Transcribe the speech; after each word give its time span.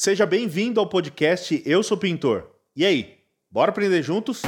Seja 0.00 0.24
bem-vindo 0.24 0.78
ao 0.78 0.88
podcast 0.88 1.60
Eu 1.66 1.82
Sou 1.82 1.96
Pintor. 1.96 2.46
E 2.76 2.86
aí, 2.86 3.16
bora 3.50 3.72
aprender 3.72 4.00
juntos? 4.00 4.42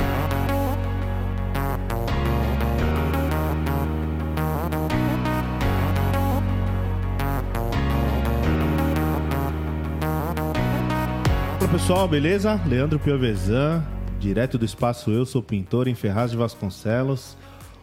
Olá 11.58 11.68
pessoal, 11.72 12.06
beleza? 12.06 12.54
Leandro 12.64 13.00
Piovesan, 13.00 13.84
direto 14.20 14.56
do 14.56 14.64
espaço 14.64 15.10
Eu 15.10 15.26
Sou 15.26 15.42
Pintor 15.42 15.88
em 15.88 15.96
Ferraz 15.96 16.30
de 16.30 16.36
Vasconcelos. 16.36 17.36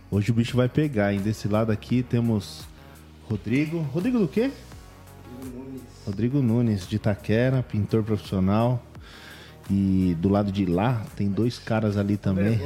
Hoje 0.09 0.31
o 0.31 0.33
bicho 0.33 0.55
vai 0.55 0.69
pegar, 0.69 1.13
hein? 1.13 1.19
Desse 1.19 1.49
lado 1.49 1.73
aqui 1.73 2.01
temos 2.01 2.65
Rodrigo. 3.23 3.79
Rodrigo 3.79 4.19
do 4.19 4.27
quê? 4.29 4.51
Rodrigo 5.35 5.57
Nunes, 5.57 5.96
de 6.11 6.95
Itaquera, 6.95 7.63
pintor 7.63 8.03
profissional. 8.03 8.81
E 9.69 10.15
do 10.21 10.29
lado 10.29 10.49
de 10.49 10.65
lá 10.65 11.01
tem 11.17 11.27
dois 11.27 11.59
caras 11.59 11.97
ali 11.97 12.15
também. 12.15 12.57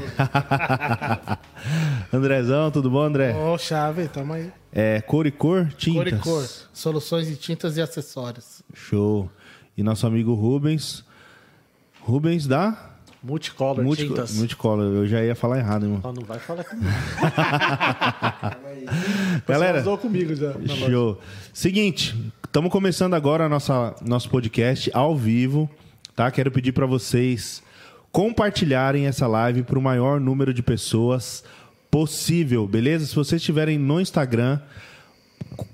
Andrezão, 2.14 2.70
tudo 2.70 2.92
bom, 2.92 3.02
André? 3.02 3.34
Ô, 3.36 3.58
chave, 3.58 4.08
tamo 4.08 4.34
aí. 4.34 4.52
É 4.72 5.02
cor 5.02 5.26
e 5.26 5.32
cor, 5.32 5.68
tintas. 5.74 6.04
Cor 6.04 6.08
e 6.08 6.18
cor. 6.20 6.48
Soluções 6.72 7.28
de 7.28 7.36
tintas 7.36 7.76
e 7.78 7.82
acessórios. 7.82 8.62
Show. 8.74 9.30
E 9.76 9.82
nosso 9.82 10.06
amigo 10.06 10.36
Rubens. 10.36 11.04
Rubens 12.02 12.46
da 12.46 12.90
Multicolor 13.24 13.84
Multi- 13.84 14.08
tintas. 14.08 14.36
Multicolor. 14.36 14.94
Eu 14.94 15.08
já 15.08 15.24
ia 15.24 15.36
falar 15.36 15.58
errado, 15.58 15.84
irmão. 15.86 16.02
Ah, 16.04 16.14
não 16.14 16.24
vai 16.24 16.38
falar 16.40 16.64
comigo. 16.64 16.88
Galera, 19.48 19.80
Você 19.80 19.82
usou 19.82 19.98
comigo 19.98 20.36
já. 20.36 20.54
Show. 20.88 21.20
Seguinte, 21.54 22.16
estamos 22.52 22.70
começando 22.70 23.14
agora 23.14 23.48
nossa, 23.48 23.96
nosso 24.02 24.30
podcast 24.30 24.92
ao 24.94 25.16
vivo, 25.16 25.70
tá? 26.14 26.30
Quero 26.30 26.52
pedir 26.52 26.74
para 26.74 26.86
vocês 26.86 27.64
compartilharem 28.12 29.08
essa 29.08 29.26
live 29.26 29.64
para 29.64 29.80
o 29.80 29.82
maior 29.82 30.20
número 30.20 30.54
de 30.54 30.62
pessoas 30.62 31.46
possível, 31.90 32.68
beleza? 32.68 33.06
Se 33.06 33.16
vocês 33.16 33.42
estiverem 33.42 33.78
no 33.78 34.02
Instagram, 34.02 34.60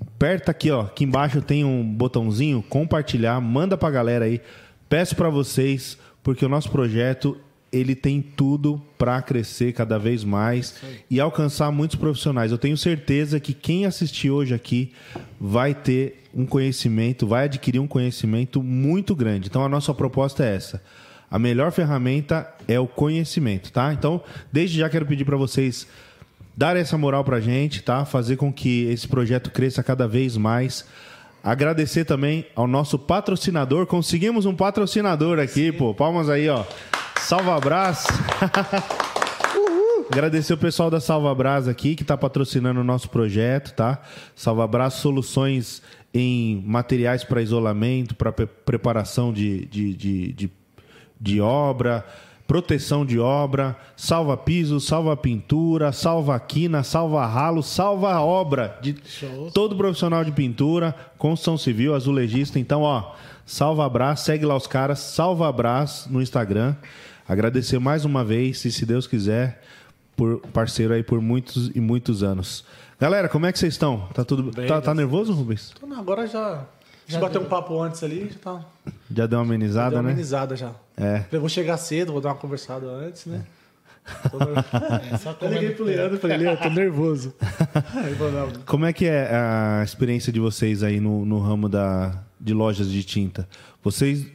aperta 0.06 0.52
aqui, 0.52 0.70
ó, 0.70 0.82
aqui 0.82 1.02
embaixo 1.02 1.42
tem 1.42 1.64
um 1.64 1.82
botãozinho 1.82 2.62
compartilhar, 2.62 3.40
manda 3.40 3.76
pra 3.76 3.90
galera 3.90 4.26
aí. 4.26 4.40
Peço 4.88 5.16
para 5.16 5.28
vocês, 5.28 5.98
porque 6.22 6.46
o 6.46 6.48
nosso 6.48 6.70
projeto 6.70 7.36
ele 7.72 7.94
tem 7.94 8.20
tudo 8.20 8.80
para 8.96 9.20
crescer 9.20 9.72
cada 9.72 9.98
vez 9.98 10.24
mais 10.24 10.76
e 11.10 11.20
alcançar 11.20 11.70
muitos 11.70 11.96
profissionais. 11.96 12.50
Eu 12.50 12.58
tenho 12.58 12.76
certeza 12.76 13.38
que 13.38 13.52
quem 13.52 13.86
assistir 13.86 14.30
hoje 14.30 14.54
aqui 14.54 14.92
vai 15.40 15.74
ter 15.74 16.24
um 16.34 16.46
conhecimento, 16.46 17.26
vai 17.26 17.44
adquirir 17.44 17.78
um 17.78 17.86
conhecimento 17.86 18.62
muito 18.62 19.14
grande. 19.14 19.48
Então 19.48 19.64
a 19.64 19.68
nossa 19.68 19.92
proposta 19.92 20.44
é 20.44 20.56
essa. 20.56 20.82
A 21.30 21.38
melhor 21.38 21.70
ferramenta 21.72 22.48
é 22.66 22.80
o 22.80 22.86
conhecimento, 22.86 23.70
tá? 23.70 23.92
Então, 23.92 24.22
desde 24.50 24.78
já 24.78 24.88
quero 24.88 25.04
pedir 25.04 25.26
para 25.26 25.36
vocês 25.36 25.86
dar 26.56 26.74
essa 26.74 26.96
moral 26.96 27.22
pra 27.22 27.38
gente, 27.38 27.82
tá? 27.82 28.04
Fazer 28.04 28.36
com 28.36 28.52
que 28.52 28.84
esse 28.86 29.06
projeto 29.06 29.50
cresça 29.50 29.82
cada 29.82 30.08
vez 30.08 30.36
mais. 30.36 30.86
Agradecer 31.42 32.04
também 32.04 32.46
ao 32.54 32.66
nosso 32.66 32.98
patrocinador. 32.98 33.86
Conseguimos 33.86 34.46
um 34.46 34.54
patrocinador 34.54 35.38
aqui, 35.38 35.72
pô. 35.72 35.94
Palmas 35.94 36.28
aí, 36.28 36.48
ó. 36.48 36.64
Salva 37.20 37.58
Brás. 37.60 38.06
Agradecer 40.10 40.54
o 40.54 40.58
pessoal 40.58 40.90
da 40.90 41.00
Salva 41.00 41.34
Brás 41.34 41.68
aqui 41.68 41.94
que 41.94 42.02
está 42.02 42.16
patrocinando 42.16 42.80
o 42.80 42.84
nosso 42.84 43.10
projeto, 43.10 43.74
tá? 43.74 44.00
Salva 44.34 44.66
Brás 44.66 44.94
Soluções 44.94 45.82
em 46.12 46.62
materiais 46.66 47.22
para 47.24 47.42
isolamento, 47.42 48.14
para 48.14 48.32
preparação 48.32 49.32
de, 49.32 49.66
de, 49.66 49.94
de, 49.94 50.32
de, 50.32 50.50
de 51.20 51.40
obra, 51.40 52.06
proteção 52.48 53.04
de 53.04 53.20
obra, 53.20 53.76
salva 53.94 54.34
piso, 54.34 54.80
salva 54.80 55.14
pintura, 55.14 55.92
salva 55.92 56.40
quina, 56.40 56.82
salva 56.82 57.24
ralo, 57.26 57.62
salva 57.62 58.18
obra 58.20 58.78
de 58.80 58.96
todo 59.52 59.76
profissional 59.76 60.24
de 60.24 60.32
pintura, 60.32 60.94
construção 61.18 61.58
civil, 61.58 61.94
azulejista. 61.94 62.58
Então, 62.58 62.82
ó, 62.82 63.14
Salva 63.44 63.88
Brás, 63.88 64.20
segue 64.20 64.44
lá 64.44 64.54
os 64.54 64.66
caras, 64.66 64.98
Salva 64.98 65.50
Brás 65.50 66.06
no 66.10 66.20
Instagram. 66.20 66.74
Agradecer 67.26 67.78
mais 67.78 68.04
uma 68.04 68.22
vez, 68.22 68.62
e 68.64 68.72
se 68.72 68.84
Deus 68.84 69.06
quiser, 69.06 69.62
por 70.16 70.40
parceiro 70.52 70.92
aí 70.92 71.02
por 71.02 71.20
muitos 71.20 71.70
e 71.74 71.80
muitos 71.80 72.22
anos. 72.22 72.64
Galera, 73.00 73.28
como 73.28 73.46
é 73.46 73.52
que 73.52 73.58
vocês 73.58 73.74
estão? 73.74 74.08
Tá 74.12 74.24
tudo 74.24 74.50
Bem, 74.50 74.66
tá, 74.66 74.80
tá 74.80 74.94
nervoso, 74.94 75.32
Rubens? 75.32 75.72
Então, 75.76 75.88
não, 75.88 75.98
agora 75.98 76.26
já. 76.26 76.66
A 77.08 77.12
gente 77.12 77.20
bateu 77.20 77.40
um 77.40 77.46
papo 77.46 77.80
antes 77.82 78.02
ali, 78.04 78.30
já 78.30 78.38
tá. 78.38 78.64
Já 79.10 79.26
deu 79.26 79.38
uma 79.38 79.44
Deu 79.46 79.54
amenizada, 79.54 79.96
uma 79.96 80.02
né? 80.02 80.10
amenizada 80.10 80.54
já. 80.56 80.72
É. 80.96 81.24
Eu 81.32 81.40
vou 81.40 81.48
chegar 81.48 81.76
cedo, 81.78 82.12
vou 82.12 82.20
dar 82.20 82.28
uma 82.30 82.34
conversada 82.34 82.86
antes, 82.86 83.24
né? 83.26 83.44
Tô 84.30 84.38
ner- 84.38 84.64
É, 85.12 85.16
só 85.18 85.36
Eu 85.40 85.52
liguei 85.52 85.70
pro 85.70 85.84
Leandro 85.84 86.16
e 86.16 86.18
falei, 86.20 86.36
Leandro, 86.38 86.62
tô 86.62 86.70
nervoso. 86.70 87.34
Como 88.66 88.84
é 88.86 88.92
que 88.92 89.06
é 89.06 89.28
a 89.34 89.82
experiência 89.84 90.32
de 90.32 90.40
vocês 90.40 90.82
aí 90.82 91.00
no, 91.00 91.24
no 91.24 91.38
ramo 91.40 91.68
da, 91.68 92.22
de 92.40 92.52
lojas 92.54 92.88
de 92.90 93.02
tinta? 93.04 93.48
Vocês. 93.82 94.26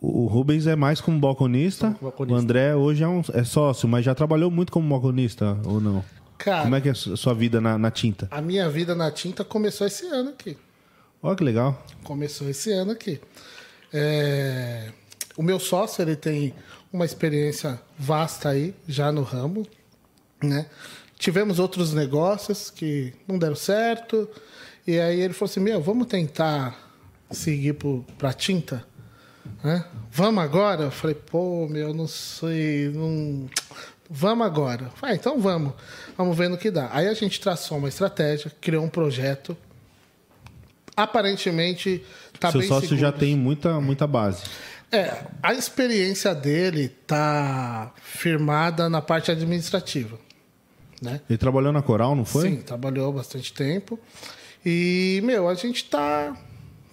O 0.00 0.26
Rubens 0.26 0.66
é 0.66 0.74
mais 0.74 1.00
como 1.00 1.18
balconista. 1.20 1.92
Como 1.92 2.10
balconista. 2.10 2.34
O 2.34 2.38
André 2.42 2.74
hoje 2.74 3.04
é, 3.04 3.08
um, 3.08 3.22
é 3.34 3.44
sócio, 3.44 3.88
mas 3.88 4.04
já 4.04 4.12
trabalhou 4.16 4.50
muito 4.50 4.72
como 4.72 4.88
balconista, 4.88 5.56
ou 5.64 5.80
não? 5.80 6.04
Cara, 6.38 6.62
Como 6.64 6.74
é 6.74 6.80
que 6.80 6.88
é 6.88 6.90
a 6.90 6.94
su- 6.94 7.16
sua 7.16 7.32
vida 7.34 7.60
na, 7.60 7.78
na 7.78 7.88
tinta? 7.88 8.26
a 8.28 8.40
minha 8.42 8.68
vida 8.68 8.96
na 8.96 9.12
tinta 9.12 9.44
começou 9.44 9.86
esse 9.86 10.04
ano 10.06 10.30
aqui. 10.30 10.56
Olha 11.22 11.36
que 11.36 11.44
legal. 11.44 11.80
Começou 12.02 12.48
esse 12.50 12.72
ano 12.72 12.92
aqui. 12.92 13.20
É, 13.92 14.90
O 15.36 15.42
meu 15.42 15.60
sócio, 15.60 16.02
ele 16.02 16.16
tem 16.16 16.54
uma 16.92 17.04
experiência 17.04 17.80
vasta 17.98 18.50
aí, 18.50 18.74
já 18.86 19.10
no 19.12 19.22
ramo, 19.22 19.66
né? 20.42 20.66
Tivemos 21.18 21.58
outros 21.58 21.92
negócios 21.92 22.70
que 22.70 23.14
não 23.26 23.38
deram 23.38 23.54
certo, 23.54 24.28
e 24.86 24.98
aí 24.98 25.20
ele 25.20 25.32
falou 25.32 25.50
assim, 25.50 25.60
meu, 25.60 25.80
vamos 25.80 26.08
tentar 26.08 26.76
seguir 27.30 27.76
para 28.18 28.32
tinta? 28.32 28.84
né? 29.62 29.84
Vamos 30.10 30.42
agora? 30.42 30.84
Eu 30.84 30.90
falei, 30.90 31.14
pô, 31.14 31.66
meu, 31.68 31.94
não 31.94 32.06
sei, 32.06 32.88
não... 32.88 33.48
Vamos 34.10 34.44
agora. 34.46 34.90
Ah, 35.00 35.14
então 35.14 35.38
vamos. 35.40 35.72
Vamos 36.18 36.36
ver 36.36 36.48
no 36.48 36.58
que 36.58 36.70
dá. 36.70 36.90
Aí 36.92 37.08
a 37.08 37.14
gente 37.14 37.40
traçou 37.40 37.78
uma 37.78 37.88
estratégia, 37.88 38.52
criou 38.60 38.84
um 38.84 38.88
projeto. 38.88 39.56
Aparentemente, 40.96 42.04
tá 42.38 42.50
Seu 42.50 42.60
bem 42.60 42.68
sócio 42.68 42.88
seguro. 42.88 43.00
já 43.00 43.12
tem 43.12 43.36
muita, 43.36 43.80
muita 43.80 44.06
base. 44.06 44.42
É, 44.90 45.24
a 45.42 45.54
experiência 45.54 46.34
dele 46.34 46.88
tá 47.06 47.92
firmada 47.96 48.90
na 48.90 49.00
parte 49.00 49.30
administrativa, 49.30 50.18
né? 51.00 51.20
Ele 51.30 51.38
trabalhou 51.38 51.72
na 51.72 51.80
Coral, 51.80 52.14
não 52.14 52.26
foi? 52.26 52.50
Sim, 52.50 52.56
trabalhou 52.56 53.10
bastante 53.10 53.54
tempo. 53.54 53.98
E, 54.64 55.20
meu, 55.24 55.48
a 55.48 55.54
gente 55.54 55.86
tá, 55.86 56.36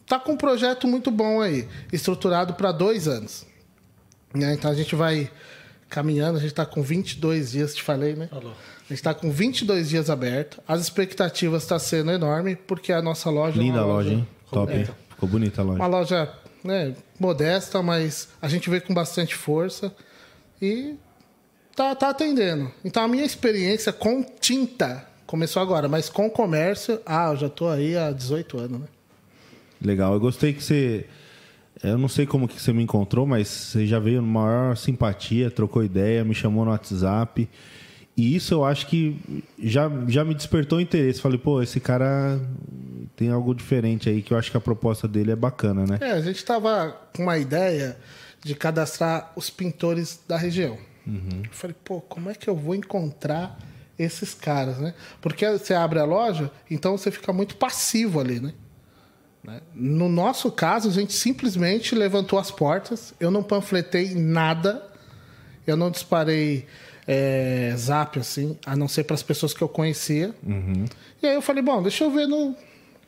tá 0.08 0.18
com 0.18 0.32
um 0.32 0.38
projeto 0.38 0.88
muito 0.88 1.12
bom 1.12 1.42
aí, 1.42 1.68
estruturado 1.92 2.54
para 2.54 2.72
dois 2.72 3.08
anos. 3.08 3.46
Né? 4.34 4.54
Então 4.54 4.72
a 4.72 4.76
gente 4.76 4.96
vai 4.96 5.30
caminhando, 5.90 6.38
a 6.38 6.42
gente 6.42 6.54
tá 6.54 6.66
com 6.66 6.82
22 6.82 7.52
dias, 7.52 7.76
te 7.76 7.84
falei, 7.84 8.16
né? 8.16 8.28
Falou. 8.28 8.54
A 8.90 8.94
gente 8.94 9.04
tá 9.04 9.14
com 9.14 9.32
22 9.32 9.90
dias 9.90 10.10
aberto. 10.10 10.62
As 10.68 10.82
expectativas 10.82 11.62
estão 11.62 11.78
sendo 11.78 12.10
enorme, 12.10 12.56
porque 12.56 12.92
a 12.92 13.02
nossa 13.02 13.30
loja 13.30 13.60
é 13.60 13.64
Linda 13.64 13.82
a 13.82 13.86
uma 13.86 13.94
loja, 13.94 14.10
hein? 14.10 14.28
Top, 14.52 14.74
hein? 14.74 14.88
Ficou 15.10 15.30
bonita 15.30 15.62
a 15.62 15.64
loja. 15.64 15.80
uma 15.80 15.88
loja 15.88 16.34
né, 16.64 16.96
modesta, 17.20 17.84
mas 17.84 18.30
a 18.42 18.48
gente 18.48 18.68
vê 18.68 18.82
com 18.82 18.92
bastante 18.92 19.36
força 19.36 19.94
e 20.60 20.96
tá, 21.76 21.94
tá 21.94 22.10
atendendo. 22.10 22.72
Então 22.84 23.04
a 23.04 23.08
minha 23.08 23.24
experiência 23.24 23.94
com 23.94 24.24
tinta 24.24 25.06
começou 25.28 25.62
agora, 25.62 25.88
mas 25.88 26.10
com 26.10 26.28
comércio, 26.28 27.00
ah, 27.06 27.30
eu 27.32 27.38
já 27.38 27.50
tô 27.50 27.68
aí 27.68 27.96
há 27.96 28.12
18 28.12 28.58
anos, 28.58 28.80
né? 28.82 28.88
Legal. 29.80 30.14
Eu 30.14 30.20
gostei 30.20 30.52
que 30.52 30.64
você. 30.64 31.06
Eu 31.84 31.98
não 31.98 32.10
sei 32.10 32.26
como 32.26 32.48
que 32.48 32.60
você 32.60 32.74
me 32.74 32.84
encontrou, 32.84 33.26
mas 33.26 33.48
você 33.48 33.86
já 33.86 34.00
veio 34.00 34.22
maior 34.22 34.76
simpatia, 34.76 35.52
trocou 35.52 35.84
ideia, 35.84 36.26
me 36.26 36.34
chamou 36.34 36.66
no 36.66 36.72
WhatsApp. 36.72 37.48
E 38.20 38.36
isso 38.36 38.54
eu 38.54 38.66
acho 38.66 38.86
que 38.88 39.18
já, 39.58 39.90
já 40.10 40.26
me 40.26 40.36
despertou 40.36 40.82
interesse. 40.82 41.22
Falei, 41.22 41.38
pô, 41.38 41.62
esse 41.62 41.80
cara 41.80 42.38
tem 43.16 43.30
algo 43.30 43.56
diferente 43.56 44.10
aí, 44.10 44.22
que 44.22 44.34
eu 44.34 44.38
acho 44.38 44.52
que 44.52 44.58
a 44.58 44.60
proposta 44.60 45.08
dele 45.08 45.32
é 45.32 45.38
bacana, 45.38 45.86
né? 45.86 45.98
É, 46.02 46.12
a 46.12 46.22
gente 46.22 46.44
tava 46.44 47.00
com 47.16 47.24
uma 47.24 47.38
ideia 47.38 47.98
de 48.44 48.56
cadastrar 48.56 49.32
os 49.38 49.50
pintores 49.50 50.20
da 50.28 50.36
região. 50.36 50.78
Eu 51.08 51.50
falei, 51.52 51.76
pô, 51.82 52.02
como 52.02 52.30
é 52.30 52.36
que 52.36 52.50
eu 52.50 52.56
vou 52.58 52.76
encontrar 52.76 53.58
esses 53.98 54.34
caras, 54.34 54.80
né? 54.80 54.94
Porque 55.22 55.50
você 55.50 55.74
abre 55.74 56.00
a 56.00 56.04
loja, 56.04 56.52
então 56.70 56.98
você 56.98 57.10
fica 57.10 57.32
muito 57.32 57.56
passivo 57.56 58.20
ali, 58.20 58.42
né? 58.42 58.54
Né? 59.42 59.62
No 59.74 60.10
nosso 60.10 60.52
caso, 60.52 60.90
a 60.90 60.92
gente 60.92 61.14
simplesmente 61.14 61.96
levantou 61.96 62.38
as 62.38 62.52
portas, 62.52 63.14
eu 63.18 63.32
não 63.32 63.42
panfletei 63.42 64.14
nada, 64.14 64.86
eu 65.66 65.78
não 65.78 65.90
disparei 65.90 66.68
é, 67.12 67.74
zap 67.76 68.20
assim, 68.20 68.56
a 68.64 68.76
não 68.76 68.88
ser 68.88 69.04
para 69.04 69.16
as 69.16 69.24
pessoas 69.24 69.52
que 69.52 69.64
eu 69.64 69.68
conhecia. 69.68 70.32
E 71.24 71.26
aí 71.26 71.34
eu 71.34 71.42
falei, 71.42 71.64
bom, 71.64 71.82
deixa 71.82 72.04
eu 72.04 72.12
ver 72.12 72.28
no, 72.28 72.56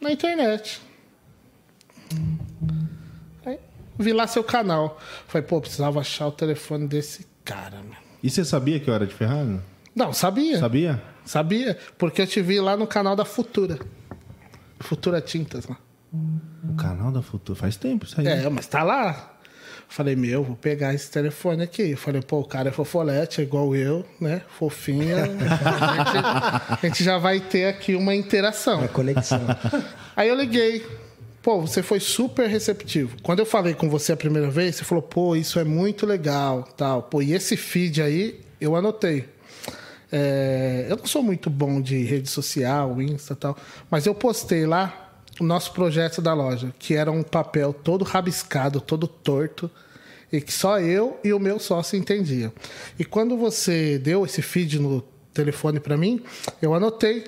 na 0.02 0.12
internet. 0.12 0.82
Aí 3.46 3.60
vi 4.00 4.12
lá 4.12 4.26
seu 4.26 4.44
canal. 4.44 5.00
Falei, 5.28 5.48
pô, 5.48 5.62
precisava 5.62 6.00
achar 6.00 6.26
o 6.26 6.32
telefone 6.32 6.88
desse 6.88 7.28
cara, 7.46 7.78
mano. 7.78 7.96
E 8.24 8.30
você 8.32 8.44
sabia 8.44 8.80
que 8.80 8.90
eu 8.90 8.94
era 8.96 9.06
de 9.06 9.14
Ferrari? 9.14 9.60
Não, 9.96 10.12
sabia. 10.12 10.58
Sabia? 10.58 11.04
Sabia, 11.24 11.78
porque 11.96 12.24
eu 12.24 12.28
te 12.28 12.42
vi 12.42 12.60
lá 12.60 12.76
no 12.76 12.88
canal 12.88 13.16
da 13.16 13.24
Futura. 13.24 13.78
Futura 14.80 15.22
Tintas 15.22 15.68
lá. 15.68 15.78
O 16.12 16.76
canal 16.76 17.12
da 17.12 17.22
Futura. 17.22 17.58
Faz 17.58 17.76
tempo 17.78 18.06
isso 18.06 18.20
aí. 18.20 18.26
É, 18.26 18.50
mas 18.50 18.66
tá 18.66 18.82
lá. 18.82 19.38
Falei, 19.92 20.16
meu, 20.16 20.42
vou 20.42 20.56
pegar 20.56 20.94
esse 20.94 21.12
telefone 21.12 21.64
aqui. 21.64 21.98
Falei, 21.98 22.22
pô, 22.22 22.40
o 22.40 22.46
cara 22.46 22.70
é 22.70 22.72
fofolete, 22.72 23.42
é 23.42 23.44
igual 23.44 23.76
eu, 23.76 24.06
né? 24.22 24.42
Fofinha. 24.58 25.18
a, 25.28 25.28
gente, 25.28 26.18
a 26.18 26.80
gente 26.82 27.04
já 27.04 27.18
vai 27.18 27.42
ter 27.42 27.66
aqui 27.66 27.94
uma 27.94 28.16
interação. 28.16 28.82
É 28.86 28.88
conexão. 28.88 29.42
Aí 30.16 30.30
eu 30.30 30.36
liguei. 30.36 30.88
Pô, 31.42 31.60
você 31.60 31.84
foi 31.84 32.00
super 32.00 32.48
receptivo. 32.48 33.18
Quando 33.22 33.40
eu 33.40 33.46
falei 33.46 33.74
com 33.74 33.90
você 33.90 34.14
a 34.14 34.18
primeira 34.18 34.50
vez, 34.50 34.78
você 34.78 34.86
falou, 34.86 35.02
pô, 35.02 35.36
isso 35.36 35.60
é 35.60 35.66
muito 35.66 36.06
legal, 36.06 36.64
tal. 36.78 37.04
Pô, 37.04 37.22
e 37.22 37.34
esse 37.34 37.58
feed 37.58 38.02
aí, 38.02 38.40
eu 38.62 38.78
anotei. 38.78 39.28
É, 40.10 40.86
eu 40.90 40.96
não 40.96 41.06
sou 41.06 41.22
muito 41.22 41.50
bom 41.50 41.82
de 41.82 42.02
rede 42.06 42.30
social, 42.30 43.02
Insta 43.02 43.34
e 43.34 43.36
tal, 43.36 43.58
mas 43.90 44.06
eu 44.06 44.16
postei 44.16 44.66
lá 44.66 45.11
o 45.40 45.44
nosso 45.44 45.74
projeto 45.74 46.22
da 46.22 46.34
loja, 46.34 46.74
que 46.78 46.96
era 46.96 47.12
um 47.12 47.24
papel 47.24 47.74
todo 47.74 48.04
rabiscado, 48.04 48.82
todo 48.82 49.08
torto, 49.08 49.70
e 50.32 50.40
que 50.40 50.52
só 50.52 50.80
eu 50.80 51.20
e 51.24 51.34
o 51.34 51.40
meu 51.40 51.60
sócio 51.60 51.98
entendiam. 51.98 52.52
E 52.98 53.04
quando 53.04 53.36
você 53.38 53.98
deu 53.98 54.26
esse 54.26 54.42
feed 54.42 54.80
no 54.80 55.02
telefone 55.34 55.80
para 55.80 55.98
mim, 55.98 56.24
eu 56.62 56.74
anotei. 56.74 57.26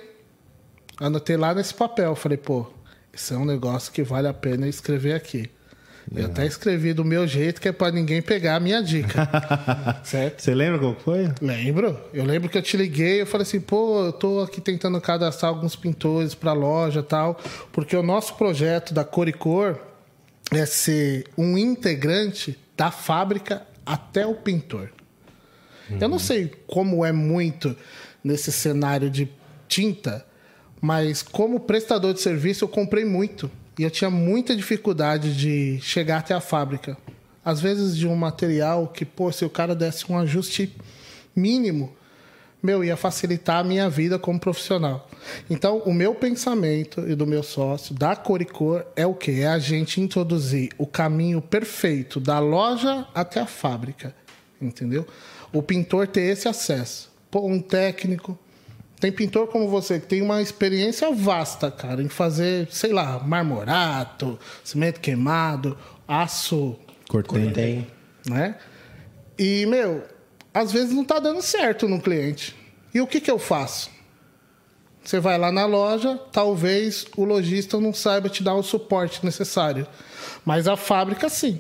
Anotei 0.97 1.35
lá 1.35 1.53
nesse 1.53 1.73
papel. 1.73 2.15
Falei, 2.15 2.38
pô, 2.38 2.67
isso 3.11 3.33
é 3.33 3.38
um 3.38 3.45
negócio 3.45 3.91
que 3.91 4.03
vale 4.03 4.27
a 4.27 4.33
pena 4.33 4.67
escrever 4.67 5.13
aqui. 5.13 5.49
Eu 6.15 6.25
até 6.25 6.45
escrevi 6.45 6.94
do 6.94 7.05
meu 7.05 7.27
jeito, 7.27 7.61
que 7.61 7.67
é 7.67 7.71
para 7.71 7.91
ninguém 7.91 8.21
pegar 8.21 8.55
a 8.55 8.59
minha 8.59 8.81
dica. 8.81 9.27
certo? 10.03 10.41
Você 10.41 10.53
lembra 10.53 10.79
qual 10.79 10.95
foi? 10.95 11.31
Lembro. 11.41 12.00
Eu 12.13 12.25
lembro 12.25 12.50
que 12.50 12.57
eu 12.57 12.61
te 12.61 12.75
liguei, 12.75 13.21
eu 13.21 13.25
falei 13.25 13.44
assim, 13.44 13.59
pô, 13.59 14.05
eu 14.05 14.13
tô 14.13 14.41
aqui 14.41 14.59
tentando 14.59 15.00
cadastrar 15.00 15.51
alguns 15.51 15.75
pintores 15.75 16.35
para 16.35 16.53
loja 16.53 17.00
e 17.00 17.03
tal, 17.03 17.39
porque 17.71 17.95
o 17.95 18.03
nosso 18.03 18.35
projeto 18.35 18.94
da 18.94 19.03
Cor 19.03 19.27
e 19.27 19.33
Cor 19.33 19.79
é 20.51 20.65
ser 20.65 21.25
um 21.38 21.57
integrante 21.57 22.57
da 22.75 22.91
fábrica 22.91 23.65
até 23.85 24.25
o 24.25 24.35
pintor. 24.35 24.89
Eu 25.99 26.07
não 26.07 26.19
sei 26.19 26.51
como 26.65 27.06
é 27.06 27.11
muito 27.11 27.75
nesse 28.23 28.51
cenário 28.51 29.09
de 29.09 29.29
tinta, 29.67 30.25
mas 30.81 31.21
como 31.21 31.59
prestador 31.59 32.13
de 32.13 32.21
serviço 32.21 32.63
eu 32.63 32.69
comprei 32.69 33.06
muito 33.06 33.49
e 33.77 33.83
eu 33.83 33.91
tinha 33.91 34.09
muita 34.09 34.55
dificuldade 34.55 35.35
de 35.35 35.79
chegar 35.81 36.19
até 36.19 36.33
a 36.33 36.41
fábrica. 36.41 36.97
Às 37.43 37.59
vezes 37.59 37.97
de 37.97 38.07
um 38.07 38.15
material 38.15 38.87
que, 38.87 39.03
pô, 39.03 39.31
se 39.31 39.43
o 39.43 39.49
cara 39.49 39.75
desse 39.75 40.09
um 40.11 40.17
ajuste 40.17 40.75
mínimo, 41.35 41.93
meu, 42.61 42.81
ia 42.81 42.95
facilitar 42.95 43.57
a 43.57 43.63
minha 43.63 43.89
vida 43.89 44.17
como 44.17 44.39
profissional. 44.39 45.09
Então, 45.49 45.79
o 45.79 45.93
meu 45.93 46.15
pensamento 46.15 47.01
e 47.01 47.13
do 47.13 47.27
meu 47.27 47.43
sócio, 47.43 47.93
da 47.93 48.15
Coricor, 48.15 48.85
é 48.95 49.05
o 49.05 49.13
quê? 49.13 49.39
É 49.41 49.47
a 49.47 49.59
gente 49.59 49.99
introduzir 49.99 50.71
o 50.77 50.87
caminho 50.87 51.41
perfeito 51.41 52.21
da 52.21 52.39
loja 52.39 53.05
até 53.13 53.41
a 53.41 53.45
fábrica, 53.45 54.15
entendeu? 54.61 55.05
O 55.51 55.61
pintor 55.61 56.07
ter 56.07 56.21
esse 56.21 56.47
acesso. 56.47 57.11
Pô, 57.29 57.45
um 57.45 57.59
técnico, 57.59 58.39
tem 59.03 59.11
pintor 59.11 59.47
como 59.47 59.67
você 59.67 60.00
que 60.00 60.07
tem 60.07 60.21
uma 60.21 60.41
experiência 60.41 61.11
vasta, 61.11 61.69
cara, 61.69 62.01
em 62.01 62.07
fazer, 62.07 62.69
sei 62.71 62.94
lá, 62.94 63.19
marmorato, 63.19 64.39
cimento 64.63 65.01
queimado, 65.01 65.77
aço, 66.07 66.79
Cortei. 67.09 67.85
Né? 68.25 68.55
E, 69.38 69.65
meu, 69.65 70.05
às 70.53 70.71
vezes 70.71 70.95
não 70.95 71.03
tá 71.03 71.19
dando 71.19 71.41
certo 71.41 71.85
no 71.85 72.00
cliente. 72.00 72.55
E 72.94 73.01
o 73.01 73.07
que 73.07 73.19
que 73.19 73.29
eu 73.29 73.38
faço? 73.38 73.91
Você 75.03 75.19
vai 75.19 75.38
lá 75.38 75.51
na 75.51 75.65
loja, 75.65 76.17
talvez 76.31 77.06
o 77.17 77.25
lojista 77.25 77.81
não 77.81 77.94
saiba 77.94 78.29
te 78.29 78.41
dar 78.41 78.56
o 78.56 78.63
suporte 78.63 79.25
necessário, 79.25 79.85
mas 80.45 80.65
a 80.65 80.77
fábrica 80.77 81.27
sim. 81.27 81.59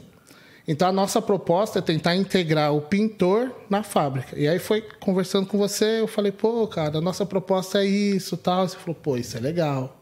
Então 0.67 0.87
a 0.87 0.91
nossa 0.91 1.21
proposta 1.21 1.79
é 1.79 1.81
tentar 1.81 2.15
integrar 2.15 2.73
o 2.73 2.81
pintor 2.81 3.51
na 3.69 3.83
fábrica. 3.83 4.37
E 4.37 4.47
aí 4.47 4.59
foi 4.59 4.81
conversando 4.99 5.45
com 5.45 5.57
você, 5.57 5.99
eu 5.99 6.07
falei, 6.07 6.31
pô, 6.31 6.65
cara, 6.67 6.99
a 6.99 7.01
nossa 7.01 7.25
proposta 7.25 7.83
é 7.83 7.85
isso, 7.85 8.37
tal. 8.37 8.67
Você 8.67 8.77
falou, 8.77 8.95
pô, 8.95 9.17
isso 9.17 9.35
é 9.35 9.41
legal. 9.41 9.99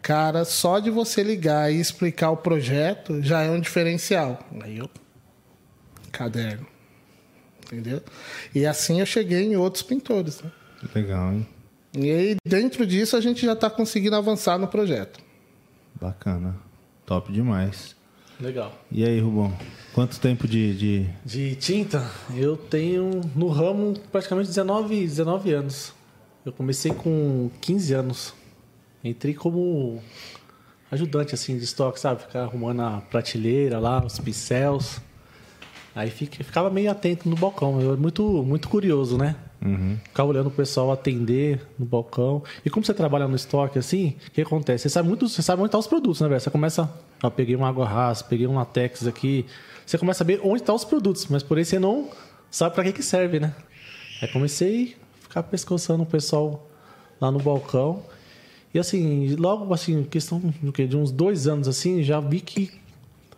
Cara, 0.00 0.44
só 0.44 0.78
de 0.78 0.90
você 0.90 1.22
ligar 1.22 1.70
e 1.70 1.80
explicar 1.80 2.30
o 2.30 2.36
projeto 2.36 3.20
já 3.20 3.42
é 3.42 3.50
um 3.50 3.60
diferencial. 3.60 4.38
Aí 4.62 4.78
eu 4.78 4.88
caderno. 6.12 6.66
Entendeu? 7.66 8.00
E 8.54 8.64
assim 8.64 9.00
eu 9.00 9.06
cheguei 9.06 9.44
em 9.44 9.56
outros 9.56 9.82
pintores. 9.82 10.40
Né? 10.40 10.50
Legal, 10.94 11.32
hein? 11.32 11.46
E 11.98 12.10
aí, 12.10 12.36
dentro 12.46 12.86
disso, 12.86 13.16
a 13.16 13.20
gente 13.20 13.44
já 13.44 13.54
está 13.54 13.70
conseguindo 13.70 14.14
avançar 14.16 14.58
no 14.58 14.68
projeto. 14.68 15.18
Bacana. 16.00 16.54
Top 17.06 17.32
demais. 17.32 17.95
Legal. 18.40 18.72
E 18.92 19.04
aí, 19.04 19.18
Rubão? 19.20 19.52
Quanto 19.94 20.20
tempo 20.20 20.46
de. 20.46 20.74
de... 20.76 21.06
De 21.24 21.54
tinta, 21.56 22.04
eu 22.34 22.56
tenho 22.56 23.20
no 23.34 23.48
ramo 23.48 23.94
praticamente 24.12 24.48
19, 24.48 25.00
19 25.00 25.52
anos. 25.52 25.92
Eu 26.44 26.52
comecei 26.52 26.92
com 26.92 27.50
15 27.60 27.94
anos. 27.94 28.34
Entrei 29.02 29.34
como 29.34 30.00
ajudante 30.90 31.34
assim 31.34 31.56
de 31.56 31.64
estoque, 31.64 31.98
sabe? 31.98 32.22
Ficar 32.22 32.42
arrumando 32.42 32.80
a 32.82 33.00
prateleira 33.10 33.78
lá, 33.78 34.04
os 34.04 34.18
pincéis. 34.18 35.00
Aí 35.94 36.10
fica- 36.10 36.44
ficava 36.44 36.68
meio 36.68 36.90
atento 36.90 37.28
no 37.28 37.36
balcão. 37.36 37.80
Eu 37.80 37.92
era 37.92 38.00
muito, 38.00 38.22
muito 38.44 38.68
curioso, 38.68 39.16
né? 39.16 39.34
Ficava 40.04 40.28
olhando 40.28 40.48
o 40.48 40.50
pessoal 40.50 40.92
atender 40.92 41.66
no 41.78 41.86
balcão. 41.86 42.42
E 42.64 42.68
como 42.68 42.84
você 42.84 42.92
trabalha 42.92 43.26
no 43.26 43.34
estoque 43.34 43.78
assim, 43.78 44.14
o 44.28 44.30
que 44.30 44.42
acontece? 44.42 44.82
Você 44.82 44.88
sabe 44.90 45.08
muito, 45.08 45.26
você 45.28 45.40
sabe 45.42 45.60
onde 45.62 45.68
estão 45.68 45.80
os 45.80 45.86
produtos, 45.86 46.20
né, 46.20 46.28
velho? 46.28 46.40
Você 46.40 46.50
começa. 46.50 46.88
Ó, 47.22 47.30
peguei 47.30 47.56
uma 47.56 47.68
água 47.68 47.86
rasa, 47.86 48.24
peguei 48.24 48.46
um 48.46 48.54
latex 48.56 49.06
aqui. 49.06 49.46
Você 49.84 49.96
começa 49.98 50.18
a 50.18 50.24
saber 50.24 50.40
onde 50.42 50.60
estão 50.62 50.74
os 50.74 50.84
produtos, 50.84 51.26
mas 51.28 51.42
por 51.42 51.58
aí 51.58 51.64
você 51.64 51.78
não 51.78 52.10
sabe 52.50 52.74
para 52.74 52.84
que, 52.84 52.92
que 52.92 53.02
serve, 53.02 53.40
né? 53.40 53.54
Aí 54.20 54.28
comecei 54.28 54.96
a 55.20 55.22
ficar 55.28 55.42
pescoçando 55.44 56.02
o 56.02 56.06
pessoal 56.06 56.68
lá 57.20 57.30
no 57.30 57.38
balcão. 57.38 58.02
E 58.74 58.78
assim, 58.78 59.34
logo 59.36 59.72
assim, 59.72 60.02
questão 60.04 60.40
de 60.62 60.96
uns 60.96 61.10
dois 61.10 61.46
anos 61.46 61.68
assim, 61.68 62.02
já 62.02 62.20
vi 62.20 62.40
que 62.40 62.70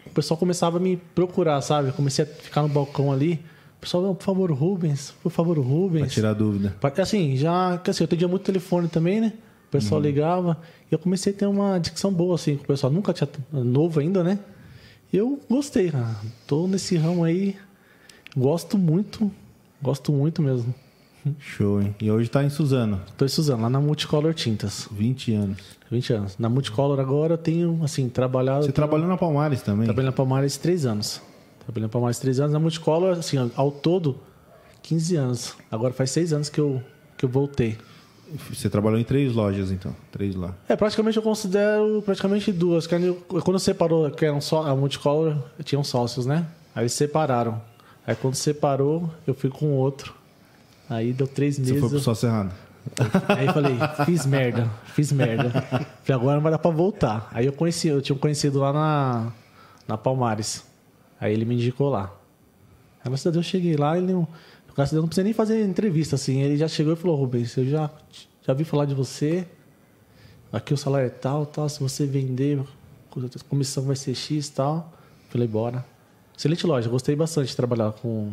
o 0.07 0.11
pessoal 0.11 0.39
começava 0.39 0.79
a 0.79 0.81
me 0.81 0.97
procurar, 0.97 1.61
sabe? 1.61 1.89
Eu 1.89 1.93
comecei 1.93 2.25
a 2.25 2.29
ficar 2.29 2.63
no 2.63 2.69
balcão 2.69 3.13
ali. 3.13 3.41
O 3.77 3.81
pessoal, 3.81 4.03
"Não, 4.03 4.15
por 4.15 4.25
favor, 4.25 4.51
Rubens, 4.51 5.15
por 5.23 5.31
favor, 5.31 5.57
Rubens. 5.59 6.07
Pra 6.07 6.11
tirar 6.11 6.33
dúvida. 6.33 6.77
Assim, 7.01 7.37
já. 7.37 7.79
que 7.79 7.91
Assim, 7.91 8.03
eu 8.03 8.07
atendia 8.07 8.27
muito 8.27 8.43
telefone 8.43 8.89
também, 8.89 9.21
né? 9.21 9.33
O 9.69 9.71
pessoal 9.71 10.01
ligava. 10.01 10.59
E 10.91 10.95
eu 10.95 10.99
comecei 10.99 11.33
a 11.33 11.37
ter 11.37 11.47
uma 11.47 11.79
dicção 11.79 12.13
boa, 12.13 12.35
assim, 12.35 12.57
com 12.57 12.65
o 12.65 12.67
pessoal. 12.67 12.91
Nunca 12.93 13.13
tinha. 13.13 13.29
Novo 13.53 14.01
ainda, 14.01 14.25
né? 14.25 14.39
E 15.13 15.17
eu 15.17 15.39
gostei, 15.49 15.91
cara. 15.91 16.17
Tô 16.47 16.67
nesse 16.67 16.97
ramo 16.97 17.23
aí. 17.23 17.55
Gosto 18.37 18.79
muito. 18.79 19.31
Gosto 19.83 20.13
muito 20.13 20.43
mesmo. 20.43 20.75
Show, 21.39 21.83
hein? 21.83 21.95
E 22.01 22.11
hoje 22.11 22.31
tá 22.31 22.43
em 22.43 22.49
Suzano. 22.49 23.01
Tô 23.17 23.25
estudando 23.25 23.61
lá 23.61 23.69
na 23.69 23.81
Multicolor 23.81 24.33
Tintas. 24.33 24.89
20 24.91 25.35
anos. 25.35 25.59
20 25.91 26.13
anos. 26.15 26.39
Na 26.39 26.49
Multicolor 26.49 26.99
agora 26.99 27.35
eu 27.35 27.39
tenho, 27.39 27.81
assim, 27.83 28.09
trabalhado. 28.09 28.65
Você 28.65 28.73
trabalhou 28.73 29.07
na 29.07 29.17
Palmares 29.19 29.61
também? 29.61 29.85
Trabalhei 29.85 30.07
na 30.07 30.13
Palmares 30.13 30.57
três 30.57 30.87
anos. 30.87 31.21
Trabalhei 31.61 31.83
na 31.83 31.89
Palmares 31.89 32.19
três 32.19 32.41
anos. 32.41 32.53
Na 32.53 32.59
Multicolor, 32.59 33.19
assim, 33.19 33.37
ao 33.55 33.71
todo, 33.71 34.19
15 34.83 35.17
anos. 35.17 35.55
Agora 35.71 35.93
faz 35.93 36.11
seis 36.11 36.33
anos 36.33 36.49
que 36.49 36.61
eu, 36.61 36.83
que 37.17 37.25
eu 37.25 37.29
voltei. 37.29 37.77
Você 38.51 38.69
trabalhou 38.69 38.99
em 38.99 39.05
três 39.05 39.33
lojas, 39.35 39.71
então. 39.71 39.95
Três 40.13 40.35
lá. 40.35 40.55
É, 40.69 40.77
praticamente 40.77 41.17
eu 41.17 41.23
considero 41.23 42.03
praticamente 42.05 42.53
duas. 42.53 42.87
Quando 43.45 43.59
separou, 43.59 44.11
que 44.11 44.25
eram 44.25 44.41
só 44.41 44.67
a 44.67 44.77
Multicolor, 44.77 45.37
tinham 45.65 45.83
sócios, 45.83 46.27
né? 46.27 46.47
Aí 46.75 46.89
separaram. 46.89 47.61
Aí 48.07 48.15
quando 48.15 48.35
separou, 48.35 49.11
eu 49.27 49.35
fui 49.35 49.51
com 49.51 49.73
outro. 49.73 50.15
Aí 50.89 51.13
deu 51.13 51.27
três 51.27 51.57
Você 51.57 51.63
meses. 51.63 51.81
foi 51.81 51.89
pro 51.89 52.01
sócio 52.01 52.27
errado. 52.29 52.53
Aí 53.29 53.47
eu 53.47 53.53
falei, 53.53 53.77
fiz 54.07 54.25
merda, 54.25 54.71
fiz 54.95 55.13
merda. 55.13 55.51
Falei, 55.51 55.87
agora 56.23 56.37
não 56.37 56.43
vai 56.43 56.53
dar 56.53 56.59
pra 56.59 56.71
voltar. 56.71 57.29
Aí 57.33 57.47
eu 57.47 57.53
conheci, 57.53 57.89
eu 57.89 58.01
tinha 58.01 58.17
um 58.17 58.19
conhecido 58.19 58.61
lá 58.61 58.73
na, 58.73 59.33
na 59.87 59.99
Palmares. 59.99 60.65
Aí 61.21 61.33
ele 61.33 61.45
me 61.45 61.55
indicou 61.55 61.91
lá. 61.91 62.11
Aí, 63.05 63.11
graças 63.11 63.27
a 63.27 63.31
Deus, 63.31 63.45
eu 63.45 63.51
cheguei 63.51 63.77
lá, 63.77 63.97
ele 63.99 64.27
não. 64.79 64.85
Graças 64.85 64.93
a 64.93 64.95
Deus, 64.95 65.03
não 65.03 65.09
precisa 65.09 65.25
nem 65.25 65.33
fazer 65.33 65.65
entrevista, 65.65 66.15
assim. 66.15 66.41
Ele 66.43 66.57
já 66.57 66.69
chegou 66.69 66.93
e 66.93 66.97
falou, 66.97 67.17
Rubens, 67.17 67.57
eu 67.57 67.67
já, 67.67 67.91
já 68.47 68.55
vi 68.55 68.65
falar 68.65 68.85
de 68.85 68.95
você. 68.95 69.45
Aqui 70.53 70.73
o 70.73 70.77
salário 70.77 71.07
é 71.07 71.11
tal, 71.11 71.45
tal. 71.45 71.69
Se 71.69 71.81
você 71.81 72.07
vender, 72.07 72.61
a 72.61 73.45
comissão 73.49 73.85
vai 73.85 73.97
ser 73.97 74.15
X 74.15 74.47
e 74.47 74.53
tal. 74.53 74.93
Falei, 75.29 75.49
bora. 75.49 75.85
Excelente 76.37 76.67
loja, 76.67 76.89
gostei 76.89 77.17
bastante 77.17 77.49
de 77.49 77.57
trabalhar 77.57 77.93
com, 77.93 78.33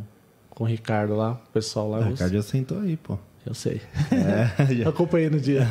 com 0.52 0.64
o 0.64 0.68
Ricardo 0.68 1.16
lá, 1.16 1.32
o 1.32 1.52
pessoal 1.52 1.90
lá. 1.90 1.98
O 1.98 2.02
eu 2.02 2.08
Ricardo 2.10 2.34
já 2.34 2.44
sentou 2.44 2.80
aí, 2.80 2.96
pô. 2.96 3.18
eu 3.44 3.56
sei. 3.56 3.82
É, 4.12 4.66
já. 4.76 4.90
acompanhei 4.90 5.30
no 5.32 5.40
dia. 5.40 5.68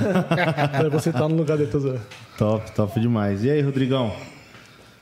Você 0.91 1.13
tá 1.13 1.29
no 1.29 1.37
lugar 1.37 1.57
dele. 1.57 1.71
tô. 1.71 1.97
Top, 2.37 2.73
top 2.73 3.01
demais. 3.01 3.45
E 3.45 3.51
aí, 3.51 3.61
Rodrigão? 3.61 4.13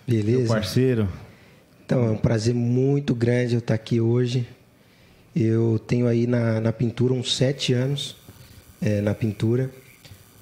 Meu 0.06 0.22
Beleza. 0.22 0.52
parceiro? 0.52 1.08
Então, 1.84 2.04
é 2.04 2.10
um 2.10 2.18
prazer 2.18 2.54
muito 2.54 3.14
grande 3.14 3.54
eu 3.54 3.60
estar 3.60 3.74
aqui 3.74 3.98
hoje. 3.98 4.46
Eu 5.34 5.80
tenho 5.86 6.06
aí 6.06 6.26
na, 6.26 6.60
na 6.60 6.72
pintura 6.72 7.14
uns 7.14 7.34
sete 7.34 7.72
anos 7.72 8.16
é, 8.80 9.00
na 9.00 9.14
pintura. 9.14 9.70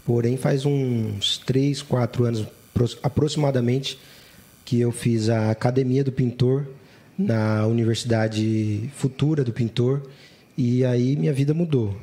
Porém, 0.04 0.36
faz 0.36 0.64
uns 0.64 1.38
três, 1.38 1.82
quatro 1.82 2.24
anos 2.24 2.46
aproximadamente 3.02 3.98
que 4.64 4.80
eu 4.80 4.90
fiz 4.90 5.28
a 5.28 5.50
Academia 5.50 6.02
do 6.02 6.10
Pintor 6.10 6.66
na 7.18 7.66
Universidade 7.66 8.90
Futura 8.96 9.44
do 9.44 9.52
Pintor 9.52 10.02
e 10.56 10.84
aí 10.84 11.16
minha 11.16 11.32
vida 11.32 11.52
mudou. 11.52 11.96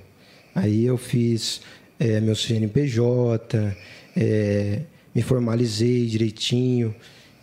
Aí 0.53 0.85
eu 0.85 0.97
fiz 0.97 1.61
é, 1.99 2.19
meu 2.19 2.35
CNPJ, 2.35 3.75
é, 4.15 4.81
me 5.13 5.21
formalizei 5.21 6.05
direitinho 6.05 6.93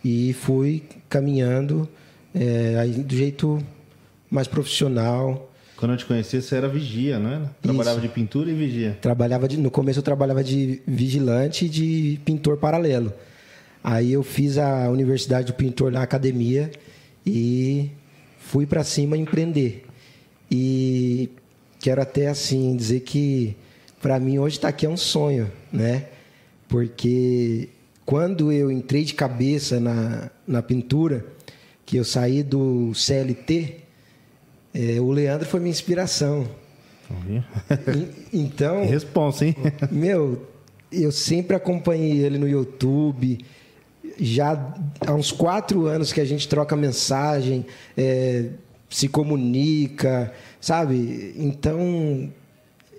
e 0.03 0.33
fui 0.33 0.83
caminhando 1.09 1.87
é, 2.33 2.77
aí 2.79 2.91
do 2.91 3.15
jeito 3.15 3.61
mais 4.29 4.47
profissional. 4.47 5.51
Quando 5.77 5.91
eu 5.91 5.97
te 5.97 6.05
conheci, 6.05 6.41
você 6.41 6.55
era 6.55 6.67
vigia, 6.67 7.19
não 7.19 7.29
era? 7.29 7.55
Trabalhava 7.61 7.99
Isso. 7.99 8.07
de 8.07 8.13
pintura 8.13 8.49
e 8.49 8.53
vigia. 8.53 8.97
Trabalhava 9.01 9.47
de, 9.47 9.57
no 9.57 9.69
começo 9.69 9.99
eu 9.99 10.03
trabalhava 10.03 10.43
de 10.43 10.81
vigilante 10.87 11.65
e 11.65 11.69
de 11.69 12.19
pintor 12.23 12.57
paralelo. 12.57 13.13
Aí 13.83 14.13
eu 14.13 14.23
fiz 14.23 14.57
a 14.57 14.89
Universidade 14.89 15.47
do 15.47 15.53
Pintor 15.53 15.91
na 15.91 16.01
academia 16.01 16.71
e 17.23 17.91
fui 18.39 18.65
para 18.65 18.83
cima 18.83 19.15
empreender. 19.15 19.85
E 20.49 21.29
quero 21.79 22.01
até 22.01 22.27
assim 22.27 22.75
dizer 22.75 23.01
que 23.01 23.55
para 24.01 24.19
mim 24.19 24.39
hoje 24.39 24.55
estar 24.55 24.69
tá 24.69 24.73
aqui 24.73 24.87
é 24.87 24.89
um 24.89 24.97
sonho, 24.97 25.51
né? 25.71 26.05
Porque 26.67 27.69
quando 28.05 28.51
eu 28.51 28.71
entrei 28.71 29.03
de 29.03 29.13
cabeça 29.13 29.79
na, 29.79 30.31
na 30.47 30.63
pintura, 30.63 31.25
que 31.85 31.97
eu 31.97 32.03
saí 32.03 32.41
do 32.41 32.91
CLT, 32.95 33.84
é, 34.75 34.99
o 34.99 35.09
Leandro 35.09 35.47
foi 35.47 35.61
minha 35.61 35.71
inspiração. 35.71 36.45
e, 38.33 38.37
então. 38.37 38.85
Responsa, 38.85 39.45
hein? 39.45 39.55
Meu, 39.89 40.45
eu 40.91 41.13
sempre 41.13 41.55
acompanhei 41.55 42.25
ele 42.25 42.37
no 42.37 42.47
YouTube. 42.47 43.39
Já 44.19 44.75
há 44.99 45.13
uns 45.13 45.31
quatro 45.31 45.85
anos 45.85 46.11
que 46.11 46.19
a 46.19 46.25
gente 46.25 46.47
troca 46.49 46.75
mensagem, 46.75 47.65
é, 47.95 48.47
se 48.89 49.07
comunica, 49.07 50.33
sabe? 50.59 51.33
Então, 51.37 52.29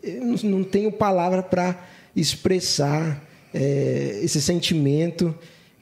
eu 0.03 0.35
não 0.45 0.65
tenho 0.65 0.91
palavra 0.91 1.43
para 1.43 1.79
expressar 2.15 3.23
é, 3.53 4.21
esse 4.23 4.41
sentimento 4.41 5.35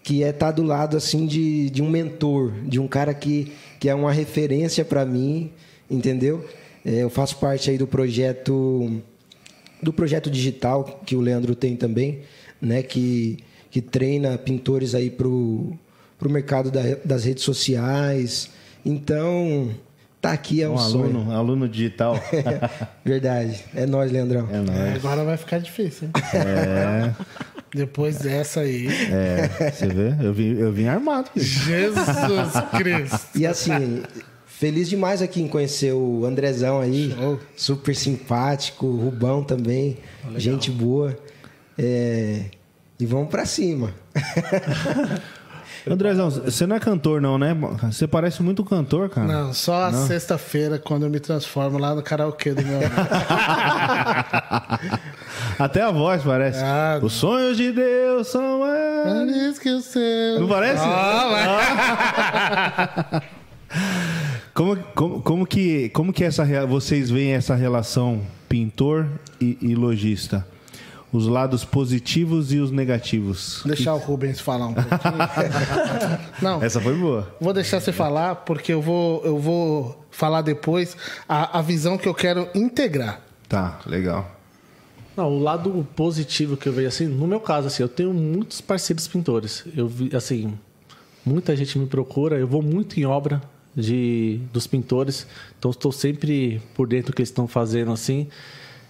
que 0.02 0.24
é 0.24 0.30
estar 0.30 0.46
tá 0.46 0.52
do 0.52 0.64
lado 0.64 0.96
assim 0.96 1.24
de, 1.24 1.70
de 1.70 1.82
um 1.82 1.88
mentor, 1.88 2.52
de 2.64 2.80
um 2.80 2.88
cara 2.88 3.14
que, 3.14 3.52
que 3.78 3.88
é 3.88 3.94
uma 3.94 4.12
referência 4.12 4.84
para 4.84 5.04
mim, 5.04 5.52
entendeu? 5.94 6.44
É, 6.84 7.02
eu 7.02 7.10
faço 7.10 7.36
parte 7.36 7.70
aí 7.70 7.78
do 7.78 7.86
projeto 7.86 9.02
do 9.82 9.92
projeto 9.92 10.30
digital 10.30 11.02
que 11.04 11.14
o 11.14 11.20
Leandro 11.20 11.54
tem 11.54 11.76
também, 11.76 12.20
né? 12.60 12.82
Que, 12.82 13.38
que 13.70 13.80
treina 13.80 14.36
pintores 14.38 14.94
aí 14.94 15.10
pro, 15.10 15.72
pro 16.18 16.30
mercado 16.30 16.70
da, 16.70 16.80
das 17.04 17.24
redes 17.24 17.44
sociais. 17.44 18.50
Então, 18.84 19.70
tá 20.20 20.32
aqui 20.32 20.62
é 20.62 20.68
um, 20.68 20.74
um 20.74 20.78
aluno, 20.78 21.24
sonho. 21.24 21.36
aluno 21.36 21.68
digital. 21.68 22.18
Verdade. 23.04 23.62
É 23.74 23.86
nós, 23.86 24.10
Leandrão. 24.10 24.48
É 24.50 24.58
nóis. 24.58 24.96
Agora 24.96 25.24
vai 25.24 25.36
ficar 25.36 25.58
difícil, 25.58 26.08
hein? 26.08 26.12
É. 26.34 27.12
Depois 27.74 28.18
dessa 28.18 28.60
aí. 28.60 28.86
É, 28.86 29.70
você 29.70 29.88
vê? 29.88 30.14
Eu 30.24 30.32
vim, 30.32 30.56
eu 30.56 30.72
vim 30.72 30.86
armado. 30.86 31.28
Jesus 31.34 32.52
Cristo. 32.78 33.20
E 33.34 33.44
assim, 33.44 34.02
feliz 34.64 34.88
demais 34.88 35.20
aqui 35.20 35.42
em 35.42 35.46
conhecer 35.46 35.92
o 35.92 36.24
Andrezão 36.24 36.80
aí. 36.80 37.10
Show. 37.10 37.38
Super 37.54 37.94
simpático, 37.94 38.86
o 38.86 38.96
Rubão 38.96 39.44
também. 39.44 39.98
Legal. 40.24 40.40
Gente 40.40 40.70
boa. 40.70 41.14
É, 41.76 42.44
e 42.98 43.04
vamos 43.04 43.28
para 43.28 43.44
cima. 43.44 43.92
Andrezão, 45.86 46.30
você 46.30 46.66
não 46.66 46.76
é 46.76 46.80
cantor, 46.80 47.20
não, 47.20 47.36
né? 47.36 47.54
Você 47.82 48.06
parece 48.08 48.42
muito 48.42 48.64
cantor, 48.64 49.10
cara. 49.10 49.26
Não, 49.26 49.52
só 49.52 49.84
a 49.84 49.92
sexta-feira, 49.92 50.78
quando 50.78 51.02
eu 51.02 51.10
me 51.10 51.20
transformo 51.20 51.76
lá 51.76 51.94
no 51.94 52.02
karaokê 52.02 52.54
do 52.54 52.62
meu 52.62 52.80
Até 55.58 55.82
a 55.82 55.90
voz 55.90 56.22
parece. 56.22 56.60
Ah, 56.62 56.98
Os 57.02 57.12
sonhos 57.12 57.58
de 57.58 57.70
Deus 57.70 58.28
são 58.28 58.60
mais 58.60 59.58
que 59.58 59.68
o 59.68 59.82
seu. 59.82 60.40
Não 60.40 60.48
parece? 60.48 60.80
Ah, 60.82 61.60
como, 64.54 64.76
como, 64.94 65.20
como, 65.22 65.46
que, 65.46 65.88
como 65.90 66.12
que 66.12 66.22
essa, 66.24 66.44
vocês 66.66 67.10
veem 67.10 67.32
essa 67.32 67.54
relação 67.54 68.22
pintor 68.48 69.08
e, 69.40 69.58
e 69.60 69.74
lojista? 69.74 70.46
os 71.14 71.28
lados 71.28 71.64
positivos 71.64 72.52
e 72.52 72.58
os 72.58 72.72
negativos. 72.72 73.62
Deixar 73.64 73.94
o 73.94 73.98
Rubens 73.98 74.40
falar 74.40 74.66
um 74.66 74.74
pouquinho. 74.74 75.14
Não. 76.42 76.60
Essa 76.60 76.80
foi 76.80 76.92
boa. 76.98 77.32
Vou 77.40 77.52
deixar 77.52 77.78
você 77.78 77.92
falar 77.92 78.34
porque 78.34 78.72
eu 78.72 78.82
vou, 78.82 79.24
eu 79.24 79.38
vou 79.38 80.04
falar 80.10 80.42
depois 80.42 80.96
a, 81.28 81.60
a 81.60 81.62
visão 81.62 81.96
que 81.96 82.08
eu 82.08 82.14
quero 82.14 82.48
integrar. 82.52 83.20
Tá, 83.48 83.78
legal. 83.86 84.28
Não, 85.16 85.28
o 85.28 85.38
lado 85.38 85.86
positivo 85.94 86.56
que 86.56 86.68
eu 86.68 86.72
vejo 86.72 86.88
assim, 86.88 87.06
no 87.06 87.28
meu 87.28 87.38
caso 87.38 87.68
assim, 87.68 87.84
eu 87.84 87.88
tenho 87.88 88.12
muitos 88.12 88.60
parceiros 88.60 89.06
pintores. 89.06 89.64
Eu 89.76 89.86
vi 89.86 90.10
assim, 90.16 90.58
muita 91.24 91.54
gente 91.54 91.78
me 91.78 91.86
procura, 91.86 92.36
eu 92.36 92.48
vou 92.48 92.60
muito 92.60 92.98
em 92.98 93.04
obra 93.04 93.40
de 93.76 94.40
dos 94.52 94.66
pintores, 94.66 95.26
então 95.58 95.70
estou 95.70 95.90
sempre 95.90 96.62
por 96.74 96.86
dentro 96.86 97.12
do 97.12 97.16
que 97.16 97.22
eles 97.22 97.30
estão 97.30 97.46
fazendo 97.46 97.92
assim. 97.92 98.28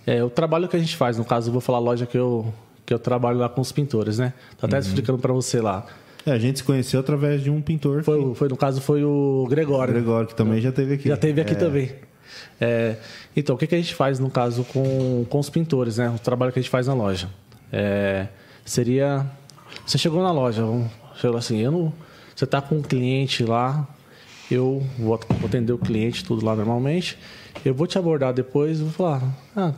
É, 0.06 0.22
o 0.22 0.28
trabalho 0.28 0.68
que 0.68 0.76
a 0.76 0.78
gente 0.78 0.96
faz, 0.96 1.16
no 1.16 1.24
caso, 1.24 1.50
vou 1.50 1.60
falar 1.60 1.78
a 1.78 1.80
loja 1.80 2.06
que 2.06 2.18
eu, 2.18 2.52
que 2.84 2.92
eu 2.92 2.98
trabalho 2.98 3.38
lá 3.38 3.48
com 3.48 3.60
os 3.60 3.72
pintores, 3.72 4.18
né? 4.18 4.34
Tô 4.58 4.66
até 4.66 4.76
uhum. 4.76 4.82
explicando 4.82 5.18
para 5.18 5.32
você 5.32 5.60
lá. 5.60 5.86
É, 6.26 6.32
a 6.32 6.38
gente 6.38 6.58
se 6.58 6.64
conheceu 6.64 7.00
através 7.00 7.42
de 7.42 7.50
um 7.50 7.60
pintor. 7.60 8.02
Foi, 8.02 8.30
que... 8.30 8.34
foi 8.34 8.48
no 8.48 8.56
caso, 8.56 8.80
foi 8.80 9.04
o 9.04 9.46
Gregório. 9.48 9.92
O 9.92 9.94
Gregório, 9.94 10.28
que 10.28 10.34
também 10.34 10.60
já 10.60 10.72
teve 10.72 10.94
aqui. 10.94 11.08
Já 11.08 11.16
teve 11.16 11.40
aqui 11.40 11.52
é. 11.52 11.56
também. 11.56 11.92
É, 12.60 12.96
então, 13.36 13.54
o 13.56 13.58
que, 13.58 13.66
que 13.66 13.74
a 13.74 13.78
gente 13.78 13.94
faz, 13.94 14.18
no 14.18 14.30
caso, 14.30 14.64
com, 14.64 15.24
com 15.28 15.38
os 15.38 15.50
pintores, 15.50 15.98
né? 15.98 16.10
O 16.10 16.18
trabalho 16.18 16.52
que 16.52 16.58
a 16.58 16.62
gente 16.62 16.70
faz 16.70 16.86
na 16.86 16.94
loja. 16.94 17.28
É, 17.72 18.28
seria... 18.64 19.26
Você 19.86 19.98
chegou 19.98 20.22
na 20.22 20.30
loja, 20.30 20.62
vamos, 20.62 20.90
chegou 21.16 21.36
assim, 21.36 21.58
eu 21.58 21.72
não, 21.72 21.92
você 22.34 22.44
está 22.44 22.62
com 22.62 22.76
um 22.76 22.82
cliente 22.82 23.44
lá, 23.44 23.86
eu 24.50 24.82
vou 24.98 25.18
atender 25.44 25.72
o 25.72 25.78
cliente, 25.78 26.24
tudo 26.24 26.44
lá 26.44 26.54
normalmente, 26.54 27.18
eu 27.64 27.74
vou 27.74 27.86
te 27.86 27.98
abordar 27.98 28.32
depois, 28.32 28.80
vou 28.80 28.90
falar, 28.90 29.22
ah, 29.56 29.72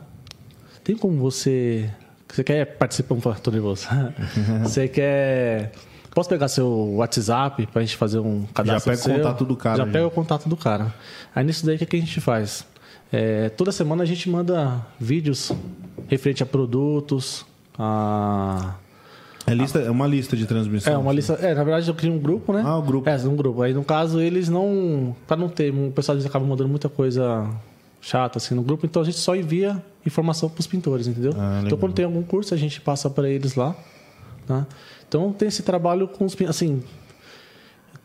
tem 0.87 0.95
como 0.95 1.17
você. 1.17 1.89
Você 2.29 2.45
quer 2.45 2.65
participar? 2.77 3.17
Falar, 3.17 3.39
tô 3.39 3.51
nervoso. 3.51 3.87
você 4.63 4.87
quer. 4.87 5.73
Posso 6.15 6.29
pegar 6.29 6.47
seu 6.47 6.95
WhatsApp 6.95 7.67
para 7.67 7.81
a 7.81 7.85
gente 7.85 7.97
fazer 7.97 8.19
um 8.19 8.45
cadastro? 8.53 8.95
Já 8.95 9.03
pega 9.03 9.13
o 9.13 9.17
contato 9.17 9.45
do 9.45 9.55
cara. 9.57 9.77
Já, 9.77 9.85
já. 9.85 9.91
pega 9.91 10.07
o 10.07 10.11
contato 10.11 10.49
do 10.49 10.55
cara. 10.55 10.93
Aí 11.35 11.43
nisso 11.43 11.65
daí, 11.65 11.75
o 11.75 11.79
que, 11.79 11.85
que 11.85 11.97
a 11.97 11.99
gente 11.99 12.21
faz? 12.21 12.65
É, 13.11 13.49
toda 13.49 13.71
semana 13.73 14.03
a 14.03 14.05
gente 14.05 14.29
manda 14.29 14.81
vídeos 14.97 15.51
referente 16.07 16.41
a 16.41 16.45
produtos, 16.45 17.45
a. 17.77 18.75
É, 19.47 19.53
lista, 19.53 19.79
é 19.79 19.89
uma 19.89 20.05
lista 20.05 20.35
de 20.35 20.45
transmissão. 20.45 20.93
É, 20.93 20.97
uma 20.97 21.13
lista. 21.13 21.33
É, 21.35 21.55
na 21.55 21.63
verdade 21.63 21.87
eu 21.87 21.95
crio 21.95 22.11
um 22.11 22.19
grupo, 22.19 22.51
né? 22.51 22.61
Ah, 22.65 22.77
o 22.77 22.81
grupo. 22.81 23.09
É, 23.09 23.15
um 23.15 23.35
grupo. 23.35 23.61
Aí 23.61 23.73
no 23.73 23.83
caso 23.83 24.19
eles 24.19 24.49
não. 24.49 25.15
Para 25.25 25.37
não 25.37 25.47
ter. 25.47 25.73
O 25.73 25.91
pessoal 25.91 26.17
acaba 26.17 26.45
mandando 26.45 26.69
muita 26.69 26.89
coisa 26.89 27.49
chata 28.01 28.37
assim 28.37 28.53
no 28.53 28.61
grupo, 28.61 28.85
então 28.85 29.01
a 29.01 29.05
gente 29.05 29.17
só 29.17 29.35
envia 29.35 29.83
informação 30.05 30.49
para 30.49 30.59
os 30.59 30.67
pintores, 30.67 31.07
entendeu? 31.07 31.33
Ah, 31.37 31.61
então 31.65 31.77
quando 31.77 31.93
tem 31.93 32.05
algum 32.05 32.23
curso 32.23 32.53
a 32.53 32.57
gente 32.57 32.79
passa 32.79 33.09
para 33.09 33.29
eles 33.29 33.55
lá, 33.55 33.75
né? 34.47 34.65
Então 35.07 35.31
tem 35.33 35.47
esse 35.47 35.63
trabalho 35.63 36.07
com 36.07 36.25
os 36.25 36.35
assim, 36.47 36.83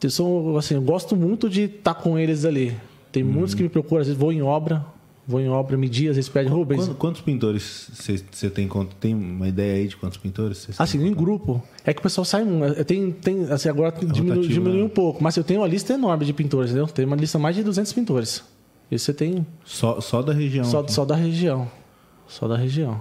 eu 0.01 0.11
sou, 0.11 0.57
assim, 0.57 0.75
eu 0.75 0.83
gosto 0.83 1.15
muito 1.17 1.49
de 1.49 1.63
estar 1.63 1.95
tá 1.95 2.01
com 2.01 2.19
eles 2.19 2.45
ali. 2.45 2.77
Tem 3.11 3.23
uhum. 3.23 3.31
muitos 3.31 3.55
que 3.55 3.63
me 3.63 3.69
procuram, 3.69 4.01
às 4.01 4.07
vezes 4.07 4.19
vou 4.19 4.33
em 4.33 4.43
obra, 4.43 4.85
vou 5.27 5.41
em 5.41 5.49
obra, 5.49 5.77
medir, 5.77 6.09
às 6.09 6.17
vezes 6.17 6.29
pede 6.29 6.49
Rubens. 6.49 6.81
Quantos, 6.81 6.97
quantos 6.97 7.21
pintores 7.21 7.91
você 7.93 8.51
tem? 8.51 8.69
Tem 9.01 9.15
uma 9.15 9.49
ideia 9.49 9.75
aí 9.75 9.89
de 9.89 9.97
quantos 9.97 10.19
pintores? 10.19 10.69
Assim, 10.79 11.05
em 11.07 11.13
grupo. 11.13 11.63
É 11.85 11.93
que 11.93 12.01
o 12.01 12.03
pessoal 12.03 12.25
sai. 12.25 12.45
Tem, 12.87 13.11
tem, 13.13 13.45
assim, 13.51 13.69
agora 13.69 13.95
é 13.97 14.05
diminui, 14.05 14.47
diminui 14.49 14.79
né? 14.79 14.85
um 14.85 14.89
pouco, 14.89 15.23
mas 15.23 15.37
eu 15.37 15.45
tenho 15.45 15.61
uma 15.61 15.69
lista 15.69 15.93
enorme 15.93 16.25
de 16.25 16.33
pintores, 16.33 16.71
entendeu? 16.71 16.87
Tem 16.89 17.05
uma 17.05 17.17
lista 17.17 17.39
mais 17.39 17.57
de 17.57 17.63
200 17.63 17.93
pintores. 17.93 18.43
E 18.91 18.99
você 18.99 19.13
tem. 19.13 19.47
Só, 19.65 20.01
só 20.01 20.23
da 20.23 20.33
região? 20.33 20.65
Só, 20.65 20.87
só 20.89 21.05
da 21.05 21.15
região. 21.15 21.71
Só 22.27 22.49
da 22.49 22.57
região. 22.57 23.01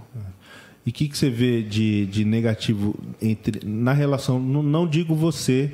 E 0.86 0.90
o 0.90 0.94
que, 0.94 1.08
que 1.08 1.18
você 1.18 1.30
vê 1.30 1.62
de, 1.62 2.06
de 2.08 2.25
negativo 2.25 2.96
entre, 3.22 3.66
na 3.66 3.94
relação, 3.94 4.40
não, 4.40 4.63
não 4.63 4.88
digo 4.88 5.13
você 5.13 5.72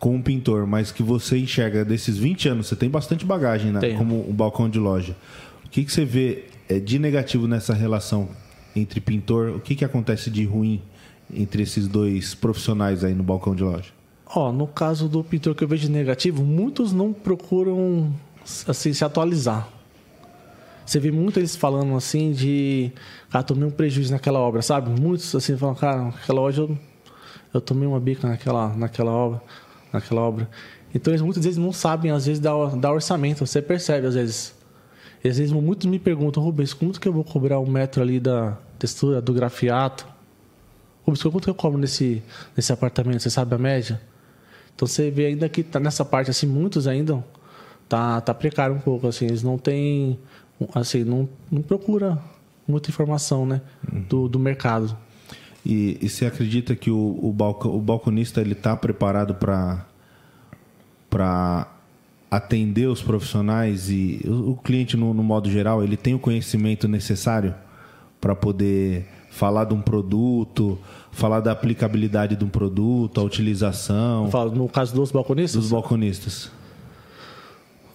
com 0.00 0.16
um 0.16 0.22
pintor, 0.22 0.66
mas 0.66 0.90
que 0.90 1.02
você 1.02 1.38
enxerga 1.38 1.84
desses 1.84 2.16
20 2.16 2.48
anos, 2.48 2.66
você 2.68 2.74
tem 2.74 2.88
bastante 2.88 3.24
bagagem 3.24 3.70
né, 3.70 3.94
como 3.98 4.28
um 4.28 4.32
balcão 4.32 4.68
de 4.68 4.78
loja. 4.78 5.14
O 5.64 5.68
que, 5.68 5.84
que 5.84 5.92
você 5.92 6.06
vê 6.06 6.46
é, 6.68 6.80
de 6.80 6.98
negativo 6.98 7.46
nessa 7.46 7.74
relação 7.74 8.30
entre 8.74 8.98
pintor? 8.98 9.50
O 9.50 9.60
que, 9.60 9.74
que 9.76 9.84
acontece 9.84 10.30
de 10.30 10.42
ruim 10.44 10.80
entre 11.32 11.62
esses 11.62 11.86
dois 11.86 12.34
profissionais 12.34 13.04
aí 13.04 13.14
no 13.14 13.22
balcão 13.22 13.54
de 13.54 13.62
loja? 13.62 13.90
Ó, 14.34 14.50
no 14.50 14.66
caso 14.66 15.06
do 15.06 15.22
pintor 15.22 15.54
que 15.54 15.62
eu 15.62 15.68
vejo 15.68 15.90
negativo, 15.90 16.42
muitos 16.44 16.92
não 16.92 17.12
procuram 17.12 18.10
assim 18.66 18.94
se 18.94 19.04
atualizar. 19.04 19.68
Você 20.86 20.98
vê 20.98 21.10
muito 21.10 21.38
eles 21.38 21.54
falando 21.54 21.94
assim 21.94 22.32
de, 22.32 22.90
cara, 23.28 23.44
tomei 23.44 23.68
um 23.68 23.70
prejuízo 23.70 24.12
naquela 24.12 24.40
obra, 24.40 24.62
sabe? 24.62 24.88
Muitos 24.98 25.34
assim 25.34 25.56
falam, 25.56 25.74
cara, 25.74 26.04
naquela 26.04 26.40
obra 26.40 26.56
eu, 26.56 26.78
eu 27.52 27.60
tomei 27.60 27.86
uma 27.86 28.00
bica 28.00 28.26
naquela, 28.26 28.74
naquela 28.74 29.12
obra, 29.12 29.42
naquela 29.92 30.20
obra. 30.20 30.48
Então 30.94 31.12
eles 31.12 31.22
muitas 31.22 31.44
vezes 31.44 31.58
não 31.58 31.72
sabem 31.72 32.10
às 32.10 32.26
vezes 32.26 32.40
dar, 32.40 32.54
dar 32.76 32.92
orçamento, 32.92 33.46
você 33.46 33.62
percebe 33.62 34.06
às 34.06 34.14
vezes. 34.14 34.54
E, 35.22 35.28
às 35.28 35.38
vezes 35.38 35.52
muitos 35.52 35.86
me 35.86 35.98
perguntam, 35.98 36.42
Rubens, 36.42 36.72
quanto 36.72 37.00
que 37.00 37.06
eu 37.06 37.12
vou 37.12 37.24
cobrar 37.24 37.60
um 37.60 37.70
metro 37.70 38.02
ali 38.02 38.18
da 38.18 38.56
textura, 38.78 39.20
do 39.20 39.32
grafiato? 39.32 40.06
Rubens, 41.04 41.22
quanto 41.22 41.44
que 41.44 41.50
eu 41.50 41.54
cobro 41.54 41.78
nesse, 41.78 42.22
nesse 42.56 42.72
apartamento? 42.72 43.20
Você 43.20 43.30
sabe 43.30 43.54
a 43.54 43.58
média? 43.58 44.00
Então 44.74 44.86
você 44.88 45.10
vê 45.10 45.26
ainda 45.26 45.48
que 45.48 45.62
tá 45.62 45.78
nessa 45.78 46.04
parte 46.04 46.30
assim, 46.30 46.46
muitos 46.46 46.86
ainda 46.86 47.22
tá, 47.88 48.20
tá 48.20 48.32
precário 48.32 48.74
um 48.74 48.80
pouco, 48.80 49.06
assim, 49.06 49.26
eles 49.26 49.42
não 49.42 49.58
têm 49.58 50.18
assim, 50.74 51.04
não, 51.04 51.28
não 51.50 51.62
procura 51.62 52.18
muita 52.66 52.90
informação, 52.90 53.44
né, 53.44 53.60
do, 54.08 54.28
do 54.28 54.38
mercado. 54.38 54.96
E, 55.64 55.98
e 56.00 56.08
você 56.08 56.26
acredita 56.26 56.74
que 56.74 56.90
o, 56.90 56.96
o, 56.96 57.28
o 57.28 57.80
balconista 57.80 58.40
ele 58.40 58.52
está 58.52 58.76
preparado 58.76 59.34
para 59.34 59.86
para 61.08 61.66
atender 62.30 62.86
os 62.86 63.02
profissionais 63.02 63.90
e 63.90 64.20
o, 64.24 64.52
o 64.52 64.56
cliente 64.56 64.96
no, 64.96 65.12
no, 65.12 65.24
modo 65.24 65.50
geral 65.50 65.82
ele 65.82 65.96
tem 65.96 66.14
o 66.14 66.20
conhecimento 66.20 66.86
necessário 66.86 67.52
para 68.20 68.36
poder 68.36 69.08
falar 69.28 69.64
de 69.64 69.74
um 69.74 69.80
produto, 69.80 70.78
falar 71.10 71.40
da 71.40 71.50
aplicabilidade 71.50 72.36
de 72.36 72.44
um 72.44 72.48
produto, 72.48 73.20
a 73.20 73.24
utilização. 73.24 74.30
no 74.54 74.68
caso 74.68 74.94
dos 74.94 75.10
balconistas. 75.10 75.60
Dos 75.60 75.72
balconistas. 75.72 76.50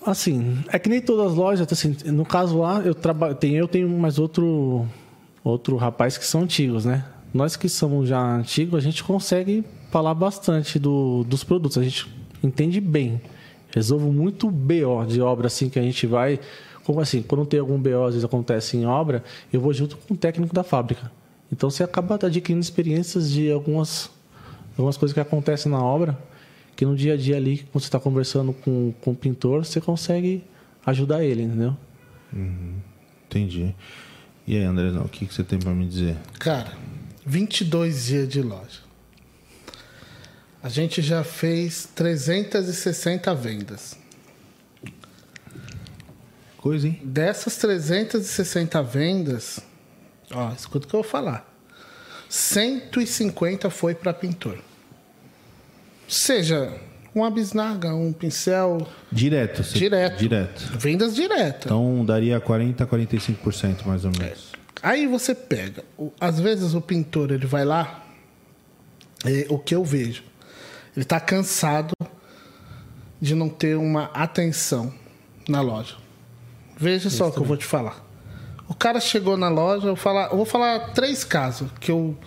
Assim, 0.06 0.60
é 0.68 0.78
que 0.78 0.90
nem 0.90 1.02
todas 1.02 1.32
as 1.32 1.38
lojas, 1.38 1.68
assim, 1.72 1.96
no 2.12 2.26
caso 2.26 2.60
lá, 2.60 2.80
eu 2.82 2.94
trabalho, 2.94 3.34
tem 3.34 3.56
eu 3.56 3.68
tenho 3.68 3.90
mais 3.90 4.20
outro 4.20 4.86
outro 5.44 5.78
rapaz 5.78 6.18
que 6.18 6.26
são 6.26 6.42
antigos, 6.42 6.86
né? 6.86 7.06
Nós 7.36 7.58
que 7.58 7.68
somos 7.68 8.08
já 8.08 8.18
antigos, 8.18 8.78
a 8.78 8.80
gente 8.80 9.04
consegue 9.04 9.62
falar 9.92 10.14
bastante 10.14 10.80
do, 10.80 11.26
dos 11.26 11.44
produtos, 11.44 11.78
a 11.78 11.84
gente 11.84 12.08
entende 12.42 12.80
bem. 12.80 13.20
Resolvo 13.74 14.10
muito 14.10 14.50
BO 14.50 15.06
de 15.06 15.20
obra 15.20 15.48
assim 15.48 15.68
que 15.68 15.78
a 15.78 15.82
gente 15.82 16.08
vai, 16.08 16.40
como 16.86 17.02
assim, 17.02 17.22
quando 17.22 17.46
tem 17.46 17.60
algum 17.60 17.78
BO 17.78 18.06
às 18.06 18.14
vezes 18.14 18.24
acontece 18.24 18.78
em 18.78 18.86
obra, 18.86 19.22
eu 19.52 19.60
vou 19.60 19.74
junto 19.74 19.98
com 19.98 20.14
o 20.14 20.18
técnico 20.18 20.56
da 20.56 20.64
fábrica. 20.64 21.12
Então 21.52 21.70
você 21.70 21.84
acaba 21.84 22.16
adquirindo 22.16 22.64
experiências 22.64 23.30
de 23.30 23.52
algumas 23.52 24.10
algumas 24.78 24.96
coisas 24.96 25.14
que 25.14 25.20
acontecem 25.20 25.70
na 25.70 25.84
obra 25.84 26.18
que 26.74 26.86
no 26.86 26.96
dia 26.96 27.16
a 27.16 27.18
dia 27.18 27.36
ali, 27.36 27.66
quando 27.72 27.82
você 27.82 27.88
está 27.88 28.00
conversando 28.00 28.54
com, 28.54 28.94
com 29.02 29.12
o 29.12 29.16
pintor, 29.16 29.66
você 29.66 29.82
consegue 29.82 30.42
ajudar 30.86 31.22
ele, 31.22 31.44
entendeu? 31.44 31.76
Uhum. 32.32 32.76
Entendi. 33.28 33.76
E 34.48 34.56
aí, 34.56 34.64
André, 34.64 34.90
o 35.00 35.10
que, 35.10 35.26
que 35.26 35.34
você 35.34 35.44
tem 35.44 35.58
para 35.58 35.74
me 35.74 35.88
dizer? 35.88 36.16
Cara, 36.40 36.72
22 37.26 38.06
dias 38.06 38.30
de 38.30 38.42
loja. 38.42 38.86
A 40.62 40.70
gente 40.70 41.02
já 41.02 41.24
fez 41.24 41.90
360 41.96 43.34
vendas. 43.36 43.98
Coisa, 46.58 46.88
hein? 46.88 47.00
Dessas 47.04 47.58
360 47.58 48.82
vendas, 48.82 49.60
ó, 50.32 50.52
escuta 50.52 50.88
o 50.88 50.90
que 50.90 50.96
eu 50.96 51.02
vou 51.02 51.10
falar. 51.10 51.48
150 52.30 53.70
foi 53.70 53.94
para 53.94 54.12
pintor. 54.14 54.58
Seja 56.08 56.74
uma 57.14 57.30
bisnaga, 57.32 57.94
um 57.94 58.12
pincel. 58.12 58.88
Direto. 59.12 59.62
Direto. 59.64 60.18
Direto. 60.18 60.78
Vendas 60.78 61.16
diretas. 61.16 61.66
Então 61.66 62.04
daria 62.04 62.42
40%, 62.42 62.86
45% 62.86 63.86
mais 63.86 64.04
ou 64.04 64.12
menos. 64.12 64.52
É. 64.54 64.65
Aí 64.82 65.08
você 65.08 65.34
pega. 65.34 65.84
Às 66.20 66.40
vezes 66.40 66.74
o 66.74 66.82
pintor 66.82 67.32
ele 67.32 67.46
vai 67.46 67.66
lá. 67.66 68.04
É, 69.26 69.48
o 69.50 69.58
que 69.58 69.74
eu 69.74 69.84
vejo. 69.84 70.24
Ele 70.96 71.04
está 71.04 71.20
cansado 71.20 71.94
de 73.20 73.34
não 73.34 73.50
ter 73.50 73.76
uma 73.76 74.06
atenção 74.14 74.94
na 75.48 75.62
loja. 75.62 75.96
Veja 76.78 77.08
Isso 77.08 77.18
só 77.18 77.28
o 77.28 77.32
que 77.32 77.40
eu 77.40 77.46
vou 77.46 77.58
te 77.58 77.66
falar. 77.66 78.06
O 78.68 78.74
cara 78.74 79.00
chegou 79.00 79.38
na 79.38 79.50
loja, 79.50 79.88
eu, 79.88 79.96
falar, 79.96 80.30
eu 80.32 80.38
vou 80.38 80.46
falar 80.46 80.92
três 80.94 81.24
casos 81.24 81.70
que 81.80 81.92
eu 81.92 82.18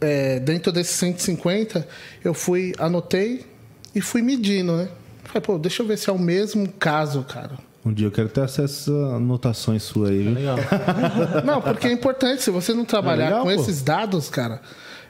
é, 0.00 0.38
dentro 0.38 0.70
desses 0.70 0.94
150, 0.96 1.86
eu 2.24 2.32
fui, 2.34 2.72
anotei 2.78 3.46
e 3.94 4.00
fui 4.00 4.22
medindo, 4.22 4.76
né? 4.76 4.88
Falei, 5.24 5.42
pô, 5.42 5.58
deixa 5.58 5.82
eu 5.82 5.86
ver 5.86 5.98
se 5.98 6.08
é 6.08 6.12
o 6.12 6.18
mesmo 6.18 6.68
caso, 6.72 7.22
cara. 7.24 7.58
Um 7.84 7.92
dia 7.92 8.06
eu 8.06 8.10
quero 8.10 8.28
ter 8.28 8.40
acesso 8.40 8.92
a 9.04 9.16
anotações 9.16 9.82
suas 9.82 10.10
aí, 10.10 10.22
viu? 10.22 10.34
Legal. 10.34 10.56
não, 11.44 11.62
porque 11.62 11.86
é 11.86 11.92
importante, 11.92 12.42
se 12.42 12.50
você 12.50 12.74
não 12.74 12.84
trabalhar 12.84 13.24
é 13.24 13.28
legal, 13.28 13.44
com 13.44 13.54
pô. 13.54 13.60
esses 13.60 13.82
dados, 13.82 14.28
cara, 14.28 14.60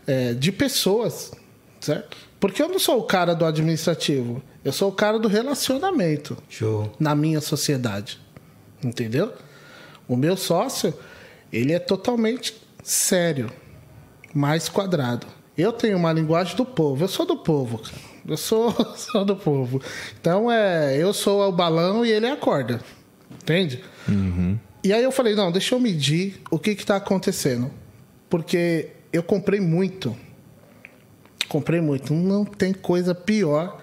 é, 0.07 0.35
de 0.35 0.53
pessoas, 0.53 1.33
certo? 1.81 2.17
Porque 2.39 2.63
eu 2.63 2.69
não 2.69 2.79
sou 2.79 2.99
o 2.99 3.03
cara 3.03 3.35
do 3.35 3.45
administrativo, 3.45 4.43
eu 4.65 4.73
sou 4.73 4.91
o 4.91 4.93
cara 4.93 5.19
do 5.19 5.29
relacionamento. 5.29 6.37
Show. 6.49 6.93
Na 7.01 7.15
minha 7.15 7.41
sociedade. 7.41 8.21
Entendeu? 8.85 9.33
O 10.07 10.17
meu 10.17 10.37
sócio, 10.37 10.95
ele 11.53 11.73
é 11.73 11.79
totalmente 11.79 12.55
sério 12.83 13.51
mais 14.35 14.69
quadrado. 14.69 15.27
Eu 15.57 15.73
tenho 15.73 15.97
uma 15.97 16.13
linguagem 16.13 16.55
do 16.57 16.65
povo, 16.65 17.03
eu 17.03 17.09
sou 17.09 17.27
do 17.27 17.37
povo, 17.37 17.79
cara. 17.79 18.08
Eu 18.29 18.37
sou, 18.37 18.71
sou 18.97 19.25
do 19.25 19.35
povo. 19.35 19.81
Então 20.21 20.51
é, 20.51 20.97
eu 20.97 21.13
sou 21.13 21.49
o 21.49 21.53
balão 21.53 22.05
e 22.05 22.11
ele 22.11 22.27
é 22.27 22.33
a 22.33 22.37
corda. 22.37 22.81
Entende? 23.43 23.83
Uhum. 24.09 24.59
E 24.85 24.93
aí 24.93 25.03
eu 25.03 25.11
falei, 25.11 25.35
não, 25.35 25.51
deixa 25.51 25.75
eu 25.75 25.81
medir 25.81 26.41
o 26.51 26.59
que 26.59 26.71
está 26.71 26.97
acontecendo. 26.97 27.71
Porque 28.29 28.91
eu 29.13 29.23
comprei 29.23 29.61
muito. 29.61 30.17
Comprei 31.49 31.81
muito. 31.81 32.13
Não 32.13 32.45
tem 32.45 32.73
coisa 32.73 33.15
pior 33.15 33.81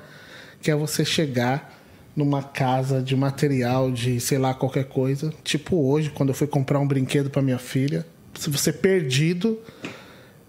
que 0.61 0.71
é 0.71 0.75
você 0.75 1.03
chegar 1.03 1.73
numa 2.15 2.41
casa 2.41 3.01
de 3.01 3.15
material 3.15 3.91
de 3.91 4.19
sei 4.19 4.37
lá 4.37 4.53
qualquer 4.53 4.85
coisa. 4.85 5.33
Tipo 5.43 5.75
hoje, 5.87 6.09
quando 6.11 6.29
eu 6.29 6.35
fui 6.35 6.47
comprar 6.47 6.79
um 6.79 6.87
brinquedo 6.87 7.29
para 7.29 7.41
minha 7.41 7.59
filha. 7.59 8.05
Se 8.39 8.49
você 8.49 8.71
perdido 8.71 9.59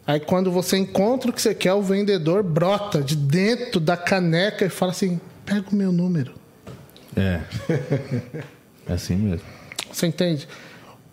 Aí 0.07 0.21
quando 0.21 0.53
você 0.53 0.77
encontra 0.77 1.31
o 1.31 1.33
que 1.33 1.43
você 1.43 1.55
quer, 1.55 1.73
o 1.73 1.83
vendedor 1.83 2.43
brota 2.43 3.03
de 3.03 3.17
dentro 3.17 3.81
da 3.81 3.97
caneca 3.97 4.65
e 4.65 4.69
fala 4.69 4.93
assim: 4.93 5.21
pega 5.45 5.69
o 5.71 5.75
meu 5.75 5.91
número. 5.91 6.35
É. 7.17 7.41
é 8.87 8.93
assim 8.93 9.17
mesmo. 9.17 9.47
Você 9.91 10.07
entende? 10.07 10.47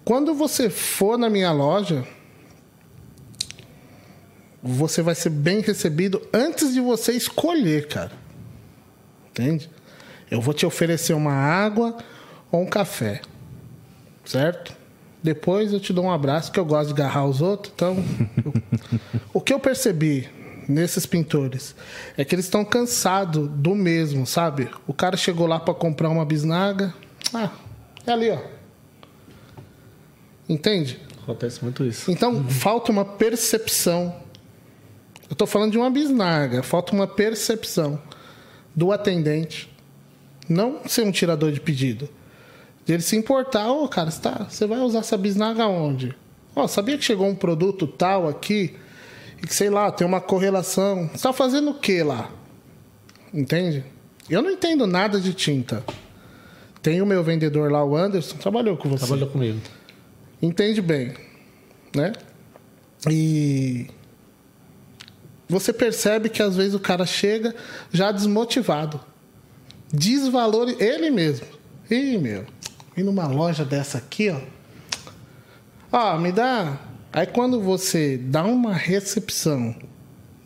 Quando 0.05 0.33
você 0.35 0.69
for 0.69 1.17
na 1.17 1.29
minha 1.29 1.51
loja, 1.51 2.05
você 4.61 5.01
vai 5.01 5.15
ser 5.15 5.29
bem 5.29 5.61
recebido 5.61 6.21
antes 6.33 6.73
de 6.73 6.79
você 6.79 7.13
escolher, 7.13 7.87
cara. 7.87 8.11
Entende? 9.31 9.69
Eu 10.29 10.39
vou 10.39 10.53
te 10.53 10.65
oferecer 10.65 11.13
uma 11.13 11.33
água 11.33 11.97
ou 12.51 12.61
um 12.61 12.65
café. 12.65 13.21
Certo? 14.25 14.82
Depois 15.23 15.71
eu 15.71 15.79
te 15.79 15.93
dou 15.93 16.03
um 16.03 16.11
abraço, 16.11 16.51
que 16.51 16.59
eu 16.59 16.65
gosto 16.65 16.93
de 16.93 17.01
agarrar 17.01 17.25
os 17.25 17.41
outros. 17.41 17.71
Então, 17.73 17.95
o 19.33 19.39
que 19.39 19.53
eu 19.53 19.59
percebi 19.59 20.29
nesses 20.67 21.05
pintores 21.05 21.73
é 22.17 22.25
que 22.25 22.35
eles 22.35 22.45
estão 22.45 22.65
cansados 22.65 23.47
do 23.49 23.73
mesmo, 23.73 24.27
sabe? 24.27 24.69
O 24.85 24.93
cara 24.93 25.15
chegou 25.15 25.47
lá 25.47 25.61
para 25.61 25.73
comprar 25.73 26.09
uma 26.09 26.25
bisnaga. 26.25 26.93
Ah, 27.33 27.51
é 28.05 28.11
ali, 28.11 28.29
ó. 28.29 28.39
Entende? 30.47 30.99
Acontece 31.21 31.63
muito 31.63 31.85
isso. 31.85 32.11
Então, 32.11 32.43
falta 32.49 32.91
uma 32.91 33.05
percepção. 33.05 34.13
Eu 35.29 35.33
estou 35.33 35.47
falando 35.47 35.71
de 35.71 35.77
uma 35.77 35.89
bisnaga. 35.89 36.61
Falta 36.61 36.93
uma 36.93 37.07
percepção 37.07 38.01
do 38.75 38.91
atendente. 38.91 39.71
Não 40.49 40.81
ser 40.85 41.03
um 41.03 41.11
tirador 41.11 41.53
de 41.53 41.61
pedido 41.61 42.09
ele 42.91 43.01
se 43.01 43.15
importar, 43.15 43.71
ô 43.71 43.83
oh, 43.83 43.87
cara, 43.87 44.11
você, 44.11 44.21
tá, 44.21 44.45
você 44.49 44.67
vai 44.67 44.79
usar 44.79 44.99
essa 44.99 45.17
bisnaga 45.17 45.67
onde? 45.67 46.13
Ó, 46.55 46.63
oh, 46.63 46.67
sabia 46.67 46.97
que 46.97 47.05
chegou 47.05 47.27
um 47.27 47.35
produto 47.35 47.87
tal 47.87 48.27
aqui 48.27 48.75
e 49.41 49.47
que, 49.47 49.53
sei 49.55 49.69
lá, 49.69 49.91
tem 49.91 50.05
uma 50.05 50.19
correlação. 50.19 51.09
Você 51.13 51.23
tá 51.23 51.33
fazendo 51.33 51.71
o 51.71 51.73
que 51.75 52.03
lá? 52.03 52.29
Entende? 53.33 53.83
Eu 54.29 54.41
não 54.41 54.51
entendo 54.51 54.85
nada 54.85 55.19
de 55.19 55.33
tinta. 55.33 55.83
Tem 56.81 57.01
o 57.01 57.05
meu 57.05 57.23
vendedor 57.23 57.71
lá, 57.71 57.83
o 57.83 57.95
Anderson, 57.95 58.35
trabalhou 58.37 58.75
com 58.75 58.89
você. 58.89 59.05
Trabalhou 59.05 59.29
comigo. 59.29 59.59
Entende 60.41 60.81
bem, 60.81 61.13
né? 61.95 62.11
E 63.09 63.87
você 65.47 65.71
percebe 65.71 66.29
que 66.29 66.41
às 66.41 66.55
vezes 66.55 66.73
o 66.73 66.79
cara 66.79 67.05
chega 67.05 67.55
já 67.91 68.11
desmotivado. 68.11 68.99
Desvalor 69.91 70.69
ele 70.79 71.09
mesmo. 71.09 71.45
Ih, 71.89 72.17
meu, 72.17 72.45
ir 72.95 73.03
numa 73.03 73.27
loja 73.27 73.65
dessa 73.65 73.97
aqui, 73.97 74.29
ó. 74.29 74.39
Ó, 75.91 76.17
me 76.17 76.31
dá. 76.31 76.79
Aí 77.11 77.27
quando 77.27 77.61
você 77.61 78.17
dá 78.17 78.43
uma 78.43 78.73
recepção 78.73 79.75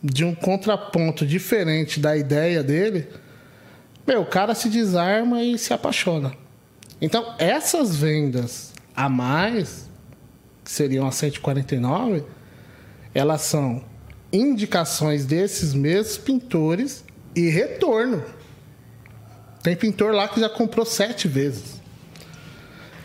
de 0.02 0.24
um 0.24 0.34
contraponto 0.34 1.26
diferente 1.26 1.98
da 1.98 2.16
ideia 2.16 2.62
dele, 2.62 3.08
meu, 4.06 4.22
o 4.22 4.26
cara 4.26 4.54
se 4.54 4.68
desarma 4.68 5.42
e 5.42 5.58
se 5.58 5.72
apaixona. 5.72 6.32
Então, 7.00 7.34
essas 7.38 7.96
vendas 7.96 8.72
a 8.94 9.08
mais, 9.08 9.88
que 10.64 10.70
seriam 10.70 11.06
as 11.06 11.14
149, 11.14 12.24
elas 13.14 13.42
são 13.42 13.84
indicações 14.32 15.24
desses 15.24 15.72
mesmos 15.72 16.18
pintores 16.18 17.04
e 17.34 17.48
retorno. 17.48 18.22
Tem 19.62 19.76
pintor 19.76 20.12
lá 20.12 20.28
que 20.28 20.40
já 20.40 20.48
comprou 20.48 20.84
sete 20.84 21.28
vezes. 21.28 21.77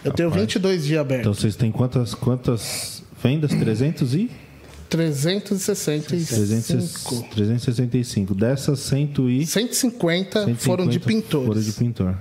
Eu 0.03 0.11
tenho 0.11 0.29
22 0.29 0.85
dias 0.85 0.99
abertos. 0.99 1.21
Então 1.21 1.33
vocês 1.33 1.55
têm 1.55 1.71
quantas, 1.71 2.13
quantas 2.13 3.03
vendas? 3.21 3.51
300 3.53 4.15
e? 4.15 4.29
365. 4.89 7.29
365. 7.33 8.35
Dessas 8.35 8.79
100 8.79 9.13
e... 9.29 9.45
150, 9.45 10.55
foram 10.57 10.87
de 10.87 10.99
150 10.99 11.07
pintores. 11.07 11.47
Foram 11.47 11.61
de 11.61 11.71
pintor. 11.71 12.15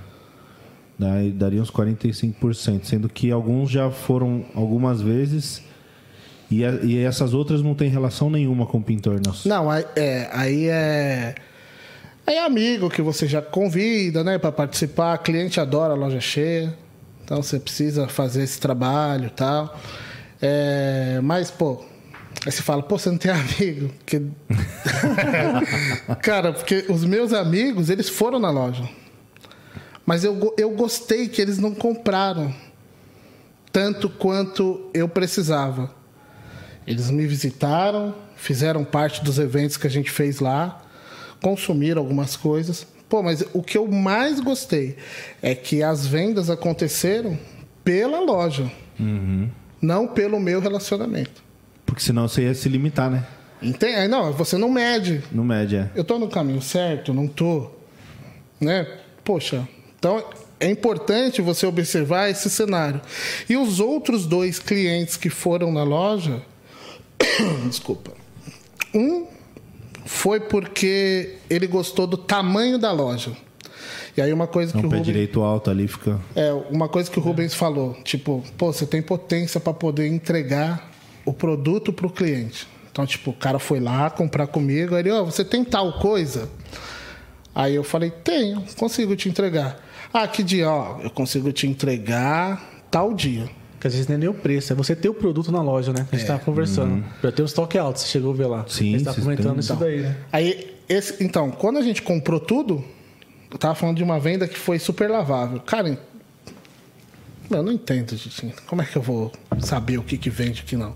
Daí 0.97 1.31
daria 1.31 1.61
uns 1.61 1.71
45%, 1.71 2.83
sendo 2.85 3.09
que 3.09 3.31
alguns 3.31 3.69
já 3.69 3.89
foram 3.89 4.45
algumas 4.55 5.01
vezes 5.01 5.61
e, 6.49 6.63
a- 6.63 6.79
e 6.83 6.97
essas 6.99 7.33
outras 7.33 7.61
não 7.61 7.73
tem 7.75 7.89
relação 7.89 8.29
nenhuma 8.29 8.65
com 8.65 8.77
o 8.77 8.83
pintor. 8.83 9.19
Nossa. 9.25 9.47
Não, 9.49 9.69
aí 9.69 9.85
é, 9.95 10.29
aí 10.31 10.65
é. 10.67 11.35
Aí 12.25 12.35
é 12.35 12.45
amigo 12.45 12.89
que 12.89 13.01
você 13.01 13.27
já 13.27 13.41
convida, 13.41 14.23
né, 14.23 14.37
para 14.37 14.51
participar. 14.51 15.17
Cliente 15.17 15.59
adora 15.59 15.93
a 15.93 15.97
loja 15.97 16.21
cheia. 16.21 16.73
Então 17.23 17.41
você 17.41 17.59
precisa 17.59 18.07
fazer 18.07 18.43
esse 18.43 18.59
trabalho 18.59 19.27
e 19.27 19.29
tal. 19.29 19.79
É, 20.41 21.19
mas, 21.23 21.49
pô, 21.49 21.83
aí 22.45 22.51
você 22.51 22.61
fala, 22.61 22.83
pô, 22.83 22.97
você 22.97 23.09
não 23.09 23.17
tem 23.17 23.31
amigo. 23.33 23.89
Porque... 23.99 24.21
Cara, 26.21 26.53
porque 26.53 26.85
os 26.89 27.05
meus 27.05 27.33
amigos, 27.33 27.89
eles 27.89 28.09
foram 28.09 28.39
na 28.39 28.49
loja. 28.49 28.87
Mas 30.05 30.23
eu, 30.23 30.53
eu 30.57 30.71
gostei 30.71 31.29
que 31.29 31.41
eles 31.41 31.57
não 31.57 31.73
compraram 31.73 32.53
tanto 33.71 34.09
quanto 34.09 34.89
eu 34.93 35.07
precisava. 35.07 35.89
Eles 36.85 37.09
me 37.09 37.25
visitaram, 37.25 38.13
fizeram 38.35 38.83
parte 38.83 39.23
dos 39.23 39.39
eventos 39.39 39.77
que 39.77 39.87
a 39.87 39.89
gente 39.89 40.11
fez 40.11 40.39
lá, 40.39 40.81
consumiram 41.41 42.01
algumas 42.01 42.35
coisas. 42.35 42.85
Pô, 43.09 43.21
mas 43.21 43.43
o 43.53 43.61
que 43.61 43.77
eu 43.77 43.87
mais 43.87 44.39
gostei 44.39 44.97
é 45.41 45.53
que 45.53 45.83
as 45.83 46.07
vendas 46.07 46.49
aconteceram 46.49 47.37
pela 47.83 48.19
loja, 48.19 48.71
não 49.81 50.07
pelo 50.07 50.39
meu 50.39 50.59
relacionamento. 50.59 51.43
Porque 51.85 52.01
senão 52.01 52.27
você 52.27 52.43
ia 52.43 52.53
se 52.53 52.67
limitar, 52.69 53.11
né? 53.11 53.25
Entende? 53.61 54.07
Não, 54.07 54.33
você 54.33 54.57
não 54.57 54.69
mede. 54.69 55.23
No 55.31 55.43
média. 55.43 55.91
Eu 55.95 56.03
tô 56.03 56.17
no 56.17 56.27
caminho 56.27 56.61
certo, 56.61 57.13
não 57.13 57.27
tô, 57.27 57.69
né? 58.59 58.87
Poxa, 59.23 59.67
então 59.97 60.23
é 60.59 60.69
importante 60.69 61.41
você 61.41 61.65
observar 61.65 62.29
esse 62.29 62.49
cenário. 62.49 63.01
E 63.49 63.55
os 63.55 63.79
outros 63.79 64.25
dois 64.25 64.59
clientes 64.59 65.15
que 65.17 65.29
foram 65.29 65.71
na 65.71 65.83
loja, 65.83 66.41
desculpa, 67.67 68.11
um 68.93 69.27
foi 70.05 70.39
porque 70.39 71.35
ele 71.49 71.67
gostou 71.67 72.05
do 72.07 72.17
tamanho 72.17 72.77
da 72.77 72.91
loja. 72.91 73.31
E 74.15 74.21
aí 74.21 74.31
uma 74.31 74.45
coisa 74.47 74.73
Não 74.73 74.81
que 74.81 74.87
o 74.87 74.89
pé 74.89 74.97
Rubens, 74.97 75.13
direito 75.13 75.41
alto 75.41 75.71
ali 75.71 75.87
fica. 75.87 76.19
é, 76.35 76.53
uma 76.69 76.87
coisa 76.87 77.09
que 77.09 77.17
o 77.17 77.21
Rubens 77.21 77.53
falou, 77.53 77.93
tipo, 78.03 78.43
pô, 78.57 78.71
você 78.71 78.85
tem 78.85 79.01
potência 79.01 79.59
para 79.59 79.73
poder 79.73 80.07
entregar 80.07 80.91
o 81.25 81.33
produto 81.33 81.91
para 81.91 82.05
o 82.05 82.09
cliente. 82.09 82.67
Então, 82.91 83.07
tipo, 83.07 83.31
o 83.31 83.33
cara 83.33 83.57
foi 83.57 83.79
lá 83.79 84.09
comprar 84.11 84.45
comigo, 84.45 84.93
aí 84.93 85.01
ele, 85.01 85.11
ó, 85.11 85.23
você 85.23 85.43
tem 85.43 85.63
tal 85.63 85.93
coisa? 85.93 86.47
Aí 87.55 87.73
eu 87.73 87.83
falei, 87.83 88.11
tenho, 88.11 88.63
consigo 88.77 89.15
te 89.15 89.29
entregar. 89.29 89.79
Ah, 90.13 90.27
que 90.27 90.43
dia? 90.43 90.69
Ó, 90.69 90.99
eu 91.01 91.09
consigo 91.09 91.51
te 91.51 91.65
entregar 91.65 92.83
tal 92.91 93.13
dia. 93.15 93.49
Que 93.83 93.87
às 93.87 93.93
vezes 93.95 94.07
não 94.07 94.15
é 94.15 94.17
nem 94.17 94.29
o 94.29 94.33
preço, 94.33 94.71
é 94.71 94.75
você 94.77 94.95
ter 94.95 95.09
o 95.09 95.13
produto 95.13 95.51
na 95.51 95.61
loja, 95.61 95.91
né? 95.91 96.07
A 96.09 96.15
gente 96.15 96.25
tava 96.25 96.39
conversando. 96.39 97.03
Já 97.21 97.33
tem 97.33 97.43
um 97.43 97.45
estoque 97.45 97.77
alto, 97.77 97.99
você 97.99 98.07
chegou 98.07 98.31
a 98.31 98.33
ver 98.33 98.45
lá. 98.45 98.65
Sim, 98.65 98.95
a 98.95 98.97
gente 98.97 99.03
tá 99.03 99.13
comentando 99.13 99.59
isso 99.59 99.75
daí, 99.75 99.99
né? 99.99 100.15
Aí, 100.31 100.73
esse, 100.87 101.21
então, 101.21 101.51
quando 101.51 101.79
a 101.79 101.81
gente 101.81 102.01
comprou 102.01 102.39
tudo, 102.39 102.81
eu 103.51 103.57
tava 103.57 103.75
falando 103.75 103.97
de 103.97 104.03
uma 104.03 104.17
venda 104.21 104.47
que 104.47 104.57
foi 104.57 104.79
super 104.79 105.09
lavável. 105.09 105.59
Cara, 105.59 105.99
eu 107.49 107.61
não 107.61 107.73
entendo, 107.73 108.15
gente. 108.15 108.55
Como 108.67 108.81
é 108.81 108.85
que 108.85 108.95
eu 108.95 109.01
vou 109.01 109.33
saber 109.59 109.97
o 109.97 110.03
que, 110.03 110.17
que 110.17 110.29
vende 110.29 110.61
e 110.61 110.63
o 110.63 110.65
que 110.65 110.77
não? 110.77 110.95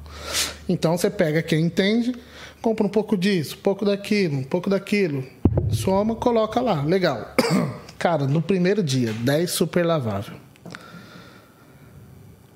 Então 0.69 0.97
você 0.97 1.10
pega 1.10 1.41
quem 1.41 1.65
entende, 1.65 2.15
compra 2.62 2.88
um 2.88 2.89
pouco 2.89 3.17
disso, 3.17 3.58
um 3.60 3.63
pouco 3.63 3.84
daquilo, 3.84 4.38
um 4.38 4.43
pouco 4.43 4.69
daquilo, 4.69 5.26
soma, 5.71 6.15
coloca 6.15 6.62
lá. 6.62 6.84
Legal. 6.84 7.36
Cara, 8.00 8.26
no 8.26 8.41
primeiro 8.41 8.82
dia, 8.82 9.12
10 9.12 9.52
super 9.52 9.86
lavável. 9.86 10.47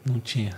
Não 0.06 0.20
tinha. 0.20 0.52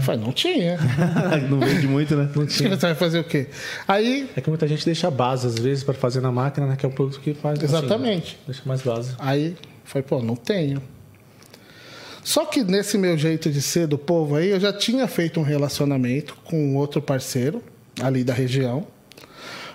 Falei, 0.00 0.20
não 0.20 0.32
tinha. 0.32 0.78
não 1.48 1.60
vende 1.60 1.86
muito, 1.86 2.16
né? 2.16 2.28
Você 2.34 2.68
vai 2.76 2.94
fazer 2.94 3.20
o 3.20 3.24
quê? 3.24 3.46
Aí, 3.86 4.28
É 4.36 4.40
que 4.40 4.48
muita 4.48 4.66
gente 4.66 4.84
deixa 4.84 5.10
base, 5.10 5.46
às 5.46 5.58
vezes, 5.58 5.84
para 5.84 5.94
fazer 5.94 6.20
na 6.20 6.32
máquina, 6.32 6.66
né? 6.66 6.76
Que 6.76 6.84
é 6.84 6.88
o 6.88 6.92
produto 6.92 7.20
que 7.20 7.34
faz. 7.34 7.62
assim, 7.62 7.76
Exatamente. 7.76 8.38
deixa 8.46 8.62
mais 8.66 8.82
base. 8.82 9.14
Aí, 9.18 9.56
falei, 9.84 10.06
pô, 10.06 10.20
não 10.20 10.34
tenho. 10.34 10.82
Só 12.24 12.44
que 12.44 12.64
nesse 12.64 12.98
meu 12.98 13.16
jeito 13.16 13.48
de 13.50 13.62
ser 13.62 13.86
do 13.86 13.96
povo 13.96 14.34
aí, 14.34 14.48
eu 14.48 14.58
já 14.58 14.72
tinha 14.72 15.06
feito 15.06 15.38
um 15.38 15.44
relacionamento 15.44 16.36
com 16.44 16.74
outro 16.74 17.00
parceiro 17.00 17.62
ali 18.02 18.24
da 18.24 18.34
região. 18.34 18.88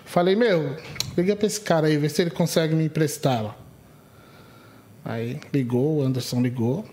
Falei, 0.04 0.36
meu, 0.36 0.76
liga 1.18 1.34
pra 1.38 1.48
esse 1.48 1.62
cara 1.62 1.88
aí, 1.88 1.96
vê 1.96 2.10
se 2.10 2.22
ele 2.22 2.32
consegue 2.32 2.76
me 2.76 2.84
emprestar 2.84 3.42
lá. 3.42 3.56
Aí 5.06 5.40
ligou, 5.54 6.00
o 6.00 6.04
Anderson 6.04 6.42
ligou. 6.42 6.86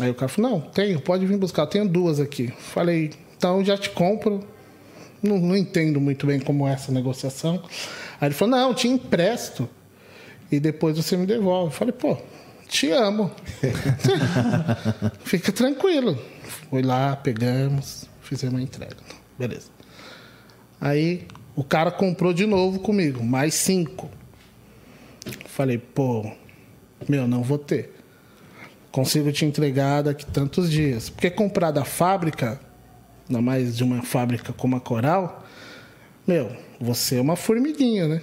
Aí 0.00 0.10
o 0.10 0.14
cara 0.14 0.28
falou, 0.28 0.50
não, 0.50 0.60
tenho, 0.60 1.00
pode 1.00 1.26
vir 1.26 1.36
buscar, 1.36 1.62
eu 1.62 1.66
tenho 1.66 1.88
duas 1.88 2.18
aqui. 2.18 2.52
Falei, 2.58 3.10
então 3.36 3.62
já 3.64 3.76
te 3.76 3.90
compro. 3.90 4.40
Não, 5.22 5.38
não 5.38 5.56
entendo 5.56 6.00
muito 6.00 6.26
bem 6.26 6.40
como 6.40 6.66
é 6.66 6.72
essa 6.72 6.90
negociação. 6.90 7.62
Aí 8.20 8.28
ele 8.28 8.34
falou, 8.34 8.56
não, 8.56 8.74
te 8.74 8.88
empresto 8.88 9.68
e 10.50 10.58
depois 10.58 10.96
você 10.96 11.16
me 11.16 11.26
devolve. 11.26 11.66
Eu 11.66 11.76
falei, 11.76 11.92
pô, 11.92 12.16
te 12.66 12.90
amo. 12.90 13.30
Fica 15.22 15.52
tranquilo. 15.52 16.18
Fui 16.70 16.82
lá, 16.82 17.14
pegamos, 17.16 18.06
fizemos 18.22 18.58
a 18.58 18.62
entrega. 18.62 18.96
Beleza. 19.38 19.68
Aí 20.80 21.26
o 21.54 21.62
cara 21.62 21.90
comprou 21.90 22.32
de 22.32 22.46
novo 22.46 22.80
comigo, 22.80 23.22
mais 23.22 23.54
cinco. 23.54 24.08
Falei, 25.46 25.76
pô, 25.76 26.30
meu, 27.06 27.28
não 27.28 27.42
vou 27.42 27.58
ter. 27.58 27.99
Consigo 28.90 29.30
te 29.30 29.44
entregar 29.44 30.02
daqui 30.02 30.26
tantos 30.26 30.70
dias. 30.70 31.08
Porque 31.08 31.30
comprar 31.30 31.70
da 31.70 31.84
fábrica, 31.84 32.60
ainda 33.28 33.40
mais 33.40 33.76
de 33.76 33.84
uma 33.84 34.02
fábrica 34.02 34.52
como 34.52 34.76
a 34.76 34.80
Coral, 34.80 35.44
meu, 36.26 36.50
você 36.80 37.16
é 37.16 37.20
uma 37.20 37.36
formiguinha, 37.36 38.08
né? 38.08 38.22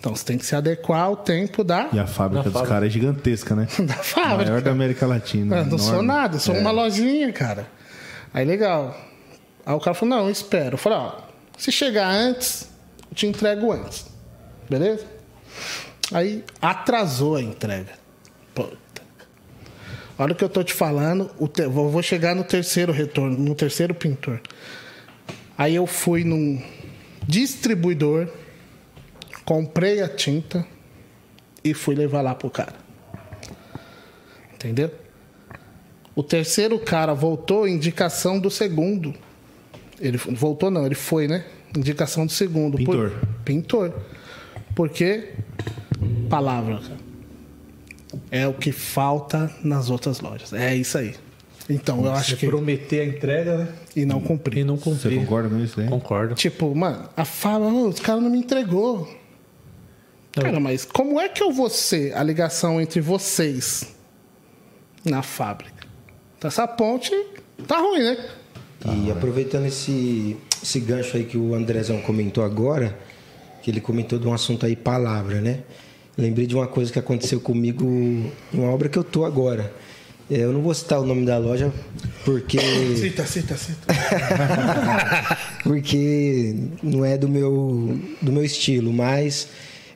Então 0.00 0.14
você 0.16 0.24
tem 0.24 0.36
que 0.36 0.44
se 0.44 0.56
adequar 0.56 1.02
ao 1.02 1.16
tempo 1.16 1.62
da, 1.62 1.88
E 1.92 1.98
a 2.00 2.06
fábrica 2.08 2.50
Na 2.50 2.58
dos 2.60 2.68
caras 2.68 2.88
é 2.88 2.90
gigantesca, 2.90 3.54
né? 3.54 3.68
da 3.86 3.94
fábrica. 3.94 4.50
Maior 4.50 4.60
da 4.60 4.72
América 4.72 5.06
Latina. 5.06 5.60
Ah, 5.60 5.64
não 5.64 5.78
sou 5.78 6.02
nada, 6.02 6.40
sou 6.40 6.56
É. 6.56 6.58
uma 6.58 6.72
lojinha, 6.72 7.32
cara. 7.32 7.68
Aí 8.34 8.44
legal. 8.44 8.96
Aí 9.64 9.74
o 9.74 9.78
cara 9.78 9.94
falou, 9.94 10.16
não, 10.16 10.24
eu 10.26 10.32
espero. 10.32 10.74
Eu 10.74 10.78
falei, 10.78 10.98
ó, 10.98 11.12
se 11.56 11.70
chegar 11.70 12.08
antes, 12.08 12.68
eu 13.08 13.14
te 13.14 13.26
entrego 13.28 13.70
antes. 13.70 14.06
Beleza? 14.68 15.04
Aí 16.12 16.44
atrasou 16.60 17.36
a 17.36 17.42
entrega. 17.42 17.92
Puta. 18.52 18.81
Olha 20.22 20.32
o 20.32 20.36
que 20.36 20.44
eu 20.44 20.48
tô 20.48 20.62
te 20.62 20.72
falando, 20.72 21.30
o 21.38 21.48
te- 21.48 21.66
vou 21.66 22.02
chegar 22.02 22.34
no 22.34 22.44
terceiro 22.44 22.92
retorno, 22.92 23.36
no 23.38 23.54
terceiro 23.54 23.94
pintor. 23.94 24.40
Aí 25.56 25.74
eu 25.74 25.86
fui 25.86 26.24
num 26.24 26.62
distribuidor, 27.26 28.28
comprei 29.44 30.00
a 30.02 30.08
tinta 30.08 30.66
e 31.64 31.74
fui 31.74 31.94
levar 31.94 32.20
lá 32.22 32.34
pro 32.34 32.50
cara. 32.50 32.74
Entendeu? 34.54 34.90
O 36.14 36.22
terceiro 36.22 36.78
cara 36.78 37.14
voltou, 37.14 37.66
indicação 37.66 38.38
do 38.38 38.50
segundo. 38.50 39.14
Ele 40.00 40.18
voltou 40.18 40.70
não, 40.70 40.84
ele 40.86 40.94
foi, 40.94 41.26
né? 41.26 41.44
Indicação 41.76 42.26
do 42.26 42.32
segundo. 42.32 42.76
Pintor. 42.76 43.10
Por- 43.10 43.28
pintor. 43.44 43.94
Porque 44.74 45.30
palavra 46.28 46.76
cara. 46.78 47.01
É 48.30 48.46
o 48.46 48.54
que 48.54 48.72
falta 48.72 49.50
nas 49.62 49.90
outras 49.90 50.20
lojas. 50.20 50.52
É 50.52 50.74
isso 50.74 50.98
aí. 50.98 51.14
Então, 51.70 52.04
eu 52.04 52.12
acho 52.12 52.30
Você 52.30 52.36
que 52.36 52.46
prometer 52.46 53.00
a 53.00 53.04
entrega, 53.06 53.56
né? 53.58 53.68
e 53.94 54.04
não 54.04 54.18
E 54.18 54.22
cumprir. 54.22 54.64
não 54.64 54.76
Você 54.76 54.84
cumprir. 54.84 55.20
concorda 55.20 55.48
com 55.48 55.60
isso, 55.60 55.80
né? 55.80 55.86
Concordo. 55.88 56.34
Tipo, 56.34 56.74
mano, 56.74 57.08
a 57.16 57.24
fala, 57.24 57.66
"Ô, 57.66 57.88
os 57.88 58.00
caras 58.00 58.22
não 58.22 58.30
me 58.30 58.38
entregou. 58.38 59.08
Cara, 60.32 60.58
mas 60.58 60.84
como 60.84 61.20
é 61.20 61.28
que 61.28 61.42
eu 61.42 61.52
vou 61.52 61.68
ser 61.70 62.16
a 62.16 62.22
ligação 62.22 62.80
entre 62.80 63.00
vocês 63.00 63.94
na 65.04 65.22
fábrica? 65.22 65.86
Então, 66.38 66.48
essa 66.48 66.66
ponte 66.66 67.12
tá 67.68 67.78
ruim, 67.78 68.00
né? 68.02 68.28
E 69.06 69.12
aproveitando 69.12 69.66
esse, 69.66 70.36
esse 70.62 70.80
gancho 70.80 71.16
aí 71.16 71.24
que 71.24 71.36
o 71.38 71.54
Andrezão 71.54 72.00
comentou 72.00 72.42
agora, 72.44 72.98
que 73.62 73.70
ele 73.70 73.80
comentou 73.80 74.18
de 74.18 74.26
um 74.26 74.32
assunto 74.34 74.66
aí, 74.66 74.74
palavra, 74.74 75.40
né? 75.40 75.60
Lembrei 76.16 76.46
de 76.46 76.54
uma 76.54 76.66
coisa 76.66 76.92
que 76.92 76.98
aconteceu 76.98 77.40
comigo 77.40 77.84
em 77.86 78.30
uma 78.52 78.68
obra 78.70 78.88
que 78.88 78.98
eu 78.98 79.04
tô 79.04 79.24
agora. 79.24 79.72
É, 80.30 80.36
Eu 80.44 80.52
não 80.52 80.60
vou 80.62 80.72
citar 80.74 81.00
o 81.00 81.04
nome 81.06 81.24
da 81.26 81.36
loja 81.38 81.72
porque 82.24 82.58
Cita, 82.96 83.26
cita, 83.26 83.56
cita. 83.56 83.86
porque 85.62 86.54
não 86.82 87.04
é 87.04 87.16
do 87.16 87.28
meu 87.28 87.98
do 88.20 88.32
meu 88.32 88.44
estilo, 88.44 88.92
mas 88.92 89.48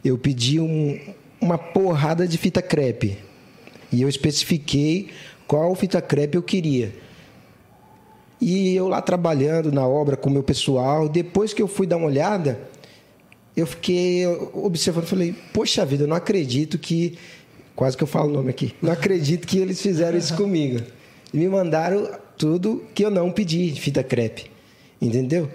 eu 0.05 0.17
pedi 0.19 0.59
um- 0.61 0.99
uma 1.41 1.59
porrada 1.59 2.27
de 2.27 2.39
fita 2.39 2.63
crepe 2.63 3.19
e 3.93 4.03
eu 4.03 4.09
especifiquei 4.09 5.09
qual 5.47 5.75
fita 5.75 6.01
crepe 6.01 6.37
eu 6.37 6.43
queria. 6.43 6.93
E 8.41 8.75
eu 8.75 8.89
lá 8.89 9.01
trabalhando 9.01 9.73
na 9.73 9.87
obra 9.87 10.17
com 10.17 10.29
o 10.29 10.33
meu 10.33 10.43
pessoal, 10.43 11.09
depois 11.09 11.55
que 11.55 11.63
eu 11.63 11.69
fui 11.69 11.87
dar 11.87 11.97
uma 11.97 12.07
olhada, 12.07 12.59
eu 13.57 13.67
fiquei 13.67 14.27
observando, 14.53 15.07
falei, 15.07 15.35
poxa 15.53 15.85
vida, 15.85 16.05
eu 16.05 16.09
não 16.09 16.17
acredito 16.17 16.79
que. 16.79 17.19
Quase 17.75 17.97
que 17.97 18.03
eu 18.03 18.07
falo 18.07 18.31
o 18.31 18.33
nome 18.33 18.51
aqui. 18.51 18.75
Não 18.81 18.91
acredito 18.91 19.47
que 19.47 19.59
eles 19.59 19.83
fizeram 19.83 20.17
isso 20.17 20.35
comigo. 20.35 20.83
E 21.33 21.37
me 21.37 21.47
mandaram 21.47 22.09
tudo 22.39 22.85
que 22.95 23.05
eu 23.05 23.11
não 23.11 23.31
pedi 23.31 23.71
de 23.71 23.81
fita 23.81 24.03
crepe. 24.03 24.51
Entendeu? 25.01 25.51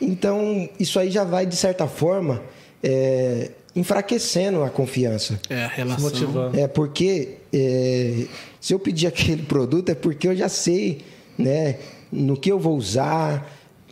Então, 0.00 0.68
isso 0.78 1.00
aí 1.00 1.10
já 1.10 1.24
vai, 1.24 1.44
de 1.46 1.56
certa 1.56 1.88
forma, 1.88 2.40
é, 2.80 3.50
enfraquecendo 3.74 4.62
a 4.62 4.70
confiança. 4.70 5.40
É, 5.50 5.64
a 5.64 5.68
relação. 5.68 6.04
motivando. 6.04 6.58
É 6.58 6.68
porque 6.68 7.38
é, 7.52 8.26
se 8.60 8.72
eu 8.72 8.78
pedir 8.78 9.06
aquele 9.08 9.42
produto 9.42 9.88
é 9.88 9.94
porque 9.94 10.28
eu 10.28 10.36
já 10.36 10.48
sei, 10.48 11.00
né, 11.36 11.78
no 12.12 12.36
que 12.36 12.52
eu 12.52 12.58
vou 12.58 12.76
usar, 12.76 13.50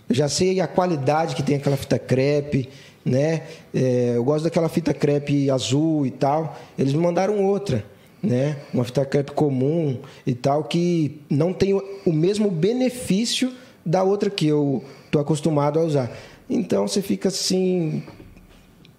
eu 0.09 0.15
já 0.15 0.29
sei 0.29 0.61
a 0.61 0.69
qualidade 0.69 1.35
que 1.35 1.43
tem 1.43 1.57
aquela 1.57 1.77
fita 1.77 1.99
crepe, 1.99 2.69
né? 3.05 3.43
É, 3.75 4.13
eu 4.17 4.25
gosto 4.25 4.45
daquela 4.45 4.69
fita 4.69 4.93
crepe 4.95 5.51
azul 5.51 6.07
e 6.07 6.11
tal. 6.11 6.59
Eles 6.79 6.93
me 6.93 7.01
mandaram 7.01 7.43
outra, 7.45 7.85
né? 8.23 8.57
Uma 8.73 8.85
fita 8.85 9.05
crepe 9.05 9.33
comum 9.33 9.99
e 10.27 10.35
tal 10.35 10.65
que 10.65 11.21
não 11.29 11.53
tem 11.53 11.75
o- 11.75 11.83
mesmo 12.13 12.51
benefício 12.51 13.53
da 13.85 14.03
outra 14.03 14.31
que 14.31 14.47
eu 14.47 14.85
tô 15.11 15.19
acostumado 15.19 15.79
a 15.79 15.83
usar. 15.83 16.11
Então 16.49 16.87
você 16.87 17.03
fica 17.03 17.29
assim 17.29 18.03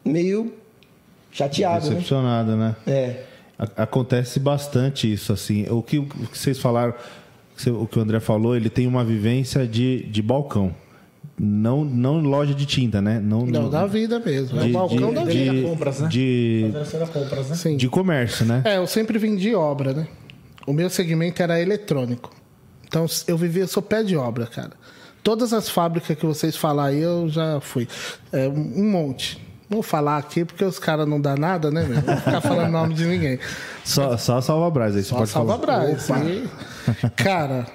meio 0.03 0.53
chateado, 1.31 1.85
né? 1.85 1.91
Decepcionado, 1.95 2.55
né? 2.55 2.75
É. 2.85 3.23
A- 3.57 3.83
Acontece 3.83 4.39
bastante 4.39 5.11
isso, 5.11 5.31
assim. 5.31 5.65
O 5.69 5.81
que, 5.81 5.97
o 5.99 6.05
que 6.05 6.37
vocês 6.37 6.59
falaram, 6.59 6.91
o 6.91 7.55
que 7.55 7.61
você- 7.63 7.71
o 7.71 7.85
que 7.87 7.97
o 7.97 8.01
André 8.01 8.19
falou, 8.19 8.55
ele 8.55 8.69
tem 8.69 8.87
uma 8.87 9.03
vivência 9.03 9.65
de, 9.65 10.03
de 10.03 10.21
balcão. 10.21 10.75
Não, 11.45 11.83
não 11.83 12.19
loja 12.21 12.53
de 12.53 12.65
tinta, 12.65 13.01
né? 13.01 13.19
Não, 13.19 13.45
Não, 13.45 13.69
da 13.69 13.85
vida 13.85 14.17
mesmo. 14.19 14.59
É 14.59 14.63
o 14.65 14.69
balcão 14.69 15.13
da 15.13 15.25
vida. 15.25 15.53
de- 15.53 15.61
compras, 15.63 15.99
né? 15.99 16.07
de, 16.07 16.71
compras, 17.11 17.49
né? 17.49 17.55
Sim. 17.55 17.75
de 17.75 17.89
comércio, 17.89 18.45
né? 18.45 18.61
É, 18.63 18.77
eu 18.77 18.87
sempre 18.87 19.17
vendi 19.19 19.53
obra, 19.53 19.93
né? 19.93 20.07
O 20.65 20.71
meu 20.71 20.89
segmento 20.89 21.43
era 21.43 21.59
eletrônico. 21.59 22.31
Então 22.87 23.05
eu 23.27 23.37
vivia, 23.37 23.63
eu 23.63 23.67
sou 23.67 23.83
pé 23.83 24.03
de 24.03 24.15
obra, 24.15 24.45
cara. 24.45 24.71
Todas 25.21 25.51
as 25.51 25.67
fábricas 25.69 26.17
que 26.17 26.25
vocês 26.25 26.55
falar 26.55 26.85
aí, 26.87 27.01
eu 27.01 27.27
já 27.27 27.59
fui. 27.59 27.87
É, 28.31 28.47
um 28.47 28.89
monte. 28.89 29.37
Não 29.69 29.77
vou 29.77 29.83
falar 29.83 30.17
aqui 30.17 30.45
porque 30.45 30.63
os 30.63 30.77
caras 30.79 31.07
não 31.07 31.19
dão 31.19 31.35
nada, 31.35 31.71
né, 31.71 31.83
meu? 31.83 31.95
Não 31.95 32.01
vou 32.03 32.17
ficar 32.17 32.41
falando 32.41 32.71
nome 32.71 32.93
de 32.93 33.05
ninguém. 33.05 33.39
Só, 33.83 34.15
só 34.17 34.39
salva 34.39 34.69
Brás 34.69 34.95
aí, 34.95 35.03
você 35.03 35.09
Só 35.09 35.17
pode 35.17 35.29
salva 35.29 35.57
falar. 35.57 35.79
Brás. 35.95 36.07
E, 36.09 37.09
cara, 37.15 37.65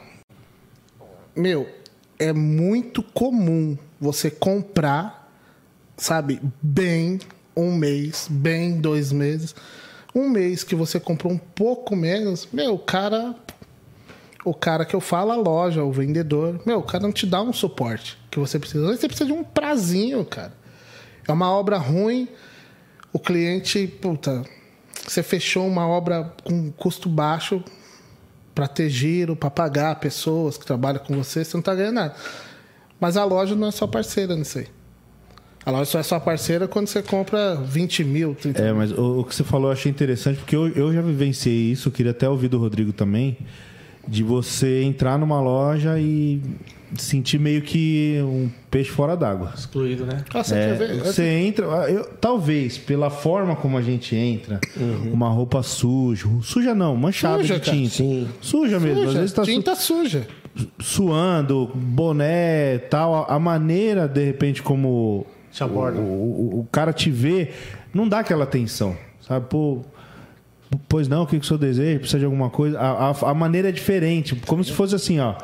meu, 1.36 1.66
é 2.18 2.32
muito 2.32 3.02
comum 3.02 3.78
você 4.00 4.30
comprar, 4.30 5.32
sabe, 5.96 6.40
bem 6.60 7.20
um 7.56 7.72
mês, 7.74 8.26
bem 8.30 8.80
dois 8.80 9.12
meses. 9.12 9.54
Um 10.14 10.28
mês 10.28 10.64
que 10.64 10.74
você 10.74 10.98
comprou 10.98 11.32
um 11.32 11.38
pouco 11.38 11.94
menos, 11.94 12.48
meu, 12.52 12.74
o 12.74 12.78
cara. 12.78 13.34
O 14.44 14.54
cara 14.54 14.84
que 14.86 14.94
eu 14.94 15.00
falo, 15.00 15.32
a 15.32 15.36
loja, 15.36 15.84
o 15.84 15.92
vendedor, 15.92 16.62
meu, 16.64 16.78
o 16.78 16.82
cara 16.82 17.02
não 17.02 17.12
te 17.12 17.26
dá 17.26 17.42
um 17.42 17.52
suporte 17.52 18.16
que 18.30 18.38
você 18.38 18.58
precisa. 18.58 18.86
Você 18.86 19.06
precisa 19.06 19.26
de 19.26 19.32
um 19.32 19.44
prazinho, 19.44 20.24
cara. 20.24 20.54
É 21.26 21.32
uma 21.32 21.50
obra 21.50 21.76
ruim, 21.76 22.28
o 23.12 23.18
cliente, 23.18 23.86
puta, 24.00 24.44
você 25.06 25.22
fechou 25.22 25.66
uma 25.66 25.86
obra 25.86 26.32
com 26.44 26.70
custo 26.72 27.08
baixo 27.08 27.62
para 28.58 28.66
ter 28.66 28.90
giro, 28.90 29.36
para 29.36 29.48
pagar 29.48 29.94
pessoas 30.00 30.58
que 30.58 30.66
trabalham 30.66 30.98
com 30.98 31.14
você, 31.14 31.44
você 31.44 31.56
não 31.56 31.62
tá 31.62 31.72
ganhando 31.76 31.94
nada. 31.94 32.14
Mas 32.98 33.16
a 33.16 33.24
loja 33.24 33.54
não 33.54 33.68
é 33.68 33.70
sua 33.70 33.86
parceira 33.86 34.34
nisso 34.34 34.58
aí. 34.58 34.66
A 35.64 35.70
loja 35.70 35.84
só 35.84 36.00
é 36.00 36.02
sua 36.02 36.18
parceira 36.18 36.66
quando 36.66 36.88
você 36.88 37.00
compra 37.00 37.54
20 37.54 38.02
mil, 38.02 38.34
30 38.34 38.60
É, 38.60 38.72
mas 38.72 38.90
o, 38.90 39.20
o 39.20 39.24
que 39.24 39.32
você 39.32 39.44
falou 39.44 39.68
eu 39.68 39.74
achei 39.74 39.88
interessante, 39.88 40.38
porque 40.38 40.56
eu, 40.56 40.66
eu 40.70 40.92
já 40.92 41.00
vivenciei 41.00 41.70
isso, 41.70 41.88
queria 41.92 42.10
até 42.10 42.28
ouvir 42.28 42.48
do 42.48 42.58
Rodrigo 42.58 42.92
também, 42.92 43.38
de 44.08 44.22
você 44.22 44.82
entrar 44.82 45.18
numa 45.18 45.40
loja 45.40 45.98
e 45.98 46.40
sentir 46.96 47.38
meio 47.38 47.60
que 47.60 48.18
um 48.22 48.48
peixe 48.70 48.90
fora 48.90 49.14
d'água. 49.14 49.52
Excluído, 49.54 50.06
né? 50.06 50.24
Ah, 50.32 50.42
você 50.42 50.54
É, 50.54 50.72
ver? 50.72 50.94
você 51.04 51.22
entra, 51.24 51.64
eu- 51.90 52.04
talvez 52.18 52.78
pela 52.78 53.10
forma 53.10 53.54
como 53.54 53.76
a 53.76 53.82
gente 53.82 54.16
entra, 54.16 54.58
uma 55.12 55.28
roupa 55.28 55.62
suja, 55.62 56.26
suja 56.42 56.74
não, 56.74 56.96
manchada 56.96 57.42
Suja, 57.42 57.54
de 57.58 57.60
cara. 57.66 57.76
tinta. 57.76 57.90
Sim. 57.94 58.26
Suja 58.40 58.80
mesmo, 58.80 59.00
às 59.02 59.06
Suja, 59.08 59.18
vezes 59.20 59.34
tá 59.34 59.44
su- 59.44 59.50
tinta 59.50 59.74
suja. 59.76 60.26
suando, 60.80 61.70
boné, 61.74 62.78
tal, 62.78 63.14
a, 63.30 63.34
a 63.34 63.38
maneira 63.38 64.08
de 64.08 64.24
repente 64.24 64.62
como 64.62 65.26
o, 65.60 65.66
o- 66.00 66.60
o 66.60 66.68
cara 66.72 66.92
te 66.92 67.10
vê, 67.10 67.50
não 67.92 68.08
dá 68.08 68.20
aquela 68.20 68.44
atenção, 68.44 68.96
sabe? 69.20 69.46
Pô, 69.50 69.82
pois 70.88 71.08
não, 71.08 71.22
o 71.22 71.26
que, 71.26 71.38
que 71.38 71.44
o 71.44 71.48
senhor 71.48 71.58
deseja? 71.58 71.98
Precisa 71.98 72.18
de 72.18 72.24
alguma 72.24 72.50
coisa? 72.50 72.78
A, 72.78 73.10
a- 73.10 73.30
a 73.30 73.34
maneira 73.34 73.68
é 73.68 73.72
diferente, 73.72 74.34
como 74.46 74.62
se 74.62 74.72
fosse 74.72 74.94
assim, 74.94 75.18
ó. 75.20 75.34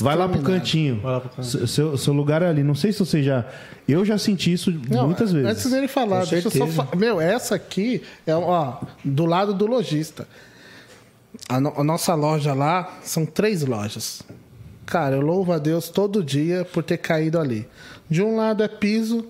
Vai 0.00 0.16
lá 0.16 0.28
pro 0.28 0.40
cantinho. 0.42 1.00
Lá 1.02 1.20
pro 1.20 1.30
cantinho. 1.30 1.66
Seu, 1.68 1.96
seu 1.96 2.12
lugar 2.12 2.42
é 2.42 2.48
ali. 2.48 2.62
Não 2.62 2.74
sei 2.74 2.92
se 2.92 2.98
você 2.98 3.22
já. 3.22 3.44
Eu 3.88 4.04
já 4.04 4.16
senti 4.18 4.52
isso 4.52 4.70
Não, 4.88 5.06
muitas 5.06 5.32
vezes. 5.32 5.50
Antes 5.50 5.70
dele 5.70 5.88
falar, 5.88 6.24
deixa 6.24 6.48
eu 6.48 6.66
só 6.72 6.88
Meu, 6.96 7.20
essa 7.20 7.54
aqui 7.56 8.02
é 8.26 8.34
ó, 8.34 8.76
do 9.04 9.24
lado 9.26 9.52
do 9.54 9.66
lojista. 9.66 10.26
A, 11.48 11.60
no- 11.60 11.72
a 11.80 11.84
nossa 11.84 12.14
loja 12.14 12.52
lá 12.54 12.98
são 13.02 13.24
três 13.26 13.62
lojas. 13.64 14.22
Cara, 14.86 15.16
eu 15.16 15.20
louvo 15.22 15.52
a 15.52 15.58
Deus 15.58 15.88
todo 15.88 16.22
dia 16.22 16.64
por 16.72 16.82
ter 16.82 16.98
caído 16.98 17.38
ali. 17.38 17.66
De 18.10 18.22
um 18.22 18.36
lado 18.36 18.62
é 18.62 18.68
piso, 18.68 19.26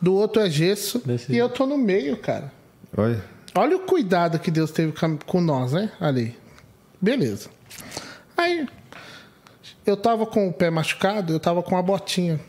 do 0.00 0.14
outro 0.14 0.40
é 0.42 0.48
gesso, 0.48 1.00
Desse 1.04 1.32
e 1.32 1.36
eu 1.36 1.48
tô 1.48 1.66
no 1.66 1.76
meio, 1.76 2.16
cara. 2.16 2.52
Olha. 2.96 3.22
Olha 3.54 3.76
o 3.76 3.80
cuidado 3.80 4.38
que 4.38 4.50
Deus 4.50 4.70
teve 4.70 4.92
com 5.26 5.40
nós, 5.40 5.72
né? 5.72 5.90
Ali. 6.00 6.36
Beleza. 7.00 7.50
Aí, 8.36 8.68
eu 9.84 9.96
tava 9.96 10.24
com 10.24 10.48
o 10.48 10.52
pé 10.52 10.70
machucado, 10.70 11.32
eu 11.32 11.40
tava 11.40 11.62
com 11.62 11.74
uma 11.74 11.82
botinha. 11.82 12.40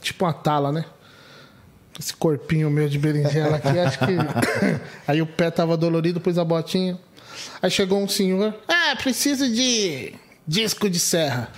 Tipo 0.00 0.24
uma 0.24 0.32
tala, 0.32 0.72
né? 0.72 0.84
Esse 1.98 2.14
corpinho 2.14 2.70
meu 2.70 2.88
de 2.88 2.98
berinjela 2.98 3.56
aqui, 3.56 3.78
acho 3.78 3.98
que. 3.98 4.16
Aí 5.06 5.20
o 5.20 5.26
pé 5.26 5.50
tava 5.50 5.76
dolorido, 5.76 6.20
pus 6.20 6.38
a 6.38 6.44
botinha. 6.44 6.98
Aí 7.60 7.70
chegou 7.70 8.02
um 8.02 8.08
senhor. 8.08 8.54
Ah, 8.66 8.96
preciso 8.96 9.48
de 9.48 10.14
disco 10.46 10.88
de 10.88 10.98
serra. 10.98 11.50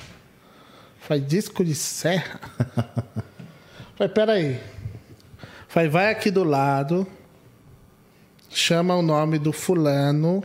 Falei, 1.01 1.23
disco 1.23 1.65
de 1.65 1.75
serra? 1.75 2.41
Falei, 3.97 4.13
peraí. 4.13 4.61
Falei, 5.69 5.89
vai 5.89 6.11
aqui 6.11 6.31
do 6.31 6.43
lado, 6.43 7.07
chama 8.59 8.95
o 8.95 9.03
nome 9.03 9.39
do 9.39 9.53
fulano, 9.53 10.43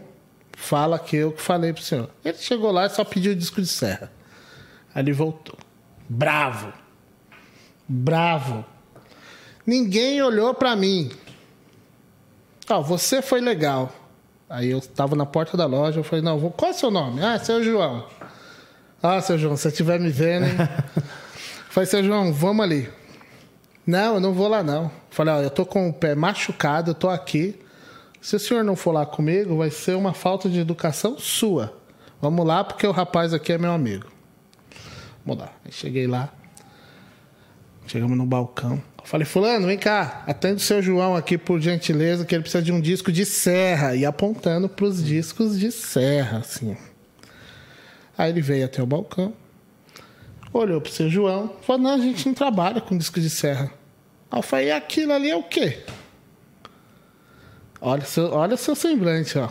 fala 0.55 0.97
que 0.99 1.15
eu 1.15 1.31
que 1.31 1.41
falei 1.41 1.73
pro 1.73 1.81
senhor. 1.83 2.09
Ele 2.23 2.37
chegou 2.37 2.71
lá 2.71 2.85
e 2.85 2.89
só 2.89 3.03
pediu 3.03 3.31
o 3.31 3.35
disco 3.35 3.61
de 3.61 3.67
serra. 3.67 4.11
Aí 4.93 5.03
ele 5.03 5.13
voltou. 5.13 5.57
Bravo. 6.07 6.73
Bravo. 7.87 8.65
Ninguém 9.65 10.21
olhou 10.21 10.53
pra 10.53 10.75
mim. 10.75 11.11
Ó, 12.69 12.81
você 12.81 13.21
foi 13.21 13.41
legal. 13.41 13.91
Aí 14.49 14.69
eu 14.71 14.81
tava 14.81 15.15
na 15.15 15.25
porta 15.25 15.55
da 15.55 15.65
loja, 15.65 15.99
eu 15.99 16.03
falei, 16.03 16.23
não, 16.23 16.39
vou- 16.39 16.51
qual 16.51 16.71
é 16.71 16.73
o 16.73 16.77
seu 16.77 16.89
nome? 16.91 17.23
Ah, 17.23 17.37
seu 17.39 17.63
João. 17.63 18.07
Ah, 19.01 19.21
seu 19.21 19.37
João, 19.37 19.55
se 19.55 19.63
você 19.63 19.67
estiver 19.69 19.99
me 19.99 20.09
vendo, 20.09 20.45
hein? 20.45 20.57
falei, 21.69 21.87
seu 21.87 22.03
João, 22.03 22.33
vamos 22.33 22.63
ali. 22.65 22.89
Não, 23.85 24.15
eu 24.15 24.19
não 24.19 24.33
vou 24.33 24.47
lá 24.47 24.61
não. 24.63 24.91
Falei, 25.11 25.33
ó, 25.35 25.41
eu 25.41 25.49
tô 25.49 25.65
com 25.65 25.89
o 25.89 25.93
pé 25.93 26.15
machucado, 26.15 26.91
eu 26.91 26.95
tô 26.95 27.09
aqui. 27.09 27.59
Se 28.21 28.35
o 28.35 28.39
senhor 28.39 28.63
não 28.63 28.75
for 28.75 28.91
lá 28.91 29.05
comigo, 29.05 29.57
vai 29.57 29.69
ser 29.69 29.95
uma 29.95 30.13
falta 30.13 30.49
de 30.49 30.59
educação 30.59 31.17
sua. 31.17 31.77
Vamos 32.21 32.45
lá, 32.45 32.63
porque 32.63 32.85
o 32.85 32.91
rapaz 32.91 33.33
aqui 33.33 33.53
é 33.53 33.57
meu 33.57 33.71
amigo. 33.71 34.07
Vamos 35.25 35.43
lá. 35.43 35.51
Aí 35.63 35.71
cheguei 35.71 36.05
lá. 36.05 36.29
Chegamos 37.87 38.17
no 38.17 38.25
balcão. 38.25 38.81
Falei, 39.05 39.25
fulano, 39.25 39.65
vem 39.65 39.77
cá, 39.77 40.23
atende 40.27 40.57
o 40.57 40.59
seu 40.59 40.81
João 40.81 41.15
aqui, 41.15 41.37
por 41.37 41.59
gentileza, 41.59 42.25
que 42.25 42.35
ele 42.35 42.43
precisa 42.43 42.61
de 42.61 42.71
um 42.71 42.79
disco 42.79 43.11
de 43.11 43.25
serra. 43.25 43.95
E 43.95 44.05
apontando 44.05 44.69
pros 44.69 45.03
discos 45.03 45.57
de 45.57 45.71
serra, 45.71 46.39
assim. 46.39 46.77
Aí 48.17 48.29
ele 48.29 48.41
veio 48.41 48.65
até 48.65 48.83
o 48.83 48.85
balcão, 48.85 49.33
olhou 50.51 50.81
pro 50.81 50.91
seu 50.91 51.09
João, 51.09 51.55
falou, 51.61 51.81
não, 51.81 51.91
a 51.91 51.97
gente 51.97 52.27
não 52.27 52.33
trabalha 52.33 52.81
com 52.81 52.97
disco 52.97 53.19
de 53.19 53.29
serra. 53.29 53.71
Aí 54.29 54.39
eu 54.39 54.43
falei, 54.43 54.71
aquilo 54.71 55.13
ali 55.13 55.29
é 55.29 55.35
o 55.35 55.43
quê? 55.43 55.83
Olha 57.81 58.03
o 58.03 58.05
seu, 58.05 58.31
olha 58.31 58.57
seu 58.57 58.75
semblante, 58.75 59.37
ó. 59.37 59.49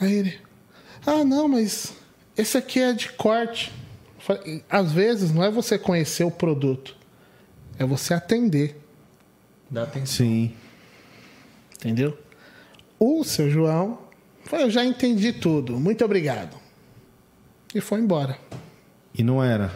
Aí 0.00 0.12
ele, 0.12 0.40
ah, 1.06 1.24
não, 1.24 1.48
mas 1.48 1.94
esse 2.36 2.58
aqui 2.58 2.80
é 2.80 2.92
de 2.92 3.10
corte. 3.12 3.72
Às 4.68 4.90
vezes 4.90 5.32
não 5.32 5.44
é 5.44 5.50
você 5.50 5.78
conhecer 5.78 6.24
o 6.24 6.30
produto, 6.30 6.96
é 7.78 7.84
você 7.84 8.12
atender, 8.12 8.80
Dá 9.70 9.82
atenção. 9.84 10.26
Sim. 10.26 10.54
entendeu? 11.76 12.16
O 12.98 13.22
seu 13.24 13.48
João, 13.50 13.98
falou, 14.44 14.66
eu 14.66 14.70
já 14.70 14.84
entendi 14.84 15.32
tudo, 15.32 15.78
muito 15.78 16.04
obrigado. 16.04 16.56
E 17.74 17.80
foi 17.80 18.00
embora. 18.00 18.38
E 19.14 19.22
não 19.22 19.42
era. 19.42 19.72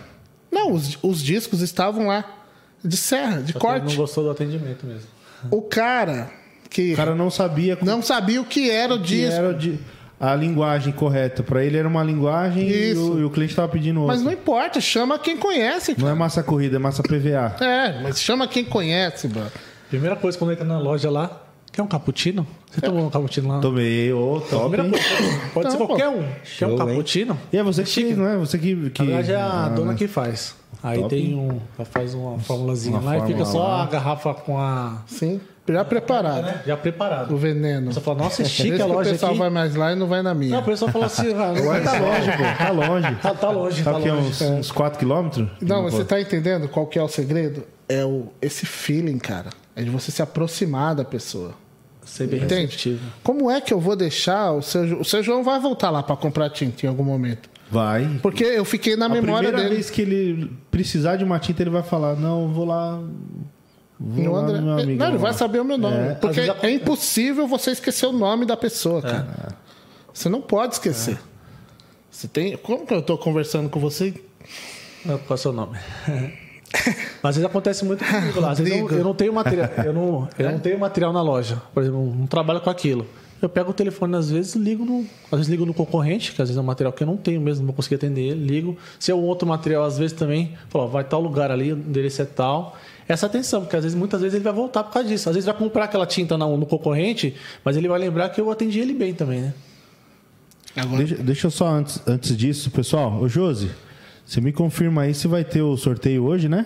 Não, 0.50 0.72
os, 0.72 0.98
os 1.02 1.22
discos 1.22 1.60
estavam 1.60 2.08
lá, 2.08 2.44
de 2.84 2.96
serra, 2.96 3.40
de 3.42 3.52
Só 3.52 3.58
que 3.58 3.66
ele 3.66 3.78
corte. 3.80 3.90
não 3.90 3.96
gostou 3.96 4.24
do 4.24 4.30
atendimento 4.30 4.84
mesmo. 4.86 5.08
O 5.50 5.62
cara 5.62 6.30
que 6.70 6.92
O 6.92 6.96
cara 6.96 7.14
não 7.14 7.30
sabia 7.30 7.76
como 7.76 7.90
não 7.90 8.00
sabia 8.02 8.40
o 8.40 8.44
que 8.44 8.70
era 8.70 8.94
o 8.94 8.98
que 9.00 9.04
disco. 9.08 9.34
era 9.34 9.52
de, 9.52 9.78
a 10.18 10.34
linguagem 10.34 10.92
correta. 10.92 11.42
Pra 11.42 11.64
ele 11.64 11.76
era 11.76 11.88
uma 11.88 12.02
linguagem 12.02 12.68
e 12.68 12.92
o, 12.94 13.18
e 13.20 13.24
o 13.24 13.30
cliente 13.30 13.54
tava 13.54 13.68
pedindo 13.68 14.00
outra. 14.00 14.14
Mas 14.16 14.24
não 14.24 14.32
importa, 14.32 14.80
chama 14.80 15.18
quem 15.18 15.36
conhece. 15.36 15.94
Não 15.98 16.08
é 16.08 16.14
massa 16.14 16.42
corrida, 16.42 16.76
é 16.76 16.78
massa 16.78 17.02
PVA. 17.02 17.56
É, 17.60 18.02
mas 18.02 18.20
chama 18.20 18.46
quem 18.46 18.64
conhece, 18.64 19.28
mano. 19.28 19.50
Primeira 19.88 20.14
coisa, 20.16 20.38
quando 20.38 20.52
entra 20.52 20.64
na 20.64 20.78
loja 20.78 21.10
lá, 21.10 21.42
quer 21.72 21.82
um 21.82 21.86
cappuccino? 21.86 22.46
Você 22.70 22.80
tomou 22.80 23.06
um 23.06 23.10
cappuccino 23.10 23.48
lá? 23.48 23.58
Tomei, 23.58 24.12
ô, 24.12 24.40
top. 24.48 24.76
Hein? 24.80 24.90
coisa, 24.90 25.04
pode 25.52 25.64
Não, 25.64 25.70
ser 25.72 25.78
pô. 25.78 25.86
qualquer 25.88 26.08
um. 26.08 26.22
Quer 26.22 26.40
Show, 26.44 26.68
um 26.68 26.72
hein? 26.72 26.78
cappuccino? 26.78 27.38
E 27.52 27.56
é 27.58 27.62
você 27.64 27.82
que 27.82 27.90
fez, 27.90 28.16
não 28.16 28.28
é? 28.28 28.36
Você 28.36 28.56
que. 28.58 28.90
que 28.90 29.02
Na 29.02 29.08
verdade 29.16 29.32
é 29.32 29.36
a 29.36 29.64
Ah, 29.64 29.68
dona 29.70 29.90
né? 29.92 29.98
que 29.98 30.06
faz. 30.06 30.54
Aí 30.82 30.98
Top, 31.00 31.08
tem 31.10 31.34
um. 31.34 31.58
Ela 31.76 31.84
faz 31.84 32.14
uma 32.14 32.38
formulazinha 32.38 32.98
Uma 32.98 33.10
lá 33.10 33.18
e 33.18 33.20
fica 33.26 33.44
fórmula 33.44 33.52
só 33.52 33.68
lá. 33.68 33.82
a 33.82 33.86
garrafa 33.86 34.34
com 34.34 34.56
a. 34.58 35.02
Sim, 35.08 35.40
já 35.72 35.84
preparado. 35.84 36.66
Já 36.66 36.76
preparado. 36.76 37.34
O 37.34 37.36
veneno. 37.36 37.92
Você 37.92 38.00
fala, 38.00 38.18
nossa, 38.18 38.42
é 38.42 38.44
chique 38.44 38.74
a 38.74 38.76
que 38.76 38.82
o 38.82 38.88
loja 38.92 39.10
pessoal 39.10 39.32
aqui. 39.32 39.38
vai 39.40 39.50
mais 39.50 39.74
lá 39.74 39.92
e 39.92 39.94
não 39.96 40.06
vai 40.06 40.22
na 40.22 40.34
minha. 40.34 40.52
Não, 40.52 40.60
o 40.60 40.64
pessoal 40.64 40.90
falou 40.90 41.06
assim, 41.06 41.28
ah, 41.34 41.52
Tá 41.84 41.98
longe, 41.98 42.30
pô. 42.36 42.42
Tá 42.58 42.70
longe. 42.70 43.14
Tá, 43.22 43.34
tá 43.34 43.50
longe, 43.50 43.82
tá 43.82 43.90
é 43.90 43.94
longe. 43.94 44.10
uns, 44.10 44.40
uns 44.40 44.70
4 44.70 44.98
quilômetros? 44.98 45.48
Não, 45.60 45.82
mas 45.82 45.94
você 45.94 46.04
tá 46.04 46.20
entendendo 46.20 46.68
qual 46.68 46.86
que 46.86 46.98
é 46.98 47.02
o 47.02 47.08
segredo? 47.08 47.64
É 47.88 48.04
o, 48.04 48.28
esse 48.40 48.66
feeling, 48.66 49.18
cara. 49.18 49.50
É 49.74 49.82
de 49.82 49.90
você 49.90 50.10
se 50.10 50.22
aproximar 50.22 50.94
da 50.94 51.04
pessoa. 51.04 51.54
Ser 52.04 52.26
bem 52.26 52.40
Entende? 52.42 52.62
receptivo. 52.62 53.00
Como 53.22 53.50
é 53.50 53.60
que 53.60 53.72
eu 53.72 53.78
vou 53.78 53.94
deixar 53.94 54.52
o 54.52 54.62
seu, 54.62 55.00
o 55.00 55.04
seu 55.04 55.22
João 55.22 55.44
vai 55.44 55.60
voltar 55.60 55.90
lá 55.90 56.02
pra 56.02 56.16
comprar 56.16 56.50
tinta 56.50 56.86
em 56.86 56.88
algum 56.88 57.04
momento? 57.04 57.48
Vai. 57.70 58.18
Porque 58.20 58.42
eu 58.42 58.64
fiquei 58.64 58.96
na 58.96 59.06
a 59.06 59.08
memória 59.08 59.48
primeira 59.48 59.56
dele. 59.58 59.74
vez 59.76 59.90
que 59.90 60.02
ele 60.02 60.50
precisar 60.72 61.14
de 61.16 61.22
uma 61.24 61.38
tinta, 61.38 61.62
ele 61.62 61.70
vai 61.70 61.84
falar: 61.84 62.16
Não, 62.16 62.48
vou 62.48 62.64
lá. 62.64 63.00
Lá 64.02 64.38
André- 64.40 64.58
amigo. 64.58 64.66
Não, 64.66 64.78
ele 64.80 64.96
lá." 64.98 65.16
vai 65.16 65.32
saber 65.34 65.60
o 65.60 65.64
meu 65.64 65.76
nome. 65.76 65.96
É. 65.96 66.14
Porque 66.14 66.40
a- 66.40 66.56
é 66.62 66.70
impossível 66.70 67.46
você 67.46 67.70
esquecer 67.72 68.06
o 68.06 68.12
nome 68.12 68.46
da 68.46 68.56
pessoa, 68.56 69.02
cara. 69.02 69.56
Você 70.12 70.28
não 70.28 70.40
pode 70.40 70.74
esquecer. 70.74 71.18
Você 72.10 72.26
tem. 72.26 72.56
Como 72.56 72.86
que 72.86 72.94
eu 72.94 73.02
tô 73.02 73.16
conversando 73.18 73.68
com 73.68 73.78
você? 73.78 74.12
Qual 75.04 75.18
é 75.30 75.34
o 75.34 75.36
seu 75.36 75.52
nome? 75.52 75.78
Às 77.22 77.36
vezes 77.36 77.44
acontece 77.44 77.84
muito 77.84 78.04
comigo 78.04 78.40
lá. 78.40 78.50
Às 78.52 78.58
vezes 78.58 78.72
eu, 78.78 78.88
eu 78.90 79.04
não 79.04 79.14
tenho 79.14 79.32
material. 79.32 79.68
Eu 79.84 79.92
não, 79.92 80.28
eu 80.38 80.50
não 80.52 80.58
tenho 80.60 80.78
material 80.78 81.12
na 81.12 81.20
loja. 81.22 81.60
Por 81.74 81.82
exemplo, 81.82 82.14
não 82.14 82.26
trabalho 82.26 82.60
com 82.60 82.70
aquilo. 82.70 83.06
Eu 83.42 83.48
pego 83.48 83.70
o 83.70 83.74
telefone, 83.74 84.14
às 84.16 84.30
vezes, 84.30 84.54
ligo 84.54 84.84
no. 84.84 85.00
Às 85.32 85.38
vezes 85.38 85.48
ligo 85.48 85.64
no 85.66 85.72
concorrente, 85.74 86.32
que 86.32 86.40
às 86.42 86.48
vezes 86.48 86.58
é 86.58 86.60
um 86.60 86.64
material 86.64 86.92
que 86.92 87.02
eu 87.02 87.06
não 87.06 87.16
tenho 87.16 87.40
mesmo, 87.40 87.62
não 87.62 87.66
vou 87.68 87.74
conseguir 87.74 87.94
atender 87.96 88.20
ele, 88.20 88.44
ligo. 88.46 88.76
Se 88.98 89.10
é 89.10 89.14
um 89.14 89.22
outro 89.22 89.48
material, 89.48 89.82
às 89.84 89.96
vezes 89.98 90.12
também, 90.16 90.54
falo, 90.68 90.88
vai 90.88 91.02
tal 91.04 91.20
lugar 91.20 91.50
ali, 91.50 91.72
o 91.72 91.76
endereço 91.76 92.20
é 92.22 92.24
tal. 92.26 92.76
Essa 93.10 93.26
atenção, 93.26 93.62
porque 93.62 93.74
às 93.74 93.82
vezes, 93.82 93.98
muitas 93.98 94.20
vezes 94.20 94.36
ele 94.36 94.44
vai 94.44 94.52
voltar 94.52 94.84
por 94.84 94.92
causa 94.92 95.08
disso. 95.08 95.28
Às 95.28 95.34
vezes 95.34 95.46
vai 95.46 95.56
comprar 95.56 95.86
aquela 95.86 96.06
tinta 96.06 96.38
no, 96.38 96.56
no 96.56 96.64
concorrente, 96.64 97.34
mas 97.64 97.76
ele 97.76 97.88
vai 97.88 97.98
lembrar 97.98 98.28
que 98.28 98.40
eu 98.40 98.48
atendi 98.48 98.78
ele 98.78 98.94
bem 98.94 99.12
também, 99.12 99.40
né? 99.40 99.54
Deixa, 100.96 101.16
deixa 101.16 101.46
eu 101.48 101.50
só 101.50 101.66
antes, 101.66 102.00
antes 102.06 102.36
disso, 102.36 102.70
pessoal. 102.70 103.20
Ô, 103.20 103.28
Josi, 103.28 103.68
você 104.24 104.40
me 104.40 104.52
confirma 104.52 105.02
aí 105.02 105.12
se 105.12 105.26
vai 105.26 105.42
ter 105.42 105.60
o 105.60 105.76
sorteio 105.76 106.22
hoje, 106.22 106.48
né? 106.48 106.64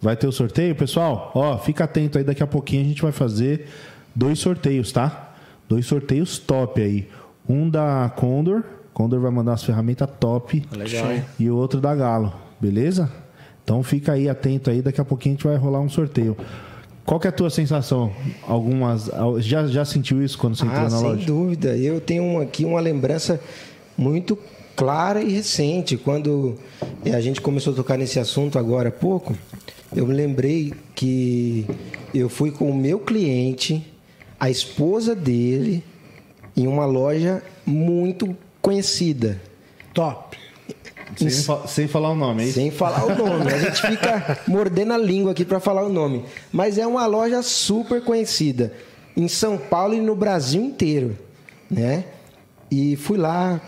Vai 0.00 0.16
ter 0.16 0.28
o 0.28 0.32
sorteio, 0.32 0.76
pessoal? 0.76 1.32
Ó, 1.34 1.58
fica 1.58 1.82
atento 1.82 2.18
aí, 2.18 2.22
daqui 2.22 2.44
a 2.44 2.46
pouquinho 2.46 2.82
a 2.82 2.86
gente 2.86 3.02
vai 3.02 3.10
fazer 3.10 3.66
dois 4.14 4.38
sorteios, 4.38 4.92
tá? 4.92 5.34
Dois 5.68 5.86
sorteios 5.86 6.38
top 6.38 6.80
aí. 6.80 7.08
Um 7.48 7.68
da 7.68 8.12
Condor, 8.14 8.62
Condor 8.94 9.18
vai 9.18 9.32
mandar 9.32 9.50
umas 9.50 9.64
ferramentas 9.64 10.08
top. 10.20 10.64
Legal. 10.70 11.06
E 11.36 11.50
o 11.50 11.56
outro 11.56 11.80
da 11.80 11.96
Galo, 11.96 12.32
beleza? 12.60 13.10
Então 13.66 13.82
fica 13.82 14.12
aí 14.12 14.28
atento 14.28 14.70
aí, 14.70 14.80
daqui 14.80 15.00
a 15.00 15.04
pouquinho 15.04 15.32
a 15.34 15.36
gente 15.38 15.44
vai 15.48 15.56
rolar 15.56 15.80
um 15.80 15.88
sorteio. 15.88 16.36
Qual 17.04 17.18
que 17.18 17.26
é 17.26 17.30
a 17.30 17.32
tua 17.32 17.50
sensação? 17.50 18.12
Algumas. 18.46 19.10
Já, 19.38 19.66
já 19.66 19.84
sentiu 19.84 20.22
isso 20.22 20.38
quando 20.38 20.54
você 20.54 20.64
entrou 20.64 20.80
Ah, 20.82 20.84
na 20.84 20.90
sem 20.90 21.08
loja? 21.08 21.26
dúvida. 21.26 21.76
Eu 21.76 22.00
tenho 22.00 22.40
aqui 22.40 22.64
uma 22.64 22.78
lembrança 22.78 23.40
muito 23.98 24.38
clara 24.76 25.20
e 25.20 25.32
recente. 25.32 25.96
Quando 25.96 26.54
a 27.12 27.20
gente 27.20 27.40
começou 27.40 27.72
a 27.72 27.76
tocar 27.76 27.98
nesse 27.98 28.20
assunto 28.20 28.56
agora 28.56 28.90
há 28.90 28.92
pouco, 28.92 29.36
eu 29.94 30.06
me 30.06 30.14
lembrei 30.14 30.72
que 30.94 31.66
eu 32.14 32.28
fui 32.28 32.52
com 32.52 32.70
o 32.70 32.74
meu 32.76 33.00
cliente, 33.00 33.84
a 34.38 34.48
esposa 34.48 35.12
dele, 35.12 35.82
em 36.56 36.68
uma 36.68 36.86
loja 36.86 37.42
muito 37.66 38.36
conhecida. 38.62 39.40
Top. 39.92 40.36
Sem, 41.16 41.30
fa- 41.30 41.66
sem 41.66 41.88
falar 41.88 42.10
o 42.10 42.14
nome, 42.14 42.42
é 42.42 42.46
isso? 42.46 42.54
Sem 42.54 42.70
falar 42.70 43.04
o 43.06 43.14
nome. 43.16 43.52
A 43.52 43.58
gente 43.58 43.80
fica 43.80 44.38
mordendo 44.48 44.92
a 44.92 44.98
língua 44.98 45.32
aqui 45.32 45.44
para 45.44 45.58
falar 45.60 45.84
o 45.84 45.88
nome. 45.88 46.24
Mas 46.52 46.76
é 46.78 46.86
uma 46.86 47.06
loja 47.06 47.42
super 47.42 48.02
conhecida 48.04 48.72
em 49.16 49.26
São 49.28 49.56
Paulo 49.56 49.94
e 49.94 50.00
no 50.00 50.14
Brasil 50.14 50.62
inteiro, 50.62 51.16
né? 51.70 52.04
E 52.70 52.96
fui 52.96 53.16
lá 53.16 53.60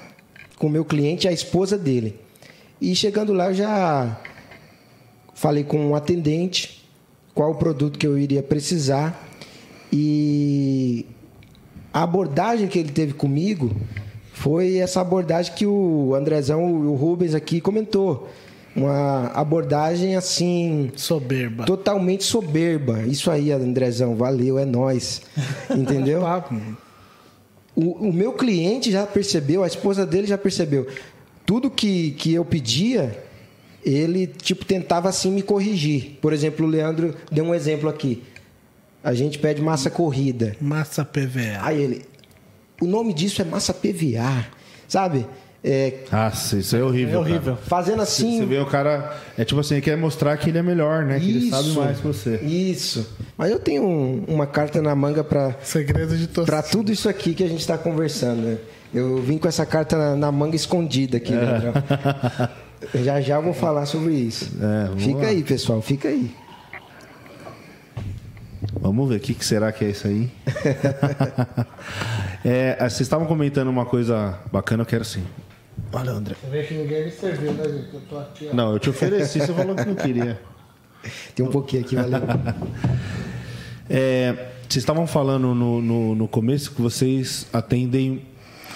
com 0.58 0.66
o 0.66 0.70
meu 0.70 0.84
cliente 0.84 1.26
e 1.26 1.28
a 1.28 1.32
esposa 1.32 1.78
dele. 1.78 2.18
E 2.80 2.94
chegando 2.94 3.32
lá 3.32 3.46
eu 3.48 3.54
já 3.54 4.20
falei 5.34 5.64
com 5.64 5.78
um 5.78 5.94
atendente 5.94 6.84
qual 7.34 7.52
o 7.52 7.54
produto 7.54 7.98
que 7.98 8.06
eu 8.06 8.18
iria 8.18 8.42
precisar 8.42 9.26
e 9.92 11.06
a 11.92 12.02
abordagem 12.02 12.68
que 12.68 12.78
ele 12.78 12.90
teve 12.92 13.12
comigo 13.14 13.74
foi 14.38 14.76
essa 14.76 15.00
abordagem 15.00 15.52
que 15.52 15.66
o 15.66 16.14
Andrezão 16.14 16.68
e 16.68 16.86
o 16.86 16.94
Rubens 16.94 17.34
aqui 17.34 17.60
comentou. 17.60 18.28
Uma 18.76 19.32
abordagem 19.34 20.14
assim, 20.14 20.92
Soberba. 20.94 21.64
totalmente 21.64 22.22
soberba. 22.22 23.02
Isso 23.02 23.32
aí, 23.32 23.50
Andrezão, 23.50 24.14
valeu, 24.14 24.56
é 24.56 24.64
nós. 24.64 25.22
Entendeu? 25.76 26.22
O, 27.74 28.08
o 28.08 28.12
meu 28.12 28.32
cliente 28.32 28.92
já 28.92 29.04
percebeu, 29.04 29.64
a 29.64 29.66
esposa 29.66 30.06
dele 30.06 30.28
já 30.28 30.38
percebeu. 30.38 30.86
Tudo 31.44 31.68
que, 31.68 32.12
que 32.12 32.32
eu 32.32 32.44
pedia, 32.44 33.20
ele 33.84 34.28
tipo 34.28 34.64
tentava 34.64 35.08
assim 35.08 35.32
me 35.32 35.42
corrigir. 35.42 36.16
Por 36.22 36.32
exemplo, 36.32 36.64
o 36.64 36.68
Leandro 36.68 37.12
deu 37.32 37.44
um 37.44 37.54
exemplo 37.54 37.88
aqui. 37.88 38.22
A 39.02 39.14
gente 39.14 39.36
pede 39.40 39.60
massa 39.60 39.90
corrida. 39.90 40.54
Massa 40.60 41.04
PVA. 41.04 41.58
Aí 41.60 41.82
ele, 41.82 42.02
o 42.80 42.86
nome 42.86 43.12
disso 43.14 43.40
é 43.42 43.44
massa 43.44 43.72
PVA, 43.74 44.46
sabe? 44.86 45.26
É, 45.64 46.04
Nossa, 46.12 46.56
isso 46.58 46.76
é 46.76 46.82
horrível. 46.84 47.14
É 47.16 47.18
horrível. 47.18 47.54
cara. 47.56 47.66
fazendo 47.66 48.00
assim. 48.00 48.38
Você 48.38 48.46
vê 48.46 48.58
o 48.60 48.66
cara. 48.66 49.16
É 49.36 49.44
tipo 49.44 49.60
assim, 49.60 49.74
ele 49.74 49.82
quer 49.82 49.96
mostrar 49.96 50.36
que 50.36 50.50
ele 50.50 50.58
é 50.58 50.62
melhor, 50.62 51.04
né? 51.04 51.18
Que 51.18 51.28
ele 51.30 51.50
sabe 51.50 51.70
mais 51.72 51.98
que 51.98 52.06
você. 52.06 52.36
Isso. 52.36 53.04
Mas 53.36 53.50
eu 53.50 53.58
tenho 53.58 53.82
um- 53.82 54.24
uma 54.28 54.46
carta 54.46 54.80
na 54.80 54.94
manga 54.94 55.24
para 55.24 55.56
Segredo 55.62 56.16
de 56.16 56.28
torcida. 56.28 56.56
para 56.56 56.62
tudo 56.62 56.92
isso 56.92 57.08
aqui 57.08 57.34
que 57.34 57.42
a 57.42 57.48
gente 57.48 57.58
está 57.60 57.76
conversando. 57.76 58.40
né? 58.42 58.58
Eu 58.94 59.20
vim 59.20 59.36
com 59.36 59.48
essa 59.48 59.66
carta 59.66 59.98
na, 59.98 60.16
na 60.16 60.32
manga 60.32 60.54
escondida 60.54 61.16
aqui, 61.16 61.32
Leandrão. 61.34 61.72
Já 62.94 63.20
já 63.20 63.34
eu 63.36 63.42
vou 63.42 63.52
falar 63.52 63.84
sobre 63.86 64.12
isso. 64.14 64.48
É, 64.62 64.96
fica 65.00 65.18
lá. 65.22 65.26
aí, 65.28 65.42
pessoal, 65.42 65.82
fica 65.82 66.08
aí. 66.08 66.30
Vamos 68.80 69.08
ver 69.08 69.16
o 69.16 69.20
que, 69.20 69.34
que 69.34 69.44
será 69.44 69.70
que 69.72 69.84
é 69.84 69.90
isso 69.90 70.06
aí. 70.06 70.30
É, 72.44 72.76
vocês 72.78 73.00
estavam 73.00 73.26
comentando 73.26 73.66
uma 73.66 73.84
coisa 73.84 74.38
bacana, 74.52 74.82
eu 74.82 74.86
quero 74.86 75.04
sim. 75.04 75.24
Olha, 75.92 76.12
André. 76.12 76.36
Você 76.40 76.48
vê 76.48 76.62
que 76.62 76.74
ninguém 76.74 77.04
me 77.06 77.10
serviu, 77.10 77.52
né, 77.52 77.64
gente? 77.64 77.92
Eu 77.92 78.00
tô 78.08 78.16
aqui, 78.16 78.48
ó. 78.50 78.54
Não, 78.54 78.72
eu 78.72 78.78
te 78.78 78.88
ofereci, 78.88 79.40
você 79.40 79.52
falou 79.52 79.74
que 79.74 79.84
não 79.84 79.96
queria. 79.96 80.40
Tem 81.34 81.44
um 81.44 81.50
pouquinho 81.50 81.82
aqui, 81.82 81.96
valeu. 81.96 82.20
É, 83.90 84.32
vocês 84.68 84.82
estavam 84.82 85.06
falando 85.06 85.54
no, 85.54 85.80
no, 85.80 86.14
no 86.14 86.28
começo 86.28 86.72
que 86.72 86.82
vocês 86.82 87.46
atendem 87.54 88.22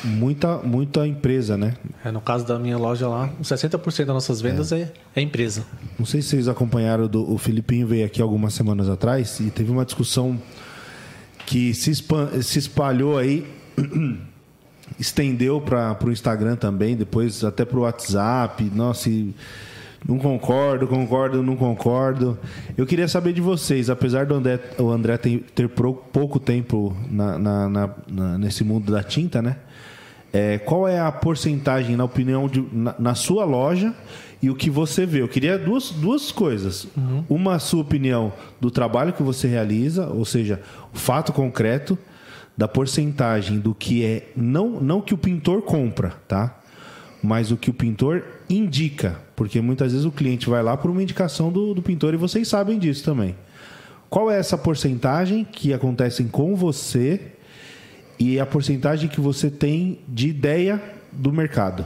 muita, 0.04 0.58
muita 0.58 1.06
empresa, 1.06 1.56
né? 1.56 1.74
É, 2.04 2.10
no 2.10 2.20
caso 2.20 2.46
da 2.46 2.58
minha 2.58 2.76
loja 2.76 3.08
lá, 3.08 3.30
60% 3.42 4.04
das 4.04 4.06
nossas 4.06 4.40
vendas 4.40 4.72
é, 4.72 4.92
é 5.14 5.20
empresa. 5.20 5.64
Não 5.98 6.06
sei 6.06 6.22
se 6.22 6.28
vocês 6.28 6.48
acompanharam, 6.48 7.06
do, 7.06 7.32
o 7.32 7.38
Filipinho 7.38 7.86
veio 7.86 8.04
aqui 8.04 8.20
algumas 8.20 8.54
semanas 8.54 8.88
atrás 8.88 9.40
e 9.40 9.50
teve 9.50 9.70
uma 9.70 9.84
discussão 9.84 10.38
que 11.46 11.74
se, 11.74 11.92
se 11.94 12.58
espalhou 12.58 13.18
aí, 13.18 13.46
estendeu 14.98 15.60
para 15.60 15.96
o 16.04 16.10
Instagram 16.10 16.56
também, 16.56 16.96
depois 16.96 17.44
até 17.44 17.64
para 17.64 17.78
o 17.78 17.82
WhatsApp. 17.82 18.64
Nossa, 18.74 19.08
e 19.08 19.34
Não 20.06 20.18
concordo, 20.18 20.86
concordo, 20.88 21.42
não 21.42 21.56
concordo. 21.56 22.38
Eu 22.76 22.86
queria 22.86 23.06
saber 23.06 23.32
de 23.32 23.40
vocês, 23.40 23.88
apesar 23.88 24.26
do 24.26 24.34
André, 24.34 24.58
o 24.78 24.90
André 24.90 25.16
ter, 25.16 25.44
ter 25.54 25.68
pouco 25.68 26.40
tempo 26.40 26.96
na, 27.10 27.38
na, 27.38 27.68
na, 27.68 28.38
nesse 28.38 28.64
mundo 28.64 28.90
da 28.90 29.02
tinta, 29.02 29.40
né? 29.40 29.56
É, 30.32 30.58
qual 30.58 30.88
é 30.88 30.98
a 30.98 31.12
porcentagem, 31.12 31.94
na 31.94 32.04
opinião, 32.04 32.48
de, 32.48 32.64
na, 32.72 32.94
na, 32.98 33.14
sua 33.14 33.44
loja 33.44 33.94
e 34.40 34.48
o 34.48 34.54
que 34.54 34.70
você 34.70 35.04
vê? 35.04 35.20
Eu 35.20 35.28
queria 35.28 35.58
duas, 35.58 35.90
duas 35.90 36.32
coisas. 36.32 36.86
Uhum. 36.96 37.24
Uma, 37.28 37.56
a 37.56 37.58
sua 37.58 37.82
opinião 37.82 38.32
do 38.58 38.70
trabalho 38.70 39.12
que 39.12 39.22
você 39.22 39.46
realiza, 39.46 40.06
ou 40.06 40.24
seja, 40.24 40.60
o 40.92 40.96
fato 40.96 41.32
concreto 41.32 41.98
da 42.56 42.66
porcentagem 42.66 43.58
do 43.58 43.74
que 43.74 44.04
é, 44.04 44.30
não, 44.34 44.80
não 44.80 45.00
que 45.00 45.12
o 45.12 45.18
pintor 45.18 45.62
compra, 45.62 46.14
tá? 46.26 46.58
Mas 47.22 47.50
o 47.50 47.56
que 47.56 47.70
o 47.70 47.74
pintor 47.74 48.24
indica, 48.48 49.20
porque 49.36 49.60
muitas 49.60 49.92
vezes 49.92 50.06
o 50.06 50.10
cliente 50.10 50.48
vai 50.48 50.62
lá 50.62 50.76
por 50.76 50.90
uma 50.90 51.02
indicação 51.02 51.52
do, 51.52 51.74
do 51.74 51.82
pintor 51.82 52.14
e 52.14 52.16
vocês 52.16 52.48
sabem 52.48 52.78
disso 52.78 53.04
também. 53.04 53.36
Qual 54.08 54.30
é 54.30 54.38
essa 54.38 54.58
porcentagem 54.58 55.44
que 55.44 55.72
acontecem 55.72 56.26
com 56.28 56.54
você 56.54 57.31
e 58.22 58.38
a 58.38 58.46
porcentagem 58.46 59.08
que 59.08 59.20
você 59.20 59.50
tem 59.50 59.98
de 60.06 60.28
ideia 60.28 60.80
do 61.10 61.32
mercado? 61.32 61.84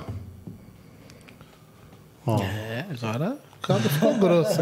Oh. 2.26 2.42
É, 2.42 2.84
agora 2.90 3.38
o 3.58 3.66
caldo 3.66 3.88
ficou 3.88 4.18
grosso. 4.18 4.60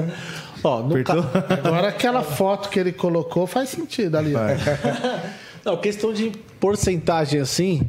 Ó, 0.63 0.83
ca... 1.03 1.15
Agora 1.55 1.89
aquela 1.89 2.23
foto 2.23 2.69
que 2.69 2.79
ele 2.79 2.93
colocou 2.93 3.45
faz 3.47 3.71
sentido 3.71 4.17
ali. 4.17 4.35
Não, 5.65 5.77
questão 5.79 6.13
de 6.13 6.31
porcentagem 6.61 7.41
assim, 7.41 7.89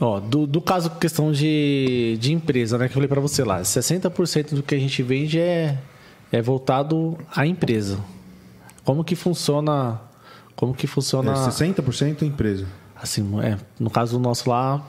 Ó, 0.00 0.20
do, 0.20 0.46
do 0.46 0.60
caso 0.60 0.90
questão 0.90 1.32
de, 1.32 2.18
de 2.20 2.32
empresa, 2.32 2.76
né? 2.76 2.86
Que 2.86 2.90
eu 2.90 2.94
falei 2.94 3.08
para 3.08 3.20
você 3.20 3.42
lá, 3.42 3.62
60% 3.62 4.54
do 4.54 4.62
que 4.62 4.74
a 4.74 4.78
gente 4.78 5.02
vende 5.02 5.40
é, 5.40 5.78
é 6.30 6.42
voltado 6.42 7.16
à 7.34 7.46
empresa. 7.46 7.98
Como 8.84 9.02
que 9.02 9.14
funciona? 9.14 10.00
Como 10.56 10.74
que 10.74 10.86
funciona? 10.86 11.32
É 11.32 11.34
60% 11.34 12.22
empresa. 12.22 12.66
Assim, 12.94 13.26
é, 13.40 13.58
no 13.78 13.90
caso 13.90 14.18
nosso 14.18 14.48
lá 14.48 14.84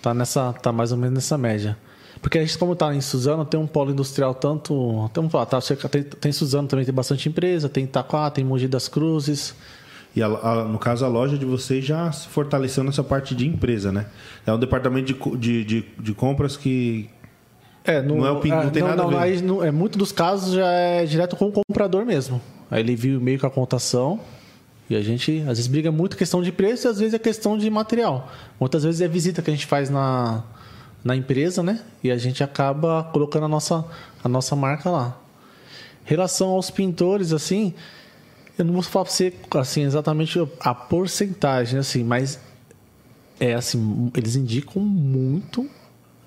tá 0.00 0.12
nessa 0.12 0.52
tá 0.52 0.72
mais 0.72 0.90
ou 0.90 0.98
menos 0.98 1.14
nessa 1.14 1.38
média. 1.38 1.76
Porque 2.20 2.38
a 2.38 2.40
gente 2.40 2.56
como 2.56 2.76
tá 2.76 2.94
em 2.94 3.00
Suzano, 3.00 3.44
tem 3.44 3.58
um 3.58 3.66
polo 3.66 3.90
industrial 3.90 4.34
tanto, 4.34 5.10
tem, 5.12 5.28
tá, 5.28 5.88
tem, 5.88 6.02
tem 6.02 6.32
Suzano 6.32 6.68
também 6.68 6.84
tem 6.84 6.94
bastante 6.94 7.28
empresa, 7.28 7.68
tem 7.68 7.84
Itaquá, 7.84 8.30
tem 8.30 8.44
Mogi 8.44 8.68
das 8.68 8.86
Cruzes, 8.86 9.54
e 10.14 10.22
a, 10.22 10.26
a, 10.26 10.64
no 10.64 10.78
caso, 10.78 11.04
a 11.04 11.08
loja 11.08 11.38
de 11.38 11.46
vocês 11.46 11.84
já 11.84 12.12
se 12.12 12.28
fortaleceu 12.28 12.84
nessa 12.84 13.02
parte 13.02 13.34
de 13.34 13.46
empresa, 13.46 13.90
né? 13.90 14.06
É 14.46 14.52
um 14.52 14.58
departamento 14.58 15.12
de, 15.12 15.38
de, 15.38 15.64
de, 15.64 15.84
de 15.98 16.14
compras 16.14 16.56
que. 16.56 17.08
É, 17.84 18.00
no, 18.02 18.18
não, 18.18 18.26
é 18.26 18.30
o, 18.30 18.34
não 18.34 18.70
tem 18.70 18.82
não, 18.82 18.88
nada 18.90 19.02
não, 19.02 19.08
a 19.08 19.10
ver. 19.10 19.18
Aí, 19.18 19.66
é, 19.66 19.70
muito 19.70 19.98
dos 19.98 20.12
casos 20.12 20.54
já 20.54 20.66
é 20.66 21.04
direto 21.06 21.34
com 21.34 21.48
o 21.48 21.52
comprador 21.52 22.04
mesmo. 22.04 22.40
Aí 22.70 22.80
ele 22.80 22.94
viu 22.94 23.20
meio 23.20 23.38
com 23.40 23.46
a 23.46 23.50
contação. 23.50 24.20
E 24.90 24.96
a 24.96 25.00
gente, 25.00 25.40
às 25.40 25.58
vezes, 25.58 25.66
briga 25.66 25.90
muito 25.90 26.16
questão 26.16 26.42
de 26.42 26.52
preço 26.52 26.86
e 26.86 26.90
às 26.90 26.98
vezes 26.98 27.14
é 27.14 27.18
questão 27.18 27.56
de 27.56 27.68
material. 27.70 28.30
Muitas 28.60 28.84
vezes 28.84 29.00
é 29.00 29.08
visita 29.08 29.40
que 29.40 29.50
a 29.50 29.54
gente 29.54 29.66
faz 29.66 29.88
na, 29.88 30.42
na 31.04 31.16
empresa, 31.16 31.62
né? 31.62 31.80
E 32.02 32.10
a 32.10 32.16
gente 32.16 32.42
acaba 32.44 33.04
colocando 33.04 33.44
a 33.44 33.48
nossa, 33.48 33.84
a 34.22 34.28
nossa 34.28 34.54
marca 34.54 34.90
lá. 34.90 35.18
Relação 36.04 36.50
aos 36.50 36.70
pintores, 36.70 37.32
assim, 37.32 37.74
eu 38.58 38.64
não 38.64 38.74
vou 38.74 38.82
falar 38.82 39.04
para 39.04 39.14
você 39.14 39.32
assim, 39.58 39.82
exatamente 39.82 40.38
a 40.60 40.74
porcentagem, 40.74 41.78
assim, 41.78 42.04
mas 42.04 42.38
é 43.40 43.54
assim, 43.54 44.10
eles 44.16 44.36
indicam 44.36 44.82
muito. 44.82 45.68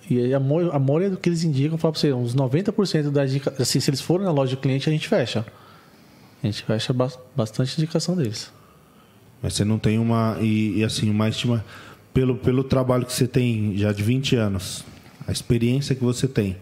E 0.09 0.33
a, 0.33 0.37
a 0.37 0.79
maioria 0.79 1.09
do 1.09 1.17
que 1.17 1.29
eles 1.29 1.43
indicam, 1.43 1.75
eu 1.75 1.77
falo 1.77 1.93
para 1.93 2.01
você, 2.01 2.13
uns 2.13 2.35
90% 2.35 3.09
da 3.11 3.25
dica, 3.25 3.53
assim, 3.59 3.79
se 3.79 3.89
eles 3.89 4.01
forem 4.01 4.25
na 4.25 4.31
loja 4.31 4.55
do 4.55 4.61
cliente, 4.61 4.89
a 4.89 4.91
gente 4.91 5.07
fecha. 5.07 5.45
A 6.45 6.51
gente 6.51 6.63
fecha 6.63 6.93
bastante 7.35 7.75
indicação 7.75 8.15
deles. 8.15 8.51
Mas 9.41 9.55
você 9.55 9.65
não 9.65 9.79
tem 9.79 9.97
uma. 9.97 10.37
E, 10.39 10.77
e 10.77 10.83
assim, 10.83 11.09
uma 11.09 11.27
estima. 11.27 11.65
Pelo, 12.13 12.35
pelo 12.35 12.63
trabalho 12.63 13.03
que 13.03 13.11
você 13.11 13.27
tem 13.27 13.75
já 13.75 13.91
de 13.91 14.03
20 14.03 14.35
anos, 14.35 14.85
a 15.27 15.31
experiência 15.31 15.95
que 15.95 16.03
você 16.03 16.27
tem, 16.27 16.55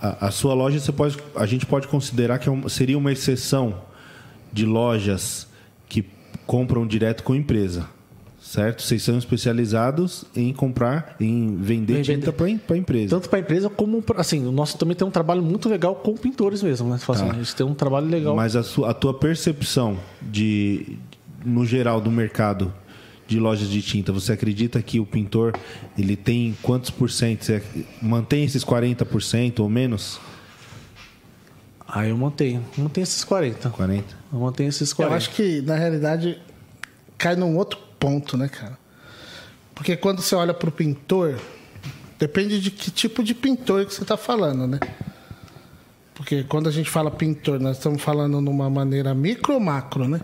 a, 0.00 0.28
a 0.28 0.30
sua 0.30 0.54
loja 0.54 0.80
você 0.80 0.90
pode, 0.90 1.18
a 1.36 1.44
gente 1.46 1.66
pode 1.66 1.86
considerar 1.88 2.38
que 2.38 2.48
é 2.48 2.68
seria 2.68 2.96
uma 2.96 3.12
exceção 3.12 3.82
de 4.50 4.64
lojas 4.64 5.46
que 5.88 6.04
compram 6.46 6.86
direto 6.86 7.22
com 7.22 7.34
empresa, 7.34 7.86
certo? 8.50 8.82
Vocês 8.82 9.00
são 9.00 9.16
especializados 9.16 10.24
em 10.34 10.52
comprar, 10.52 11.14
em 11.20 11.56
vender 11.56 12.02
tinta 12.02 12.32
para 12.32 12.46
a 12.46 12.76
empresa. 12.76 13.10
Tanto 13.10 13.28
para 13.28 13.38
a 13.38 13.42
empresa 13.42 13.70
como 13.70 14.02
assim, 14.16 14.44
o 14.44 14.50
nosso 14.50 14.76
também 14.76 14.96
tem 14.96 15.06
um 15.06 15.10
trabalho 15.10 15.40
muito 15.40 15.68
legal 15.68 15.94
com 15.94 16.16
pintores 16.16 16.60
mesmo, 16.60 16.88
né? 16.88 16.96
Assim, 16.96 17.26
tá. 17.26 17.30
A 17.30 17.34
gente 17.34 17.54
tem 17.54 17.64
um 17.64 17.74
trabalho 17.74 18.08
legal. 18.08 18.34
Mas 18.34 18.56
a, 18.56 18.64
sua, 18.64 18.90
a 18.90 18.94
tua 18.94 19.14
percepção 19.14 19.96
de 20.20 20.98
no 21.44 21.64
geral 21.64 22.00
do 22.00 22.10
mercado 22.10 22.74
de 23.24 23.38
lojas 23.38 23.68
de 23.68 23.80
tinta, 23.82 24.12
você 24.12 24.32
acredita 24.32 24.82
que 24.82 24.98
o 24.98 25.06
pintor 25.06 25.54
ele 25.96 26.16
tem 26.16 26.56
quantos 26.60 26.90
por 26.90 27.08
cento? 27.08 27.44
Você 27.44 27.62
mantém 28.02 28.44
esses 28.44 28.64
40% 28.64 29.60
ou 29.60 29.68
menos? 29.68 30.18
Ah, 31.86 32.04
eu 32.04 32.16
mantenho. 32.16 32.64
Mantenho 32.76 33.04
esses 33.04 33.22
40. 33.22 33.70
40? 33.70 34.04
Eu 34.32 34.40
mantenho 34.40 34.68
esses 34.68 34.92
40. 34.92 35.14
Eu 35.14 35.16
acho 35.16 35.30
que, 35.30 35.62
na 35.62 35.76
realidade, 35.76 36.36
cai 37.16 37.36
num 37.36 37.56
outro 37.56 37.89
ponto, 38.00 38.36
né, 38.36 38.48
cara? 38.48 38.78
Porque 39.74 39.96
quando 39.96 40.22
você 40.22 40.34
olha 40.34 40.54
para 40.54 40.68
o 40.68 40.72
pintor, 40.72 41.38
depende 42.18 42.60
de 42.60 42.70
que 42.70 42.90
tipo 42.90 43.22
de 43.22 43.34
pintor 43.34 43.84
que 43.84 43.94
você 43.94 44.02
está 44.02 44.16
falando, 44.16 44.66
né? 44.66 44.80
Porque 46.14 46.42
quando 46.44 46.68
a 46.68 46.72
gente 46.72 46.90
fala 46.90 47.10
pintor, 47.10 47.60
nós 47.60 47.76
estamos 47.76 48.02
falando 48.02 48.40
numa 48.40 48.68
maneira 48.68 49.14
micro 49.14 49.58
macro, 49.60 50.08
né? 50.08 50.20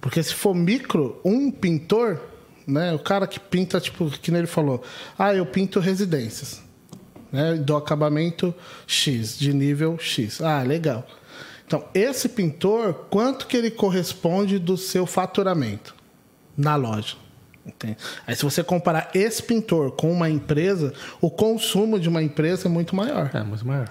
Porque 0.00 0.22
se 0.22 0.34
for 0.34 0.54
micro, 0.54 1.20
um 1.24 1.50
pintor, 1.50 2.20
né? 2.66 2.92
O 2.92 2.98
cara 2.98 3.26
que 3.26 3.40
pinta, 3.40 3.80
tipo, 3.80 4.10
que 4.10 4.30
ele 4.30 4.46
falou, 4.46 4.82
ah, 5.18 5.34
eu 5.34 5.46
pinto 5.46 5.80
residências 5.80 6.62
né, 7.32 7.54
do 7.54 7.74
acabamento 7.74 8.54
X, 8.86 9.38
de 9.38 9.52
nível 9.52 9.98
X. 9.98 10.40
Ah, 10.42 10.62
legal. 10.62 11.06
Então, 11.66 11.84
esse 11.94 12.28
pintor, 12.28 13.06
quanto 13.08 13.46
que 13.46 13.56
ele 13.56 13.70
corresponde 13.70 14.58
do 14.58 14.76
seu 14.76 15.06
faturamento 15.06 16.01
na 16.56 16.76
loja? 16.76 17.16
Entende? 17.64 17.96
Aí, 18.26 18.34
se 18.34 18.42
você 18.42 18.62
comparar 18.62 19.10
esse 19.14 19.42
pintor 19.42 19.92
com 19.92 20.10
uma 20.10 20.28
empresa, 20.28 20.92
o 21.20 21.30
consumo 21.30 21.98
de 21.98 22.08
uma 22.08 22.22
empresa 22.22 22.66
é 22.66 22.70
muito 22.70 22.96
maior. 22.96 23.30
É 23.32 23.42
muito 23.42 23.66
maior. 23.66 23.88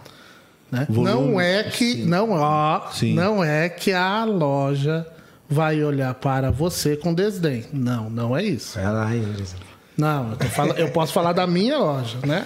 Né? 0.69 0.87
não 0.89 1.39
é 1.39 1.63
que 1.63 1.95
não, 2.05 2.31
ó, 2.31 2.89
não 3.13 3.43
é 3.43 3.67
que 3.67 3.91
a 3.91 4.23
loja 4.23 5.05
vai 5.49 5.83
olhar 5.83 6.13
para 6.13 6.49
você 6.49 6.95
com 6.95 7.13
desdém. 7.13 7.65
Não, 7.73 8.09
não 8.09 8.37
é 8.37 8.43
isso. 8.43 8.79
É 8.79 8.89
lá, 8.89 9.09
Não, 9.97 10.37
eu, 10.39 10.49
falo, 10.49 10.71
eu 10.73 10.89
posso 10.91 11.11
falar 11.11 11.33
da 11.33 11.45
minha 11.45 11.77
loja, 11.77 12.17
né? 12.25 12.45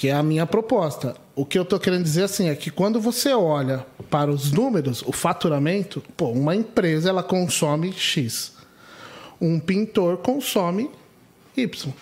que 0.00 0.08
é 0.08 0.14
a 0.14 0.22
minha 0.22 0.46
proposta. 0.46 1.14
O 1.36 1.44
que 1.44 1.58
eu 1.58 1.62
estou 1.62 1.78
querendo 1.78 2.02
dizer 2.02 2.22
assim 2.22 2.48
é 2.48 2.54
que 2.54 2.70
quando 2.70 2.98
você 2.98 3.34
olha 3.34 3.84
para 4.08 4.30
os 4.30 4.50
números, 4.50 5.02
o 5.02 5.12
faturamento, 5.12 6.02
pô, 6.16 6.28
uma 6.30 6.56
empresa 6.56 7.10
ela 7.10 7.22
consome 7.22 7.92
X. 7.92 8.54
Um 9.40 9.58
pintor 9.58 10.18
consome 10.18 10.90
Y. 11.56 11.92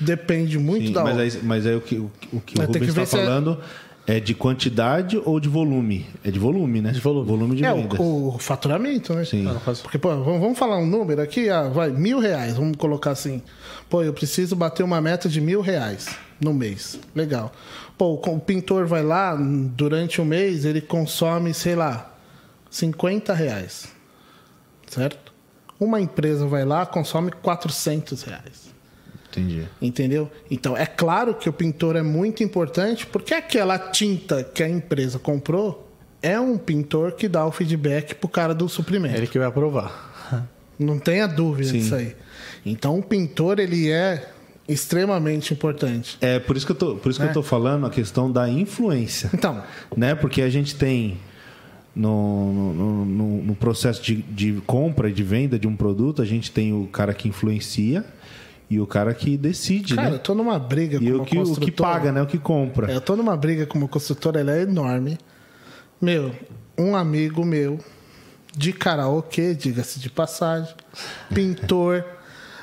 Depende 0.00 0.58
muito 0.58 0.86
Sim, 0.88 0.92
da 0.92 1.04
mas 1.04 1.18
aí, 1.18 1.42
mas 1.42 1.66
aí 1.66 1.76
o 1.76 1.80
que 1.80 1.96
o, 1.96 2.10
o, 2.32 2.40
que 2.40 2.58
o 2.58 2.64
Rubens 2.64 2.88
está 2.88 3.02
é 3.02 3.06
falando 3.06 3.58
é... 4.06 4.16
é... 4.16 4.20
de 4.20 4.34
quantidade 4.34 5.20
ou 5.22 5.38
de 5.38 5.48
volume? 5.48 6.06
É 6.24 6.30
de 6.30 6.38
volume, 6.38 6.80
né? 6.80 6.92
De 6.92 7.00
volume. 7.00 7.26
volume 7.26 7.56
de 7.56 7.64
é, 7.64 7.72
o, 7.72 8.34
o, 8.34 8.38
faturamento, 8.38 9.14
né? 9.14 9.24
Sim. 9.24 9.46
Porque, 9.82 9.98
pô, 9.98 10.08
vamos, 10.08 10.40
vamos 10.40 10.58
falar 10.58 10.78
um 10.78 10.86
número 10.86 11.20
aqui, 11.20 11.50
ah, 11.50 11.68
vai, 11.68 11.90
mil 11.90 12.18
reais, 12.18 12.56
vamos 12.56 12.76
colocar 12.76 13.10
assim. 13.10 13.42
Pô, 13.90 14.02
eu 14.02 14.12
preciso 14.12 14.56
bater 14.56 14.82
uma 14.82 15.00
meta 15.00 15.28
de 15.28 15.40
mil 15.40 15.60
reais 15.60 16.08
no 16.40 16.54
mês. 16.54 16.98
Legal. 17.14 17.52
Pô, 17.98 18.14
o 18.14 18.40
pintor 18.40 18.86
vai 18.86 19.02
lá, 19.02 19.36
durante 19.36 20.20
o 20.20 20.24
mês, 20.24 20.64
ele 20.64 20.80
consome, 20.80 21.52
sei 21.52 21.76
lá, 21.76 22.12
50 22.70 23.34
reais. 23.34 23.88
Certo? 24.88 25.21
Uma 25.82 26.00
empresa 26.00 26.46
vai 26.46 26.64
lá, 26.64 26.86
consome 26.86 27.32
400 27.32 28.22
reais. 28.22 28.70
Entendi. 29.28 29.66
Entendeu? 29.80 30.30
Então, 30.48 30.76
é 30.76 30.86
claro 30.86 31.34
que 31.34 31.48
o 31.48 31.52
pintor 31.52 31.96
é 31.96 32.02
muito 32.02 32.44
importante, 32.44 33.04
porque 33.04 33.34
aquela 33.34 33.76
tinta 33.80 34.44
que 34.44 34.62
a 34.62 34.68
empresa 34.68 35.18
comprou 35.18 35.90
é 36.22 36.38
um 36.38 36.56
pintor 36.56 37.12
que 37.12 37.26
dá 37.26 37.44
o 37.44 37.50
feedback 37.50 38.14
pro 38.14 38.28
cara 38.28 38.54
do 38.54 38.68
suprimento. 38.68 39.16
Ele 39.16 39.26
que 39.26 39.36
vai 39.40 39.48
aprovar. 39.48 40.46
Não 40.78 41.00
tenha 41.00 41.26
dúvida 41.26 41.70
Sim. 41.70 41.78
disso 41.78 41.96
aí. 41.96 42.14
Então, 42.64 42.96
o 42.96 43.02
pintor, 43.02 43.58
ele 43.58 43.90
é 43.90 44.30
extremamente 44.68 45.52
importante. 45.52 46.16
É 46.20 46.38
por 46.38 46.56
isso 46.56 46.64
que 46.64 46.70
eu 46.70 46.76
tô, 46.76 46.94
por 46.94 47.10
isso 47.10 47.18
que 47.18 47.26
eu 47.26 47.30
é. 47.30 47.34
tô 47.34 47.42
falando 47.42 47.86
a 47.86 47.90
questão 47.90 48.30
da 48.30 48.48
influência. 48.48 49.30
Então, 49.34 49.64
né? 49.96 50.14
Porque 50.14 50.42
a 50.42 50.48
gente 50.48 50.76
tem 50.76 51.18
no, 51.94 52.72
no, 52.72 53.04
no, 53.04 53.42
no 53.42 53.54
processo 53.54 54.02
de, 54.02 54.16
de 54.22 54.62
compra 54.66 55.10
e 55.10 55.12
de 55.12 55.22
venda 55.22 55.58
de 55.58 55.66
um 55.68 55.76
produto, 55.76 56.22
a 56.22 56.24
gente 56.24 56.50
tem 56.50 56.72
o 56.72 56.86
cara 56.86 57.12
que 57.12 57.28
influencia 57.28 58.04
E 58.70 58.80
o 58.80 58.86
cara 58.86 59.12
que 59.12 59.36
decide, 59.36 59.94
Cara, 59.94 60.08
né? 60.10 60.14
eu 60.16 60.18
tô 60.18 60.34
numa 60.34 60.58
briga 60.58 60.98
com 60.98 61.04
E 61.04 61.12
uma 61.12 61.22
o 61.22 61.26
que, 61.26 61.36
o 61.36 61.40
construtora. 61.40 61.64
que 61.66 61.72
paga, 61.72 62.12
né? 62.12 62.22
O 62.22 62.26
que 62.26 62.38
compra. 62.38 62.90
É, 62.90 62.96
Eu 62.96 63.00
tô 63.02 63.14
numa 63.16 63.36
briga 63.36 63.66
com 63.66 63.76
uma 63.78 63.88
construtora, 63.88 64.40
ela 64.40 64.56
é 64.56 64.62
enorme. 64.62 65.18
Meu, 66.00 66.32
um 66.78 66.96
amigo 66.96 67.44
meu, 67.44 67.78
de 68.56 68.72
karaokê, 68.72 69.54
diga-se 69.54 70.00
de 70.00 70.08
passagem, 70.08 70.74
pintor. 71.34 72.04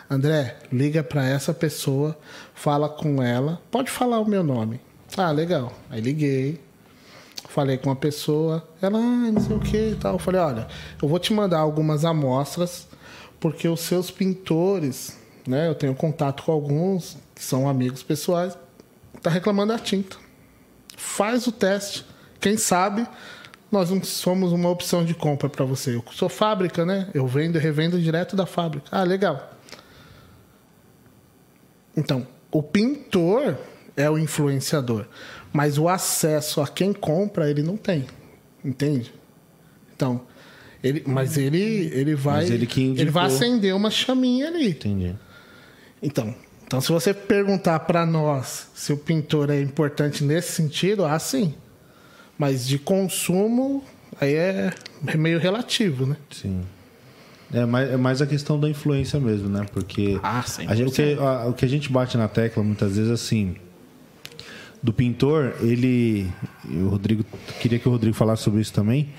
André, 0.10 0.58
liga 0.74 1.04
pra 1.04 1.24
essa 1.28 1.54
pessoa, 1.54 2.18
fala 2.56 2.90
com 2.90 3.22
ela, 3.22 3.62
pode 3.70 3.92
falar 3.92 4.20
o 4.20 4.28
meu 4.28 4.44
nome. 4.44 4.82
Ah, 5.16 5.30
legal. 5.32 5.72
Aí 5.90 6.02
liguei, 6.02 6.60
falei 7.48 7.78
com 7.78 7.90
a 7.90 7.96
pessoa, 7.96 8.68
ela, 8.82 8.98
ah, 8.98 9.32
não 9.32 9.42
sei 9.42 9.56
o 9.56 9.60
que 9.60 9.92
e 9.92 9.96
tal. 9.96 10.14
Eu 10.14 10.20
falei, 10.20 10.42
olha, 10.42 10.68
eu 11.02 11.08
vou 11.08 11.20
te 11.20 11.34
mandar 11.34 11.60
algumas 11.60 12.06
amostras, 12.06 12.88
porque 13.40 13.68
os 13.68 13.80
seus 13.82 14.12
pintores, 14.12 15.18
né, 15.48 15.68
eu 15.68 15.76
tenho 15.76 15.96
contato 15.96 16.44
com 16.44 16.52
alguns 16.52 17.18
que 17.34 17.44
são 17.44 17.70
amigos 17.70 18.04
pessoais, 18.04 18.58
tá 19.22 19.30
reclamando 19.30 19.74
da 19.74 19.80
tinta. 19.80 20.18
Faz 20.98 21.48
o 21.48 21.52
teste. 21.52 22.06
Quem 22.40 22.58
sabe 22.58 23.08
nós 23.72 23.92
não 23.92 24.04
somos 24.04 24.52
uma 24.52 24.70
opção 24.70 25.06
de 25.06 25.14
compra 25.14 25.48
para 25.48 25.64
você. 25.64 25.96
Eu 25.96 26.04
sou 26.12 26.28
fábrica, 26.28 26.86
né? 26.86 27.10
Eu 27.14 27.28
vendo 27.28 27.58
e 27.58 27.60
revendo 27.60 28.00
direto 28.00 28.36
da 28.36 28.46
fábrica. 28.46 28.88
Ah, 28.92 29.04
legal. 29.04 29.54
Então, 31.96 32.26
o 32.52 32.64
pintor 32.64 33.58
é 33.96 34.10
o 34.10 34.18
influenciador, 34.18 35.06
mas 35.54 35.78
o 35.78 35.88
acesso 35.90 36.62
a 36.62 36.68
quem 36.68 36.94
compra 36.94 37.50
ele 37.50 37.62
não 37.64 37.76
tem, 37.78 38.06
entende? 38.64 39.14
Então, 39.96 40.22
ele, 40.84 41.04
mas 41.06 41.38
ele 41.38 41.90
ele 41.94 42.16
vai 42.16 42.42
Mas 42.44 42.52
ele 42.52 42.66
que 42.66 42.82
indicou. 42.82 43.12
vai 43.12 43.26
acender 43.26 43.76
uma 43.76 43.90
chaminha 43.92 44.48
ali. 44.48 44.70
Entendi. 44.70 45.16
Então, 46.02 46.34
então 46.66 46.80
se 46.80 46.92
você 46.92 47.14
perguntar 47.14 47.80
para 47.82 48.06
nós 48.06 48.68
se 48.74 48.94
o 48.94 48.98
pintor 48.98 49.50
é 49.50 49.60
importante 49.62 50.24
nesse 50.24 50.52
sentido, 50.54 51.04
ah, 51.06 51.20
sim. 51.20 51.54
Mas 52.38 52.66
de 52.66 52.80
consumo, 52.80 53.84
aí 54.22 54.34
é, 54.34 54.72
é 55.08 55.18
meio 55.18 55.38
relativo, 55.40 56.06
né? 56.06 56.16
Sim. 56.32 56.62
É 57.52 57.66
mais, 57.66 57.90
é 57.90 57.98
mais 57.98 58.22
a 58.22 58.28
questão 58.28 58.58
da 58.60 58.70
influência 58.70 59.20
mesmo, 59.20 59.50
né? 59.50 59.66
Porque 59.74 60.18
Ah, 60.24 60.46
a 60.68 60.76
gente, 60.76 60.88
o, 60.90 60.92
que, 60.94 61.14
a- 61.20 61.46
o 61.48 61.54
que 61.54 61.66
a 61.66 61.68
gente 61.68 61.92
bate 61.92 62.16
na 62.16 62.28
tecla 62.30 62.64
muitas 62.64 62.96
vezes 62.96 63.12
assim. 63.12 63.56
Do 64.82 64.94
pintor, 64.94 65.56
ele. 65.62 66.28
O 66.66 66.90
Rodrigo. 66.90 67.26
Queria 67.62 67.80
que 67.80 67.88
o 67.88 67.92
Rodrigo 67.92 68.16
falasse 68.16 68.44
sobre 68.44 68.62
isso 68.62 68.74
também. 68.74 69.10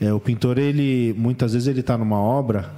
É, 0.00 0.12
o 0.12 0.18
pintor, 0.18 0.58
ele. 0.58 1.14
Muitas 1.16 1.52
vezes 1.52 1.68
ele 1.68 1.80
está 1.80 1.96
numa 1.96 2.18
obra, 2.18 2.70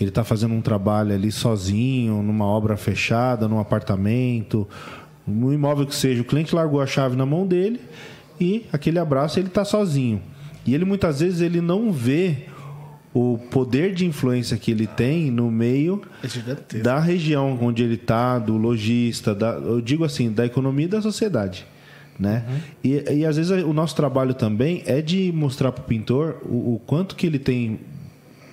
ele 0.00 0.08
está 0.08 0.24
fazendo 0.24 0.54
um 0.54 0.62
trabalho 0.62 1.14
ali 1.14 1.30
sozinho, 1.30 2.22
numa 2.22 2.46
obra 2.46 2.76
fechada, 2.76 3.46
num 3.46 3.60
apartamento, 3.60 4.66
no 5.26 5.52
imóvel 5.52 5.86
que 5.86 5.94
seja. 5.94 6.22
O 6.22 6.24
cliente 6.24 6.54
largou 6.54 6.80
a 6.80 6.86
chave 6.86 7.16
na 7.16 7.26
mão 7.26 7.46
dele 7.46 7.80
e 8.40 8.64
aquele 8.72 8.98
abraço 8.98 9.38
ele 9.38 9.48
está 9.48 9.64
sozinho. 9.64 10.22
E 10.64 10.74
ele 10.74 10.84
muitas 10.84 11.20
vezes 11.20 11.40
ele 11.40 11.60
não 11.60 11.92
vê 11.92 12.46
o 13.14 13.38
poder 13.50 13.94
de 13.94 14.06
influência 14.06 14.56
que 14.56 14.70
ele 14.70 14.86
tem 14.86 15.30
no 15.30 15.50
meio 15.50 16.02
É 16.22 16.78
da 16.78 16.98
região 16.98 17.58
onde 17.60 17.82
ele 17.82 17.94
está, 17.94 18.38
do 18.38 18.56
lojista, 18.56 19.36
eu 19.64 19.80
digo 19.80 20.04
assim, 20.04 20.30
da 20.30 20.44
economia 20.44 20.86
e 20.86 20.88
da 20.88 21.02
sociedade. 21.02 21.66
Né? 22.18 22.44
E, 22.82 23.02
e 23.18 23.24
às 23.24 23.36
vezes 23.36 23.50
o 23.62 23.72
nosso 23.72 23.94
trabalho 23.94 24.34
também 24.34 24.82
é 24.86 25.00
de 25.00 25.30
mostrar 25.32 25.70
para 25.70 25.82
o 25.82 25.84
pintor 25.86 26.38
o, 26.44 26.74
o 26.74 26.82
quanto 26.84 27.14
que 27.14 27.26
ele 27.26 27.38
tem 27.38 27.78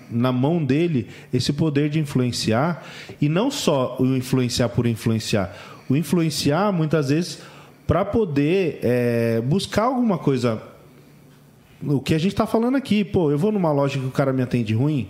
na 0.10 0.32
mão 0.32 0.64
dele 0.64 1.08
esse 1.34 1.52
poder 1.52 1.90
de 1.90 2.00
influenciar 2.00 2.86
e 3.20 3.28
não 3.28 3.50
só 3.50 3.98
o 4.00 4.16
influenciar 4.16 4.70
por 4.70 4.86
influenciar, 4.86 5.56
o 5.90 5.96
influenciar 5.96 6.72
muitas 6.72 7.10
vezes 7.10 7.40
para 7.88 8.06
poder 8.06 8.80
é, 8.84 9.42
buscar 9.42 9.84
alguma 9.84 10.18
coisa 10.18 10.62
o 11.84 12.00
que 12.00 12.14
a 12.14 12.18
gente 12.18 12.32
está 12.34 12.46
falando 12.46 12.76
aqui, 12.76 13.04
pô, 13.04 13.32
eu 13.32 13.38
vou 13.38 13.52
numa 13.52 13.72
loja 13.72 14.00
que 14.00 14.06
o 14.06 14.12
cara 14.12 14.32
me 14.34 14.42
atende 14.42 14.74
ruim, 14.74 15.08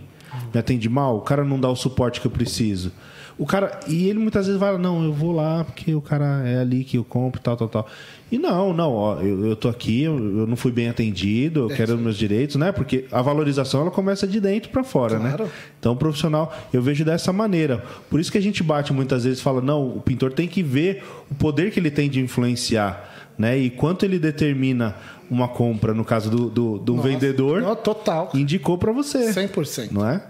me 0.54 0.60
atende 0.60 0.90
mal, 0.90 1.18
o 1.18 1.22
cara 1.22 1.44
não 1.44 1.60
dá 1.60 1.70
o 1.70 1.76
suporte 1.76 2.20
que 2.20 2.28
eu 2.28 2.32
preciso. 2.32 2.92
O 3.38 3.46
cara, 3.46 3.82
e 3.86 4.08
ele 4.08 4.18
muitas 4.18 4.46
vezes 4.48 4.58
fala, 4.62 4.78
não, 4.78 5.04
eu 5.04 5.12
vou 5.12 5.34
lá 5.34 5.66
porque 5.66 5.94
o 5.94 6.00
cara 6.00 6.48
é 6.48 6.60
ali 6.60 6.86
que 6.86 6.98
eu 6.98 7.04
compro, 7.04 7.42
tal, 7.42 7.58
tal, 7.58 7.68
tal. 7.68 7.88
E 8.32 8.38
não, 8.38 8.72
não, 8.72 8.94
ó, 8.94 9.20
eu, 9.20 9.48
eu 9.48 9.56
tô 9.58 9.68
aqui, 9.68 10.04
eu, 10.04 10.14
eu 10.16 10.48
não 10.48 10.56
fui 10.56 10.72
bem 10.72 10.88
atendido, 10.88 11.70
eu 11.70 11.76
quero 11.76 11.96
os 11.96 12.00
meus 12.00 12.18
direitos, 12.18 12.56
né? 12.56 12.72
Porque 12.72 13.04
a 13.12 13.22
valorização 13.22 13.82
ela 13.82 13.92
começa 13.92 14.26
de 14.26 14.40
dentro 14.40 14.70
para 14.70 14.86
fora, 14.86 15.20
Claro. 15.20 15.44
né? 15.44 15.50
Então, 15.78 15.92
o 15.92 15.96
profissional, 15.98 16.56
eu 16.72 16.82
vejo 16.82 17.04
dessa 17.04 17.34
maneira. 17.34 17.84
Por 18.10 18.22
isso 18.22 18.32
que 18.32 18.38
a 18.38 18.42
gente 18.42 18.64
bate 18.64 18.94
muitas 18.94 19.26
vezes 19.26 19.40
e 19.40 19.44
fala, 19.44 19.60
não, 19.60 19.86
o 19.86 20.00
pintor 20.02 20.32
tem 20.32 20.48
que 20.48 20.64
ver 20.64 21.04
o 21.30 21.36
poder 21.36 21.72
que 21.72 21.80
ele 21.80 21.92
tem 21.92 22.10
de 22.10 22.22
influenciar, 22.22 23.34
né? 23.38 23.58
E 23.58 23.70
quanto 23.70 24.06
ele 24.06 24.18
determina 24.18 24.96
uma 25.30 25.48
compra, 25.48 25.94
no 25.94 26.06
caso 26.06 26.30
do, 26.30 26.50
do, 26.50 26.78
do 26.80 26.96
Nossa, 26.96 27.08
vendedor, 27.08 27.62
não, 27.62 27.76
total. 27.76 28.30
indicou 28.34 28.78
para 28.78 28.92
você, 28.92 29.32
100%. 29.32 29.92
não 29.92 30.08
é? 30.08 30.24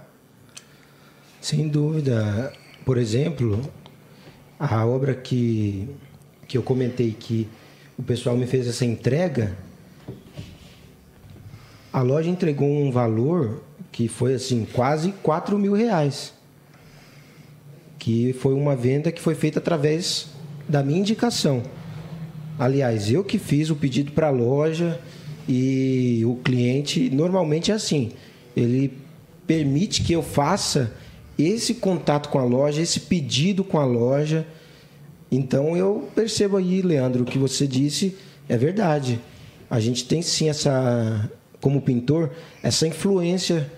Sem 1.42 1.68
dúvida. 1.68 2.52
Por 2.84 2.98
exemplo, 2.98 3.62
a 4.60 4.86
obra 4.86 5.14
que, 5.14 5.90
que 6.48 6.58
eu 6.58 6.64
comentei 6.64 7.12
que 7.12 7.48
o 7.98 8.04
pessoal 8.04 8.36
me 8.36 8.46
fez 8.46 8.68
essa 8.68 8.86
entrega, 8.86 9.56
a 11.92 12.02
loja 12.02 12.30
entregou 12.30 12.68
um 12.68 12.92
valor 12.92 13.62
que 13.92 14.08
foi 14.08 14.34
assim, 14.34 14.68
quase 14.74 15.14
4 15.24 15.58
mil 15.58 15.74
reais. 15.74 16.34
Que 17.98 18.34
foi 18.34 18.54
uma 18.54 18.76
venda 18.76 19.12
que 19.12 19.22
foi 19.22 19.36
feita 19.36 19.60
através 19.60 20.28
da 20.68 20.84
minha 20.84 21.00
indicação. 21.00 21.64
Aliás, 22.58 23.12
eu 23.12 23.24
que 23.24 23.38
fiz 23.38 23.70
o 23.70 23.76
pedido 23.76 24.12
para 24.12 24.28
a 24.28 24.32
loja 24.32 25.00
e 25.48 26.22
o 26.26 26.36
cliente 26.36 27.10
normalmente 27.10 27.72
é 27.72 27.76
assim. 27.76 28.12
Ele 28.56 28.94
permite 29.46 30.02
que 30.02 30.14
eu 30.14 30.24
faça 30.24 30.94
esse 31.38 31.76
contato 31.76 32.30
com 32.30 32.40
a 32.40 32.44
loja, 32.44 32.82
esse 32.82 33.02
pedido 33.02 33.64
com 33.64 33.78
a 33.80 33.86
loja. 33.86 34.46
Então 35.32 35.76
eu 35.76 36.10
percebo 36.16 36.58
aí, 36.58 36.82
Leandro, 36.82 37.24
o 37.24 37.26
que 37.26 37.38
você 37.38 37.68
disse 37.68 38.16
é 38.48 38.58
verdade. 38.58 39.20
A 39.70 39.80
gente 39.80 40.06
tem 40.06 40.22
sim 40.22 40.48
essa, 40.48 41.30
como 41.60 41.82
pintor, 41.82 42.32
essa 42.64 42.88
influência 42.88 43.70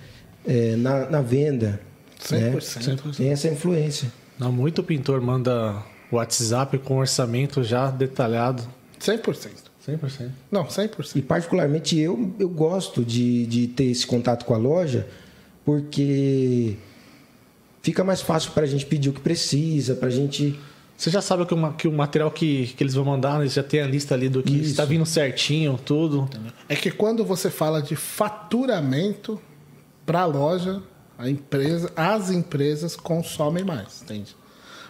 eh, 0.45 0.75
na, 0.77 1.09
na 1.09 1.21
venda. 1.21 1.81
né? 2.29 2.51
100%. 2.51 3.15
Tem 3.15 3.29
essa 3.29 3.47
influência. 3.47 4.11
Não, 4.37 4.51
muito 4.51 4.83
pintor 4.83 5.19
manda 5.21 5.83
WhatsApp 6.11 6.77
com 6.79 6.97
orçamento 6.97 7.63
já 7.63 7.89
detalhado. 7.91 8.63
100%. 8.99 9.49
100%. 9.87 10.29
Não, 10.51 10.65
100%. 10.65 11.15
E 11.15 11.21
particularmente 11.21 11.97
eu, 11.97 12.33
eu 12.39 12.49
gosto 12.49 13.05
de, 13.05 13.45
de 13.45 13.67
ter 13.67 13.85
esse 13.85 14.05
contato 14.05 14.43
com 14.45 14.53
a 14.53 14.57
loja, 14.57 15.07
porque 15.63 16.77
fica 17.81 18.03
mais 18.03 18.21
fácil 18.21 18.51
para 18.51 18.63
a 18.63 18.67
gente 18.67 18.85
pedir 18.85 19.09
o 19.09 19.13
que 19.13 19.21
precisa, 19.21 19.95
para 19.95 20.07
a 20.07 20.11
gente. 20.11 20.59
Você 20.97 21.09
já 21.11 21.21
sabe 21.21 21.45
que 21.45 21.53
o, 21.53 21.57
ma- 21.57 21.73
que 21.73 21.87
o 21.87 21.91
material 21.91 22.31
que, 22.31 22.67
que 22.75 22.83
eles 22.83 22.95
vão 22.95 23.05
mandar, 23.05 23.39
eles 23.41 23.53
já 23.53 23.61
tem 23.63 23.81
a 23.81 23.85
lista 23.87 24.15
ali 24.15 24.27
do 24.29 24.41
que 24.41 24.55
está 24.59 24.83
vindo 24.83 25.05
certinho, 25.05 25.77
tudo. 25.85 26.27
É 26.67 26.75
que 26.75 26.89
quando 26.89 27.23
você 27.23 27.49
fala 27.51 27.81
de 27.81 27.95
faturamento 27.95 29.39
para 30.05 30.21
a 30.21 30.25
loja, 30.25 30.81
a 31.17 31.29
empresa, 31.29 31.91
as 31.95 32.31
empresas 32.31 32.95
consomem 32.95 33.63
mais, 33.63 34.01
entende? 34.03 34.35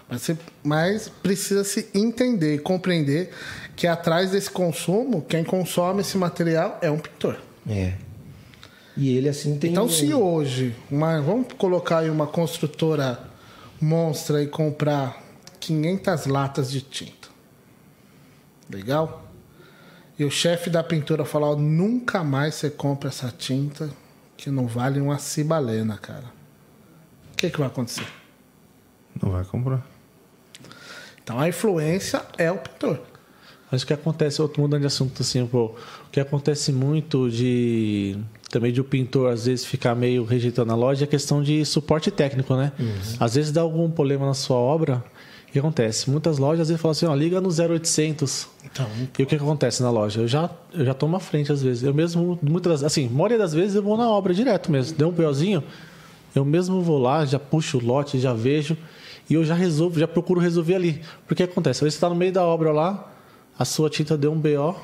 Mas, 0.09 0.31
mas 0.63 1.09
precisa 1.09 1.63
se 1.63 1.89
entender 1.93 2.55
e 2.55 2.59
compreender 2.59 3.31
que 3.75 3.85
atrás 3.85 4.31
desse 4.31 4.49
consumo, 4.49 5.21
quem 5.21 5.43
consome 5.43 6.01
esse 6.01 6.17
material 6.17 6.79
é 6.81 6.89
um 6.89 6.97
pintor. 6.97 7.37
É. 7.69 7.93
E 8.95 9.15
ele 9.15 9.29
assim 9.29 9.59
tem. 9.59 9.71
Então, 9.71 9.87
se 9.87 10.13
hoje, 10.13 10.75
uma, 10.89 11.21
vamos 11.21 11.53
colocar 11.57 11.99
aí 11.99 12.09
uma 12.09 12.25
construtora 12.25 13.19
monstra 13.79 14.41
e 14.41 14.47
comprar 14.47 15.23
500 15.59 16.25
latas 16.25 16.71
de 16.71 16.81
tinta. 16.81 17.27
Legal? 18.69 19.25
E 20.17 20.25
o 20.25 20.31
chefe 20.31 20.69
da 20.69 20.83
pintura 20.83 21.23
falar: 21.25 21.51
ó, 21.51 21.55
nunca 21.55 22.23
mais 22.23 22.55
você 22.55 22.69
compra 22.69 23.09
essa 23.09 23.31
tinta 23.37 23.89
que 24.35 24.49
não 24.49 24.65
vale 24.65 24.99
uma 24.99 25.19
cibalena, 25.19 25.97
cara. 25.97 26.25
O 27.33 27.37
que, 27.37 27.51
que 27.51 27.59
vai 27.59 27.67
acontecer? 27.67 28.07
Não 29.21 29.31
vai 29.31 29.43
comprar. 29.45 29.85
Então, 31.27 31.41
a 31.41 31.49
influência 31.49 32.21
é 32.37 32.49
o 32.49 32.55
pintor. 32.57 33.01
Mas 33.69 33.81
o 33.83 33.85
que 33.85 33.91
acontece, 33.91 34.41
outro 34.41 34.61
mudando 34.61 34.79
de 34.79 34.87
assunto 34.87 35.21
assim, 35.21 35.45
pô, 35.45 35.65
o 35.65 36.09
que 36.09 36.21
acontece 36.21 36.71
muito 36.71 37.29
de 37.29 38.15
também 38.49 38.71
de 38.71 38.79
o 38.79 38.83
pintor 38.85 39.33
às 39.33 39.45
vezes 39.45 39.65
ficar 39.65 39.93
meio 39.93 40.23
rejeitando 40.23 40.71
a 40.71 40.75
loja 40.75 41.03
é 41.03 41.05
a 41.05 41.07
questão 41.07 41.43
de 41.43 41.65
suporte 41.65 42.09
técnico, 42.09 42.55
né? 42.55 42.71
Às 43.19 43.35
vezes 43.35 43.51
dá 43.51 43.59
algum 43.59 43.91
problema 43.91 44.25
na 44.25 44.33
sua 44.33 44.55
obra, 44.55 45.03
o 45.49 45.51
que 45.51 45.59
acontece? 45.59 46.09
Muitas 46.09 46.37
lojas 46.37 46.61
às 46.61 46.67
vezes 46.69 46.81
falam 46.81 46.93
assim, 46.93 47.05
ó, 47.07 47.13
liga 47.13 47.41
no 47.41 47.49
0800. 47.49 48.47
Então, 48.63 48.87
E 48.97 49.03
o 49.03 49.07
que, 49.25 49.25
que 49.25 49.35
acontece 49.35 49.83
na 49.83 49.89
loja? 49.91 50.21
Eu 50.21 50.29
já, 50.29 50.49
eu 50.73 50.85
já 50.85 50.93
tomo 50.93 51.17
à 51.17 51.19
frente 51.19 51.51
às 51.51 51.61
vezes. 51.61 51.83
Eu 51.83 51.93
mesmo, 51.93 52.39
muitas 52.41 52.85
assim, 52.85 53.07
a 53.07 53.11
maioria 53.11 53.37
das 53.37 53.51
vezes 53.51 53.75
eu 53.75 53.83
vou 53.83 53.97
na 53.97 54.09
obra 54.09 54.33
direto 54.33 54.71
mesmo. 54.71 54.97
Deu 54.97 55.09
um 55.09 55.11
BOzinho, 55.11 55.61
eu 56.33 56.45
mesmo 56.45 56.81
vou 56.81 56.97
lá, 56.97 57.25
já 57.25 57.37
puxo 57.37 57.79
o 57.79 57.85
lote, 57.85 58.17
já 58.17 58.33
vejo. 58.33 58.77
E 59.29 59.33
eu 59.33 59.43
já 59.43 59.53
resolvo, 59.53 59.99
já 59.99 60.07
procuro 60.07 60.39
resolver 60.39 60.75
ali. 60.75 61.01
Porque 61.27 61.43
acontece, 61.43 61.79
às 61.79 61.83
vezes 61.83 61.93
você 61.95 61.97
está 61.97 62.09
no 62.09 62.15
meio 62.15 62.31
da 62.31 62.45
obra 62.45 62.71
lá, 62.71 63.11
a 63.57 63.65
sua 63.65 63.89
tinta 63.89 64.17
deu 64.17 64.31
um 64.31 64.39
BO, 64.39 64.75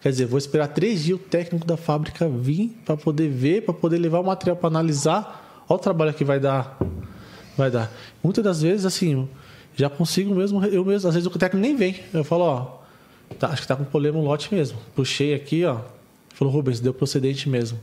quer 0.00 0.10
dizer, 0.10 0.26
vou 0.26 0.38
esperar 0.38 0.68
três 0.68 1.04
dias 1.04 1.18
o 1.18 1.22
técnico 1.22 1.66
da 1.66 1.76
fábrica 1.76 2.28
vir 2.28 2.76
para 2.84 2.96
poder 2.96 3.28
ver, 3.28 3.62
para 3.62 3.74
poder 3.74 3.98
levar 3.98 4.20
o 4.20 4.24
material 4.24 4.56
para 4.56 4.68
analisar. 4.68 5.64
Olha 5.68 5.76
o 5.76 5.80
trabalho 5.80 6.14
que 6.14 6.24
vai 6.24 6.40
dar. 6.40 6.78
Vai 7.56 7.70
dar. 7.70 7.92
Muitas 8.22 8.44
das 8.44 8.62
vezes, 8.62 8.86
assim, 8.86 9.28
já 9.76 9.90
consigo 9.90 10.34
mesmo, 10.34 10.64
eu 10.64 10.84
mesmo, 10.84 11.08
às 11.08 11.14
vezes 11.14 11.26
o 11.26 11.38
técnico 11.38 11.66
nem 11.66 11.76
vem. 11.76 11.96
Eu 12.14 12.24
falo, 12.24 12.44
ó, 12.44 12.78
tá, 13.38 13.48
acho 13.48 13.62
que 13.62 13.68
tá 13.68 13.76
com 13.76 13.84
problema 13.84 14.18
no 14.18 14.24
lote 14.24 14.54
mesmo. 14.54 14.78
Puxei 14.94 15.34
aqui, 15.34 15.64
ó. 15.64 15.78
Falou, 16.34 16.54
Rubens, 16.54 16.80
deu 16.80 16.94
procedente 16.94 17.48
mesmo. 17.48 17.78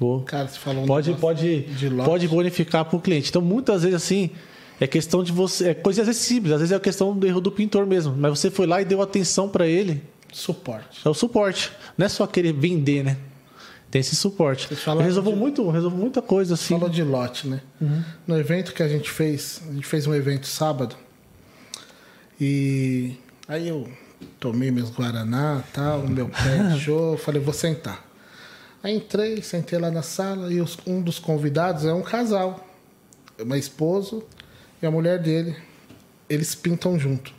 Vou. 0.00 0.22
Cara, 0.22 0.48
você 0.48 0.58
falou 0.58 0.84
um 0.84 0.86
pode, 0.86 1.12
pode, 1.14 1.66
pode 2.04 2.28
bonificar 2.28 2.84
para 2.84 2.96
o 2.96 3.00
cliente. 3.00 3.28
Então, 3.28 3.42
muitas 3.42 3.82
vezes, 3.82 3.96
assim, 3.96 4.30
é 4.80 4.86
questão 4.86 5.22
de 5.22 5.32
você. 5.32 5.68
É 5.70 5.74
coisa 5.74 6.02
às 6.02 6.06
vezes 6.06 6.22
simples, 6.22 6.52
às 6.52 6.60
vezes 6.60 6.72
é 6.74 6.78
questão 6.80 7.16
do 7.16 7.26
erro 7.26 7.40
do 7.40 7.50
pintor 7.50 7.86
mesmo. 7.86 8.14
Mas 8.16 8.38
você 8.38 8.50
foi 8.50 8.66
lá 8.66 8.80
e 8.80 8.84
deu 8.84 9.00
atenção 9.02 9.48
para 9.48 9.66
ele. 9.66 10.02
Suporte. 10.32 11.00
É 11.04 11.08
o 11.08 11.14
suporte. 11.14 11.72
Não 11.96 12.04
é 12.06 12.08
só 12.08 12.26
querer 12.26 12.52
vender, 12.52 13.02
né? 13.02 13.16
Tem 13.90 14.00
esse 14.00 14.14
suporte. 14.14 14.68
Vocês 14.68 14.78
Eu 14.80 14.84
falaram 14.84 15.06
resolvo 15.06 15.30
de- 15.32 15.36
muito, 15.38 15.62
eu 15.62 15.70
resolvo 15.70 15.96
muita 15.96 16.20
coisa 16.20 16.54
assim. 16.54 16.74
Falou 16.74 16.90
de 16.90 17.02
lote, 17.02 17.48
né? 17.48 17.62
No 18.26 18.38
evento 18.38 18.74
que 18.74 18.82
a 18.82 18.88
gente 18.88 19.10
fez, 19.10 19.62
a 19.68 19.72
gente 19.72 19.86
fez 19.86 20.06
um 20.06 20.14
evento 20.14 20.46
sábado. 20.46 20.94
E 22.40 23.14
aí 23.48 23.68
eu 23.68 23.88
tomei 24.38 24.70
meus 24.70 24.90
Guaraná 24.90 25.62
tal, 25.72 26.00
o 26.00 26.08
meu 26.08 26.28
pé 26.28 26.76
show, 26.78 27.16
falei, 27.16 27.40
vou 27.42 27.54
sentar. 27.54 28.04
Aí 28.82 28.94
entrei, 28.94 29.42
sentei 29.42 29.78
lá 29.78 29.90
na 29.90 30.02
sala 30.02 30.52
e 30.52 30.60
os- 30.60 30.78
um 30.86 31.00
dos 31.00 31.18
convidados 31.18 31.84
é 31.84 31.92
um 31.92 32.02
casal. 32.02 32.64
Uma 33.40 33.56
esposo 33.58 34.22
e 34.82 34.86
a 34.86 34.90
mulher 34.90 35.18
dele. 35.18 35.56
Eles 36.28 36.54
pintam 36.54 36.98
junto. 36.98 37.32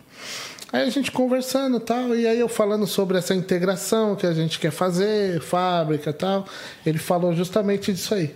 Aí 0.71 0.83
a 0.83 0.89
gente 0.89 1.11
conversando 1.11 1.79
tal, 1.79 2.15
e 2.15 2.27
aí 2.27 2.39
eu 2.39 2.47
falando 2.47 2.85
sobre 2.85 3.17
essa 3.17 3.33
integração 3.33 4.15
que 4.15 4.27
a 4.27 4.33
gente 4.33 4.59
quer 4.59 4.71
fazer, 4.71 5.41
fábrica 5.41 6.13
tal. 6.13 6.45
Ele 6.85 6.99
falou 6.99 7.33
justamente 7.33 7.91
disso 7.91 8.13
aí. 8.13 8.35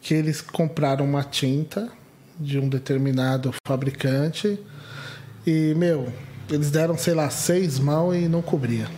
Que 0.00 0.14
eles 0.14 0.40
compraram 0.40 1.04
uma 1.04 1.24
tinta 1.24 1.90
de 2.38 2.58
um 2.58 2.68
determinado 2.68 3.54
fabricante 3.66 4.58
e, 5.46 5.74
meu, 5.76 6.12
eles 6.50 6.70
deram, 6.70 6.96
sei 6.98 7.14
lá, 7.14 7.30
seis 7.30 7.78
mãos 7.78 8.14
e 8.14 8.28
não 8.28 8.42
cobria. 8.42 8.88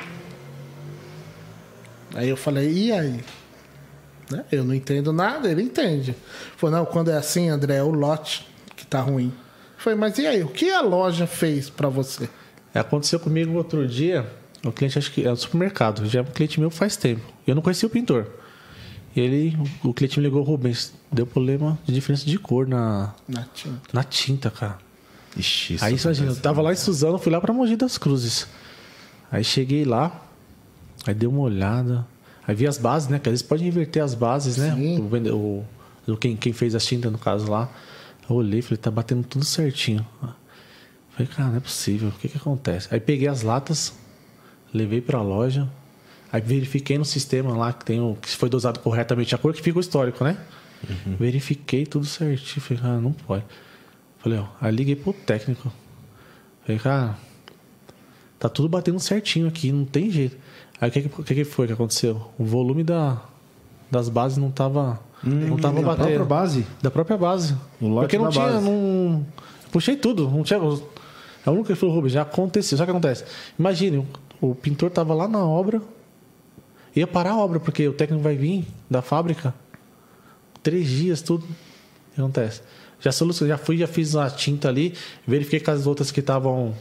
Aí 2.15 2.29
eu 2.29 2.37
falei, 2.37 2.73
e 2.73 2.93
aí? 2.93 3.25
Né? 4.31 4.45
Eu 4.51 4.65
não 4.65 4.75
entendo 4.75 5.13
nada, 5.13 5.49
ele 5.49 5.63
entende. 5.63 6.15
Falou, 6.57 6.79
não, 6.79 6.87
quando 6.87 7.11
é 7.11 7.17
assim, 7.17 7.49
André, 7.49 7.77
é 7.77 7.83
o 7.83 7.91
lote 7.91 8.54
tá 8.99 9.01
ruim. 9.03 9.33
Falei, 9.77 9.99
mas 9.99 10.17
e 10.19 10.27
aí? 10.27 10.43
O 10.43 10.49
que 10.49 10.71
a 10.71 10.81
loja 10.81 11.27
fez 11.27 11.69
pra 11.69 11.89
você? 11.89 12.29
Aconteceu 12.75 13.19
comigo 13.21 13.53
outro 13.55 13.87
dia, 13.87 14.27
o 14.65 14.73
cliente 14.73 14.99
acho 14.99 15.11
que 15.13 15.27
é 15.27 15.31
do 15.31 15.37
supermercado, 15.37 16.07
já 16.09 16.21
é 16.21 16.23
um 16.23 16.27
cliente 16.27 16.59
meu 16.61 16.71
faz 16.71 16.97
tempo. 16.97 17.23
Eu 17.47 17.55
não 17.55 17.63
conhecia 17.63 17.87
o 17.87 17.91
pintor. 17.91 18.27
Ele, 19.17 19.57
o 19.85 19.95
cliente 19.95 20.19
me 20.19 20.25
ligou, 20.27 20.43
Rubens, 20.43 20.93
deu 21.13 21.25
problema 21.27 21.79
de 21.85 21.93
diferença 21.95 22.25
de 22.27 22.37
cor 22.37 22.67
na, 22.67 23.15
Na 23.29 23.43
tinta. 23.55 23.81
na 23.93 24.03
tinta, 24.03 24.51
cara. 24.51 24.79
Ixi, 25.37 25.75
isso 25.75 25.85
Aí 25.85 25.95
imagina, 25.97 26.31
eu 26.31 26.37
tava 26.37 26.61
lá 26.63 26.73
em. 26.73 26.77
Suzano, 26.77 27.19
fui 27.19 27.31
lá 27.31 27.41
pra 27.41 27.53
Mogi 27.53 27.77
das 27.77 27.97
Cruzes. 27.99 28.47
Aí 29.31 29.45
cheguei 29.45 29.85
lá, 29.85 30.21
aí 31.07 31.15
dei 31.15 31.29
uma 31.29 31.41
olhada, 31.41 32.05
aí 32.47 32.55
vi 32.57 32.67
as 32.67 32.79
bases, 32.79 33.09
né? 33.09 33.19
Que 33.21 33.29
às 33.29 33.33
vezes 33.33 33.43
pode 33.47 33.65
inverter 33.67 34.03
as 34.03 34.15
bases, 34.15 34.57
né? 34.57 34.75
Sim. 34.77 34.99
O, 35.01 35.35
o- 35.37 35.65
o- 36.13 36.17
quem, 36.17 36.37
quem 36.37 36.53
fez 36.53 36.75
as 36.75 36.85
tintas, 36.85 37.11
no 37.13 37.19
caso 37.19 37.49
lá. 37.51 37.69
Eu 38.29 38.37
olhei, 38.37 38.63
falei, 38.63 38.79
tá 38.79 38.91
batendo 38.91 39.27
tudo 39.27 39.45
certinho. 39.45 40.07
Falei, 41.11 41.31
cara, 41.33 41.51
não 41.51 41.57
é 41.57 41.61
possível, 41.61 42.09
o 42.09 42.13
que 42.13 42.29
que 42.29 42.37
acontece? 42.37 42.89
Aí 42.91 42.99
peguei 42.99 43.29
as 43.29 43.43
latas, 43.43 43.95
levei 44.73 45.01
pra 45.01 45.23
loja, 45.23 45.69
aí 46.33 46.41
verifiquei 46.41 46.99
no 46.99 47.05
sistema 47.05 47.57
lá 47.57 47.73
que 47.73 47.85
tem 47.85 48.01
o 48.01 48.17
que 48.21 48.29
foi 48.31 48.49
dosado 48.49 48.81
corretamente 48.81 49.35
a 49.35 49.39
cor, 49.39 49.53
que 49.53 49.63
fica 49.63 49.79
o 49.79 49.81
histórico, 49.81 50.25
né? 50.25 50.37
Verifiquei 51.19 51.87
tudo 51.87 52.07
certinho. 52.07 52.61
Falei, 52.61 52.83
cara, 52.83 53.01
não 53.01 53.13
pode. 53.13 53.45
Falei, 54.19 54.39
ó, 54.39 54.47
aí 54.61 54.73
liguei 54.73 54.97
pro 54.97 55.13
técnico. 55.13 55.73
Falei, 56.65 56.79
cara, 56.79 57.19
tá 58.39 58.49
tudo 58.49 58.69
batendo 58.69 58.99
certinho 58.99 59.47
aqui, 59.47 59.71
não 59.71 59.85
tem 59.85 60.11
jeito. 60.11 60.37
Aí 60.81 60.89
o 60.89 60.93
que, 60.93 61.03
que 61.03 61.35
que 61.35 61.45
foi 61.45 61.67
que 61.67 61.73
aconteceu? 61.73 62.31
O 62.39 62.45
volume 62.45 62.83
da, 62.83 63.23
das 63.91 64.09
bases 64.09 64.39
não 64.39 64.51
tava, 64.51 65.01
não 65.25 65.57
tava 65.57 65.81
batendo. 65.81 65.97
própria 65.97 66.25
base? 66.25 66.67
Da 66.83 66.91
própria 66.91 67.17
base. 67.17 67.57
Porque 67.79 68.19
não 68.19 68.25
da 68.25 68.31
tinha. 68.31 68.45
base. 68.45 68.65
Não... 68.65 69.27
Puxei 69.71 69.97
tudo. 69.97 70.29
Não 70.31 70.43
tinha. 70.43 70.59
É 71.47 71.51
o 71.51 71.53
único 71.53 71.67
que 71.67 71.75
falou, 71.75 71.95
Rubens, 71.95 72.13
já 72.13 72.23
aconteceu. 72.23 72.79
Sabe 72.79 72.91
o 72.91 72.95
que 72.95 72.99
acontece? 72.99 73.25
Imagine, 73.59 74.07
o, 74.41 74.55
pintor 74.55 74.91
tava 74.91 75.13
lá 75.13 75.29
na 75.29 75.45
obra, 75.45 75.83
ia 76.97 77.07
parar 77.07 77.33
a 77.33 77.39
obra, 77.39 77.61
porque 77.61 77.87
o 77.87 77.93
técnico 77.93 78.23
vai 78.23 78.37
vir 78.37 78.65
da 78.89 79.03
fábrica. 79.03 79.55
Três 80.63 80.89
dias, 80.89 81.21
tudo. 81.21 81.45
O 81.45 82.15
que 82.15 82.21
acontece? 82.21 82.63
Já 83.01 83.13
solucionei, 83.13 83.51
já 83.55 83.59
fui, 83.59 83.77
já 83.77 83.87
fiz 83.87 84.17
a 84.17 84.31
tinta 84.31 84.69
ali, 84.69 84.95
verifiquei 85.27 85.61
com 85.61 85.71
as 85.71 85.87
outras 85.87 86.11
que 86.11 86.21
estavam. 86.21 86.75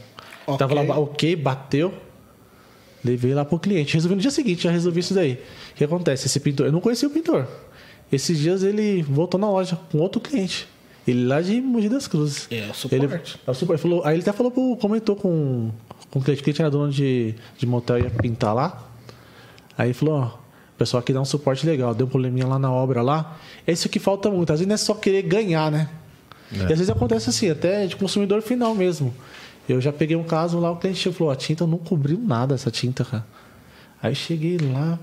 Ok. 0.47 0.57
Tava 0.57 0.81
lá, 0.81 0.97
ok, 0.97 1.35
bateu. 1.35 1.93
Levei 3.03 3.33
lá 3.33 3.43
pro 3.43 3.59
cliente. 3.59 3.95
Resolvi 3.95 4.15
no 4.15 4.21
dia 4.21 4.31
seguinte, 4.31 4.63
já 4.63 4.71
resolvi 4.71 5.01
isso 5.01 5.13
daí. 5.13 5.33
O 5.33 5.75
que 5.75 5.83
acontece? 5.83 6.27
Esse 6.27 6.39
pintor, 6.39 6.67
eu 6.67 6.71
não 6.71 6.79
conhecia 6.79 7.07
o 7.07 7.11
pintor. 7.11 7.45
Esses 8.11 8.37
dias 8.37 8.63
ele 8.63 9.01
voltou 9.01 9.39
na 9.39 9.49
loja 9.49 9.77
com 9.91 9.97
outro 9.99 10.21
cliente. 10.21 10.67
Ele 11.07 11.25
lá 11.25 11.41
de 11.41 11.59
Mogi 11.59 11.89
das 11.89 12.07
Cruzes. 12.07 12.47
É, 12.49 12.69
o 12.69 12.73
suporte. 12.73 13.05
Ele, 13.05 13.21
é 13.45 13.51
o 13.51 13.53
suporte. 13.53 13.81
Falou, 13.81 14.03
aí 14.05 14.15
ele 14.15 14.21
até 14.21 14.31
falou, 14.31 14.51
pro, 14.51 14.77
comentou 14.77 15.15
com, 15.15 15.71
com 16.09 16.19
o 16.19 16.21
cliente. 16.21 16.41
O 16.41 16.43
cliente 16.43 16.61
era 16.61 16.71
dono 16.71 16.91
de, 16.91 17.35
de 17.57 17.65
motel 17.65 17.99
ia 17.99 18.09
pintar 18.09 18.53
lá. 18.53 18.87
Aí 19.77 19.87
ele 19.87 19.93
falou, 19.93 20.15
ó, 20.15 20.25
o 20.25 20.77
pessoal 20.77 21.01
aqui 21.01 21.11
dá 21.11 21.19
um 21.19 21.25
suporte 21.25 21.65
legal. 21.65 21.93
Deu 21.93 22.07
um 22.07 22.09
probleminha 22.09 22.47
lá 22.47 22.57
na 22.57 22.71
obra 22.71 23.01
lá. 23.01 23.37
É 23.67 23.71
isso 23.71 23.89
que 23.89 23.99
falta 23.99 24.29
muito. 24.29 24.53
Às 24.53 24.59
vezes 24.59 24.67
não 24.67 24.75
é 24.75 24.77
só 24.77 24.93
querer 24.93 25.23
ganhar, 25.23 25.71
né? 25.71 25.89
E 26.51 26.61
às 26.61 26.67
vezes 26.67 26.89
acontece 26.89 27.29
assim, 27.29 27.49
até 27.49 27.87
de 27.87 27.95
consumidor 27.95 28.41
final 28.41 28.75
mesmo. 28.75 29.13
Eu 29.67 29.81
já 29.81 29.91
peguei 29.91 30.15
um 30.15 30.23
caso 30.23 30.59
lá, 30.59 30.71
o 30.71 30.77
cliente 30.77 31.11
falou, 31.11 31.31
a 31.31 31.35
tinta 31.35 31.65
não 31.65 31.77
cobriu 31.77 32.19
nada, 32.19 32.53
essa 32.53 32.69
tinta, 32.69 33.03
cara. 33.03 33.25
Aí 34.01 34.13
cheguei 34.13 34.57
lá, 34.57 34.99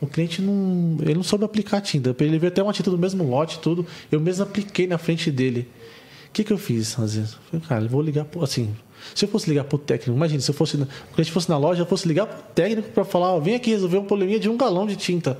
o 0.00 0.06
cliente 0.06 0.40
não. 0.42 0.96
Ele 1.00 1.14
não 1.14 1.22
soube 1.22 1.44
aplicar 1.44 1.78
a 1.78 1.80
tinta. 1.80 2.14
Ele 2.20 2.38
veio 2.38 2.52
até 2.52 2.62
uma 2.62 2.72
tinta 2.72 2.90
do 2.90 2.98
mesmo 2.98 3.28
lote, 3.28 3.58
tudo. 3.60 3.86
Eu 4.10 4.20
mesmo 4.20 4.42
apliquei 4.44 4.86
na 4.86 4.98
frente 4.98 5.30
dele. 5.30 5.68
O 6.28 6.32
que, 6.34 6.42
que 6.44 6.52
eu 6.52 6.58
fiz, 6.58 6.98
às 6.98 7.14
vezes? 7.14 7.36
Falei, 7.50 7.66
cara, 7.66 7.88
vou 7.88 8.02
ligar 8.02 8.24
pro, 8.24 8.42
assim. 8.42 8.74
Se 9.14 9.24
eu 9.24 9.28
fosse 9.28 9.48
ligar 9.48 9.64
pro 9.64 9.78
técnico, 9.78 10.16
imagina, 10.16 10.40
se 10.40 10.50
eu 10.50 10.54
fosse. 10.54 10.76
O 10.76 10.86
cliente 11.14 11.30
fosse 11.30 11.48
na 11.48 11.56
loja, 11.56 11.82
eu 11.82 11.86
fosse 11.86 12.08
ligar 12.08 12.26
pro 12.26 12.42
técnico 12.54 12.88
para 12.90 13.04
falar, 13.04 13.32
ó, 13.34 13.40
vem 13.40 13.54
aqui 13.54 13.70
resolver 13.70 13.98
um 13.98 14.04
probleminha 14.04 14.40
de 14.40 14.48
um 14.48 14.56
galão 14.56 14.86
de 14.86 14.96
tinta. 14.96 15.38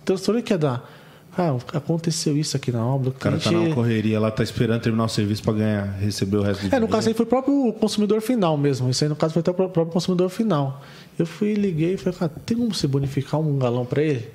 O 0.00 0.04
transtorno 0.04 0.42
que 0.42 0.52
ia 0.52 0.58
dar. 0.58 0.98
Ah, 1.36 1.56
aconteceu 1.72 2.36
isso 2.36 2.54
aqui 2.58 2.70
na 2.70 2.84
obra. 2.84 3.08
O 3.08 3.12
O 3.12 3.14
cara 3.14 3.38
tá 3.38 3.50
na 3.50 3.74
correria 3.74 4.20
lá, 4.20 4.30
tá 4.30 4.42
esperando 4.42 4.82
terminar 4.82 5.06
o 5.06 5.08
serviço 5.08 5.42
pra 5.42 5.54
ganhar, 5.54 5.84
receber 5.98 6.36
o 6.36 6.42
resto 6.42 6.60
do 6.60 6.66
é, 6.66 6.66
no 6.66 6.70
dinheiro. 6.70 6.88
caso 6.88 7.08
aí 7.08 7.14
foi 7.14 7.24
o 7.24 7.28
próprio 7.28 7.72
consumidor 7.72 8.20
final 8.20 8.54
mesmo. 8.58 8.90
Isso 8.90 9.02
aí 9.02 9.08
no 9.08 9.16
caso 9.16 9.32
foi 9.32 9.40
até 9.40 9.50
o 9.50 9.54
pró- 9.54 9.68
próprio 9.68 9.94
consumidor 9.94 10.28
final. 10.28 10.82
Eu 11.18 11.26
fui, 11.26 11.54
liguei 11.54 11.94
e 11.94 11.96
falei, 11.96 12.18
cara, 12.18 12.32
tem 12.44 12.56
como 12.56 12.74
você 12.74 12.86
bonificar 12.86 13.40
um 13.40 13.58
galão 13.58 13.84
para 13.84 14.02
ele? 14.02 14.30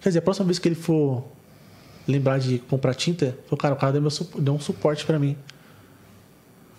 Quer 0.00 0.10
dizer, 0.10 0.18
a 0.18 0.22
próxima 0.22 0.46
vez 0.46 0.58
que 0.58 0.68
ele 0.68 0.74
for 0.74 1.24
lembrar 2.06 2.38
de 2.38 2.58
comprar 2.58 2.94
tinta, 2.94 3.36
falou, 3.46 3.58
cara, 3.58 3.74
o 3.74 3.76
cara 3.76 3.92
deu, 3.92 4.02
meu 4.02 4.10
deu 4.38 4.54
um 4.54 4.60
suporte 4.60 5.06
para 5.06 5.18
mim. 5.18 5.36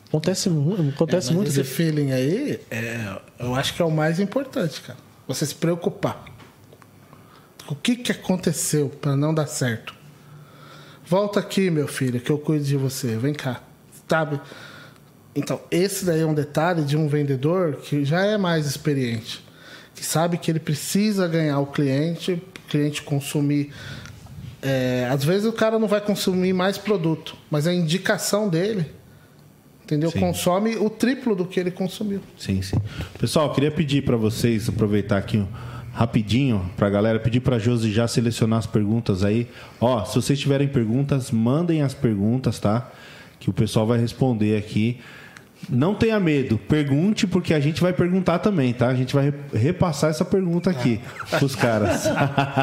Acontece, 0.07 0.49
acontece 0.93 1.27
Mas 1.27 1.35
muito. 1.35 1.47
esse 1.47 1.63
feeling 1.63 2.11
aí, 2.11 2.59
é, 2.69 3.19
eu 3.39 3.55
acho 3.55 3.73
que 3.73 3.81
é 3.81 3.85
o 3.85 3.89
mais 3.89 4.19
importante, 4.19 4.81
cara. 4.81 4.99
Você 5.27 5.45
se 5.45 5.55
preocupar. 5.55 6.25
O 7.67 7.75
que, 7.75 7.95
que 7.95 8.11
aconteceu 8.11 8.89
para 8.89 9.15
não 9.15 9.33
dar 9.33 9.47
certo? 9.47 9.95
Volta 11.05 11.39
aqui, 11.39 11.69
meu 11.71 11.87
filho, 11.87 12.19
que 12.19 12.31
eu 12.31 12.37
cuido 12.37 12.63
de 12.63 12.77
você. 12.77 13.17
Vem 13.17 13.33
cá. 13.33 13.61
Sabe? 14.07 14.39
Então, 15.35 15.59
esse 15.71 16.05
daí 16.05 16.21
é 16.21 16.25
um 16.25 16.33
detalhe 16.33 16.83
de 16.83 16.95
um 16.95 17.07
vendedor 17.07 17.77
que 17.77 18.05
já 18.05 18.25
é 18.25 18.37
mais 18.37 18.65
experiente. 18.65 19.43
Que 19.95 20.05
sabe 20.05 20.37
que 20.37 20.51
ele 20.51 20.59
precisa 20.59 21.27
ganhar 21.27 21.59
o 21.59 21.67
cliente, 21.67 22.33
o 22.33 22.69
cliente 22.69 23.01
consumir. 23.01 23.71
É, 24.61 25.07
às 25.11 25.23
vezes 25.23 25.45
o 25.45 25.53
cara 25.53 25.77
não 25.77 25.87
vai 25.87 26.01
consumir 26.01 26.53
mais 26.53 26.77
produto, 26.77 27.35
mas 27.51 27.67
a 27.67 27.73
indicação 27.73 28.47
dele, 28.47 28.85
entendeu? 29.83 30.09
Sim. 30.09 30.19
Consome 30.19 30.77
o 30.77 30.89
triplo 30.89 31.35
do 31.35 31.45
que 31.45 31.59
ele 31.59 31.71
consumiu. 31.71 32.21
Sim, 32.37 32.61
sim. 32.61 32.77
Pessoal, 33.19 33.47
eu 33.47 33.53
queria 33.53 33.71
pedir 33.71 34.03
para 34.03 34.15
vocês, 34.15 34.69
aproveitar 34.69 35.17
aqui 35.17 35.45
rapidinho, 35.93 36.71
pra 36.75 36.89
galera, 36.89 37.19
pedir 37.19 37.39
pra 37.39 37.59
Josi 37.59 37.91
já 37.91 38.07
selecionar 38.07 38.59
as 38.59 38.65
perguntas 38.65 39.23
aí. 39.23 39.47
Ó, 39.79 40.03
se 40.05 40.15
vocês 40.15 40.39
tiverem 40.39 40.67
perguntas, 40.67 41.29
mandem 41.29 41.81
as 41.83 41.93
perguntas, 41.93 42.59
tá? 42.59 42.89
Que 43.39 43.49
o 43.49 43.53
pessoal 43.53 43.85
vai 43.85 43.99
responder 43.99 44.57
aqui. 44.57 44.99
Não 45.69 45.95
tenha 45.95 46.19
medo, 46.19 46.57
pergunte, 46.57 47.25
porque 47.25 47.53
a 47.53 47.59
gente 47.59 47.81
vai 47.81 47.93
perguntar 47.93 48.39
também, 48.39 48.73
tá? 48.73 48.87
A 48.89 48.95
gente 48.95 49.13
vai 49.15 49.29
re- 49.29 49.57
repassar 49.57 50.09
essa 50.09 50.25
pergunta 50.25 50.69
aqui 50.69 50.99
pros 51.29 51.55
caras. 51.55 52.03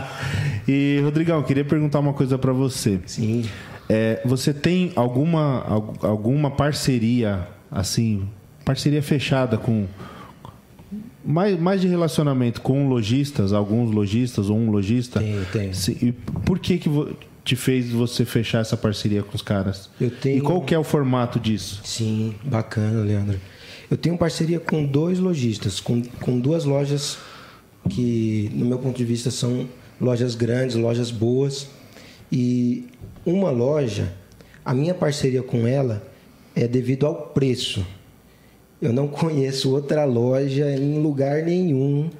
e, 0.68 1.01
Rodrigão, 1.03 1.42
queria 1.42 1.64
perguntar 1.64 1.98
uma 2.01 2.12
coisa 2.12 2.38
pra 2.38 2.53
você. 2.53 3.01
Sim. 3.07 3.44
É, 3.88 4.20
você 4.24 4.53
tem 4.53 4.92
alguma, 4.94 5.64
al- 5.66 5.94
alguma 6.03 6.51
parceria, 6.51 7.48
assim, 7.70 8.28
parceria 8.64 9.03
fechada 9.03 9.57
com. 9.57 9.86
Mais, 11.24 11.59
mais 11.61 11.80
de 11.80 11.86
relacionamento 11.88 12.61
com 12.62 12.88
lojistas, 12.88 13.53
alguns 13.53 13.90
lojistas 13.90 14.48
ou 14.48 14.57
um 14.57 14.70
lojista? 14.70 15.20
Tenho, 15.20 15.44
tenho. 15.53 15.74
Se- 15.74 15.92
E 16.01 16.12
por 16.12 16.59
que, 16.59 16.78
que 16.78 16.88
vo- 16.88 17.11
te 17.45 17.57
fez 17.57 17.91
você 17.91 18.24
fechar 18.24 18.61
essa 18.61 18.76
parceria 18.76 19.22
com 19.22 19.34
os 19.34 19.43
caras? 19.43 19.88
Tenho- 20.20 20.38
E 20.38 20.41
qual 20.41 20.61
que 20.62 20.74
é 20.74 20.78
o 20.78 20.84
formato 20.84 21.38
disso? 21.41 21.80
Sim, 21.84 22.34
bacana, 22.45 23.03
Leandro. 23.03 23.41
Eu 23.91 23.97
tenho 23.97 24.16
parceria 24.16 24.61
com 24.61 24.84
dois 24.84 25.18
lojistas, 25.18 25.80
com, 25.80 26.03
com 26.20 26.38
duas 26.38 26.64
lojas 26.64 27.18
que, 27.88 28.51
no 28.55 28.64
meu 28.66 28.78
ponto 28.78 28.97
de 28.97 29.05
vista, 29.05 29.30
são 29.30 29.68
lojas 30.01 30.34
grandes, 30.34 30.76
lojas 30.76 31.11
boas. 31.11 31.66
E 32.30 32.84
uma 33.26 33.51
loja, 33.51 34.12
a 34.64 34.72
minha 34.72 34.95
parceria 34.95 35.43
com 35.43 35.66
ela 35.66 36.07
é 36.55 36.68
devido 36.68 37.05
ao 37.07 37.14
preço. 37.28 37.84
Eu 38.80 38.93
não 38.93 39.09
conheço 39.09 39.70
outra 39.72 40.05
loja 40.05 40.70
em 40.76 40.99
lugar 41.03 41.43
nenhum 41.43 42.11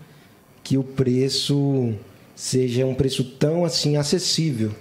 que 0.65 0.77
o 0.77 0.83
preço 0.83 1.93
seja 2.35 2.85
um 2.87 2.95
preço 2.95 3.23
tão 3.23 3.65
assim 3.65 3.97
acessível, 3.97 4.73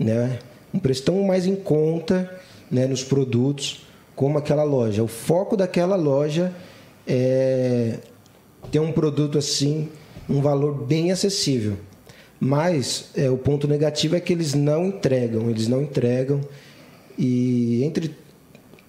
né? 0.00 0.38
Um 0.72 0.78
preço 0.78 1.04
tão 1.04 1.22
mais 1.22 1.46
em 1.46 1.54
conta, 1.54 2.40
né, 2.70 2.86
nos 2.86 3.04
produtos 3.04 3.82
como 4.16 4.38
aquela 4.38 4.64
loja. 4.64 5.02
O 5.02 5.08
foco 5.08 5.56
daquela 5.56 5.96
loja 5.96 6.52
é 7.06 7.98
ter 8.70 8.78
um 8.78 8.92
produto 8.92 9.38
assim, 9.38 9.88
um 10.28 10.40
valor 10.40 10.74
bem 10.74 11.12
acessível. 11.12 11.76
Mas 12.38 13.10
é, 13.14 13.30
o 13.30 13.36
ponto 13.36 13.68
negativo 13.68 14.16
é 14.16 14.20
que 14.20 14.32
eles 14.32 14.54
não 14.54 14.86
entregam, 14.86 15.50
eles 15.50 15.68
não 15.68 15.82
entregam. 15.82 16.40
E 17.18 17.82
entre 17.84 18.14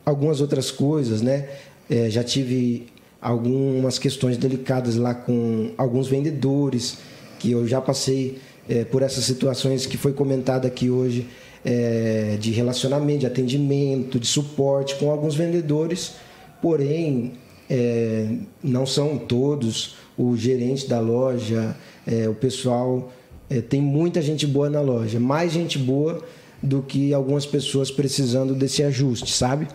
algumas 0.05 0.39
outras 0.39 0.71
coisas, 0.71 1.21
né? 1.21 1.49
É, 1.89 2.09
já 2.09 2.23
tive 2.23 2.87
algumas 3.21 3.99
questões 3.99 4.37
delicadas 4.37 4.95
lá 4.95 5.13
com 5.13 5.71
alguns 5.77 6.07
vendedores, 6.07 6.97
que 7.39 7.51
eu 7.51 7.67
já 7.67 7.81
passei 7.81 8.39
é, 8.69 8.83
por 8.83 9.01
essas 9.01 9.23
situações 9.23 9.85
que 9.85 9.97
foi 9.97 10.13
comentada 10.13 10.67
aqui 10.67 10.89
hoje, 10.89 11.27
é, 11.63 12.37
de 12.39 12.51
relacionamento, 12.51 13.19
de 13.19 13.27
atendimento, 13.27 14.19
de 14.19 14.27
suporte 14.27 14.95
com 14.95 15.11
alguns 15.11 15.35
vendedores, 15.35 16.15
porém 16.61 17.33
é, 17.69 18.27
não 18.63 18.85
são 18.85 19.17
todos, 19.17 19.95
o 20.17 20.35
gerente 20.35 20.87
da 20.87 20.99
loja, 20.99 21.75
é, 22.05 22.27
o 22.27 22.35
pessoal, 22.35 23.11
é, 23.49 23.61
tem 23.61 23.81
muita 23.81 24.21
gente 24.21 24.45
boa 24.45 24.69
na 24.69 24.81
loja, 24.81 25.19
mais 25.19 25.51
gente 25.51 25.77
boa 25.77 26.23
do 26.61 26.81
que 26.81 27.13
algumas 27.13 27.45
pessoas 27.45 27.89
precisando 27.89 28.53
desse 28.53 28.83
ajuste, 28.83 29.31
sabe? 29.31 29.67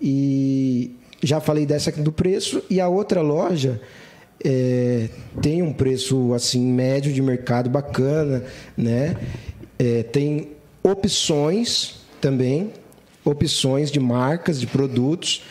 E 0.00 0.96
já 1.22 1.40
falei 1.40 1.64
dessa 1.64 1.92
do 1.92 2.12
preço 2.12 2.62
e 2.68 2.80
a 2.80 2.88
outra 2.88 3.22
loja 3.22 3.80
é, 4.44 5.08
tem 5.40 5.62
um 5.62 5.72
preço 5.72 6.34
assim 6.34 6.60
médio 6.60 7.12
de 7.12 7.22
mercado 7.22 7.70
bacana, 7.70 8.44
né? 8.76 9.16
É, 9.78 10.02
tem 10.02 10.50
opções 10.82 12.00
também, 12.20 12.72
opções 13.24 13.90
de 13.90 14.00
marcas, 14.00 14.60
de 14.60 14.66
produtos 14.66 15.44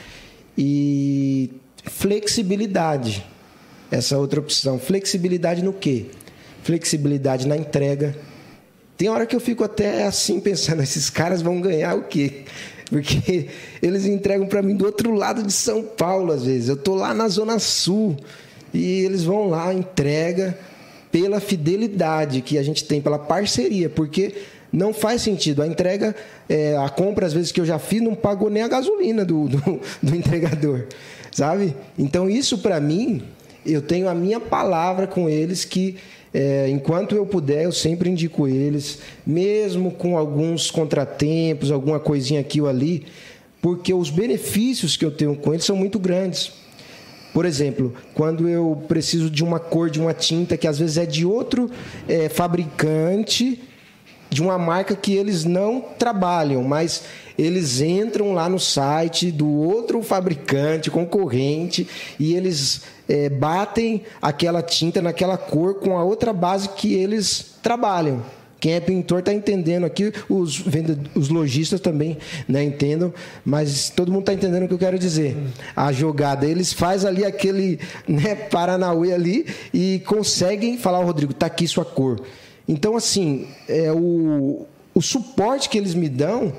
e 0.58 1.52
flexibilidade. 1.84 3.26
Essa 3.90 4.18
outra 4.18 4.40
opção, 4.40 4.80
flexibilidade 4.80 5.64
no 5.64 5.74
quê? 5.74 6.08
Flexibilidade 6.64 7.48
na 7.48 7.58
entrega. 7.58 8.16
Tem 8.98 9.10
hora 9.10 9.26
que 9.26 9.36
eu 9.36 9.40
fico 9.40 9.64
até 9.64 10.06
assim 10.06 10.40
pensando, 10.40 10.82
esses 10.84 11.10
caras 11.10 11.42
vão 11.42 11.60
ganhar 11.60 11.96
o 11.96 12.04
quê? 12.04 12.44
Porque 12.90 13.48
eles 13.82 14.06
entregam 14.06 14.48
para 14.48 14.62
mim 14.62 14.76
do 14.76 14.86
outro 14.86 15.14
lado 15.14 15.44
de 15.44 15.54
São 15.54 15.82
Paulo 15.82 16.34
às 16.34 16.44
vezes. 16.46 16.68
Eu 16.68 16.78
tô 16.78 16.96
lá 16.96 17.14
na 17.14 17.30
zona 17.30 17.58
sul 17.58 18.18
e 18.74 19.02
eles 19.06 19.24
vão 19.24 19.50
lá 19.50 19.74
entrega 19.74 20.58
pela 21.12 21.40
fidelidade 21.40 22.42
que 22.42 22.58
a 22.58 22.64
gente 22.64 22.86
tem 22.86 23.02
pela 23.02 23.20
parceria, 23.20 23.90
porque 23.90 24.34
não 24.72 24.94
faz 24.94 25.22
sentido 25.22 25.62
a 25.62 25.68
entrega, 25.68 26.16
é, 26.48 26.78
a 26.78 26.88
compra 26.88 27.26
às 27.26 27.34
vezes 27.34 27.52
que 27.52 27.60
eu 27.60 27.66
já 27.66 27.78
fiz 27.78 28.02
não 28.02 28.16
pagou 28.16 28.50
nem 28.50 28.64
a 28.64 28.68
gasolina 28.68 29.26
do, 29.26 29.50
do, 29.50 29.60
do 30.02 30.16
entregador, 30.16 30.86
sabe? 31.32 31.76
Então 32.00 32.30
isso 32.30 32.58
para 32.60 32.80
mim 32.80 33.24
eu 33.66 33.82
tenho 33.82 34.08
a 34.08 34.16
minha 34.16 34.40
palavra 34.40 35.06
com 35.06 35.30
eles 35.30 35.66
que 35.66 35.98
é, 36.34 36.70
enquanto 36.70 37.14
eu 37.14 37.26
puder, 37.26 37.66
eu 37.66 37.74
sempre 37.74 38.10
indico 38.10 38.48
eles, 38.48 39.00
mesmo 39.28 39.92
com 39.92 40.18
alguns 40.18 40.72
contratempos, 40.72 41.72
alguma 41.72 42.00
coisinha 42.00 42.40
aqui 42.40 42.62
ou 42.62 42.70
ali, 42.70 43.06
porque 43.62 43.94
os 43.94 44.10
benefícios 44.10 44.96
que 44.96 45.04
eu 45.04 45.12
tenho 45.12 45.36
com 45.36 45.54
eles 45.54 45.66
são 45.66 45.76
muito 45.76 46.00
grandes. 46.00 46.61
Por 47.34 47.46
exemplo, 47.46 47.94
quando 48.14 48.50
eu 48.50 48.84
preciso 48.88 49.30
de 49.30 49.44
uma 49.44 49.60
cor 49.60 49.90
de 49.90 50.00
uma 50.00 50.14
tinta 50.14 50.58
que 50.58 50.68
às 50.68 50.80
vezes 50.80 50.98
é 50.98 51.06
de 51.06 51.26
outro 51.26 51.70
é, 52.08 52.28
fabricante, 52.28 53.62
de 54.30 54.42
uma 54.42 54.58
marca 54.58 54.96
que 54.96 55.14
eles 55.14 55.44
não 55.44 55.82
trabalham, 55.82 56.64
mas 56.64 57.04
eles 57.38 57.82
entram 57.82 58.34
lá 58.34 58.48
no 58.48 58.60
site 58.60 59.32
do 59.32 59.50
outro 59.50 60.02
fabricante, 60.02 60.92
concorrente, 60.92 61.88
e 62.20 62.34
eles 62.34 62.82
é, 63.10 63.30
batem 63.30 64.04
aquela 64.22 64.62
tinta 64.62 65.02
naquela 65.02 65.38
cor 65.38 65.76
com 65.76 65.98
a 65.98 66.04
outra 66.04 66.32
base 66.32 66.70
que 66.70 66.94
eles 66.94 67.56
trabalham. 67.62 68.24
Quem 68.62 68.74
é 68.74 68.80
pintor 68.80 69.20
está 69.20 69.34
entendendo 69.34 69.86
aqui, 69.86 70.14
os, 70.30 70.64
os 71.16 71.30
lojistas 71.30 71.80
também 71.80 72.20
né, 72.48 72.64
entendam, 72.64 73.12
mas 73.44 73.90
todo 73.90 74.12
mundo 74.12 74.22
está 74.22 74.34
entendendo 74.34 74.66
o 74.66 74.68
que 74.68 74.74
eu 74.76 74.78
quero 74.78 75.00
dizer. 75.00 75.36
A 75.76 75.92
jogada, 75.92 76.46
eles 76.46 76.72
fazem 76.72 77.10
ali 77.10 77.26
aquele 77.26 77.80
né, 78.08 78.36
Paranauê 78.36 79.14
ali 79.14 79.48
e 79.74 80.04
conseguem 80.06 80.78
falar, 80.78 81.00
"Ó, 81.00 81.06
Rodrigo, 81.06 81.34
tá 81.34 81.48
aqui 81.48 81.68
sua 81.68 81.84
cor. 81.84 82.22
Então, 82.68 82.96
assim, 82.96 83.48
é, 83.68 83.92
o, 83.92 84.68
o 84.94 85.02
suporte 85.02 85.68
que 85.68 85.80
eles 85.80 85.96
me 85.96 86.08
dão 86.08 86.54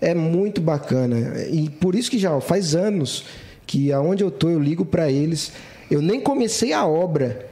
é 0.00 0.14
muito 0.14 0.60
bacana. 0.60 1.44
E 1.50 1.68
por 1.68 1.96
isso 1.96 2.08
que 2.08 2.18
já 2.18 2.40
faz 2.40 2.76
anos 2.76 3.24
que 3.66 3.92
aonde 3.92 4.22
eu 4.22 4.30
tô 4.30 4.48
eu 4.48 4.60
ligo 4.60 4.84
para 4.84 5.10
eles. 5.10 5.52
Eu 5.90 6.00
nem 6.00 6.20
comecei 6.20 6.72
a 6.72 6.86
obra, 6.86 7.48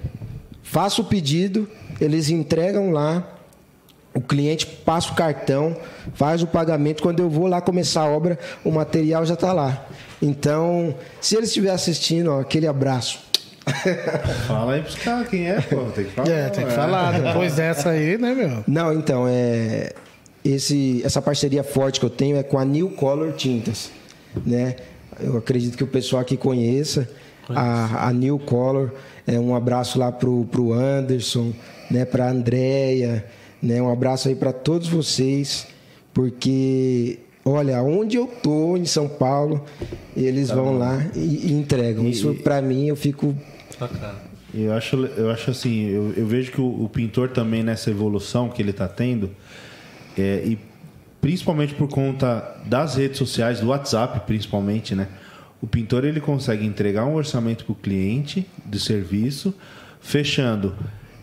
faço 0.62 1.02
o 1.02 1.04
pedido, 1.04 1.68
eles 2.00 2.30
entregam 2.30 2.92
lá, 2.92 3.37
o 4.14 4.20
cliente 4.20 4.66
passa 4.66 5.12
o 5.12 5.14
cartão, 5.14 5.76
faz 6.14 6.42
o 6.42 6.46
pagamento. 6.46 7.02
Quando 7.02 7.20
eu 7.20 7.30
vou 7.30 7.46
lá 7.46 7.60
começar 7.60 8.02
a 8.02 8.08
obra, 8.08 8.38
o 8.64 8.70
material 8.70 9.24
já 9.24 9.34
está 9.34 9.52
lá. 9.52 9.86
Então, 10.20 10.94
se 11.20 11.36
eles 11.36 11.48
estiverem 11.48 11.74
assistindo, 11.74 12.32
ó, 12.32 12.40
aquele 12.40 12.66
abraço. 12.66 13.20
Fala 14.46 14.74
aí 14.74 14.82
pros 14.82 14.96
caras 14.96 15.28
quem 15.28 15.48
é, 15.48 15.60
pô. 15.60 15.84
Tem 15.94 16.04
que 16.04 16.10
falar. 16.12 16.30
É, 16.30 16.48
tem 16.48 16.66
que 16.66 16.72
falar. 16.72 17.20
Depois 17.20 17.54
dessa 17.54 17.90
aí, 17.90 18.16
né, 18.18 18.34
meu? 18.34 18.64
Não, 18.66 18.92
então, 18.92 19.26
é, 19.28 19.92
esse, 20.44 21.02
essa 21.04 21.20
parceria 21.20 21.62
forte 21.62 22.00
que 22.00 22.06
eu 22.06 22.10
tenho 22.10 22.36
é 22.36 22.42
com 22.42 22.58
a 22.58 22.64
New 22.64 22.90
Color 22.90 23.32
Tintas. 23.32 23.90
Né? 24.44 24.76
Eu 25.20 25.36
acredito 25.36 25.76
que 25.76 25.84
o 25.84 25.86
pessoal 25.86 26.22
aqui 26.22 26.36
conheça 26.36 27.08
a, 27.48 28.08
a 28.08 28.12
New 28.12 28.38
Color. 28.38 28.92
É, 29.26 29.38
um 29.38 29.54
abraço 29.54 29.98
lá 29.98 30.10
pro, 30.10 30.44
pro 30.46 30.72
Anderson, 30.72 31.52
né, 31.90 32.04
pra 32.04 32.30
Andréia. 32.30 33.24
Né? 33.62 33.80
Um 33.80 33.90
abraço 33.90 34.28
aí 34.28 34.34
para 34.34 34.52
todos 34.52 34.88
vocês, 34.88 35.66
porque 36.12 37.18
olha, 37.44 37.82
onde 37.82 38.16
eu 38.16 38.26
tô 38.26 38.76
em 38.76 38.84
São 38.84 39.08
Paulo, 39.08 39.64
eles 40.16 40.50
vão 40.50 40.78
lá 40.78 41.04
e, 41.14 41.48
e 41.48 41.52
entregam. 41.52 42.06
Isso 42.06 42.34
para 42.42 42.60
mim 42.62 42.86
eu 42.88 42.96
fico 42.96 43.34
Bacana. 43.78 44.14
Eu 44.52 44.72
acho, 44.72 44.96
eu 44.96 45.30
acho 45.30 45.50
assim, 45.50 45.88
eu, 45.88 46.12
eu 46.16 46.26
vejo 46.26 46.50
que 46.50 46.60
o, 46.60 46.84
o 46.84 46.88
pintor 46.88 47.28
também 47.28 47.62
nessa 47.62 47.90
evolução 47.90 48.48
que 48.48 48.62
ele 48.62 48.70
está 48.70 48.88
tendo, 48.88 49.30
é, 50.16 50.42
e 50.44 50.58
principalmente 51.20 51.74
por 51.74 51.88
conta 51.88 52.56
das 52.64 52.96
redes 52.96 53.18
sociais, 53.18 53.60
do 53.60 53.68
WhatsApp 53.68 54.20
principalmente, 54.26 54.94
né? 54.94 55.08
O 55.60 55.66
pintor 55.66 56.04
ele 56.04 56.20
consegue 56.20 56.64
entregar 56.64 57.04
um 57.04 57.14
orçamento 57.14 57.64
para 57.64 57.72
o 57.72 57.74
cliente 57.74 58.46
de 58.64 58.78
serviço, 58.78 59.52
fechando. 60.00 60.74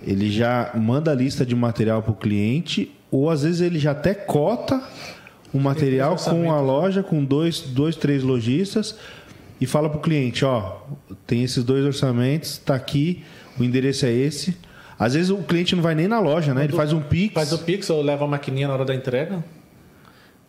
Ele 0.05 0.29
já 0.29 0.71
manda 0.75 1.11
a 1.11 1.15
lista 1.15 1.45
de 1.45 1.55
material 1.55 2.01
para 2.03 2.11
o 2.11 2.15
cliente, 2.15 2.91
ou 3.09 3.29
às 3.29 3.43
vezes 3.43 3.61
ele 3.61 3.79
já 3.79 3.91
até 3.91 4.13
cota 4.13 4.81
o 5.53 5.59
material 5.59 6.15
com 6.17 6.51
a 6.51 6.59
loja, 6.59 7.01
com 7.01 7.23
dois, 7.23 7.61
dois 7.61 7.95
três 7.95 8.21
lojistas, 8.21 8.95
e 9.59 9.65
fala 9.65 9.89
para 9.89 9.97
o 9.97 10.01
cliente, 10.01 10.43
ó, 10.43 10.81
tem 11.25 11.43
esses 11.43 11.63
dois 11.63 11.85
orçamentos, 11.85 12.57
tá 12.57 12.75
aqui, 12.75 13.23
o 13.57 13.63
endereço 13.63 14.05
é 14.05 14.11
esse. 14.11 14.55
Às 14.99 15.13
vezes 15.13 15.29
o 15.29 15.37
cliente 15.37 15.75
não 15.75 15.83
vai 15.83 15.95
nem 15.95 16.07
na 16.07 16.19
loja, 16.19 16.53
né? 16.53 16.63
Ele 16.65 16.73
faz 16.73 16.93
um 16.93 17.01
Pix. 17.01 17.33
Faz 17.33 17.51
o 17.51 17.59
Pix 17.59 17.89
ou 17.89 18.01
leva 18.01 18.25
a 18.25 18.27
maquininha 18.27 18.67
na 18.67 18.73
hora 18.73 18.85
da 18.85 18.93
entrega. 18.93 19.43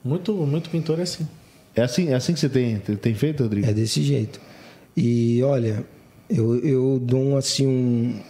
Muito, 0.04 0.32
muito 0.34 0.70
pintor 0.70 0.98
é 1.00 1.02
assim. 1.02 1.26
É 1.74 1.82
assim, 1.82 2.08
é 2.08 2.14
assim 2.14 2.32
que 2.32 2.40
você 2.40 2.48
tem, 2.48 2.78
tem 2.78 3.14
feito, 3.14 3.42
Rodrigo? 3.42 3.68
É 3.68 3.72
desse 3.72 4.02
jeito. 4.02 4.40
E 4.96 5.42
olha, 5.42 5.84
eu, 6.28 6.58
eu 6.60 6.98
dou 7.00 7.20
um, 7.20 7.36
assim 7.36 7.66
um 7.66 8.20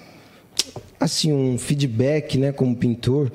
assim 0.99 1.33
um 1.33 1.59
feedback, 1.59 2.39
né, 2.39 2.53
como 2.53 2.77
pintor, 2.77 3.31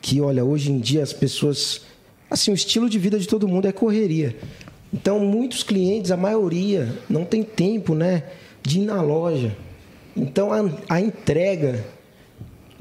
que 0.00 0.20
olha, 0.20 0.44
hoje 0.44 0.70
em 0.72 0.78
dia 0.78 1.02
as 1.02 1.12
pessoas 1.12 1.82
assim, 2.30 2.52
o 2.52 2.54
estilo 2.54 2.88
de 2.88 2.98
vida 2.98 3.18
de 3.18 3.26
todo 3.26 3.48
mundo 3.48 3.66
é 3.66 3.72
correria. 3.72 4.36
Então, 4.92 5.18
muitos 5.20 5.62
clientes, 5.62 6.10
a 6.10 6.16
maioria, 6.16 6.96
não 7.08 7.24
tem 7.24 7.42
tempo, 7.42 7.94
né, 7.94 8.24
de 8.62 8.80
ir 8.80 8.84
na 8.84 9.02
loja. 9.02 9.56
Então, 10.16 10.52
a, 10.52 10.60
a 10.88 11.00
entrega, 11.00 11.84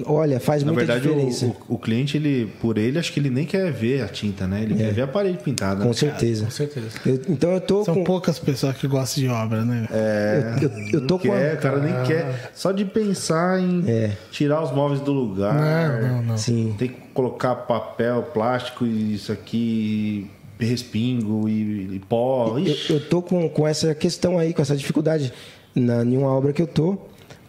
olha, 0.06 0.40
faz 0.40 0.64
Na 0.64 0.72
muita 0.72 0.86
verdade, 0.94 1.08
o, 1.10 1.14
diferença. 1.16 1.46
o, 1.68 1.76
o 1.76 1.78
cliente, 1.78 2.18
ele, 2.18 2.48
por 2.62 2.78
ele, 2.78 2.98
acho 3.00 3.12
que 3.14 3.20
ele 3.20 3.30
nem 3.30 3.46
quer 3.46 3.72
ver 3.72 4.02
a 4.04 4.08
tinta, 4.08 4.48
né? 4.48 4.64
Ele 4.64 4.76
quer 4.76 4.92
ver 4.94 5.02
a 5.04 5.08
parede 5.08 5.38
pintada. 5.44 5.84
É. 5.84 5.88
Com 5.88 5.94
certeza. 5.94 6.46
Com 6.46 6.52
certeza. 6.52 6.88
Eu- 7.06 7.22
então, 7.30 7.52
eu 7.52 7.62
tô 7.62 7.84
São 7.84 7.94
com... 7.96 8.04
poucas 8.04 8.40
pessoas 8.40 8.76
que 8.78 8.88
gostam 8.88 9.24
de 9.24 9.30
obra, 9.30 9.64
né? 9.66 9.88
É, 9.92 10.56
Eu, 10.62 10.70
eu 11.02 11.08
tô 11.08 11.16
não 11.16 11.20
com 11.20 11.32
a- 11.34 11.54
o 11.54 11.58
cara 11.58 11.80
nem 11.80 12.04
quer. 12.06 12.52
Só 12.54 12.72
de 12.72 12.86
pensar 12.86 13.60
em 13.60 13.84
É. 13.88 14.12
tirar 14.32 14.64
os 14.64 14.72
móveis 14.72 15.02
do 15.02 15.12
lugar. 15.12 15.54
Não, 16.02 16.08
não, 16.18 16.24
não. 16.24 16.38
Sim. 16.38 16.76
Tem 16.78 16.88
que 16.90 16.96
colocar 17.14 17.56
papel, 17.56 18.24
plástico 18.34 18.86
e 18.86 19.16
isso 19.16 19.32
aqui, 19.32 20.28
respingo 20.58 21.48
e, 21.50 21.96
e 21.96 22.00
pó. 22.08 22.58
Eu, 22.58 22.76
eu 22.96 23.00
tô 23.10 23.22
com, 23.22 23.48
com 23.50 23.68
essa 23.68 23.94
questão 23.96 24.38
aí, 24.38 24.54
com 24.54 24.62
essa 24.62 24.76
dificuldade 24.76 25.32
na 25.76 26.04
nenhuma 26.04 26.30
obra 26.30 26.52
que 26.54 26.62
eu 26.62 26.68
tô. 26.68 26.98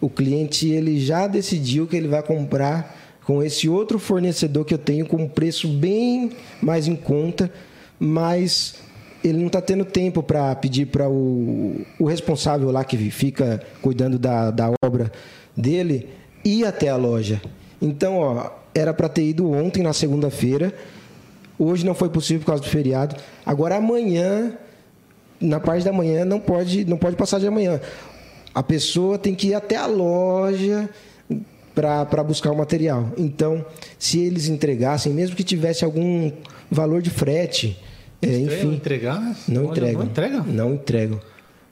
O 0.01 0.09
cliente 0.09 0.67
ele 0.67 0.99
já 0.99 1.27
decidiu 1.27 1.87
que 1.87 1.95
ele 1.95 2.07
vai 2.07 2.21
comprar 2.23 2.97
com 3.23 3.41
esse 3.41 3.69
outro 3.69 3.99
fornecedor 3.99 4.65
que 4.65 4.73
eu 4.73 4.79
tenho 4.79 5.05
com 5.05 5.17
um 5.17 5.29
preço 5.29 5.67
bem 5.67 6.31
mais 6.61 6.87
em 6.87 6.95
conta, 6.95 7.49
mas 7.99 8.75
ele 9.23 9.37
não 9.37 9.47
está 9.47 9.61
tendo 9.61 9.85
tempo 9.85 10.23
para 10.23 10.55
pedir 10.55 10.87
para 10.87 11.07
o, 11.07 11.81
o 11.99 12.05
responsável 12.05 12.71
lá 12.71 12.83
que 12.83 12.97
fica 13.11 13.61
cuidando 13.81 14.17
da, 14.17 14.49
da 14.49 14.71
obra 14.83 15.11
dele 15.55 16.09
ir 16.43 16.65
até 16.65 16.89
a 16.89 16.95
loja. 16.95 17.39
Então, 17.81 18.17
ó, 18.17 18.49
era 18.73 18.93
para 18.93 19.07
ter 19.07 19.23
ido 19.23 19.51
ontem 19.51 19.83
na 19.83 19.93
segunda-feira. 19.93 20.73
Hoje 21.57 21.85
não 21.85 21.93
foi 21.93 22.09
possível 22.09 22.41
por 22.41 22.47
causa 22.47 22.63
do 22.63 22.69
feriado. 22.69 23.15
Agora 23.45 23.75
amanhã, 23.75 24.53
na 25.39 25.59
parte 25.59 25.85
da 25.85 25.93
manhã, 25.93 26.25
não 26.25 26.39
pode, 26.39 26.85
não 26.85 26.97
pode 26.97 27.15
passar 27.15 27.39
de 27.39 27.47
amanhã. 27.47 27.79
A 28.53 28.61
pessoa 28.61 29.17
tem 29.17 29.33
que 29.33 29.49
ir 29.49 29.53
até 29.53 29.77
a 29.77 29.85
loja 29.85 30.89
para 31.73 32.23
buscar 32.23 32.51
o 32.51 32.57
material. 32.57 33.11
Então, 33.17 33.65
se 33.97 34.19
eles 34.19 34.47
entregassem, 34.47 35.13
mesmo 35.13 35.35
que 35.35 35.43
tivesse 35.43 35.85
algum 35.85 36.31
valor 36.69 37.01
de 37.01 37.09
frete, 37.09 37.79
é, 38.21 38.37
enfim, 38.37 38.75
entregar? 38.75 39.35
não 39.47 39.65
entregam. 39.65 40.01
Não 40.01 40.11
entrega? 40.11 40.43
Não 40.43 40.73
entregam. 40.73 41.19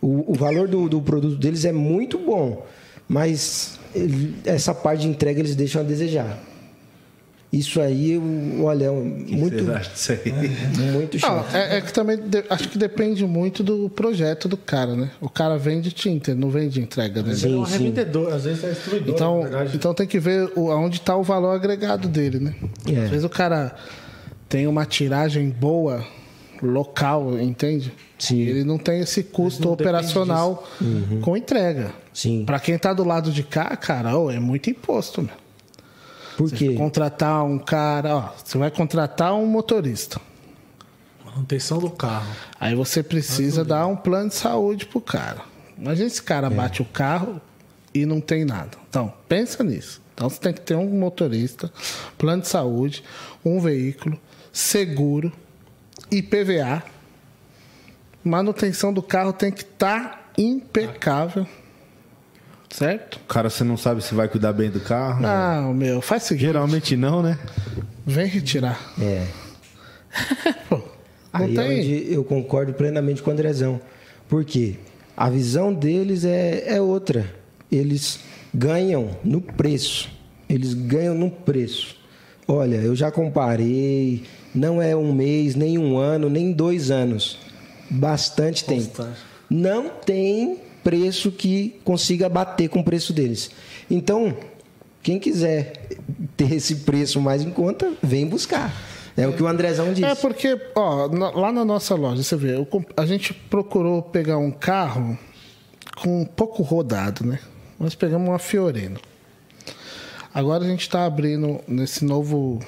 O, 0.02 0.32
o 0.32 0.34
valor 0.34 0.68
do, 0.68 0.88
do 0.88 1.02
produto 1.02 1.36
deles 1.36 1.66
é 1.66 1.72
muito 1.72 2.18
bom, 2.18 2.66
mas 3.08 3.78
essa 4.46 4.74
parte 4.74 5.02
de 5.02 5.08
entrega 5.10 5.40
eles 5.40 5.56
deixam 5.56 5.82
a 5.82 5.84
desejar. 5.84 6.42
Isso 7.52 7.82
aí, 7.82 8.12
eu- 8.12 8.64
olha, 8.64 8.90
que 9.26 9.36
muito, 9.36 9.56
vocês 9.58 9.70
acham 9.70 9.94
disso 9.94 10.12
aí? 10.12 10.32
muito 10.92 11.14
Não, 11.16 11.20
chato. 11.20 11.56
é, 11.56 11.78
é 11.78 11.82
que 11.82 11.92
também 11.92 12.18
de- 12.18 12.44
acho 12.48 12.70
que 12.70 12.78
depende 12.78 13.26
muito 13.26 13.64
do 13.64 13.90
projeto 13.90 14.48
do 14.48 14.56
cara, 14.56 14.96
né? 14.96 15.10
O 15.20 15.28
cara 15.28 15.58
vende 15.58 15.92
tinta, 15.92 16.36
não 16.36 16.52
vende 16.52 16.80
entrega, 16.80 17.24
né? 17.24 17.34
Ele 17.34 17.54
é 17.56 17.58
um 17.58 17.66
Sim, 17.66 17.72
sim. 17.72 17.78
revendedor, 17.80 18.34
às 18.34 18.44
vezes 18.44 18.64
é 18.64 18.70
distribuidor, 18.70 19.16
Então, 19.16 19.42
então 19.74 19.94
tem 19.96 20.06
que 20.06 20.20
ver 20.20 20.52
o, 20.56 20.70
aonde 20.72 20.98
está 20.98 21.16
o 21.16 21.24
valor 21.24 21.56
agregado 21.56 22.08
dele, 22.08 22.40
né? 22.40 22.54
É. 22.88 23.06
Às 23.06 23.10
vezes 23.10 23.26
o 23.26 23.30
cara 23.30 23.74
tem 24.48 24.68
uma 24.68 24.86
tiragem 24.86 25.50
boa 25.50 26.06
local, 26.62 27.40
entende? 27.40 27.92
Sim. 28.20 28.42
Ele 28.42 28.64
não 28.64 28.78
tem 28.78 29.00
esse 29.00 29.24
custo 29.24 29.64
Não 29.66 29.72
operacional 29.74 30.68
com 31.22 31.36
entrega. 31.36 31.92
Sim. 32.14 32.44
Para 32.46 32.60
quem 32.60 32.78
tá 32.78 32.94
do 32.94 33.04
lado 33.04 33.32
de 33.32 33.42
cá, 33.44 33.76
cara, 33.76 34.16
ô, 34.18 34.30
é 34.30 34.40
muito 34.40 34.70
imposto, 34.70 35.22
meu. 35.24 35.32
Por 36.40 36.50
quê? 36.54 36.74
Contratar 36.74 37.44
um 37.44 37.60
cara, 37.60 38.16
ó, 38.16 38.30
você 38.42 38.58
vai 38.58 38.72
contratar 38.72 39.34
um 39.36 39.46
motorista. 39.46 40.22
Manutenção 41.26 41.80
do 41.80 41.90
carro. 41.90 42.34
Aí 42.58 42.74
você 42.74 43.04
precisa 43.04 43.66
dar 43.66 43.86
um 43.88 43.96
plano 43.98 44.30
de 44.30 44.36
saúde 44.36 44.86
pro 44.86 45.02
cara. 45.02 45.42
Imagina 45.78 46.08
esse 46.08 46.24
cara 46.24 46.50
bate 46.50 46.82
o 46.82 46.86
carro 46.86 47.42
e 47.94 48.06
não 48.06 48.22
tem 48.22 48.46
nada. 48.46 48.70
Então, 48.90 49.14
pensa 49.28 49.66
nisso. 49.66 50.02
Então 50.14 50.30
você 50.30 50.40
tem 50.40 50.54
que 50.54 50.62
ter 50.62 50.76
um 50.76 50.88
motorista, 50.88 51.70
plano 52.18 52.42
de 52.42 52.48
saúde, 52.48 53.04
um 53.44 53.60
veículo, 53.60 54.18
seguro, 54.54 55.34
IPVA. 56.10 56.82
Manutenção 58.24 58.94
do 58.94 59.04
carro 59.04 59.34
tem 59.34 59.52
que 59.52 59.64
estar 59.64 60.32
impecável. 60.38 61.46
Certo? 62.70 63.20
Cara, 63.28 63.50
você 63.50 63.64
não 63.64 63.76
sabe 63.78 64.02
se 64.04 64.14
vai 64.14 64.28
cuidar 64.28 64.54
bem 64.54 64.70
do 64.70 64.80
carro? 64.80 65.22
Não, 65.22 65.74
meu, 65.74 66.02
faz 66.02 66.24
o 66.24 66.28
seguinte, 66.28 66.46
Geralmente 66.46 66.96
não, 66.96 67.22
né? 67.24 67.38
vem 68.06 68.28
retirar. 68.28 68.80
É. 69.02 69.26
Pô, 70.70 70.82
Aí 71.34 71.56
é 71.56 71.62
tem. 71.62 71.80
onde 71.80 72.14
eu 72.14 72.24
concordo 72.24 72.74
plenamente 72.74 73.22
com 73.22 73.30
o 73.30 73.34
Andrezão. 73.34 73.80
Por 74.28 74.46
quê? 74.46 74.76
A 75.18 75.30
visão 75.30 75.74
deles 75.74 76.24
é, 76.26 76.64
é 76.76 76.82
outra. 76.82 77.34
Eles 77.72 78.20
ganham 78.54 79.18
no 79.24 79.42
preço. 79.42 80.10
Eles 80.48 80.74
ganham 80.74 81.14
no 81.16 81.30
preço. 81.30 81.96
Olha, 82.48 82.78
eu 82.78 82.96
já 82.96 83.12
comparei. 83.12 84.24
Não 84.56 84.82
é 84.82 84.96
um 84.96 85.14
mês, 85.14 85.56
nem 85.56 85.78
um 85.78 85.98
ano, 85.98 86.30
nem 86.30 86.52
dois 86.52 86.90
anos. 86.90 87.38
Bastante 87.90 88.66
tempo. 88.66 88.88
Bastante. 88.98 89.20
Não 89.50 89.90
tem 89.90 90.58
preço 90.90 91.32
que 91.32 91.80
consiga 91.84 92.28
bater 92.28 92.68
com 92.68 92.80
o 92.80 92.84
preço 92.84 93.14
deles. 93.14 93.52
Então, 93.92 94.36
quem 95.04 95.20
quiser 95.20 95.88
ter 96.36 96.52
esse 96.52 96.78
preço 96.78 97.22
mais 97.22 97.44
em 97.44 97.52
conta, 97.52 97.94
vem 98.02 98.26
buscar. 98.26 98.74
É 99.16 99.28
o 99.28 99.34
que 99.34 99.44
o 99.44 99.48
Andrezão 99.48 99.94
disse. 99.94 100.10
É 100.10 100.16
porque, 100.16 100.60
ó, 100.76 101.06
lá 101.36 101.52
na 101.52 101.64
nossa 101.64 101.94
loja, 101.94 102.24
você 102.24 102.36
vê, 102.36 102.54
a 102.98 103.06
gente 103.06 103.36
procurou 103.36 104.02
pegar 104.02 104.40
um 104.40 104.50
carro 104.50 105.16
com 106.02 106.26
pouco 106.26 106.64
rodado, 106.64 107.24
né? 107.24 107.38
Nós 107.80 107.94
pegamos 107.94 108.28
uma 108.28 108.40
Fiorino. 108.40 109.00
Agora 110.34 110.64
a 110.64 110.68
gente 110.68 110.82
está 110.82 111.06
abrindo 111.06 111.60
nesse 111.68 112.04
novo, 112.04 112.60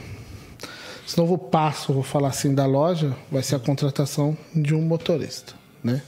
esse 1.08 1.18
novo 1.18 1.40
passo, 1.40 1.92
vou 1.92 2.04
falar 2.04 2.28
assim, 2.28 2.54
da 2.54 2.68
loja, 2.68 3.16
vai 3.32 3.42
ser 3.42 3.56
a 3.56 3.60
contratação 3.60 4.38
de 4.56 4.76
um 4.76 4.82
motorista, 4.84 5.56
né? 5.84 6.04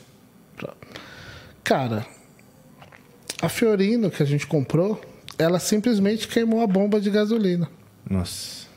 Cara, 1.63 2.05
a 3.41 3.47
Fiorino 3.47 4.11
que 4.11 4.21
a 4.21 4.25
gente 4.25 4.45
comprou, 4.45 4.99
ela 5.37 5.59
simplesmente 5.59 6.27
queimou 6.27 6.61
a 6.61 6.67
bomba 6.67 6.99
de 6.99 7.09
gasolina 7.09 7.69
Nossa. 8.09 8.67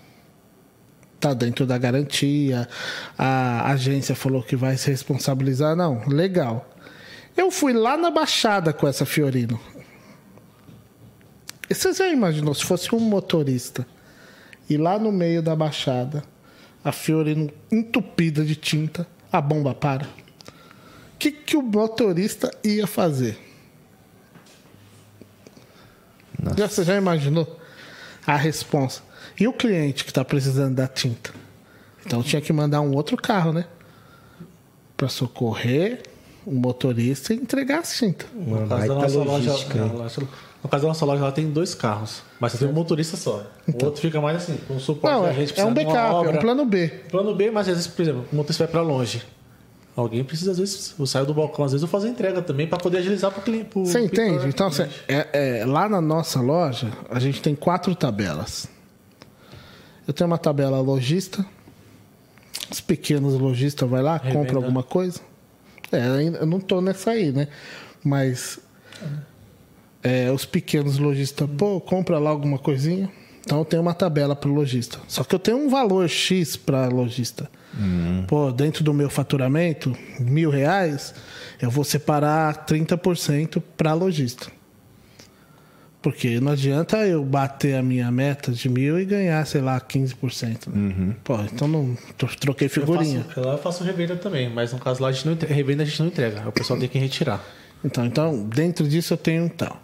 tá 1.19 1.35
dentro 1.35 1.67
da 1.67 1.77
garantia, 1.77 2.69
a 3.19 3.71
agência 3.73 4.15
falou 4.15 4.43
que 4.43 4.55
vai 4.55 4.77
se 4.77 4.91
responsabilizar. 4.91 5.75
Não, 5.75 6.07
legal. 6.07 6.69
Eu 7.37 7.51
fui 7.51 7.73
lá 7.73 7.97
na 7.97 8.11
Baixada 8.11 8.73
com 8.73 8.87
essa 8.87 9.05
Fiorino. 9.05 9.61
E 11.69 11.75
você 11.75 11.93
já 11.93 12.09
imaginou 12.09 12.55
se 12.55 12.65
fosse 12.65 12.95
um 12.95 13.01
motorista 13.01 13.87
e 14.71 14.77
lá 14.77 14.99
no 14.99 15.11
meio 15.11 15.43
da 15.43 15.55
Baixada, 15.55 16.23
a 16.85 16.93
Fiorino 16.93 17.51
entupida 17.71 18.45
de 18.45 18.55
tinta, 18.55 19.07
a 19.31 19.41
bomba 19.41 19.75
para? 19.75 20.07
O 21.17 21.19
que, 21.19 21.33
que 21.33 21.57
o 21.57 21.63
motorista 21.63 22.51
ia 22.63 22.87
fazer? 22.87 23.39
Já, 26.57 26.69
você 26.69 26.85
já 26.85 26.95
imaginou 26.97 27.59
a 28.27 28.37
responsa? 28.37 29.01
E 29.41 29.49
o 29.49 29.53
cliente 29.53 30.05
que 30.05 30.11
está 30.11 30.25
precisando 30.25 30.75
da 30.75 30.87
tinta? 30.87 31.31
Então 32.05 32.23
tinha 32.23 32.41
que 32.43 32.53
mandar 32.53 32.81
um 32.83 32.93
outro 32.95 33.17
carro, 33.17 33.53
né? 33.53 33.65
Para 34.97 35.09
socorrer 35.09 36.03
o 36.45 36.53
motorista 36.55 37.33
e 37.35 37.37
entregar 37.37 37.79
a 37.81 37.83
tinta. 37.83 38.27
Uma 38.35 38.61
No 38.61 38.69
caso 38.69 38.87
da 38.89 38.95
nossa 38.95 39.19
loja, 39.19 39.51
logística. 39.51 39.75
na 39.87 39.93
loja- 39.93 40.23
no 40.63 40.69
caso 40.71 40.83
da 40.83 40.89
nossa 40.89 41.05
loja, 41.05 41.23
ela 41.23 41.33
tem 41.33 41.51
dois 41.51 41.75
carros. 41.75 42.23
Mas 42.39 42.53
você 42.53 42.59
tem 42.59 42.69
um 42.69 42.73
motorista 42.73 43.17
só. 43.17 43.45
O 43.67 43.85
outro 43.85 44.01
fica 44.01 44.21
mais 44.21 44.37
assim, 44.37 44.57
com 44.69 44.79
suporte 44.79 45.15
Não, 45.15 45.23
da 45.23 45.29
é, 45.31 45.35
gente 45.35 45.45
é 45.45 45.47
precisa 45.55 45.67
um 45.67 45.75
backup, 45.75 46.27
é 46.27 46.31
um 46.31 46.37
plano 46.41 46.65
B. 46.67 46.89
Plano 47.11 47.35
B, 47.35 47.51
mas 47.51 47.69
às 47.69 47.75
vezes, 47.75 47.87
por 47.87 48.03
exemplo, 48.03 48.25
o 48.33 48.37
motorista 48.37 48.65
vai 48.65 48.71
pra 48.73 48.83
longe. 48.83 49.23
Alguém 49.97 50.23
precisa, 50.23 50.51
às 50.51 50.59
vezes, 50.59 50.95
eu 50.99 51.07
saio 51.07 51.25
do 51.25 51.33
balcão, 51.33 51.65
às 51.65 51.73
vezes 51.73 51.83
eu 51.83 51.89
faço 51.89 52.05
a 52.05 52.09
entrega 52.11 52.43
também 52.43 52.67
para 52.67 52.77
poder 52.79 52.99
agilizar 52.99 53.31
pro 53.33 53.41
cliente. 53.41 53.65
pro- 53.71 53.85
Você 53.87 53.99
pro- 53.99 54.07
entende? 54.07 54.47
Então, 54.47 54.71
você- 54.71 54.89
é- 55.09 55.61
é, 55.61 55.65
lá 55.65 55.89
na 55.89 56.03
nossa 56.03 56.39
loja, 56.41 56.93
a 57.11 57.19
gente 57.19 57.41
tem 57.41 57.55
quatro 57.55 57.95
tabelas. 57.95 58.69
Eu 60.07 60.13
tenho 60.13 60.29
uma 60.29 60.37
tabela 60.39 60.79
lojista. 60.81 61.45
Os 62.71 62.81
pequenos 62.81 63.35
lojistas 63.41 63.89
vai 63.89 64.03
lá, 64.03 64.19
Revenda. 64.19 64.35
compra 64.39 64.57
alguma 64.57 64.83
coisa. 64.83 65.21
É, 65.91 66.01
ainda- 66.03 66.39
eu 66.41 66.47
não 66.47 66.61
tô 66.61 66.81
nessa 66.83 67.13
aí, 67.13 67.33
né? 67.33 67.49
Mas 68.05 68.59
é, 70.03 70.31
os 70.31 70.45
pequenos 70.45 70.99
lojistas, 70.99 71.49
pô, 71.57 71.81
compra 71.81 72.19
lá 72.19 72.31
alguma 72.31 72.59
coisinha. 72.59 73.11
Então 73.41 73.59
eu 73.61 73.65
tenho 73.65 73.81
uma 73.83 73.95
tabela 73.95 74.35
para 74.37 74.51
o 74.51 74.53
lojista. 74.55 74.99
Só 75.09 75.25
que 75.25 75.35
eu 75.35 75.39
tenho 75.39 75.57
um 75.57 75.69
valor 75.69 76.09
X 76.09 76.57
para 76.57 76.87
lojista. 76.89 77.49
Pô, 78.27 78.51
dentro 78.51 78.83
do 78.83 78.95
meu 78.95 79.11
faturamento, 79.11 79.95
mil 80.19 80.49
reais, 80.51 81.15
eu 81.61 81.71
vou 81.71 81.85
separar 81.85 82.65
30% 82.67 83.63
para 83.77 83.93
lojista. 83.93 84.47
Porque 86.03 86.39
não 86.39 86.53
adianta 86.53 86.99
eu 86.99 87.25
bater 87.25 87.75
a 87.75 87.83
minha 87.83 88.11
meta 88.13 88.53
de 88.53 88.69
mil 88.69 88.99
e 88.99 89.05
ganhar, 89.05 89.45
sei 89.45 89.61
lá, 89.61 89.81
15%. 89.81 90.69
Né? 90.69 91.15
Pô, 91.25 91.37
então 91.43 91.67
não 91.67 91.97
tro- 92.17 92.37
troquei 92.39 92.69
figurinha. 92.69 93.19
Eu 93.19 93.25
faço, 93.25 93.41
lá 93.41 93.53
eu 93.55 93.59
faço 93.59 93.85
revenda 93.85 94.15
também, 94.17 94.49
mas 94.49 94.73
no 94.73 94.79
caso 94.79 95.03
lá 95.03 95.09
a 95.09 95.13
gente 95.13 95.27
não 95.27 95.33
entrega, 95.33 95.55
revenda 95.55 95.83
a 95.83 95.87
gente 95.87 95.99
não 96.01 96.07
entrega. 96.07 96.49
O 96.49 96.53
pessoal 96.53 96.79
tem 96.79 96.89
que 96.89 96.99
retirar. 96.99 97.45
Então, 97.85 98.07
então, 98.07 98.45
dentro 98.45 98.87
disso 98.87 99.15
eu 99.15 99.19
tenho 99.19 99.49
tal. 99.51 99.83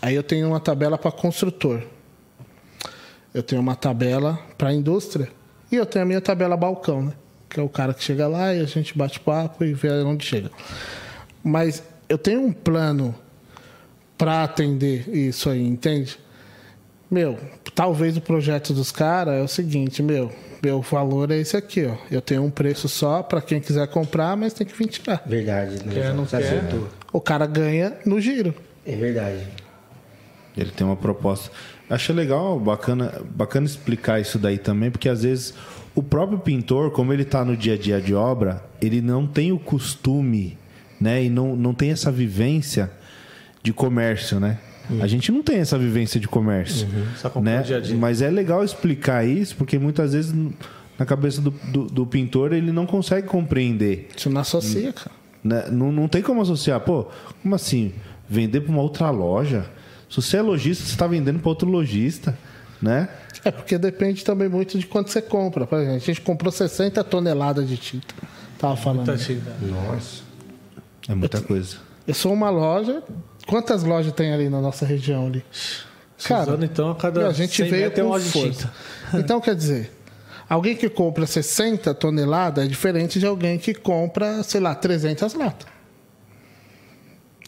Aí 0.00 0.14
eu 0.14 0.22
tenho 0.22 0.48
uma 0.48 0.58
tabela 0.60 0.96
para 0.96 1.12
construtor. 1.12 1.82
Eu 3.34 3.42
tenho 3.42 3.60
uma 3.60 3.76
tabela 3.76 4.38
para 4.56 4.72
indústria 4.72 5.28
e 5.70 5.76
eu 5.76 5.84
tenho 5.84 6.04
a 6.04 6.08
minha 6.08 6.20
tabela 6.20 6.56
balcão, 6.56 7.02
né? 7.02 7.12
Que 7.48 7.60
é 7.60 7.62
o 7.62 7.68
cara 7.68 7.94
que 7.94 8.02
chega 8.02 8.26
lá 8.26 8.54
e 8.54 8.60
a 8.60 8.66
gente 8.66 8.96
bate 8.96 9.18
papo 9.20 9.64
e 9.64 9.72
vê 9.72 9.90
onde 10.02 10.24
chega. 10.24 10.50
Mas 11.42 11.82
eu 12.08 12.18
tenho 12.18 12.42
um 12.42 12.52
plano 12.52 13.14
para 14.16 14.42
atender 14.42 15.08
isso 15.08 15.48
aí, 15.48 15.64
entende? 15.64 16.18
Meu, 17.10 17.38
talvez 17.74 18.16
o 18.16 18.20
projeto 18.20 18.74
dos 18.74 18.92
caras 18.92 19.34
é 19.34 19.42
o 19.42 19.48
seguinte, 19.48 20.02
meu, 20.02 20.30
meu 20.62 20.82
valor 20.82 21.30
é 21.30 21.38
esse 21.38 21.56
aqui, 21.56 21.86
ó. 21.86 21.96
Eu 22.10 22.20
tenho 22.20 22.42
um 22.42 22.50
preço 22.50 22.88
só 22.88 23.22
para 23.22 23.40
quem 23.40 23.60
quiser 23.60 23.86
comprar, 23.88 24.36
mas 24.36 24.52
tem 24.52 24.66
que 24.66 24.76
vir 24.76 24.88
tirar. 24.88 25.22
Verdade, 25.24 25.84
né? 25.86 25.94
Quer, 25.94 26.14
não 26.14 26.26
quer. 26.26 26.38
acertou. 26.38 26.88
O 27.12 27.20
cara 27.20 27.46
ganha 27.46 27.96
no 28.04 28.20
giro. 28.20 28.54
É 28.84 28.94
verdade. 28.94 29.46
Ele 30.56 30.70
tem 30.70 30.86
uma 30.86 30.96
proposta. 30.96 31.50
Achei 31.88 32.14
legal, 32.14 32.58
bacana, 32.60 33.22
bacana 33.30 33.64
explicar 33.64 34.20
isso 34.20 34.38
daí 34.38 34.58
também, 34.58 34.90
porque 34.90 35.08
às 35.08 35.22
vezes 35.22 35.54
o 35.98 36.02
próprio 36.02 36.38
pintor, 36.38 36.92
como 36.92 37.12
ele 37.12 37.22
está 37.22 37.44
no 37.44 37.56
dia 37.56 37.74
a 37.74 37.76
dia 37.76 38.00
de 38.00 38.14
obra, 38.14 38.62
ele 38.80 39.00
não 39.00 39.26
tem 39.26 39.50
o 39.50 39.58
costume, 39.58 40.56
né? 41.00 41.24
E 41.24 41.28
não, 41.28 41.56
não 41.56 41.74
tem 41.74 41.90
essa 41.90 42.12
vivência 42.12 42.88
de 43.64 43.72
comércio, 43.72 44.38
né? 44.38 44.58
A 45.00 45.08
gente 45.08 45.32
não 45.32 45.42
tem 45.42 45.56
essa 45.56 45.76
vivência 45.76 46.20
de 46.20 46.28
comércio, 46.28 46.86
compra 47.32 47.40
né? 47.40 47.62
dia 47.62 47.76
a 47.78 47.80
dia. 47.80 47.96
Mas 47.96 48.22
é 48.22 48.30
legal 48.30 48.62
explicar 48.62 49.26
isso, 49.26 49.56
porque 49.56 49.76
muitas 49.76 50.12
vezes 50.12 50.32
na 50.96 51.04
cabeça 51.04 51.40
do, 51.40 51.50
do, 51.50 51.86
do 51.86 52.06
pintor 52.06 52.52
ele 52.52 52.70
não 52.70 52.86
consegue 52.86 53.26
compreender. 53.26 54.08
Isso 54.16 54.30
não 54.30 54.40
associa, 54.40 54.92
cara. 54.92 55.10
né? 55.42 55.64
Não, 55.68 55.90
não 55.90 56.06
tem 56.06 56.22
como 56.22 56.40
associar. 56.40 56.78
Pô, 56.78 57.08
como 57.42 57.56
assim? 57.56 57.92
Vender 58.28 58.60
para 58.60 58.70
uma 58.70 58.82
outra 58.82 59.10
loja? 59.10 59.66
Se 60.08 60.22
você 60.22 60.36
é 60.36 60.42
lojista, 60.42 60.84
você 60.84 60.92
está 60.92 61.08
vendendo 61.08 61.40
para 61.40 61.48
outro 61.48 61.68
lojista, 61.68 62.38
né? 62.80 63.08
É 63.44 63.50
porque 63.50 63.78
depende 63.78 64.24
também 64.24 64.48
muito 64.48 64.78
de 64.78 64.86
quanto 64.86 65.10
você 65.10 65.22
compra. 65.22 65.66
Por 65.66 65.78
exemplo, 65.78 65.96
a 65.96 65.98
gente 65.98 66.20
comprou 66.20 66.52
60 66.52 67.02
toneladas 67.04 67.68
de 67.68 67.76
tinta. 67.76 68.14
Tava 68.58 68.76
falando. 68.76 69.06
Muita 69.06 69.16
tinta. 69.16 69.56
Nossa. 69.62 70.22
É 71.08 71.14
muita 71.14 71.40
coisa. 71.40 71.76
Eu 72.06 72.14
sou 72.14 72.32
uma 72.32 72.50
loja. 72.50 73.02
Quantas 73.46 73.82
lojas 73.82 74.12
tem 74.12 74.32
ali 74.32 74.48
na 74.48 74.60
nossa 74.60 74.84
região 74.84 75.26
ali? 75.26 75.44
Suzano, 76.18 76.64
então, 76.64 76.90
a 76.90 76.96
cada 76.96 77.28
a 77.28 77.32
gente 77.32 77.56
100 77.62 77.70
veio 77.70 77.90
com 77.92 78.00
uma 78.00 78.10
loja 78.10 78.24
de 78.24 78.32
força. 78.32 78.50
tinta. 78.50 79.18
Então, 79.18 79.40
quer 79.40 79.54
dizer, 79.54 79.92
alguém 80.48 80.74
que 80.76 80.88
compra 80.88 81.26
60 81.26 81.94
toneladas 81.94 82.64
é 82.64 82.68
diferente 82.68 83.20
de 83.20 83.26
alguém 83.26 83.56
que 83.56 83.72
compra, 83.72 84.42
sei 84.42 84.60
lá, 84.60 84.74
300 84.74 85.32
latas. 85.34 85.77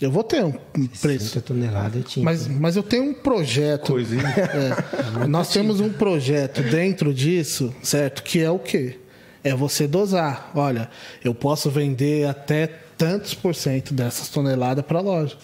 Eu 0.00 0.10
vou 0.10 0.24
ter 0.24 0.42
um 0.42 0.52
preço. 0.52 1.32
30 1.32 1.40
toneladas 1.42 1.92
de 1.92 2.02
tinta. 2.08 2.24
Mas, 2.24 2.48
mas 2.48 2.76
eu 2.76 2.82
tenho 2.82 3.04
um 3.04 3.14
projeto. 3.14 3.96
É, 3.98 5.26
nós 5.26 5.52
temos 5.52 5.80
um 5.80 5.92
projeto 5.92 6.62
dentro 6.62 7.12
disso, 7.12 7.74
certo? 7.82 8.22
Que 8.22 8.40
é 8.40 8.50
o 8.50 8.58
quê? 8.58 8.98
É 9.44 9.54
você 9.54 9.86
dosar. 9.86 10.50
Olha, 10.54 10.88
eu 11.22 11.34
posso 11.34 11.70
vender 11.70 12.26
até 12.26 12.66
tantos 12.96 13.34
por 13.34 13.54
cento 13.54 13.92
dessas 13.92 14.28
toneladas 14.28 14.84
para 14.84 14.98
a 14.98 15.02
loja. 15.02 15.36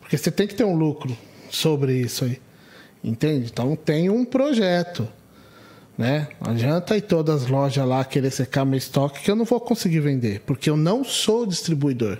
Porque 0.00 0.16
você 0.16 0.30
tem 0.30 0.46
que 0.46 0.54
ter 0.54 0.64
um 0.64 0.76
lucro 0.76 1.16
sobre 1.50 1.94
isso 1.94 2.24
aí. 2.24 2.40
Entende? 3.02 3.50
Então 3.52 3.74
tem 3.74 4.08
um 4.08 4.24
projeto. 4.24 5.08
Né? 5.98 6.28
Não 6.40 6.52
adianta 6.52 6.96
ir 6.96 7.02
todas 7.02 7.42
as 7.42 7.48
lojas 7.48 7.86
lá 7.86 8.04
querer 8.04 8.30
secar 8.30 8.64
meu 8.64 8.76
estoque 8.76 9.22
que 9.22 9.30
eu 9.30 9.36
não 9.36 9.44
vou 9.44 9.60
conseguir 9.60 10.00
vender. 10.00 10.42
Porque 10.46 10.70
eu 10.70 10.76
não 10.76 11.02
sou 11.02 11.46
distribuidor. 11.46 12.18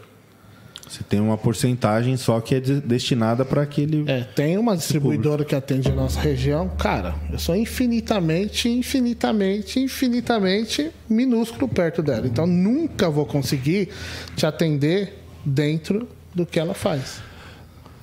Você 0.89 1.03
tem 1.03 1.19
uma 1.21 1.37
porcentagem 1.37 2.17
só 2.17 2.41
que 2.41 2.55
é 2.55 2.61
de- 2.61 2.81
destinada 2.81 3.45
para 3.45 3.63
aquele. 3.63 4.05
É, 4.09 4.21
tem 4.23 4.57
uma 4.57 4.77
distribuidora 4.77 5.45
que 5.45 5.55
atende 5.55 5.89
a 5.89 5.93
nossa 5.95 6.21
região. 6.21 6.69
Cara, 6.79 7.15
eu 7.31 7.39
sou 7.41 7.57
infinitamente, 7.57 8.69
infinitamente, 8.69 9.81
infinitamente 9.81 10.91
minúsculo 11.09 11.67
perto 11.69 12.03
dela. 12.03 12.27
Então 12.27 12.47
nunca 12.47 13.11
vou 13.11 13.27
conseguir 13.27 13.89
te 14.37 14.47
atender 14.47 15.19
dentro 15.45 16.09
do 16.35 16.47
que 16.47 16.59
ela 16.61 16.75
faz. 16.75 17.21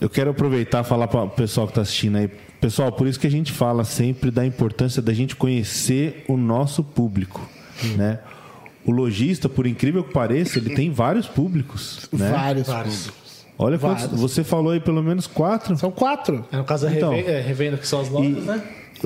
Eu 0.01 0.09
quero 0.09 0.31
aproveitar 0.31 0.81
e 0.83 0.87
falar 0.87 1.07
para 1.07 1.23
o 1.23 1.29
pessoal 1.29 1.65
que 1.67 1.71
está 1.71 1.81
assistindo 1.81 2.17
aí. 2.17 2.27
Pessoal, 2.59 2.91
por 2.91 3.07
isso 3.07 3.19
que 3.19 3.27
a 3.27 3.31
gente 3.31 3.51
fala 3.53 3.83
sempre 3.85 4.29
da 4.31 4.45
importância 4.45 5.01
da 5.01 5.13
gente 5.13 5.35
conhecer 5.35 6.25
o 6.27 6.35
nosso 6.35 6.83
público, 6.83 7.49
né? 7.97 8.19
O 8.85 8.91
lojista, 8.91 9.47
por 9.47 9.65
incrível 9.65 10.03
que 10.03 10.11
pareça, 10.13 10.59
ele 10.59 10.75
tem 10.75 10.91
vários 10.91 11.27
públicos, 11.27 12.07
né? 12.13 12.29
Vários. 12.31 12.67
Vários. 12.67 12.97
públicos. 13.07 13.23
Olha 13.57 13.77
quantos, 13.77 14.05
você 14.19 14.43
falou 14.43 14.71
aí 14.71 14.79
pelo 14.79 15.01
menos 15.03 15.27
quatro. 15.27 15.77
São 15.77 15.91
quatro. 15.91 16.43
É, 16.51 16.57
no 16.57 16.63
caso, 16.63 16.87
a 16.87 16.91
Então. 16.91 17.11
revenda, 17.11 17.31
é, 17.31 17.41
revenda 17.41 17.77
que 17.77 17.87
são 17.87 18.01
as 18.01 18.09
lojas, 18.09 18.31
E 18.37 18.41
né? 18.41 18.63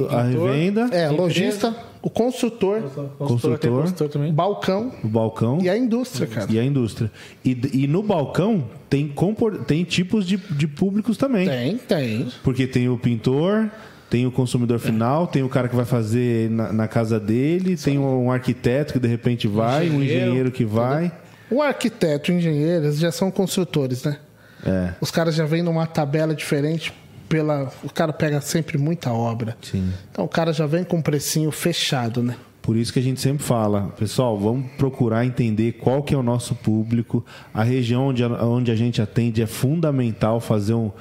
a 0.09 0.23
Pintor. 0.23 0.49
revenda, 0.49 0.82
É, 0.91 1.09
lojista, 1.09 1.75
o 2.01 2.09
construtor, 2.09 2.82
Consultor, 2.82 3.09
tem 3.17 3.28
Consultor. 3.28 3.82
consultor 3.82 4.09
também. 4.09 4.32
balcão 4.34 4.91
o 5.03 5.07
balcão 5.07 5.59
e 5.61 5.69
a 5.69 5.78
indústria, 5.78 6.25
cara. 6.28 6.47
e 6.51 6.57
a 6.59 6.63
indústria. 6.63 7.11
E, 7.43 7.59
e 7.73 7.88
no 7.88 8.01
balcão 8.01 8.63
tem, 8.89 9.07
compor- 9.09 9.63
tem 9.65 9.84
tipos 9.84 10.25
de, 10.25 10.38
de 10.38 10.67
públicos 10.67 11.17
também. 11.17 11.47
Tem, 11.47 11.78
tem. 11.78 12.28
Porque 12.43 12.65
tem 12.67 12.88
o 12.88 12.97
pintor, 12.97 13.69
tem 14.10 14.26
o 14.26 14.32
consumidor 14.32 14.80
final, 14.80 15.28
tem 15.28 15.43
o 15.43 15.49
cara 15.49 15.68
que 15.68 15.76
vai 15.76 15.86
fazer 15.86 16.49
na, 16.49 16.72
na 16.72 16.88
casa 16.88 17.20
dele, 17.20 17.76
tem 17.76 17.97
um 17.99 18.32
arquiteto 18.32 18.93
que 18.93 18.99
de 18.99 19.08
repente 19.08 19.47
vai, 19.47 19.89
um 19.89 20.01
Engenheiro, 20.01 20.24
engenheiro 20.26 20.51
que 20.51 20.64
vai. 20.66 21.12
O 21.51 21.62
arquiteto, 21.62 22.32
o 22.32 22.36
engenheiro, 22.36 22.86
eles 22.86 22.99
já 22.99 23.12
são 23.12 23.30
construtores, 23.32 24.03
né? 24.03 24.18
É, 24.66 24.93
Os 24.99 25.12
caras 25.12 25.36
já 25.36 25.45
vêm 25.45 25.62
numa 25.62 25.86
tabela 25.86 26.34
diferente 26.34 26.91
pela. 27.30 27.72
O 27.84 27.89
cara 27.91 28.12
pega 28.12 28.41
sempre 28.41 28.78
muita 28.78 29.12
obra. 29.12 29.55
sim. 29.62 29.91
Então 30.12 30.26
o 30.26 30.28
cara 30.28 30.51
já 30.51 30.66
vem 30.66 30.84
com 30.84 30.97
um 30.97 31.01
precinho 31.01 31.51
fechado, 31.51 32.24
né? 32.24 32.36
Por 32.62 32.76
isso 32.76 32.91
que 32.91 32.99
a 32.99 33.01
gente 33.01 33.22
sempre 33.22 33.43
fala, 33.43 33.93
pessoal, 33.97 34.38
vamos 34.38 34.70
procurar 34.78 35.26
entender 35.26 35.74
qual 35.74 36.03
que 36.03 36.14
é 36.14 36.18
o 36.18 36.24
nosso 36.24 36.53
público. 36.53 37.26
A 37.53 37.64
região 37.64 38.08
onde 38.08 38.24
a, 38.26 38.28
onde 38.43 38.72
a 38.72 38.76
gente 38.76 39.01
atende 39.01 39.41
é 39.41 39.45
fundamental 39.45 40.41
fazer 40.41 40.74
um- 40.74 40.91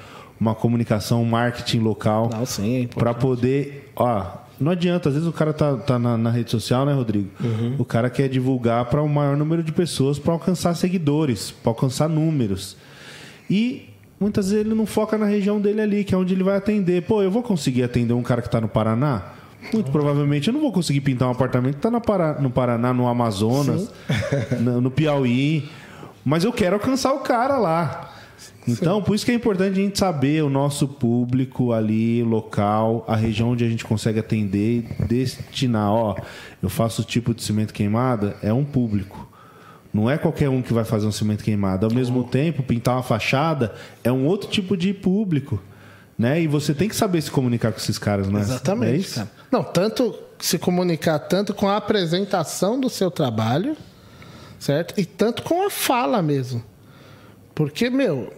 uma 0.41 0.55
comunicação, 0.55 1.23
um 1.23 1.27
marketing 1.27 1.81
local. 1.81 2.31
Não, 2.33 2.47
sim, 2.47 2.85
é. 2.85 2.87
Para 2.87 3.15
poder. 3.15 3.93
Ó, 3.97 4.25
não 4.61 4.73
adianta, 4.73 5.09
às 5.09 5.15
vezes 5.15 5.29
o 5.29 5.33
cara 5.33 5.53
tá, 5.53 5.77
tá 5.77 5.99
na, 5.99 6.17
na 6.17 6.31
rede 6.31 6.51
social, 6.51 6.87
né, 6.87 6.93
Rodrigo? 6.93 7.29
Uhum. 7.41 7.77
O 7.79 7.85
cara 7.85 8.09
quer 8.09 8.29
divulgar 8.29 8.87
para 8.87 9.03
o 9.03 9.09
maior 9.09 9.37
número 9.37 9.63
de 9.63 9.73
pessoas 9.73 10.19
para 10.19 10.33
alcançar 10.33 10.75
seguidores, 10.75 11.51
para 11.51 11.71
alcançar 11.71 12.09
números. 12.09 12.77
E 13.51 13.91
muitas 14.19 14.51
vezes 14.51 14.65
ele 14.65 14.75
não 14.75 14.87
foca 14.87 15.19
na 15.19 15.27
região 15.27 15.61
dele 15.61 15.81
ali, 15.81 16.05
que 16.05 16.15
é 16.15 16.19
onde 16.19 16.33
ele 16.33 16.43
vai 16.43 16.57
atender. 16.57 17.03
Pô, 17.03 17.23
eu 17.23 17.31
vou 17.31 17.43
conseguir 17.43 17.83
atender 17.83 18.15
um 18.15 18.23
cara 18.23 18.41
que 18.41 18.49
está 18.49 18.61
no 18.61 18.69
Paraná? 18.69 19.33
Muito 19.73 19.91
provavelmente 19.91 20.49
eu 20.49 20.55
não 20.55 20.61
vou 20.61 20.73
conseguir 20.73 21.01
pintar 21.01 21.29
um 21.29 21.33
apartamento 21.33 21.75
que 21.75 21.87
está 21.87 21.91
no 21.91 22.51
Paraná, 22.51 22.93
no 22.93 23.09
Amazonas, 23.09 23.91
no, 24.61 24.81
no 24.81 24.91
Piauí. 24.91 25.69
Mas 26.25 26.45
eu 26.45 26.53
quero 26.53 26.77
alcançar 26.77 27.13
o 27.13 27.21
cara 27.21 27.59
lá. 27.59 28.16
Então, 28.67 29.03
por 29.03 29.15
isso 29.15 29.25
que 29.25 29.31
é 29.31 29.35
importante 29.35 29.79
a 29.79 29.83
gente 29.83 29.99
saber 29.99 30.43
o 30.43 30.51
nosso 30.51 30.89
público 30.89 31.73
ali, 31.73 32.23
local, 32.23 33.05
a 33.07 33.15
região 33.15 33.51
onde 33.51 33.65
a 33.65 33.69
gente 33.69 33.85
consegue 33.85 34.19
atender 34.19 34.85
e 34.99 35.05
destinar. 35.05 35.91
Ó, 35.93 36.17
eu 36.63 36.69
faço 36.69 37.03
o 37.03 37.05
tipo 37.05 37.33
de 37.35 37.43
cimento 37.43 37.73
queimada, 37.73 38.37
é 38.43 38.53
um 38.53 38.65
público. 38.65 39.29
Não 39.93 40.11
é 40.11 40.19
qualquer 40.19 40.49
um 40.51 40.61
que 40.61 40.75
vai 40.75 40.85
fazer 40.85 41.07
um 41.07 41.13
cimento 41.13 41.43
queimado. 41.43 41.87
Ao 41.87 41.93
mesmo 41.93 42.25
tempo, 42.25 42.63
pintar 42.63 42.97
uma 42.97 43.03
fachada 43.03 43.75
é 44.05 44.13
um 44.13 44.27
outro 44.27 44.51
tipo 44.51 44.77
de 44.77 44.93
público. 44.93 45.63
Né? 46.19 46.43
E 46.43 46.47
você 46.47 46.75
tem 46.75 46.89
que 46.89 46.97
saber 46.97 47.21
se 47.23 47.31
comunicar 47.31 47.73
com 47.73 47.79
esses 47.79 47.99
caras, 47.99 48.29
né? 48.29 48.41
É 48.41 48.43
Exatamente. 48.43 49.01
isso? 49.01 49.15
cara. 49.17 49.31
Não, 49.51 49.63
tanto 49.63 50.15
se 50.39 50.59
comunicar 50.59 51.19
tanto 51.19 51.55
com 51.55 51.69
a 51.69 51.77
apresentação 51.77 52.79
do 52.81 52.91
seu 52.91 53.11
trabalho, 53.11 53.77
certo? 54.59 54.99
E 54.99 55.05
tanto 55.05 55.43
com 55.43 55.67
a 55.67 55.71
fala 55.71 56.21
mesmo. 56.21 56.63
Porque, 57.55 57.89
meu, 57.89 58.33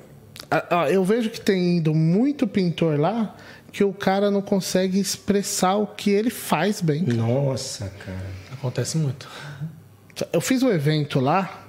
eu 0.90 1.04
vejo 1.04 1.30
que 1.30 1.40
tem 1.40 1.76
indo 1.78 1.94
muito 1.94 2.46
pintor 2.46 2.98
lá 2.98 3.36
que 3.70 3.84
o 3.84 3.92
cara 3.92 4.30
não 4.30 4.40
consegue 4.40 4.98
expressar 4.98 5.76
o 5.76 5.86
que 5.86 6.10
ele 6.10 6.30
faz 6.30 6.80
bem. 6.80 7.02
Nossa, 7.02 7.90
cara. 8.04 8.26
Acontece 8.52 8.96
muito. 8.96 9.28
Eu 10.32 10.40
fiz 10.40 10.62
um 10.62 10.70
evento 10.70 11.20
lá 11.20 11.64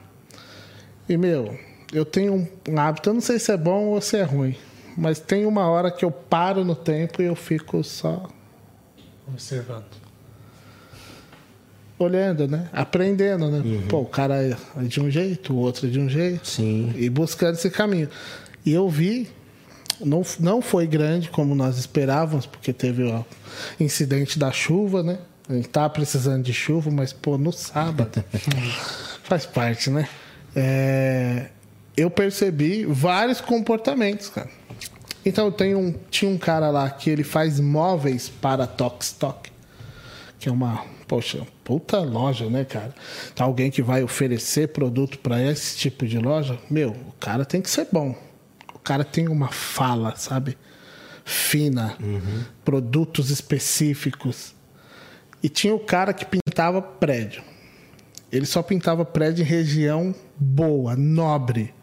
e, 1.08 1.18
meu, 1.18 1.58
eu 1.94 2.06
tenho 2.06 2.34
um- 2.68 2.80
hábito, 2.80 3.10
eu 3.10 3.14
não 3.14 3.22
sei 3.22 3.38
se 3.38 3.52
é 3.52 3.58
bom 3.58 3.88
ou 3.88 4.02
se 4.02 4.16
é 4.18 4.24
ruim, 4.24 4.56
mas 4.98 5.20
tem 5.20 5.46
uma 5.46 5.68
hora 5.68 5.92
que 5.92 6.06
eu 6.06 6.10
paro 6.12 6.64
no 6.64 6.74
tempo 6.76 7.22
e 7.22 7.26
eu 7.26 7.36
fico 7.36 7.84
só 7.84 8.28
Observando. 9.28 9.86
olhando, 12.00 12.48
né? 12.48 12.70
Aprendendo, 12.72 13.50
né? 13.52 13.62
Pô, 13.90 14.00
o 14.02 14.06
cara 14.06 14.42
é 14.42 14.56
de 14.84 15.02
um 15.02 15.12
jeito, 15.12 15.54
o 15.54 15.58
outro 15.58 15.86
é 15.88 15.90
de 15.90 16.00
um 16.00 16.08
jeito. 16.08 16.48
Sim. 16.48 16.94
E 16.96 17.10
buscando 17.10 17.56
esse 17.56 17.70
caminho. 17.70 18.10
E 18.66 18.74
eu 18.74 18.90
vi 18.90 19.30
não, 20.00 20.24
não 20.40 20.62
foi 20.62 20.88
grande 20.88 21.30
como 21.30 21.54
nós 21.54 21.78
esperávamos, 21.78 22.46
porque 22.46 22.72
teve 22.72 23.04
o 23.04 23.26
incidente 23.80 24.40
da 24.40 24.52
chuva, 24.52 25.04
né? 25.04 25.20
A 25.48 25.54
gente 25.54 25.68
tá 25.68 25.90
precisando 25.90 26.44
de 26.44 26.54
chuva, 26.54 26.92
mas, 26.92 27.12
pô, 27.12 27.38
no 27.38 27.52
sábado. 27.52 28.24
faz 29.24 29.46
parte, 29.46 29.90
né? 29.90 30.08
É, 30.56 31.48
eu 31.98 32.10
percebi 32.10 32.86
vários 32.86 33.42
comportamentos, 33.42 34.30
cara. 34.30 34.50
Então 35.26 35.46
eu 35.46 35.52
tenho 35.52 35.78
um, 35.78 35.94
tinha 36.10 36.32
um 36.32 36.38
cara 36.38 36.70
lá 36.70 36.90
que 36.90 37.10
ele 37.10 37.24
faz 37.24 37.60
móveis 37.60 38.30
para 38.30 38.66
Tokstok, 38.66 39.52
que 40.40 40.48
é 40.48 40.52
uma, 40.52 40.86
poxa, 41.08 41.46
puta 41.64 42.00
loja, 42.00 42.50
né, 42.50 42.64
cara? 42.64 42.96
Tá 43.36 43.44
alguém 43.44 43.70
que 43.70 43.82
vai 43.82 44.02
oferecer 44.02 44.70
produto 44.70 45.20
para 45.20 45.44
esse 45.44 45.78
tipo 45.78 46.08
de 46.08 46.18
loja, 46.18 46.58
meu, 46.70 46.92
o 46.92 47.14
cara 47.20 47.44
tem 47.44 47.62
que 47.62 47.70
ser 47.70 47.88
bom. 47.92 48.16
O 48.80 48.82
cara 48.84 49.04
tem 49.04 49.28
uma 49.28 49.50
fala, 49.50 50.16
sabe? 50.16 50.58
Fina, 51.24 51.96
produtos 52.66 53.30
específicos. 53.30 54.56
E 55.44 55.50
tinha 55.50 55.74
o 55.74 55.80
cara 55.80 56.14
que 56.14 56.26
pintava 56.26 56.82
prédio. 56.82 57.44
Ele 58.32 58.46
só 58.46 58.62
pintava 58.62 59.06
prédio 59.06 59.44
em 59.44 59.46
região 59.46 60.14
boa, 60.38 60.96
nobre. 60.96 61.74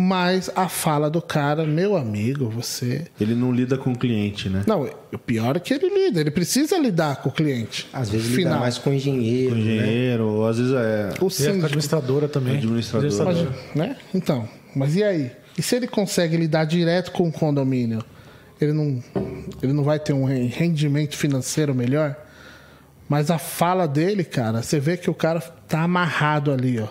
Mas 0.00 0.48
a 0.54 0.68
fala 0.68 1.10
do 1.10 1.20
cara, 1.20 1.64
meu 1.66 1.96
amigo, 1.96 2.48
você. 2.48 3.06
Ele 3.20 3.34
não 3.34 3.50
lida 3.50 3.76
com 3.76 3.90
o 3.90 3.98
cliente, 3.98 4.48
né? 4.48 4.62
Não, 4.64 4.88
o 5.12 5.18
pior 5.18 5.56
é 5.56 5.58
que 5.60 5.74
ele 5.74 5.88
lida, 5.88 6.20
ele 6.20 6.30
precisa 6.30 6.78
lidar 6.78 7.16
com 7.16 7.30
o 7.30 7.32
cliente. 7.32 7.88
Às 7.92 8.08
vezes 8.08 8.28
lida 8.28 8.42
Final. 8.42 8.60
mais 8.60 8.78
com 8.78 8.92
engenheiro. 8.92 9.56
Com 9.56 9.60
né? 9.60 9.74
engenheiro, 9.74 10.24
ou 10.24 10.46
às 10.46 10.56
vezes 10.56 10.72
é. 10.72 11.10
O 11.20 11.26
E 11.26 11.46
a 11.48 11.64
administradora 11.64 12.28
também. 12.28 12.58
Administradora. 12.58 13.24
Mas, 13.24 13.74
né? 13.74 13.96
Então, 14.14 14.48
mas 14.72 14.94
e 14.94 15.02
aí? 15.02 15.32
E 15.58 15.62
se 15.62 15.74
ele 15.74 15.88
consegue 15.88 16.36
lidar 16.36 16.64
direto 16.64 17.10
com 17.10 17.28
o 17.28 17.32
condomínio? 17.32 18.04
Ele 18.60 18.72
não, 18.72 19.02
ele 19.60 19.72
não 19.72 19.82
vai 19.82 19.98
ter 19.98 20.12
um 20.12 20.24
rendimento 20.24 21.16
financeiro 21.16 21.74
melhor? 21.74 22.16
Mas 23.08 23.30
a 23.30 23.38
fala 23.38 23.88
dele, 23.88 24.22
cara, 24.22 24.62
você 24.62 24.78
vê 24.78 24.96
que 24.96 25.10
o 25.10 25.14
cara 25.14 25.40
tá 25.40 25.82
amarrado 25.82 26.52
ali, 26.52 26.78
ó. 26.78 26.88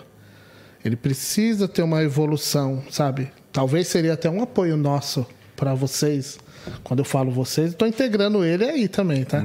Ele 0.84 0.96
precisa 0.96 1.66
ter 1.66 1.82
uma 1.82 2.02
evolução, 2.02 2.82
sabe? 2.90 3.30
Talvez 3.52 3.88
seria 3.88 4.12
até 4.12 4.28
um 4.28 4.42
apoio 4.42 4.76
nosso 4.76 5.26
para 5.56 5.74
vocês. 5.74 6.38
Quando 6.84 7.00
eu 7.00 7.04
falo 7.04 7.30
vocês, 7.30 7.70
estou 7.70 7.88
integrando 7.88 8.44
ele 8.44 8.64
aí 8.64 8.88
também, 8.88 9.24
tá? 9.24 9.42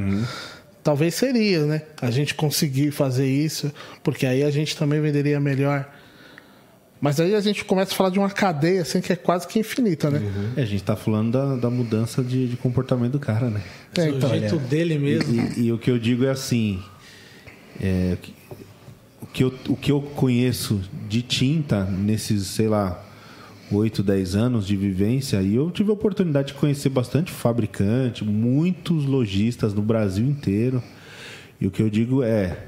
Talvez 0.83 1.15
seria, 1.15 1.65
né? 1.65 1.81
A 2.01 2.11
gente 2.11 2.35
conseguir 2.35 2.91
fazer 2.91 3.25
isso, 3.25 3.71
porque 4.03 4.25
aí 4.25 4.43
a 4.43 4.51
gente 4.51 4.75
também 4.75 4.99
venderia 4.99 5.39
melhor. 5.39 5.89
Mas 7.03 7.19
aí 7.19 7.35
a 7.35 7.41
gente 7.41 7.65
começa 7.65 7.91
a 7.91 7.95
falar 7.97 8.11
de 8.11 8.17
uma 8.17 8.29
cadeia 8.29 8.81
assim 8.81 9.01
que 9.01 9.11
é 9.11 9.17
quase 9.17 9.45
que 9.45 9.59
infinita, 9.59 10.09
né? 10.09 10.21
É, 10.55 10.61
a 10.61 10.65
gente 10.65 10.81
tá 10.85 10.95
falando 10.95 11.33
da, 11.33 11.55
da 11.57 11.69
mudança 11.69 12.23
de, 12.23 12.47
de 12.47 12.55
comportamento 12.55 13.11
do 13.11 13.19
cara, 13.19 13.49
né? 13.49 13.61
É, 13.97 14.03
o 14.03 14.15
então, 14.15 14.29
jeito 14.29 14.57
dele 14.57 14.97
mesmo. 14.97 15.35
E, 15.57 15.65
e 15.65 15.71
o 15.73 15.77
que 15.77 15.91
eu 15.91 15.99
digo 15.99 16.23
é 16.23 16.29
assim: 16.29 16.81
é, 17.81 18.15
o, 19.21 19.25
que 19.25 19.43
eu, 19.43 19.53
o 19.67 19.75
que 19.75 19.91
eu 19.91 19.99
conheço 19.99 20.79
de 21.09 21.21
tinta 21.21 21.83
nesses, 21.83 22.47
sei 22.47 22.69
lá, 22.69 23.03
8, 23.69 24.01
10 24.01 24.35
anos 24.37 24.65
de 24.65 24.77
vivência, 24.77 25.41
e 25.41 25.55
eu 25.55 25.69
tive 25.71 25.89
a 25.89 25.93
oportunidade 25.93 26.47
de 26.47 26.53
conhecer 26.53 26.87
bastante 26.87 27.33
fabricante, 27.33 28.23
muitos 28.23 29.03
lojistas 29.03 29.73
no 29.73 29.81
Brasil 29.81 30.25
inteiro. 30.25 30.81
E 31.59 31.67
o 31.67 31.71
que 31.71 31.81
eu 31.81 31.89
digo 31.89 32.23
é: 32.23 32.65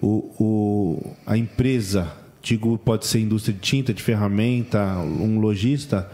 o, 0.00 0.32
o, 0.38 1.16
a 1.26 1.36
empresa, 1.36 2.06
digo, 2.48 2.78
pode 2.78 3.06
ser 3.06 3.20
indústria 3.20 3.54
de 3.54 3.60
tinta, 3.60 3.92
de 3.92 4.02
ferramenta, 4.02 4.98
um 4.98 5.38
lojista, 5.38 6.10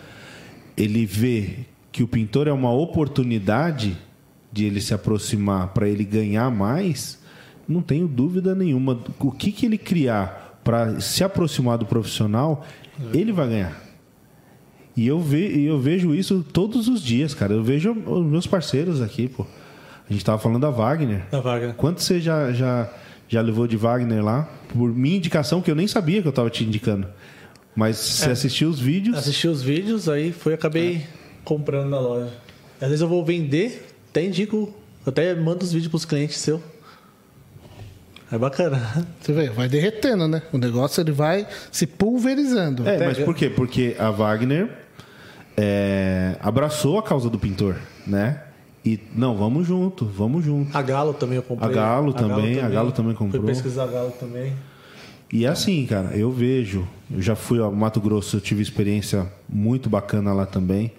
ele 0.77 1.07
vê 1.07 1.61
que 1.93 2.03
o 2.03 2.09
pintor 2.09 2.49
é 2.49 2.53
uma 2.53 2.73
oportunidade 2.73 3.97
de 4.53 4.65
ele 4.65 4.81
se 4.81 4.93
aproximar 4.93 5.69
para 5.69 5.89
ele 5.89 6.05
ganhar 6.05 6.51
mais, 6.51 7.21
não 7.69 7.81
tenho 7.81 8.09
dúvida 8.09 8.55
nenhuma. 8.55 9.01
O 9.21 9.31
que, 9.31 9.53
que 9.53 9.67
ele 9.67 9.79
criar 9.79 10.61
para 10.65 11.01
se 11.01 11.23
aproximar 11.23 11.79
do 11.79 11.87
profissional, 11.87 12.65
ele 13.13 13.33
vai 13.33 13.49
ganhar. 13.49 13.83
E 14.97 15.07
eu, 15.07 15.21
ve, 15.21 15.65
eu 15.65 15.79
vejo 15.79 16.15
isso 16.15 16.45
todos 16.53 16.89
os 16.89 17.03
dias, 17.03 17.35
cara. 17.35 17.53
Eu 17.53 17.63
vejo 17.63 17.93
os 17.93 18.25
meus 18.25 18.47
parceiros 18.47 19.03
aqui, 19.03 19.29
pô. 19.29 19.47
A 20.09 20.13
gente 20.13 20.25
tava 20.25 20.39
falando 20.39 20.61
da 20.61 20.71
Wagner. 20.71 21.25
Da 21.31 21.41
Wagner. 21.41 21.75
Quanto 21.75 22.01
você 22.01 22.21
já, 22.21 22.53
já, 22.53 22.89
já 23.35 23.41
levou 23.41 23.67
de 23.67 23.77
Wagner 23.77 24.25
lá? 24.25 24.49
Por 24.69 24.95
minha 24.95 25.17
indicação, 25.17 25.61
que 25.61 25.71
eu 25.71 25.75
nem 25.75 25.87
sabia 25.87 26.23
que 26.23 26.29
eu 26.29 26.33
tava 26.33 26.49
te 26.49 26.65
indicando. 26.65 27.07
Mas 27.75 27.97
você 27.97 28.31
assistiu 28.31 28.69
os 28.69 28.79
vídeos. 28.79 29.19
Assisti 29.19 29.49
os 29.49 29.63
vídeos, 29.63 30.09
aí 30.09 30.33
foi 30.33 30.55
acabei 30.55 31.05
comprando 31.45 31.91
na 31.91 31.99
loja. 31.99 32.33
Às 32.81 32.89
vezes 32.89 33.01
eu 33.01 33.09
vou 33.09 33.25
vender, 33.25 33.89
até 34.11 34.25
indico, 34.25 34.73
até 35.05 35.35
mando 35.35 35.65
os 35.65 35.73
vídeos 35.73 35.91
pros 35.91 36.05
clientes 36.05 36.37
seu. 36.39 36.63
É 38.31 38.39
bacana. 38.39 39.07
Você 39.21 39.33
vê, 39.33 39.51
vai 39.51 39.69
derretendo, 39.69 40.29
né? 40.29 40.43
O 40.53 40.59
negócio 40.59 41.01
ele 41.01 41.13
vai 41.13 41.47
se 41.71 41.87
pulverizando. 41.87 42.89
É, 42.89 43.05
mas 43.05 43.19
por 43.19 43.35
quê? 43.35 43.51
Porque 43.51 43.97
a 43.99 44.11
Wagner 44.11 44.71
é, 45.57 46.37
abraçou 46.41 46.99
a 46.99 47.03
causa 47.03 47.29
do 47.29 47.39
pintor, 47.39 47.77
né? 48.07 48.44
E, 48.85 49.01
não, 49.15 49.35
vamos 49.35 49.67
junto, 49.67 50.05
vamos 50.05 50.45
junto. 50.45 50.77
A 50.77 50.83
Galo 50.83 51.15
também 51.15 51.37
eu 51.37 51.43
comprei. 51.43 51.71
A 51.71 51.73
Galo 51.73 52.13
também, 52.13 52.61
a 52.61 52.69
Galo 52.69 52.93
também 52.93 53.15
comprou. 53.15 53.43
Fui 53.43 53.51
pesquisar 53.51 53.85
a 53.85 53.87
Galo 53.87 54.11
também. 54.21 54.53
E 55.33 55.47
é 55.47 55.49
assim, 55.49 55.87
cara, 55.87 56.17
eu 56.17 56.31
vejo. 56.31 56.87
Eu 57.11 57.23
já 57.23 57.35
fui 57.35 57.59
ao 57.59 57.73
Mato 57.73 58.01
Grosso, 58.01 58.37
eu 58.37 58.41
tive 58.41 58.63
experiência 58.63 59.27
muito 59.49 59.89
bacana 59.89 60.33
lá 60.35 60.45
também. 60.45 60.93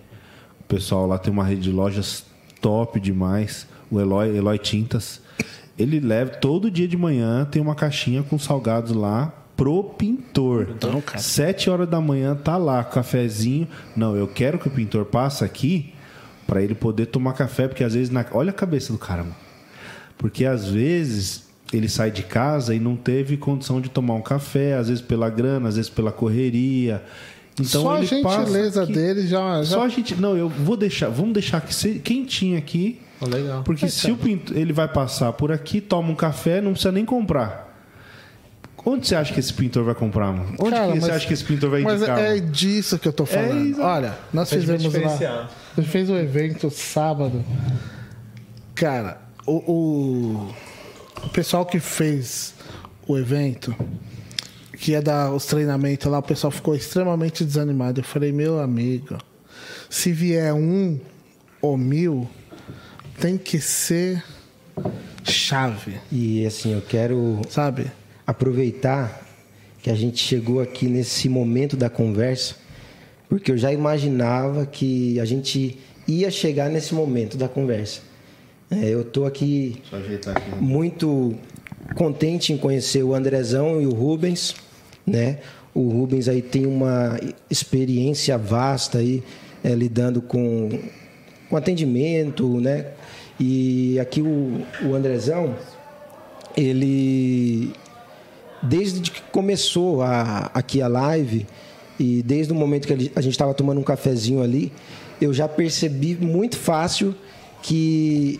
O 0.60 0.64
pessoal 0.64 1.06
lá 1.06 1.20
tem 1.20 1.32
uma 1.32 1.44
rede 1.44 1.62
de 1.62 1.72
lojas 1.72 2.26
top 2.60 3.00
demais. 3.00 3.68
O 3.92 4.00
Eloy, 4.00 4.36
Eloy 4.36 4.58
Tintas. 4.58 5.22
Ele 5.78 6.00
leva 6.00 6.32
todo 6.32 6.72
dia 6.72 6.88
de 6.88 6.98
manhã, 6.98 7.46
tem 7.46 7.62
uma 7.62 7.76
caixinha 7.76 8.24
com 8.24 8.40
salgados 8.40 8.94
lá 8.94 9.32
pro 9.56 9.84
pintor. 9.84 10.70
Então, 10.72 11.00
cara. 11.02 11.20
Sete 11.20 11.70
horas 11.70 11.88
da 11.88 12.02
manhã 12.02 12.36
tá 12.36 12.58
lá, 12.58 12.84
cafezinho. 12.84 13.68
Não, 13.96 14.16
eu 14.16 14.28
quero 14.28 14.58
que 14.58 14.68
o 14.68 14.72
pintor 14.72 15.06
passe 15.06 15.44
aqui 15.44 15.94
para 16.48 16.62
ele 16.62 16.76
poder 16.76 17.08
tomar 17.08 17.34
café, 17.34 17.68
porque 17.68 17.84
às 17.84 17.94
vezes 17.94 18.10
na... 18.10 18.26
olha 18.32 18.50
a 18.52 18.54
cabeça 18.54 18.92
do 18.94 19.00
cara, 19.00 19.24
mano. 19.24 19.36
Porque 20.18 20.46
às 20.46 20.68
vezes 20.68 21.46
ele 21.74 21.90
sai 21.90 22.12
de 22.12 22.24
casa 22.24 22.74
e 22.76 22.80
não 22.80 22.96
teve 22.96 23.36
condição 23.38 23.82
de 23.82 23.90
tomar 23.90 24.14
um 24.14 24.22
café, 24.22 24.76
às 24.76 24.88
vezes 24.88 25.02
pela 25.02 25.30
grana, 25.30 25.68
às 25.70 25.76
vezes 25.76 25.90
pela 25.90 26.12
correria. 26.12 27.04
Então 27.60 27.82
Só 27.84 27.96
a 27.96 28.04
gentileza 28.04 28.84
aqui- 28.84 28.94
dele 28.94 29.28
já. 29.28 29.64
já... 29.64 29.76
Só 29.76 29.84
a 29.84 29.88
gente, 29.90 30.14
não, 30.16 30.36
eu 30.38 30.48
vou 30.50 30.76
deixar, 30.78 31.10
vamos 31.10 31.34
deixar 31.34 31.62
que 31.62 31.74
se, 31.74 32.00
quentinho 32.00 32.58
aqui, 32.58 33.00
Oh, 33.22 33.28
legal. 33.28 33.64
porque 33.64 33.88
se 33.88 34.12
o 34.12 34.18
pintor, 34.18 34.58
ele 34.58 34.74
vai 34.74 34.88
passar 34.90 35.32
por 35.34 35.52
aqui, 35.52 35.80
toma 35.80 36.10
um 36.10 36.16
café, 36.16 36.60
não 36.62 36.72
precisa 36.72 36.92
nem 36.92 37.06
comprar. 37.06 37.65
Onde 38.86 39.08
você 39.08 39.16
acha 39.16 39.34
que 39.34 39.40
esse 39.40 39.52
pintor 39.52 39.84
vai 39.84 39.96
comprar, 39.96 40.32
mano? 40.32 40.56
Onde 40.60 40.70
Cara, 40.76 40.92
que 40.94 41.00
você 41.00 41.08
mas- 41.08 41.16
acha 41.18 41.28
que 41.28 41.34
esse 41.34 41.44
pintor 41.44 41.70
vai 41.72 41.82
Mas 41.82 41.96
indicar? 42.02 42.20
é 42.20 42.36
mano? 42.36 42.52
disso 42.52 43.00
que 43.00 43.08
eu 43.08 43.14
tô 43.14 43.26
falando. 43.26 43.66
exato. 43.70 43.82
Olha, 43.82 44.18
nós 44.32 44.52
Atendimento 44.54 44.84
fizemos 44.84 45.20
lá. 45.20 45.50
A 45.76 45.82
gente 45.82 45.90
fez 45.92 46.10
um 46.10 46.16
evento 46.18 46.70
sábado. 46.70 47.44
Cara, 48.76 49.20
o, 49.46 49.54
o, 49.72 50.54
o 51.26 51.30
pessoal 51.30 51.66
que 51.66 51.80
fez 51.80 52.54
o 53.08 53.18
evento, 53.18 53.76
que 54.78 54.92
ia 54.92 55.02
dar 55.02 55.32
os 55.32 55.46
treinamentos 55.46 56.06
lá, 56.12 56.20
o 56.20 56.24
pessoal 56.24 56.52
ficou 56.52 56.76
extremamente 56.76 57.44
desanimado. 57.44 58.02
Eu 58.02 58.04
falei, 58.06 58.32
meu 58.32 58.60
amigo, 58.60 59.18
se 59.90 60.12
vier 60.12 60.54
um 60.54 61.00
ou 61.62 61.76
mil, 61.78 62.30
tem 63.20 63.38
que 63.38 63.60
ser 63.60 64.24
chave, 65.24 65.96
E 66.12 66.46
assim, 66.46 66.74
eu 66.74 66.82
quero 66.82 67.42
sabe? 67.50 67.92
Aproveitar 68.26 69.22
que 69.82 69.90
a 69.90 69.96
gente 69.96 70.18
chegou 70.18 70.60
aqui 70.60 70.88
nesse 70.88 71.30
momento 71.30 71.78
da 71.78 71.90
conversa, 71.90 72.56
porque 73.30 73.52
eu 73.52 73.58
já 73.58 73.72
imaginava 73.72 74.66
que 74.66 75.20
a 75.20 75.26
gente 75.26 75.78
ia 76.08 76.32
chegar 76.32 76.70
nesse 76.70 76.94
momento 76.94 77.38
da 77.38 77.48
conversa. 77.48 78.02
É, 78.72 78.90
eu 78.90 79.02
estou 79.02 79.28
aqui 79.28 79.82
aqui. 79.92 80.56
muito 80.60 81.36
contente 81.96 82.52
em 82.52 82.58
conhecer 82.58 83.04
o 83.04 83.14
Andrezão 83.14 83.80
e 83.80 83.86
o 83.86 83.92
Rubens, 83.92 84.56
né? 85.06 85.40
O 85.74 85.90
Rubens 85.90 86.28
aí 86.28 86.42
tem 86.42 86.66
uma 86.66 87.20
experiência 87.50 88.38
vasta 88.38 88.98
aí 88.98 89.22
é, 89.64 89.70
lidando 89.76 90.22
com, 90.22 90.70
com 91.48 91.56
atendimento, 91.56 92.60
né? 92.60 92.88
E 93.40 94.00
aqui 94.00 94.22
o, 94.22 94.62
o 94.84 94.96
Andrezão, 94.96 95.56
ele 96.58 97.72
desde 98.66 99.12
que 99.12 99.22
começou 99.32 100.02
a, 100.02 100.50
aqui 100.54 100.82
a 100.82 100.88
live 100.88 101.46
e 102.00 102.22
desde 102.22 102.52
o 102.52 102.56
momento 102.56 102.88
que 102.88 103.12
a 103.16 103.22
gente 103.22 103.32
estava 103.32 103.54
tomando 103.54 103.80
um 103.80 103.84
cafezinho 103.84 104.42
ali, 104.42 104.72
eu 105.22 105.34
já 105.34 105.48
percebi 105.48 106.16
muito 106.16 106.58
fácil 106.58 107.16
que 107.62 108.40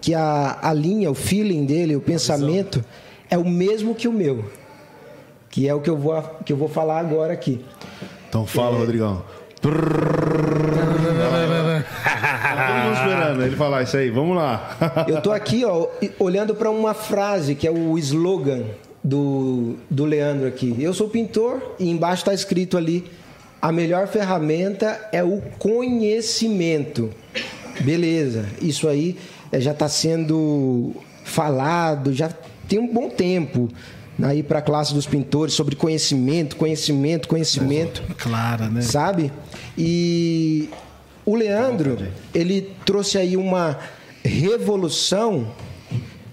que 0.00 0.14
a, 0.14 0.58
a 0.62 0.72
linha, 0.72 1.10
o 1.10 1.14
feeling 1.14 1.66
dele, 1.66 1.94
o 1.94 2.00
pensamento 2.00 2.82
é 3.28 3.36
o 3.36 3.44
mesmo 3.44 3.94
que 3.94 4.08
o 4.08 4.12
meu. 4.12 4.46
Que 5.50 5.68
é 5.68 5.74
o 5.74 5.80
que 5.80 5.90
eu 5.90 5.96
vou, 5.96 6.22
que 6.44 6.52
eu 6.52 6.56
vou 6.56 6.68
falar 6.68 7.00
agora 7.00 7.34
aqui. 7.34 7.62
Então 8.28 8.46
fala, 8.46 8.78
Rodrigão. 8.78 9.22
Estamos 12.50 12.98
esperando 12.98 13.42
ele 13.42 13.56
falar 13.56 13.82
isso 13.82 13.96
aí. 13.96 14.08
Vamos 14.10 14.36
lá. 14.36 15.04
Eu 15.06 15.20
tô 15.20 15.32
aqui, 15.32 15.64
ó, 15.66 15.88
olhando 16.18 16.54
para 16.54 16.70
uma 16.70 16.94
frase 16.94 17.54
que 17.54 17.66
é 17.66 17.70
o 17.70 17.98
slogan 17.98 18.64
do, 19.02 19.76
do 19.88 20.04
Leandro 20.04 20.46
aqui. 20.46 20.74
Eu 20.78 20.92
sou 20.92 21.08
pintor 21.08 21.74
e 21.78 21.88
embaixo 21.88 22.22
está 22.22 22.34
escrito 22.34 22.76
ali: 22.76 23.04
a 23.60 23.72
melhor 23.72 24.06
ferramenta 24.06 25.08
é 25.12 25.22
o 25.22 25.40
conhecimento. 25.58 27.10
Beleza, 27.80 28.46
isso 28.60 28.88
aí 28.88 29.16
é, 29.50 29.60
já 29.60 29.72
está 29.72 29.88
sendo 29.88 30.94
falado, 31.24 32.12
já 32.12 32.30
tem 32.68 32.78
um 32.78 32.92
bom 32.92 33.08
tempo 33.08 33.68
aí 34.22 34.42
para 34.42 34.58
a 34.58 34.62
classe 34.62 34.92
dos 34.92 35.06
pintores 35.06 35.54
sobre 35.54 35.74
conhecimento, 35.74 36.56
conhecimento, 36.56 37.26
conhecimento. 37.26 38.02
Clara, 38.18 38.68
né? 38.68 38.82
Sabe? 38.82 39.32
E 39.78 40.68
o 41.24 41.34
Leandro, 41.34 41.98
ele 42.34 42.70
trouxe 42.84 43.16
aí 43.16 43.36
uma 43.36 43.78
revolução 44.22 45.52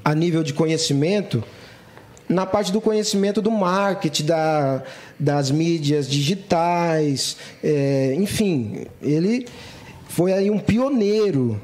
a 0.03 0.13
nível 0.13 0.43
de 0.43 0.53
conhecimento 0.53 1.43
na 2.29 2.45
parte 2.45 2.71
do 2.71 2.81
conhecimento 2.81 3.41
do 3.41 3.51
marketing, 3.51 4.25
da, 4.25 4.83
das 5.19 5.49
mídias 5.49 6.09
digitais, 6.09 7.37
é, 7.63 8.15
enfim, 8.17 8.85
ele 9.01 9.47
foi 10.09 10.33
aí 10.33 10.51
um 10.51 10.59
pioneiro, 10.59 11.59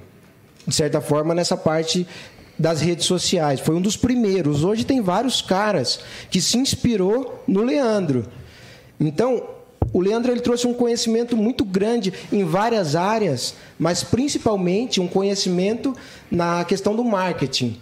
de 0.65 0.73
certa 0.73 1.01
forma, 1.01 1.33
nessa 1.33 1.57
parte 1.57 2.07
das 2.57 2.81
redes 2.81 3.05
sociais. 3.05 3.59
Foi 3.59 3.75
um 3.75 3.81
dos 3.81 3.97
primeiros. 3.97 4.63
Hoje 4.63 4.85
tem 4.85 5.01
vários 5.01 5.41
caras 5.41 5.99
que 6.29 6.39
se 6.39 6.57
inspirou 6.57 7.43
no 7.47 7.61
Leandro. 7.63 8.25
Então, 8.99 9.43
o 9.91 9.99
Leandro 9.99 10.31
ele 10.31 10.41
trouxe 10.41 10.65
um 10.65 10.73
conhecimento 10.73 11.35
muito 11.35 11.65
grande 11.65 12.13
em 12.31 12.43
várias 12.43 12.95
áreas, 12.95 13.55
mas 13.77 14.03
principalmente 14.03 15.01
um 15.01 15.07
conhecimento 15.07 15.95
na 16.31 16.63
questão 16.63 16.95
do 16.95 17.03
marketing. 17.03 17.79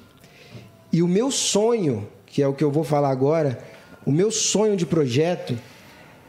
E 0.92 1.02
o 1.02 1.08
meu 1.08 1.32
sonho, 1.32 2.08
que 2.32 2.42
é 2.42 2.48
o 2.48 2.54
que 2.54 2.64
eu 2.64 2.72
vou 2.72 2.84
falar 2.84 3.10
agora, 3.10 3.60
o 4.06 4.12
meu 4.12 4.32
sonho 4.32 4.78
de 4.78 4.86
projeto 4.86 5.58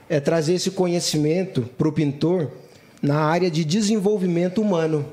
é 0.09 0.19
trazer 0.19 0.55
esse 0.55 0.73
conhecimento 0.73 1.63
para 1.79 1.89
o 1.89 1.93
pintor 1.93 2.51
na 3.01 3.21
área 3.21 3.51
de 3.51 3.65
desenvolvimento 3.65 4.61
humano. 4.61 5.07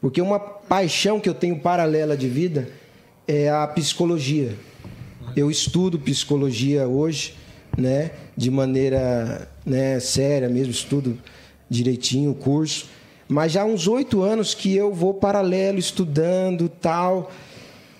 Porque 0.00 0.20
uma 0.20 0.38
paixão 0.38 1.18
que 1.18 1.28
eu 1.28 1.34
tenho 1.34 1.58
paralela 1.58 2.16
de 2.16 2.28
vida 2.28 2.68
é 3.26 3.48
a 3.48 3.66
psicologia. 3.66 4.54
Eu 5.34 5.50
estudo 5.50 5.98
psicologia 5.98 6.86
hoje, 6.86 7.34
né, 7.76 8.10
de 8.36 8.50
maneira 8.50 9.48
né, 9.64 9.98
séria 9.98 10.48
mesmo, 10.48 10.72
estudo 10.72 11.18
direitinho 11.68 12.32
o 12.32 12.34
curso. 12.34 12.86
Mas 13.26 13.52
já 13.52 13.62
há 13.62 13.64
uns 13.64 13.88
oito 13.88 14.22
anos 14.22 14.54
que 14.54 14.74
eu 14.74 14.92
vou 14.92 15.14
paralelo 15.14 15.78
estudando 15.78 16.68
tal. 16.68 17.30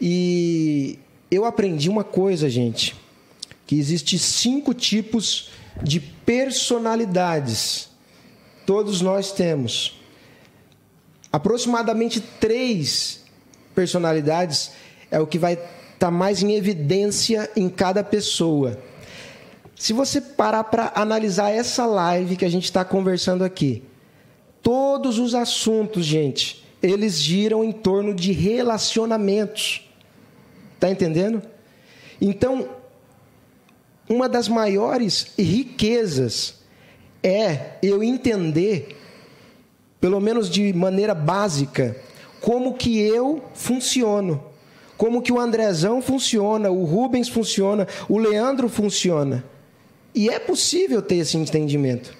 E 0.00 0.98
eu 1.30 1.44
aprendi 1.44 1.88
uma 1.88 2.04
coisa, 2.04 2.48
gente, 2.50 2.96
que 3.66 3.78
existe 3.78 4.18
cinco 4.18 4.74
tipos 4.74 5.50
de 5.82 6.00
personalidades. 6.00 7.88
Todos 8.66 9.00
nós 9.00 9.32
temos 9.32 10.00
aproximadamente 11.32 12.20
três 12.20 13.20
personalidades 13.74 14.72
é 15.10 15.18
o 15.20 15.26
que 15.26 15.38
vai 15.38 15.54
estar 15.54 15.68
tá 15.98 16.10
mais 16.10 16.42
em 16.42 16.52
evidência 16.54 17.50
em 17.56 17.68
cada 17.68 18.02
pessoa. 18.02 18.78
Se 19.76 19.92
você 19.92 20.20
parar 20.20 20.64
para 20.64 20.92
analisar 20.94 21.50
essa 21.50 21.86
live 21.86 22.36
que 22.36 22.44
a 22.44 22.50
gente 22.50 22.64
está 22.64 22.84
conversando 22.84 23.42
aqui, 23.42 23.82
todos 24.62 25.18
os 25.18 25.34
assuntos, 25.34 26.04
gente, 26.04 26.64
eles 26.82 27.18
giram 27.18 27.64
em 27.64 27.72
torno 27.72 28.14
de 28.14 28.32
relacionamentos. 28.32 29.89
Tá 30.80 30.90
entendendo? 30.90 31.42
Então, 32.20 32.68
uma 34.08 34.28
das 34.28 34.48
maiores 34.48 35.28
riquezas 35.38 36.54
é 37.22 37.76
eu 37.82 38.02
entender 38.02 38.96
pelo 40.00 40.18
menos 40.18 40.48
de 40.48 40.72
maneira 40.72 41.14
básica, 41.14 41.94
como 42.40 42.74
que 42.74 42.98
eu 42.98 43.44
funciono, 43.52 44.42
como 44.96 45.20
que 45.20 45.30
o 45.32 45.38
Andrezão 45.38 46.00
funciona, 46.00 46.70
o 46.70 46.84
Rubens 46.84 47.28
funciona, 47.28 47.86
o 48.08 48.16
Leandro 48.16 48.68
funciona. 48.68 49.44
E 50.14 50.28
é 50.30 50.38
possível 50.38 51.02
ter 51.02 51.16
esse 51.16 51.36
entendimento. 51.36 52.12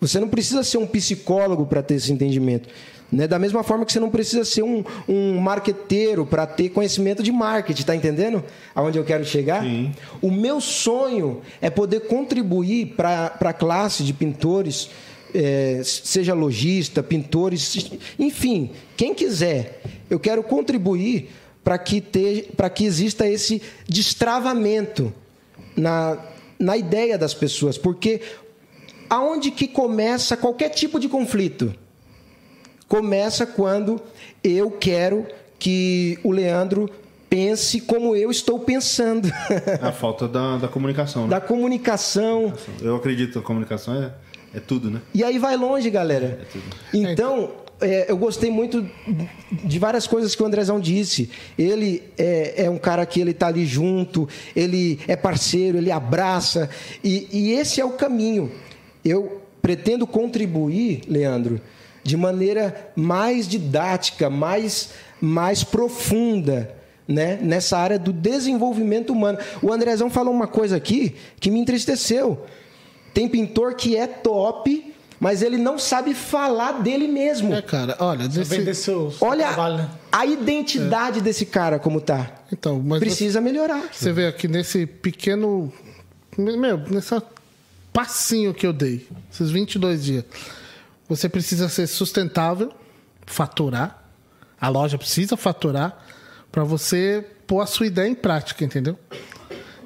Você 0.00 0.20
não 0.20 0.28
precisa 0.28 0.62
ser 0.62 0.78
um 0.78 0.86
psicólogo 0.86 1.66
para 1.66 1.82
ter 1.82 1.94
esse 1.94 2.12
entendimento. 2.12 2.68
Né? 3.10 3.28
Da 3.28 3.38
mesma 3.38 3.62
forma 3.62 3.84
que 3.84 3.92
você 3.92 4.00
não 4.00 4.10
precisa 4.10 4.44
ser 4.44 4.62
um, 4.62 4.84
um 5.08 5.38
marqueteiro 5.38 6.26
para 6.26 6.46
ter 6.46 6.70
conhecimento 6.70 7.22
de 7.22 7.30
marketing, 7.30 7.80
está 7.80 7.94
entendendo? 7.94 8.42
Aonde 8.74 8.98
eu 8.98 9.04
quero 9.04 9.24
chegar? 9.24 9.62
Sim. 9.62 9.92
O 10.20 10.30
meu 10.30 10.60
sonho 10.60 11.40
é 11.60 11.70
poder 11.70 12.00
contribuir 12.00 12.94
para 12.96 13.36
a 13.40 13.52
classe 13.52 14.02
de 14.02 14.12
pintores 14.12 14.90
é, 15.34 15.82
seja 15.84 16.32
lojista, 16.32 17.02
pintores, 17.02 17.90
enfim, 18.18 18.70
quem 18.96 19.14
quiser. 19.14 19.82
Eu 20.08 20.18
quero 20.18 20.42
contribuir 20.42 21.28
para 21.62 21.78
que, 21.78 22.00
que 22.74 22.84
exista 22.84 23.28
esse 23.28 23.60
destravamento 23.88 25.12
na, 25.76 26.18
na 26.58 26.76
ideia 26.76 27.18
das 27.18 27.34
pessoas, 27.34 27.76
porque 27.76 28.22
aonde 29.10 29.50
que 29.50 29.68
começa 29.68 30.36
qualquer 30.36 30.70
tipo 30.70 30.98
de 30.98 31.08
conflito? 31.08 31.74
Começa 32.88 33.46
quando 33.46 34.00
eu 34.42 34.70
quero 34.70 35.26
que 35.58 36.18
o 36.22 36.30
Leandro 36.30 36.88
pense 37.28 37.80
como 37.80 38.14
eu 38.14 38.30
estou 38.30 38.60
pensando. 38.60 39.28
A 39.82 39.92
falta 39.92 40.28
da, 40.28 40.56
da 40.58 40.68
comunicação. 40.68 41.24
Né? 41.24 41.28
Da 41.28 41.40
comunicação. 41.40 42.52
Eu 42.80 42.96
acredito 42.96 43.32
que 43.32 43.38
a 43.38 43.42
comunicação 43.42 43.94
é 44.02 44.12
é 44.56 44.60
tudo, 44.60 44.90
né? 44.90 45.02
E 45.12 45.22
aí 45.22 45.38
vai 45.38 45.54
longe, 45.54 45.90
galera. 45.90 46.40
É 46.94 46.96
então, 46.96 47.50
é, 47.78 48.10
eu 48.10 48.16
gostei 48.16 48.50
muito 48.50 48.88
de 49.50 49.78
várias 49.78 50.06
coisas 50.06 50.34
que 50.34 50.42
o 50.42 50.46
Andrezão 50.46 50.80
disse. 50.80 51.30
Ele 51.58 52.02
é, 52.16 52.64
é, 52.64 52.70
um 52.70 52.78
cara 52.78 53.04
que 53.04 53.20
ele 53.20 53.34
tá 53.34 53.48
ali 53.48 53.66
junto, 53.66 54.26
ele 54.54 54.98
é 55.06 55.14
parceiro, 55.14 55.76
ele 55.76 55.90
abraça. 55.90 56.70
E, 57.04 57.28
e 57.30 57.52
esse 57.52 57.82
é 57.82 57.84
o 57.84 57.90
caminho. 57.90 58.50
Eu 59.04 59.42
pretendo 59.60 60.06
contribuir, 60.06 61.02
Leandro, 61.06 61.60
de 62.06 62.16
maneira 62.16 62.90
mais 62.94 63.48
didática, 63.48 64.30
mais, 64.30 64.90
mais 65.20 65.64
profunda. 65.64 66.74
Né? 67.08 67.38
nessa 67.40 67.78
área 67.78 68.00
do 68.00 68.12
desenvolvimento 68.12 69.12
humano. 69.12 69.38
O 69.62 69.72
Andrezão 69.72 70.10
falou 70.10 70.34
uma 70.34 70.48
coisa 70.48 70.74
aqui 70.74 71.14
que 71.38 71.52
me 71.52 71.60
entristeceu. 71.60 72.44
Tem 73.14 73.28
pintor 73.28 73.74
que 73.74 73.96
é 73.96 74.08
top, 74.08 74.92
mas 75.20 75.40
ele 75.40 75.56
não 75.56 75.78
sabe 75.78 76.14
falar 76.14 76.82
dele 76.82 77.06
mesmo. 77.06 77.54
É, 77.54 77.62
cara, 77.62 77.96
olha, 78.00 78.26
desse... 78.26 78.90
olha 79.20 79.46
trabalho, 79.46 79.76
né? 79.76 79.90
a 80.10 80.26
identidade 80.26 81.20
é. 81.20 81.22
desse 81.22 81.46
cara 81.46 81.78
como 81.78 82.00
tá. 82.00 82.28
Então, 82.52 82.82
mas 82.84 82.98
precisa 82.98 83.40
você, 83.40 83.44
melhorar. 83.44 83.84
Você 83.92 84.12
vê 84.12 84.26
aqui 84.26 84.48
nesse 84.48 84.84
pequeno, 84.84 85.72
meu, 86.36 86.78
nessa 86.90 87.22
passinho 87.92 88.52
que 88.52 88.66
eu 88.66 88.74
dei, 88.74 89.06
esses 89.32 89.50
22 89.50 90.04
dias. 90.04 90.24
Você 91.08 91.28
precisa 91.28 91.68
ser 91.68 91.86
sustentável, 91.86 92.72
faturar. 93.26 94.04
A 94.60 94.68
loja 94.68 94.98
precisa 94.98 95.36
faturar 95.36 96.04
para 96.50 96.64
você 96.64 97.24
pôr 97.46 97.60
a 97.60 97.66
sua 97.66 97.86
ideia 97.86 98.08
em 98.08 98.14
prática, 98.14 98.64
entendeu? 98.64 98.98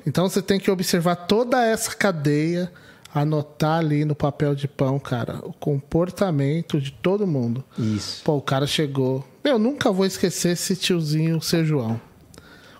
Então 0.06 0.28
você 0.28 0.40
tem 0.40 0.58
que 0.58 0.70
observar 0.70 1.16
toda 1.16 1.64
essa 1.64 1.94
cadeia 1.94 2.72
anotar 3.14 3.78
ali 3.78 4.04
no 4.04 4.14
papel 4.14 4.54
de 4.54 4.68
pão, 4.68 4.98
cara, 4.98 5.40
o 5.42 5.52
comportamento 5.52 6.80
de 6.80 6.92
todo 6.92 7.26
mundo. 7.26 7.64
Isso. 7.78 8.22
Pô, 8.24 8.36
o 8.36 8.42
cara 8.42 8.66
chegou. 8.66 9.26
Eu 9.42 9.58
nunca 9.58 9.90
vou 9.90 10.06
esquecer 10.06 10.52
esse 10.52 10.76
tiozinho, 10.76 11.40
seu 11.40 11.64
João. 11.64 12.00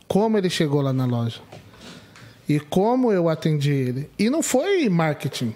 Como 0.06 0.38
ele 0.38 0.48
chegou 0.48 0.80
lá 0.80 0.92
na 0.92 1.04
loja. 1.04 1.40
E 2.48 2.58
como 2.58 3.12
eu 3.12 3.28
atendi 3.28 3.72
ele. 3.72 4.10
E 4.18 4.30
não 4.30 4.42
foi 4.42 4.88
marketing. 4.88 5.54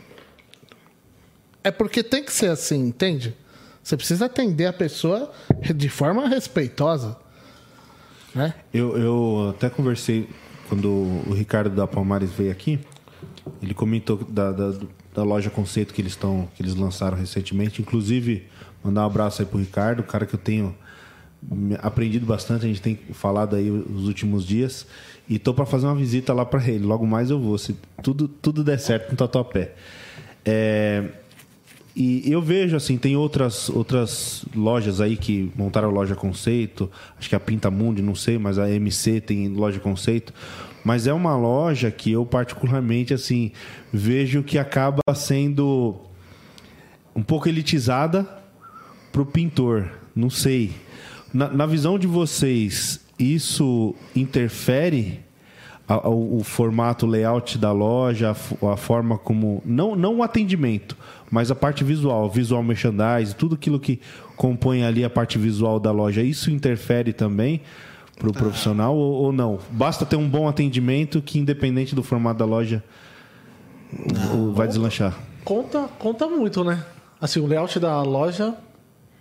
É 1.64 1.70
porque 1.70 2.02
tem 2.02 2.22
que 2.22 2.32
ser 2.32 2.50
assim, 2.50 2.78
entende? 2.88 3.34
Você 3.82 3.96
precisa 3.96 4.26
atender 4.26 4.66
a 4.66 4.72
pessoa 4.72 5.32
de 5.74 5.88
forma 5.88 6.28
respeitosa. 6.28 7.16
Né? 8.34 8.54
Eu, 8.72 8.98
eu 8.98 9.54
até 9.56 9.70
conversei 9.70 10.28
quando 10.68 10.88
o 10.88 11.32
Ricardo 11.34 11.74
da 11.74 11.86
Palmares 11.86 12.30
veio 12.30 12.52
aqui. 12.52 12.78
Ele 13.62 13.72
comentou 13.72 14.18
da, 14.28 14.52
da, 14.52 14.74
da 15.14 15.22
loja 15.22 15.48
Conceito 15.48 15.94
que 15.94 16.02
eles 16.02 16.12
estão 16.12 16.48
que 16.54 16.62
eles 16.62 16.74
lançaram 16.74 17.16
recentemente. 17.16 17.80
Inclusive, 17.80 18.46
mandar 18.82 19.02
um 19.02 19.06
abraço 19.06 19.40
aí 19.40 19.46
pro 19.46 19.58
Ricardo, 19.58 20.02
cara 20.02 20.26
que 20.26 20.34
eu 20.34 20.40
tenho 20.40 20.74
aprendido 21.82 22.24
bastante, 22.24 22.64
a 22.64 22.68
gente 22.68 22.80
tem 22.80 22.98
falado 23.12 23.56
aí 23.56 23.70
os 23.70 24.06
últimos 24.06 24.46
dias. 24.46 24.86
E 25.28 25.38
tô 25.38 25.54
para 25.54 25.64
fazer 25.64 25.86
uma 25.86 25.94
visita 25.94 26.34
lá 26.34 26.44
para 26.44 26.66
ele. 26.68 26.84
Logo 26.84 27.06
mais 27.06 27.30
eu 27.30 27.40
vou, 27.40 27.56
se 27.56 27.74
tudo, 28.02 28.28
tudo 28.28 28.62
der 28.62 28.78
certo 28.78 29.10
no 29.10 29.16
Tatuapé. 29.16 29.72
É, 30.44 31.04
E 31.96 32.28
eu 32.30 32.42
vejo, 32.42 32.74
assim, 32.76 32.98
tem 32.98 33.16
outras, 33.16 33.68
outras 33.68 34.44
lojas 34.54 35.00
aí 35.00 35.16
que 35.16 35.52
montaram 35.54 35.90
loja 35.90 36.16
conceito. 36.16 36.90
Acho 37.16 37.28
que 37.28 37.36
a 37.36 37.40
Pinta 37.40 37.70
Mundi, 37.70 38.02
não 38.02 38.16
sei, 38.16 38.36
mas 38.36 38.58
a 38.58 38.68
MC 38.68 39.20
tem 39.20 39.48
loja 39.48 39.78
conceito. 39.78 40.34
Mas 40.84 41.06
é 41.06 41.12
uma 41.12 41.36
loja 41.36 41.90
que 41.92 42.10
eu, 42.10 42.26
particularmente, 42.26 43.14
assim, 43.14 43.52
vejo 43.92 44.42
que 44.42 44.58
acaba 44.58 45.02
sendo 45.14 45.94
um 47.14 47.22
pouco 47.22 47.48
elitizada 47.48 48.26
pro 49.12 49.24
pintor. 49.24 49.88
Não 50.16 50.28
sei. 50.28 50.72
Na, 51.32 51.48
na 51.48 51.64
visão 51.64 51.96
de 51.96 52.08
vocês, 52.08 53.00
isso 53.18 53.94
interfere 54.16 55.23
a- 55.88 56.08
o, 56.08 56.38
o 56.38 56.44
formato, 56.44 57.06
o 57.06 57.08
layout 57.08 57.58
da 57.58 57.72
loja, 57.72 58.30
a, 58.62 58.72
a 58.72 58.76
forma 58.76 59.18
como. 59.18 59.62
Não, 59.64 59.94
não 59.96 60.16
o 60.18 60.22
atendimento, 60.22 60.96
mas 61.30 61.50
a 61.50 61.54
parte 61.54 61.84
visual, 61.84 62.28
visual 62.30 62.62
merchandise, 62.62 63.34
tudo 63.34 63.54
aquilo 63.54 63.78
que 63.78 64.00
compõe 64.36 64.84
ali 64.84 65.04
a 65.04 65.10
parte 65.10 65.38
visual 65.38 65.78
da 65.80 65.90
loja. 65.92 66.22
Isso 66.22 66.50
interfere 66.50 67.12
também 67.12 67.60
para 68.18 68.28
o 68.28 68.32
profissional 68.32 68.94
ou, 68.96 69.24
ou 69.24 69.32
não? 69.32 69.58
Basta 69.70 70.06
ter 70.06 70.16
um 70.16 70.28
bom 70.28 70.48
atendimento 70.48 71.20
que, 71.20 71.38
independente 71.38 71.94
do 71.94 72.02
formato 72.02 72.38
da 72.38 72.44
loja, 72.44 72.82
o- 74.34 74.52
vai 74.52 74.66
deslanchar. 74.68 75.14
Conta, 75.44 75.88
conta 75.98 76.26
muito, 76.26 76.64
né? 76.64 76.82
Assim, 77.20 77.40
o 77.40 77.46
layout 77.46 77.78
da 77.78 78.02
loja 78.02 78.54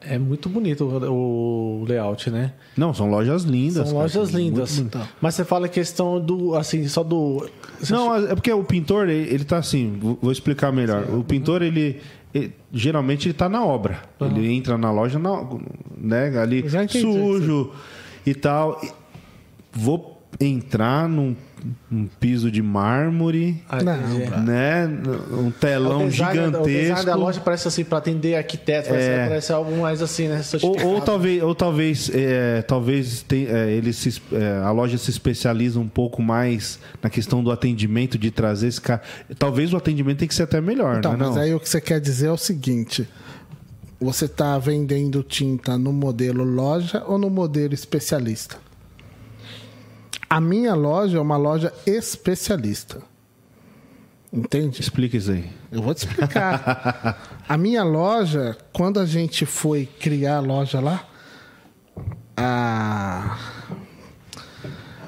é 0.08 0.18
muito 0.18 0.50
bonito, 0.50 0.86
o 0.86 1.86
layout, 1.88 2.30
né? 2.30 2.54
Não, 2.78 2.94
são 2.94 3.10
lojas 3.10 3.44
lindas. 3.44 3.76
São 3.76 3.86
cara. 3.86 4.00
lojas 4.00 4.30
lindas. 4.32 4.84
Mas 5.22 5.36
você 5.36 5.44
fala 5.46 5.68
questão 5.68 6.20
do, 6.20 6.56
assim, 6.56 6.88
só 6.88 7.04
do... 7.04 7.48
Não, 7.90 8.16
é 8.16 8.36
porque 8.36 8.52
o 8.52 8.64
pintor, 8.64 9.10
ele, 9.10 9.34
ele 9.34 9.44
tá 9.44 9.58
assim, 9.58 9.98
vou 10.22 10.32
explicar 10.32 10.72
melhor. 10.72 11.10
O 11.10 11.24
pintor, 11.24 11.62
ele, 11.62 12.02
ele- 12.34 12.54
geralmente 12.72 13.28
ele 13.28 13.34
tá 13.34 13.48
na 13.48 13.64
obra. 13.66 14.02
Ele 14.20 14.52
entra 14.52 14.78
na 14.78 14.92
loja, 14.92 15.20
na, 15.20 15.48
né, 15.98 16.38
ali 16.38 16.60
entendi, 16.60 17.02
sujo 17.02 17.72
e 18.26 18.34
tal. 18.34 18.80
Vou 19.72 20.22
entrar 20.40 21.08
num, 21.08 21.36
num 21.90 22.08
piso 22.20 22.52
de 22.52 22.62
mármore, 22.62 23.64
Ah, 23.70 23.82
Não, 23.82 24.20
bro. 24.26 24.40
né, 24.42 24.88
um 25.32 25.50
telão 25.52 26.06
O 26.06 26.10
design- 26.10 26.40
O 26.40 26.52
design 26.52 26.70
gigantesco. 26.70 27.06
da 27.06 27.16
loja 27.16 27.40
parece 27.40 27.68
assim, 27.68 27.84
para 27.84 27.98
atender 28.00 28.36
arquiteto, 28.36 28.90
parece, 28.90 29.08
É. 29.10 29.28
parece 29.28 29.54
algo 29.54 29.78
mais 29.82 30.02
assim, 30.02 30.28
né? 30.28 30.42
Ou, 30.62 30.86
ou 30.88 31.02
talvez, 31.02 31.42
ou 31.44 31.56
talvez, 31.56 32.12
é, 32.14 32.62
talvez 32.64 33.22
tem, 33.24 33.48
é, 33.48 33.72
ele 33.72 33.94
se, 33.94 34.22
é, 34.32 34.62
a 34.64 34.72
loja 34.72 34.98
se 34.98 35.10
especializa 35.10 35.80
um 35.80 35.88
pouco 35.88 36.22
mais 36.22 36.80
na 37.02 37.10
questão 37.10 37.44
do 37.44 37.52
atendimento, 37.52 38.18
de 38.18 38.30
trazer 38.32 38.68
esse 38.68 38.82
cara. 38.82 39.02
Talvez 39.40 39.74
o 39.74 39.78
atendimento 39.78 40.20
tem 40.20 40.28
que 40.28 40.36
ser 40.36 40.44
até 40.44 40.60
melhor, 40.60 40.98
Então, 41.00 41.12
não 41.16 41.26
é? 41.26 41.28
mas 41.28 41.36
não? 41.36 41.42
aí 41.44 41.54
o 41.54 41.60
que 41.60 41.70
você 41.70 41.80
quer 41.80 42.00
dizer 42.00 42.28
é 42.28 42.32
o 42.32 42.38
seguinte: 42.38 43.08
você 44.00 44.26
está 44.26 44.58
vendendo 44.58 45.24
tinta 45.24 45.78
no 45.78 45.94
modelo 45.94 46.44
loja 46.44 47.04
ou 47.08 47.18
no 47.18 47.30
modelo 47.30 47.74
especialista? 47.74 48.58
A 50.34 50.42
minha 50.42 50.74
loja 50.74 51.20
é 51.20 51.22
uma 51.22 51.38
loja 51.38 51.72
especialista. 51.86 53.04
Entende? 54.34 54.82
Explica 54.82 55.16
isso 55.16 55.30
aí. 55.30 55.48
Eu 55.72 55.84
vou 55.84 55.94
te 55.94 56.08
explicar. 56.08 57.44
a 57.48 57.56
minha 57.56 57.84
loja, 57.84 58.58
quando 58.74 59.00
a 59.00 59.06
gente 59.06 59.46
foi 59.46 59.86
criar 59.86 60.38
a 60.38 60.40
loja 60.40 60.80
lá, 60.80 61.08
a... 62.36 63.38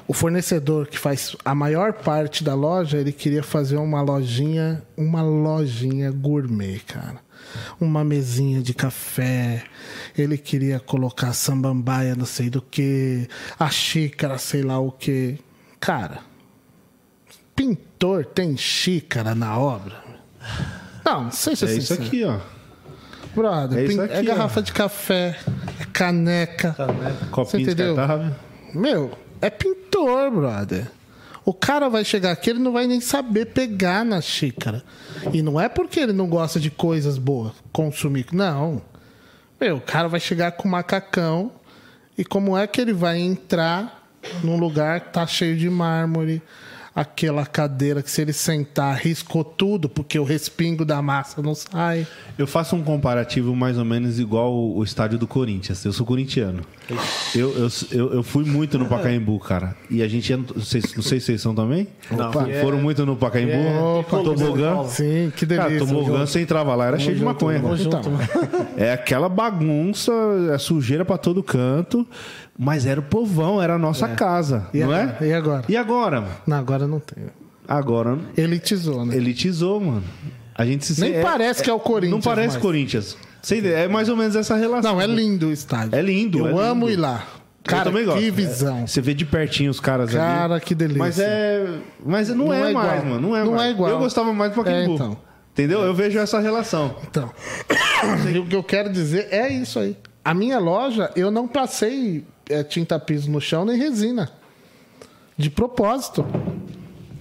o 0.06 0.12
fornecedor 0.12 0.86
que 0.86 0.96
faz 0.96 1.34
a 1.44 1.56
maior 1.56 1.92
parte 1.92 2.44
da 2.44 2.54
loja, 2.54 2.96
ele 2.96 3.10
queria 3.10 3.42
fazer 3.42 3.78
uma 3.78 4.00
lojinha, 4.02 4.80
uma 4.96 5.22
lojinha 5.22 6.12
gourmet, 6.12 6.78
cara. 6.86 7.25
Uma 7.80 8.04
mesinha 8.04 8.62
de 8.62 8.72
café. 8.74 9.64
Ele 10.16 10.36
queria 10.38 10.78
colocar 10.80 11.32
sambambaia, 11.32 12.14
não 12.14 12.26
sei 12.26 12.48
do 12.50 12.60
que, 12.62 13.28
a 13.58 13.68
xícara, 13.70 14.38
sei 14.38 14.62
lá 14.62 14.78
o 14.78 14.90
que. 14.92 15.38
Cara, 15.80 16.20
pintor 17.54 18.24
tem 18.24 18.56
xícara 18.56 19.34
na 19.34 19.58
obra? 19.58 19.96
Não, 21.04 21.24
não 21.24 21.30
sei 21.30 21.56
se 21.56 21.64
É 21.66 21.74
isso 21.74 21.92
aqui, 21.94 22.24
ó. 22.24 22.38
Brother, 23.34 23.78
É 23.78 23.84
isso 23.84 23.96
pin- 23.96 24.02
aqui, 24.04 24.14
é 24.14 24.20
ó. 24.20 24.34
garrafa 24.34 24.62
de 24.62 24.72
café, 24.72 25.38
é 25.80 25.84
caneca. 25.92 26.74
Copinho 27.30 27.62
entendeu? 27.64 27.94
descartável. 27.94 28.34
Meu, 28.74 29.12
é 29.40 29.50
pintor, 29.50 30.30
brother. 30.30 30.90
O 31.46 31.54
cara 31.54 31.88
vai 31.88 32.04
chegar 32.04 32.32
aqui, 32.32 32.50
ele 32.50 32.58
não 32.58 32.72
vai 32.72 32.88
nem 32.88 33.00
saber 33.00 33.46
pegar 33.46 34.04
na 34.04 34.20
xícara. 34.20 34.82
E 35.32 35.40
não 35.42 35.60
é 35.60 35.68
porque 35.68 36.00
ele 36.00 36.12
não 36.12 36.26
gosta 36.26 36.58
de 36.58 36.72
coisas 36.72 37.18
boas, 37.18 37.52
consumir. 37.72 38.26
Não. 38.32 38.82
Meu, 39.60 39.76
o 39.76 39.80
cara 39.80 40.08
vai 40.08 40.18
chegar 40.18 40.50
com 40.52 40.68
macacão. 40.68 41.52
E 42.18 42.24
como 42.24 42.58
é 42.58 42.66
que 42.66 42.80
ele 42.80 42.92
vai 42.92 43.20
entrar 43.20 44.10
num 44.42 44.58
lugar 44.58 45.00
que 45.02 45.12
tá 45.12 45.24
cheio 45.24 45.56
de 45.56 45.70
mármore? 45.70 46.42
Aquela 46.96 47.44
cadeira 47.44 48.02
que 48.02 48.10
se 48.10 48.22
ele 48.22 48.32
sentar, 48.32 48.96
riscou 48.96 49.44
tudo, 49.44 49.86
porque 49.86 50.18
o 50.18 50.24
respingo 50.24 50.82
da 50.82 51.02
massa 51.02 51.42
não 51.42 51.54
sai. 51.54 52.06
Eu 52.38 52.46
faço 52.46 52.74
um 52.74 52.82
comparativo 52.82 53.54
mais 53.54 53.76
ou 53.76 53.84
menos 53.84 54.18
igual 54.18 54.50
o, 54.54 54.82
estádio 54.82 55.18
do 55.18 55.26
Corinthians. 55.26 55.84
Eu 55.84 55.92
sou 55.92 56.06
corintiano. 56.06 56.62
Eu, 57.34 57.52
eu, 57.54 57.68
eu, 57.92 58.12
eu 58.14 58.22
fui 58.22 58.46
muito 58.46 58.78
no 58.78 58.86
Pacaembu, 58.86 59.38
cara. 59.40 59.76
E 59.90 60.00
a 60.02 60.08
gente 60.08 60.30
ia. 60.30 60.38
no- 60.38 60.46
Vocês, 60.54 60.94
não 60.94 61.02
sei 61.02 61.20
se 61.20 61.26
vocês 61.26 61.42
são 61.42 61.54
também? 61.54 61.86
Não. 62.10 62.30
Opa, 62.30 62.46
Foram 62.62 62.78
muito 62.78 63.04
no 63.04 63.14
Pacaembu? 63.14 63.52
É, 63.52 63.78
Opa, 63.78 64.22
tobogã. 64.22 64.84
Sim, 64.84 65.30
que 65.36 65.44
Cara, 65.46 65.68
delícia. 65.68 65.86
tobogã, 65.94 66.20
você 66.26 66.40
entrava 66.40 66.74
lá, 66.74 66.86
era 66.86 66.98
cheio 66.98 67.16
de 67.18 67.22
maconha. 67.22 67.60
Cara. 67.60 67.76
junto, 67.76 67.96
Então. 67.98 68.10
mano. 68.12 68.68
É 68.78 68.92
aquela 68.94 69.28
bagunça, 69.28 70.12
é 70.54 70.56
sujeira 70.56 71.04
pra 71.04 71.18
todo 71.18 71.42
canto. 71.42 72.06
Mas 72.58 72.86
era 72.86 73.00
o 73.00 73.02
povão, 73.02 73.60
era 73.62 73.74
a 73.74 73.78
nossa 73.78 74.08
casa, 74.08 74.66
E 74.72 74.78
não 74.78 74.86
agora? 74.92 75.16
é? 75.20 75.26
E 75.26 75.32
agora? 75.32 75.64
E 75.68 75.76
agora? 75.76 76.20
mano? 76.22 76.34
Não, 76.46 76.56
agora 76.56 76.86
não 76.86 77.00
tem. 77.00 77.24
Agora 77.68 78.18
Elitizou, 78.36 79.04
né? 79.04 79.16
elitizou, 79.16 79.80
mano. 79.80 80.04
A 80.54 80.64
gente 80.64 80.86
se 80.86 81.00
Nem 81.00 81.20
parece 81.20 81.62
que 81.62 81.68
é 81.68 81.72
o 81.72 81.78
Corinthians 81.80 82.12
Não 82.12 82.20
parece 82.20 82.54
mais. 82.54 82.62
Corinthians. 82.62 83.16
É 83.50 83.86
mais 83.88 84.08
ou 84.08 84.16
menos 84.16 84.34
essa 84.34 84.56
relação. 84.56 84.94
Não, 84.94 85.00
é 85.00 85.06
lindo 85.06 85.48
o 85.48 85.52
estádio. 85.52 85.94
É 85.94 86.00
lindo, 86.00 86.38
Eu 86.38 86.46
é 86.46 86.48
lindo. 86.50 86.60
amo 86.60 86.88
ir 86.88 86.96
lá. 86.96 87.24
Cara, 87.62 87.90
que 87.90 88.30
visão. 88.30 88.78
É, 88.78 88.86
Você 88.86 89.00
vê 89.00 89.12
de 89.12 89.24
pertinho 89.24 89.70
os 89.70 89.80
caras 89.80 90.10
ali. 90.10 90.18
Cara, 90.18 90.60
que 90.60 90.74
delícia. 90.74 90.98
Mas 91.00 91.18
é. 91.18 91.66
Mas 92.04 92.28
não, 92.28 92.46
Não 92.46 92.54
é, 92.54 92.70
é 92.70 92.72
mais, 92.72 93.04
mano. 93.04 93.20
Não 93.20 93.36
é 93.36 93.44
Não 93.44 93.52
mais. 93.52 93.68
é 93.68 93.70
igual. 93.72 93.90
Eu 93.90 93.98
gostava 93.98 94.32
mais 94.32 94.52
do 94.52 94.56
Pacaembu. 94.56 94.92
É, 94.92 94.94
então. 94.94 95.16
Entendeu? 95.52 95.80
Eu 95.82 95.94
vejo 95.94 96.18
essa 96.18 96.38
relação. 96.38 96.96
Então, 97.10 97.30
o 98.40 98.46
que 98.46 98.54
eu 98.54 98.62
quero 98.62 98.92
dizer 98.92 99.28
é 99.30 99.48
isso 99.48 99.78
aí. 99.78 99.96
A 100.24 100.32
minha 100.34 100.58
loja, 100.58 101.10
eu 101.16 101.30
não 101.30 101.48
passei 101.48 102.24
é, 102.48 102.62
tinta 102.62 102.98
piso 102.98 103.30
no 103.30 103.40
chão 103.40 103.64
nem 103.64 103.78
resina. 103.78 104.30
De 105.36 105.50
propósito. 105.50 106.24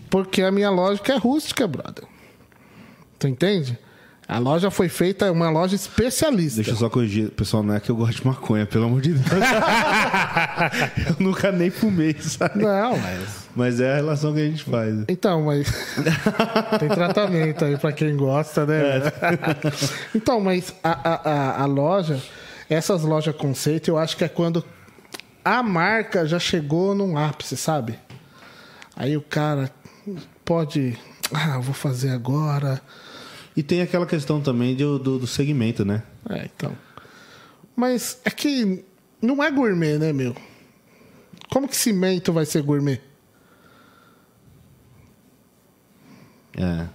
Porque 0.09 0.41
a 0.41 0.51
minha 0.51 0.69
lógica 0.69 1.13
é 1.13 1.17
rústica, 1.17 1.67
brother. 1.67 2.05
Tu 3.19 3.27
entende? 3.27 3.77
A 4.27 4.39
loja 4.39 4.71
foi 4.71 4.89
feita, 4.89 5.25
é 5.25 5.31
uma 5.31 5.51
loja 5.51 5.75
especialista. 5.75 6.57
Deixa 6.57 6.71
eu 6.71 6.75
só 6.75 6.89
corrigir. 6.89 7.29
Pessoal, 7.29 7.61
não 7.61 7.75
é 7.75 7.79
que 7.79 7.91
eu 7.91 7.95
gosto 7.95 8.21
de 8.21 8.27
maconha, 8.27 8.65
pelo 8.65 8.85
amor 8.85 8.99
de 8.99 9.13
Deus. 9.13 9.25
eu 11.07 11.15
nunca 11.19 11.51
nem 11.51 11.69
fumei, 11.69 12.15
sabe? 12.19 12.63
Não, 12.63 12.97
mas. 12.97 13.45
Mas 13.55 13.79
é 13.79 13.91
a 13.91 13.95
relação 13.95 14.33
que 14.33 14.39
a 14.39 14.45
gente 14.45 14.63
faz. 14.63 15.05
Então, 15.07 15.43
mas. 15.43 15.71
Tem 16.79 16.89
tratamento 16.89 17.65
aí 17.65 17.77
pra 17.77 17.91
quem 17.91 18.17
gosta, 18.17 18.65
né? 18.65 19.11
então, 20.15 20.39
mas 20.39 20.73
a, 20.83 20.91
a, 20.91 21.31
a, 21.31 21.61
a 21.61 21.65
loja, 21.65 22.19
essas 22.67 23.03
lojas 23.03 23.35
conceito, 23.35 23.89
eu 23.89 23.97
acho 23.97 24.17
que 24.17 24.23
é 24.23 24.27
quando 24.27 24.65
a 25.45 25.61
marca 25.61 26.25
já 26.25 26.39
chegou 26.39 26.95
num 26.95 27.15
ápice, 27.15 27.55
sabe? 27.55 27.99
Aí 28.95 29.15
o 29.15 29.21
cara 29.21 29.71
pode. 30.43 30.97
Ah, 31.31 31.59
vou 31.59 31.73
fazer 31.73 32.09
agora. 32.09 32.81
E 33.55 33.61
tem 33.61 33.81
aquela 33.81 34.07
questão 34.07 34.41
também 34.41 34.75
do, 34.75 34.97
do, 34.97 35.19
do 35.19 35.27
segmento, 35.27 35.85
né? 35.85 36.03
É, 36.27 36.45
então. 36.45 36.75
Mas 37.75 38.19
é 38.25 38.31
que 38.31 38.83
não 39.21 39.43
é 39.43 39.51
gourmet, 39.51 39.99
né, 39.99 40.11
meu? 40.11 40.35
Como 41.49 41.67
que 41.67 41.75
cimento 41.75 42.33
vai 42.33 42.45
ser 42.45 42.63
gourmet? 42.63 42.99
É. 46.57 46.87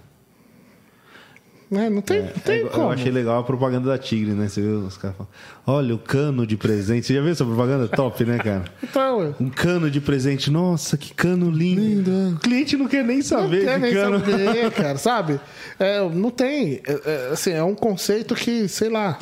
Né? 1.71 1.89
Não 1.89 2.01
tem, 2.01 2.17
É, 2.17 2.21
não 2.23 2.29
tem 2.43 2.61
é, 2.65 2.65
como. 2.65 2.83
eu 2.83 2.89
achei 2.91 3.09
legal 3.09 3.39
a 3.39 3.43
propaganda 3.43 3.87
da 3.89 3.97
Tigre, 3.97 4.31
né? 4.33 4.49
Você 4.49 4.59
viu 4.61 4.79
os 4.79 4.97
caras 4.97 5.15
falando, 5.15 5.31
olha 5.65 5.95
o 5.95 5.97
cano 5.97 6.45
de 6.45 6.57
presente. 6.57 7.07
Você 7.07 7.13
já 7.13 7.21
viu 7.21 7.31
essa 7.31 7.45
propaganda? 7.45 7.87
Top, 7.87 8.25
né, 8.25 8.37
cara? 8.39 8.65
Então, 8.83 9.33
Um 9.39 9.49
cano 9.49 9.89
de 9.89 10.01
presente. 10.01 10.51
Nossa, 10.51 10.97
que 10.97 11.13
cano 11.13 11.49
lindo. 11.49 11.79
Lindo. 11.81 12.35
O 12.35 12.39
cliente 12.39 12.75
não 12.75 12.87
quer 12.89 13.05
nem 13.05 13.21
saber 13.21 13.59
não 13.59 13.65
quer 13.65 13.75
de 13.75 13.81
nem 13.83 13.93
cano. 13.93 14.19
saber, 14.19 14.71
cara, 14.75 14.97
sabe? 14.97 15.39
É, 15.79 16.01
não 16.09 16.29
tem. 16.29 16.81
é, 16.85 17.01
é, 17.05 17.29
assim, 17.31 17.51
é 17.51 17.63
um 17.63 17.73
conceito 17.73 18.35
que, 18.35 18.67
sei 18.67 18.89
lá. 18.89 19.17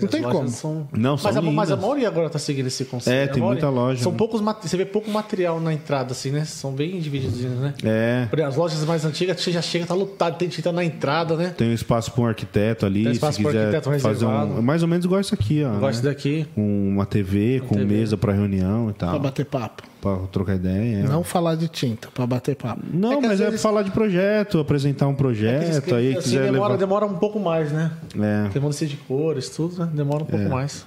Não 0.00 0.08
tem 0.08 0.22
como. 0.22 0.48
São... 0.48 0.88
Não, 0.92 1.16
são 1.18 1.30
mas, 1.32 1.36
a, 1.36 1.42
mas 1.42 1.70
a 1.72 1.76
maioria 1.76 2.08
agora 2.08 2.28
tá 2.30 2.38
seguindo 2.38 2.66
esse 2.66 2.84
conceito. 2.84 3.14
É, 3.14 3.26
tem 3.26 3.42
maioria- 3.42 3.62
muita 3.64 3.68
loja, 3.80 4.02
São 4.02 4.12
né? 4.12 4.18
poucos, 4.18 4.40
mat- 4.40 4.62
você 4.62 4.76
vê 4.76 4.84
pouco 4.84 5.10
material 5.10 5.60
na 5.60 5.72
entrada, 5.72 6.12
assim, 6.12 6.30
né? 6.30 6.44
São 6.44 6.72
bem 6.72 6.98
divididos, 7.00 7.40
né? 7.40 7.74
É. 7.82 8.26
Por 8.30 8.38
exemplo, 8.38 8.48
As 8.52 8.56
lojas 8.56 8.84
mais 8.84 9.04
antigas, 9.04 9.40
você 9.40 9.52
já 9.52 9.60
chega, 9.62 9.86
tá 9.86 9.94
lotado, 9.94 10.36
tem 10.38 10.48
tinta 10.48 10.70
na 10.72 10.84
entrada, 10.84 11.36
né? 11.36 11.54
Tem 11.56 11.68
um 11.68 11.74
espaço 11.74 12.10
para 12.12 12.22
um 12.22 12.26
arquiteto 12.26 12.86
ali, 12.86 13.04
Tem 13.04 13.12
espaço 13.12 13.36
se 13.36 13.42
pro 13.42 13.50
quiser 13.52 13.64
arquiteto 13.74 13.90
fazer 14.00 14.24
um, 14.24 14.28
reservado. 14.28 14.62
mais 14.62 14.82
ou 14.82 14.88
menos 14.88 15.04
igual 15.04 15.20
isso 15.20 15.34
aqui, 15.34 15.62
ó. 15.64 15.78
Gosto 15.78 16.02
né? 16.04 16.10
daqui. 16.10 16.46
Com 16.54 16.88
uma 16.88 17.04
TV, 17.06 17.62
com 17.66 17.74
TV. 17.74 17.84
mesa 17.86 18.16
para 18.16 18.32
reunião 18.32 18.90
e 18.90 18.92
Pra 18.94 19.08
tal, 19.08 19.20
bater 19.20 19.44
papo. 19.44 19.82
Para 20.00 20.16
trocar 20.28 20.54
ideia. 20.56 20.98
é. 20.98 21.02
Não 21.02 21.22
falar 21.24 21.54
de 21.56 21.68
tinta, 21.68 22.08
pra 22.14 22.26
bater 22.26 22.54
papo. 22.56 22.82
Não, 22.92 23.12
É 23.14 23.16
que 23.20 23.26
mas 23.26 23.40
é 23.40 23.44
vezes- 23.46 23.62
falar 23.62 23.82
de 23.82 23.90
projeto, 23.90 24.58
apresentar 24.58 25.06
um 25.08 25.14
projeto, 25.14 25.94
aí 25.94 26.16
assim, 26.16 26.30
demora, 26.38 26.52
levar... 26.72 26.76
demora 26.76 27.06
um 27.06 27.16
pouco 27.18 27.38
mais, 27.40 27.72
né? 27.72 27.90
É. 28.18 28.48
Tem 28.50 28.60
mudança 28.62 28.86
de 28.86 28.96
cores, 28.96 29.48
tudo, 29.48 29.78
né? 29.84 29.90
Demora 29.92 30.22
um 30.22 30.26
pouco 30.26 30.48
mais. 30.48 30.86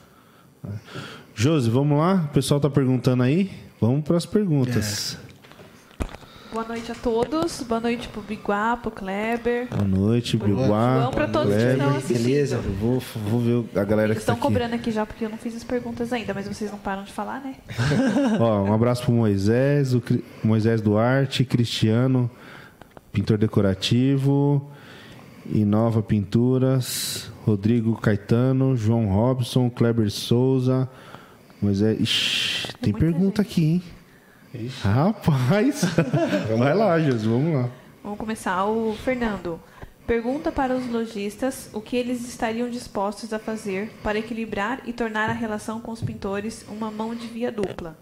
Josi, 1.35 1.69
vamos 1.69 1.97
lá? 1.97 2.25
O 2.29 2.33
pessoal 2.33 2.59
tá 2.59 2.69
perguntando 2.69 3.23
aí. 3.23 3.49
Vamos 3.79 4.03
para 4.03 4.17
as 4.17 4.25
perguntas. 4.25 5.17
Boa 6.51 6.65
noite 6.67 6.91
a 6.91 6.95
todos. 6.95 7.61
Boa 7.63 7.79
noite 7.79 8.09
pro 8.09 8.21
Biguá, 8.21 8.75
pro 8.75 8.91
Kleber. 8.91 9.67
Boa 9.69 9.85
noite, 9.87 10.35
Biguá. 10.35 10.99
João, 10.99 11.11
pra 11.11 11.27
todos 11.27 11.47
que 11.53 11.57
Kleber. 11.59 11.77
estão 11.77 11.95
assistindo. 11.97 12.17
Beleza? 12.25 12.57
Vou, 12.57 12.99
vou 13.29 13.39
ver 13.39 13.79
a 13.79 13.83
galera 13.85 14.11
Eles 14.11 14.19
que 14.19 14.25
tá 14.25 14.33
estão 14.33 14.35
aqui. 14.35 14.41
cobrando 14.41 14.75
aqui 14.75 14.91
já 14.91 15.05
porque 15.05 15.23
eu 15.23 15.29
não 15.29 15.37
fiz 15.37 15.55
as 15.55 15.63
perguntas 15.63 16.11
ainda, 16.11 16.33
mas 16.33 16.47
vocês 16.47 16.69
não 16.69 16.77
param 16.77 17.03
de 17.03 17.11
falar, 17.13 17.39
né? 17.41 17.55
Ó, 18.39 18.63
um 18.63 18.73
abraço 18.73 19.03
pro 19.03 19.13
Moisés, 19.13 19.93
o 19.93 20.01
Cri- 20.01 20.25
Moisés 20.43 20.81
Duarte, 20.81 21.45
Cristiano, 21.45 22.29
pintor 23.13 23.37
decorativo, 23.37 24.69
Inova 25.45 26.03
Pinturas, 26.03 27.31
Rodrigo 27.45 27.95
Caetano, 27.95 28.75
João 28.75 29.07
Robson, 29.07 29.69
Kleber 29.69 30.11
Souza, 30.11 30.89
Moisés. 31.61 31.97
Ixi, 32.01 32.67
tem 32.81 32.91
muita 32.91 33.05
pergunta 33.05 33.41
aqui, 33.41 33.63
hein? 33.63 33.83
Rapaz! 34.81 35.83
Vai 36.59 36.75
lá, 36.75 36.99
Jesus, 36.99 37.23
vamos 37.23 37.53
lá. 37.53 37.69
Vamos 38.03 38.19
começar. 38.19 38.65
O 38.65 38.93
Fernando 38.95 39.59
pergunta 40.05 40.51
para 40.51 40.75
os 40.75 40.89
lojistas 40.89 41.69
o 41.71 41.79
que 41.79 41.95
eles 41.95 42.27
estariam 42.27 42.69
dispostos 42.69 43.31
a 43.31 43.39
fazer 43.39 43.89
para 44.03 44.19
equilibrar 44.19 44.81
e 44.85 44.91
tornar 44.91 45.29
a 45.29 45.33
relação 45.33 45.79
com 45.79 45.91
os 45.91 46.01
pintores 46.01 46.65
uma 46.67 46.91
mão 46.91 47.15
de 47.15 47.27
via 47.27 47.49
dupla, 47.49 47.97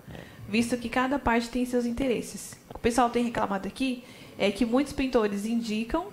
visto 0.48 0.76
que 0.76 0.90
cada 0.90 1.20
parte 1.20 1.50
tem 1.50 1.66
seus 1.66 1.86
interesses. 1.86 2.54
O 2.68 2.74
que 2.74 2.80
o 2.80 2.80
pessoal 2.80 3.12
tem 3.12 3.24
reclamado 3.24 3.68
aqui 3.68 4.04
é 4.36 4.50
que 4.50 4.66
muitos 4.66 4.94
pintores 4.94 5.46
indicam 5.46 6.08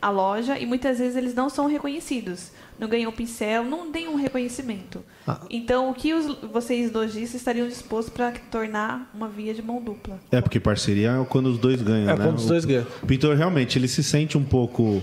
a 0.00 0.10
loja 0.10 0.58
e 0.58 0.64
muitas 0.66 0.98
vezes 0.98 1.16
eles 1.16 1.34
não 1.34 1.48
são 1.48 1.66
reconhecidos. 1.66 2.50
Não 2.78 2.86
ganham 2.88 3.10
pincel, 3.10 3.64
não 3.64 3.90
tem 3.90 4.06
um 4.06 4.14
reconhecimento. 4.14 5.02
Ah. 5.26 5.40
Então, 5.50 5.90
o 5.90 5.94
que 5.94 6.14
os, 6.14 6.38
vocês 6.52 6.92
lojistas 6.92 7.34
estariam 7.40 7.66
dispostos 7.66 8.14
para 8.14 8.30
tornar 8.52 9.10
uma 9.12 9.28
via 9.28 9.52
de 9.52 9.60
mão 9.60 9.82
dupla? 9.82 10.18
É, 10.30 10.40
porque 10.40 10.60
parceria 10.60 11.10
é 11.20 11.24
quando 11.24 11.46
os 11.46 11.58
dois 11.58 11.82
ganham, 11.82 12.08
É, 12.10 12.16
né? 12.16 12.24
quando 12.24 12.36
os 12.38 12.44
O- 12.44 12.48
dois 12.48 12.64
ganham. 12.64 12.86
O 13.02 13.06
pintor 13.06 13.36
realmente, 13.36 13.76
ele 13.76 13.88
se 13.88 14.04
sente 14.04 14.38
um 14.38 14.44
pouco. 14.44 15.02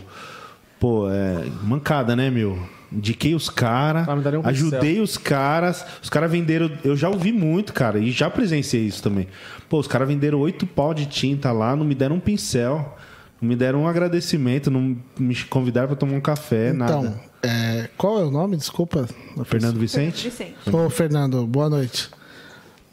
Pô, 0.79 1.09
é. 1.09 1.45
Mancada, 1.63 2.15
né, 2.15 2.29
meu? 2.29 2.57
Indiquei 2.91 3.35
os 3.35 3.49
caras, 3.49 4.07
Ah, 4.07 4.13
um 4.13 4.47
ajudei 4.47 5.01
os 5.01 5.17
caras. 5.17 5.85
Os 6.01 6.09
caras 6.09 6.31
venderam. 6.31 6.71
Eu 6.81 6.95
já 6.95 7.09
ouvi 7.09 7.33
muito, 7.33 7.73
cara, 7.73 7.99
e 7.99 8.09
já 8.11 8.29
presenciei 8.29 8.83
isso 8.85 9.03
também. 9.03 9.27
Pô, 9.67 9.79
os 9.79 9.87
caras 9.87 10.07
venderam 10.07 10.39
oito 10.39 10.65
pau 10.65 10.93
de 10.93 11.05
tinta 11.07 11.51
lá, 11.51 11.75
não 11.75 11.83
me 11.83 11.95
deram 11.95 12.15
um 12.15 12.19
pincel, 12.21 12.97
não 13.41 13.49
me 13.49 13.55
deram 13.55 13.83
um 13.83 13.87
agradecimento, 13.87 14.71
não 14.71 14.97
me 15.19 15.35
convidaram 15.45 15.87
pra 15.87 15.95
tomar 15.95 16.13
um 16.13 16.21
café, 16.21 16.69
Então, 16.73 17.03
nada. 17.03 17.21
é, 17.43 17.89
qual 17.97 18.19
é 18.19 18.23
o 18.23 18.31
nome? 18.31 18.55
Desculpa. 18.57 19.07
Fernando 19.45 19.77
Vicente? 19.79 20.29
Vicente. 20.29 20.55
Ô, 20.73 20.89
Fernando, 20.89 21.45
boa 21.45 21.69
noite. 21.69 22.09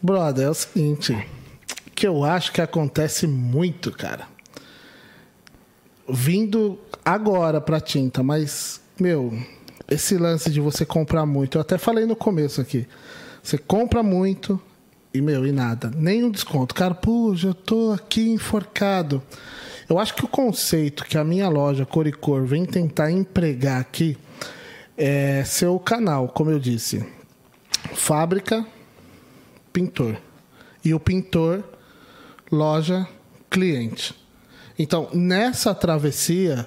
Brother, 0.03 0.47
é 0.47 0.51
o 0.51 0.55
seguinte, 0.55 1.17
que 1.95 2.07
eu 2.07 2.25
acho 2.25 2.53
que 2.53 2.61
acontece 2.61 3.27
muito, 3.27 3.93
cara. 3.93 4.27
Vindo 6.09 6.79
agora 7.05 7.61
pra 7.61 7.81
tinta, 7.81 8.23
mas, 8.23 8.81
meu, 8.99 9.33
esse 9.89 10.17
lance 10.19 10.51
de 10.51 10.61
você 10.61 10.85
comprar 10.85 11.25
muito, 11.25 11.57
eu 11.57 11.61
até 11.63 11.79
falei 11.79 12.05
no 12.05 12.17
começo 12.17 12.61
aqui. 12.61 12.87
Você 13.43 13.57
compra 13.57 14.03
muito 14.03 14.61
e, 15.15 15.21
meu, 15.21 15.47
e 15.47 15.53
nada. 15.53 15.91
Nenhum 15.97 16.31
desconto. 16.31 16.75
Cara, 16.75 16.95
pô, 16.95 17.35
já 17.37 17.55
tô 17.55 17.93
aqui 17.93 18.29
enforcado. 18.31 19.23
Eu 19.93 19.99
acho 19.99 20.15
que 20.15 20.25
o 20.25 20.29
conceito 20.29 21.05
que 21.05 21.19
a 21.19 21.23
minha 21.23 21.51
loja 21.51 21.85
Cor 21.85 22.07
e 22.07 22.13
Cor 22.13 22.47
vem 22.47 22.65
tentar 22.65 23.11
empregar 23.11 23.79
aqui 23.79 24.17
é 24.97 25.45
seu 25.45 25.79
canal, 25.79 26.29
como 26.29 26.51
eu 26.51 26.59
disse 26.59 27.07
fábrica, 27.93 28.67
pintor. 29.71 30.17
E 30.83 30.95
o 30.95 30.99
pintor, 30.99 31.63
loja, 32.51 33.07
cliente. 33.51 34.15
Então, 34.79 35.11
nessa 35.13 35.75
travessia, 35.75 36.67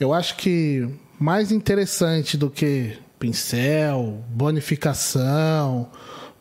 eu 0.00 0.12
acho 0.12 0.34
que 0.36 0.88
mais 1.16 1.52
interessante 1.52 2.36
do 2.36 2.50
que 2.50 2.98
pincel, 3.20 4.24
bonificação, 4.30 5.88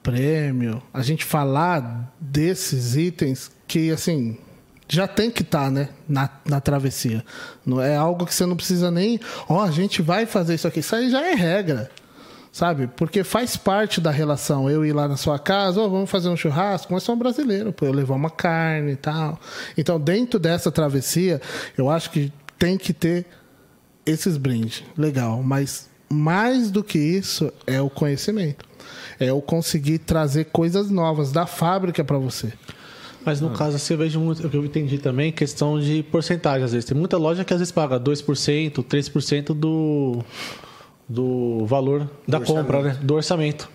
prêmio, 0.02 0.82
a 0.92 1.04
gente 1.04 1.24
falar 1.24 2.12
desses 2.20 2.96
itens 2.96 3.52
que, 3.68 3.92
assim, 3.92 4.40
já 4.94 5.08
tem 5.08 5.30
que 5.32 5.42
estar, 5.42 5.72
né, 5.72 5.90
na, 6.08 6.30
na 6.46 6.62
travessia. 6.62 7.24
Não 7.66 7.82
é 7.82 7.96
algo 7.96 8.26
que 8.26 8.34
você 8.34 8.46
não 8.46 8.56
precisa 8.56 8.92
nem, 8.92 9.20
ó, 9.50 9.64
a 9.64 9.72
gente 9.72 10.02
vai 10.02 10.26
fazer 10.26 10.56
isso 10.56 10.68
aqui. 10.68 10.80
Isso 10.80 10.96
aí 10.96 11.10
já 11.10 11.26
é 11.26 11.34
regra 11.34 11.90
sabe? 12.54 12.86
Porque 12.86 13.24
faz 13.24 13.58
parte 13.58 14.00
da 14.00 14.12
relação. 14.12 14.70
Eu 14.70 14.86
ir 14.86 14.94
lá 14.94 15.08
na 15.08 15.18
sua 15.18 15.40
casa, 15.40 15.82
ó, 15.82 15.88
vamos 15.90 16.10
fazer 16.10 16.30
um 16.30 16.38
churrasco, 16.38 16.94
mas 16.94 17.02
sou 17.02 17.16
um 17.16 17.18
brasileiro, 17.18 17.74
pô, 17.74 17.88
eu 17.88 17.92
levar 17.92 18.14
uma 18.14 18.30
carne 18.30 18.92
e 18.92 18.96
tal. 18.96 19.40
Então, 19.76 20.00
dentro 20.00 20.40
dessa 20.40 20.72
travessia, 20.72 21.42
eu 21.76 21.90
acho 21.90 22.12
que 22.12 22.32
tem 22.60 22.78
que 22.78 22.94
ter 22.94 23.26
esses 24.06 24.38
brindes. 24.38 24.84
Legal, 24.96 25.42
mas 25.42 25.90
mais 26.08 26.70
do 26.70 26.84
que 26.84 27.00
isso 27.00 27.52
é 27.66 27.82
o 27.82 27.90
conhecimento. 27.90 28.66
É 29.20 29.32
eu 29.32 29.42
conseguir 29.42 29.98
trazer 30.00 30.46
coisas 30.46 30.92
novas 30.92 31.32
da 31.32 31.48
fábrica 31.48 32.04
para 32.04 32.20
você. 32.20 32.54
Mas 33.26 33.40
no 33.40 33.50
caso, 33.52 33.76
assim, 33.76 33.94
eu 33.94 33.98
vejo 33.98 34.20
muito, 34.20 34.46
o 34.46 34.50
que 34.50 34.58
eu 34.58 34.66
entendi 34.66 34.98
também, 34.98 35.32
questão 35.32 35.80
de 35.80 36.04
porcentagem, 36.04 36.64
às 36.64 36.74
vezes. 36.74 36.86
Tem 36.86 36.98
muita 36.98 37.18
loja 37.18 37.44
que 37.44 37.54
às 37.54 37.60
vezes 37.60 37.72
paga 37.72 38.00
2%, 38.00 38.84
3% 38.84 39.54
do, 39.54 40.20
do 41.08 41.66
valor 41.66 42.10
da 42.28 42.40
compra, 42.40 42.82
né? 42.82 43.00
Do 43.02 43.16
orçamento. 43.16 43.70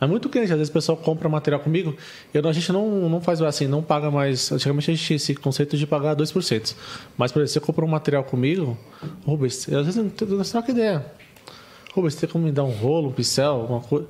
Mas 0.00 0.08
muito 0.08 0.28
cliente, 0.30 0.50
às 0.50 0.58
vezes 0.58 0.70
o 0.70 0.72
pessoal 0.72 0.96
compra 0.96 1.28
material 1.28 1.60
comigo, 1.60 1.94
eu, 2.32 2.48
a 2.48 2.52
gente 2.52 2.72
não, 2.72 3.08
não 3.08 3.20
faz 3.20 3.42
assim, 3.42 3.66
não 3.66 3.82
paga 3.82 4.10
mais. 4.10 4.50
Antigamente 4.50 4.90
a 4.90 4.94
gente 4.94 5.06
tinha 5.06 5.16
esse 5.16 5.34
conceito 5.34 5.76
de 5.76 5.86
pagar 5.86 6.16
2%. 6.16 6.74
Mas, 7.18 7.30
por 7.30 7.40
exemplo, 7.40 7.52
você 7.52 7.60
comprou 7.60 7.86
um 7.86 7.92
material 7.92 8.24
comigo, 8.24 8.78
Rubens, 9.26 9.68
às 9.68 9.86
vezes 9.86 9.96
não 9.96 10.08
troca 10.08 10.70
ideia. 10.70 11.04
Rubens, 11.92 12.14
você 12.14 12.20
tem 12.20 12.30
como 12.30 12.44
me 12.44 12.52
dar 12.52 12.64
um 12.64 12.70
rolo, 12.70 13.08
um 13.08 13.12
pincel, 13.12 13.52
alguma 13.52 13.80
coisa? 13.80 14.06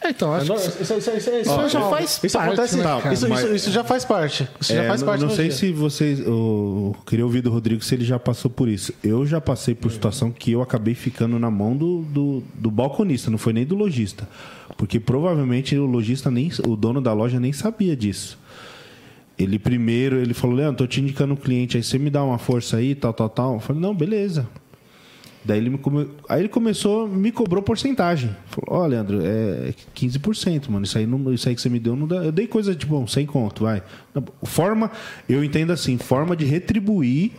É, 0.00 0.10
então, 0.10 0.32
acho 0.32 0.46
Não, 0.46 0.54
que 0.54 0.60
isso, 0.62 0.82
isso, 0.82 0.94
isso, 0.94 1.10
isso, 1.10 1.30
Isso 1.40 1.68
já 1.70 1.80
faz 1.90 2.20
isso 2.22 2.38
parte, 2.38 2.52
acontece, 2.52 2.76
né, 2.76 2.82
cara? 2.84 3.12
isso, 3.14 3.28
Mas- 3.28 3.50
isso, 3.50 3.70
já 3.72 3.82
faz 3.82 4.04
parte. 4.04 4.48
Isso 4.60 4.72
já 4.72 4.84
É, 4.84 4.88
faz 4.88 5.00
não- 5.00 5.08
parte 5.08 5.20
não 5.24 5.30
sei 5.30 5.48
dia. 5.48 5.56
se 5.56 5.72
vocês. 5.72 6.20
Eu 6.20 6.94
queria 7.04 7.24
ouvir 7.24 7.40
do 7.40 7.50
Rodrigo 7.50 7.82
se 7.82 7.96
ele 7.96 8.04
já 8.04 8.16
passou 8.18 8.48
por 8.48 8.68
isso. 8.68 8.92
Eu 9.02 9.26
já 9.26 9.40
passei 9.40 9.74
por 9.74 9.90
situação 9.90 10.30
que 10.30 10.52
eu 10.52 10.62
acabei 10.62 10.94
ficando 10.94 11.36
na 11.38 11.50
mão 11.50 11.76
do, 11.76 12.02
do, 12.02 12.42
do 12.54 12.70
balconista, 12.70 13.28
não 13.28 13.38
foi 13.38 13.52
nem 13.52 13.66
do 13.66 13.74
lojista. 13.74 14.28
Porque 14.76 15.00
provavelmente 15.00 15.76
o 15.76 15.84
lojista 15.86 16.30
nem. 16.30 16.48
O 16.66 16.76
dono 16.76 17.00
da 17.00 17.12
loja 17.12 17.40
nem 17.40 17.52
sabia 17.52 17.96
disso. 17.96 18.38
Ele 19.36 19.58
primeiro, 19.58 20.16
ele 20.16 20.34
falou, 20.34 20.54
Leandro, 20.56 20.78
tô 20.78 20.86
te 20.86 21.00
indicando 21.00 21.32
um 21.34 21.36
cliente 21.36 21.76
aí, 21.76 21.82
você 21.82 21.98
me 21.98 22.10
dá 22.10 22.22
uma 22.24 22.38
força 22.38 22.76
aí, 22.76 22.94
tal, 22.94 23.12
tal, 23.12 23.28
tal. 23.28 23.54
Eu 23.54 23.60
falei, 23.60 23.82
não, 23.82 23.94
beleza. 23.94 24.48
Daí 25.48 25.56
ele 25.56 25.70
me 25.70 25.78
come... 25.78 26.06
Aí 26.28 26.42
ele 26.42 26.48
começou, 26.50 27.08
me 27.08 27.32
cobrou 27.32 27.62
porcentagem. 27.62 28.36
Falou, 28.48 28.82
ó, 28.82 28.86
Leandro, 28.86 29.20
é 29.24 29.72
15%, 29.96 30.68
mano. 30.68 30.84
Isso 30.84 30.98
aí, 30.98 31.06
não, 31.06 31.32
isso 31.32 31.48
aí 31.48 31.54
que 31.54 31.62
você 31.62 31.70
me 31.70 31.78
deu 31.80 31.96
não 31.96 32.06
dá. 32.06 32.16
Eu 32.16 32.30
dei 32.30 32.46
coisa 32.46 32.74
tipo, 32.74 32.98
bom, 32.98 33.06
100 33.06 33.24
conto, 33.24 33.64
vai. 33.64 33.82
Forma, 34.42 34.90
eu 35.26 35.42
entendo 35.42 35.72
assim, 35.72 35.96
forma 35.96 36.36
de 36.36 36.44
retribuir 36.44 37.30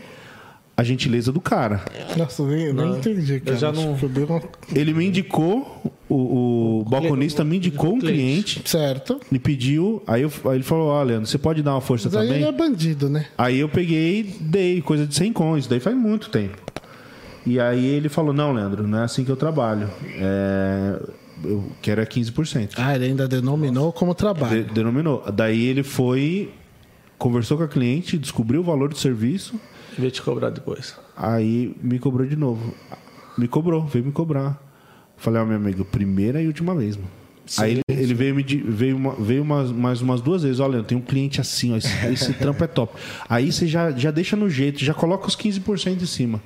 a 0.76 0.84
gentileza 0.84 1.32
do 1.32 1.40
cara. 1.40 1.84
Nossa, 2.18 2.42
eu 2.42 2.74
nem 2.74 2.94
entendi, 2.98 3.42
cara. 3.42 3.58
já 3.58 3.72
não- 3.72 3.96
eu 4.02 4.10
dei 4.10 4.24
uma- 4.24 4.42
Ele 4.74 4.92
me 4.94 5.06
indicou, 5.06 5.94
o, 6.10 6.80
o 6.80 6.86
balconista 6.90 7.44
me 7.44 7.58
indicou 7.58 7.94
um 7.94 8.00
cliente. 8.00 8.64
Certo. 8.66 9.20
me 9.30 9.38
pediu, 9.38 10.02
aí, 10.08 10.24
eu, 10.24 10.32
aí 10.46 10.56
ele 10.56 10.64
falou, 10.64 10.88
ó, 10.88 11.04
Leandro, 11.04 11.28
você 11.28 11.38
pode 11.38 11.62
dar 11.62 11.74
uma 11.76 11.82
força 11.82 12.08
Mas 12.08 12.16
aí 12.16 12.28
também? 12.28 12.42
ele 12.42 12.50
é 12.50 12.52
bandido, 12.52 13.08
né? 13.08 13.28
Aí 13.38 13.60
eu 13.60 13.70
peguei, 13.70 14.36
dei 14.40 14.82
coisa 14.82 15.06
de 15.06 15.14
100 15.14 15.32
coins, 15.32 15.68
daí 15.68 15.80
faz 15.80 15.96
muito 15.96 16.30
tempo. 16.32 16.58
E 17.50 17.60
aí 17.60 17.86
ele 17.86 18.10
falou: 18.10 18.34
Não, 18.34 18.52
Leandro, 18.54 18.88
não 18.88 19.00
é 19.00 19.04
assim 19.04 19.24
que 19.24 19.32
eu 19.32 19.36
trabalho. 19.36 19.90
É, 20.16 21.00
eu 21.44 21.72
quero 21.82 22.02
é 22.02 22.06
15%. 22.06 22.74
Ah, 22.78 22.96
ele 22.96 23.06
ainda 23.06 23.28
denominou 23.28 23.92
como 23.92 24.12
De- 24.12 24.18
trabalho. 24.18 24.66
denominou. 24.74 25.24
Daí 25.34 25.66
ele 25.66 25.84
foi, 25.84 26.52
conversou 27.18 27.58
com 27.58 27.64
a 27.64 27.68
cliente, 27.68 28.18
descobriu 28.18 28.62
o 28.62 28.64
valor 28.64 28.90
do 28.90 28.98
serviço, 28.98 29.60
Devia 29.96 30.12
te 30.12 30.22
cobrar 30.22 30.50
depois. 30.50 30.96
aí 31.18 31.76
me 31.82 31.98
cobrou 32.00 32.26
de 32.28 32.36
novo. 32.36 32.74
Me 33.38 33.48
cobrou, 33.48 33.86
veio 33.88 34.06
me 34.06 34.12
cobrar. 34.12 34.62
Falei, 35.18 35.42
ó, 35.42 35.46
meu 35.46 35.56
amigo, 35.58 35.84
primeira 35.86 36.42
e 36.42 36.48
última 36.48 36.74
vez, 36.76 36.96
mano. 36.96 37.10
Aí 37.58 37.72
ele, 37.72 37.82
ele 37.90 38.14
veio, 38.14 38.36
me, 38.36 38.44
veio, 38.44 38.96
uma- 38.96 39.16
veio 39.16 39.42
umas, 39.42 39.72
mais 39.72 40.02
umas 40.02 40.22
duas 40.22 40.44
vezes. 40.44 40.60
Olha, 40.60 40.78
eu 40.78 40.84
tenho 40.84 41.02
um 41.02 41.04
cliente 41.04 41.42
assim, 41.42 41.74
ó, 41.74 41.78
esse, 41.78 42.06
esse 42.08 42.34
trampo 42.34 42.64
é 42.64 42.68
top. 42.68 42.94
Aí 43.28 43.52
você 43.52 43.66
já, 43.66 43.92
já 43.92 44.12
deixa 44.12 44.36
no 44.36 44.50
jeito, 44.50 44.80
já 44.84 44.94
coloca 44.94 45.28
os 45.28 45.36
15% 45.36 46.02
em 46.02 46.06
cima. 46.06 46.42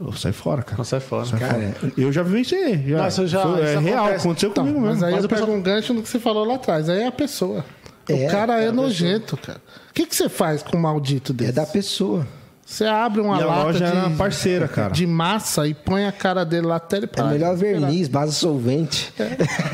Eu 0.00 0.12
sai 0.12 0.32
fora, 0.32 0.62
cara. 0.62 0.78
Não 0.78 0.84
sai 0.84 1.00
fora. 1.00 1.24
Sai 1.26 1.38
Cara, 1.38 1.72
fora. 1.78 1.92
Eu 1.96 2.10
já 2.12 2.22
vivenciei. 2.22 2.82
Já. 2.88 2.98
Mas 2.98 3.18
eu 3.18 3.26
já- 3.28 3.42
Foi- 3.42 3.60
é 3.62 3.70
isso 3.74 3.80
real, 3.80 3.98
acontece. 4.04 4.26
aconteceu 4.26 4.50
Então, 4.50 4.64
comigo 4.64 4.80
mas 4.80 4.90
mesmo. 4.94 5.04
aí 5.06 5.12
Mas 5.12 5.22
eu 5.22 5.26
o 5.26 5.28
pessoal- 5.28 5.46
pego 5.48 5.58
um 5.58 5.62
gancho 5.62 5.94
no 5.94 6.02
que 6.02 6.08
você 6.08 6.18
falou 6.18 6.44
lá 6.44 6.54
atrás. 6.56 6.88
Aí 6.88 7.00
é 7.02 7.06
a 7.06 7.12
pessoa. 7.12 7.64
É, 8.08 8.14
o 8.26 8.30
cara 8.30 8.60
é, 8.62 8.66
é 8.66 8.72
nojento, 8.72 9.36
cara. 9.36 9.60
O 9.90 9.92
que, 9.94 10.06
que 10.06 10.16
você 10.16 10.28
faz 10.28 10.62
com 10.62 10.76
um 10.76 10.80
maldito 10.80 11.32
desse? 11.32 11.50
É 11.50 11.52
da 11.52 11.64
pessoa. 11.66 12.26
Você 12.72 12.86
abre 12.86 13.20
uma 13.20 13.38
E 13.38 13.42
a 13.42 13.46
lata 13.46 13.62
loja 13.64 13.78
de, 13.78 13.84
era 13.98 14.10
parceira, 14.10 14.66
cara. 14.66 14.92
de 14.94 15.06
massa 15.06 15.66
e 15.68 15.74
põe 15.74 16.06
a 16.06 16.12
cara 16.12 16.42
dele 16.42 16.66
lá 16.66 16.76
até 16.76 16.96
ele 16.96 17.04
É 17.04 17.08
parar. 17.08 17.28
melhor 17.28 17.54
de 17.54 17.62
esperar. 17.66 17.80
verniz, 17.82 18.08
base 18.08 18.32
solvente. 18.34 19.12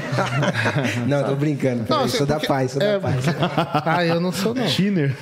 não, 1.07 1.23
tô 1.23 1.37
brincando. 1.37 1.85
Peraí, 1.85 2.05
assim, 2.07 2.17
sou 2.17 2.27
da 2.27 2.41
paz, 2.41 2.73
sou 2.73 2.83
é, 2.83 2.95
da 2.95 3.01
paz. 3.01 3.25
Ah, 3.87 4.05
eu 4.05 4.21
não 4.21 4.33
sou, 4.33 4.53
não. 4.53 4.67
Tiner. 4.67 5.15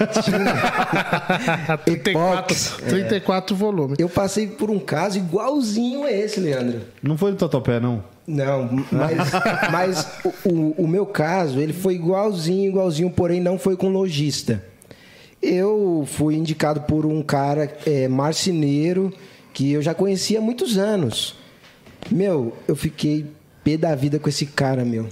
34, 1.85 1.85
Epox. 2.11 2.77
34 2.89 3.55
volumes. 3.55 3.99
Eu 3.99 4.09
passei 4.09 4.47
por 4.47 4.71
um 4.71 4.79
caso 4.79 5.19
igualzinho 5.19 6.05
a 6.05 6.11
esse, 6.11 6.41
Leandro. 6.41 6.81
Não 7.03 7.19
foi 7.19 7.33
do 7.33 7.37
Totopé, 7.37 7.79
não. 7.79 8.03
Não, 8.27 8.69
mas, 8.91 9.19
mas 9.71 10.09
o, 10.25 10.49
o- 10.49 10.75
o 10.85 10.89
meu 10.89 11.07
caso, 11.07 11.61
ele 11.61 11.73
foi 11.73 11.95
igualzinho, 11.95 12.69
igualzinho, 12.71 13.09
porém 13.11 13.41
não 13.41 13.57
foi 13.59 13.77
com 13.77 13.89
lojista. 13.89 14.63
Eu 15.43 16.05
fui 16.07 16.35
indicado 16.35 16.83
por 16.83 17.05
um 17.07 17.23
cara 17.23 17.77
é, 17.87 18.09
marceneiro 18.09 19.13
que 19.53 19.73
eu 19.73 19.83
já 19.83 19.95
conhecia 19.95 20.39
há 20.39 20.43
muitos 20.43 20.77
anos. 20.79 21.37
Meu, 22.11 22.53
eu 22.67 22.75
fiquei 22.77 23.27
pé 23.63 23.77
da 23.77 23.95
vida 23.95 24.19
com 24.19 24.29
esse 24.29 24.47
cara, 24.47 24.85
meu. 24.85 25.07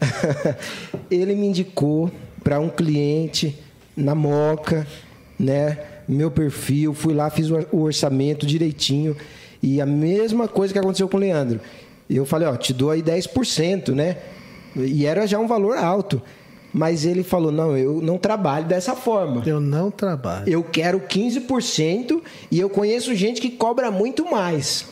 ele 1.10 1.34
me 1.34 1.46
indicou 1.46 2.10
para 2.42 2.58
um 2.58 2.68
cliente 2.68 3.56
na 3.96 4.14
Moca, 4.14 4.86
né? 5.38 5.78
Meu 6.08 6.30
perfil, 6.30 6.92
fui 6.94 7.14
lá, 7.14 7.30
fiz 7.30 7.50
o 7.50 7.56
or- 7.56 7.68
o 7.70 7.80
orçamento 7.82 8.46
direitinho. 8.46 9.16
E 9.62 9.80
a 9.80 9.86
mesma 9.86 10.48
coisa 10.48 10.72
que 10.72 10.78
aconteceu 10.78 11.08
com 11.08 11.16
o 11.16 11.20
Leandro. 11.20 11.60
Eu 12.08 12.24
falei, 12.24 12.48
ó, 12.48 12.56
te 12.56 12.72
dou 12.72 12.90
aí 12.90 13.02
10%, 13.02 13.90
né? 13.94 14.16
E 14.74 15.04
era 15.06 15.26
já 15.26 15.38
um 15.38 15.46
valor 15.46 15.76
alto. 15.76 16.20
Mas 16.72 17.04
ele 17.04 17.22
falou, 17.22 17.50
não, 17.50 17.76
eu 17.76 18.00
não 18.00 18.16
trabalho 18.16 18.66
dessa 18.66 18.94
forma. 18.94 19.42
Eu 19.44 19.60
não 19.60 19.90
trabalho. 19.90 20.48
Eu 20.48 20.62
quero 20.62 21.00
15% 21.00 22.22
e 22.50 22.60
eu 22.60 22.70
conheço 22.70 23.14
gente 23.14 23.40
que 23.40 23.50
cobra 23.50 23.90
muito 23.90 24.30
mais. 24.30 24.86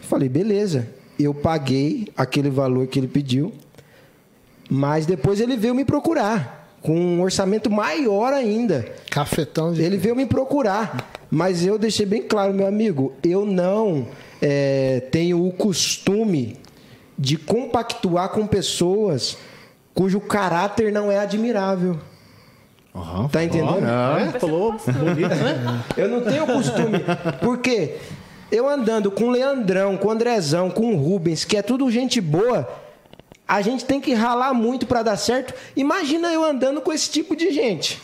Falei, 0.00 0.28
beleza. 0.28 0.88
Eu 1.18 1.34
paguei 1.34 2.08
aquele 2.16 2.50
valor 2.50 2.86
que 2.86 2.98
ele 2.98 3.08
pediu, 3.08 3.52
mas 4.70 5.04
depois 5.04 5.40
ele 5.40 5.56
veio 5.56 5.74
me 5.74 5.84
procurar 5.84 6.58
com 6.80 6.96
um 6.96 7.20
orçamento 7.20 7.70
maior 7.70 8.32
ainda. 8.32 8.86
Cafetão 9.10 9.72
de. 9.72 9.82
Ele 9.82 9.96
veio 9.96 10.14
me 10.14 10.26
procurar, 10.26 11.10
mas 11.30 11.66
eu 11.66 11.78
deixei 11.78 12.06
bem 12.06 12.22
claro, 12.22 12.54
meu 12.54 12.66
amigo, 12.66 13.12
eu 13.22 13.44
não 13.44 14.06
é, 14.40 15.00
tenho 15.10 15.44
o 15.44 15.52
costume 15.52 16.56
de 17.18 17.36
compactuar 17.36 18.28
com 18.28 18.46
pessoas 18.46 19.36
cujo 19.98 20.20
caráter 20.20 20.92
não 20.92 21.10
é 21.10 21.18
admirável. 21.18 21.98
Aham. 22.94 23.26
Tá 23.26 23.42
entendendo? 23.42 23.84
É, 23.84 24.38
falou 24.38 24.70
bonito, 24.70 25.34
né? 25.34 25.82
Eu 25.96 26.08
não 26.08 26.20
tenho 26.20 26.46
costume. 26.46 27.00
Porque 27.42 27.96
eu 28.48 28.68
andando 28.68 29.10
com 29.10 29.24
o 29.24 29.30
Leandrão, 29.30 29.96
com 29.96 30.06
o 30.06 30.10
Andrezão, 30.12 30.70
com 30.70 30.94
o 30.94 30.96
Rubens, 30.96 31.44
que 31.44 31.56
é 31.56 31.62
tudo 31.62 31.90
gente 31.90 32.20
boa, 32.20 32.68
a 33.46 33.60
gente 33.60 33.84
tem 33.84 34.00
que 34.00 34.14
ralar 34.14 34.54
muito 34.54 34.86
pra 34.86 35.02
dar 35.02 35.16
certo. 35.16 35.52
Imagina 35.74 36.32
eu 36.32 36.44
andando 36.44 36.80
com 36.80 36.92
esse 36.92 37.10
tipo 37.10 37.34
de 37.34 37.50
gente. 37.50 38.00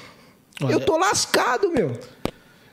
Eu 0.69 0.81
tô 0.81 0.97
lascado, 0.97 1.71
meu. 1.71 1.93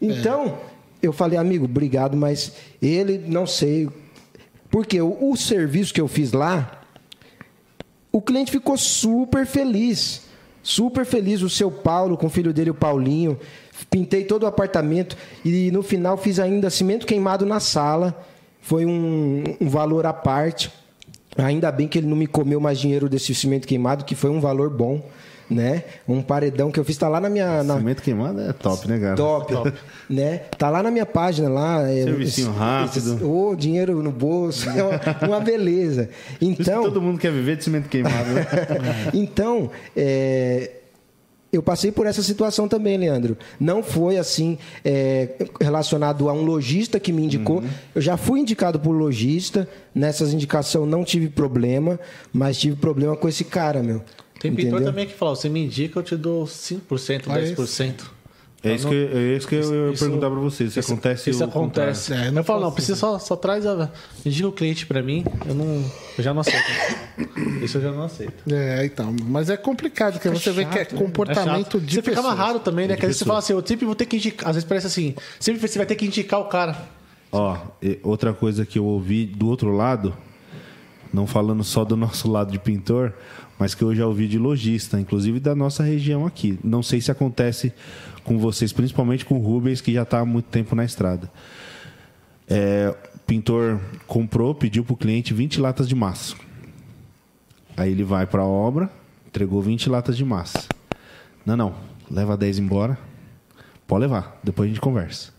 Então, 0.02 0.58
eu 1.00 1.14
falei, 1.14 1.38
amigo, 1.38 1.66
obrigado, 1.66 2.18
mas 2.18 2.54
ele, 2.82 3.24
não 3.28 3.46
sei. 3.46 3.88
Porque 4.72 5.00
o, 5.00 5.30
o 5.30 5.38
serviço 5.38 5.94
que 5.94 6.02
eu 6.02 6.08
fiz 6.08 6.34
lá, 6.34 6.81
o 8.12 8.22
cliente 8.22 8.52
ficou 8.52 8.78
super 8.78 9.46
feliz. 9.46 10.24
Super 10.62 11.06
feliz. 11.06 11.42
O 11.42 11.50
seu 11.50 11.72
Paulo, 11.72 12.18
com 12.18 12.28
o 12.28 12.30
filho 12.30 12.54
dele, 12.54 12.70
o 12.70 12.76
Paulinho. 12.76 13.40
Pintei 13.90 14.24
todo 14.26 14.44
o 14.44 14.48
apartamento. 14.48 15.16
E 15.46 15.72
no 15.72 15.82
final 15.82 16.18
fiz 16.18 16.40
ainda 16.40 16.70
cimento 16.70 17.06
queimado 17.06 17.46
na 17.46 17.60
sala. 17.60 18.26
Foi 18.62 18.86
um, 18.86 19.44
um 19.60 19.70
valor 19.70 20.06
à 20.06 20.14
parte. 20.14 20.72
Ainda 21.38 21.72
bem 21.72 21.88
que 21.88 21.98
ele 21.98 22.08
não 22.08 22.18
me 22.18 22.28
comeu 22.28 22.60
mais 22.60 22.80
dinheiro 22.80 23.08
desse 23.08 23.34
cimento 23.34 23.68
queimado, 23.68 24.04
que 24.04 24.16
foi 24.16 24.30
um 24.30 24.42
valor 24.42 24.70
bom. 24.70 25.02
Né? 25.52 25.84
Um 26.08 26.22
paredão 26.22 26.72
que 26.72 26.80
eu 26.80 26.86
fiz, 26.86 26.96
tá 26.98 27.10
lá 27.10 27.20
na 27.20 27.30
minha. 27.30 27.62
Na, 27.62 27.76
Cimento 27.78 28.02
queimado 28.02 28.40
é 28.40 28.54
top, 28.54 28.88
né, 28.88 28.98
cara? 28.98 29.16
Top, 29.18 29.54
né? 30.10 30.38
Tá 30.58 30.70
lá 30.70 30.82
na 30.82 30.90
minha 30.90 31.06
página 31.06 31.50
lá. 31.50 31.82
é, 31.92 32.04
Servicinho 32.06 32.50
esse- 32.52 32.58
rápido. 32.58 33.14
esse- 33.16 33.24
Ô, 33.26 33.54
dinheiro 33.54 34.02
no 34.02 34.12
bolso, 34.12 34.70
é 34.70 34.82
uma, 34.82 35.00
uma 35.28 35.40
beleza. 35.42 36.08
Então, 36.40 36.84
todo 36.84 37.02
mundo 37.02 37.20
quer 37.20 37.34
viver 37.34 37.58
de 37.58 37.66
cimento 37.66 37.90
queimado, 37.90 38.30
né? 38.32 38.48
então, 39.14 39.70
é, 39.94 40.72
eu 41.52 41.62
passei 41.62 41.92
por 41.92 42.06
essa 42.08 42.24
situação 42.24 42.66
também, 42.70 42.96
Leandro. 42.98 43.38
Não 43.60 43.84
foi 43.84 44.18
assim 44.18 44.58
é, 44.86 45.32
relacionado 45.60 46.30
a 46.30 46.34
um 46.34 46.44
lojista 46.44 46.98
que 46.98 47.12
me 47.12 47.26
indicou. 47.26 47.58
Uhum. 47.58 47.68
Eu 47.94 48.02
já 48.02 48.16
fui 48.16 48.40
indicado 48.40 48.80
por 48.80 48.92
lojista. 48.94 49.68
Nessas 49.94 50.34
indicações 50.34 50.90
não 50.90 51.04
tive 51.04 51.28
problema, 51.28 52.00
mas 52.32 52.58
tive 52.58 52.78
problema 52.78 53.18
com 53.18 53.28
esse 53.28 53.44
cara, 53.44 53.84
meu. 53.84 54.02
Tem 54.42 54.52
pintor 54.54 54.74
Entendeu? 54.80 54.86
também 54.92 55.06
que 55.06 55.14
fala, 55.14 55.36
você 55.36 55.48
me 55.50 55.64
indica, 55.64 56.00
eu 56.00 56.04
te 56.04 56.16
dou 56.16 56.46
5%, 56.46 57.24
Olha 57.30 57.44
10%. 57.56 57.94
É 58.64 58.76
isso 58.76 58.88
que, 58.88 58.94
é 58.96 59.38
isso 59.38 59.48
que 59.48 59.56
eu 59.56 59.88
ia 59.88 59.94
Isso- 59.94 60.04
perguntar 60.06 60.30
pra 60.30 60.40
você. 60.40 60.70
Se 60.70 60.80
isso- 60.80 60.92
acontece 60.94 61.30
Isso 61.32 61.42
o 61.44 61.48
acontece. 61.48 62.02
contrário. 62.10 62.26
É, 62.26 62.28
eu 62.28 62.32
não 62.32 62.44
falo, 62.44 62.62
não, 62.62 62.72
precisa 62.72 62.96
só, 62.96 63.18
só 63.18 63.36
traz 63.36 63.66
a. 63.66 63.90
Indica 64.24 64.48
o 64.48 64.52
cliente 64.52 64.86
pra 64.86 65.02
mim, 65.02 65.26
eu 65.48 65.56
não. 65.56 65.84
Eu 66.16 66.24
já 66.24 66.32
não 66.32 66.42
aceito. 66.42 66.64
Isso 67.64 67.78
eu 67.78 67.82
já 67.82 67.92
não 67.92 68.04
aceito. 68.04 68.44
É, 68.54 68.86
então. 68.86 69.16
Mas 69.26 69.50
é 69.50 69.58
complicado, 69.58 70.14
porque 70.14 70.30
você 70.30 70.52
vê 70.52 70.66
que 70.66 70.78
é 70.78 70.82
É 70.84 70.86
comportamento 70.86 71.64
chato. 71.72 71.80
de 71.82 71.96
Você 71.96 72.02
fica 72.04 72.16
pessoas. 72.18 72.34
amarrado 72.34 72.60
também, 72.60 72.88
né? 72.88 72.94
De 72.94 73.00
Que 73.00 73.06
às 73.06 73.10
vezes 73.10 73.20
você 73.20 73.26
fala 73.26 73.40
assim, 73.40 73.54
eu 73.54 73.66
sempre 73.66 73.84
vou 73.86 73.96
ter 73.96 74.06
que 74.06 74.18
indicar. 74.18 74.50
Às 74.50 74.56
vezes 74.58 74.68
parece 74.70 74.86
assim, 74.86 75.16
sempre 75.40 75.68
você 75.68 75.80
vai 75.80 75.88
ter 75.88 75.96
que 75.96 76.06
indicar 76.06 76.40
o 76.40 76.46
cara. 76.46 76.78
Ó, 77.32 77.58
outra 78.04 78.32
coisa 78.32 78.64
que 78.64 78.78
eu 78.78 78.86
ouvi 78.86 79.26
do 79.26 79.48
outro 79.48 79.72
lado, 79.76 80.14
não 81.12 81.26
falando 81.26 81.64
só 81.64 81.84
do 81.84 81.98
nosso 81.98 82.30
lado 82.30 82.52
de 82.52 82.60
pintor, 82.60 83.12
mas 83.62 83.76
que 83.76 83.84
eu 83.84 83.94
já 83.94 84.08
ouvi 84.08 84.28
de 84.28 84.40
lojista, 84.40 85.00
inclusive 85.00 85.40
da 85.40 85.54
nossa 85.54 85.84
região 85.84 86.26
aqui. 86.26 86.58
Não 86.64 86.82
sei 86.82 87.00
se 87.00 87.12
acontece 87.12 87.72
com 88.24 88.40
vocês, 88.40 88.74
principalmente 88.74 89.24
com 89.24 89.36
o 89.36 89.40
Rubens, 89.40 89.82
que 89.82 89.94
já 89.94 90.02
está 90.02 90.18
há 90.18 90.26
muito 90.26 90.48
tempo 90.48 90.76
na 90.76 90.84
estrada. 90.84 91.32
É, 92.50 92.92
o 93.14 93.20
pintor 93.20 93.80
comprou, 94.08 94.56
pediu 94.56 94.84
para 94.84 94.94
o 94.94 94.98
cliente 94.98 95.32
20 95.32 95.62
latas 95.62 95.88
de 95.88 95.94
massa. 95.94 96.36
Aí 97.78 97.92
ele 97.92 98.04
vai 98.04 98.26
para 98.26 98.42
a 98.42 98.48
obra, 98.48 98.90
entregou 99.28 99.62
20 99.62 99.92
latas 99.92 100.18
de 100.18 100.26
massa. 100.26 100.68
Não, 101.46 101.56
não, 101.56 101.76
leva 102.10 102.36
10 102.36 102.58
embora. 102.58 102.98
Pode 103.86 104.02
levar, 104.02 104.40
depois 104.44 104.66
a 104.66 104.70
gente 104.74 104.82
conversa. 104.82 105.32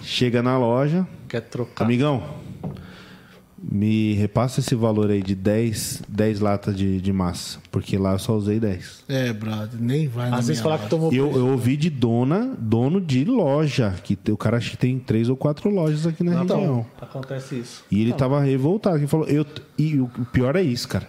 Chega 0.00 0.44
na 0.44 0.56
loja, 0.56 1.04
Quer 1.28 1.40
trocar. 1.40 1.84
amigão, 1.84 2.22
me 3.62 4.14
repassa 4.14 4.60
esse 4.60 4.74
valor 4.74 5.10
aí 5.10 5.22
de 5.22 5.34
10, 5.34 6.02
10 6.08 6.40
latas 6.40 6.76
de, 6.76 7.00
de 7.00 7.12
massa, 7.12 7.58
porque 7.70 7.96
lá 7.98 8.12
eu 8.12 8.18
só 8.18 8.36
usei 8.36 8.60
10. 8.60 9.04
É, 9.08 9.32
brother, 9.32 9.80
nem 9.80 10.06
vai 10.08 10.30
na 10.30 10.36
Às 10.38 10.48
vezes 10.48 10.62
falar 10.62 10.78
que 10.78 10.88
tomou. 10.88 11.12
Eu, 11.12 11.30
eu 11.32 11.48
ouvi 11.48 11.76
de 11.76 11.90
dona, 11.90 12.54
dono 12.58 13.00
de 13.00 13.24
loja, 13.24 13.94
que 14.02 14.18
o 14.30 14.36
cara 14.36 14.56
acho 14.56 14.70
que 14.72 14.76
tem 14.76 14.98
três 14.98 15.28
ou 15.28 15.36
quatro 15.36 15.68
lojas 15.70 16.06
aqui 16.06 16.22
na 16.22 16.42
Então, 16.42 16.58
região. 16.58 16.86
acontece 17.00 17.58
isso. 17.58 17.84
E 17.90 18.00
ele 18.00 18.12
tava 18.12 18.40
revoltado, 18.40 18.96
ele 18.98 19.06
falou, 19.06 19.26
eu, 19.26 19.44
e 19.76 19.98
o 20.00 20.08
pior 20.32 20.56
é 20.56 20.62
isso, 20.62 20.86
cara. 20.88 21.08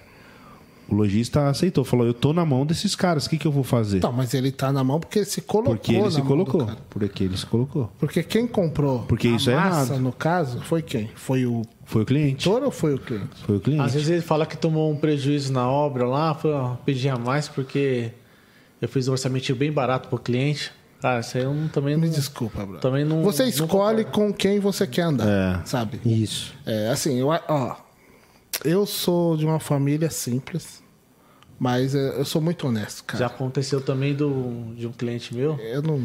O 0.90 0.96
lojista 0.96 1.48
aceitou, 1.50 1.84
falou, 1.86 2.06
eu 2.08 2.14
tô 2.14 2.34
na 2.34 2.44
mão 2.44 2.66
desses 2.66 2.96
caras, 2.96 3.26
o 3.26 3.30
que, 3.30 3.38
que 3.38 3.46
eu 3.46 3.52
vou 3.52 3.64
fazer? 3.64 3.98
Então, 3.98 4.12
mas 4.12 4.34
ele 4.34 4.52
tá 4.52 4.72
na 4.72 4.84
mão 4.84 5.00
porque 5.00 5.20
ele 5.20 5.26
se 5.26 5.42
colocou 5.42 5.76
porque 5.76 5.92
ele 5.94 6.02
na 6.04 6.12
se 6.12 6.22
colocou. 6.22 6.68
Porque 6.90 7.24
ele 7.24 7.38
se 7.38 7.46
colocou. 7.46 7.92
Porque 8.00 8.24
quem 8.24 8.48
comprou 8.48 9.00
Porque 9.08 9.28
a 9.28 9.32
isso 9.32 9.50
é 9.52 9.56
massa, 9.56 9.94
errado. 9.94 10.02
no 10.02 10.12
caso, 10.12 10.62
foi 10.62 10.82
quem? 10.82 11.10
Foi 11.16 11.46
o 11.46 11.62
Foi 11.86 12.02
o 12.02 12.06
cliente. 12.06 12.46
pintor 12.50 12.64
ou 12.64 12.72
foi 12.72 12.96
o 12.96 13.00
cliente? 13.00 13.28
Foi 13.46 13.58
o 13.58 13.60
cliente. 13.60 13.82
Às 13.84 13.94
vezes 13.94 14.10
ele 14.10 14.22
fala 14.22 14.46
que 14.46 14.58
tomou 14.58 14.92
um 14.92 14.96
prejuízo 14.98 15.54
na 15.54 15.70
obra 15.70 16.08
lá, 16.08 16.34
foi, 16.34 16.52
ó, 16.52 16.76
pedi 16.86 17.08
a 17.08 17.18
mais 17.18 17.48
porque 17.48 18.12
eu 18.82 18.88
fiz 18.90 19.08
um 19.08 19.12
orçamento 19.12 19.54
bem 19.56 19.72
barato 19.72 20.10
pro 20.10 20.18
cliente. 20.18 20.72
Cara, 21.02 21.22
isso 21.22 21.38
aí 21.38 21.44
eu 21.44 21.54
não, 21.54 21.68
também 21.70 21.94
não. 21.96 22.02
Me 22.02 22.10
desculpa, 22.10 22.64
Bruno. 22.66 22.80
Também 22.80 23.06
não. 23.06 23.22
Você 23.24 23.44
não 23.44 23.50
escolhe 23.50 24.04
concordo. 24.04 24.06
com 24.12 24.34
quem 24.34 24.60
você 24.60 24.86
quer 24.86 25.04
andar, 25.04 25.28
É. 25.28 25.66
sabe? 25.66 26.00
Isso. 26.06 26.54
É, 26.66 26.90
assim, 26.90 27.18
eu, 27.18 27.28
ó, 27.28 27.76
eu 28.64 28.86
sou 28.86 29.36
de 29.38 29.46
uma 29.46 29.60
família 29.60 30.10
simples, 30.10 30.82
mas 31.60 31.94
eu 31.94 32.24
sou 32.26 32.42
muito 32.42 32.68
honesto, 32.68 33.04
cara. 33.04 33.20
Já 33.20 33.26
aconteceu 33.28 33.82
também 33.82 34.14
do, 34.14 34.74
de 34.76 34.88
um 34.88 34.92
cliente 34.92 35.34
meu. 35.36 35.56
Eu 35.60 35.82
não. 35.82 36.00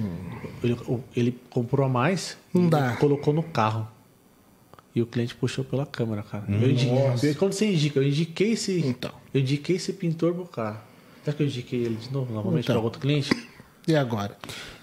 Ele, 0.63 0.77
ele 1.15 1.41
comprou 1.51 1.87
a 1.87 1.89
mais 1.89 2.37
Não 2.53 2.67
e 2.67 2.71
dá. 2.71 2.97
colocou 2.97 3.33
no 3.33 3.43
carro. 3.43 3.87
e 4.95 5.01
o 5.03 5.07
cliente 5.07 5.35
puxou 5.35 5.65
pela 5.65 5.85
câmera, 5.87 6.23
cara. 6.23 6.45
Eu 6.49 6.71
indiquei, 6.71 7.35
quando 7.35 7.53
você 7.53 7.67
indica, 7.73 7.99
eu 7.99 8.05
indiquei 8.05 8.53
esse. 8.53 8.81
Então. 8.81 9.13
Eu 9.33 9.41
indiquei 9.41 9.77
esse 9.77 9.93
pintor 9.93 10.35
pro 10.35 10.45
cara. 10.47 10.83
Será 11.25 11.37
que 11.37 11.43
eu 11.43 11.47
indiquei 11.47 11.81
ele 11.85 11.97
de 11.97 12.13
novo, 12.13 12.33
novamente, 12.33 12.65
Então. 12.65 12.77
para 12.77 12.85
outro 12.85 13.01
cliente? 13.01 13.31
E 13.89 13.95
agora? 13.97 14.37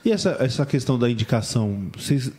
E 0.06 0.12
essa, 0.12 0.38
essa 0.40 0.66
questão 0.66 0.98
da 0.98 1.10
indicação, 1.10 1.90
vocês 1.98 2.32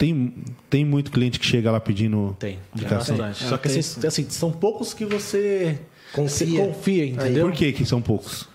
tem, 0.00 0.32
tem 0.70 0.82
muito 0.82 1.10
cliente 1.10 1.38
que 1.38 1.44
chega 1.44 1.70
lá 1.70 1.78
pedindo 1.78 2.34
Tem, 2.38 2.52
tem 2.52 2.60
indicação? 2.74 3.18
bastante. 3.18 3.44
Ah, 3.44 3.48
Só 3.50 3.58
que 3.58 3.68
tem. 3.68 3.78
assim, 3.80 4.06
assim, 4.06 4.26
são 4.30 4.50
poucos 4.50 4.94
que 4.94 5.04
você 5.04 5.78
Confia. 6.14 6.46
você 6.46 6.56
confia, 6.56 7.06
entendeu? 7.06 7.48
Por 7.48 7.54
que 7.54 7.70
que 7.74 7.84
são 7.84 8.00
poucos? 8.00 8.48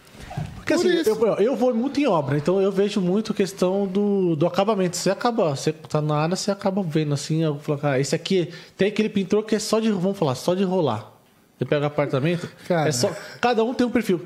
Porque 0.55 0.73
Por 0.73 0.87
assim, 0.87 1.07
eu, 1.07 1.35
eu 1.35 1.55
vou 1.55 1.71
muito 1.75 1.99
em 1.99 2.07
obra, 2.07 2.35
então 2.35 2.59
eu 2.59 2.71
vejo 2.71 2.99
muito 2.99 3.31
questão 3.31 3.85
do, 3.85 4.35
do 4.35 4.47
acabamento. 4.47 4.97
Você 4.97 5.11
acaba, 5.11 5.55
você 5.55 5.71
tá 5.71 6.01
na 6.01 6.15
área, 6.15 6.35
você 6.35 6.49
acaba 6.49 6.81
vendo 6.81 7.13
assim, 7.13 7.43
eu 7.43 7.59
falo, 7.59 7.77
cara, 7.77 7.99
esse 7.99 8.15
aqui 8.15 8.49
tem 8.75 8.87
aquele 8.87 9.07
pintor 9.07 9.43
que 9.43 9.53
é 9.53 9.59
só 9.59 9.79
de, 9.79 9.91
vamos 9.91 10.17
falar, 10.17 10.33
só 10.33 10.55
de 10.55 10.63
rolar. 10.63 11.13
Você 11.59 11.65
pega 11.65 11.85
apartamento, 11.85 12.49
Cara. 12.67 12.89
é 12.89 12.91
só, 12.91 13.15
cada 13.39 13.63
um 13.63 13.71
tem 13.71 13.85
um 13.85 13.91
perfil. 13.91 14.21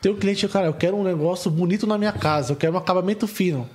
Tem 0.00 0.12
um 0.12 0.16
cliente, 0.16 0.46
cara, 0.46 0.66
eu 0.66 0.72
quero 0.74 0.96
um 0.96 1.02
negócio 1.02 1.50
bonito 1.50 1.84
na 1.84 1.98
minha 1.98 2.12
casa, 2.12 2.52
eu 2.52 2.56
quero 2.56 2.74
um 2.74 2.78
acabamento 2.78 3.26
fino. 3.26 3.68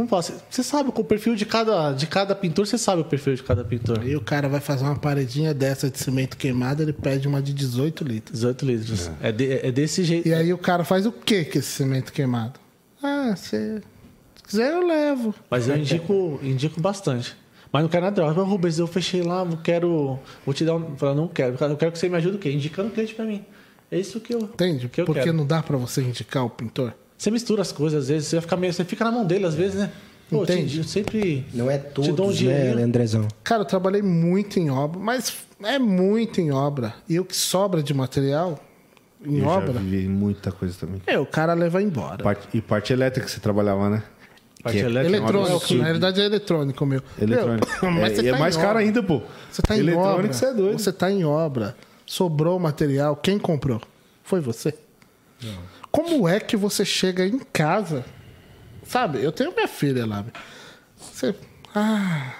Vamos 0.00 0.08
falar, 0.08 0.22
você- 0.48 0.62
sabe 0.62 0.90
com 0.92 1.02
o 1.02 1.04
perfil 1.04 1.34
de 1.36 1.44
cada, 1.44 1.92
de 1.92 2.06
cada 2.06 2.34
pintor, 2.34 2.66
você 2.66 2.78
sabe 2.78 3.02
o 3.02 3.04
perfil 3.04 3.34
de 3.34 3.42
cada 3.42 3.62
pintor. 3.62 3.98
Aí 4.00 4.16
o 4.16 4.20
cara 4.22 4.48
vai 4.48 4.58
fazer 4.60 4.82
uma 4.84 4.96
paredinha 4.96 5.52
dessa 5.52 5.90
de 5.90 5.98
cimento 5.98 6.38
queimado, 6.38 6.82
ele 6.82 6.92
pede 6.94 7.28
uma 7.28 7.42
de 7.42 7.52
18 7.52 8.02
litros. 8.02 8.32
18 8.40 8.64
litros. 8.64 9.10
É, 9.20 9.30
de- 9.30 9.52
é 9.52 9.70
desse 9.70 10.02
jeito. 10.02 10.26
E 10.26 10.32
aí 10.32 10.54
o 10.54 10.58
cara 10.58 10.84
faz 10.84 11.04
o 11.04 11.12
que 11.12 11.44
com 11.44 11.58
esse 11.58 11.68
cimento 11.68 12.14
queimado? 12.14 12.58
Ah, 13.02 13.34
se 13.36 13.82
quiser 14.46 14.72
eu 14.72 14.86
levo. 14.86 15.34
Mas 15.50 15.68
eu 15.68 15.76
indico, 15.76 16.40
indico 16.42 16.80
bastante. 16.80 17.36
Mas 17.70 17.82
não 17.82 17.88
quero 17.90 18.06
nada. 18.06 18.24
Ah, 18.24 18.30
Rubens, 18.30 18.78
eu 18.78 18.86
fechei 18.86 19.22
lá, 19.22 19.44
não 19.44 19.58
quero. 19.58 20.18
Vou 20.46 20.54
te 20.54 20.64
dar 20.64 20.76
um. 20.76 20.96
Fala, 20.96 21.14
não 21.14 21.28
quero. 21.28 21.56
Eu 21.60 21.76
quero 21.76 21.92
que 21.92 21.98
você 21.98 22.08
me 22.08 22.16
ajude 22.16 22.36
o 22.36 22.38
quê? 22.38 22.50
Indicando 22.50 22.88
o 22.88 22.90
cliente 22.90 23.14
pra 23.14 23.26
mim. 23.26 23.44
É 23.90 23.98
isso 23.98 24.18
que 24.18 24.34
eu. 24.34 24.40
Entende? 24.40 24.88
Que 24.88 25.02
eu 25.02 25.04
Porque 25.04 25.20
quero. 25.24 25.32
não 25.34 25.46
dá 25.46 25.62
pra 25.62 25.76
você 25.76 26.00
indicar 26.02 26.42
o 26.44 26.48
pintor. 26.50 26.94
Você 27.20 27.30
mistura 27.30 27.60
as 27.60 27.70
coisas, 27.70 28.04
às 28.04 28.08
vezes, 28.08 28.28
você, 28.28 28.36
vai 28.36 28.40
ficar 28.40 28.56
meio, 28.56 28.72
você 28.72 28.82
fica 28.82 29.04
na 29.04 29.12
mão 29.12 29.26
dele, 29.26 29.44
às 29.44 29.54
vezes, 29.54 29.78
né? 29.78 29.90
Pô, 30.30 30.42
Entende? 30.42 30.78
Eu 30.78 30.84
sempre. 30.84 31.44
Não 31.52 31.70
é 31.70 31.76
Te 31.76 32.12
dou 32.12 32.30
um 32.30 32.32
né. 32.32 32.82
Andrezão? 32.82 33.28
Cara, 33.44 33.60
eu 33.60 33.66
trabalhei 33.66 34.00
muito 34.00 34.58
em 34.58 34.70
obra, 34.70 34.98
mas 34.98 35.36
é 35.62 35.78
muito 35.78 36.40
em 36.40 36.50
obra. 36.50 36.94
E 37.06 37.20
o 37.20 37.24
que 37.26 37.36
sobra 37.36 37.82
de 37.82 37.92
material 37.92 38.58
em 39.22 39.36
Eu 39.36 39.44
já 39.44 39.50
obra, 39.50 39.72
vivi 39.74 40.08
muita 40.08 40.50
coisa 40.50 40.74
também. 40.80 41.02
é, 41.06 41.18
o 41.18 41.26
cara 41.26 41.52
leva 41.52 41.82
embora. 41.82 42.24
Parte- 42.24 42.48
e 42.56 42.62
parte 42.62 42.90
elétrica 42.90 43.26
que 43.26 43.32
você 43.32 43.40
trabalhava, 43.40 43.90
né? 43.90 44.02
Parte 44.62 44.78
Que 44.78 44.82
é- 44.82 44.86
elétrica. 44.86 45.16
Eletrônico, 45.18 45.74
na 45.74 45.84
realidade 45.84 46.20
é 46.22 46.24
eletrônico, 46.24 46.86
meu. 46.86 47.02
Eletrônico. 47.20 47.68
Meu, 47.82 47.90
mas 48.00 48.12
é, 48.12 48.14
você 48.14 48.22
e 48.22 48.28
é 48.28 48.30
tá 48.30 48.36
em 48.38 48.40
mais 48.40 48.56
caro 48.56 48.78
ainda, 48.78 49.02
pô. 49.02 49.20
Você 49.52 49.60
tá 49.60 49.76
em 49.76 49.80
Eletrônico, 49.80 50.14
obra. 50.20 50.32
você 50.32 50.46
é 50.46 50.54
doido. 50.54 50.78
Você 50.78 50.90
tá 50.90 51.10
em 51.10 51.22
obra. 51.22 51.76
Sobrou 52.06 52.56
o 52.56 52.60
material. 52.60 53.14
Quem 53.14 53.38
comprou? 53.38 53.78
Foi 54.24 54.40
você. 54.40 54.72
Como 55.90 56.28
é 56.28 56.38
que 56.40 56.56
você 56.56 56.84
chega 56.84 57.26
em 57.26 57.38
casa? 57.38 58.04
Sabe, 58.84 59.22
eu 59.22 59.32
tenho 59.32 59.52
minha 59.54 59.68
filha 59.68 60.06
lá. 60.06 60.24
Você. 60.96 61.34
Ah, 61.74 62.32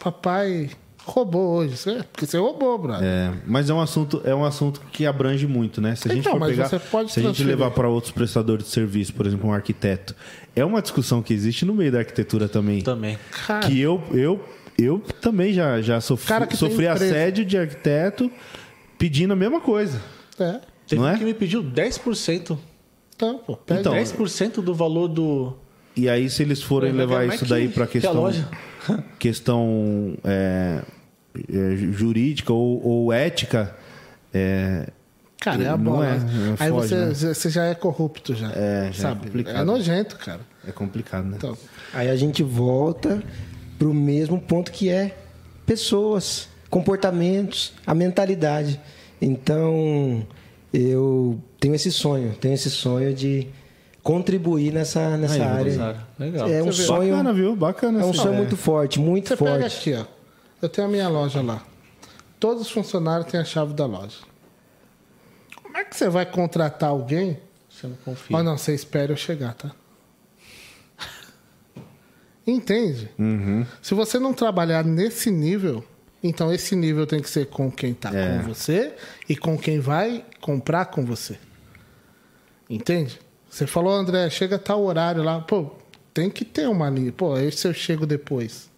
papai 0.00 0.70
roubou 1.06 1.56
hoje. 1.58 1.76
Você- 1.76 2.02
Porque 2.12 2.26
você 2.26 2.38
roubou, 2.38 2.78
brother. 2.78 3.06
É, 3.06 3.32
mas 3.46 3.68
é 3.68 3.74
um 3.74 3.80
assunto, 3.80 4.22
é 4.24 4.34
um 4.34 4.44
assunto 4.44 4.80
que 4.92 5.04
abrange 5.06 5.46
muito, 5.46 5.80
né? 5.80 5.94
Se 5.94 6.08
a 6.08 6.14
gente 6.14 6.26
Então, 6.26 6.38
for 6.38 6.46
pegar, 6.48 6.68
você 6.68 6.78
pode 6.78 7.12
se 7.12 7.20
a 7.20 7.22
gente 7.22 7.44
levar 7.44 7.70
para 7.72 7.88
outros 7.88 8.12
prestadores 8.12 8.64
de 8.66 8.70
serviço, 8.70 9.12
por 9.14 9.26
exemplo, 9.26 9.48
um 9.48 9.52
arquiteto, 9.52 10.14
é 10.56 10.64
uma 10.64 10.80
discussão 10.80 11.22
que 11.22 11.32
existe 11.34 11.64
no 11.64 11.74
meio 11.74 11.92
da 11.92 11.98
arquitetura 11.98 12.48
também. 12.48 12.80
Também. 12.82 13.18
Cara, 13.46 13.66
Que 13.66 13.78
eu, 13.80 14.02
eu, 14.12 14.42
eu 14.78 14.98
também 15.20 15.52
já, 15.52 15.80
já 15.82 16.00
sofri, 16.00 16.26
Cara 16.28 16.46
que 16.46 16.56
tem 16.56 16.68
sofri 16.70 16.86
assédio 16.88 17.44
de 17.44 17.56
arquiteto 17.58 18.30
pedindo 18.98 19.32
a 19.32 19.36
mesma 19.36 19.60
coisa. 19.60 20.00
é. 20.38 20.60
Teve 20.86 21.00
Não 21.00 21.08
um 21.08 21.12
é? 21.14 21.16
que 21.18 21.24
me 21.24 21.32
pediu 21.32 21.62
10%. 21.62 22.58
Então, 23.16 23.38
pô, 23.38 23.56
pede. 23.56 23.80
Então, 23.80 23.94
10% 23.94 24.60
do 24.62 24.74
valor 24.74 25.08
do. 25.08 25.56
E 25.96 26.08
aí, 26.08 26.28
se 26.28 26.42
eles 26.42 26.62
forem 26.62 26.92
levar 26.92 27.24
é 27.24 27.28
isso 27.34 27.44
que- 27.44 27.50
daí 27.50 27.68
para 27.68 27.86
que 27.86 27.98
a 27.98 28.00
questão, 28.00 28.20
loja? 28.20 28.48
questão 29.18 30.14
é, 30.24 30.82
é, 31.48 31.76
jurídica 31.92 32.52
ou, 32.52 32.84
ou 32.84 33.12
ética, 33.12 33.74
é, 34.32 34.88
Cara, 35.40 35.62
é 35.62 35.68
a 35.68 35.76
Não 35.76 35.92
bola. 35.92 36.06
é, 36.06 36.10
é 36.10 36.16
Aí 36.58 36.70
foge, 36.70 36.88
você, 36.88 37.26
né? 37.26 37.34
você 37.34 37.50
já 37.50 37.64
é 37.66 37.74
corrupto 37.74 38.34
já. 38.34 38.50
É, 38.52 38.84
já 38.84 38.88
é 38.88 38.92
sabe? 39.10 39.26
complicado. 39.26 39.56
É 39.56 39.64
nojento, 39.64 40.16
cara. 40.16 40.40
é 40.66 40.72
complicado, 40.72 41.26
né? 41.26 41.34
Então, 41.36 41.56
Aí 41.92 42.08
a 42.08 42.16
gente 42.16 42.42
volta 42.42 43.22
pro 43.78 43.92
mesmo 43.92 44.40
ponto 44.40 44.72
que 44.72 44.88
é 44.88 45.16
pessoas, 45.66 46.48
comportamentos, 46.70 47.74
a 47.86 47.94
mentalidade. 47.94 48.80
Então, 49.20 50.26
eu 50.74 51.40
tenho 51.60 51.74
esse 51.74 51.92
sonho, 51.92 52.34
tenho 52.34 52.54
esse 52.54 52.68
sonho 52.70 53.14
de 53.14 53.46
contribuir 54.02 54.72
nessa, 54.72 55.16
nessa 55.16 55.34
Aí, 55.34 55.40
área. 55.42 55.96
Legal. 56.18 56.48
É 56.48 56.62
um 56.62 56.66
vê. 56.66 56.72
sonho, 56.72 57.10
Bacana, 57.12 57.32
viu? 57.32 57.56
Bacana. 57.56 58.00
é 58.00 58.04
um 58.04 58.12
sonho 58.12 58.28
ideia. 58.28 58.38
muito 58.38 58.56
forte, 58.56 58.98
muito 58.98 59.28
você 59.28 59.36
pega 59.36 59.60
forte. 59.70 59.90
aqui, 59.90 59.94
ó. 59.94 60.04
Eu 60.60 60.68
tenho 60.68 60.86
a 60.86 60.90
minha 60.90 61.08
loja 61.08 61.40
lá. 61.40 61.64
Todos 62.40 62.62
os 62.62 62.70
funcionários 62.70 63.30
têm 63.30 63.40
a 63.40 63.44
chave 63.44 63.72
da 63.72 63.86
loja. 63.86 64.18
Como 65.62 65.76
é 65.76 65.84
que 65.84 65.96
você 65.96 66.08
vai 66.08 66.26
contratar 66.26 66.90
alguém? 66.90 67.38
Você 67.70 67.86
não 67.86 67.96
confia. 68.04 68.36
Ó, 68.36 68.42
não, 68.42 68.58
você 68.58 68.74
espera 68.74 69.12
eu 69.12 69.16
chegar, 69.16 69.54
tá? 69.54 69.70
Entende? 72.46 73.10
Uhum. 73.18 73.64
Se 73.80 73.94
você 73.94 74.18
não 74.18 74.34
trabalhar 74.34 74.84
nesse 74.84 75.30
nível, 75.30 75.84
então 76.24 76.52
esse 76.52 76.74
nível 76.74 77.06
tem 77.06 77.20
que 77.20 77.28
ser 77.30 77.46
com 77.46 77.70
quem 77.70 77.92
está 77.92 78.10
É. 78.12 78.38
com 78.38 78.48
você 78.54 78.94
e 79.28 79.36
com 79.36 79.56
quem 79.58 79.78
vai 79.78 80.24
comprar 80.40 80.86
com 80.86 81.04
você. 81.04 81.38
Entende? 82.68 83.20
Você 83.48 83.66
falou, 83.66 83.92
André, 83.92 84.28
chega 84.30 84.58
tal 84.58 84.82
horário 84.82 85.22
lá. 85.22 85.40
Pô, 85.40 85.70
tem 86.12 86.30
que 86.30 86.44
ter 86.44 86.66
uma 86.68 86.88
linha. 86.90 87.12
Pô, 87.12 87.34
aí 87.34 87.52
se 87.52 87.68
eu 87.68 87.74
chego 87.74 88.06
depois. 88.06 88.68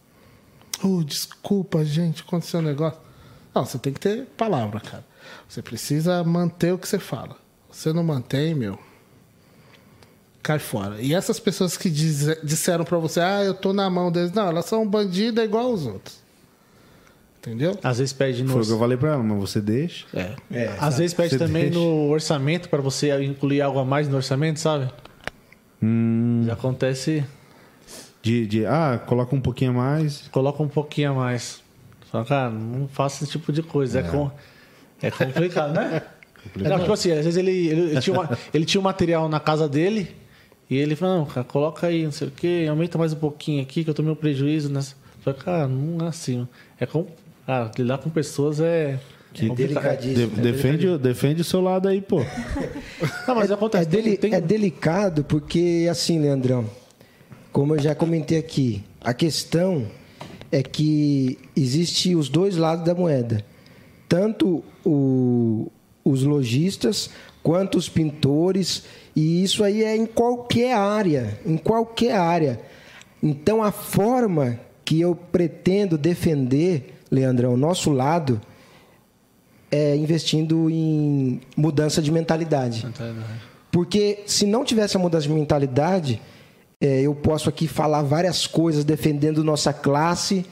Oh, 0.85 1.03
desculpa, 1.03 1.83
gente, 1.85 2.23
aconteceu 2.23 2.61
um 2.61 2.65
negócio. 2.65 3.01
Não, 3.55 3.65
você 3.65 3.79
tem 3.79 3.93
que 3.93 4.01
ter 4.01 4.27
palavra, 4.37 4.81
cara. 4.81 5.05
Você 5.49 5.63
precisa 5.63 6.23
manter 6.25 6.73
o 6.75 6.79
que 6.79 6.87
você 6.87 6.99
fala. 6.99 7.37
Você 7.71 7.93
não 7.93 8.03
mantém, 8.05 8.55
meu, 8.55 8.79
cai 10.43 10.59
fora. 10.59 11.01
E 11.01 11.15
essas 11.15 11.41
pessoas 11.41 11.77
que 11.77 11.89
diz- 11.89 12.37
disseram 12.43 12.85
pra 12.85 12.99
você, 12.99 13.21
ah, 13.21 13.43
eu 13.43 13.55
tô 13.55 13.73
na 13.73 13.89
mão 13.89 14.13
deles. 14.13 14.33
Não, 14.33 14.49
elas 14.49 14.67
são 14.67 14.87
bandidas 14.87 15.45
igual 15.45 15.73
os 15.73 15.87
outros. 15.87 16.26
Entendeu? 17.47 17.79
Às 17.83 17.99
vezes 17.99 18.13
pede 18.13 18.43
no. 18.43 18.51
Foi 18.53 18.63
o 18.63 18.65
que 18.67 18.73
eu 18.73 18.79
falei 18.79 18.97
pra 18.97 19.11
ela, 19.13 19.23
mas 19.23 19.39
você 19.39 19.61
deixa. 19.61 20.05
É. 20.51 20.75
Às 20.81 20.99
vezes 20.99 21.15
pede 21.15 21.31
Você 21.31 21.39
também 21.39 21.65
deixa. 21.71 21.79
no 21.79 22.09
orçamento 22.11 22.69
para 22.69 22.83
você 22.83 23.23
incluir 23.23 23.61
algo 23.63 23.79
a 23.79 23.85
mais 23.85 24.09
no 24.09 24.17
orçamento, 24.17 24.59
sabe? 24.59 24.91
Hum. 25.83 26.43
Já 26.47 26.55
acontece, 26.55 27.25
De, 28.23 28.47
de, 28.47 28.67
ah, 28.67 29.01
coloca 29.07 29.35
um 29.37 29.41
pouquinho 29.41 29.71
a 29.71 29.75
mais. 29.75 30.27
coloca 30.33 30.61
um 30.63 30.69
pouquinho 30.69 31.13
a 31.13 31.15
mais. 31.15 31.63
Fala, 32.11 32.25
cara, 32.25 32.51
não 32.51 32.89
faça 32.89 33.23
esse 33.23 33.33
tipo 33.33 33.53
de 33.53 33.63
coisa. 33.63 34.01
É, 34.01 34.03
com, 34.03 34.31
é 35.01 35.11
complicado, 35.11 35.73
né? 35.75 36.03
Não, 36.57 36.79
tipo 36.79 36.93
assim, 36.93 37.11
às 37.11 37.25
vezes 37.25 37.37
ele, 37.37 37.51
ele, 37.51 37.81
ele 37.91 38.01
tinha 38.01 38.15
uma- 38.15 38.39
ele 38.55 38.65
tinha 38.65 38.81
um 38.81 38.85
material 38.85 39.29
na 39.29 39.41
casa 39.41 39.69
dele 39.69 40.15
e 40.71 40.77
ele 40.77 40.95
falou, 40.95 41.19
não, 41.19 41.27
cara, 41.27 41.43
coloca 41.45 41.89
aí, 41.89 42.05
não 42.05 42.13
sei 42.13 42.29
o 42.29 42.31
que, 42.31 42.69
aumenta 42.69 42.97
mais 42.97 43.13
um 43.13 43.17
pouquinho 43.17 43.61
aqui 43.63 43.83
que 43.83 43.91
eu 43.91 43.95
tomei 43.95 44.13
um 44.13 44.17
prejuízo 44.17 44.73
nessa. 44.73 44.95
Falei, 45.23 45.41
cara, 45.41 45.67
não 45.67 46.07
é 46.07 46.09
assim. 46.09 46.47
É 46.79 46.87
com. 46.87 47.05
Cara, 47.47 47.71
lidar 47.79 47.99
com 47.99 48.11
pessoas 48.11 48.61
é. 48.61 48.99
Que 49.33 49.49
complicado. 49.49 49.83
delicadíssimo. 49.99 50.31
De- 50.37 50.41
defende, 50.41 50.89
o- 50.89 50.99
defende 50.99 51.41
o 51.43 51.45
seu 51.45 51.61
lado 51.61 51.89
aí, 51.89 52.01
pô. 52.01 52.21
Não, 53.29 53.35
mas 53.35 53.51
é, 53.51 53.55
acontece. 53.55 53.85
é 53.85 53.87
deli- 53.87 54.17
tem- 54.17 54.35
é 54.35 54.41
delicado 54.41 55.25
porque, 55.25 55.87
assim, 55.91 56.19
Leandrão, 56.19 56.65
como 57.53 57.75
eu 57.75 57.79
já 57.83 57.95
comentei 57.95 58.39
aqui, 58.39 58.83
a 59.01 59.13
questão 59.13 59.87
é 60.51 60.63
que 60.63 61.39
existe 61.55 62.15
os 62.15 62.29
dois 62.31 62.57
lados 62.57 62.85
da 62.87 62.95
moeda. 62.95 63.45
Tanto 64.09 64.65
o- 64.85 65.71
os 66.03 66.23
lojistas 66.23 67.11
quanto 67.43 67.77
os 67.77 67.89
pintores, 67.89 68.85
e 69.15 69.43
isso 69.43 69.63
aí 69.63 69.85
é 69.85 69.95
em 69.95 70.07
qualquer 70.07 70.73
área, 70.75 71.39
em 71.45 71.57
qualquer 71.59 72.15
área. 72.17 72.59
Então, 73.23 73.63
a 73.63 73.71
forma 73.71 74.59
que 74.85 75.01
eu 75.01 75.15
pretendo 75.15 75.99
defender, 75.99 76.95
Leandrão, 77.17 77.55
o 77.55 77.57
nosso 77.57 77.91
lado, 77.91 78.41
é 79.71 79.97
investindo 79.97 80.71
em 80.71 81.41
mudança 81.57 82.01
de 82.01 82.13
mentalidade. 82.13 82.87
Porque 83.71 84.23
se 84.27 84.47
não 84.47 84.65
tivesse 84.65 84.97
a 84.97 85.01
mudança 85.01 85.27
de 85.27 85.33
mentalidade, 85.33 86.21
é, 86.81 87.01
eu 87.01 87.15
posso 87.15 87.49
aqui 87.49 87.67
falar 87.67 88.03
várias 88.03 88.47
coisas 88.47 88.85
defendendo 88.85 89.43
nossa 89.43 89.73
classe, 89.73 90.45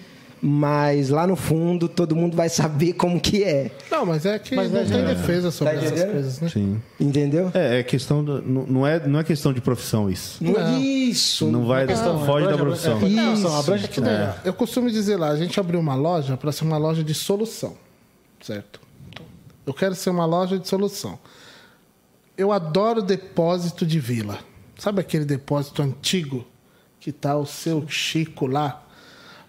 mas 0.47 1.09
lá 1.09 1.27
no 1.27 1.37
fundo 1.37 1.89
todo 1.89 2.15
mundo 2.15 2.37
vai 2.37 2.51
saber 2.51 2.93
como 2.93 3.19
que 3.19 3.43
é. 3.43 3.71
Não, 3.91 4.05
mas 4.05 4.27
é 4.27 4.39
que 4.39 4.55
Mas 4.55 4.71
não 4.71 4.81
é, 4.81 4.85
tem 4.85 4.99
é. 5.01 5.15
defesa 5.15 5.51
sobre 5.51 5.73
Tá 5.73 5.81
essas 5.83 6.05
coisas, 6.05 6.41
né? 6.43 6.49
Sim. 6.51 6.83
Entendeu? 7.01 7.51
É, 7.55 7.79
é 7.79 7.83
questão 7.83 8.23
do, 8.23 8.43
não, 8.43 8.67
não 8.67 8.87
é, 8.87 9.09
não 9.09 9.21
é 9.21 9.25
questão 9.25 9.55
de 9.55 9.63
profissão 9.63 10.11
isso. 10.11 10.45
Não, 10.45 10.53
Não. 10.53 10.79
Isso. 10.79 11.47
Não 11.47 11.65
vai, 11.65 11.87
questão, 11.87 12.27
foge 12.27 12.47
da 12.47 12.59
profissão. 12.59 13.01
é, 13.01 13.07
Isso. 13.07 13.43
Não, 13.43 13.59
abrange 13.59 13.89
tudo. 13.89 14.07
É, 14.07 14.37
Eu 14.45 14.53
costumo 14.53 14.91
dizer 14.91 15.17
lá, 15.17 15.31
a 15.31 15.37
gente 15.37 15.59
abriu 15.59 15.81
uma 15.81 15.95
loja 15.95 16.37
para 16.37 16.53
ser 16.53 16.65
uma 16.65 16.77
loja 16.77 17.03
de 17.03 17.15
solução, 17.15 17.75
certo? 18.43 18.83
Eu 19.67 19.73
quero 19.73 19.95
ser 19.95 20.11
uma 20.11 20.27
loja 20.27 20.59
de 20.59 20.69
solução. 20.69 21.19
Eu 22.37 22.53
adoro 22.53 23.01
depósito 23.01 23.87
de 23.87 23.99
vila. 23.99 24.41
Sabe 24.79 25.01
aquele 25.01 25.25
depósito 25.25 25.81
antigo 25.81 26.45
que 27.01 27.13
tá 27.13 27.35
o 27.35 27.47
seu 27.47 27.89
Chico 27.89 28.47
lá? 28.47 28.84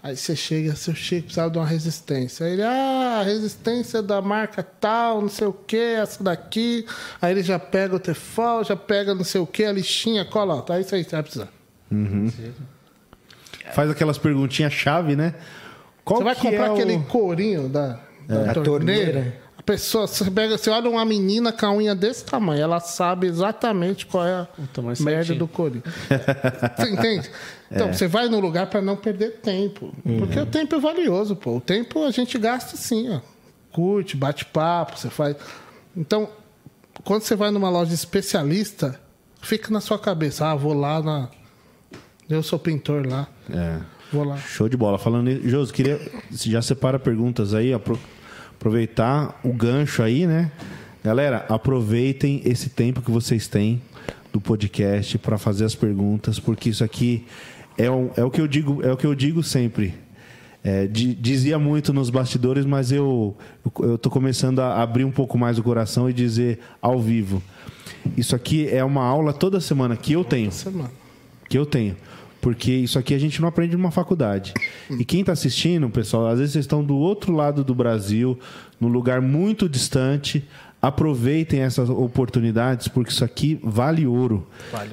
Aí 0.05 0.15
você 0.15 0.35
chega, 0.35 0.75
seu 0.75 0.93
Chico 0.93 1.23
precisava 1.23 1.49
de 1.49 1.57
uma 1.57 1.65
resistência. 1.65 2.45
Aí 2.45 2.53
ele, 2.53 2.61
ah, 2.61 3.17
a 3.21 3.23
resistência 3.23 4.03
da 4.03 4.21
marca 4.21 4.61
tal, 4.61 5.19
não 5.19 5.29
sei 5.29 5.47
o 5.47 5.51
que, 5.53 5.75
essa 5.77 6.23
daqui. 6.23 6.85
Aí 7.19 7.31
ele 7.31 7.41
já 7.41 7.57
pega 7.57 7.95
o 7.95 7.99
Tefal, 7.99 8.63
já 8.63 8.75
pega 8.75 9.15
não 9.15 9.23
sei 9.23 9.41
o 9.41 9.47
que, 9.47 9.63
a 9.65 9.71
lixinha, 9.71 10.23
cola, 10.23 10.61
tá 10.61 10.79
isso 10.79 10.93
aí, 10.93 11.03
você 11.03 11.09
vai 11.09 11.23
precisar. 11.23 11.49
Faz 13.73 13.89
aquelas 13.89 14.17
perguntinhas 14.19 14.73
chave, 14.73 15.15
né? 15.15 15.33
Qual 16.03 16.19
Você 16.19 16.23
vai 16.23 16.35
que 16.35 16.41
comprar 16.41 16.67
é 16.67 16.69
o- 16.69 16.73
aquele 16.73 16.99
corinho 17.05 17.67
da, 17.67 17.99
da 18.27 18.51
A 18.51 18.53
torneira. 18.53 18.63
torneira. 18.63 19.45
A 19.57 19.63
pessoa, 19.63 20.05
você, 20.05 20.29
pega, 20.29 20.55
você 20.55 20.69
olha 20.69 20.87
uma 20.87 21.03
menina 21.03 21.51
com 21.51 21.65
a 21.65 21.73
unha 21.73 21.95
desse 21.95 22.23
tamanho, 22.23 22.61
ela 22.61 22.79
sabe 22.79 23.25
exatamente 23.25 24.05
qual 24.05 24.23
é 24.27 24.33
a 24.33 24.47
O 24.67 24.81
merda 25.03 25.23
certinho. 25.23 25.39
do 25.39 25.47
corinho. 25.47 25.81
Você 26.77 26.89
entende? 26.91 27.31
Então, 27.71 27.91
você 27.91 28.07
vai 28.07 28.27
no 28.29 28.39
lugar 28.39 28.67
para 28.69 28.81
não 28.81 28.95
perder 28.95 29.37
tempo. 29.41 29.91
Porque 30.19 30.39
o 30.39 30.45
tempo 30.45 30.75
é 30.75 30.79
valioso, 30.79 31.35
pô. 31.35 31.57
O 31.57 31.61
tempo 31.61 32.03
a 32.05 32.11
gente 32.11 32.37
gasta 32.37 32.75
assim, 32.75 33.09
ó. 33.09 33.19
Curte, 33.71 34.15
bate 34.15 34.45
papo, 34.45 34.97
você 34.97 35.09
faz. 35.09 35.35
Então, 35.97 36.29
quando 37.03 37.23
você 37.23 37.35
vai 37.35 37.51
numa 37.51 37.69
loja 37.69 37.93
especialista, 37.93 38.99
fica 39.41 39.71
na 39.71 39.81
sua 39.81 39.99
cabeça, 39.99 40.45
ah, 40.47 40.55
vou 40.55 40.73
lá 40.73 41.01
na. 41.01 41.29
Eu 42.29 42.41
sou 42.41 42.57
pintor 42.57 43.05
lá. 43.05 43.27
É. 43.49 43.79
Vou 44.13 44.23
lá. 44.23 44.37
Show 44.37 44.69
de 44.69 44.77
bola. 44.77 44.97
Falando 44.97 45.25
nisso, 45.25 45.49
Josi, 45.49 45.73
queria. 45.73 45.99
Você 46.31 46.49
já 46.49 46.61
separa 46.61 46.97
perguntas 46.99 47.53
aí, 47.53 47.73
apro- 47.73 47.99
aproveitar 48.55 49.39
o 49.43 49.51
gancho 49.51 50.01
aí, 50.01 50.25
né? 50.25 50.51
Galera, 51.03 51.45
aproveitem 51.49 52.41
esse 52.45 52.69
tempo 52.69 53.01
que 53.01 53.11
vocês 53.11 53.47
têm 53.47 53.81
do 54.31 54.39
podcast 54.41 55.17
para 55.17 55.37
fazer 55.37 55.65
as 55.65 55.75
perguntas, 55.75 56.39
porque 56.39 56.69
isso 56.69 56.83
aqui 56.83 57.25
é 57.77 57.89
o, 57.89 58.09
é 58.15 58.23
o 58.23 58.29
que 58.31 58.39
eu 58.41 58.47
digo, 58.47 58.81
é 58.83 58.91
o 58.91 58.97
que 58.97 59.05
eu 59.05 59.15
digo 59.15 59.43
sempre. 59.43 59.93
É, 60.63 60.87
di- 60.87 61.13
dizia 61.13 61.59
muito 61.59 61.93
nos 61.93 62.09
bastidores, 62.09 62.65
mas 62.65 62.91
eu, 62.91 63.37
eu 63.81 63.97
tô 63.99 64.09
começando 64.09 64.59
a 64.59 64.81
abrir 64.81 65.03
um 65.03 65.11
pouco 65.11 65.37
mais 65.37 65.59
o 65.59 65.63
coração 65.63 66.09
e 66.09 66.13
dizer 66.13 66.59
ao 66.81 66.99
vivo. 66.99 67.41
Isso 68.17 68.35
aqui 68.35 68.67
é 68.69 68.83
uma 68.83 69.03
aula 69.03 69.31
toda 69.31 69.59
semana 69.59 69.95
que 69.95 70.13
eu 70.13 70.23
tenho 70.23 70.51
Semana. 70.51 70.89
que 71.47 71.57
eu 71.57 71.65
tenho. 71.67 71.95
Porque 72.41 72.71
isso 72.71 72.97
aqui 72.99 73.13
a 73.15 73.17
gente 73.19 73.41
não 73.41 73.47
aprende 73.47 73.75
numa 73.75 73.89
faculdade. 73.91 74.53
E 74.99 75.03
quem 75.03 75.21
está 75.21 75.31
assistindo, 75.33 75.89
pessoal, 75.89 76.27
às 76.27 76.37
vezes 76.39 76.53
vocês 76.53 76.65
estão 76.65 76.83
do 76.83 76.95
outro 76.95 77.33
lado 77.33 77.63
do 77.63 77.73
Brasil, 77.73 78.37
num 78.79 78.87
lugar 78.87 79.19
muito 79.19 79.67
distante. 79.67 80.43
Aproveitem 80.87 81.61
essas 81.61 81.89
oportunidades, 81.89 82.87
porque 82.87 83.09
isso 83.11 83.25
aqui 83.25 83.59
vale 83.63 84.05
ouro. 84.05 84.45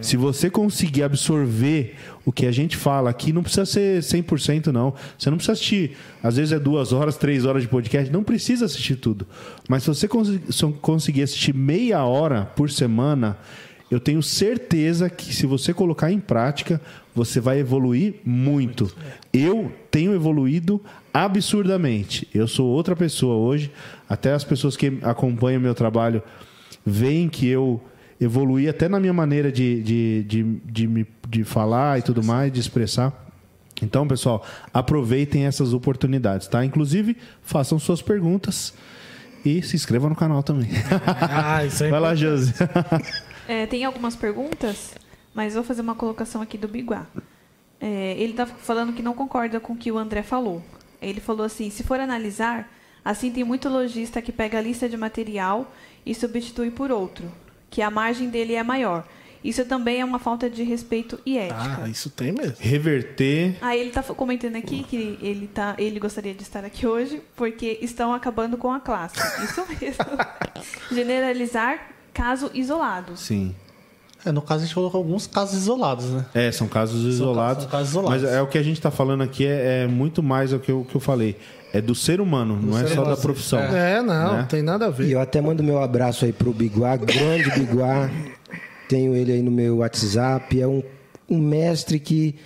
Se 0.03 0.17
você 0.17 0.49
conseguir 0.49 1.03
absorver 1.03 1.97
o 2.25 2.33
que 2.33 2.47
a 2.47 2.51
gente 2.53 2.77
fala 2.79 3.11
aqui, 3.11 3.31
não 3.33 3.43
precisa 3.43 3.67
ser 3.67 4.01
100% 4.01 4.69
não. 4.69 4.95
Você 5.19 5.29
não 5.29 5.37
precisa 5.37 5.53
assistir, 5.53 5.97
às 6.23 6.37
vezes 6.37 6.53
é 6.53 6.59
duas 6.59 6.93
horas, 6.95 7.17
três 7.19 7.45
horas 7.45 7.63
de 7.63 7.69
podcast, 7.69 8.11
não 8.11 8.23
precisa 8.25 8.65
assistir 8.65 8.97
tudo. 8.97 9.27
Mas 9.69 9.83
se 9.83 9.89
você 9.89 10.09
cons- 10.09 10.41
se 10.49 10.67
conseguir 10.81 11.25
assistir 11.25 11.55
meia 11.55 12.03
hora 12.05 12.47
por 12.57 12.71
semana, 12.71 13.37
eu 13.91 14.01
tenho 14.01 14.23
certeza 14.23 15.11
que 15.11 15.35
se 15.35 15.45
você 15.47 15.75
colocar 15.75 16.11
em 16.11 16.19
prática, 16.19 16.81
você 17.15 17.39
vai 17.39 17.59
evoluir 17.59 18.15
muito. 18.25 18.91
Eu 19.31 19.71
tenho 19.91 20.15
evoluído 20.15 20.81
absurdamente. 21.13 22.29
Eu 22.35 22.49
sou 22.49 22.67
outra 22.69 22.97
pessoa 22.97 23.37
hoje. 23.37 23.71
Até 24.09 24.33
as 24.33 24.45
pessoas 24.45 24.77
que 24.77 24.99
acompanham 25.03 25.61
meu 25.61 25.75
trabalho 25.75 26.23
veem 26.85 27.29
que 27.29 27.47
eu 27.47 27.81
evoluí 28.21 28.69
até 28.69 28.89
na 28.89 29.01
minha 29.01 29.13
maneira 29.13 29.51
de, 29.51 29.83
de, 29.83 30.25
de, 30.25 30.43
de, 30.65 30.87
me, 30.87 31.07
de 31.29 31.45
falar 31.45 31.99
e 31.99 32.03
tudo 32.03 32.23
mais, 32.23 32.53
de 32.53 32.61
expressar. 32.61 33.13
Então, 33.83 34.07
pessoal, 34.07 34.45
aproveitem 34.73 35.45
essas 35.45 35.75
oportunidades, 35.75 36.47
tá? 36.47 36.65
Inclusive, 36.65 37.17
façam 37.43 37.79
suas 37.79 38.01
perguntas 38.01 38.73
e 39.45 39.61
se 39.63 39.75
inscrevam 39.75 40.11
no 40.11 40.17
canal 40.17 40.43
também. 40.43 40.69
Ah, 41.19 41.65
isso 41.65 41.83
aí. 41.83 41.91
Vai 41.91 42.01
lá, 42.01 42.15
Josi. 42.15 42.55
É, 43.49 43.67
tem 43.67 43.85
algumas 43.85 44.15
perguntas, 44.15 44.95
mas 45.35 45.55
vou 45.55 45.65
fazer 45.65 45.81
uma 45.81 45.97
colocação 45.97 46.41
aqui 46.41 46.57
do 46.57 46.69
Biguá. 46.69 47.07
É, 47.81 48.15
ele 48.17 48.31
está 48.31 48.47
falando 48.47 48.93
que 48.93 49.03
não 49.03 49.15
concorda 49.15 49.59
com 49.59 49.73
o 49.73 49.77
que 49.77 49.91
o 49.91 49.99
André 49.99 50.23
falou. 50.23 50.63
Ele 51.03 51.21
falou 51.21 51.45
assim: 51.45 51.71
se 51.71 51.83
for 51.83 52.01
analisar, 52.01 52.71
assim 53.05 53.31
tem 53.31 53.45
muito 53.45 53.69
lojista 53.69 54.23
que 54.23 54.33
pega 54.33 54.59
a 54.59 54.63
lista 54.63 54.89
de 54.89 54.97
material 54.97 55.73
e 56.05 56.15
substitui 56.15 56.71
por 56.71 56.91
outro, 56.91 57.31
que 57.71 57.83
a 57.83 57.91
margem 57.91 58.29
dele 58.29 58.55
é 58.55 58.63
maior. 58.63 59.07
Isso 59.45 59.65
também 59.65 60.01
é 60.01 60.05
uma 60.05 60.21
falta 60.21 60.49
de 60.49 60.63
respeito 60.63 61.19
e 61.27 61.37
ética. 61.37 61.81
Ah, 61.83 61.89
isso 61.89 62.09
tem 62.11 62.31
mesmo. 62.31 62.55
Reverter 62.61 63.57
Aí 63.61 63.81
ele 63.81 63.89
está 63.89 64.03
comentando 64.03 64.55
aqui 64.55 64.85
que 64.85 65.19
ele, 65.21 65.49
tá, 65.49 65.75
ele 65.79 65.99
gostaria 65.99 66.33
de 66.33 66.43
estar 66.43 66.65
aqui 66.65 66.87
hoje 66.87 67.21
porque 67.35 67.79
estão 67.83 68.15
acabando 68.15 68.57
com 68.57 68.73
a 68.73 68.79
classe. 68.79 69.19
Isso 69.43 69.67
mesmo. 69.69 70.05
Generalizar 70.93 71.89
caso 72.15 72.51
isolado. 72.55 73.17
Sim. 73.17 73.55
É, 74.25 74.31
no 74.31 74.41
caso, 74.41 74.63
a 74.63 74.67
gente 74.67 74.75
colocou 74.75 74.99
alguns 74.99 75.27
casos 75.27 75.61
isolados, 75.63 76.07
né? 76.11 76.25
É, 76.35 76.53
são 76.53 76.69
casos 76.69 77.05
isolados. 77.05 77.65
são 77.65 77.71
casos 77.73 77.89
isolados. 77.91 78.23
Mas 78.23 78.33
é 78.33 78.41
o 78.41 78.47
que 78.47 78.57
a 78.57 78.63
gente 78.63 78.77
está 78.77 78.91
falando 78.91 79.23
aqui 79.23 79.45
é, 79.47 79.83
é 79.83 79.87
muito 79.87 80.23
mais 80.23 80.53
o 80.53 80.59
que 80.61 80.71
eu, 80.71 80.87
que 80.89 80.95
eu 80.95 81.01
falei. 81.01 81.37
É 81.73 81.81
do 81.81 81.95
ser 81.95 82.21
humano, 82.21 82.57
não 82.63 82.79
é 82.79 82.83
ser 82.83 82.95
só 82.95 83.01
humano, 83.03 83.17
da 83.17 83.21
profissão. 83.23 83.59
É, 83.61 84.01
não, 84.03 84.37
Né? 84.39 84.47
tem 84.49 84.63
nada 84.63 84.87
a 84.87 84.89
E 84.91 84.93
ver. 84.93 85.11
eu 85.11 85.21
até 85.21 85.41
mando 85.41 85.63
meu 85.63 85.83
abraço 85.83 86.25
aí 86.25 86.33
pro 86.33 86.53
Biguá, 86.53 86.97
grande 86.97 87.51
Biguá. 87.59 88.11
Tenho 88.89 89.17
ele 89.17 89.33
aí 89.33 89.43
no 89.43 89.51
meu 89.51 89.79
WhatsApp. 89.79 90.61
É 90.61 90.67
um, 90.69 90.83
um 91.29 91.39
mestre 91.39 91.99
que, 91.99 92.37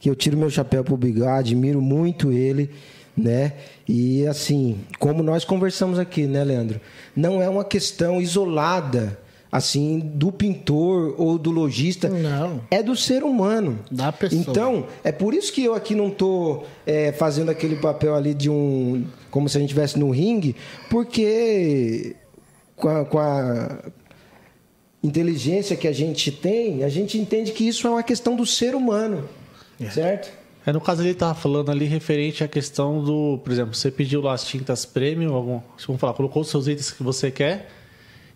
que 0.00 0.10
eu 0.10 0.16
tiro 0.16 0.36
meu 0.36 0.50
chapéu 0.50 0.82
pro 0.82 0.96
Biguá, 0.96 1.36
admiro 1.38 1.80
muito 1.80 2.32
ele, 2.32 2.70
né? 3.16 3.52
E 3.88 4.26
assim, 4.26 4.78
como 4.98 5.22
nós 5.22 5.44
conversamos 5.44 5.98
aqui, 5.98 6.26
né, 6.26 6.42
Leandro? 6.42 6.80
Não 7.14 7.40
é 7.40 7.48
uma 7.48 7.64
questão 7.64 8.20
isolada, 8.20 9.18
assim, 9.52 9.98
do 9.98 10.32
pintor 10.32 11.14
ou 11.18 11.36
do 11.36 11.50
lojista. 11.50 12.08
Não. 12.08 12.62
É 12.70 12.82
do 12.82 12.96
ser 12.96 13.22
humano. 13.22 13.80
Da 13.90 14.10
pessoa. 14.10 14.40
Então, 14.40 14.86
é 15.04 15.12
por 15.12 15.34
isso 15.34 15.52
que 15.52 15.62
eu 15.62 15.74
aqui 15.74 15.94
não 15.94 16.08
tô 16.08 16.64
é, 16.86 17.12
fazendo 17.12 17.50
aquele 17.50 17.76
papel 17.76 18.14
ali 18.14 18.32
de 18.32 18.48
um. 18.48 19.04
como 19.30 19.50
se 19.50 19.58
a 19.58 19.60
gente 19.60 19.68
estivesse 19.68 19.98
no 19.98 20.10
ringue, 20.10 20.56
porque 20.88 22.16
com 22.74 22.88
a, 22.88 23.04
com 23.04 23.18
a 23.18 23.78
inteligência 25.02 25.76
que 25.76 25.86
a 25.86 25.92
gente 25.92 26.32
tem, 26.32 26.82
a 26.82 26.88
gente 26.88 27.18
entende 27.18 27.52
que 27.52 27.68
isso 27.68 27.86
é 27.86 27.90
uma 27.90 28.02
questão 28.02 28.34
do 28.34 28.46
ser 28.46 28.74
humano. 28.74 29.28
Certo? 29.90 30.32
É, 30.64 30.72
no 30.72 30.80
caso 30.80 31.02
ele 31.02 31.12
tava 31.12 31.34
falando 31.34 31.70
ali 31.70 31.86
referente 31.86 32.44
à 32.44 32.48
questão 32.48 33.02
do, 33.02 33.38
por 33.42 33.52
exemplo, 33.52 33.74
você 33.74 33.90
pediu 33.90 34.22
lá 34.22 34.32
as 34.32 34.44
tintas 34.44 34.86
premium, 34.86 35.34
algum, 35.34 35.60
vamos 35.86 36.00
falar, 36.00 36.14
colocou 36.14 36.42
os 36.42 36.48
seus 36.48 36.68
itens 36.68 36.92
que 36.92 37.02
você 37.02 37.32
quer, 37.32 37.68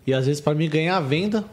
e 0.07 0.13
às 0.13 0.25
vezes 0.25 0.41
para 0.41 0.55
mim 0.55 0.67
ganhar 0.69 0.97
a 0.97 1.01
venda, 1.01 1.43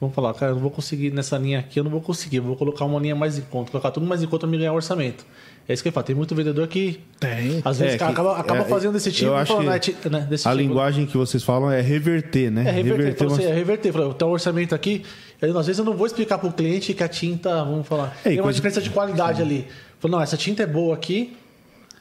vamos 0.00 0.14
falar, 0.14 0.34
cara, 0.34 0.52
eu 0.52 0.56
não 0.56 0.62
vou 0.62 0.70
conseguir 0.70 1.10
nessa 1.12 1.36
linha 1.38 1.58
aqui, 1.58 1.80
eu 1.80 1.84
não 1.84 1.90
vou 1.90 2.00
conseguir, 2.00 2.36
eu 2.36 2.42
vou 2.44 2.54
colocar 2.56 2.84
uma 2.84 3.00
linha 3.00 3.16
mais 3.16 3.38
em 3.38 3.42
conta, 3.42 3.70
colocar 3.72 3.90
tudo 3.90 4.06
mais 4.06 4.22
em 4.22 4.26
conta 4.26 4.40
para 4.40 4.48
me 4.50 4.58
ganhar 4.58 4.72
orçamento. 4.74 5.24
É 5.68 5.72
isso 5.72 5.80
que 5.80 5.88
eu 5.88 5.92
falo, 5.92 6.04
tem 6.04 6.16
muito 6.16 6.34
vendedor 6.34 6.66
que 6.66 6.98
Tem. 7.20 7.62
às 7.64 7.78
vezes 7.78 7.94
É, 7.94 7.98
que- 7.98 8.02
acaba, 8.02 8.36
acaba 8.36 8.60
é, 8.62 8.64
fazendo 8.64 8.94
desse 8.94 9.12
tipo, 9.12 9.26
eu 9.30 9.36
acho 9.36 9.52
falando, 9.52 9.68
que 9.68 9.72
"Ah, 9.72 9.78
ti- 9.78 9.96
né, 10.10 10.26
desse 10.28 10.46
A 10.48 10.50
tipo. 10.50 10.60
linguagem 10.62 11.06
que 11.06 11.16
vocês 11.16 11.42
falam 11.44 11.70
é 11.70 11.80
reverter, 11.80 12.50
né? 12.50 12.68
É 12.68 12.72
reverter, 12.72 13.16
falou 13.16 13.32
uma- 13.34 13.38
assim, 13.40 13.48
é 13.48 13.54
reverter. 13.54 13.92
Falou, 13.92 14.12
tem 14.12 14.26
um 14.26 14.30
orçamento 14.32 14.74
aqui. 14.74 15.04
Eu, 15.40 15.56
às 15.56 15.66
vezes 15.68 15.78
eu 15.78 15.84
não 15.84 15.94
vou 15.96 16.04
explicar 16.06 16.38
para 16.38 16.48
o 16.48 16.52
cliente 16.52 16.92
que 16.94 17.02
a 17.04 17.08
tinta, 17.08 17.62
vamos 17.64 17.86
falar, 17.86 18.16
É, 18.24 18.30
tem 18.30 18.38
uma 18.38 18.42
coisa- 18.44 18.56
diferença 18.56 18.80
de 18.82 18.90
qualidade 18.90 19.40
ali. 19.40 19.68
Falou, 20.00 20.16
não, 20.16 20.22
essa 20.22 20.36
tinta 20.36 20.64
é 20.64 20.66
boa 20.66 20.94
aqui, 20.94 21.36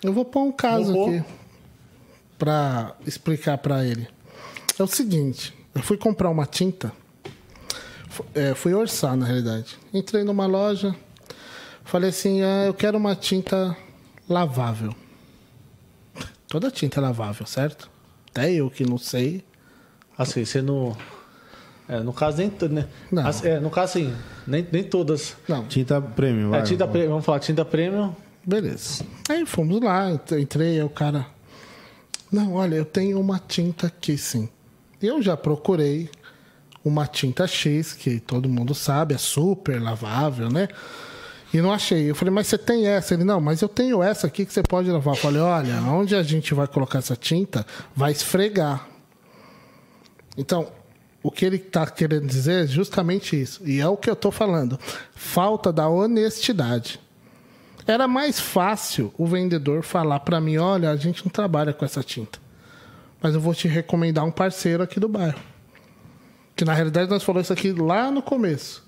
Eu 0.04 0.12
vou 0.12 0.26
pôr 0.26 0.42
um 0.42 0.52
caso 0.52 0.92
Vou 0.92 1.10
aqui 1.10 1.24
para 2.40 2.96
explicar 3.06 3.58
para 3.60 3.86
ele. 3.86 4.08
É 4.80 4.82
o 4.82 4.88
seguinte, 4.88 5.54
eu 5.76 5.82
fui 5.82 5.98
comprar 5.98 6.30
uma 6.30 6.46
tinta, 6.46 6.92
é, 8.36 8.54
fui 8.54 8.74
orçar 8.74 9.16
na 9.16 9.26
realidade. 9.26 9.78
Entrei 9.94 10.24
numa 10.24 10.46
loja, 10.46 10.96
falei 11.84 12.10
assim, 12.10 12.42
ah, 12.42 12.66
eu 12.66 12.74
quero 12.74 12.98
uma 12.98 13.16
tinta 13.16 13.76
lavável. 14.28 14.94
Toda 16.48 16.70
tinta 16.70 17.00
é 17.00 17.02
lavável, 17.02 17.46
certo? 17.46 17.90
Até 18.30 18.52
eu 18.54 18.70
que 18.70 18.86
não 18.86 18.98
sei. 18.98 19.44
Assim, 20.18 20.44
você 20.44 20.62
não. 20.62 20.96
É, 21.88 22.00
no 22.02 22.14
caso, 22.14 22.38
nem. 22.38 22.52
Né? 22.70 22.88
Não. 23.12 23.26
Assim, 23.26 23.48
é, 23.48 23.60
no 23.60 23.70
caso, 23.70 23.98
assim, 23.98 24.16
nem, 24.46 24.68
nem 24.72 24.84
todas. 24.84 25.36
Não. 25.48 25.66
Tinta 25.66 26.02
premium, 26.02 26.50
vai. 26.50 26.60
É, 26.60 26.64
tinta 26.64 26.88
premium, 26.88 27.12
vamos 27.12 27.26
falar, 27.26 27.40
tinta 27.40 27.64
premium. 27.64 28.14
Beleza. 28.46 29.06
Aí 29.30 29.46
fomos 29.46 29.82
lá, 29.82 30.12
ent- 30.12 30.32
entrei, 30.34 30.76
aí 30.80 30.84
o 30.84 30.90
cara. 30.90 31.26
Não, 32.32 32.54
olha, 32.56 32.76
eu 32.76 32.86
tenho 32.86 33.20
uma 33.20 33.40
tinta 33.40 33.88
aqui 33.88 34.18
sim. 34.18 34.50
Eu 35.02 35.22
já 35.22 35.36
procurei 35.36 36.10
uma 36.84 37.08
tinta 37.08 37.48
X, 37.48 37.94
que 37.94 38.20
todo 38.20 38.50
mundo 38.50 38.74
sabe, 38.74 39.14
é 39.14 39.18
super 39.18 39.82
lavável, 39.82 40.50
né? 40.50 40.68
E 41.54 41.60
não 41.60 41.74
achei. 41.74 42.10
Eu 42.10 42.16
falei, 42.16 42.34
mas 42.34 42.48
você 42.48 42.58
tem 42.58 42.88
essa? 42.88 43.14
Ele, 43.14 43.24
não, 43.24 43.42
mas 43.42 43.62
eu 43.62 43.68
tenho 43.68 44.02
essa 44.02 44.28
aqui 44.28 44.46
que 44.46 44.54
você 44.54 44.64
pode 44.64 44.90
lavar. 44.90 45.16
Eu 45.16 45.20
falei, 45.20 45.42
olha, 45.42 45.82
onde 45.82 46.16
a 46.16 46.24
gente 46.24 46.54
vai 46.54 46.68
colocar 46.68 47.00
essa 47.00 47.16
tinta, 47.16 47.66
vai 47.96 48.12
esfregar. 48.12 48.88
Então, 50.38 50.72
o 51.22 51.30
que 51.30 51.46
ele 51.46 51.58
está 51.58 51.86
querendo 51.86 52.26
dizer 52.26 52.64
é 52.64 52.68
justamente 52.68 53.40
isso. 53.40 53.68
E 53.68 53.80
é 53.80 53.88
o 53.88 53.98
que 53.98 54.10
eu 54.10 54.14
estou 54.14 54.32
falando. 54.32 54.80
Falta 55.14 55.74
da 55.74 55.90
honestidade. 55.90 57.00
Era 57.86 58.08
mais 58.08 58.40
fácil 58.40 59.14
o 59.18 59.26
vendedor 59.26 59.84
falar 59.84 60.22
para 60.22 60.40
mim: 60.40 60.58
olha, 60.58 60.90
a 60.90 60.96
gente 60.96 61.26
não 61.26 61.32
trabalha 61.32 61.74
com 61.74 61.84
essa 61.84 62.02
tinta. 62.02 62.40
Mas 63.22 63.34
eu 63.36 63.42
vou 63.42 63.54
te 63.54 63.68
recomendar 63.68 64.26
um 64.26 64.32
parceiro 64.32 64.82
aqui 64.84 65.00
do 65.00 65.08
bairro. 65.08 65.40
Que 66.56 66.66
na 66.66 66.74
realidade 66.74 67.10
nós 67.10 67.24
falamos 67.24 67.46
isso 67.48 67.54
aqui 67.54 67.72
lá 67.72 68.10
no 68.12 68.22
começo. 68.22 68.84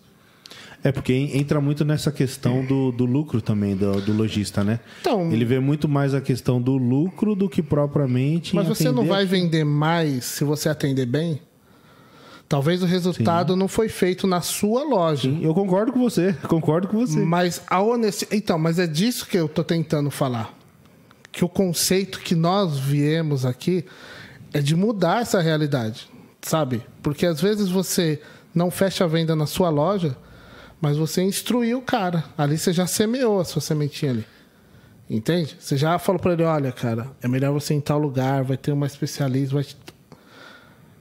É 0.84 0.92
porque 0.92 1.14
en- 1.14 1.38
entra 1.38 1.62
muito 1.62 1.86
nessa 1.86 2.12
questão 2.12 2.66
do, 2.66 2.92
do 2.92 3.06
lucro 3.06 3.42
também, 3.42 3.76
do, 3.76 4.02
do 4.02 4.12
lojista, 4.12 4.64
né? 4.64 4.80
Então- 5.02 5.32
Ele 5.32 5.46
vê 5.46 5.60
muito 5.60 5.88
mais 5.88 6.14
a 6.14 6.20
questão 6.20 6.62
do 6.62 6.76
lucro 6.76 7.36
do 7.36 7.48
que 7.48 7.62
propriamente. 7.64 8.54
Mas 8.56 8.68
você 8.68 8.92
não 8.92 9.06
vai 9.06 9.26
vender 9.26 9.64
mais 9.64 10.26
se 10.26 10.44
você 10.44 10.68
atender 10.68 11.06
bem? 11.06 11.40
Talvez 12.50 12.84
o 12.84 12.86
resultado 12.86 13.56
não 13.56 13.68
foi 13.68 13.88
feito 13.88 14.28
na 14.28 14.42
sua 14.42 14.84
loja. 14.84 15.24
Sim, 15.30 15.40
eu 15.44 15.54
concordo 15.54 15.92
com 15.94 16.00
você, 16.00 16.34
concordo 16.48 16.88
com 16.88 17.00
você. 17.00 17.20
Mas 17.20 17.62
a 17.68 17.82
honestidade. 17.82 18.38
Então, 18.38 18.60
mas 18.60 18.78
é 18.78 18.86
disso 18.86 19.26
que 19.26 19.38
eu 19.38 19.48
tô 19.48 19.64
tentando 19.64 20.12
falar. 20.12 20.54
Que 21.32 21.44
o 21.46 21.50
conceito 21.50 22.20
que 22.20 22.36
nós 22.36 22.78
viemos 22.78 23.44
aqui 23.46 23.86
é 24.54 24.62
de 24.62 24.76
mudar 24.76 25.22
essa 25.22 25.42
realidade, 25.42 26.10
sabe? 26.42 26.86
Porque 27.02 27.26
às 27.26 27.42
vezes 27.42 27.70
você 27.70 28.22
não 28.54 28.70
fecha 28.70 29.04
a 29.04 29.08
venda 29.08 29.36
na 29.36 29.48
sua 29.48 29.70
loja, 29.70 30.16
mas 30.80 30.96
você 30.96 31.24
instruiu 31.24 31.80
o 31.80 31.82
cara. 31.82 32.24
Ali 32.38 32.58
você 32.58 32.72
já 32.72 32.86
semeou 32.86 33.40
a 33.40 33.46
sua 33.46 33.62
sementinha 33.62 34.12
ali. 34.12 34.26
Entende? 35.10 35.58
Você 35.60 35.76
já 35.76 35.98
falou 35.98 36.20
para 36.20 36.34
ele: 36.34 36.44
olha, 36.44 36.72
cara, 36.72 37.08
é 37.22 37.28
melhor 37.28 37.52
você 37.52 37.74
ir 37.74 37.78
em 37.78 37.82
tal 37.82 37.98
lugar, 37.98 38.44
vai 38.44 38.58
ter 38.58 38.72
uma 38.72 38.86
especialista, 38.86 39.56
vai. 39.56 39.66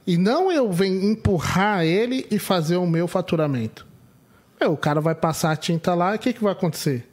E 0.05 0.17
não 0.17 0.51
eu 0.51 0.71
venho 0.71 1.11
empurrar 1.11 1.85
ele 1.85 2.25
e 2.29 2.37
fazer 2.37 2.75
o 2.77 2.87
meu 2.87 3.07
faturamento. 3.07 3.85
Meu, 4.59 4.73
o 4.73 4.77
cara 4.77 4.99
vai 4.99 5.15
passar 5.15 5.51
a 5.51 5.55
tinta 5.55 5.93
lá 5.93 6.13
e 6.13 6.15
o 6.17 6.19
que, 6.19 6.33
que 6.33 6.43
vai 6.43 6.51
acontecer? 6.51 7.09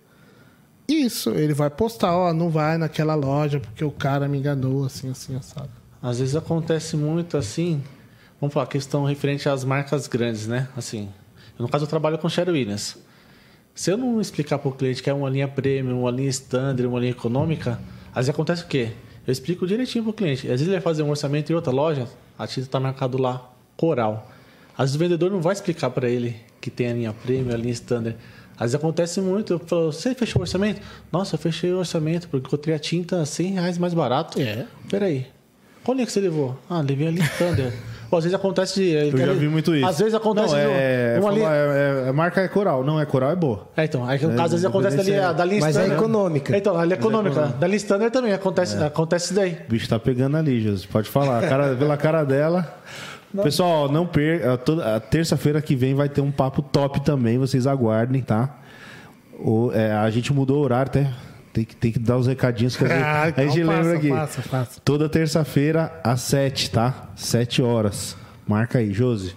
Isso, 0.89 1.31
ele 1.31 1.55
vai 1.55 1.71
postar, 1.71 2.17
ó, 2.17 2.33
não 2.33 2.51
vai 2.51 2.77
naquela 2.77 3.15
loja 3.15 3.61
porque 3.61 3.85
o 3.85 3.93
cara 3.93 4.27
me 4.27 4.39
enganou, 4.39 4.85
assim, 4.85 5.09
assim, 5.09 5.37
assado. 5.37 5.80
Às 6.03 6.19
vezes 6.19 6.35
acontece 6.35 6.97
muito 6.97 7.37
assim. 7.37 7.83
Vamos 8.41 8.55
falar, 8.55 8.67
questão 8.67 9.05
referente 9.05 9.49
às 9.49 9.65
marcas 9.65 10.07
grandes, 10.07 10.47
né? 10.47 10.69
Assim, 10.75 11.11
no 11.59 11.69
caso 11.69 11.85
eu 11.85 11.89
trabalho 11.89 12.17
com 12.17 12.29
Sherry 12.29 12.51
Williams. 12.51 12.97
Se 13.75 13.91
eu 13.91 13.97
não 13.97 14.21
explicar 14.21 14.59
para 14.59 14.69
o 14.69 14.73
cliente 14.73 15.03
que 15.03 15.11
é 15.11 15.13
uma 15.13 15.29
linha 15.29 15.47
premium, 15.47 16.01
uma 16.01 16.11
linha 16.11 16.31
standard, 16.31 16.87
uma 16.87 16.99
linha 16.99 17.13
econômica, 17.13 17.79
às 18.09 18.27
vezes 18.27 18.31
acontece 18.31 18.65
o 18.65 18.67
quê? 18.67 18.93
Eu 19.27 19.33
explico 19.33 19.67
direitinho 19.67 20.03
para 20.05 20.11
o 20.11 20.15
cliente. 20.15 20.47
Às 20.47 20.53
vezes 20.53 20.67
ele 20.67 20.73
vai 20.77 20.81
fazer 20.81 21.03
um 21.03 21.11
orçamento 21.11 21.53
em 21.53 21.55
outra 21.55 21.71
loja, 21.71 22.09
a 22.39 22.47
tinta 22.47 22.63
está 22.63 22.81
marcado 22.81 23.21
lá, 23.21 23.51
coral. 23.77 24.31
Às 24.77 24.91
vezes 24.91 24.97
o 24.97 24.99
vendedor 24.99 25.31
não 25.31 25.43
vai 25.43 25.53
explicar 25.53 25.91
para 25.91 26.09
ele 26.09 26.35
que 26.61 26.71
tem 26.71 26.89
a 26.89 26.95
linha 26.95 27.13
premium, 27.13 27.55
a 27.55 27.59
linha 27.59 27.73
standard. 27.73 28.17
Às 28.55 28.73
vezes 28.73 28.75
acontece 28.75 29.21
muito, 29.21 29.53
eu 29.55 29.59
falo, 29.59 29.93
você 29.93 30.15
fechou 30.15 30.41
o 30.41 30.43
orçamento? 30.43 30.81
Nossa, 31.13 31.35
eu 31.35 31.39
fechei 31.39 31.73
o 31.73 31.79
orçamento, 31.79 32.29
porque 32.29 32.47
eu 32.47 32.49
encontrei 32.49 32.75
a 32.75 32.79
tinta 32.79 33.25
100 33.25 33.53
reais 33.53 33.79
mais 33.79 33.95
barato. 33.95 34.41
É. 34.41 34.67
Peraí, 34.89 35.27
qual 35.85 35.95
linha 35.95 36.07
que 36.07 36.13
você 36.13 36.21
levou? 36.21 36.57
Ah, 36.69 36.81
levei 36.81 37.07
a 37.09 37.11
linha 37.11 37.25
standard. 37.25 37.73
Pô, 38.11 38.17
às 38.17 38.25
vezes 38.25 38.35
acontece 38.35 38.75
de... 38.83 38.91
Eu 38.91 39.17
já 39.17 39.33
vi 39.35 39.47
muito 39.49 39.73
isso. 39.73 39.87
Às 39.87 39.99
vezes 40.01 40.15
acontece 40.15 40.53
não, 40.53 40.61
de 40.61 40.67
é, 40.69 41.15
uma 41.21 41.23
falar, 41.23 41.35
linha... 41.37 41.49
é, 41.51 42.05
é- 42.07 42.09
a 42.09 42.13
marca 42.13 42.41
é 42.41 42.49
coral. 42.49 42.83
Não, 42.83 43.01
é 43.01 43.07
coral 43.07 43.31
é 43.31 43.37
boa. 43.37 43.69
É, 43.77 43.85
então, 43.85 44.05
aí 44.05 44.21
no 44.21 44.33
É, 44.33 44.35
caso, 44.35 44.47
às 44.47 44.51
vezes 44.63 44.65
acontece 44.67 44.97
da 44.97 45.03
linha, 45.05 45.33
da 45.33 45.45
linha 45.45 45.61
Mas 45.61 45.77
é 45.77 45.81
standard. 45.83 46.03
econômica. 46.03 46.53
É, 46.55 46.59
Então, 46.59 46.77
a 46.77 46.85
linha 46.85 46.97
econômica. 46.97 47.47
Da 47.61 47.67
linha 47.69 47.77
standard 47.77 48.13
também 48.13 48.33
acontece, 48.33 48.77
acontece 48.83 49.27
isso 49.27 49.35
daí. 49.35 49.59
O 49.65 49.71
bicho 49.71 49.89
tá 49.89 49.97
pegando 49.97 50.37
ali, 50.37 50.61
Jesus. 50.61 50.87
Pode 50.87 51.09
falar. 51.09 51.41
Cara- 51.49 51.77
pela 51.77 51.97
cara 51.97 52.25
dela. 52.25 52.75
Pessoal, 53.45 53.89
não 53.89 54.05
perca. 54.05 54.59
toda- 54.59 54.97
A 54.97 54.99
terça-feira 54.99 55.63
que 55.63 55.77
vem 55.77 55.95
vai 55.95 56.09
ter 56.09 56.21
um 56.21 56.33
papo 56.33 56.63
top 56.63 57.05
também. 57.05 57.39
Vocês 57.39 57.65
aguardem, 57.65 58.21
tá? 58.23 58.59
O- 59.39 59.71
é, 59.73 59.93
a 59.93 60.11
gente 60.11 60.33
mudou 60.33 60.59
o 60.59 60.63
horário, 60.65 60.89
até. 60.91 61.09
Tem 61.53 61.65
que, 61.65 61.75
tem 61.75 61.91
que 61.93 61.99
dar 61.99 62.17
os 62.17 62.27
recadinhos 62.27 62.77
que 62.77 62.85
a 62.85 62.89
gente, 62.89 63.03
Ah, 63.03 63.23
a 63.25 63.29
então 63.31 63.49
gente 63.51 63.67
passa, 63.67 63.79
lembra 63.81 63.97
aqui. 63.99 64.09
passa, 64.11 64.43
passa. 64.49 64.81
Toda 64.85 65.09
terça-feira 65.09 66.01
às 66.05 66.21
sete, 66.23 66.71
tá? 66.71 67.09
Sete 67.17 67.61
horas. 67.63 68.17
Marca 68.47 68.79
aí, 68.79 68.93
Josi. 68.93 69.35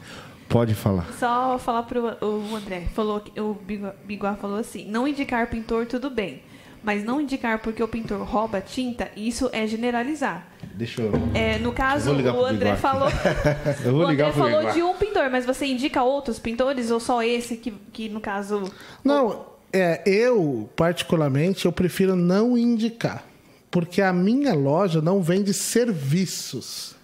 Pode 0.49 0.75
falar. 0.75 1.07
Só 1.19 1.57
falar 1.57 1.83
pro 1.83 2.15
o 2.21 2.55
André, 2.55 2.83
falou 2.93 3.19
que 3.19 3.39
o 3.41 3.57
Biguá 4.05 4.35
falou 4.35 4.57
assim: 4.57 4.85
não 4.87 5.07
indicar 5.07 5.47
pintor 5.49 5.87
tudo 5.87 6.11
bem, 6.11 6.43
mas 6.83 7.03
não 7.03 7.19
indicar 7.19 7.57
porque 7.59 7.81
o 7.81 7.87
pintor 7.87 8.21
rouba 8.21 8.61
tinta, 8.61 9.09
isso 9.17 9.49
é 9.51 9.65
generalizar. 9.65 10.45
Deixa 10.75 11.01
eu. 11.01 11.11
É, 11.33 11.57
no 11.57 11.71
caso, 11.71 12.05
vou 12.05 12.15
ligar 12.15 12.35
o 12.35 12.45
André 12.45 12.75
falou. 12.75 13.09
Eu 13.83 13.93
vou 13.93 14.05
o 14.05 14.09
ligar 14.11 14.25
André 14.29 14.31
pro 14.33 14.43
falou 14.43 14.59
Biguá. 14.59 14.73
de 14.73 14.83
um 14.83 14.93
pintor, 14.95 15.29
mas 15.31 15.43
você 15.45 15.65
indica 15.65 16.03
outros 16.03 16.37
pintores 16.37 16.91
ou 16.91 16.99
só 16.99 17.23
esse 17.23 17.57
que, 17.57 17.71
que 17.91 18.09
no 18.09 18.19
caso. 18.21 18.71
Não, 19.03 19.45
é, 19.73 20.03
eu, 20.05 20.69
particularmente, 20.75 21.65
eu 21.65 21.71
prefiro 21.71 22.15
não 22.15 22.55
indicar. 22.55 23.27
Porque 23.71 24.03
a 24.03 24.13
minha 24.13 24.53
loja 24.53 25.01
não 25.01 25.21
vende 25.23 25.51
serviços. 25.51 26.95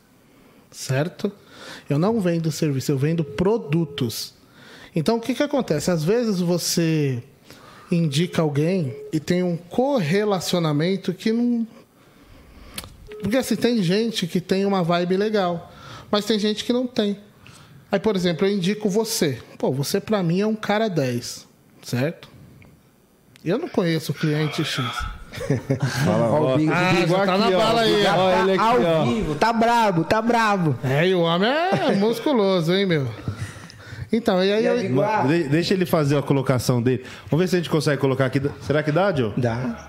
Certo? 0.70 1.32
Eu 1.90 1.98
não 1.98 2.22
vendo 2.22 2.52
serviço, 2.52 2.92
eu 2.92 2.98
vendo 2.98 3.24
produtos. 3.24 4.36
Então, 4.96 5.18
o 5.18 5.20
que, 5.20 5.34
que 5.34 5.42
acontece? 5.42 5.90
Às 5.90 6.04
vezes 6.04 6.40
você 6.40 7.24
indica 7.92 8.44
alguém 8.44 8.96
e 9.12 9.20
tem 9.20 9.42
um 9.42 9.58
correlacionamento 9.58 11.12
que 11.12 11.32
não. 11.32 11.68
Porque 13.22 13.38
assim, 13.38 13.56
tem 13.56 13.82
gente 13.82 14.28
que 14.28 14.40
tem 14.40 14.66
uma 14.66 14.84
vibe 14.84 15.18
legal, 15.18 15.72
mas 16.12 16.26
tem 16.26 16.38
gente 16.38 16.64
que 16.64 16.72
não 16.72 16.86
tem. 16.86 17.20
Aí, 17.92 18.00
por 18.00 18.16
exemplo, 18.16 18.46
eu 18.48 18.52
indico 18.52 18.88
você. 18.88 19.40
Pô, 19.58 19.72
você 19.72 20.00
pra 20.00 20.22
mim 20.22 20.42
é 20.42 20.48
um 20.48 20.56
cara 20.56 20.88
10, 20.88 21.48
certo? 21.82 22.30
Eu 23.44 23.58
não 23.58 23.70
conheço 23.70 24.12
o 24.12 24.16
cliente 24.16 24.64
X. 24.64 24.84
Fala, 26.06 26.28
Ó, 26.32 26.54
o 26.56 26.58
Bigo- 26.58 26.72
Ah, 26.74 26.94
já 27.08 27.26
tá 27.26 27.38
na 27.38 27.48
ó. 27.48 27.52
bala 27.52 27.82
aí. 27.82 28.06
Ó, 28.06 28.32
tá 28.32 28.40
ele 28.42 28.52
aqui, 28.54 28.62
ao 28.62 28.82
ó. 28.82 29.04
vivo, 29.06 29.36
tá 29.36 29.54
brabo, 29.54 30.04
tá 30.04 30.22
brabo. 30.22 30.78
É, 30.84 31.08
e 31.08 31.14
o 31.16 31.22
homem 31.22 31.50
é 31.50 31.94
musculoso, 31.96 32.74
hein, 32.74 32.86
meu? 32.86 33.08
Então, 34.12 34.44
e 34.44 34.52
aí 34.52 34.64
E 34.64 34.66
eu. 34.66 35.04
aí, 35.04 35.28
de- 35.44 35.50
Deixa 35.50 35.74
ele 35.74 35.86
fazer 35.86 36.18
a 36.18 36.22
colocação 36.22 36.82
dele. 36.82 37.06
Vamos 37.30 37.44
ver 37.44 37.48
se 37.48 37.56
a 37.56 37.60
gente 37.60 37.70
consegue 37.70 38.02
colocar 38.02 38.26
aqui. 38.26 38.42
Será 38.62 38.82
que 38.82 38.92
dá, 38.92 39.14
Joe? 39.16 39.32
Dá. 39.38 39.88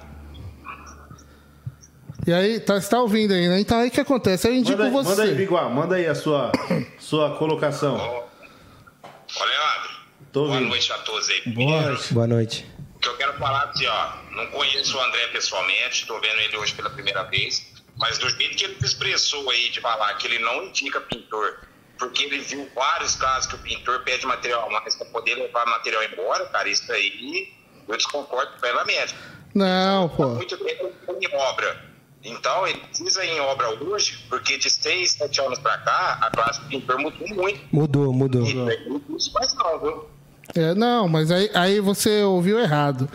E 2.27 2.32
aí, 2.32 2.60
tá, 2.60 2.78
você 2.78 2.89
tá 2.90 3.01
ouvindo 3.01 3.32
aí, 3.32 3.48
né? 3.48 3.59
Então 3.60 3.78
aí 3.78 3.89
o 3.89 3.90
que 3.90 4.01
acontece? 4.01 4.47
Eu 4.47 4.55
indico 4.55 4.77
Manda 4.77 4.85
aí, 4.85 4.93
você. 4.93 5.09
manda 5.10 5.22
aí, 5.22 5.35
Biguá. 5.35 5.68
Manda 5.70 5.94
aí 5.97 6.06
a 6.06 6.14
sua, 6.14 6.52
sua 6.98 7.31
colocação. 7.39 7.94
Ô, 7.97 9.44
Leandro, 9.44 9.90
Tô 10.31 10.40
boa 10.43 10.52
ouvindo. 10.52 10.68
noite 10.68 10.93
a 10.93 10.98
todos 10.98 11.28
aí. 11.31 11.52
Boa. 11.55 11.98
Boa 12.10 12.27
noite. 12.27 12.66
Que 13.01 13.09
eu 13.09 13.16
quero 13.16 13.32
falar 13.39 13.64
assim, 13.64 13.86
ó, 13.86 14.12
não 14.32 14.47
conheço 14.48 14.97
o 14.97 15.01
André 15.01 15.27
pessoalmente, 15.28 16.02
estou 16.02 16.20
vendo 16.20 16.39
ele 16.40 16.56
hoje 16.56 16.74
pela 16.74 16.90
primeira 16.90 17.22
vez, 17.24 17.72
mas 17.97 18.18
do 18.18 18.28
jeito 18.28 18.56
que 18.56 18.64
ele 18.64 18.77
se 18.78 18.86
expressou 18.86 19.48
aí 19.51 19.70
de 19.70 19.81
falar 19.81 20.14
que 20.14 20.27
ele 20.27 20.39
não 20.39 20.64
indica 20.64 21.01
pintor, 21.01 21.60
porque 21.98 22.24
ele 22.24 22.39
viu 22.40 22.68
vários 22.74 23.16
casos 23.16 23.47
que 23.47 23.55
o 23.55 23.59
pintor 23.59 24.01
pede 24.05 24.27
material 24.27 24.66
a 24.66 24.70
mais 24.70 24.94
para 24.97 25.06
poder 25.06 25.35
levar 25.35 25.66
material 25.66 26.02
embora, 26.05 26.47
cara, 26.47 26.68
isso 26.68 26.90
aí 26.93 27.52
eu 27.89 27.97
desconcordo 27.97 28.52
plenamente. 28.60 29.14
Não, 29.55 30.09
pô. 30.09 30.28
Muito 30.28 30.56
tempo 30.59 30.93
em 31.20 31.36
obra. 31.36 31.90
Então, 32.22 32.66
ele 32.66 32.78
precisa 32.81 33.24
ir 33.24 33.31
em 33.31 33.40
obra 33.40 33.70
hoje, 33.82 34.18
porque 34.28 34.59
de 34.59 34.68
seis, 34.68 35.12
sete 35.12 35.40
anos 35.40 35.59
para 35.59 35.78
cá, 35.78 36.18
a 36.20 36.31
classe 36.31 36.60
do 36.60 36.68
pintor 36.68 36.98
mudou 36.98 37.28
muito. 37.28 37.60
Mudou, 37.72 38.12
mudou. 38.12 38.44
E 38.44 38.55
não 38.55 39.16
isso 39.16 39.32
mais 39.32 39.55
não, 39.55 39.81
viu? 39.81 40.10
É, 40.55 40.74
não, 40.74 41.09
mas 41.09 41.31
aí, 41.31 41.51
aí 41.55 41.81
você 41.81 42.22
ouviu 42.22 42.59
errado. 42.59 43.09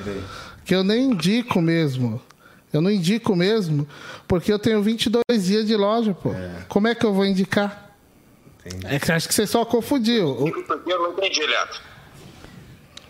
Que 0.63 0.73
eu 0.73 0.83
nem 0.83 1.11
indico 1.11 1.61
mesmo. 1.61 2.21
Eu 2.73 2.81
não 2.81 2.91
indico 2.91 3.35
mesmo, 3.35 3.87
porque 4.27 4.51
eu 4.51 4.59
tenho 4.59 4.81
22 4.81 5.23
dias 5.45 5.65
de 5.65 5.75
loja, 5.77 6.13
pô. 6.13 6.31
Como 6.67 6.87
é 6.87 6.95
que 6.95 7.05
eu 7.05 7.13
vou 7.13 7.25
indicar? 7.25 7.95
É 8.83 8.99
que 8.99 9.11
acho 9.11 9.27
que 9.27 9.33
você 9.33 9.47
só 9.47 9.63
confundiu. 9.63 10.51
Eu 10.85 10.99
não 10.99 11.11
entendi, 11.13 11.39
Leandro. 11.45 11.79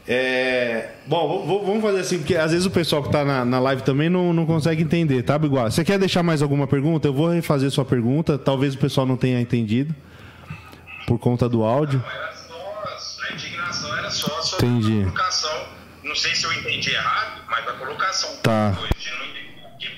É, 0.08 0.92
bom, 1.08 1.64
vamos 1.66 1.82
fazer 1.82 2.00
assim, 2.02 2.18
porque 2.20 2.36
às 2.36 2.52
vezes 2.52 2.68
o 2.68 2.70
pessoal 2.70 3.02
que 3.02 3.12
tá 3.12 3.26
na, 3.26 3.44
na 3.44 3.60
live 3.60 3.82
também 3.82 4.08
não, 4.08 4.32
não 4.34 4.46
consegue 4.46 4.84
entender, 4.84 5.24
tá, 5.24 5.40
Biguá? 5.40 5.72
Você 5.72 5.84
quer 5.84 5.98
deixar 5.98 6.22
mais 6.22 6.44
alguma 6.44 6.68
pergunta? 6.68 7.08
Eu 7.08 7.14
vou 7.14 7.30
refazer 7.30 7.72
sua 7.72 7.84
pergunta. 7.84 8.38
Talvez 8.38 8.76
o 8.76 8.78
pessoal 8.78 9.08
não 9.08 9.18
tenha 9.18 9.42
entendido 9.42 9.96
por 11.08 11.18
conta 11.18 11.50
do 11.50 11.64
áudio. 11.64 12.04
Só, 14.16 14.42
sobre 14.42 14.66
Entendi. 14.68 14.94
a 15.00 15.02
educação 15.02 15.68
no 16.04 16.10
não 16.10 16.16
sei 16.16 16.36
se 16.36 16.44
eu 16.46 16.54
entendi 16.54 16.92
errado, 16.92 17.42
mas 17.50 17.68
a 17.68 17.74
colocação 17.74 18.36
Tá. 18.38 18.72
do 18.72 18.88
de 18.88 19.90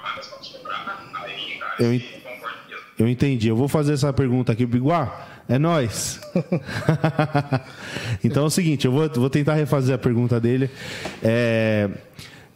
para 0.00 0.22
sobrar, 0.42 1.10
aí, 1.22 1.58
cara, 1.58 1.74
Eu 1.78 1.86
eu 1.86 1.94
en- 1.94 2.00
concordo 2.00 2.56
mesmo. 2.68 2.82
Eu 2.98 3.08
entendi. 3.08 3.48
Eu 3.48 3.56
vou 3.56 3.68
fazer 3.68 3.92
essa 3.92 4.12
pergunta 4.12 4.52
aqui, 4.52 4.64
Biguá. 4.66 5.26
É 5.48 5.58
nós. 5.58 6.18
então 8.24 8.44
é 8.44 8.46
o 8.46 8.50
seguinte, 8.50 8.86
eu 8.86 8.92
vou, 8.92 9.08
vou 9.08 9.30
tentar 9.30 9.54
refazer 9.54 9.94
a 9.94 9.98
pergunta 9.98 10.40
dele. 10.40 10.68
É, 11.22 11.88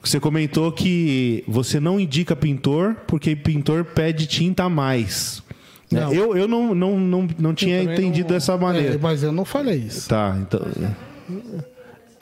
você 0.03 0.19
comentou 0.19 0.73
que 0.73 1.45
você 1.47 1.79
não 1.79 2.01
indica 2.01 2.35
pintor 2.35 2.95
porque 3.07 3.37
pintor 3.37 3.85
pede 3.85 4.27
tinta 4.27 4.65
a 4.65 4.69
mais. 4.69 5.43
Né? 5.91 6.01
Não. 6.01 6.12
Eu, 6.12 6.37
eu 6.37 6.47
não, 6.49 6.75
não, 6.75 6.99
não, 6.99 7.29
não 7.39 7.55
tinha 7.55 7.83
entendido 7.83 8.29
não- 8.29 8.37
dessa 8.37 8.57
maneira. 8.57 8.95
É, 8.95 8.99
mas 8.99 9.23
eu 9.23 9.33
não 9.33 9.45
falei 9.45 9.77
isso. 9.79 10.09
Tá, 10.09 10.37
então. 10.41 10.61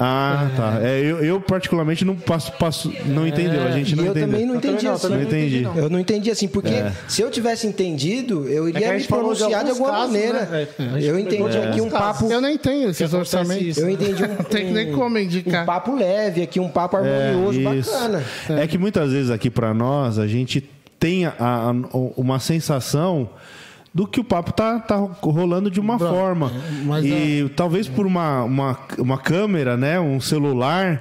Ah, 0.00 0.48
tá. 0.56 0.78
É, 0.80 1.00
eu, 1.00 1.18
eu 1.24 1.40
particularmente 1.40 2.04
não 2.04 2.14
passo, 2.14 2.52
passo 2.52 2.92
não 3.06 3.26
entendeu. 3.26 3.64
A 3.64 3.72
gente 3.72 3.96
não 3.96 4.04
eu 4.04 4.10
entendeu. 4.12 4.28
também 4.28 4.46
não 4.46 4.54
entendi 4.54 4.84
não, 4.84 4.92
assim. 4.92 5.02
também 5.08 5.18
Não 5.18 5.26
entendi. 5.26 5.60
não. 5.62 5.76
Eu 5.76 5.90
não 5.90 5.98
entendi 5.98 6.30
assim, 6.30 6.46
porque 6.46 6.70
se 7.08 7.20
eu 7.20 7.28
tivesse 7.32 7.66
entendido, 7.66 8.48
eu 8.48 8.66
É 8.66 8.70
iria 8.70 8.90
a 8.90 8.92
me 8.92 9.00
de 9.00 9.08
pronunciar 9.08 9.48
de, 9.64 9.70
alguns 9.70 9.70
alguma 9.80 9.90
casos, 9.90 10.12
maneira. 10.12 10.40
né? 10.46 10.68
É, 10.78 10.82
a 10.84 10.88
gente 11.00 11.04
Eu 11.04 11.18
entendi 11.18 11.50
de 11.50 11.58
aqui 11.58 11.80
um 11.80 11.90
papo. 11.90 12.30
Eu 12.30 12.40
nem 12.40 12.56
tenho 12.56 12.90
esses 12.90 13.12
orçamentos. 13.12 13.66
isso. 13.66 13.80
Eu 13.80 13.90
entendi 13.90 14.22
um, 14.22 14.36
tem 14.48 14.72
nem 14.72 14.92
como 14.92 15.18
indicar. 15.18 15.64
um 15.64 15.66
papo 15.66 15.96
leve 15.96 16.42
aqui, 16.42 16.60
um 16.60 16.68
papo 16.68 16.96
harmonioso, 16.96 17.60
Isso. 17.60 17.90
bacana. 17.90 18.22
É. 18.50 18.66
que 18.68 18.78
muitas 18.78 19.10
vezes 19.10 19.30
aqui 19.32 19.50
para 19.50 19.74
nós 19.74 20.16
a 20.20 20.28
gente 20.28 20.60
tem 21.00 21.26
a- 21.26 21.34
a- 21.40 21.72
uma 22.16 22.38
sensação 22.38 23.28
do 23.98 24.06
que 24.06 24.20
o 24.20 24.24
papo 24.24 24.52
tá, 24.52 24.78
tá 24.78 24.94
rolando 25.20 25.68
de 25.68 25.80
uma 25.80 25.96
Bro, 25.98 26.08
forma. 26.08 26.52
mas 26.84 27.04
e 27.04 27.50
talvez 27.56 27.88
por 27.88 28.06
uma, 28.06 28.44
uma, 28.44 28.78
uma 28.96 29.18
câmera, 29.18 29.76
né, 29.76 29.98
um 29.98 30.20
celular, 30.20 31.00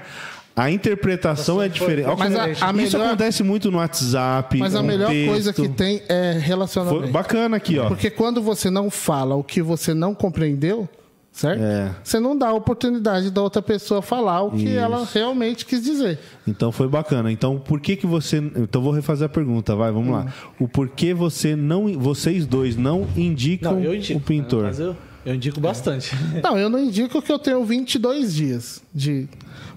a 0.56 0.72
interpretação 0.72 1.61
é 1.61 1.69
diferente. 1.69 2.10
Mas 2.18 2.36
a- 2.36 2.44
a 2.45 2.49
Isso 2.49 2.74
melhor- 2.98 3.06
acontece 3.10 3.44
muito 3.44 3.69
no 3.69 3.78
WhatsApp. 3.78 4.57
Mas 4.57 4.74
a 4.74 4.82
melhor 4.82 5.10
texto. 5.11 5.30
coisa 5.30 5.53
que 5.53 5.69
tem 5.69 6.02
é 6.10 6.32
Foi 6.34 6.41
relacionamento. 6.41 7.11
bacana 7.11 7.57
aqui, 7.57 7.78
ó. 7.78 7.88
Porque 7.88 8.10
quando 8.10 8.41
você 8.41 8.72
não 8.72 8.90
fala 8.90 9.36
o 9.36 9.44
que 9.44 9.61
você 9.61 9.94
não 9.94 10.15
compreendeu, 10.15 10.90
certo? 11.38 11.61
É. 11.61 11.95
Você 12.03 12.19
não 12.19 12.35
dá 12.35 12.47
a 12.47 12.53
oportunidade 12.53 13.30
da 13.30 13.41
outra 13.43 13.61
pessoa 13.61 14.01
falar 14.01 14.41
o 14.41 14.51
que 14.51 14.64
Isso. 14.64 14.80
ela 14.80 15.07
realmente 15.14 15.65
quis 15.65 15.84
dizer. 15.84 16.18
Então 16.47 16.72
foi 16.72 16.88
bacana. 16.88 17.31
Então 17.31 17.59
por 17.59 17.80
que 17.80 17.95
que 17.95 18.07
você, 18.07 18.38
então 18.38 18.81
vou 18.81 18.91
refazer 18.91 19.27
a 19.27 19.30
pergunta, 19.30 19.76
vai, 19.76 19.91
vamos 19.91 20.11
lá. 20.11 20.34
O 20.59 20.68
porquê 20.68 21.14
você 21.14 21.55
não, 21.55 21.88
vocês 21.99 22.47
dois 22.47 22.76
não 22.76 23.07
indicam 23.15 23.73
Não, 23.73 23.84
eu 23.84 23.93
indico. 23.93 24.19
o 24.19 24.22
pintor? 24.22 24.64
Mas 24.64 24.80
eu, 24.80 24.97
eu 25.23 25.35
indico 25.35 25.61
bastante. 25.61 26.15
Não, 26.41 26.57
eu 26.57 26.69
não 26.69 26.80
indico 26.80 27.22
que 27.22 27.31
eu 27.31 27.38
tenho 27.38 27.64
22 27.65 28.34
dias 28.34 28.81
de. 28.93 29.27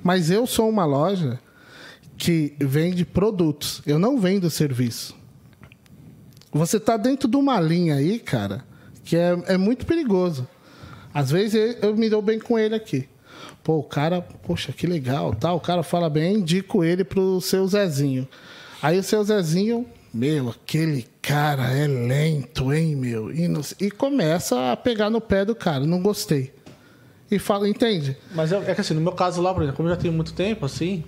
Mas 0.03 0.31
eu 0.31 0.47
sou 0.47 0.69
uma 0.69 0.85
loja 0.85 1.41
que 2.17 2.55
vende 2.61 3.05
produtos. 3.05 3.83
Eu 3.85 3.99
não 3.99 4.19
vendo 4.19 4.49
serviço. 4.49 5.15
Você 6.53 6.79
tá 6.79 6.97
dentro 6.97 7.29
de 7.29 7.37
uma 7.37 7.61
linha 7.61 7.97
aí, 7.97 8.19
cara, 8.19 8.65
que 9.05 9.17
é, 9.17 9.37
é 9.47 9.59
muito 9.59 9.85
perigoso. 9.85 10.47
Às 11.13 11.31
vezes 11.31 11.77
eu, 11.83 11.95
me 11.97 12.09
dou 12.09 12.23
bem 12.23 12.39
com 12.39 12.59
ele 12.59 12.75
aqui. 12.75 13.09
Pô, 13.63 13.79
o 13.79 13.83
cara, 13.83 14.21
poxa, 14.23 14.73
que 14.73 14.87
legal, 14.87 15.35
tá? 15.35 15.53
O 15.53 15.61
cara 15.61 15.83
fala 15.83 16.09
bem, 16.09 16.35
indico 16.37 16.83
ele 16.85 17.05
pro 17.05 17.41
seu 17.41 17.67
Zezinho. 17.67 18.27
Aí 18.83 18.99
o 18.99 19.03
seu 19.03 19.23
Zezinho, 19.23 19.87
meu, 20.13 20.49
aquele 20.51 21.07
cara 21.21 21.71
é 21.73 21.87
lento, 21.87 22.73
hein, 22.73 22.97
meu? 22.97 23.33
E, 23.33 23.47
não- 23.49 23.61
e 23.81 23.91
começa 23.91 24.73
a 24.73 24.77
pegar 24.77 25.11
no 25.11 25.21
pé 25.21 25.45
do 25.45 25.55
cara, 25.55 25.85
não 25.87 26.01
gostei. 26.03 26.53
E 27.31 27.39
fala, 27.39 27.69
entende? 27.69 28.17
Mas 28.35 28.51
é, 28.53 28.57
é 28.71 28.75
que 28.75 28.81
assim, 28.81 28.95
no 28.95 29.01
meu 29.01 29.13
caso 29.13 29.41
lá, 29.41 29.53
por 29.55 29.63
exemplo, 29.63 29.77
como 29.77 29.89
eu 29.89 29.95
já 29.95 30.01
tenho 30.01 30.13
muito 30.15 30.33
tempo, 30.33 30.65
assim, 30.67 31.05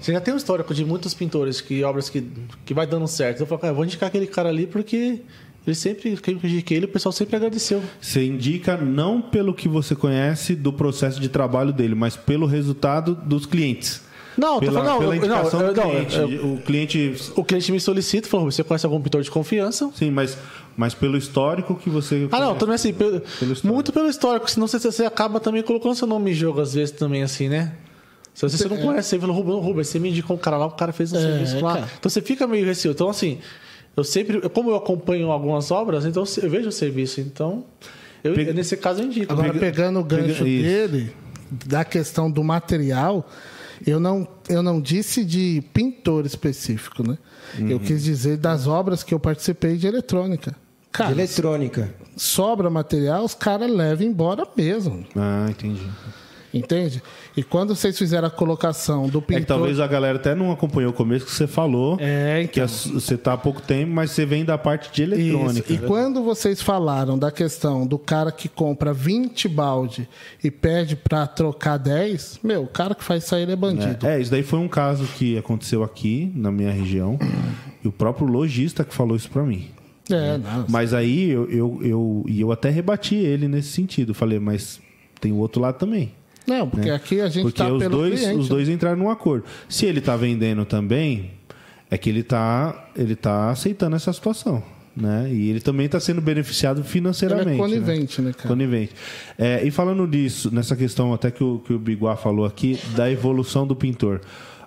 você 0.00 0.12
já 0.12 0.20
tem 0.20 0.32
um 0.34 0.36
histórico 0.36 0.74
de 0.74 0.84
muitos 0.84 1.14
pintores 1.14 1.60
que 1.60 1.84
obras 1.84 2.08
que, 2.08 2.26
que 2.64 2.74
vai 2.74 2.86
dando 2.86 3.06
certo. 3.06 3.40
Eu 3.40 3.46
falo, 3.46 3.60
cara, 3.60 3.70
eu 3.72 3.76
vou 3.76 3.84
indicar 3.84 4.08
aquele 4.08 4.26
cara 4.26 4.48
ali 4.48 4.66
porque 4.66 5.20
ele 5.66 5.74
sempre, 5.74 6.16
quem 6.16 6.34
eu 6.42 6.48
indiquei 6.48 6.76
ele, 6.76 6.86
o 6.86 6.88
pessoal 6.88 7.12
sempre 7.12 7.36
agradeceu. 7.36 7.82
Você 8.00 8.24
indica 8.24 8.76
não 8.76 9.20
pelo 9.20 9.52
que 9.54 9.68
você 9.68 9.94
conhece 9.94 10.54
do 10.54 10.72
processo 10.72 11.20
de 11.20 11.28
trabalho 11.28 11.72
dele, 11.72 11.94
mas 11.94 12.16
pelo 12.16 12.46
resultado 12.46 13.14
dos 13.14 13.46
clientes. 13.46 14.02
Não, 14.36 14.54
tô 14.54 14.60
pela, 14.66 14.72
falando, 14.84 14.88
não, 14.90 14.98
pela 14.98 15.14
eu- 15.16 15.20
não, 15.20 15.26
indicação 15.36 15.60
eu- 15.62 15.72
do 15.74 15.80
não, 15.80 15.90
cliente. 15.90 16.16
eu- 16.16 16.52
o 16.54 16.58
cliente, 16.60 17.14
O 17.36 17.42
cliente 17.44 17.72
me 17.72 17.80
solicita, 17.80 18.28
falou, 18.28 18.50
você 18.50 18.62
conhece 18.62 18.84
algum 18.84 19.00
pintor 19.00 19.22
de 19.22 19.30
confiança? 19.30 19.90
sim, 19.94 20.10
mas, 20.10 20.36
mas 20.76 20.92
pelo 20.92 21.16
histórico 21.16 21.74
que 21.74 21.88
você. 21.88 22.28
Ah, 22.30 22.38
não, 22.40 22.54
também 22.54 22.74
assim, 22.74 22.92
pelo- 22.92 23.16
histórico. 23.16 23.66
muito 23.66 23.92
pelo 23.94 24.08
histórico, 24.08 24.50
senão 24.50 24.66
você, 24.68 24.78
você 24.78 25.06
acaba 25.06 25.40
também 25.40 25.62
colocando 25.62 25.94
seu 25.94 26.06
nome 26.06 26.32
em 26.32 26.34
jogo 26.34 26.60
às 26.60 26.74
vezes 26.74 26.90
também, 26.92 27.22
assim, 27.22 27.48
né? 27.48 27.72
Se 28.34 28.42
você, 28.46 28.58
você 28.58 28.68
não 28.68 28.76
conhece, 28.76 29.08
você 29.08 29.18
fala, 29.18 29.32
Rubens, 29.32 29.64
Rubens, 29.64 29.88
você 29.88 29.98
me 29.98 30.10
indicou 30.10 30.36
um 30.36 30.38
cara 30.38 30.58
lá, 30.58 30.66
o 30.66 30.72
cara 30.72 30.92
fez 30.92 31.10
um 31.14 31.16
serviço 31.18 31.58
lá. 31.64 31.72
cara. 31.76 31.88
Então 31.98 32.10
você 32.10 32.20
fica 32.20 32.46
meio 32.46 32.66
receoso. 32.66 32.94
Então, 32.94 33.08
assim, 33.08 33.38
eu 33.96 34.04
sempre, 34.04 34.40
como 34.50 34.70
eu 34.70 34.76
acompanho 34.76 35.30
algumas 35.30 35.70
obras, 35.70 36.04
então 36.04 36.24
eu 36.42 36.50
vejo 36.50 36.68
o 36.68 36.72
serviço. 36.72 37.20
Então, 37.20 37.64
eu, 38.22 38.34
Pega- 38.34 38.52
nesse 38.52 38.76
caso 38.76 39.00
eu 39.02 39.06
indico. 39.06 39.32
Agora, 39.32 39.48
Pega- 39.48 39.60
pegando 39.60 40.00
o 40.00 40.04
gancho 40.04 40.44
pega- 40.44 40.44
dele, 40.68 41.12
da 41.66 41.84
questão 41.84 42.30
do 42.30 42.42
material, 42.44 43.28
eu 43.86 43.98
não, 44.00 44.26
eu 44.48 44.62
não 44.62 44.80
disse 44.80 45.24
de 45.24 45.62
pintor 45.72 46.26
específico, 46.26 47.06
né? 47.06 47.16
Uhum. 47.58 47.68
Eu 47.70 47.80
quis 47.80 48.02
dizer 48.02 48.36
das 48.36 48.66
obras 48.66 49.02
que 49.02 49.14
eu 49.14 49.20
participei 49.20 49.76
de 49.76 49.86
eletrônica. 49.86 50.54
Cara, 50.90 51.12
De 51.14 51.20
eletrônica. 51.20 51.94
sobra 52.16 52.70
material, 52.70 53.22
os 53.24 53.34
caras 53.34 53.70
levam 53.70 54.06
embora 54.06 54.46
mesmo. 54.56 55.04
Ah, 55.14 55.46
entendi. 55.50 55.86
Entende? 56.58 57.02
E 57.36 57.42
quando 57.42 57.74
vocês 57.74 57.96
fizeram 57.96 58.28
a 58.28 58.30
colocação 58.30 59.08
do 59.08 59.20
pintor. 59.20 59.36
É 59.36 59.40
que 59.40 59.46
talvez 59.46 59.80
a 59.80 59.86
galera 59.86 60.16
até 60.16 60.34
não 60.34 60.50
acompanhou 60.50 60.90
o 60.90 60.94
começo 60.94 61.26
que 61.26 61.32
você 61.32 61.46
falou. 61.46 61.96
É, 62.00 62.42
então. 62.42 62.66
Que 62.66 62.90
você 62.90 63.16
tá 63.16 63.34
há 63.34 63.36
pouco 63.36 63.60
tempo, 63.60 63.92
mas 63.92 64.10
você 64.10 64.24
vem 64.24 64.44
da 64.44 64.56
parte 64.56 64.92
de 64.92 65.02
eletrônica. 65.02 65.72
Isso. 65.72 65.84
E 65.84 65.86
quando 65.86 66.22
vocês 66.22 66.62
falaram 66.62 67.18
da 67.18 67.30
questão 67.30 67.86
do 67.86 67.98
cara 67.98 68.32
que 68.32 68.48
compra 68.48 68.92
20 68.92 69.48
balde 69.48 70.08
e 70.42 70.50
pede 70.50 70.96
pra 70.96 71.26
trocar 71.26 71.76
10, 71.76 72.40
meu, 72.42 72.62
o 72.62 72.68
cara 72.68 72.94
que 72.94 73.04
faz 73.04 73.24
isso 73.24 73.34
aí 73.34 73.42
ele 73.42 73.52
é 73.52 73.56
bandido. 73.56 74.06
É, 74.06 74.20
isso 74.20 74.30
daí 74.30 74.42
foi 74.42 74.58
um 74.58 74.68
caso 74.68 75.06
que 75.16 75.36
aconteceu 75.36 75.82
aqui 75.82 76.32
na 76.34 76.50
minha 76.50 76.70
região. 76.70 77.18
e 77.84 77.88
o 77.88 77.92
próprio 77.92 78.26
lojista 78.26 78.84
que 78.84 78.94
falou 78.94 79.16
isso 79.16 79.30
pra 79.30 79.42
mim. 79.42 79.70
É, 80.10 80.38
não. 80.38 80.66
Mas 80.68 80.94
aí 80.94 81.30
eu, 81.30 81.50
eu, 81.50 81.80
eu, 81.82 82.24
e 82.28 82.40
eu 82.40 82.52
até 82.52 82.70
rebati 82.70 83.16
ele 83.16 83.48
nesse 83.48 83.70
sentido. 83.70 84.14
Falei, 84.14 84.38
mas 84.38 84.80
tem 85.20 85.32
o 85.32 85.36
outro 85.36 85.60
lado 85.60 85.78
também. 85.78 86.12
Não, 86.46 86.68
porque 86.68 86.90
aqui 86.90 87.20
a 87.20 87.28
gente 87.28 87.42
Porque 87.42 87.58
tá 87.58 87.72
os 87.72 87.78
pelo 87.78 87.96
dois, 87.96 88.20
cliente. 88.20 88.38
os 88.38 88.48
dois 88.48 88.68
entraram 88.68 88.96
num 88.96 89.10
acordo. 89.10 89.44
Se 89.68 89.86
ele 89.86 90.00
tá 90.00 90.16
vendendo 90.16 90.64
também, 90.64 91.32
é 91.90 91.98
que 91.98 92.08
ele 92.08 92.22
tá, 92.22 92.90
ele 92.96 93.16
tá 93.16 93.50
aceitando 93.50 93.96
essa 93.96 94.12
situação. 94.12 94.62
Né? 94.96 95.28
E 95.30 95.50
ele 95.50 95.60
também 95.60 95.86
está 95.86 96.00
sendo 96.00 96.22
beneficiado 96.22 96.82
financeiramente. 96.82 97.50
Ele 97.50 97.74
é 97.74 97.80
conivente, 97.80 98.22
né, 98.22 98.32
cara? 98.32 98.48
Conivente. 98.48 98.94
É, 99.36 99.62
e 99.62 99.70
falando 99.70 100.06
disso, 100.06 100.50
nessa 100.54 100.74
questão 100.74 101.12
até 101.12 101.30
que 101.30 101.44
o, 101.44 101.58
que 101.58 101.74
o 101.74 101.78
Biguá 101.78 102.16
falou 102.16 102.46
aqui, 102.46 102.78
da 102.94 103.10
evolução 103.10 103.66
do 103.66 103.76
pintor. 103.76 104.20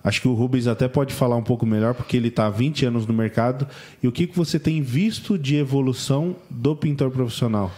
Acho 0.04 0.22
que 0.22 0.28
o 0.28 0.34
Rubens 0.34 0.68
até 0.68 0.88
pode 0.88 1.14
falar 1.14 1.36
um 1.36 1.44
pouco 1.44 1.66
melhor, 1.66 1.94
porque 1.94 2.16
ele 2.16 2.28
está 2.28 2.46
há 2.46 2.50
20 2.50 2.86
anos 2.86 3.08
no 3.08 3.14
mercado. 3.14 3.68
E 4.04 4.08
o 4.08 4.12
que, 4.12 4.28
que 4.28 4.38
você 4.38 4.60
tem 4.60 4.82
visto 4.82 5.38
de 5.38 5.56
evolução 5.56 6.36
do 6.50 6.76
pintor 6.76 7.10
profissional 7.10 7.72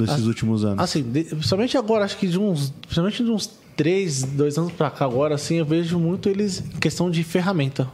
desses 0.00 0.26
últimos 0.26 0.64
anos? 0.64 0.82
Assim, 0.82 1.02
de- 1.02 1.24
principalmente 1.24 1.76
agora, 1.76 2.04
acho 2.04 2.16
que 2.16 2.26
de 2.26 2.38
uns. 2.38 2.70
Principalmente 2.70 3.22
de 3.24 3.30
uns 3.30 3.50
3, 3.76 4.22
2 4.22 4.58
anos 4.58 4.72
pra 4.72 4.90
cá 4.90 5.04
agora, 5.06 5.34
assim, 5.34 5.56
eu 5.56 5.64
vejo 5.64 5.98
muito 5.98 6.28
eles 6.28 6.60
em 6.74 6.78
questão 6.78 7.10
de 7.10 7.22
ferramenta. 7.24 7.88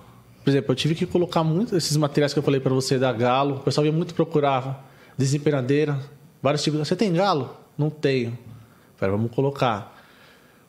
Por 0.45 0.51
exemplo, 0.51 0.73
eu 0.73 0.77
tive 0.77 0.95
que 0.95 1.07
colocar 1.07 1.43
muito 1.45 1.77
esses 1.77 1.97
materiais 1.97 2.33
que 2.33 2.39
eu 2.39 2.43
falei 2.43 2.61
pra 2.61 2.73
você 2.73 2.99
da 2.99 3.13
Galo. 3.13 3.57
O 3.57 3.61
pessoal 3.61 3.85
ia 3.87 3.93
muito 3.93 4.15
procurar 4.15 4.89
desempenadeira, 5.19 5.99
vários 6.43 6.63
tipos. 6.63 6.79
Você 6.79 6.95
tem 6.97 7.13
Galo? 7.13 7.57
Não 7.77 7.91
tenho. 7.91 8.37
Pera, 8.99 9.13
vamos 9.13 9.31
colocar. 9.33 9.95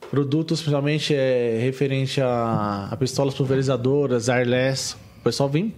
Produtos, 0.09 0.61
principalmente, 0.61 1.14
é, 1.14 1.59
referente 1.61 2.22
a, 2.22 2.88
a 2.91 2.95
pistolas 2.97 3.34
pulverizadoras, 3.34 4.30
airless. 4.30 4.95
O 5.19 5.23
pessoal 5.23 5.49
vem, 5.49 5.73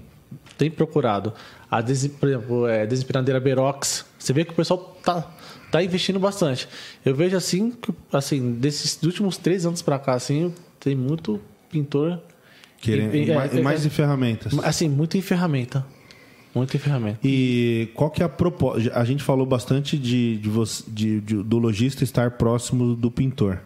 tem 0.57 0.69
procurado. 0.69 1.34
A 1.69 1.81
desi- 1.81 2.10
por 2.10 2.30
exemplo, 2.30 2.68
é, 2.68 2.86
desempenadeira 2.86 3.40
Berox. 3.40 4.06
Você 4.19 4.31
vê 4.34 4.45
que 4.45 4.52
o 4.52 4.56
pessoal 4.56 4.98
tá, 5.03 5.27
tá 5.72 5.84
investindo 5.84 6.20
bastante. 6.20 6.68
Eu 7.06 7.16
vejo 7.16 7.36
assim, 7.38 7.72
que, 7.72 7.94
assim 8.12 8.54
desses 8.54 9.02
últimos 9.04 9.38
três 9.38 9.66
anos 9.66 9.82
para 9.82 9.98
cá, 10.00 10.14
assim, 10.14 10.54
tem 10.80 10.96
muito 10.96 11.40
pintor. 11.70 12.20
Querendo, 12.82 13.14
e- 13.16 13.30
e- 13.30 13.36
mais, 13.36 13.56
é- 13.56 13.62
mais 13.62 13.84
é- 13.84 13.88
em 13.88 13.90
ferramentas. 13.90 14.58
Assim, 14.64 14.88
muito 14.88 15.18
em 15.18 15.22
ferramenta. 15.22 15.86
Muito 16.56 16.76
em 16.76 16.80
ferramenta. 16.80 17.20
E 17.24 17.90
qual 17.94 18.10
que 18.10 18.24
é 18.24 18.26
a 18.26 18.30
proposta? 18.30 18.91
A 18.98 19.06
gente 19.06 19.22
falou 19.22 19.46
bastante 19.46 19.98
de, 19.98 20.38
de, 20.38 20.50
você- 20.50 20.84
de- 20.88 21.22
de- 21.22 21.44
do 21.44 21.58
lojista 21.60 22.04
estar 22.04 22.32
próximo 22.32 22.96
do 22.96 23.12
pintor. 23.12 23.60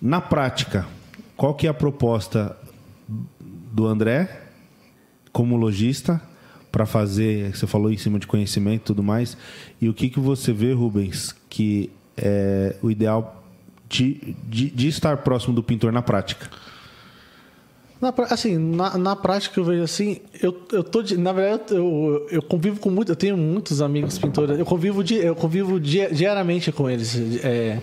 Na 0.00 0.20
prática, 0.20 0.86
qual 1.36 1.54
que 1.54 1.66
é 1.66 1.70
a 1.70 1.74
proposta 1.74 2.56
do 3.72 3.86
André 3.86 4.40
como 5.32 5.56
lojista 5.56 6.22
para 6.72 6.86
fazer? 6.86 7.54
Você 7.54 7.66
falou 7.66 7.92
em 7.92 7.96
cima 7.98 8.18
de 8.18 8.26
conhecimento 8.26 8.80
e 8.80 8.84
tudo 8.86 9.02
mais. 9.02 9.36
E 9.80 9.88
o 9.88 9.94
que, 9.94 10.08
que 10.08 10.18
você 10.18 10.52
vê, 10.52 10.72
Rubens, 10.72 11.34
que 11.50 11.90
é 12.16 12.74
o 12.82 12.90
ideal 12.90 13.44
de, 13.88 14.34
de, 14.48 14.70
de 14.70 14.88
estar 14.88 15.18
próximo 15.18 15.54
do 15.54 15.62
pintor 15.62 15.92
na 15.92 16.00
prática? 16.02 16.48
Na, 18.00 18.12
assim, 18.30 18.58
na, 18.58 18.98
na 18.98 19.14
prática 19.14 19.60
eu 19.60 19.64
vejo 19.64 19.82
assim, 19.84 20.18
eu, 20.42 20.60
eu 20.72 20.82
tô 20.82 21.02
de, 21.04 21.16
na 21.16 21.32
verdade 21.32 21.62
eu, 21.70 22.26
eu 22.32 22.42
convivo 22.42 22.80
com 22.80 22.90
muito, 22.90 23.12
eu 23.12 23.16
tenho 23.16 23.36
muitos 23.36 23.80
amigos 23.80 24.18
pintores, 24.18 24.58
eu 24.58 24.64
convivo 24.64 25.04
di, 25.04 25.14
eu 25.16 25.36
convivo 25.36 25.78
di- 25.78 26.12
diariamente 26.12 26.72
com 26.72 26.90
eles, 26.90 27.14
é, 27.44 27.78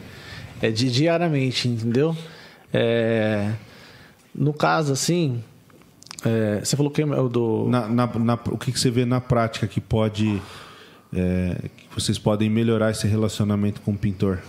é, 0.62 0.72
di- 0.72 0.92
diariamente, 0.92 1.70
entendeu? 1.70 2.14
É, 2.74 3.54
no 4.36 4.52
caso 4.52 4.92
assim, 4.92 5.42
é, 6.26 6.60
você 6.64 6.76
falou 6.76 6.92
que 6.92 7.02
é 7.02 7.06
o 7.06 7.30
do 7.30 7.68
Na, 7.70 7.88
na- 7.88 8.08
na- 8.20 8.40
o 8.52 8.58
que, 8.58 8.72
que 8.72 8.80
você 8.80 8.90
vê 8.92 9.06
na 9.06 9.22
prática 9.22 9.68
que 9.68 9.80
pode. 9.82 10.42
é, 11.14 11.56
que 11.76 11.88
vocês 12.02 12.20
podem 12.20 12.50
melhorar 12.50 12.92
esse 12.92 13.08
relacionamento 13.08 13.82
com 13.82 13.92
o 13.92 13.98
pintor? 13.98 14.40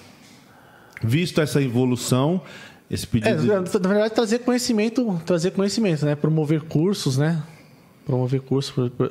Visto 1.02 1.40
essa 1.40 1.62
evolução, 1.62 2.42
esse 2.90 3.04
É, 3.04 3.08
pedido. 3.08 3.46
na 3.46 3.88
verdade, 3.88 4.14
trazer 4.14 4.40
conhecimento, 4.40 5.20
trazer 5.24 5.52
conhecimento, 5.52 6.04
né? 6.04 6.14
Promover 6.14 6.60
cursos, 6.62 7.16
né? 7.16 7.42
Promover 8.04 8.40
cursos 8.42 8.90
para 8.92 9.10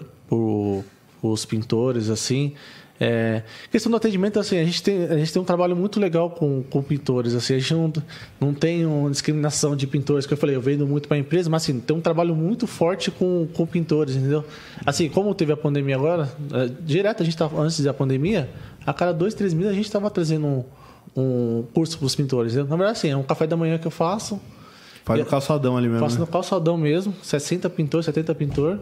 os 1.23 1.45
pintores, 1.45 2.09
assim. 2.09 2.53
É, 2.99 3.43
questão 3.71 3.89
do 3.89 3.95
atendimento, 3.95 4.39
assim, 4.39 4.57
a 4.57 4.65
gente 4.65 4.83
tem, 4.83 5.05
a 5.05 5.17
gente 5.17 5.31
tem 5.31 5.41
um 5.41 5.45
trabalho 5.45 5.73
muito 5.75 5.99
legal 5.99 6.29
com, 6.31 6.61
com 6.63 6.83
pintores, 6.83 7.33
assim, 7.33 7.55
a 7.55 7.59
gente 7.59 7.73
não, 7.73 7.93
não 8.41 8.53
tem 8.53 8.85
uma 8.85 9.09
discriminação 9.09 9.73
de 9.73 9.87
pintores, 9.87 10.25
que 10.25 10.33
eu 10.33 10.37
falei, 10.37 10.55
eu 10.55 10.61
vendo 10.61 10.85
muito 10.85 11.07
para 11.07 11.15
a 11.15 11.19
empresa, 11.19 11.49
mas 11.49 11.63
assim, 11.63 11.79
tem 11.79 11.95
um 11.95 12.01
trabalho 12.01 12.35
muito 12.35 12.67
forte 12.67 13.09
com, 13.09 13.47
com 13.53 13.65
pintores, 13.65 14.15
entendeu? 14.15 14.43
Assim, 14.85 15.07
como 15.07 15.33
teve 15.33 15.53
a 15.53 15.57
pandemia 15.57 15.95
agora, 15.95 16.29
é, 16.53 16.69
direto 16.81 17.21
a 17.21 17.25
gente 17.25 17.37
tava, 17.37 17.61
antes 17.61 17.79
da 17.79 17.93
pandemia, 17.93 18.49
a 18.85 18.93
cada 18.93 19.13
dois, 19.13 19.33
três 19.33 19.53
meses 19.53 19.71
a 19.71 19.75
gente 19.75 19.85
estava 19.85 20.09
trazendo 20.09 20.45
um, 20.45 20.63
um 21.15 21.63
curso 21.73 21.97
para 21.97 22.05
os 22.05 22.15
pintores? 22.15 22.55
Na 22.55 22.63
verdade, 22.63 22.91
assim, 22.91 23.09
é 23.09 23.15
um 23.15 23.23
café 23.23 23.47
da 23.47 23.55
manhã 23.55 23.77
que 23.77 23.87
eu 23.87 23.91
faço, 23.91 24.41
Faz 25.05 25.19
no 25.21 25.25
calçadão 25.25 25.75
ali 25.75 25.87
mesmo. 25.87 26.03
Faço 26.03 26.15
né? 26.15 26.21
no 26.21 26.27
calçadão 26.27 26.77
mesmo, 26.77 27.13
60 27.23 27.67
pintor, 27.71 28.03
70 28.03 28.35
pintor. 28.35 28.79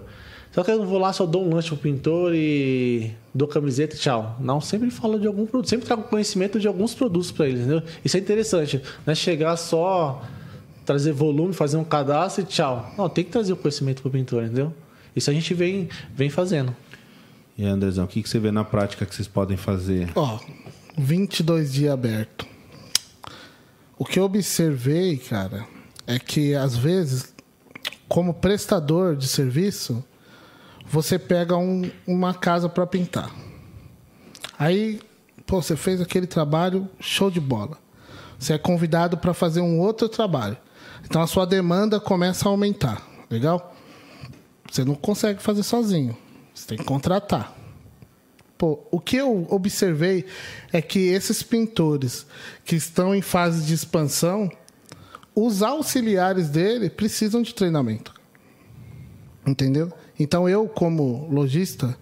Só 0.52 0.64
que 0.64 0.72
eu 0.72 0.80
não 0.80 0.88
vou 0.88 0.98
lá, 0.98 1.14
só 1.14 1.26
dou 1.26 1.45
um 1.45 1.53
lanche 1.53 1.69
pro 1.69 1.78
pintor 1.78 2.34
e 2.34 3.11
dou 3.34 3.48
camiseta 3.48 3.95
e 3.95 3.99
tchau. 3.99 4.36
Não, 4.40 4.60
sempre 4.60 4.90
falo 4.90 5.19
de 5.19 5.28
algum 5.28 5.45
produto, 5.45 5.69
sempre 5.69 5.86
trago 5.86 6.03
conhecimento 6.03 6.60
de 6.60 6.68
alguns 6.68 6.95
produtos 6.95 7.32
para 7.32 7.48
eles, 7.48 7.61
entendeu? 7.61 7.84
Isso 8.03 8.18
é 8.18 8.19
interessante, 8.19 8.82
não 9.06 9.11
é 9.11 9.15
chegar 9.15 9.56
só 9.57 10.24
trazer 10.86 11.11
volume, 11.11 11.53
fazer 11.53 11.78
um 11.78 11.84
cadastro 11.84 12.44
e 12.44 12.45
tchau. 12.45 12.94
Não, 12.98 13.10
tem 13.10 13.24
que 13.24 13.30
trazer 13.32 13.53
o 13.53 13.57
conhecimento 13.57 14.02
pro 14.02 14.10
pintor, 14.10 14.44
entendeu? 14.44 14.74
Isso 15.15 15.30
a 15.30 15.34
gente 15.34 15.53
vem, 15.53 15.90
vem 16.15 16.30
fazendo. 16.30 16.76
E 17.57 17.65
Andrezão, 17.65 18.06
o 18.06 18.07
que, 18.07 18.24
que 18.24 18.30
você 18.30 18.40
vê 18.40 18.52
na 18.52 18.64
prática 18.64 19.06
que 19.06 19.14
vocês 19.14 19.28
podem 19.28 19.57
fazer? 19.57 20.10
Ó, 20.15 20.40
22 20.98 21.74
dias 21.74 21.91
aberto. 21.91 22.45
O 23.98 24.06
que 24.06 24.19
eu 24.19 24.24
observei, 24.24 25.18
cara, 25.18 25.65
é 26.06 26.19
que 26.19 26.53
às 26.53 26.78
vezes, 26.78 27.34
como 28.07 28.34
prestador 28.34 29.15
de 29.15 29.28
serviço, 29.28 30.03
você 30.90 31.20
pega 31.20 31.56
um- 31.58 31.90
uma 32.06 32.34
casa 32.34 32.70
para 32.70 32.86
pintar. 32.88 33.32
Aí, 34.58 35.00
pô, 35.46 35.62
você 35.62 35.76
fez 35.76 36.02
aquele 36.02 36.28
trabalho, 36.28 36.88
show 37.00 37.30
de 37.30 37.40
bola. 37.40 37.78
Você 38.40 38.54
é 38.54 38.58
convidado 38.58 39.18
para 39.18 39.34
fazer 39.34 39.62
um 39.62 39.80
outro 39.80 40.08
trabalho. 40.08 40.58
Então 41.04 41.22
a 41.22 41.28
sua 41.28 41.46
demanda 41.46 42.00
começa 42.00 42.48
a 42.48 42.52
aumentar. 42.52 43.02
Legal? 43.30 43.76
Você 44.70 44.84
não 44.84 44.96
consegue 44.96 45.42
fazer 45.42 45.64
sozinho. 45.64 46.16
Você 46.54 46.68
tem 46.68 46.78
que 46.78 46.84
contratar. 46.84 47.56
Pô, 48.58 48.80
o 48.90 49.00
que 49.00 49.16
eu 49.18 49.46
observei 49.50 50.26
é 50.74 50.82
que 50.82 51.00
esses 51.10 51.44
pintores 51.44 52.26
que 52.66 52.76
estão 52.76 53.14
em 53.14 53.22
fase 53.22 53.66
de 53.66 53.74
expansão, 53.74 54.52
os 55.36 55.62
auxiliares 55.62 56.50
dele 56.50 56.90
precisam 56.90 57.44
de 57.44 57.54
treinamento. 57.54 58.14
Entendeu? 59.46 59.94
Então 60.19 60.48
eu, 60.48 60.68
como 60.68 61.27
lojista, 61.31 61.95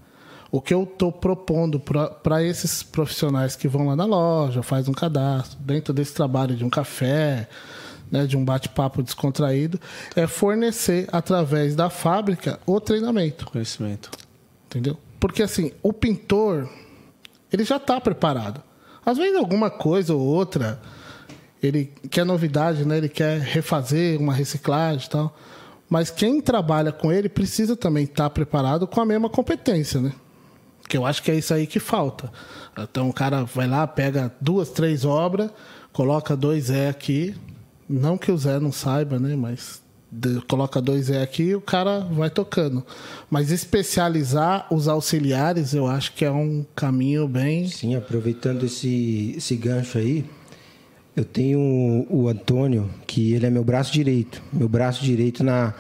o 0.51 0.61
que 0.61 0.73
eu 0.73 0.83
estou 0.83 1.11
propondo 1.11 1.79
para 1.79 2.43
esses 2.43 2.81
profissionais 2.81 3.55
que 3.55 3.67
vão 3.67 3.87
lá 3.87 3.95
na 3.95 4.05
loja, 4.05 4.63
faz 4.63 4.87
um 4.87 4.93
cadastro, 4.93 5.57
dentro 5.59 5.93
desse 5.93 6.13
trabalho 6.13 6.55
de 6.55 6.63
um 6.63 6.69
café, 6.69 7.49
né, 8.09 8.25
de 8.25 8.37
um 8.37 8.45
bate-papo 8.45 9.03
descontraído, 9.03 9.79
é 10.15 10.27
fornecer 10.27 11.07
através 11.11 11.75
da 11.75 11.89
fábrica 11.89 12.59
o 12.65 12.79
treinamento. 12.79 13.45
Conhecimento. 13.45 14.11
Entendeu? 14.67 14.97
Porque 15.19 15.43
assim, 15.43 15.71
o 15.81 15.91
pintor, 15.91 16.69
ele 17.51 17.63
já 17.63 17.77
está 17.77 17.99
preparado. 17.99 18.61
Às 19.05 19.17
vezes 19.17 19.37
alguma 19.37 19.69
coisa 19.69 20.13
ou 20.13 20.21
outra, 20.21 20.79
ele 21.61 21.91
quer 22.09 22.25
novidade, 22.25 22.85
né? 22.85 22.97
Ele 22.97 23.09
quer 23.09 23.39
refazer 23.39 24.19
uma 24.19 24.33
reciclagem 24.33 25.05
e 25.05 25.09
tal. 25.09 25.37
Mas 25.95 26.11
quem 26.11 26.41
trabalha 26.41 26.91
com 26.91 27.09
ele 27.09 27.30
precisa 27.30 27.73
também 27.73 28.03
estar 28.03 28.30
preparado 28.30 28.85
com 28.85 28.99
a 28.99 29.05
mesma 29.05 29.30
competência, 29.30 30.01
né? 30.01 30.11
Que 30.89 30.97
eu 30.97 31.05
acho 31.05 31.23
que 31.23 31.31
é 31.31 31.35
isso 31.35 31.53
aí 31.53 31.65
que 31.65 31.80
falta. 31.80 32.30
Então 32.77 33.07
o 33.07 33.13
cara 33.13 33.45
vai 33.45 33.65
lá, 33.65 33.88
pega 33.88 34.30
duas, 34.41 34.69
três 34.72 35.05
obras, 35.05 35.49
coloca 35.93 36.35
dois 36.35 36.69
E 36.69 36.88
aqui. 36.88 37.34
Não 37.88 38.17
que 38.17 38.30
o 38.30 38.38
Zé 38.38 38.59
não 38.59 38.73
saiba, 38.73 39.17
né? 39.17 39.38
Mas 39.38 39.81
coloca 40.49 40.81
dois 40.81 41.07
E 41.07 41.15
aqui 41.15 41.43
e 41.43 41.55
o 41.55 41.61
cara 41.61 42.01
vai 42.01 42.30
tocando. 42.30 42.85
Mas 43.30 43.49
especializar 43.49 44.67
os 44.69 44.89
auxiliares, 44.89 45.73
eu 45.73 45.88
acho 45.88 46.11
que 46.11 46.26
é 46.26 46.31
um 46.31 46.65
caminho 46.76 47.26
bem. 47.26 47.69
Sim, 47.69 47.95
aproveitando 47.95 48.65
esse, 48.65 49.35
esse 49.38 49.55
gancho 49.55 49.97
aí, 49.97 50.26
eu 51.15 51.23
tenho 51.23 51.59
o, 52.09 52.27
Antônio, 52.27 52.89
que 53.07 53.33
ele 53.33 53.45
é 53.45 53.49
meu 53.49 53.63
braço 53.63 53.91
direito. 53.93 54.41
Meu 54.51 54.67
braço 54.67 55.03
direito 55.03 55.43
na, 55.43 55.73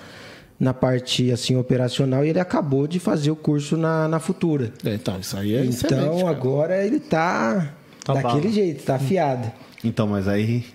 na 0.59 0.73
parte 0.73 1.31
assim 1.31 1.55
operacional 1.57 2.23
e 2.25 2.29
ele 2.29 2.39
acabou 2.39 2.87
de 2.87 2.99
fazer 2.99 3.31
o 3.31 3.35
curso 3.35 3.75
na, 3.75 4.07
na 4.07 4.19
Futura. 4.19 4.71
É, 4.83 4.93
Então, 4.95 5.19
isso 5.19 5.35
aí 5.37 5.53
é 5.55 5.65
excelente, 5.65 6.03
então 6.05 6.27
agora 6.27 6.85
ele 6.85 6.99
tá, 6.99 7.73
Tá 8.03 8.13
daquele 8.13 8.41
bala. 8.41 8.51
jeito, 8.53 8.83
tá 8.83 8.95
afiado. 8.95 9.51
Então, 9.83 10.07
mas 10.07 10.27
aí, 10.27 10.65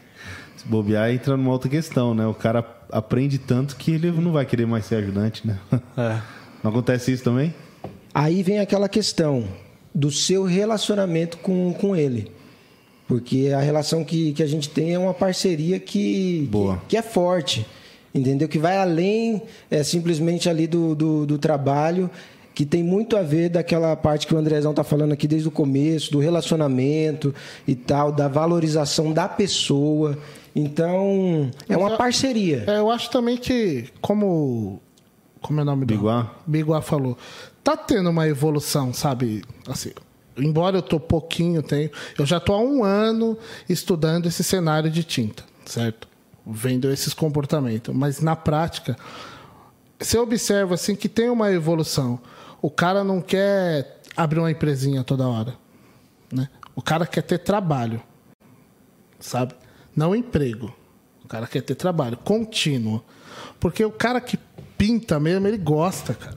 se 0.57 0.67
bobear, 0.67 1.11
entra 1.11 1.37
numa 1.37 1.51
outra 1.51 1.71
questão, 1.71 2.15
né? 2.15 2.27
O 2.27 2.35
cara 2.35 2.65
aprende 2.93 3.39
tanto 3.39 3.77
que 3.77 3.93
ele 3.93 4.11
não 4.11 4.33
vai 4.33 4.45
querer 4.45 4.67
mais 4.67 4.85
ser 4.85 4.97
ajudante, 4.97 5.47
né? 5.47 5.59
É. 5.97 6.21
Não 6.63 6.71
acontece 6.71 7.11
isso 7.11 7.25
também? 7.25 7.55
Aí 8.13 8.43
vem 8.43 8.59
aquela 8.59 8.87
questão 8.87 9.45
do 9.95 10.11
seu 10.11 10.45
relacionamento 10.45 11.39
com, 11.39 11.73
com 11.73 11.97
ele. 11.97 12.31
Porque 13.11 13.51
a 13.53 13.59
relação 13.59 14.05
que, 14.05 14.33
que 14.33 14.41
a 14.41 14.47
gente 14.47 14.69
tem 14.69 14.95
é 14.95 14.99
uma 14.99 15.13
parceria 15.13 15.81
que, 15.81 16.47
Boa. 16.49 16.77
que, 16.77 16.91
que 16.91 16.97
é 16.97 17.03
forte. 17.03 17.67
Entendeu? 18.15 18.49
Que 18.49 18.57
vai 18.57 18.79
além 18.79 19.43
é, 19.69 19.83
simplesmente 19.83 20.49
ali 20.49 20.69
do, 20.69 20.95
do, 20.95 21.27
do 21.27 21.37
trabalho, 21.37 22.09
que 22.55 22.65
tem 22.65 22.85
muito 22.85 23.17
a 23.17 23.23
ver 23.23 23.49
daquela 23.49 23.97
parte 23.97 24.29
que 24.29 24.35
o 24.35 24.39
Andrezão 24.39 24.73
tá 24.73 24.85
falando 24.85 25.11
aqui 25.11 25.27
desde 25.27 25.49
o 25.49 25.51
começo, 25.51 26.13
do 26.13 26.21
relacionamento 26.21 27.35
e 27.67 27.75
tal, 27.75 28.13
da 28.13 28.29
valorização 28.29 29.13
da 29.13 29.29
pessoa. 29.29 30.17
Então, 30.55 31.51
é 31.69 31.77
uma 31.77 31.97
parceria. 31.97 32.63
É, 32.69 32.79
eu 32.79 32.93
acho 32.93 33.11
também 33.11 33.37
que, 33.37 33.89
como. 34.01 34.81
Como 35.43 35.59
é 35.59 35.63
o 35.65 35.67
nome 35.67 35.85
do 35.85 35.93
Biguá? 35.93 36.33
Biguá 36.47 36.81
falou. 36.81 37.19
Tá 37.65 37.77
tendo 37.77 38.09
uma 38.09 38.29
evolução, 38.29 38.95
sabe? 38.95 39.43
Assim, 39.67 39.91
embora 40.37 40.79
eu 40.79 40.83
tô 40.83 40.99
pouquinho, 40.99 41.63
tenho. 41.63 41.91
Eu 42.19 42.27
já 42.27 42.41
tô 42.41 42.53
há 42.53 42.61
um 42.61 42.85
ano 42.85 43.39
estudando 43.69 44.27
esse 44.27 44.43
cenário 44.43 44.91
de 44.91 45.05
tinta, 45.05 45.43
certo? 45.65 46.09
Vendo 46.47 46.91
esses 46.91 47.15
comportamentos. 47.15 47.95
Mas 47.95 48.21
na 48.21 48.35
prática, 48.35 48.97
você 49.99 50.19
observa 50.19 50.75
assim 50.75 50.95
que 50.95 51.09
tem 51.09 51.29
uma 51.29 51.51
evolução. 51.53 52.21
O 52.63 52.71
cara 52.71 53.05
não 53.05 53.21
quer 53.21 54.01
abrir 54.17 54.41
uma 54.41 54.51
empresinha 54.51 55.05
toda 55.05 55.29
hora. 55.29 55.55
Né? 56.33 56.49
O 56.75 56.83
cara 56.83 57.07
quer 57.07 57.23
ter 57.23 57.39
trabalho 57.39 58.03
sabe? 59.21 59.55
Não 59.95 60.17
emprego. 60.17 60.75
O 61.23 61.29
cara 61.29 61.47
quer 61.47 61.63
ter 61.63 61.75
trabalho 61.75 62.17
contínuo. 62.17 63.03
Porque 63.61 63.85
o 63.85 63.91
cara 63.91 64.21
que 64.21 64.39
pinta 64.77 65.21
mesmo, 65.21 65.47
ele 65.47 65.59
gosta, 65.59 66.15
cara. 66.15 66.37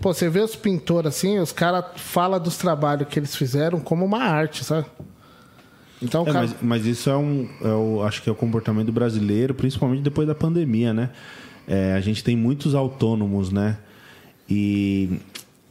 Pô, 0.00 0.14
você 0.14 0.28
vê 0.28 0.40
os 0.40 0.56
pintores 0.56 1.14
assim, 1.14 1.38
os 1.38 1.52
caras 1.52 1.84
falam 1.96 2.40
dos 2.40 2.56
trabalhos 2.56 3.06
que 3.08 3.18
eles 3.18 3.34
fizeram 3.36 3.78
como 3.80 4.04
uma 4.04 4.18
arte, 4.22 4.64
sabe? 4.64 4.86
Então, 6.02 6.22
É, 6.22 6.32
cara... 6.32 6.40
mas, 6.40 6.56
mas 6.62 6.86
isso 6.86 7.10
é 7.10 7.16
um. 7.16 7.48
é 7.62 7.68
o- 7.68 8.02
acho 8.02 8.22
que 8.22 8.28
é 8.28 8.32
o 8.32 8.34
comportamento 8.34 8.90
brasileiro, 8.90 9.54
principalmente 9.54 10.00
depois 10.02 10.26
da 10.26 10.34
pandemia, 10.34 10.94
né? 10.94 11.10
É, 11.68 11.92
a 11.92 12.00
gente 12.00 12.24
tem 12.24 12.34
muitos 12.36 12.74
autônomos, 12.74 13.52
né? 13.52 13.76
E 14.48 15.20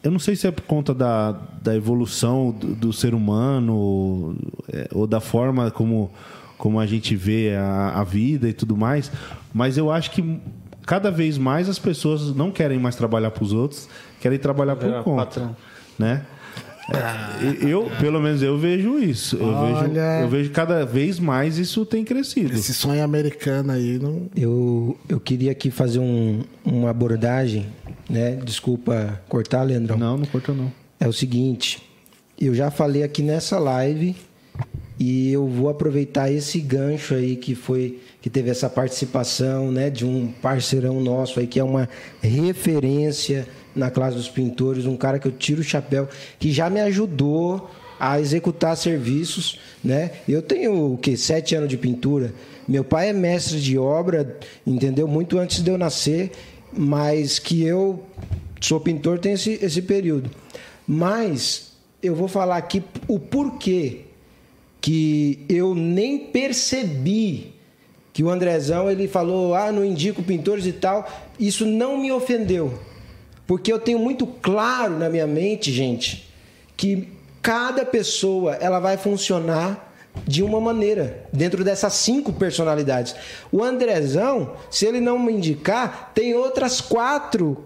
eu 0.04 0.12
não 0.12 0.20
sei 0.20 0.36
se 0.36 0.46
é 0.48 0.52
por 0.52 0.64
conta 0.64 0.94
da, 0.94 1.32
da 1.62 1.76
evolução 1.76 2.52
do, 2.52 2.68
do 2.76 2.94
ser 2.94 3.14
humano 3.16 4.38
é, 4.72 4.88
ou 4.94 5.06
da 5.08 5.20
forma 5.20 5.72
como, 5.72 6.12
como 6.58 6.80
a 6.80 6.86
gente 6.86 7.16
vê 7.16 7.56
a, 7.56 8.00
a 8.00 8.04
vida 8.04 8.48
e 8.48 8.54
tudo 8.54 8.78
mais, 8.78 9.12
mas 9.54 9.78
eu 9.78 9.92
acho 9.92 10.12
que 10.12 10.40
cada 10.86 11.12
vez 11.12 11.38
mais 11.38 11.68
as 11.68 11.78
pessoas 11.80 12.34
não 12.36 12.52
querem 12.52 12.80
mais 12.80 12.96
trabalhar 12.96 13.32
para 13.32 13.44
os 13.44 13.52
outros, 13.52 13.90
querem 14.20 14.38
trabalhar 14.40 14.76
por 14.76 14.86
Virar 14.86 15.04
conta, 15.04 15.26
patrão. 15.26 15.56
né? 15.98 16.26
Eu, 17.62 17.90
pelo 18.00 18.20
menos 18.20 18.42
eu 18.42 18.58
vejo 18.58 18.98
isso. 18.98 19.36
Eu 19.36 19.62
vejo, 19.62 19.92
Olha. 19.92 20.22
eu 20.22 20.28
vejo 20.28 20.50
cada 20.52 20.84
vez 20.86 21.20
mais 21.20 21.58
isso 21.58 21.86
tem 21.86 22.04
crescido. 22.04 22.54
Esse 22.54 22.74
sonho 22.74 23.04
americano 23.04 23.72
aí 23.72 24.00
não. 24.00 24.28
Eu, 24.36 24.98
eu 25.08 25.20
queria 25.20 25.52
aqui 25.52 25.70
fazer 25.70 26.00
um, 26.00 26.42
uma 26.66 26.90
abordagem, 26.90 27.68
né? 28.10 28.40
Desculpa 28.44 29.22
cortar, 29.30 29.64
Leandrão. 29.64 29.98
Não, 29.98 30.18
não 30.18 30.26
corta 30.26 30.52
não. 30.52 30.72
É 31.00 31.08
o 31.08 31.14
seguinte, 31.14 31.82
eu 32.40 32.54
já 32.56 32.72
falei 32.72 33.04
aqui 33.04 33.22
nessa 33.22 33.60
live 33.60 34.16
e 35.00 35.32
eu 35.32 35.48
vou 35.48 35.70
aproveitar 35.70 36.32
esse 36.32 36.60
gancho 36.60 37.14
aí 37.14 37.36
que 37.36 37.54
foi 37.56 38.00
que 38.22 38.30
teve 38.30 38.50
essa 38.50 38.70
participação, 38.70 39.72
né, 39.72 39.90
de 39.90 40.06
um 40.06 40.28
parceirão 40.42 41.00
nosso 41.00 41.40
aí 41.40 41.48
que 41.48 41.58
é 41.60 41.64
uma 41.64 41.88
referência 42.22 43.48
na 43.76 43.90
classe 43.90 44.16
dos 44.16 44.30
pintores, 44.30 44.86
um 44.86 44.98
cara 44.98 45.20
que 45.20 45.28
eu 45.28 45.32
tiro 45.32 45.62
o 45.62 45.64
chapéu, 45.64 46.08
que 46.40 46.52
já 46.52 46.70
me 46.70 46.82
ajudou 46.82 47.70
a 48.00 48.20
executar 48.20 48.78
serviços, 48.78 49.60
né? 49.84 50.12
Eu 50.28 50.42
tenho 50.42 50.94
o 50.94 50.98
que 50.98 51.18
sete 51.18 51.54
anos 51.56 51.70
de 51.70 51.78
pintura. 51.78 52.34
Meu 52.68 52.84
pai 52.84 53.10
é 53.10 53.14
mestre 53.14 53.60
de 53.60 53.78
obra, 53.78 54.38
entendeu? 54.66 55.08
Muito 55.08 55.38
antes 55.38 55.62
de 55.62 55.70
eu 55.70 55.78
nascer, 55.78 56.32
mas 56.72 57.40
que 57.40 57.64
eu 57.64 58.04
sou 58.62 58.80
pintor 58.80 59.20
tem 59.20 59.34
esse, 59.34 59.60
esse 59.62 59.82
período. 59.82 60.30
Mas 60.88 61.74
eu 62.02 62.16
vou 62.16 62.28
falar 62.28 62.58
aqui 62.58 62.82
o 63.08 63.20
porquê 63.20 64.02
que 64.82 65.46
eu 65.50 65.76
nem 65.76 66.18
percebi 66.18 67.54
que 68.14 68.24
o 68.24 68.30
Andrezão 68.30 68.90
ele 68.90 69.08
falou, 69.08 69.54
ah, 69.54 69.72
não 69.72 69.84
indico 69.84 70.24
pintores 70.24 70.66
e 70.66 70.74
tal. 70.74 71.08
Isso 71.40 71.66
não 71.66 71.98
me 71.98 72.12
ofendeu. 72.12 72.80
Porque 73.50 73.74
eu 73.74 73.80
tenho 73.80 73.98
muito 73.98 74.28
claro 74.28 75.00
na 75.00 75.10
minha 75.10 75.26
mente, 75.26 75.72
gente, 75.72 76.30
que 76.78 77.08
cada 77.42 77.84
pessoa 77.84 78.54
ela 78.54 78.80
vai 78.80 78.96
funcionar 78.96 79.92
de 80.24 80.44
uma 80.44 80.62
maneira, 80.62 81.28
dentro 81.34 81.64
dessas 81.64 81.94
cinco 81.94 82.32
personalidades. 82.32 83.16
O 83.52 83.64
Andrezão, 83.64 84.54
se 84.70 84.86
ele 84.86 85.00
não 85.00 85.18
me 85.18 85.34
indicar, 85.34 86.12
tem 86.14 86.36
outras 86.36 86.80
quatro 86.80 87.58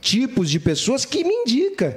tipos 0.00 0.50
de 0.50 0.58
pessoas 0.58 1.04
que 1.04 1.22
me 1.22 1.32
indica. 1.32 1.96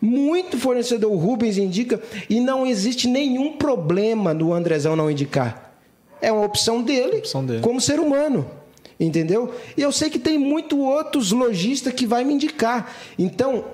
Muito 0.00 0.56
fornecedor 0.56 1.10
o 1.10 1.16
Rubens 1.16 1.58
indica 1.58 2.00
e 2.28 2.38
não 2.38 2.64
existe 2.64 3.08
nenhum 3.08 3.56
problema 3.56 4.32
no 4.32 4.52
Andrezão 4.52 4.94
não 4.94 5.10
indicar. 5.10 5.74
É 6.22 6.30
uma 6.30 6.46
opção 6.46 6.82
dele, 6.82 7.16
Opção 7.16 7.44
dele. 7.44 7.62
como 7.62 7.80
ser 7.80 7.98
humano. 7.98 8.59
Entendeu? 9.00 9.54
E 9.78 9.80
eu 9.80 9.90
sei 9.90 10.10
que 10.10 10.18
tem 10.18 10.38
muito 10.38 10.78
outros 10.78 11.32
lojistas 11.32 11.94
que 11.94 12.06
vai 12.06 12.22
me 12.22 12.34
indicar. 12.34 12.94
Então, 13.18 13.64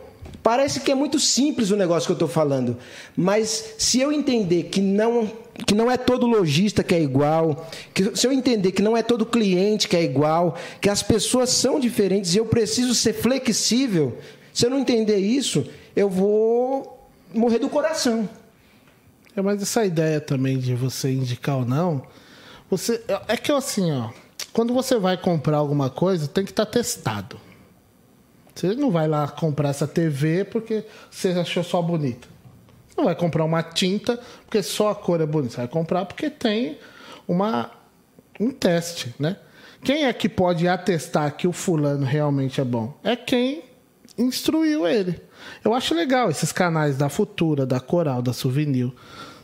parece 0.41 0.79
que 0.79 0.93
é 0.93 0.95
muito 0.95 1.19
simples 1.19 1.73
o 1.73 1.77
negócio 1.77 2.07
que 2.07 2.13
eu 2.13 2.15
estou 2.15 2.29
falando. 2.29 2.77
Mas 3.17 3.75
se 3.77 3.99
eu 3.99 4.13
entender 4.13 4.65
que 4.65 4.81
não, 4.81 5.29
que 5.67 5.75
não 5.75 5.91
é 5.91 5.97
todo 5.97 6.29
lojista 6.29 6.85
que 6.85 6.95
é 6.95 7.03
igual, 7.03 7.69
que 7.93 8.17
se 8.17 8.25
eu 8.25 8.33
entender 8.33 8.71
que 8.71 8.81
não 8.81 8.97
é 8.97 9.03
todo 9.03 9.27
cliente 9.27 9.89
que 9.89 9.97
é 9.97 10.05
igual, 10.05 10.57
que 10.81 10.89
as 10.89 11.03
pessoas 11.03 11.51
são 11.51 11.81
diferentes 11.81 12.37
e 12.37 12.39
eu 12.39 12.47
preciso 12.47 12.95
ser 12.95 13.13
flexível, 13.15 14.17
se 14.55 14.65
eu 14.65 14.71
não 14.71 14.79
entender 14.79 15.19
isso, 15.19 15.67
eu 15.97 16.09
vou 16.09 17.11
morrer 17.35 17.59
do 17.59 17.69
coração. 17.69 18.29
É, 19.35 19.43
mas 19.43 19.61
essa 19.61 19.85
ideia 19.85 20.21
também 20.21 20.59
de 20.59 20.77
você 20.77 21.11
indicar 21.11 21.57
ou 21.57 21.65
não, 21.65 22.03
você 22.71 23.03
é 23.27 23.37
que 23.37 23.51
assim, 23.51 23.91
ó, 23.91 24.11
quando 24.57 24.73
você 24.73 24.99
vai 24.99 25.19
comprar 25.19 25.59
alguma 25.59 25.91
coisa, 25.91 26.27
tem 26.27 26.43
que 26.43 26.51
estar 26.51 26.65
testado. 26.65 27.39
Você 28.55 28.75
não 28.75 28.91
vai 28.91 29.07
lá 29.07 29.29
comprar 29.29 29.69
essa 29.69 29.87
TV 29.87 30.47
porque 30.47 30.83
você 31.11 31.29
achou 31.33 31.63
só 31.63 31.83
bonita. 31.83 32.27
Não 32.97 33.05
vai 33.05 33.15
comprar 33.15 33.45
uma 33.45 33.63
tinta 33.63 34.19
porque 34.47 34.63
só 34.63 34.89
a 34.89 34.95
cor 34.95 35.21
é 35.21 35.27
bonita. 35.27 35.53
Você 35.53 35.57
vai 35.59 35.69
comprar 35.69 36.07
porque 36.07 36.31
tem 36.31 36.79
uma 37.29 37.71
um 38.41 38.51
teste, 38.51 39.15
né? 39.19 39.37
Quem 39.85 40.07
é 40.07 40.13
que 40.15 40.27
pode 40.27 40.67
atestar 40.67 41.37
que 41.37 41.47
o 41.47 41.53
fulano 41.53 42.07
realmente 42.07 42.59
é 42.59 42.65
bom? 42.65 42.99
É 43.05 43.15
quem 43.15 43.63
instruiu 44.17 44.89
ele. 44.89 45.21
Eu 45.63 45.75
acho 45.75 45.95
legal 45.95 46.31
esses 46.31 46.51
canais 46.51 46.97
da 46.97 47.11
Futura, 47.11 47.67
da 47.67 47.79
Coral, 47.79 48.23
da 48.23 48.33
Souvenir, 48.33 48.91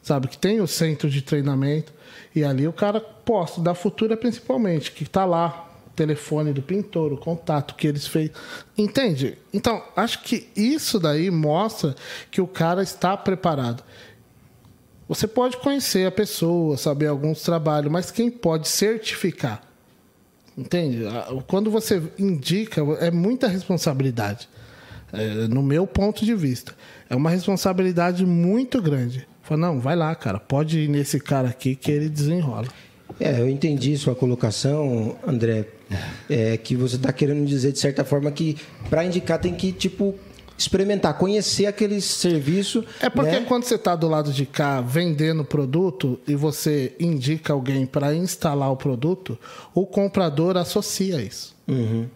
sabe? 0.03 0.27
Que 0.29 0.39
tem 0.39 0.63
o 0.63 0.67
centro 0.67 1.11
de 1.11 1.21
treinamento 1.21 1.93
e 2.35 2.45
ali 2.45 2.67
o 2.67 2.73
cara 2.73 3.01
posta, 3.01 3.61
da 3.61 3.75
Futura 3.75 4.17
principalmente, 4.17 4.93
que 4.93 5.05
tá 5.05 5.25
lá 5.25 5.69
o 5.87 5.91
telefone 5.91 6.53
do 6.53 6.63
pintor, 6.63 7.13
o 7.13 7.17
contato 7.17 7.75
que 7.75 7.87
eles 7.87 8.07
fez. 8.07 8.31
Entende? 8.77 9.37
Então, 9.53 9.83
acho 9.95 10.23
que 10.23 10.49
isso 10.57 10.99
daí 10.99 11.31
mostra 11.31 11.95
que 12.31 12.41
o 12.41 12.47
cara 12.47 12.83
está 12.83 13.17
preparado. 13.17 13.83
Você 15.09 15.27
pode 15.27 15.59
conhecer 15.59 16.07
a 16.07 16.11
pessoa, 16.11 16.77
saber 16.79 17.09
alguns 17.09 17.43
trabalhos, 17.43 17.93
mas 17.93 18.11
quem 18.11 18.31
pode 18.31 18.69
certificar? 18.69 19.63
Entende? 20.57 21.03
Quando 21.47 21.71
você 21.71 22.03
indica, 22.19 22.81
é 23.01 23.11
muita 23.11 23.47
responsabilidade. 23.47 24.49
É, 25.13 25.47
no 25.47 25.63
meu 25.63 25.87
ponto 25.87 26.25
de 26.25 26.35
vista. 26.35 26.75
É 27.11 27.15
uma 27.15 27.29
responsabilidade 27.29 28.25
muito 28.25 28.81
grande. 28.81 29.29
Fala, 29.53 29.57
não, 29.57 29.79
vai 29.79 29.95
lá, 29.95 30.15
cara, 30.15 30.41
pode 30.41 30.81
ir 30.81 30.89
nesse 30.89 31.21
cara 31.21 31.49
aqui 31.49 31.77
que 31.77 31.91
ele 31.91 32.09
desenrola. 32.09 32.67
É, 33.21 33.39
eu 33.39 33.49
entendi 33.49 33.97
sua 33.99 34.15
colocação, 34.15 35.17
André. 35.27 35.67
É 36.31 36.57
que 36.57 36.75
você 36.75 36.97
está 36.97 37.13
querendo 37.13 37.45
dizer, 37.45 37.73
de 37.73 37.79
certa 37.79 38.03
forma, 38.03 38.31
que 38.31 38.57
para 38.89 39.05
indicar 39.05 39.39
tem 39.39 39.53
que, 39.53 39.71
tipo, 39.71 40.15
experimentar, 40.57 41.19
conhecer 41.19 41.67
aquele 41.67 42.01
serviço. 42.01 42.83
É 42.99 43.11
porque 43.11 43.41
né? 43.41 43.45
quando 43.47 43.65
você 43.65 43.75
está 43.75 43.95
do 43.95 44.09
lado 44.09 44.33
de 44.33 44.47
cá 44.47 44.81
vendendo 44.81 45.45
produto 45.45 46.19
e 46.27 46.35
você 46.35 46.95
indica 46.99 47.53
alguém 47.53 47.85
para 47.85 48.15
instalar 48.15 48.73
o 48.73 48.77
produto, 48.77 49.39
o 49.75 49.85
comprador 49.85 50.57
associa 50.57 51.21
isso. 51.21 51.55
Uhum, 51.69 52.07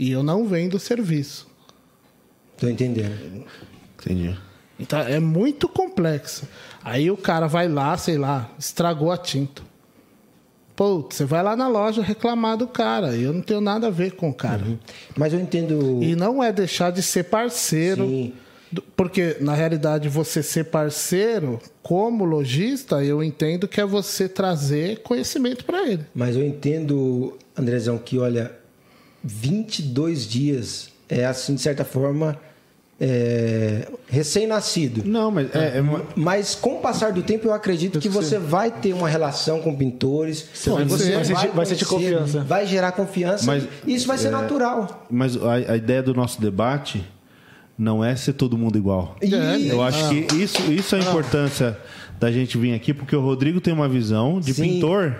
E 0.00 0.10
eu 0.10 0.24
não 0.24 0.48
vendo 0.48 0.80
serviço. 0.80 1.46
tô 2.58 2.68
entendendo. 2.68 3.44
Entendi. 4.02 4.36
Então 4.78 5.00
é 5.00 5.18
muito 5.18 5.68
complexo. 5.68 6.46
Aí 6.84 7.10
o 7.10 7.16
cara 7.16 7.46
vai 7.46 7.68
lá, 7.68 7.96
sei 7.96 8.18
lá, 8.18 8.50
estragou 8.58 9.10
a 9.10 9.16
tinta. 9.16 9.62
Putz, 10.76 11.16
você 11.16 11.24
vai 11.24 11.42
lá 11.42 11.56
na 11.56 11.68
loja 11.68 12.02
reclamar 12.02 12.58
do 12.58 12.68
cara. 12.68 13.16
Eu 13.16 13.32
não 13.32 13.40
tenho 13.40 13.62
nada 13.62 13.86
a 13.86 13.90
ver 13.90 14.12
com 14.12 14.28
o 14.28 14.34
cara. 14.34 14.62
Mas 15.16 15.32
eu 15.32 15.40
entendo. 15.40 16.02
E 16.02 16.14
não 16.14 16.44
é 16.44 16.52
deixar 16.52 16.92
de 16.92 17.02
ser 17.02 17.24
parceiro. 17.24 18.06
Sim. 18.06 18.34
Porque, 18.94 19.36
na 19.40 19.54
realidade, 19.54 20.08
você 20.08 20.42
ser 20.42 20.64
parceiro, 20.64 21.58
como 21.82 22.24
lojista, 22.24 23.02
eu 23.02 23.22
entendo 23.22 23.66
que 23.66 23.80
é 23.80 23.86
você 23.86 24.28
trazer 24.28 25.02
conhecimento 25.02 25.64
para 25.64 25.88
ele. 25.88 26.04
Mas 26.14 26.36
eu 26.36 26.44
entendo, 26.44 27.38
Andrezão, 27.56 27.96
que 27.96 28.18
olha, 28.18 28.52
22 29.24 30.26
dias 30.26 30.90
é 31.08 31.24
assim, 31.24 31.54
de 31.54 31.60
certa 31.60 31.84
forma, 31.84 32.38
é, 32.98 33.88
recém-nascido. 34.08 35.02
Não, 35.04 35.30
mas 35.30 35.54
é, 35.54 35.78
é 35.78 35.80
uma- 35.80 36.02
Mas 36.14 36.54
com 36.54 36.76
o 36.76 36.80
passar 36.80 37.12
do 37.12 37.22
tempo, 37.22 37.46
eu 37.48 37.52
acredito 37.52 37.98
que 37.98 38.08
você 38.08 38.38
vai 38.38 38.70
ter 38.70 38.92
uma 38.94 39.08
relação 39.08 39.60
com 39.60 39.74
pintores. 39.76 40.46
Você 40.54 40.70
ser. 40.70 41.14
Vai 41.14 41.24
sentir- 41.24 41.48
vai 41.54 41.66
sentir 41.66 41.84
conhecer, 41.86 42.14
confiança. 42.14 42.40
Vai 42.44 42.66
gerar 42.66 42.92
confiança. 42.92 43.44
Mas, 43.46 43.64
e 43.86 43.94
isso 43.94 44.06
vai 44.06 44.16
ser 44.18 44.30
natural. 44.30 45.06
Mas 45.10 45.36
a, 45.36 45.54
a 45.72 45.76
ideia 45.76 46.02
do 46.02 46.14
nosso 46.14 46.40
debate 46.40 47.04
não 47.78 48.02
é 48.02 48.16
ser 48.16 48.32
todo 48.32 48.56
mundo 48.56 48.78
igual. 48.78 49.16
É, 49.20 49.26
Eu 49.70 49.82
acho 49.82 50.08
que 50.08 50.34
isso, 50.36 50.72
isso 50.72 50.96
é 50.96 50.98
a 50.98 51.02
importância 51.02 51.76
da 52.18 52.32
gente 52.32 52.56
vir 52.56 52.72
aqui, 52.74 52.94
porque 52.94 53.14
o 53.14 53.20
Rodrigo 53.20 53.60
tem 53.60 53.74
uma 53.74 53.86
visão 53.88 54.40
de 54.40 54.54
Sim. 54.54 54.62
pintor 54.74 55.14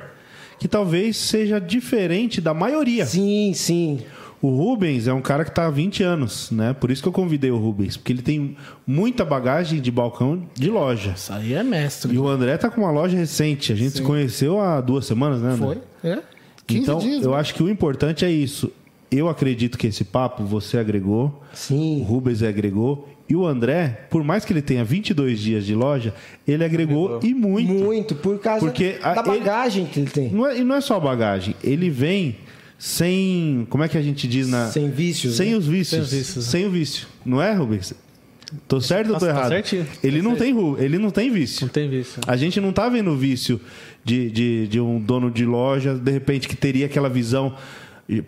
que 0.58 0.66
talvez 0.66 1.18
seja 1.18 1.60
diferente 1.60 2.40
da 2.40 2.54
maioria. 2.54 3.04
Sim, 3.04 3.52
sim. 3.54 4.00
O 4.42 4.50
Rubens 4.50 5.08
é 5.08 5.12
um 5.14 5.22
cara 5.22 5.44
que 5.44 5.50
está 5.50 5.66
há 5.66 5.70
20 5.70 6.02
anos, 6.02 6.50
né? 6.50 6.72
Por 6.74 6.90
isso 6.90 7.00
que 7.02 7.08
eu 7.08 7.12
convidei 7.12 7.50
o 7.50 7.56
Rubens, 7.56 7.96
porque 7.96 8.12
ele 8.12 8.22
tem 8.22 8.56
muita 8.86 9.24
bagagem 9.24 9.80
de 9.80 9.90
balcão 9.90 10.42
de 10.54 10.70
loja. 10.70 11.12
Isso 11.16 11.32
aí 11.32 11.54
é 11.54 11.62
mestre. 11.62 12.14
E 12.14 12.18
o 12.18 12.28
André 12.28 12.56
tá 12.58 12.68
com 12.70 12.82
uma 12.82 12.90
loja 12.90 13.16
recente. 13.16 13.72
A 13.72 13.76
gente 13.76 13.92
se 13.96 14.02
conheceu 14.02 14.60
há 14.60 14.80
duas 14.80 15.06
semanas, 15.06 15.40
né, 15.40 15.50
André? 15.52 15.78
Foi? 16.02 16.10
É? 16.10 16.18
15 16.66 16.82
Então, 16.82 16.98
dias. 16.98 17.22
eu 17.24 17.30
né? 17.30 17.36
acho 17.38 17.54
que 17.54 17.62
o 17.62 17.68
importante 17.68 18.24
é 18.24 18.30
isso. 18.30 18.70
Eu 19.10 19.28
acredito 19.28 19.78
que 19.78 19.86
esse 19.86 20.04
papo 20.04 20.44
você 20.44 20.76
agregou, 20.78 21.26
o 21.52 21.56
Sim. 21.56 22.04
Rubens 22.06 22.42
agregou, 22.42 23.08
e 23.28 23.34
o 23.34 23.46
André, 23.46 24.06
por 24.10 24.22
mais 24.22 24.44
que 24.44 24.52
ele 24.52 24.62
tenha 24.62 24.84
22 24.84 25.40
dias 25.40 25.64
de 25.64 25.74
loja, 25.74 26.12
ele 26.46 26.64
agregou, 26.64 27.18
e 27.22 27.32
muito. 27.34 27.72
Muito, 27.72 28.14
por 28.16 28.38
causa 28.38 28.60
Porque 28.66 28.98
a- 29.02 29.14
da 29.14 29.20
ele- 29.22 29.38
bagagem 29.40 29.86
que 29.86 29.98
ele 30.00 30.10
tem. 30.10 30.28
Não 30.30 30.46
é, 30.46 30.58
e 30.58 30.62
não 30.64 30.74
é 30.76 30.80
só 30.80 31.00
bagagem, 31.00 31.54
ele 31.64 31.88
vem 31.90 32.36
sem. 32.78 33.66
Como 33.70 33.82
é 33.84 33.88
que 33.88 33.96
a 33.98 34.02
gente 34.02 34.26
diz 34.28 34.48
na. 34.48 34.70
Sem 34.70 34.90
vícios, 34.90 35.36
Sem 35.36 35.50
né? 35.52 35.56
os 35.56 35.66
vícios. 35.66 35.90
Sem 35.90 36.00
os 36.00 36.10
vícios, 36.26 36.44
né? 36.46 36.50
Sem 36.50 36.66
o 36.66 36.70
vício. 36.70 37.06
Não 37.24 37.40
é, 37.42 37.52
Rubens? 37.52 37.94
Tô 38.68 38.80
certo 38.80 39.08
ou 39.12 39.18
tô 39.18 39.26
tá 39.26 39.30
errado? 39.32 39.48
certinho. 39.48 39.86
Ele, 40.04 40.18
Tá 40.18 40.22
não 40.24 40.36
certo. 40.36 40.76
tem, 40.76 40.84
ele 40.84 40.98
não 40.98 41.10
tem 41.10 41.30
vício. 41.32 41.62
Não 41.66 41.68
tem 41.68 41.90
vício. 41.90 42.20
A 42.26 42.36
gente 42.36 42.60
não 42.60 42.72
tá 42.72 42.88
vendo 42.88 43.16
vício 43.16 43.60
de, 44.04 44.30
de, 44.30 44.68
de 44.68 44.80
um 44.80 45.00
dono 45.00 45.30
de 45.32 45.44
loja, 45.44 45.94
de 45.94 46.10
repente, 46.12 46.46
que 46.46 46.54
teria 46.54 46.86
aquela 46.86 47.08
visão 47.08 47.56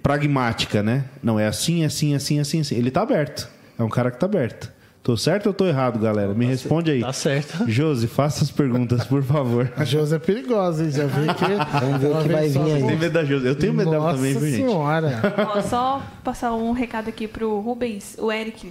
pragmática, 0.03 0.83
né? 0.83 1.05
Não, 1.23 1.39
é 1.39 1.47
assim, 1.47 1.85
assim, 1.85 2.15
assim, 2.15 2.41
assim, 2.41 2.61
assim. 2.61 2.75
Ele 2.77 2.91
tá 2.91 3.03
aberto. 3.03 3.49
É 3.79 3.83
um 3.83 3.89
cara 3.89 4.11
que 4.11 4.19
tá 4.19 4.27
aberto. 4.27 4.73
Tô 5.09 5.17
certo 5.17 5.47
ou 5.47 5.55
tô 5.55 5.65
errado, 5.65 5.99
galera? 5.99 6.35
Me 6.35 6.45
responde 6.45 6.91
aí. 6.91 7.01
Tá 7.01 7.15
certo. 7.15 7.65
Josi, 7.67 8.07
faça 8.07 8.45
as 8.45 8.51
perguntas, 8.51 9.07
por 9.07 9.23
favor. 9.23 9.73
A 9.75 9.83
Josi 9.83 10.15
é 10.15 10.19
perigosa, 10.19 10.85
hein? 10.85 10.91
Já 10.91 11.07
vi 11.07 11.27
que. 11.33 11.45
Vamos 11.81 11.99
ver 11.99 12.09
o 12.09 12.17
que 12.21 12.29
vem 12.29 12.37
vai 12.37 12.49
vir 12.51 12.75
aí. 12.75 12.87
Tem 12.87 12.97
medo 12.99 13.13
da 13.15 13.25
Josi. 13.25 13.47
Eu 13.47 13.57
tenho 13.57 13.73
medo 13.73 13.91
dela 13.91 14.13
também, 14.13 14.35
viu, 14.35 14.41
gente? 14.43 14.57
senhora. 14.57 15.19
Ó, 15.57 15.63
só 15.63 16.03
passar 16.23 16.53
um 16.53 16.73
recado 16.73 17.09
aqui 17.09 17.27
pro 17.27 17.59
Rubens, 17.59 18.17
o 18.19 18.31
Eric. 18.31 18.71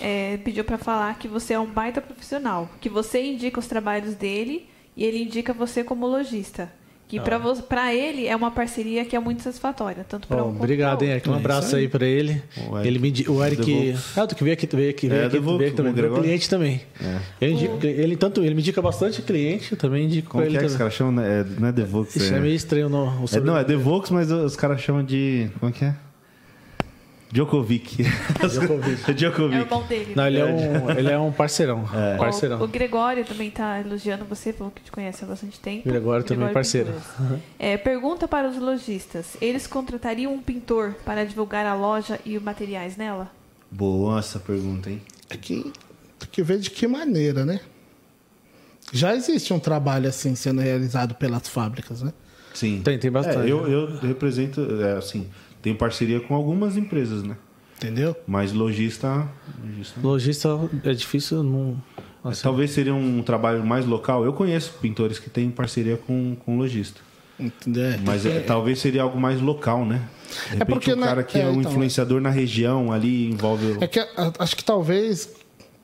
é, 0.00 0.36
pediu 0.44 0.62
pra 0.62 0.78
falar 0.78 1.18
que 1.18 1.26
você 1.26 1.54
é 1.54 1.58
um 1.58 1.66
baita 1.66 2.00
profissional, 2.00 2.70
que 2.80 2.88
você 2.88 3.20
indica 3.20 3.58
os 3.58 3.66
trabalhos 3.66 4.14
dele 4.14 4.68
e 4.96 5.04
ele 5.04 5.20
indica 5.20 5.52
você 5.52 5.82
como 5.82 6.06
lojista. 6.06 6.70
Que 7.12 7.20
pra 7.20 7.36
vo- 7.36 7.62
pra 7.64 7.94
ele 7.94 8.26
é 8.26 8.34
uma 8.34 8.50
parceria 8.50 9.04
que 9.04 9.14
é 9.14 9.18
muito 9.20 9.42
satisfatória, 9.42 10.02
tanto 10.08 10.26
pra 10.26 10.38
Bom, 10.38 10.44
um 10.44 10.46
quanto 10.52 10.60
obrigado, 10.62 11.02
hein. 11.02 11.10
Eric. 11.10 11.28
Um 11.28 11.34
abraço 11.34 11.76
aí 11.76 11.86
pra 11.86 12.06
ele. 12.06 12.42
O 12.70 12.78
Eric 12.78 12.88
ele 12.88 12.98
me, 12.98 13.24
o 13.28 13.44
Eric. 13.44 13.94
Ah, 14.16 14.26
tu 14.26 14.34
que 14.34 14.42
veio 14.42 14.54
aqui, 14.54 14.66
veio 14.74 14.88
aqui, 14.90 15.08
veio 15.08 15.20
É, 15.22 15.26
aqui, 15.26 15.38
veio 15.38 15.56
aqui 15.60 15.70
também. 15.72 15.92
o 15.92 15.96
Meu 15.96 16.14
cliente 16.14 16.48
também. 16.48 16.80
Eu 17.38 17.50
indico- 17.50 17.78
ele, 17.86 18.16
tanto, 18.16 18.42
ele 18.42 18.54
me 18.54 18.62
indica 18.62 18.80
bastante 18.80 19.20
cliente, 19.20 19.72
eu 19.72 19.76
também 19.78 20.06
indico 20.06 20.30
Como 20.30 20.42
pra 20.42 20.50
que 20.50 20.56
ele 20.56 20.64
é 20.64 20.66
que 20.66 20.72
os 20.72 20.76
caras 20.78 20.94
chamam? 20.94 21.12
né? 21.12 21.40
É, 21.40 21.60
não 21.60 21.68
é 21.68 21.72
The 21.72 21.84
Vox, 21.84 22.16
Isso 22.16 22.32
é 22.32 22.38
é... 22.38 22.40
meio 22.40 22.54
estranho 22.54 22.88
no, 22.88 23.04
o 23.04 23.24
é... 23.30 23.40
Não, 23.40 23.56
é 23.58 23.62
The 23.64 23.76
Vox, 23.76 24.08
mas 24.10 24.30
os 24.30 24.56
caras 24.56 24.80
chamam 24.80 25.04
de... 25.04 25.50
Como 25.60 25.70
que 25.70 25.84
é? 25.84 25.94
Djokovic. 27.32 28.04
Djokovic. 29.16 29.56
É 29.56 29.58
o 29.58 29.62
irmão 29.62 29.82
dele. 29.84 30.12
Não, 30.14 30.26
ele 30.26 30.38
é 30.38 30.44
um, 30.44 30.90
ele 30.90 31.10
é 31.10 31.18
um 31.18 31.32
parceirão. 31.32 31.84
Ó, 31.84 32.18
Parceirão. 32.18 32.62
O 32.62 32.68
Gregório 32.68 33.24
também 33.24 33.50
tá 33.50 33.80
elogiando 33.80 34.26
você, 34.26 34.52
falou 34.52 34.70
que 34.70 34.82
te 34.82 34.92
conhece 34.92 35.24
há 35.24 35.26
bastante 35.26 35.58
tempo. 35.58 35.88
Gregório 35.88 36.24
também 36.24 36.52
parceiro. 36.52 36.92
Pinturas. 36.92 37.40
É, 37.58 37.78
pergunta 37.78 38.28
para 38.28 38.48
os 38.50 38.58
lojistas: 38.58 39.38
eles 39.40 39.66
contratariam 39.66 40.34
um 40.34 40.42
pintor 40.42 40.94
para 41.06 41.24
divulgar 41.24 41.64
a 41.64 41.74
loja 41.74 42.20
e 42.22 42.36
os 42.36 42.42
materiais 42.42 42.98
nela? 42.98 43.30
Boa 43.70 44.18
essa 44.18 44.38
pergunta, 44.38 44.90
hein? 44.90 45.00
É 45.30 45.36
que 45.38 45.72
tem 46.18 46.28
que 46.30 46.42
ver 46.42 46.58
de 46.58 46.70
que 46.70 46.86
maneira, 46.86 47.46
né? 47.46 47.60
Já 48.92 49.16
existe 49.16 49.54
um 49.54 49.58
trabalho 49.58 50.06
assim 50.06 50.34
sendo 50.34 50.60
realizado 50.60 51.14
pelas 51.14 51.48
fábricas, 51.48 52.02
né? 52.02 52.12
Sim. 52.52 52.82
Tem, 52.84 52.98
tem 52.98 53.10
bastante. 53.10 53.38
É, 53.38 53.50
eu, 53.50 53.66
eu 53.66 53.96
represento, 54.00 54.60
é, 54.82 54.98
assim, 54.98 55.26
tenho 55.62 55.76
parceria 55.76 56.20
com 56.20 56.34
algumas 56.34 56.76
empresas, 56.76 57.22
né? 57.22 57.36
Entendeu? 57.76 58.14
Mas 58.26 58.52
lojista... 58.52 59.28
lojista 60.02 60.48
é 60.84 60.92
difícil, 60.92 61.42
não. 61.42 61.76
assim, 62.22 62.42
Talvez 62.42 62.70
seria 62.70 62.94
um 62.94 63.22
trabalho 63.22 63.64
mais 63.64 63.84
local. 63.86 64.24
Eu 64.24 64.32
conheço 64.32 64.74
pintores 64.80 65.18
que 65.18 65.28
têm 65.30 65.50
parceria 65.50 65.96
com, 65.96 66.36
com 66.44 66.56
lojista. 66.58 67.00
Entendeu? 67.40 67.84
É, 67.86 67.98
Mas 68.04 68.24
é, 68.24 68.40
talvez 68.40 68.78
seria 68.78 69.02
algo 69.02 69.18
mais 69.18 69.40
local, 69.40 69.84
né? 69.84 70.00
De 70.28 70.58
repente, 70.58 70.66
porque 70.68 70.92
um 70.92 70.96
na- 70.96 71.06
cara 71.06 71.22
que 71.24 71.38
é, 71.38 71.42
é, 71.42 71.48
um 71.48 71.58
então, 71.60 71.72
influenciador 71.72 72.20
na 72.20 72.30
região 72.30 72.92
ali 72.92 73.28
envolve. 73.30 73.66
o- 73.72 73.82
É 73.82 73.86
que 73.88 73.98
acho 74.38 74.56
que 74.56 74.62
talvez 74.64 75.28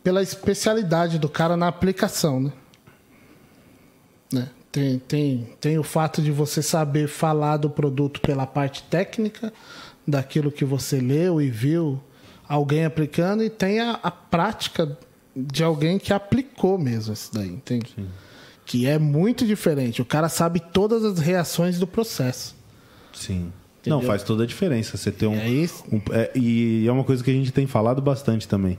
pela 0.04 0.22
especialidade 0.22 1.18
do 1.18 1.28
cara 1.28 1.56
na 1.56 1.66
aplicação, 1.66 2.38
né? 2.40 2.52
Tem, 4.78 4.98
tem, 4.98 5.48
tem 5.60 5.78
o 5.78 5.82
fato 5.82 6.22
de 6.22 6.30
você 6.30 6.62
saber 6.62 7.08
falar 7.08 7.56
do 7.56 7.68
produto 7.68 8.20
pela 8.20 8.46
parte 8.46 8.82
técnica, 8.84 9.52
daquilo 10.06 10.50
que 10.52 10.64
você 10.64 11.00
leu 11.00 11.40
e 11.40 11.50
viu 11.50 12.00
alguém 12.48 12.84
aplicando, 12.84 13.42
e 13.42 13.50
tem 13.50 13.80
a, 13.80 13.98
a 14.02 14.10
prática 14.10 14.96
de 15.36 15.62
alguém 15.62 15.98
que 15.98 16.12
aplicou 16.12 16.78
mesmo 16.78 17.12
isso 17.12 17.30
daí, 17.32 17.48
entende? 17.48 17.94
Que 18.64 18.86
é 18.86 18.98
muito 18.98 19.46
diferente. 19.46 20.00
O 20.00 20.04
cara 20.04 20.28
sabe 20.28 20.60
todas 20.60 21.04
as 21.04 21.18
reações 21.18 21.78
do 21.78 21.86
processo. 21.86 22.54
Sim. 23.12 23.52
Não, 23.86 24.02
faz 24.02 24.22
toda 24.22 24.42
a 24.44 24.46
diferença. 24.46 24.96
Você 24.96 25.10
ter 25.10 25.26
um. 25.26 25.34
É 25.34 25.48
isso. 25.48 25.82
um- 25.90 26.00
é, 26.12 26.30
e 26.34 26.86
é 26.86 26.92
uma 26.92 27.04
coisa 27.04 27.24
que 27.24 27.30
a 27.30 27.34
gente 27.34 27.50
tem 27.50 27.66
falado 27.66 28.02
bastante 28.02 28.46
também. 28.46 28.78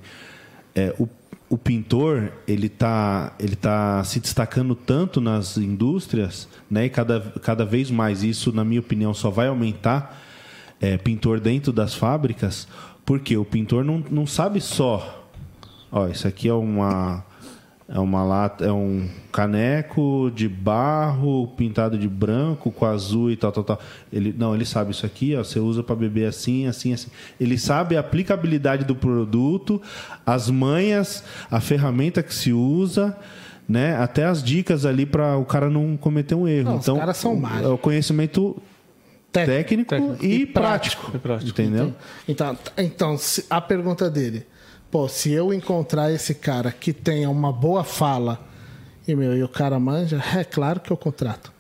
É, 0.76 0.94
o, 1.00 1.08
o 1.50 1.58
pintor, 1.58 2.32
ele 2.48 2.70
tá, 2.70 3.34
ele 3.40 3.56
tá 3.56 4.04
se 4.04 4.20
destacando 4.20 4.76
tanto 4.76 5.20
nas 5.20 5.58
indústrias, 5.58 6.48
né? 6.70 6.86
E 6.86 6.90
cada, 6.90 7.20
cada 7.42 7.66
vez 7.66 7.90
mais 7.90 8.22
isso, 8.22 8.52
na 8.54 8.64
minha 8.64 8.80
opinião, 8.80 9.14
só 9.14 9.32
vai 9.32 9.48
aumentar 9.48 10.22
é, 10.80 10.96
pintor 10.96 11.40
dentro 11.40 11.74
das 11.74 11.96
fábricas, 11.96 12.68
porque 13.04 13.36
o 13.36 13.44
pintor 13.44 13.84
não, 13.84 14.04
não 14.12 14.28
sabe 14.28 14.62
só. 14.62 15.28
Ó, 15.92 16.08
isso 16.08 16.28
aqui 16.28 16.48
é 16.48 16.54
uma. 16.54 17.26
É 17.92 17.98
uma 17.98 18.24
lata, 18.24 18.64
é 18.64 18.72
um 18.72 19.10
caneco 19.32 20.32
de 20.36 20.48
barro 20.48 21.48
pintado 21.58 21.98
de 21.98 22.08
branco 22.08 22.72
com 22.72 22.86
azul 22.86 23.32
e 23.32 23.36
tal, 23.36 23.52
tal, 23.52 23.64
tal. 23.64 23.80
Ele 24.14 24.34
não, 24.38 24.54
ele 24.54 24.64
sabe 24.66 24.92
isso 24.92 25.06
aqui, 25.08 25.36
ó, 25.36 25.44
você 25.44 25.60
usa 25.60 25.82
para 25.82 25.96
beber 25.96 26.28
assim, 26.28 26.68
assim, 26.68 26.94
assim. 26.94 27.08
Ele 27.40 27.58
sabe 27.58 27.98
a 27.98 28.02
aplicabilidade 28.02 28.86
do 28.86 28.96
produto, 28.96 29.82
as 30.24 30.52
manhas, 30.52 31.24
a 31.50 31.60
ferramenta 31.60 32.22
que 32.22 32.34
se 32.34 32.54
usa, 32.54 33.18
né? 33.68 33.96
Até 33.98 34.24
as 34.26 34.44
dicas 34.44 34.86
ali 34.86 35.06
para 35.08 35.36
o 35.38 35.46
cara 35.46 35.68
não 35.68 35.98
cometer 35.98 36.36
um 36.36 36.48
erro. 36.48 36.66
Não, 36.70 36.76
os 36.78 36.84
então, 36.84 36.98
caras 36.98 37.18
são 37.18 37.34
o- 37.34 37.42
mágicos. 37.42 37.66
é 37.66 37.70
o 37.70 37.78
conhecimento 37.80 38.56
técnico, 39.32 39.90
Técnico. 39.90 40.24
e, 40.26 40.42
E 40.42 40.46
prático, 40.46 41.18
prático. 41.20 41.50
Entendeu? 41.50 41.94
Então, 42.28 42.56
então 42.78 43.16
a 43.50 43.62
pergunta 43.62 44.10
dele, 44.12 44.46
pô, 44.92 45.08
se 45.08 45.32
eu 45.32 45.54
encontrar 45.54 46.12
esse 46.12 46.34
cara 46.36 46.72
que 46.72 46.92
tenha 46.94 47.30
uma 47.30 47.52
boa 47.52 47.84
fala 47.84 48.40
e 49.08 49.16
meu 49.16 49.36
e 49.36 49.44
o 49.44 49.48
cara 49.50 49.80
manja, 49.80 50.22
é 50.36 50.44
claro 50.44 50.80
que 50.80 50.92
eu 50.92 50.98
contrato. 50.98 51.52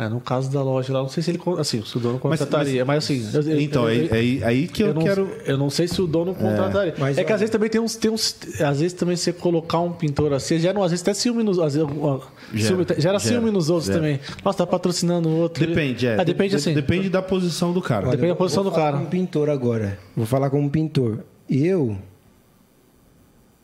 É, 0.00 0.08
no 0.08 0.20
caso 0.20 0.48
da 0.52 0.62
loja 0.62 0.92
lá, 0.92 1.00
não 1.00 1.08
sei 1.08 1.24
se 1.24 1.30
ele. 1.32 1.40
Assim, 1.58 1.82
se 1.84 1.96
o 1.96 1.98
dono 1.98 2.20
Mas- 2.22 2.38
contrataria, 2.38 2.84
mas, 2.84 2.98
assim. 3.02 3.28
eu- 3.34 3.42
eu- 3.42 3.60
Então, 3.60 3.90
eu- 3.90 4.04
é, 4.04 4.06
é 4.06 4.14
aí- 4.20 4.44
aí 4.44 4.68
que 4.68 4.80
eu, 4.84 4.88
eu 4.88 4.94
não, 4.94 5.02
quero. 5.02 5.28
eu 5.44 5.58
não 5.58 5.68
sei 5.68 5.88
se 5.88 6.00
o 6.00 6.06
dono 6.06 6.36
contrataria. 6.36 6.94
mas 6.96 7.18
é 7.18 7.24
que 7.24 7.32
às 7.32 7.40
vezes 7.40 7.50
também 7.50 7.68
tem 7.68 7.80
uns, 7.80 7.96
tem 7.96 8.08
uns. 8.08 8.36
Às 8.60 8.78
vezes 8.78 8.92
também 8.92 9.16
você 9.16 9.32
colocar 9.32 9.80
um 9.80 9.90
pintor 9.90 10.32
assim, 10.32 10.56
gera, 10.60 10.78
às 10.84 10.92
vezes 10.92 11.02
até 11.02 11.12
ciúme 11.14 11.42
nos. 11.42 11.58
Às 11.58 11.74
vezes, 11.74 11.88
Gera, 11.90 12.22
ciúme, 12.68 12.84
gera, 12.86 13.00
gera, 13.00 13.18
ciúme 13.18 13.50
nos 13.50 13.70
outros 13.70 13.86
gera. 13.86 13.98
também. 13.98 14.20
Nossa, 14.44 14.58
tá 14.58 14.66
patrocinando 14.68 15.28
o 15.28 15.36
outro. 15.36 15.66
Depende, 15.66 16.06
é. 16.06 16.14
Ah, 16.20 16.22
depende 16.22 16.50
De- 16.50 16.56
assim. 16.56 16.74
Depende 16.74 17.08
da 17.08 17.20
posição 17.20 17.72
do 17.72 17.82
cara. 17.82 18.02
Olha, 18.06 18.10
Depende 18.12 18.28
da 18.28 18.34
eu 18.34 18.36
vou 18.36 18.44
posição 18.44 18.62
do 18.62 18.70
falar 18.70 18.84
cara. 18.84 18.96
Como 18.98 19.08
pintor 19.10 19.50
agora. 19.50 19.98
Vou 20.16 20.26
falar 20.26 20.48
como 20.48 20.70
pintor. 20.70 21.24
Eu 21.48 21.98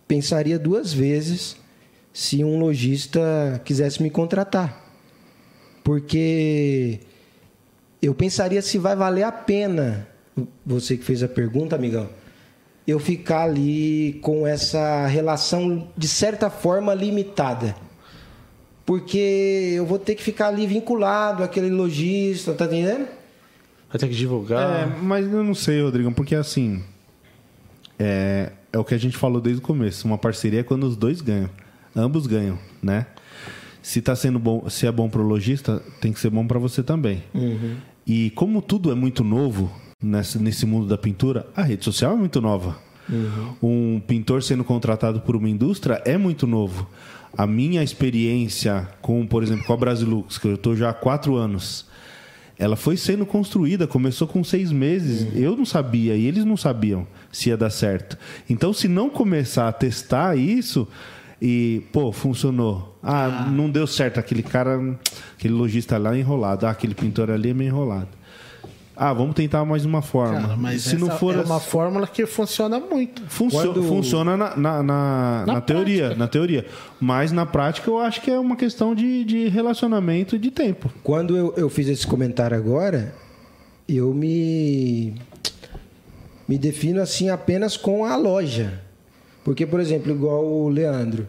pensaria 0.09 0.59
duas 0.59 0.93
vezes 0.93 1.57
se 2.13 2.45
um 2.45 2.59
lojista 2.59 3.61
quisesse 3.65 4.03
me 4.03 4.11
contratar. 4.11 4.83
Porque 5.83 7.01
eu 8.01 8.15
pensaria 8.15 8.63
se 8.63 8.79
vai 8.79 8.97
valer 8.97 9.25
a 9.25 9.33
pena, 9.33 10.09
você 10.65 10.97
que 10.97 11.05
fez 11.05 11.23
a 11.23 11.29
pergunta, 11.29 11.77
amigão, 11.77 12.09
eu 12.87 12.99
ficar 12.99 13.43
ali 13.45 14.19
com 14.23 14.47
essa 14.47 15.07
relação 15.07 15.89
de 15.97 16.09
certa 16.09 16.49
forma 16.49 16.95
limitada. 16.95 17.75
Porque 18.87 19.73
eu 19.77 19.87
vou 19.87 19.99
ter 19.99 20.15
que 20.15 20.23
ficar 20.23 20.49
ali 20.49 20.67
vinculado 20.67 21.43
àquele 21.43 21.71
lojista, 21.71 22.53
tá 22.53 22.67
entendendo? 22.67 23.07
Vai 23.89 23.99
ter 23.99 24.09
que 24.09 24.15
É, 24.15 24.17
divulgar. 24.17 25.03
mas 25.03 25.25
eu 25.31 25.43
não 25.43 25.55
sei, 25.55 25.81
Rodrigo, 25.83 26.13
porque 26.13 26.35
assim. 26.35 26.83
É, 27.99 28.53
é 28.73 28.79
o 28.79 28.85
que 28.85 28.95
a 28.95 28.99
gente 28.99 29.17
falou 29.17 29.41
desde 29.41 29.61
o 29.61 29.65
começo. 29.65 30.07
Uma 30.07 30.19
parceria 30.19 30.61
é 30.61 30.63
quando 30.63 30.85
os 30.85 30.97
dois 30.97 31.21
ganham. 31.21 31.51
Ambos 31.95 32.27
ganham, 32.27 32.59
né? 32.83 33.07
Se 33.83 34.01
tá 34.01 34.17
sendo 34.17 34.39
bom, 34.39 34.69
se 34.69 34.87
é 34.87 34.93
bom 34.93 35.09
pro 35.09 35.23
lojista, 35.23 35.83
tem 36.01 36.13
que 36.13 36.19
ser 36.19 36.31
bom 36.31 36.47
para 36.47 36.59
você 36.59 36.83
também. 36.83 37.23
E 38.07 38.31
como 38.31 38.61
tudo 38.63 38.91
é 38.91 38.95
muito 38.95 39.23
novo 39.23 39.71
nesse, 40.03 40.39
nesse 40.39 40.67
mundo 40.67 40.87
da 40.87 40.99
pintura, 40.99 41.47
a 41.55 41.63
rede 41.63 41.85
social 41.85 42.15
é 42.15 42.17
muito 42.17 42.41
nova. 42.41 42.79
Um 43.63 44.01
pintor 44.01 44.43
sendo 44.43 44.65
contratado 44.65 45.21
por 45.21 45.37
uma 45.37 45.49
indústria 45.49 46.03
é 46.05 46.17
muito 46.17 46.47
novo. 46.47 46.89
A 47.37 47.47
minha 47.47 47.83
experiência 47.83 48.89
com, 49.03 49.27
por 49.27 49.43
exemplo, 49.43 49.65
com 49.67 49.73
a 49.73 49.77
Brasilux, 49.77 50.39
que 50.39 50.49
eu 50.49 50.55
estou 50.55 50.75
já 50.75 50.91
há 50.91 50.95
quatro 50.95 51.37
anos, 51.37 51.87
ela 52.59 52.77
foi 52.77 52.97
sendo 52.97 53.27
construída, 53.27 53.87
começou 53.87 54.29
com 54.29 54.45
seis 54.45 54.71
meses. 54.71 55.29
Eu 55.35 55.57
não 55.57 55.65
sabia 55.65 56.15
e 56.15 56.27
eles 56.27 56.45
não 56.45 56.57
sabiam 56.57 57.07
se 57.33 57.49
ia 57.49 57.57
dar 57.57 57.71
certo. 57.71 58.17
Então, 58.49 58.73
se 58.73 58.87
não 58.87 59.11
começar 59.11 59.69
a 59.69 59.73
testar 59.73 60.37
isso 60.37 60.87
e, 61.43 61.83
pô, 61.93 62.13
funcionou. 62.13 62.99
Ah, 63.03 63.49
não 63.51 63.69
deu 63.69 63.87
certo. 63.87 64.19
Aquele 64.19 64.43
cara, 64.43 64.81
aquele 65.37 65.55
lojista 65.55 65.99
lá 65.99 66.15
é 66.15 66.21
enrolado. 66.21 66.67
Ah, 66.67 66.71
aquele 66.71 66.95
pintor 66.95 67.31
ali 67.31 67.51
é 67.51 67.55
meio 67.55 67.69
enrolado. 67.69 68.09
Ah, 68.97 69.13
vamos 69.13 69.35
tentar 69.35 69.65
mais 69.65 69.85
uma 69.85 70.01
forma. 70.03 70.41
Cara, 70.41 70.57
mas 70.57 70.83
se 70.83 70.97
não 70.97 71.11
for 71.11 71.35
é 71.35 71.41
uma 71.41 71.59
fórmula 71.59 72.07
que 72.07 72.25
funciona 72.27 72.79
muito. 72.79 73.23
Funcio- 73.29 73.61
Quando- 73.73 73.83
Funciona 73.83 74.37
na, 74.37 74.57
na, 74.57 74.83
na- 74.85 75.45
na 75.47 75.61
teoria, 75.61 76.15
na 76.15 76.29
teoria. 76.29 76.65
Mas 77.01 77.33
na 77.33 77.45
prática 77.45 77.91
eu 77.91 77.99
acho 77.99 78.21
que 78.21 78.31
é 78.31 78.39
uma 78.39 78.55
questão 78.57 78.95
de, 78.95 79.25
de 79.25 79.49
relacionamento 79.49 80.37
e 80.37 80.39
de 80.39 80.51
tempo. 80.53 80.89
Quando 81.03 81.37
eu, 81.37 81.53
eu 81.57 81.69
fiz 81.69 81.89
esse 81.89 82.07
comentário 82.07 82.57
agora, 82.57 83.13
eu 83.89 84.15
me 84.15 85.15
me 86.47 86.57
defino 86.59 87.01
assim 87.01 87.29
apenas 87.31 87.77
com 87.77 88.05
a 88.05 88.15
loja. 88.17 88.81
Porque, 89.43 89.67
por 89.67 89.81
exemplo, 89.81 90.13
igual 90.13 90.45
o 90.45 90.69
Leandro, 90.69 91.27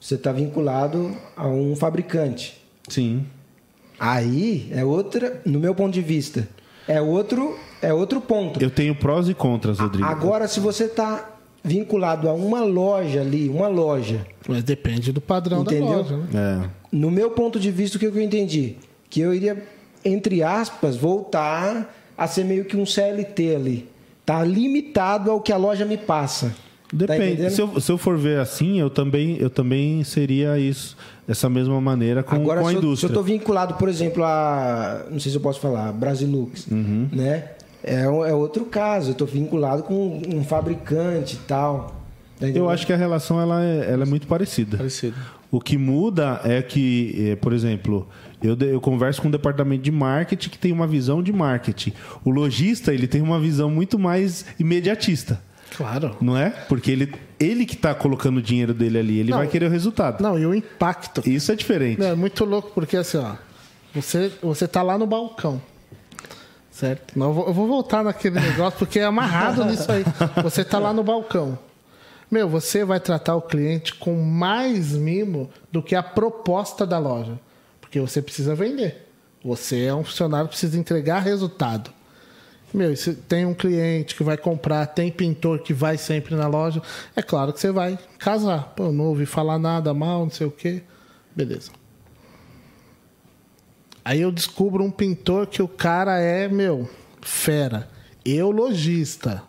você 0.00 0.14
está 0.14 0.30
vinculado 0.30 1.10
a 1.36 1.48
um 1.48 1.74
fabricante. 1.74 2.62
Sim. 2.88 3.26
Aí 3.98 4.68
é 4.72 4.84
outra, 4.84 5.40
no 5.44 5.58
meu 5.60 5.74
ponto 5.74 5.92
de 5.92 6.00
vista, 6.02 6.48
é 6.92 7.00
outro, 7.00 7.58
é 7.80 7.92
outro 7.92 8.20
ponto. 8.20 8.62
Eu 8.62 8.70
tenho 8.70 8.94
prós 8.94 9.28
e 9.28 9.34
contras, 9.34 9.78
Rodrigo. 9.78 10.06
Agora, 10.06 10.46
se 10.46 10.60
você 10.60 10.84
está 10.84 11.30
vinculado 11.64 12.28
a 12.28 12.32
uma 12.34 12.62
loja 12.62 13.20
ali, 13.20 13.48
uma 13.48 13.68
loja. 13.68 14.26
Mas 14.46 14.62
depende 14.62 15.12
do 15.12 15.20
padrão 15.20 15.62
Entendeu? 15.62 15.88
da 15.88 15.96
loja, 15.96 16.16
né? 16.16 16.28
É. 16.64 16.70
No 16.90 17.10
meu 17.10 17.30
ponto 17.30 17.58
de 17.58 17.70
vista, 17.70 17.96
o 17.96 18.00
que 18.00 18.06
eu 18.06 18.20
entendi? 18.20 18.76
Que 19.08 19.20
eu 19.20 19.32
iria, 19.32 19.66
entre 20.04 20.42
aspas, 20.42 20.96
voltar 20.96 21.94
a 22.16 22.26
ser 22.26 22.44
meio 22.44 22.64
que 22.64 22.76
um 22.76 22.84
CLT 22.84 23.56
ali. 23.56 23.88
Tá 24.26 24.44
limitado 24.44 25.30
ao 25.30 25.40
que 25.40 25.52
a 25.52 25.56
loja 25.56 25.84
me 25.84 25.96
passa. 25.96 26.54
Tá 26.92 26.98
Depende. 27.06 27.32
entendendo? 27.32 27.50
se, 27.50 27.60
eu, 27.62 27.80
se 27.80 27.90
eu 27.90 27.96
for 27.96 28.18
ver 28.18 28.38
assim, 28.38 28.78
eu 28.78 28.90
também, 28.90 29.36
eu 29.38 29.48
também 29.48 30.04
seria 30.04 30.58
isso, 30.58 30.94
dessa 31.26 31.48
mesma 31.48 31.80
maneira 31.80 32.22
com, 32.22 32.36
Agora, 32.36 32.60
com 32.60 32.66
a 32.66 32.70
se 32.70 32.76
eu, 32.76 32.80
se 32.80 32.84
eu 32.84 32.88
indústria. 32.88 33.08
estou 33.08 33.22
vinculado, 33.24 33.74
por 33.74 33.88
exemplo, 33.88 34.22
a. 34.22 35.06
Não 35.10 35.18
sei 35.18 35.30
se 35.32 35.36
eu 35.38 35.40
posso 35.40 35.58
falar, 35.58 35.90
Brasilux, 35.92 36.66
Uhum. 36.70 37.08
né? 37.10 37.44
É, 37.82 38.06
um- 38.08 38.24
é 38.24 38.34
outro 38.34 38.66
caso. 38.66 39.08
Eu 39.08 39.12
estou 39.12 39.26
vinculado 39.26 39.82
com 39.84 40.20
um 40.28 40.44
fabricante 40.44 41.36
e 41.36 41.38
tal. 41.48 42.00
Tá 42.38 42.46
Eu 42.48 42.68
acho 42.68 42.86
que 42.86 42.92
a 42.92 42.96
relação 42.96 43.40
ela 43.40 43.64
é, 43.64 43.90
ela 43.90 44.02
é 44.02 44.06
muito 44.06 44.26
parecida. 44.26 44.76
Parecido. 44.76 45.16
O 45.50 45.60
que 45.60 45.76
muda 45.78 46.40
é 46.44 46.60
que, 46.62 47.14
eh, 47.32 47.36
por 47.36 47.52
exemplo, 47.52 48.06
eu, 48.42 48.54
de- 48.56 48.66
eu 48.72 48.80
converso 48.80 49.20
com 49.22 49.28
o 49.28 49.30
departamento 49.30 49.82
de 49.82 49.90
marketing 49.90 50.48
que 50.50 50.58
tem 50.58 50.72
uma 50.72 50.86
visão 50.86 51.22
de 51.22 51.32
marketing. 51.32 51.92
O 52.24 52.30
lojista 52.30 52.92
ele 52.92 53.06
tem 53.06 53.20
uma 53.22 53.38
visão 53.40 53.70
muito 53.70 53.98
mais 53.98 54.44
imediatista, 54.58 55.40
Claro. 55.76 56.16
não 56.20 56.36
é? 56.36 56.50
Porque 56.68 56.90
ele, 56.90 57.14
ele 57.40 57.64
que 57.64 57.74
está 57.74 57.94
colocando 57.94 58.38
o 58.38 58.42
dinheiro 58.42 58.74
dele 58.74 58.98
ali, 58.98 59.18
ele 59.18 59.30
Não. 59.30 59.38
vai 59.38 59.46
querer 59.46 59.66
o 59.66 59.70
resultado. 59.70 60.22
Não, 60.22 60.38
e 60.38 60.46
o 60.46 60.54
impacto. 60.54 61.28
Isso 61.28 61.50
é 61.50 61.54
diferente. 61.54 62.02
É 62.02 62.14
muito 62.14 62.44
louco, 62.44 62.70
porque 62.74 62.96
assim, 62.96 63.18
ó. 63.18 63.34
Você, 63.94 64.32
você 64.42 64.66
tá 64.68 64.82
lá 64.82 64.96
no 64.98 65.06
balcão. 65.06 65.60
Certo? 66.70 67.18
Não, 67.18 67.26
eu, 67.28 67.32
vou, 67.34 67.46
eu 67.48 67.52
vou 67.52 67.66
voltar 67.68 68.02
naquele 68.02 68.40
negócio, 68.40 68.78
porque 68.78 68.98
é 68.98 69.04
amarrado 69.04 69.64
nisso 69.64 69.90
aí. 69.92 70.04
Você 70.42 70.64
tá 70.64 70.78
lá 70.78 70.92
no 70.92 71.02
balcão. 71.02 71.58
Meu, 72.30 72.48
você 72.48 72.82
vai 72.84 72.98
tratar 72.98 73.36
o 73.36 73.42
cliente 73.42 73.94
com 73.94 74.14
mais 74.22 74.92
mimo 74.92 75.50
do 75.70 75.82
que 75.82 75.94
a 75.94 76.02
proposta 76.02 76.86
da 76.86 76.98
loja. 76.98 77.38
Porque 77.80 78.00
você 78.00 78.22
precisa 78.22 78.54
vender. 78.54 79.06
Você 79.44 79.84
é 79.84 79.94
um 79.94 80.02
funcionário 80.02 80.46
que 80.46 80.52
precisa 80.52 80.78
entregar 80.78 81.18
resultado. 81.18 81.90
Meu, 82.72 82.96
se 82.96 83.14
tem 83.14 83.44
um 83.44 83.52
cliente 83.52 84.14
que 84.14 84.24
vai 84.24 84.36
comprar, 84.36 84.86
tem 84.86 85.10
pintor 85.10 85.58
que 85.58 85.74
vai 85.74 85.98
sempre 85.98 86.34
na 86.34 86.46
loja, 86.46 86.80
é 87.14 87.20
claro 87.20 87.52
que 87.52 87.60
você 87.60 87.70
vai 87.70 87.98
casar. 88.18 88.72
Pô, 88.74 88.90
não 88.90 89.06
ouvi 89.06 89.26
falar 89.26 89.58
nada 89.58 89.92
mal, 89.92 90.20
não 90.20 90.30
sei 90.30 90.46
o 90.46 90.50
quê. 90.50 90.82
Beleza. 91.36 91.70
Aí 94.04 94.20
eu 94.20 94.32
descubro 94.32 94.82
um 94.82 94.90
pintor 94.90 95.46
que 95.46 95.62
o 95.62 95.68
cara 95.68 96.18
é, 96.18 96.48
meu, 96.48 96.88
fera. 97.20 97.88
Eu, 98.24 98.50
lojista. 98.50 99.42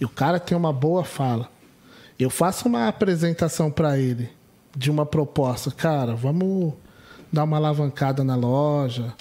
E 0.00 0.04
o 0.04 0.08
cara 0.08 0.38
tem 0.38 0.56
uma 0.56 0.72
boa 0.72 1.04
fala. 1.04 1.48
Eu 2.18 2.30
faço 2.30 2.68
uma 2.68 2.86
apresentação 2.86 3.70
para 3.70 3.98
ele 3.98 4.30
de 4.76 4.90
uma 4.90 5.06
proposta. 5.06 5.70
Cara, 5.70 6.14
vamos 6.14 6.74
dar 7.32 7.44
uma 7.44 7.56
alavancada 7.56 8.22
na 8.22 8.36
loja. 8.36 9.14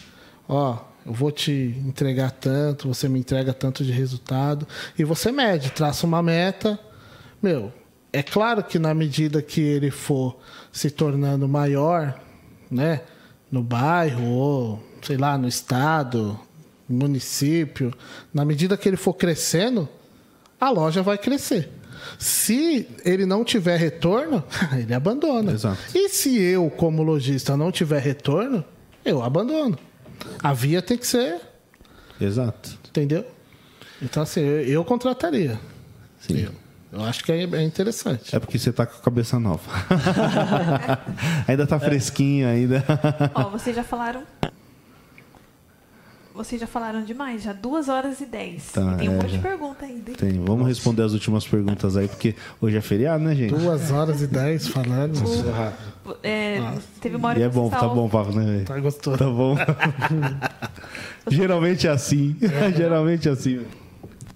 Ó, 0.47 0.77
eu 1.05 1.13
vou 1.13 1.31
te 1.31 1.75
entregar 1.85 2.31
tanto, 2.31 2.87
você 2.87 3.09
me 3.09 3.19
entrega 3.19 3.53
tanto 3.53 3.83
de 3.83 3.91
resultado. 3.91 4.67
E 4.97 5.03
você 5.03 5.31
mede, 5.31 5.71
traça 5.71 6.05
uma 6.05 6.23
meta. 6.23 6.79
Meu, 7.41 7.73
é 8.11 8.23
claro 8.23 8.63
que 8.63 8.79
na 8.79 8.93
medida 8.93 9.41
que 9.41 9.59
ele 9.59 9.91
for 9.91 10.37
se 10.71 10.89
tornando 10.89 11.47
maior, 11.47 12.19
né? 12.71 13.01
No 13.51 13.61
bairro, 13.61 14.25
ou 14.25 14.83
sei 15.01 15.17
lá, 15.17 15.37
no 15.37 15.47
estado, 15.47 16.39
no 16.87 16.97
município, 16.97 17.93
na 18.33 18.45
medida 18.45 18.77
que 18.77 18.87
ele 18.87 18.97
for 18.97 19.13
crescendo, 19.13 19.89
a 20.59 20.69
loja 20.69 21.01
vai 21.01 21.17
crescer. 21.17 21.69
Se 22.17 22.87
ele 23.03 23.25
não 23.25 23.43
tiver 23.43 23.77
retorno, 23.77 24.43
ele 24.77 24.93
abandona. 24.93 25.51
Exato. 25.51 25.77
E 25.93 26.07
se 26.09 26.39
eu, 26.39 26.69
como 26.69 27.03
lojista, 27.03 27.57
não 27.57 27.71
tiver 27.71 27.99
retorno, 27.99 28.63
eu 29.03 29.21
abandono. 29.21 29.77
A 30.41 30.53
via 30.53 30.81
tem 30.81 30.97
que 30.97 31.07
ser, 31.07 31.39
Exato. 32.19 32.77
entendeu? 32.89 33.25
Então, 34.01 34.23
assim, 34.23 34.41
eu, 34.41 34.61
eu 34.63 34.85
contrataria. 34.85 35.59
Sim. 36.19 36.43
Eu, 36.43 36.51
eu 36.99 37.03
acho 37.05 37.23
que 37.23 37.31
é, 37.31 37.43
é 37.43 37.61
interessante. 37.63 38.35
É 38.35 38.39
porque 38.39 38.59
você 38.59 38.71
tá 38.71 38.85
com 38.85 38.97
a 38.97 39.01
cabeça 39.01 39.39
nova. 39.39 39.69
ainda 41.47 41.65
tá 41.65 41.79
fresquinho 41.79 42.47
ainda. 42.47 42.83
Ó, 43.33 43.49
vocês 43.49 43.75
já 43.75 43.83
falaram. 43.83 44.23
Vocês 46.33 46.59
já 46.59 46.65
falaram 46.65 47.03
demais, 47.03 47.43
já 47.43 47.53
duas 47.53 47.87
horas 47.87 48.19
e 48.19 48.25
dez. 48.25 48.71
Tá, 48.71 48.93
e 48.95 48.97
tem 48.97 49.09
um 49.09 49.13
é, 49.13 49.15
monte 49.17 49.31
de 49.33 49.37
pergunta 49.37 49.85
ainda. 49.85 50.13
Tem, 50.13 50.43
vamos 50.43 50.67
responder 50.67 51.03
as 51.03 51.13
últimas 51.13 51.47
perguntas 51.47 51.95
aí, 51.95 52.07
porque 52.07 52.35
hoje 52.59 52.75
é 52.75 52.81
feriado, 52.81 53.23
né, 53.23 53.35
gente? 53.35 53.53
Duas 53.53 53.91
horas 53.91 54.19
e 54.21 54.27
dez 54.27 54.67
falando. 54.67 55.13
É, 56.23 56.59
teve 56.99 57.17
uma 57.17 57.29
hora 57.29 57.39
E 57.39 57.43
é 57.43 57.49
que 57.49 57.53
bom, 57.53 57.69
tá 57.69 57.87
bom, 57.87 58.09
Pablo, 58.09 58.33
né? 58.33 58.45
velho? 58.45 58.65
Tá 58.65 58.79
gostoso. 58.79 59.17
Tá 59.17 59.29
bom. 59.29 59.55
Geralmente 61.29 61.87
é 61.87 61.91
assim. 61.91 62.35
Geralmente 62.75 63.29
é 63.29 63.31
assim. 63.31 63.63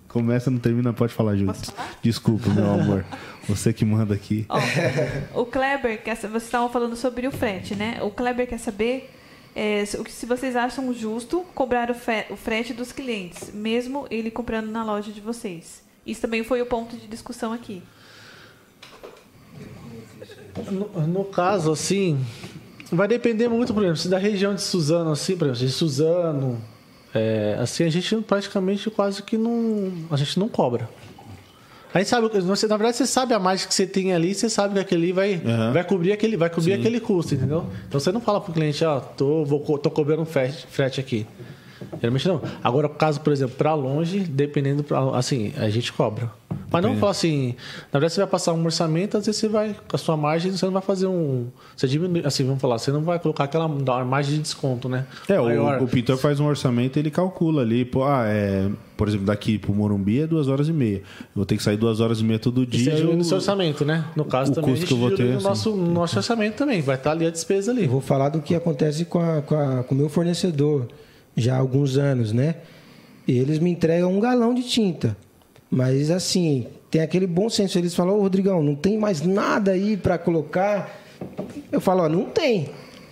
Começa, 0.07 0.51
não 0.51 0.59
termina, 0.59 0.93
pode 0.93 1.13
falar 1.13 1.35
falar? 1.35 1.55
Desculpa, 2.03 2.49
meu 2.49 2.69
amor. 2.69 3.05
Você 3.49 3.73
que 3.73 3.83
manda 3.83 4.13
aqui. 4.13 4.45
Ó, 4.49 5.41
o 5.41 5.45
Kleber, 5.45 6.03
quer, 6.03 6.15
vocês 6.15 6.43
estavam 6.43 6.69
falando 6.69 6.95
sobre 6.95 7.27
o 7.27 7.31
frete, 7.31 7.75
né? 7.75 7.99
O 8.01 8.11
Kleber 8.11 8.47
quer 8.47 8.59
saber 8.59 9.16
é, 9.59 9.84
se, 9.84 10.25
vocês 10.27 10.55
acham 10.55 10.93
justo 10.93 11.43
cobrar 11.55 11.89
o, 11.89 11.95
o 12.31 12.38
frete 12.38 12.75
dos 12.75 12.91
clientes, 12.91 13.51
mesmo 13.51 14.05
ele 14.11 14.29
comprando 14.29 14.69
na 14.69 14.84
loja 14.84 15.11
de 15.11 15.19
vocês. 15.19 15.81
Isso 16.05 16.21
também 16.21 16.43
foi 16.43 16.61
o 16.61 16.65
ponto 16.67 16.95
de 16.95 17.07
discussão 17.07 17.51
aqui. 17.51 17.81
No, 20.71 21.07
no 21.07 21.25
caso, 21.25 21.71
assim, 21.71 22.23
vai 22.91 23.07
depender 23.07 23.47
muito, 23.47 23.73
por 23.73 23.81
exemplo, 23.81 23.97
se 23.97 24.07
da 24.07 24.19
região 24.19 24.53
de 24.53 24.61
Suzano, 24.61 25.11
assim, 25.11 25.35
por 25.35 25.45
exemplo, 25.47 25.65
de 25.65 25.73
Suzano, 25.73 26.61
é, 27.11 27.57
assim, 27.59 27.84
a 27.84 27.89
gente 27.89 28.15
praticamente 28.17 28.91
quase 28.91 29.23
que 29.23 29.39
não. 29.39 29.91
A 30.11 30.17
gente 30.17 30.38
não 30.38 30.47
cobra. 30.47 30.88
A 31.93 31.99
gente 31.99 32.09
sabe, 32.09 32.27
você, 32.41 32.68
na 32.68 32.76
verdade, 32.77 32.97
você 32.97 33.05
sabe 33.07 33.34
a 33.34 33.39
margem 33.39 33.68
que 33.68 33.73
você 33.73 33.88
tem 33.88 34.14
ali, 34.14 34.35
você 34.35 34.49
sabe 34.49 34.73
que 34.76 34.80
aquele 34.81 35.11
vai, 35.14 35.41
Aham. 35.43 35.72
vai 35.73 35.84
cobrir 35.84 36.11
aquele, 36.11 36.35
vai 36.38 36.49
cobrir 36.49 36.73
aquele 36.73 36.99
custo, 36.99 37.34
entendeu? 37.34 37.65
Então 37.88 37.99
você 37.99 38.11
não 38.11 38.19
fala 38.22 38.41
pro 38.41 38.51
cliente, 38.53 38.84
ó, 38.84 38.99
tô, 38.99 39.45
vou, 39.45 39.61
co- 39.61 39.77
tô 39.77 39.89
cobrando 39.89 40.22
um 40.22 40.26
frete, 40.26 40.68
frete 40.69 40.99
aqui. 40.99 41.26
Geralmente 42.01 42.27
não. 42.27 42.41
Agora, 42.63 42.89
caso, 42.89 43.19
por 43.21 43.31
exemplo, 43.33 43.55
para 43.55 43.73
longe, 43.73 44.19
dependendo, 44.19 44.83
pra, 44.83 44.99
assim, 45.17 45.53
a 45.57 45.69
gente 45.69 45.91
cobra. 45.93 46.31
Mas 46.69 46.83
não 46.83 46.97
fala 46.97 47.11
assim, 47.11 47.55
na 47.93 47.99
verdade 47.99 48.13
você 48.13 48.21
vai 48.21 48.29
passar 48.29 48.51
um 48.51 48.63
orçamento, 48.65 49.15
às 49.17 49.25
vezes 49.25 49.39
você 49.39 49.47
vai, 49.47 49.73
com 49.87 49.95
a 49.95 49.97
sua 49.97 50.17
margem, 50.17 50.51
você 50.51 50.65
não 50.65 50.73
vai 50.73 50.81
fazer 50.81 51.07
um. 51.07 51.47
Você 51.75 51.87
diminui, 51.87 52.25
assim, 52.25 52.43
vamos 52.45 52.59
falar, 52.59 52.77
você 52.77 52.91
não 52.91 53.01
vai 53.03 53.19
colocar 53.19 53.45
aquela 53.45 53.67
margem 53.69 54.35
de 54.35 54.41
desconto, 54.41 54.89
né? 54.89 55.05
É, 55.29 55.39
Maior. 55.39 55.79
o, 55.81 55.85
o 55.85 55.87
pintor 55.87 56.17
faz 56.17 56.39
um 56.41 56.45
orçamento 56.45 56.97
ele 56.99 57.09
calcula 57.09 57.61
ali, 57.61 57.85
pô, 57.85 58.03
ah, 58.03 58.25
é, 58.27 58.69
por 58.97 59.07
exemplo, 59.07 59.25
daqui 59.27 59.57
pro 59.57 59.73
Morumbi 59.73 60.21
é 60.21 60.27
duas 60.27 60.49
horas 60.49 60.67
e 60.67 60.73
meia. 60.73 60.97
Eu 60.97 61.03
vou 61.35 61.45
ter 61.45 61.55
que 61.55 61.63
sair 61.63 61.77
duas 61.77 62.01
horas 62.01 62.19
e 62.19 62.23
meia 62.25 62.39
todo 62.39 62.65
dia. 62.65 62.83
você 62.83 62.91
diminui 62.91 63.13
eu- 63.13 63.17
no 63.17 63.23
seu 63.23 63.37
orçamento, 63.37 63.85
né? 63.85 64.03
No 64.15 64.25
caso 64.25 64.51
o 64.51 64.55
também, 64.55 64.71
custo 64.71 64.83
a 64.83 64.87
que 64.87 64.93
eu 64.93 64.97
vou 64.97 65.09
ter, 65.11 65.15
diminui 65.17 65.33
no 65.33 65.37
assim. 65.39 65.47
nosso, 65.47 65.71
no 65.71 65.93
nosso 65.93 66.17
orçamento 66.17 66.55
também. 66.55 66.81
Vai 66.81 66.95
estar 66.95 67.11
ali 67.11 67.25
a 67.25 67.29
despesa 67.29 67.71
ali. 67.71 67.83
Eu 67.85 67.91
vou 67.91 68.01
falar 68.01 68.27
do 68.29 68.41
que 68.41 68.53
acontece 68.53 69.05
com, 69.05 69.19
a, 69.19 69.41
com, 69.41 69.55
a- 69.55 69.83
com 69.83 69.95
o 69.95 69.97
meu 69.97 70.09
fornecedor 70.09 70.87
já 71.38 71.55
há 71.55 71.59
alguns 71.59 71.97
anos, 71.97 72.34
né? 72.34 72.55
Eles 73.27 73.59
me 73.59 73.69
entregam 73.69 74.11
um 74.11 74.19
galão 74.19 74.53
de 74.53 74.64
tinta. 74.64 75.15
Mas 75.69 76.09
assim, 76.09 76.65
tem 76.89 77.01
aquele 77.01 77.27
bom 77.27 77.49
senso. 77.49 77.77
Eles 77.77 77.93
falam, 77.93 78.18
ô 78.18 78.22
Rodrigão, 78.22 78.64
não 78.64 78.76
tem 78.76 78.97
mais 78.97 79.22
nada 79.22 79.72
aí 79.72 79.95
para 79.95 80.18
colocar. 80.18 80.99
Eu 81.72 81.80
falo, 81.80 82.03
ó, 82.03 82.09
não 82.09 82.26
tem. 82.26 82.69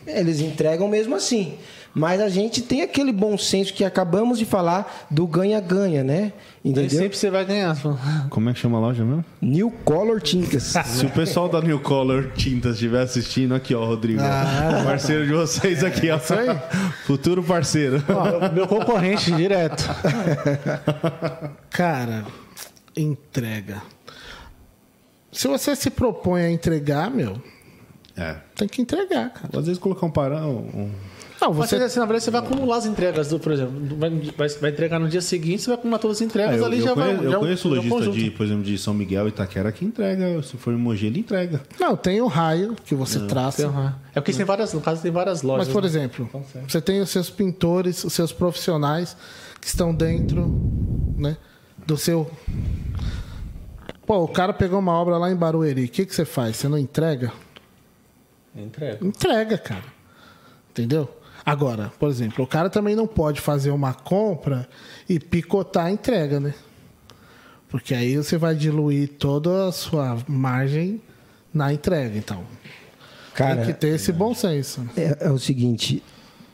Eles 0.08 0.40
entregam 0.40 0.88
mesmo 0.88 1.16
assim. 1.16 1.54
Mas 1.98 2.20
a 2.20 2.28
gente 2.28 2.62
tem 2.62 2.82
aquele 2.82 3.14
bom 3.14 3.38
senso 3.38 3.74
que 3.74 3.86
acabamos 3.86 4.38
de 4.38 4.44
falar 4.44 5.08
do 5.10 5.26
ganha-ganha, 5.26 6.04
né? 6.04 6.34
Nem 6.62 6.74
Entendeu? 6.74 6.90
sempre 7.00 7.18
você 7.18 7.30
vai 7.30 7.46
ganhar. 7.46 7.74
pô. 7.82 7.96
Como 8.30 8.50
é 8.50 8.54
que 8.54 8.60
chama 8.60 8.78
a 8.78 8.82
loja 8.82 9.06
mesmo? 9.06 9.24
New 9.42 9.72
Color 9.86 10.20
Tintas. 10.20 10.74
Se 10.86 11.06
o 11.06 11.10
pessoal 11.10 11.48
da 11.48 11.62
New 11.62 11.80
Color 11.80 12.32
Tintas 12.36 12.74
estiver 12.74 13.02
assistindo, 13.02 13.56
aqui, 13.56 13.74
ó, 13.74 13.86
Rodrigo. 13.86 14.20
Parceiro 14.84 15.26
de 15.26 15.32
vocês 15.32 15.86
aqui, 15.86 16.10
ó. 16.12 16.20
Futuro 17.06 17.42
parceiro. 17.42 18.04
Ó, 18.10 18.52
meu 18.54 18.68
concorrente 18.68 19.32
direto. 19.32 19.84
Cara, 21.70 22.26
entrega. 22.96 23.82
Se 25.32 25.48
você 25.48 25.76
se 25.76 25.90
propõe 25.90 26.42
a 26.44 26.52
entregar, 26.52 27.10
meu, 27.10 27.42
É. 28.18 28.36
tem 28.56 28.68
que 28.68 28.82
entregar, 28.82 29.30
cara. 29.30 29.50
Às 29.60 29.66
vezes 29.66 29.80
colocar 29.80 30.06
um 30.06 30.12
parão. 30.12 30.58
Um... 30.58 30.92
Não, 31.42 31.54
Mas 31.54 31.70
você. 31.70 31.76
assim, 31.76 32.00
na 32.00 32.06
verdade, 32.06 32.24
você 32.24 32.32
vai 32.32 32.42
acumular 32.42 32.78
as 32.78 32.86
entregas, 32.86 33.28
do, 33.28 33.40
por 33.40 33.52
exemplo. 33.52 33.74
Vai, 33.98 34.10
vai, 34.10 34.48
vai 34.50 34.70
entregar 34.72 35.00
no 35.00 35.08
dia 35.10 35.22
seguinte, 35.22 35.62
você 35.64 35.68
vai 35.70 35.78
acumular 35.78 36.00
todas 36.00 36.18
as 36.18 36.22
É, 36.22 36.26
entregas 36.26 36.58
eu, 36.60 36.66
ali 36.66 36.80
eu 36.80 36.84
já 36.84 36.94
conheço, 36.94 37.16
vai. 37.18 37.26
eu 37.26 37.32
já, 37.32 37.38
conheço 37.40 37.70
já 37.70 37.76
é 37.76 37.80
um 37.80 37.90
lojista 37.90 38.12
de, 38.12 38.32
por 38.32 38.46
exemplo, 38.46 38.64
de 38.64 38.78
São 38.78 38.94
Miguel 38.94 39.26
e 39.26 39.30
Itaquera 39.30 39.72
que 39.72 39.84
entrega. 39.86 40.42
Se 40.44 40.58
for 40.58 40.74
em 40.74 40.78
Mogi, 40.78 41.08
ele 41.08 41.20
entrega. 41.20 41.62
Não, 41.80 41.96
tem 41.98 42.22
o 42.22 42.28
raio 42.28 42.76
que 42.86 42.96
você 42.96 43.20
traça. 43.28 43.68
Aham. 43.68 43.96
É 44.14 44.22
porque 44.22 44.34
tem 44.34 44.46
várias, 44.46 44.74
no 44.74 44.82
caso 44.82 45.02
tem 45.02 45.12
várias 45.12 45.42
lojas. 45.42 45.68
Mas, 45.68 45.74
por 45.74 45.82
né? 45.84 45.88
exemplo, 45.90 46.26
Então, 46.30 46.44
você 46.68 46.80
tem 46.82 47.02
os 47.02 47.10
seus 47.10 47.30
pintores, 47.30 48.04
os 48.04 48.14
seus 48.14 48.32
profissionais 48.32 49.16
que 49.60 49.68
estão 49.68 49.94
dentro 49.94 50.48
né, 51.18 51.36
do 51.86 51.98
seu 51.98 52.30
Pô, 54.06 54.24
o 54.24 54.28
cara 54.28 54.54
pegou 54.54 54.78
uma 54.80 54.94
obra 54.94 55.18
lá 55.18 55.32
em 55.32 55.36
Barueri. 55.36 55.86
O 55.86 55.90
que, 55.90 56.06
que 56.06 56.14
você 56.14 56.26
faz? 56.26 56.58
Você 56.58 56.68
não 56.68 56.78
entrega? 56.78 57.34
Entrega. 58.56 59.06
Entrega, 59.06 59.58
cara. 59.58 59.84
Entendeu? 60.70 61.10
Agora, 61.46 61.92
por 62.00 62.10
exemplo, 62.10 62.44
o 62.44 62.48
cara 62.48 62.70
também 62.70 62.96
não 62.96 63.06
pode 63.06 63.40
fazer 63.40 63.70
uma 63.70 63.94
compra 63.94 64.68
e 65.08 65.20
picotar 65.20 65.86
a 65.86 65.92
entrega, 65.92 66.40
né? 66.40 66.56
Porque 67.70 67.94
aí 67.94 68.18
você 68.18 68.38
vai 68.38 68.56
diluir 68.56 69.10
toda 69.20 69.68
a 69.68 69.72
sua 69.72 70.18
margem 70.28 71.02
na 71.54 71.72
entrega. 71.72 72.18
Então, 72.18 72.44
Cara, 73.34 73.58
tem 73.58 73.66
que 73.66 73.74
ter 73.74 73.90
esse 73.90 74.12
bom 74.12 74.34
senso. 74.34 74.88
é, 74.98 75.28
é 75.28 75.30
o 75.30 75.38
seguinte: 75.38 76.02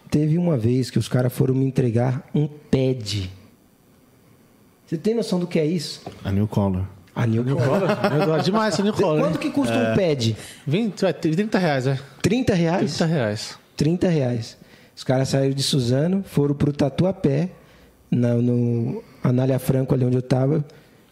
teve 0.09 0.37
uma 0.37 0.57
vez 0.57 0.89
que 0.89 0.99
os 0.99 1.07
caras 1.07 1.31
foram 1.31 1.55
me 1.55 1.63
entregar 1.63 2.27
um 2.35 2.47
pad. 2.47 3.31
Você 4.85 4.97
tem 4.97 5.15
noção 5.15 5.39
do 5.39 5.47
que 5.47 5.57
é 5.57 5.65
isso? 5.65 6.01
A 6.23 6.31
New 6.31 6.47
Color. 6.47 6.85
A 7.15 7.25
New. 7.25 7.43
Color? 7.43 7.81
Eu 8.19 8.25
gosto 8.25 8.45
demais 8.45 8.73
esse 8.73 8.83
New 8.83 8.93
Color. 8.93 9.21
Quanto 9.21 9.35
hein? 9.35 9.39
que 9.41 9.51
custa 9.51 9.73
um 9.73 9.95
pad? 9.95 10.35
20, 10.67 11.01
vai, 11.01 11.13
30 11.13 11.57
reais, 11.57 11.87
é. 11.87 11.99
30 12.21 12.53
reais? 12.53 12.97
30 12.97 13.05
reais. 13.05 13.59
30 13.77 14.07
reais. 14.09 14.60
Os 15.01 15.03
caras 15.03 15.29
saíram 15.29 15.55
de 15.55 15.63
Suzano, 15.63 16.23
foram 16.23 16.53
pro 16.53 16.71
Tatuapé, 16.71 17.49
na, 18.11 18.35
no 18.35 19.01
Anália 19.23 19.57
Franco, 19.57 19.95
ali 19.95 20.05
onde 20.05 20.17
eu 20.17 20.21
tava, 20.21 20.63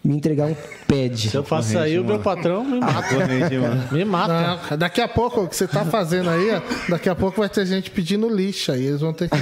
me 0.03 0.15
entregar 0.15 0.45
um 0.45 0.55
pad. 0.87 1.17
Se 1.27 1.35
eu 1.35 1.43
faço 1.43 1.69
isso 1.69 1.79
aí, 1.79 1.97
o 1.97 2.05
meu 2.05 2.19
patrão 2.19 2.63
me 2.63 2.79
mata. 2.79 3.01
Corrente, 3.09 3.57
mano. 3.57 3.83
Me 3.91 4.05
mata. 4.05 4.59
Não, 4.69 4.77
daqui 4.77 5.01
a 5.01 5.07
pouco, 5.07 5.41
o 5.41 5.47
que 5.47 5.55
você 5.55 5.67
tá 5.67 5.83
fazendo 5.85 6.29
aí, 6.29 6.51
ó, 6.51 6.61
daqui 6.87 7.09
a 7.09 7.15
pouco 7.15 7.39
vai 7.39 7.49
ter 7.49 7.65
gente 7.65 7.89
pedindo 7.89 8.29
lixa 8.29 8.73
aí. 8.73 8.85
Eles 8.85 9.01
vão 9.01 9.11
ter 9.11 9.27
que. 9.27 9.35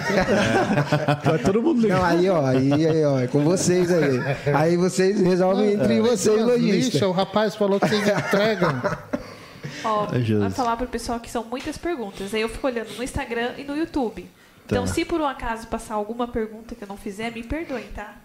Vai 1.29 1.39
todo 1.39 1.61
mundo 1.61 1.81
Não, 1.81 1.95
ligar. 1.97 2.05
aí, 2.05 2.29
ó, 2.29 2.45
aí, 2.45 2.87
aí, 2.87 3.03
ó, 3.05 3.19
é 3.19 3.27
com 3.27 3.41
vocês 3.43 3.91
aí. 3.91 4.17
Aí 4.55 4.77
vocês 4.77 5.19
resolvem 5.19 5.73
entre 5.73 5.99
vocês, 5.99 6.41
lojistas. 6.41 6.93
lixa, 6.93 7.05
o 7.05 7.11
rapaz 7.11 7.53
falou 7.53 7.81
que 7.81 7.89
vocês 7.89 8.07
entregam. 8.07 8.81
Ó, 9.83 10.07
É 10.15 10.19
justo. 10.19 10.39
vai 10.39 10.49
falar 10.51 10.77
pro 10.77 10.87
pessoal 10.87 11.19
que 11.19 11.29
são 11.29 11.43
muitas 11.43 11.77
perguntas. 11.77 12.33
Aí 12.33 12.39
eu 12.41 12.47
fico 12.49 12.65
olhando 12.65 12.95
no 12.95 13.03
Instagram 13.03 13.51
e 13.57 13.65
no 13.65 13.75
YouTube. 13.75 14.25
Então, 14.67 14.85
Tá. 14.85 14.93
se 14.93 15.03
por 15.05 15.19
um 15.19 15.25
acaso 15.25 15.67
passar 15.67 15.95
alguma 15.95 16.27
pergunta 16.27 16.75
que 16.75 16.83
eu 16.83 16.87
não 16.87 16.97
fizer, 16.97 17.31
me 17.31 17.41
perdoem, 17.41 17.87
tá? 17.95 18.15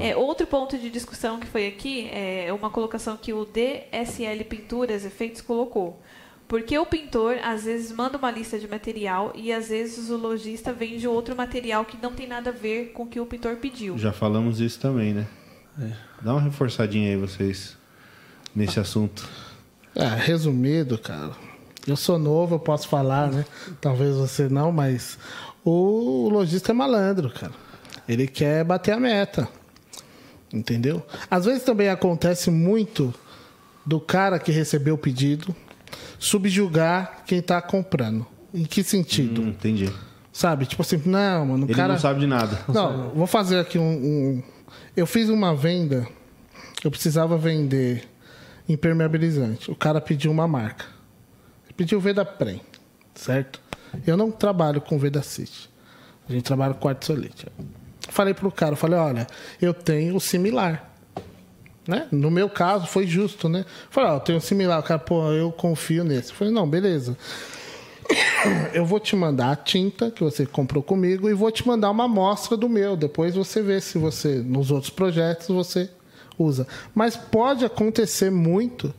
É, 0.00 0.14
outro 0.16 0.46
ponto 0.46 0.76
de 0.76 0.90
discussão 0.90 1.38
que 1.38 1.46
foi 1.46 1.66
aqui 1.66 2.08
é 2.12 2.52
uma 2.52 2.68
colocação 2.70 3.16
que 3.16 3.32
o 3.32 3.44
DSL 3.44 4.44
Pinturas 4.44 5.04
Efeitos 5.04 5.40
colocou. 5.40 6.00
Porque 6.46 6.76
o 6.78 6.86
pintor 6.86 7.36
às 7.44 7.64
vezes 7.64 7.92
manda 7.92 8.16
uma 8.18 8.30
lista 8.30 8.58
de 8.58 8.66
material 8.66 9.32
e 9.34 9.52
às 9.52 9.68
vezes 9.68 10.08
o 10.10 10.16
lojista 10.16 10.72
vende 10.72 11.06
outro 11.06 11.36
material 11.36 11.84
que 11.84 11.98
não 12.02 12.12
tem 12.12 12.26
nada 12.26 12.50
a 12.50 12.52
ver 12.52 12.92
com 12.92 13.02
o 13.02 13.06
que 13.06 13.20
o 13.20 13.26
pintor 13.26 13.56
pediu. 13.56 13.96
Já 13.98 14.12
falamos 14.12 14.58
isso 14.60 14.80
também, 14.80 15.12
né? 15.14 15.26
Dá 16.22 16.32
uma 16.32 16.40
reforçadinha 16.40 17.10
aí, 17.10 17.16
vocês, 17.16 17.76
nesse 18.56 18.80
assunto. 18.80 19.28
É, 19.94 20.06
resumido, 20.06 20.98
cara. 20.98 21.32
Eu 21.88 21.96
sou 21.96 22.18
novo, 22.18 22.56
eu 22.56 22.58
posso 22.60 22.86
falar, 22.88 23.30
né? 23.32 23.44
Talvez 23.80 24.14
você 24.16 24.48
não, 24.48 24.70
mas 24.70 25.18
o 25.64 26.28
lojista 26.30 26.72
é 26.72 26.74
malandro, 26.74 27.30
cara. 27.30 27.52
Ele 28.08 28.26
quer 28.26 28.62
bater 28.64 28.92
a 28.92 29.00
meta. 29.00 29.48
Entendeu? 30.52 31.02
Às 31.30 31.44
vezes 31.46 31.62
também 31.62 31.88
acontece 31.88 32.50
muito 32.50 33.12
do 33.84 33.98
cara 34.00 34.38
que 34.38 34.52
recebeu 34.52 34.94
o 34.94 34.98
pedido 34.98 35.54
subjugar 36.18 37.22
quem 37.26 37.40
tá 37.40 37.60
comprando. 37.60 38.26
Em 38.52 38.64
que 38.64 38.82
sentido? 38.82 39.42
Hum, 39.42 39.48
entendi. 39.48 39.92
Sabe? 40.32 40.66
Tipo 40.66 40.82
assim, 40.82 41.00
não, 41.04 41.46
mano, 41.46 41.64
o 41.64 41.68
Ele 41.68 41.74
cara. 41.74 41.94
não 41.94 42.00
sabe 42.00 42.20
de 42.20 42.26
nada. 42.26 42.58
Não, 42.68 43.10
vou 43.10 43.26
fazer 43.26 43.58
aqui 43.58 43.78
um, 43.78 43.82
um- 43.82 44.42
Eu 44.96 45.06
fiz 45.06 45.28
uma 45.28 45.54
venda. 45.54 46.06
Eu 46.84 46.90
precisava 46.90 47.36
vender 47.36 48.08
impermeabilizante. 48.68 49.70
O 49.70 49.74
cara 49.74 50.00
pediu 50.00 50.30
uma 50.30 50.46
marca. 50.46 50.84
Pediu 51.78 52.00
Vedaprem, 52.00 52.60
certo? 53.14 53.60
Eu 54.04 54.16
não 54.16 54.32
trabalho 54.32 54.80
com 54.80 54.98
Vedacity. 54.98 55.70
A 56.28 56.32
gente 56.32 56.42
trabalha 56.42 56.74
com 56.74 56.80
quartzolite. 56.80 57.46
Falei 58.08 58.34
pro 58.34 58.50
cara, 58.50 58.74
falei, 58.74 58.98
olha, 58.98 59.28
eu 59.62 59.72
tenho 59.72 60.16
o 60.16 60.20
similar. 60.20 60.92
Né? 61.86 62.08
No 62.10 62.32
meu 62.32 62.50
caso, 62.50 62.88
foi 62.88 63.06
justo, 63.06 63.48
né? 63.48 63.64
Falei, 63.90 64.10
ó, 64.10 64.16
eu 64.16 64.20
tenho 64.20 64.38
um 64.38 64.40
similar. 64.40 64.80
O 64.80 64.82
cara, 64.82 64.98
pô, 64.98 65.30
eu 65.30 65.52
confio 65.52 66.02
nesse. 66.02 66.32
Falei, 66.32 66.52
não, 66.52 66.68
beleza. 66.68 67.16
Eu 68.74 68.84
vou 68.84 68.98
te 68.98 69.14
mandar 69.14 69.52
a 69.52 69.56
tinta 69.56 70.10
que 70.10 70.24
você 70.24 70.46
comprou 70.46 70.82
comigo 70.82 71.28
e 71.28 71.34
vou 71.34 71.50
te 71.50 71.66
mandar 71.66 71.90
uma 71.90 72.04
amostra 72.04 72.56
do 72.56 72.68
meu. 72.68 72.96
Depois 72.96 73.34
você 73.34 73.62
vê 73.62 73.80
se 73.80 73.98
você, 73.98 74.36
nos 74.36 74.70
outros 74.70 74.90
projetos, 74.90 75.48
você 75.48 75.88
usa. 76.38 76.66
Mas 76.94 77.16
pode 77.16 77.64
acontecer 77.64 78.30
muito 78.30 78.92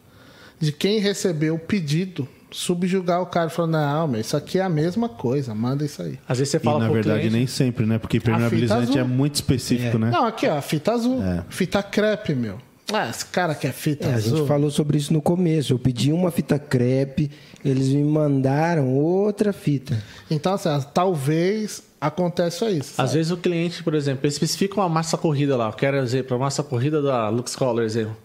de 0.60 0.72
quem 0.72 1.00
recebeu 1.00 1.56
o 1.56 1.60
pedido 1.60 2.28
subjugar 2.52 3.22
o 3.22 3.26
cara 3.26 3.48
e 3.48 3.50
falar, 3.50 3.68
não, 3.68 4.08
mas 4.08 4.26
isso 4.28 4.38
aqui 4.38 4.58
é 4.60 4.62
a 4.64 4.70
mesma 4.70 5.08
coisa, 5.10 5.54
manda 5.54 5.86
isso 5.86 6.02
aí. 6.02 6.20
Às 6.28 6.40
vezes 6.40 6.52
você 6.52 6.58
E 6.58 6.60
fala 6.60 6.80
na 6.80 6.86
pro 6.86 6.94
verdade 6.96 7.20
cliente, 7.20 7.36
nem 7.36 7.48
sempre, 7.48 7.86
né? 7.86 7.98
Porque 7.98 8.18
impermeabilizante 8.18 8.90
azul. 8.92 9.00
é 9.02 9.04
muito 9.04 9.36
específico, 9.36 9.98
né? 9.98 10.10
Não, 10.12 10.26
aqui 10.26 10.48
ó, 10.48 10.58
a 10.58 10.62
fita 10.62 10.92
azul. 10.94 11.22
É. 11.24 11.44
Fita 11.50 11.82
crepe, 11.84 12.34
meu. 12.34 12.58
Ah, 12.92 13.08
esse 13.08 13.24
cara 13.28 13.54
quer 13.54 13.72
fita 13.72 14.08
É, 14.08 14.14
a 14.14 14.16
azul. 14.16 14.38
gente 14.40 14.48
falou 14.48 14.72
sobre 14.72 14.98
isso 14.98 15.14
no 15.14 15.22
começo. 15.22 15.72
Eu 15.74 15.78
pedi 15.78 16.12
uma 16.12 16.32
fita 16.32 16.58
crepe, 16.58 17.30
eles 17.64 17.90
me 17.90 18.04
mandaram 18.04 18.88
outra 18.96 19.54
fita. 19.54 20.02
Então, 20.32 20.54
assim, 20.54 20.70
talvez 20.92 21.84
aconteça 22.02 22.70
isso. 22.72 22.90
Às 22.94 22.96
sabe? 22.96 23.14
vezes 23.14 23.32
o 23.32 23.38
cliente, 23.38 23.84
por 23.84 23.94
exemplo, 23.94 24.26
especifica 24.28 24.74
uma 24.76 24.90
massa 24.90 25.18
corrida 25.18 25.56
lá. 25.56 25.68
Eu 25.68 25.74
quero 25.74 25.98
exemplo, 25.98 26.36
a 26.36 26.40
massa 26.40 26.64
corrida 26.64 27.00
da 27.02 27.30
Lux 27.30 27.56
Color, 27.56 27.84
exemplo. 27.84 28.18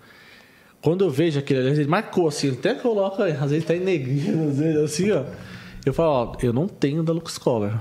Quando 0.84 1.02
eu 1.02 1.10
vejo 1.10 1.38
aquele, 1.38 1.62
vezes 1.62 1.78
ele 1.78 1.88
marcou 1.88 2.28
assim, 2.28 2.50
até 2.50 2.74
coloca, 2.74 3.24
às 3.24 3.50
vezes 3.50 3.64
tá 3.64 3.74
em 3.74 3.80
negrinho, 3.80 4.50
às 4.50 4.58
vezes 4.58 4.76
assim, 4.76 5.10
ó. 5.12 5.24
Eu 5.82 5.94
falo, 5.94 6.10
ó, 6.10 6.36
eu 6.42 6.52
não 6.52 6.68
tenho 6.68 7.02
da 7.02 7.10
Lux 7.10 7.38
Color. 7.38 7.80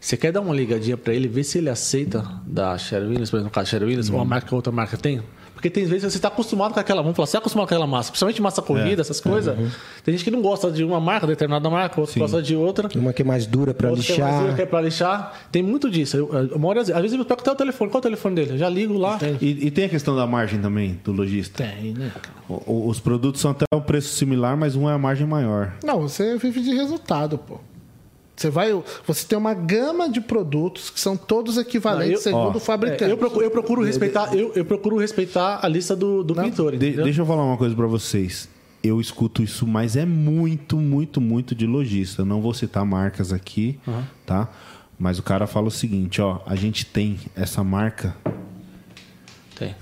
Você 0.00 0.16
quer 0.16 0.30
dar 0.30 0.40
uma 0.40 0.54
ligadinha 0.54 0.96
pra 0.96 1.12
ele, 1.12 1.26
ver 1.26 1.42
se 1.42 1.58
ele 1.58 1.68
aceita 1.68 2.24
da 2.46 2.78
Sherwin 2.78 3.16
por 3.16 3.22
exemplo, 3.22 3.42
no 3.42 3.50
caso 3.50 3.70
Sherwin 3.70 3.98
uma 4.10 4.24
marca 4.24 4.46
que 4.46 4.54
outra 4.54 4.70
marca 4.72 4.96
tem? 4.96 5.20
Porque 5.60 5.68
tem 5.68 5.84
vezes 5.84 6.04
que 6.06 6.10
você 6.12 6.16
está 6.16 6.28
acostumado 6.28 6.72
com 6.72 6.80
aquela, 6.80 7.02
vamos 7.02 7.14
falar, 7.14 7.26
você 7.26 7.36
é 7.36 7.38
acostumado 7.38 7.68
com 7.68 7.74
aquela 7.74 7.86
massa, 7.86 8.10
principalmente 8.10 8.40
massa 8.40 8.62
corrida, 8.62 9.02
essas 9.02 9.20
coisas. 9.20 9.54
Tem 10.02 10.12
gente 10.14 10.24
que 10.24 10.30
não 10.30 10.40
gosta 10.40 10.70
de 10.70 10.82
uma 10.82 10.98
marca, 10.98 11.26
determinada 11.26 11.68
marca, 11.68 12.00
outro 12.00 12.18
gosta 12.18 12.40
de 12.42 12.56
outra. 12.56 12.88
Uma 12.96 13.12
que 13.12 13.20
é 13.20 13.24
mais 13.26 13.44
dura 13.44 13.74
para 13.74 13.90
Outro 13.90 14.02
que 14.02 14.12
é 14.12 14.18
mais 14.18 14.30
lixar. 14.32 14.42
dura, 14.44 14.56
que 14.56 14.62
é 14.62 14.66
pra 14.66 14.80
lixar. 14.80 15.40
Tem 15.52 15.62
muito 15.62 15.90
disso. 15.90 16.16
Eu, 16.16 16.32
eu, 16.32 16.64
hora, 16.64 16.80
às 16.80 16.86
vezes 16.88 17.12
eu 17.12 17.24
pego 17.26 17.42
até 17.42 17.52
o 17.52 17.54
telefone. 17.54 17.90
Qual 17.90 17.98
é 17.98 18.00
o 18.00 18.02
telefone 18.02 18.34
dele? 18.36 18.52
Eu 18.52 18.58
já 18.58 18.70
ligo 18.70 18.96
lá. 18.96 19.18
E, 19.38 19.66
e 19.66 19.70
tem 19.70 19.84
a 19.84 19.88
questão 19.90 20.16
da 20.16 20.26
margem 20.26 20.58
também, 20.62 20.98
do 21.04 21.12
lojista. 21.12 21.62
Tem, 21.64 21.92
né? 21.92 22.10
o- 22.48 22.88
os 22.88 22.98
produtos 22.98 23.42
são 23.42 23.50
até 23.50 23.66
um 23.74 23.80
preço 23.82 24.14
similar, 24.14 24.56
mas 24.56 24.74
um 24.76 24.88
é 24.88 24.94
a 24.94 24.98
margem 24.98 25.26
maior. 25.26 25.74
Não, 25.84 26.00
você 26.00 26.38
vive 26.38 26.62
de 26.62 26.70
resultado, 26.74 27.36
pô. 27.36 27.58
Você 28.40 28.48
vai, 28.48 28.72
você 29.06 29.26
tem 29.26 29.36
uma 29.36 29.52
gama 29.52 30.08
de 30.08 30.18
produtos 30.18 30.88
que 30.88 30.98
são 30.98 31.14
todos 31.14 31.58
equivalentes 31.58 32.24
eu- 32.24 32.32
segundo 32.32 32.54
ó, 32.54 32.56
o 32.56 32.60
fabricante. 32.60 33.04
É, 33.04 33.12
eu, 33.12 33.18
procuro, 33.18 33.44
eu 33.44 33.50
procuro 33.50 33.82
respeitar, 33.82 34.34
eu, 34.34 34.50
eu 34.54 34.64
procuro 34.64 34.96
respeitar 34.96 35.60
a 35.62 35.68
lista 35.68 35.94
do, 35.94 36.24
do 36.24 36.34
pintor. 36.34 36.74
De- 36.74 36.92
deixa 37.02 37.20
eu 37.20 37.26
falar 37.26 37.44
uma 37.44 37.58
coisa 37.58 37.76
pra 37.76 37.86
vocês. 37.86 38.48
Eu 38.82 38.98
escuto 38.98 39.42
isso, 39.42 39.66
mas 39.66 39.94
é 39.94 40.06
muito, 40.06 40.78
muito, 40.78 41.20
muito 41.20 41.54
de 41.54 41.66
lojista. 41.66 42.22
Eu 42.22 42.26
não 42.26 42.40
vou 42.40 42.54
citar 42.54 42.82
marcas 42.82 43.30
aqui, 43.30 43.78
tá? 44.24 44.48
Mas 44.98 45.18
o 45.18 45.22
cara 45.22 45.46
fala 45.46 45.68
o 45.68 45.70
seguinte, 45.70 46.22
ó, 46.22 46.40
a 46.46 46.56
gente 46.56 46.86
tem 46.86 47.18
essa 47.36 47.62
marca 47.62 48.16
Tem. 49.54 49.74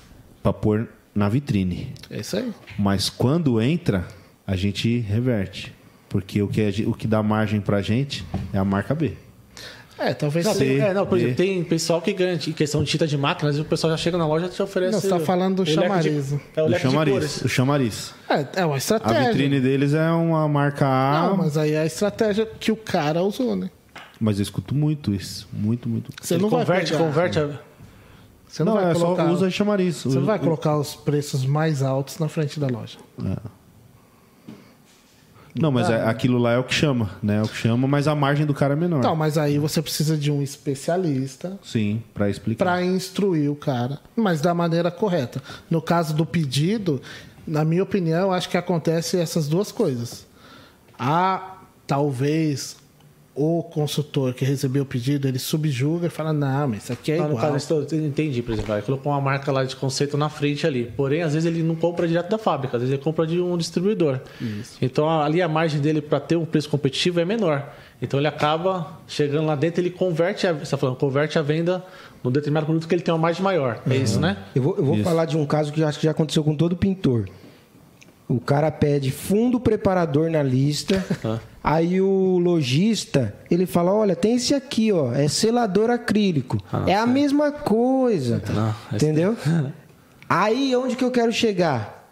pra 0.43 0.53
pôr 0.53 0.89
na 1.15 1.29
vitrine. 1.29 1.93
É 2.11 2.19
isso 2.19 2.37
aí. 2.37 2.53
Mas 2.77 3.09
quando 3.09 3.63
entra, 3.63 4.05
a 4.45 4.57
gente 4.57 4.99
reverte. 4.99 5.73
Porque 6.09 6.41
o 6.43 6.49
que, 6.49 6.63
a 6.63 6.71
gen- 6.71 6.87
o 6.87 6.95
que 6.95 7.07
dá 7.07 7.23
margem 7.23 7.61
pra 7.61 7.83
gente 7.83 8.25
é 8.53 8.59
a 8.59 8.65
marca 8.65 8.95
B. 8.95 9.13
É, 10.01 10.15
talvez 10.15 10.47
Não, 10.47 10.55
tem, 10.55 10.79
é, 10.81 10.95
não, 10.95 11.05
por 11.05 11.19
exemplo, 11.19 11.35
tem 11.35 11.65
pessoal 11.65 12.01
que 12.01 12.13
ganha 12.13 12.35
em 12.35 12.39
questão 12.53 12.85
de 12.85 12.89
tinta 12.89 13.05
de 13.05 13.19
máquina, 13.19 13.51
às 13.51 13.57
vezes 13.57 13.67
o 13.67 13.69
pessoal 13.69 13.91
já 13.91 13.97
chega 13.97 14.17
na 14.17 14.29
loja 14.29 14.47
e 14.47 14.49
te 14.49 14.63
oferece. 14.63 14.93
Não, 14.93 15.01
você 15.01 15.09
tá 15.09 15.19
falando 15.19 15.57
do 15.57 15.67
chamariz. 15.67 16.29
De, 16.29 16.41
é 16.55 16.63
o 16.63 16.67
O 16.67 16.79
chamariz. 16.79 17.43
O 17.43 17.49
chamariz. 17.49 18.15
É, 18.31 18.61
é 18.61 18.65
uma 18.65 18.77
A 18.77 18.79
estratégia. 18.79 19.33
vitrine 19.33 19.61
deles 19.61 19.95
é 19.95 20.09
uma 20.13 20.47
marca 20.47 20.87
A, 20.87 21.23
Não, 21.23 21.37
mas... 21.39 21.47
mas 21.47 21.57
aí 21.59 21.73
é 21.73 21.81
a 21.81 21.85
estratégia 21.87 22.47
que 22.47 22.71
o 22.71 22.77
cara 22.77 23.23
usou, 23.25 23.57
né? 23.57 23.71
eu 24.21 24.31
escuto 24.31 24.73
muito 24.73 25.13
isso. 25.13 25.49
Muito, 25.53 25.89
muito. 25.89 26.13
Você 26.23 26.35
Ele 26.35 26.43
não 26.43 26.49
vai 26.51 26.61
converte, 26.61 26.93
pegar- 26.93 27.05
converte. 27.05 27.39
a- 27.41 27.51
Você 28.47 28.63
não, 28.65 28.75
Não, 28.77 28.81
vai 28.81 28.93
é 28.93 28.95
colocar. 28.95 29.27
só 29.27 29.33
usa 29.33 29.51
chamariz. 29.51 29.97
Você 29.97 30.17
não 30.17 30.25
vai 30.27 30.39
colocar 30.39 30.79
os 30.79 30.95
preços 30.95 31.45
mais 31.45 31.83
altos 31.83 32.19
na 32.21 32.29
frente 32.29 32.61
da 32.61 32.69
loja. 32.69 32.99
Não, 35.61 35.71
mas 35.71 35.91
é- 35.91 36.03
aquilo 36.07 36.39
lá 36.39 36.53
é 36.53 36.59
o 36.59 36.65
que 36.65 36.75
chama, 36.75 37.11
né? 37.23 37.39
É 37.39 37.43
o 37.43 37.49
que 37.49 37.57
chama, 37.57 37.87
mas 37.87 38.09
a 38.09 38.15
margem 38.15 38.47
do 38.47 38.55
cara 38.55 38.73
é 38.75 38.77
menor. 38.77 39.03
Não, 39.03 39.15
mas 39.15 39.37
aí 39.37 39.59
você 39.59 39.83
precisa 39.83 40.17
de 40.17 40.31
um 40.31 40.43
especialista 40.43 41.59
Sim, 41.63 42.03
pra 42.15 42.31
explicar. 42.31 42.65
para 42.65 42.83
instruir 42.85 43.51
o 43.51 43.55
cara, 43.57 43.99
mas 44.17 44.41
da 44.41 44.55
maneira 44.55 44.91
correta. 44.91 45.43
No 45.71 45.83
caso 45.83 46.15
do 46.15 46.25
pedido, 46.25 47.01
na 47.47 47.65
minha 47.65 47.83
opinião, 47.83 48.33
acho 48.33 48.49
que 48.49 48.57
acontece 48.57 49.19
essas 49.19 49.49
duas 49.49 49.71
coisas. 49.71 50.27
Há 50.99 51.59
talvez 51.87 52.77
o 53.39 53.63
consultor 53.63 54.35
que 54.35 54.45
recebeu 54.45 54.83
o 54.83 54.87
pedido, 54.87 55.29
ele 55.29 55.39
subjuga 55.39 56.09
e 56.09 56.11
fala, 56.11 56.33
não, 56.33 56.69
mas 56.69 56.83
isso 56.83 56.93
aqui 56.93 57.13
é 57.13 57.19
Ah, 57.19 57.23
no 57.23 57.35
igual. 57.35 57.53
caso, 57.53 57.87
entendi, 57.95 58.43
por 58.43 58.53
exemplo, 58.53 58.75
ele 58.75 58.83
colocou 58.83 59.13
uma 59.13 59.21
marca 59.21 59.53
lá 59.53 59.63
de 59.65 59.77
conceito 59.77 60.17
na 60.17 60.29
frente 60.29 60.67
ali. 60.67 60.93
Porém, 60.97 61.23
às 61.23 61.35
vezes 61.35 61.47
ele 61.47 61.63
não 61.63 61.77
compra 61.77 62.09
direto 62.09 62.29
da 62.29 62.39
fábrica, 62.39 62.77
às 62.77 62.83
vezes 62.83 62.95
ele 62.95 63.03
compra 63.03 63.27
de 63.27 63.41
um 63.41 63.57
distribuidor. 63.57 64.21
Então 64.83 65.09
ali 65.21 65.41
a 65.41 65.49
margem 65.49 65.81
dele 65.81 66.01
para 66.03 66.19
ter 66.19 66.37
um 66.37 66.45
preço 66.45 66.69
competitivo 66.69 67.21
é 67.21 67.25
menor. 67.25 67.73
Então 68.03 68.19
ele 68.19 68.27
acaba 68.29 68.99
chegando 69.07 69.47
lá 69.47 69.55
dentro, 69.55 69.81
ele 69.81 69.91
converte 69.91 70.47
a, 70.47 70.53
você 70.53 70.71
tá 70.71 70.77
falando, 70.77 70.97
converte 70.97 71.39
a 71.39 71.43
venda 71.43 71.85
num 72.23 72.31
determinado 72.33 72.67
produto 72.67 72.89
que 72.89 72.95
ele 72.95 73.03
tem 73.03 73.13
uma 73.15 73.21
margem 73.21 73.43
maior. 73.43 73.81
É 73.89 73.97
isso, 73.97 74.19
né? 74.21 74.37
Eu 74.55 74.63
vou, 74.63 74.77
eu 74.77 74.85
vou 74.85 74.97
falar 75.05 75.25
de 75.25 75.37
um 75.37 75.47
caso 75.47 75.73
que 75.73 75.81
eu 75.81 75.87
acho 75.87 75.99
que 75.99 76.05
já 76.07 76.11
aconteceu 76.11 76.43
com 76.43 76.57
todo 76.57 76.77
pintor. 76.77 77.29
O 78.29 78.39
cara 78.41 78.71
pede 78.71 79.11
fundo 79.11 79.59
preparador 79.59 80.31
na 80.31 80.43
lista. 80.43 81.05
Ah. 81.25 81.39
Aí 81.71 82.01
o 82.01 82.39
lojista, 82.39 83.35
ele 83.51 83.67
fala: 83.67 83.93
"Olha, 83.93 84.17
tem 84.17 84.37
esse 84.37 84.55
aqui, 84.55 84.91
ó, 84.91 85.13
é 85.13 85.29
selador 85.29 85.91
acrílico. 85.91 86.57
é 86.87 86.95
a 86.95 87.07
mesma 87.07 87.53
coisa". 87.53 88.43
Não, 88.49 88.75
entendeu? 88.91 89.37
Aí 90.27 90.75
onde 90.75 90.97
que 90.97 91.05
eu 91.05 91.11
quero 91.11 91.31
chegar? 91.31 92.09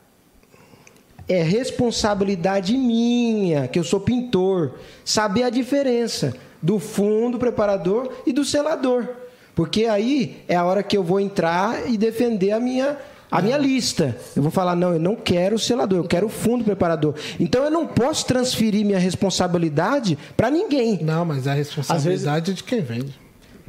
É 1.27 1.43
responsabilidade 1.43 2.77
minha, 2.77 3.67
que 3.67 3.79
eu 3.79 3.85
sou 3.85 3.99
pintor, 3.99 4.75
saber 5.03 5.45
a 5.45 5.51
diferença 5.51 6.35
do 6.61 6.79
fundo 6.79 7.39
preparador 7.39 8.13
e 8.27 8.35
do 8.35 8.45
selador. 8.45 9.09
Porque 9.55 9.87
aí 9.87 10.45
é 10.47 10.55
a 10.55 10.65
hora 10.65 10.83
que 10.83 10.97
eu 10.97 11.03
vou 11.03 11.19
entrar 11.19 11.91
e 11.91 11.97
defender 11.97 12.53
a 12.53 12.61
minha 12.61 12.99
a 13.31 13.43
minha 13.43 13.59
lista. 13.59 14.17
Eu 14.35 14.43
vou 14.43 14.51
falar, 14.51 14.77
não, 14.77 14.93
eu 14.95 15.01
não 15.01 15.17
quero 15.17 15.57
o 15.57 15.59
selador, 15.59 15.99
eu 15.99 16.05
quero 16.05 16.27
o 16.27 16.31
fundo 16.31 16.65
preparador. 16.65 17.15
Então 17.39 17.65
eu 17.65 17.71
não 17.71 17.87
posso 17.87 18.27
transferir 18.27 18.85
minha 18.85 18.99
responsabilidade 18.99 20.17
para 20.37 20.51
ninguém. 20.51 21.03
Não, 21.03 21.25
mas 21.25 21.47
a 21.47 21.55
responsabilidade 21.55 22.51
é 22.51 22.55
de 22.55 22.63
quem 22.63 22.81
vende. 22.81 23.19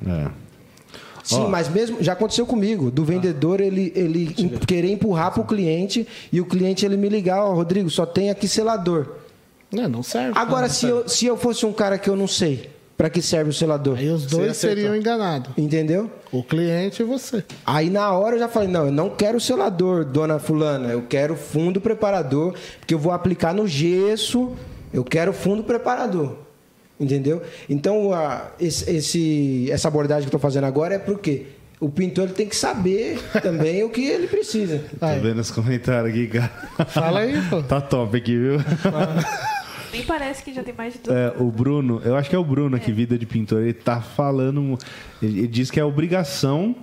É. 0.06 0.28
Sim, 1.24 1.42
Ó. 1.42 1.50
mas 1.50 1.68
mesmo 1.68 1.98
já 2.02 2.14
aconteceu 2.14 2.46
comigo, 2.46 2.90
do 2.90 3.04
vendedor 3.04 3.60
ele, 3.60 3.92
ele 3.94 4.28
querer 4.66 4.90
empurrar 4.92 5.32
para 5.34 5.42
o 5.42 5.46
cliente 5.46 6.08
e 6.32 6.40
o 6.40 6.46
cliente 6.46 6.86
ele 6.86 6.96
me 6.96 7.10
ligar, 7.10 7.44
ó, 7.44 7.54
Rodrigo, 7.54 7.90
só 7.90 8.06
tem 8.06 8.30
aqui 8.30 8.48
selador. 8.48 9.16
Não, 9.70 9.90
não 9.90 10.04
serve. 10.04 10.40
Agora, 10.40 10.68
Não 10.68 10.74
se 10.74 10.80
serve. 10.82 10.96
eu, 10.96 11.10
se 11.10 11.26
eu 11.26 11.36
fosse 11.36 11.66
um 11.66 11.74
cara 11.74 11.98
que 11.98 12.10
eu 12.10 12.16
não 12.16 12.28
sei 12.28 12.70
para 12.98 13.10
que 13.12 13.22
serve 13.22 13.52
o 13.52 13.54
selador, 13.54 13.96
Aí 13.98 14.10
os 14.10 14.26
dois 14.26 14.58
seriam 14.58 14.96
enganados. 14.96 15.52
entendeu? 15.56 16.10
O 16.32 16.44
cliente 16.44 17.04
e 17.04 17.06
você. 17.06 17.44
Aí 17.66 17.90
na 17.92 18.12
hora 18.12 18.36
eu 18.36 18.40
já 18.40 18.48
falei, 18.50 18.68
não, 18.68 18.86
eu 18.88 18.92
não 18.92 19.10
quero 19.12 19.40
selador, 19.40 20.04
dona 20.04 20.40
fulana, 20.40 20.88
eu 20.90 21.04
quero 21.08 21.36
fundo 21.36 21.80
preparador, 21.80 22.56
porque 22.80 22.94
eu 22.96 23.00
vou 23.00 23.12
aplicar 23.12 23.54
no 23.54 23.68
gesso, 23.68 24.54
eu 24.92 25.04
quero 25.04 25.32
fundo 25.32 25.64
preparador. 25.64 26.38
Entendeu? 27.00 27.44
Então, 27.70 28.12
a- 28.12 28.48
esse, 28.60 28.90
esse- 28.90 29.70
essa 29.72 29.88
abordagem 29.88 30.24
que 30.24 30.34
eu 30.34 30.38
estou 30.38 30.40
fazendo 30.40 30.64
agora 30.66 30.96
é 30.96 30.98
porque 31.00 31.46
o 31.80 31.88
pintor 31.90 32.24
ele 32.24 32.34
tem 32.34 32.48
que 32.48 32.56
saber 32.56 33.20
também 33.44 33.84
o 33.84 33.90
que 33.92 34.04
ele 34.04 34.26
precisa. 34.26 34.82
Tô 35.00 35.06
vendo 35.22 35.40
os 35.40 35.52
comentários 35.52 36.10
aqui, 36.10 36.26
cara. 36.26 36.52
Fala 36.88 37.20
aí, 37.20 37.40
pô. 37.52 37.62
Tá 37.62 37.80
top 37.80 38.18
aqui, 38.18 38.36
viu? 38.36 38.58
Nem 39.92 40.04
parece 40.04 40.44
que 40.44 40.54
já 40.54 40.64
tem 40.64 40.74
mais 40.74 40.94
de 40.94 41.00
duas. 41.00 41.16
É, 41.16 41.34
o 41.40 41.52
Bruno, 41.52 42.02
eu 42.04 42.16
acho 42.16 42.30
que 42.30 42.36
é 42.36 42.40
o 42.40 42.44
Bruno 42.44 42.76
aqui, 42.76 42.92
Vida 42.92 43.18
de 43.18 43.26
Pintor, 43.26 43.62
ele 43.62 43.74
tá 43.74 44.02
falando. 44.02 44.78
Ele, 45.22 45.40
ele 45.40 45.48
diz 45.48 45.72
que 45.72 45.80
é 45.80 45.84
obrigação, 45.86 46.76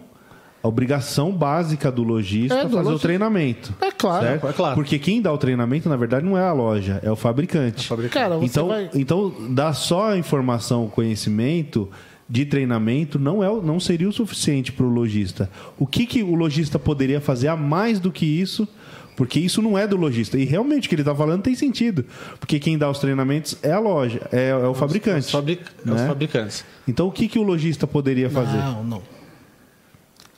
a 0.63 0.69
obrigação 0.69 1.31
básica 1.33 1.93
do 1.93 2.03
lojista 2.03 2.55
É, 2.55 2.63
fazer 2.63 2.75
o 2.77 2.81
lojista. 2.83 3.07
treinamento. 3.09 3.75
É 3.81 3.91
claro, 3.93 4.25
certo? 4.27 4.47
é 4.49 4.53
claro. 4.53 4.75
Porque 4.75 4.99
quem 4.99 5.21
dá 5.21 5.33
o 5.33 5.39
treinamento, 5.39 5.89
na 5.89 5.97
verdade, 5.97 6.25
não 6.25 6.39
é 6.39 6.43
a 6.43 6.53
loja, 6.53 7.01
é 7.03 7.11
o 7.11 7.17
fabricante. 7.17 7.89
Cara, 8.11 8.37
você 8.39 8.45
então, 8.47 8.69
vai- 8.69 8.91
então, 8.95 9.35
dar 9.51 9.73
só 9.75 10.11
a 10.13 10.19
informação, 10.19 10.87
o 10.87 10.89
conhecimento 10.89 11.91
de 12.27 12.47
treinamento 12.47 13.19
não, 13.19 13.45
é, 13.45 13.51
o- 13.51 13.61
não 13.61 13.79
seria 13.79 14.09
o 14.09 14.13
suficiente 14.13 14.73
para 14.73 14.87
o 14.87 14.89
lojista. 14.89 15.51
O 15.79 15.87
que, 15.87 16.07
que 16.07 16.23
o 16.23 16.35
lojista 16.35 16.79
poderia 16.79 17.21
fazer 17.21 17.49
a 17.49 17.57
mais 17.57 18.01
do 18.01 18.11
que 18.11 18.25
isso? 18.25 18.67
Porque 19.17 19.39
isso 19.39 19.63
não 19.63 19.79
é 19.79 19.87
do 19.87 19.97
lojista. 19.97 20.37
E 20.39 20.45
realmente 20.45 20.87
o 20.87 20.89
que 20.89 20.95
ele 20.95 21.03
está 21.03 21.15
falando 21.15 21.43
tem 21.43 21.55
sentido. 21.55 22.05
Porque 22.41 22.59
quem 22.59 22.77
dá 22.77 22.91
os 22.91 22.99
treinamentos 22.99 23.57
é 23.63 23.71
a 23.73 23.79
loja, 23.79 24.21
é, 24.33 24.49
é 24.49 24.57
o 24.57 24.75
fabricante. 24.75 25.27
Os, 25.27 25.31
fabric- 25.31 25.63
os 25.85 25.91
né? 25.91 26.07
fabricantes. 26.09 26.65
Então 26.89 27.07
o 27.07 27.13
que, 27.13 27.29
que 27.29 27.39
o 27.39 27.43
lojista 27.43 27.87
poderia 27.87 28.29
fazer? 28.29 28.57
Não, 28.59 28.83
não. 28.85 29.03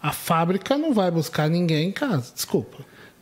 A 0.02 0.12
fábrica 0.12 0.76
não 0.76 0.92
vai 0.92 1.10
buscar 1.10 1.48
ninguém 1.48 1.88
em 1.88 1.92
casa, 1.92 2.32
desculpa. 2.34 2.76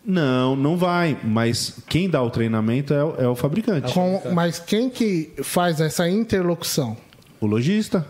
Não, 0.04 0.54
não 0.54 0.76
vai. 0.76 1.16
Mas 1.24 1.78
quem 1.88 2.10
dá 2.10 2.22
o 2.22 2.28
treinamento 2.30 2.92
é, 2.92 3.02
o- 3.04 3.14
é 3.18 3.28
o 3.28 3.34
fabricante. 3.34 3.92
Com- 3.92 4.20
mas 4.34 4.58
quem 4.58 4.90
que 4.90 5.32
faz 5.42 5.80
essa 5.80 6.08
interlocução? 6.08 6.96
O 7.40 7.46
lojista. 7.46 8.06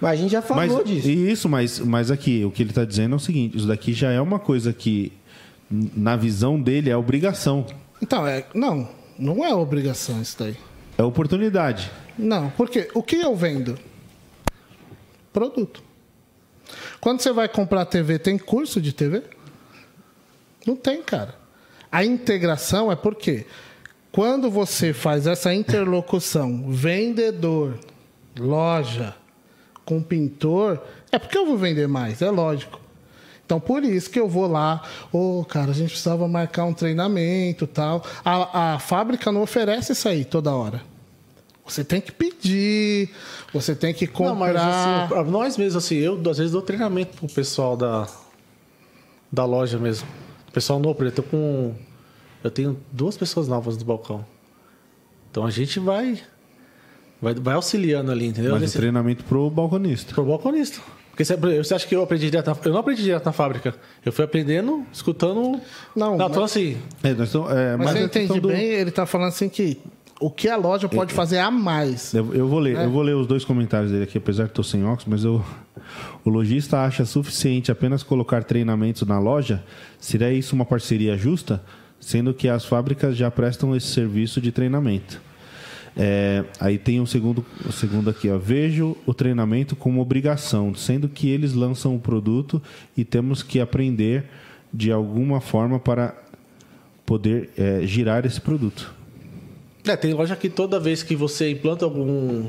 Mas 0.00 0.12
a 0.12 0.16
gente 0.22 0.30
já 0.32 0.42
falou 0.42 0.66
Mas, 0.78 0.84
disso. 0.84 1.08
Isso, 1.08 1.48
mas, 1.48 1.78
mas 1.80 2.10
aqui, 2.10 2.44
o 2.44 2.50
que 2.50 2.62
ele 2.62 2.70
está 2.70 2.84
dizendo 2.84 3.14
é 3.14 3.16
o 3.16 3.20
seguinte: 3.20 3.56
isso 3.56 3.66
daqui 3.66 3.92
já 3.92 4.10
é 4.10 4.20
uma 4.20 4.38
coisa 4.38 4.72
que, 4.72 5.12
na 5.72 6.16
visão 6.16 6.60
dele, 6.60 6.90
é 6.90 6.96
obrigação. 6.96 7.64
Então, 8.00 8.26
é, 8.26 8.44
não, 8.54 8.88
não 9.18 9.44
é 9.44 9.54
obrigação 9.54 10.20
isso 10.20 10.36
daí. 10.38 10.56
É 10.98 11.02
oportunidade. 11.02 11.90
Não, 12.18 12.50
porque 12.50 12.90
o 12.94 13.02
que 13.02 13.16
eu 13.16 13.34
vendo? 13.34 13.78
Produto. 15.32 15.82
Quando 17.00 17.20
você 17.20 17.32
vai 17.32 17.48
comprar 17.48 17.86
TV, 17.86 18.18
tem 18.18 18.36
curso 18.36 18.80
de 18.80 18.92
TV? 18.92 19.22
Não 20.66 20.76
tem, 20.76 21.02
cara. 21.02 21.34
A 21.90 22.04
integração 22.04 22.92
é 22.92 22.96
porque 22.96 23.46
quando 24.10 24.50
você 24.50 24.92
faz 24.92 25.26
essa 25.26 25.54
interlocução 25.54 26.70
vendedor, 26.70 27.78
loja, 28.38 29.16
com 29.84 30.02
pintor, 30.02 30.82
é 31.10 31.18
porque 31.18 31.36
eu 31.36 31.46
vou 31.46 31.56
vender 31.56 31.88
mais, 31.88 32.22
é 32.22 32.30
lógico. 32.30 32.81
Então, 33.52 33.60
por 33.60 33.84
isso 33.84 34.08
que 34.08 34.18
eu 34.18 34.26
vou 34.26 34.46
lá, 34.46 34.82
ô, 35.12 35.44
cara, 35.46 35.72
a 35.72 35.74
gente 35.74 35.90
precisava 35.90 36.26
marcar 36.26 36.64
um 36.64 36.72
treinamento 36.72 37.66
tal. 37.66 38.02
A, 38.24 38.76
a 38.76 38.78
fábrica 38.78 39.30
não 39.30 39.42
oferece 39.42 39.92
isso 39.92 40.08
aí 40.08 40.24
toda 40.24 40.54
hora. 40.54 40.80
Você 41.66 41.84
tem 41.84 42.00
que 42.00 42.10
pedir, 42.10 43.10
você 43.52 43.74
tem 43.74 43.92
que 43.92 44.06
comprar. 44.06 44.30
Não, 44.30 44.38
mas 44.38 44.56
assim, 44.56 45.30
nós 45.30 45.56
mesmos, 45.58 45.84
assim, 45.84 45.96
eu 45.96 46.14
às 46.30 46.38
vezes 46.38 46.52
dou 46.52 46.62
treinamento 46.62 47.14
pro 47.18 47.28
pessoal 47.28 47.76
da, 47.76 48.08
da 49.30 49.44
loja 49.44 49.78
mesmo. 49.78 50.08
O 50.48 50.52
pessoal 50.52 50.78
novo, 50.80 50.94
por 50.94 51.04
exemplo, 51.06 51.22
eu 51.22 51.24
tô 51.24 51.30
com. 51.30 51.74
Eu 52.42 52.50
tenho 52.50 52.78
duas 52.90 53.18
pessoas 53.18 53.48
novas 53.48 53.76
no 53.76 53.84
balcão. 53.84 54.24
Então 55.30 55.44
a 55.44 55.50
gente 55.50 55.78
vai. 55.78 56.18
Vai, 57.20 57.34
vai 57.34 57.54
auxiliando 57.54 58.10
ali, 58.10 58.28
entendeu? 58.28 58.52
Mas 58.52 58.62
o 58.62 58.64
Nesse- 58.64 58.78
treinamento 58.78 59.22
pro 59.24 59.50
balconista. 59.50 60.14
Pro 60.14 60.24
balconista. 60.24 60.80
Porque 61.12 61.24
você, 61.24 61.74
acha 61.74 61.86
que 61.86 61.94
eu 61.94 62.02
aprendi 62.02 62.30
direto 62.30 62.46
na, 62.48 62.56
Eu 62.64 62.72
não 62.72 62.80
aprendi 62.80 63.02
direto 63.02 63.24
na 63.26 63.32
fábrica. 63.32 63.74
Eu 64.04 64.10
fui 64.10 64.24
aprendendo, 64.24 64.84
escutando. 64.92 65.60
Não, 65.94 66.16
não 66.16 66.18
mas- 66.18 66.30
então 66.30 66.42
assim. 66.42 66.78
É, 67.04 67.12
nós 67.12 67.28
estamos- 67.28 67.50
é, 67.52 67.76
Mas 67.76 67.86
mas 67.86 67.88
a 67.96 68.08
questão 68.08 68.22
entende 68.24 68.40
do- 68.40 68.48
bem, 68.48 68.64
ele 68.64 68.90
tá 68.90 69.04
falando 69.04 69.28
assim 69.28 69.48
que 69.48 69.78
o 70.18 70.30
que 70.30 70.48
a 70.48 70.56
loja 70.56 70.88
pode 70.88 71.12
fazer 71.12 71.38
a 71.38 71.50
mais. 71.50 72.14
Eu, 72.14 72.34
eu 72.34 72.48
vou 72.48 72.58
ler, 72.58 72.76
É. 72.76 72.84
eu 72.86 72.90
vou 72.90 73.02
ler 73.02 73.14
os 73.14 73.26
dois 73.26 73.44
comentários 73.44 73.90
dele 73.92 74.04
aqui, 74.04 74.16
apesar 74.18 74.44
de 74.44 74.50
estou 74.50 74.64
sem 74.64 74.84
óculos, 74.84 75.04
mas 75.06 75.22
eu, 75.24 75.44
o 76.24 76.30
lojista 76.30 76.78
acha 76.78 77.04
suficiente 77.04 77.70
apenas 77.70 78.02
colocar 78.02 78.42
treinamentos 78.42 79.06
na 79.06 79.18
loja? 79.18 79.62
Seria 80.00 80.32
isso 80.32 80.54
uma 80.56 80.64
parceria 80.64 81.16
justa? 81.16 81.62
Sendo 82.00 82.32
que 82.32 82.48
as 82.48 82.64
fábricas 82.64 83.16
já 83.16 83.30
prestam 83.30 83.76
esse 83.76 83.86
serviço 83.88 84.40
de 84.40 84.50
treinamento. 84.50 85.20
É, 85.96 86.44
aí 86.58 86.78
tem 86.78 87.00
o 87.00 87.06
segundo, 87.06 87.44
o 87.68 87.72
segundo 87.72 88.08
aqui, 88.08 88.30
ó. 88.30 88.38
Vejo 88.38 88.96
o 89.06 89.12
treinamento 89.12 89.76
como 89.76 90.00
obrigação, 90.00 90.74
sendo 90.74 91.08
que 91.08 91.28
eles 91.28 91.52
lançam 91.52 91.94
o 91.94 91.98
produto 92.00 92.62
e 92.96 93.04
temos 93.04 93.42
que 93.42 93.60
aprender 93.60 94.24
de 94.72 94.90
alguma 94.90 95.40
forma 95.40 95.78
para 95.78 96.14
poder 97.04 97.50
é, 97.58 97.80
girar 97.86 98.24
esse 98.24 98.40
produto. 98.40 98.92
É, 99.84 99.96
tem 99.96 100.14
loja 100.14 100.34
que 100.36 100.48
toda 100.48 100.78
vez 100.80 101.02
que 101.02 101.14
você 101.16 101.50
implanta 101.50 101.84
algum. 101.84 102.46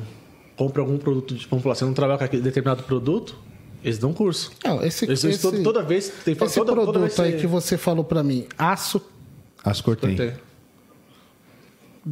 compra 0.55 0.81
algum 0.81 0.97
produto, 0.97 1.33
de, 1.35 1.45
vamos 1.47 1.63
falar, 1.63 1.75
você 1.75 1.83
não 1.83 1.93
trabalha 1.93 2.17
com 2.19 2.23
aquele 2.23 2.43
determinado 2.43 2.83
produto, 2.83 3.35
eles 3.83 3.97
dão 3.97 4.13
curso. 4.13 4.51
Não, 4.63 4.81
esse, 4.83 5.03
Eles, 5.03 5.23
esse, 5.23 5.41
toda, 5.41 5.61
toda 5.63 5.83
vez 5.83 6.09
tem 6.23 6.33
esse 6.39 6.55
toda, 6.55 6.71
produto 6.71 6.85
toda 6.93 6.99
vez 6.99 7.19
aí 7.19 7.31
você- 7.31 7.37
que 7.39 7.47
você 7.47 7.77
falou 7.77 8.03
pra 8.05 8.23
mim, 8.23 8.45
aço, 8.57 9.01
As 9.65 9.81
cor 9.81 9.95
tem. 9.97 10.15
tem. 10.15 10.31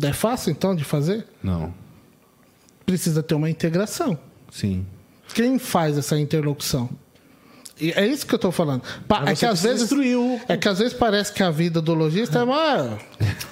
É 0.02 0.14
fácil 0.14 0.52
então 0.52 0.76
de 0.76 0.84
fazer? 0.84 1.26
Não. 1.44 1.74
Precisa 2.86 3.22
ter 3.24 3.36
uma 3.36 3.50
integração. 3.50 4.18
Sim. 4.52 4.86
Quem 5.34 5.58
faz 5.60 5.98
essa 5.98 6.20
interlocução? 6.20 6.90
E 7.80 7.92
é 7.94 8.06
isso 8.06 8.28
que 8.28 8.36
eu 8.36 8.40
tô 8.40 8.52
falando. 8.52 8.84
Pa- 9.08 9.24
é 9.28 9.36
que 9.36 9.46
às 9.46 9.62
vezes 9.64 9.84
instruir 9.84 10.18
o- 10.18 10.40
é 10.48 10.56
que 10.58 10.68
às 10.68 10.78
vezes 10.80 10.94
parece 10.94 11.32
que 11.34 11.42
a 11.42 11.50
vida 11.50 11.82
do 11.82 11.94
lojista 11.94 12.40
é 12.40 12.44
uma 12.44 12.98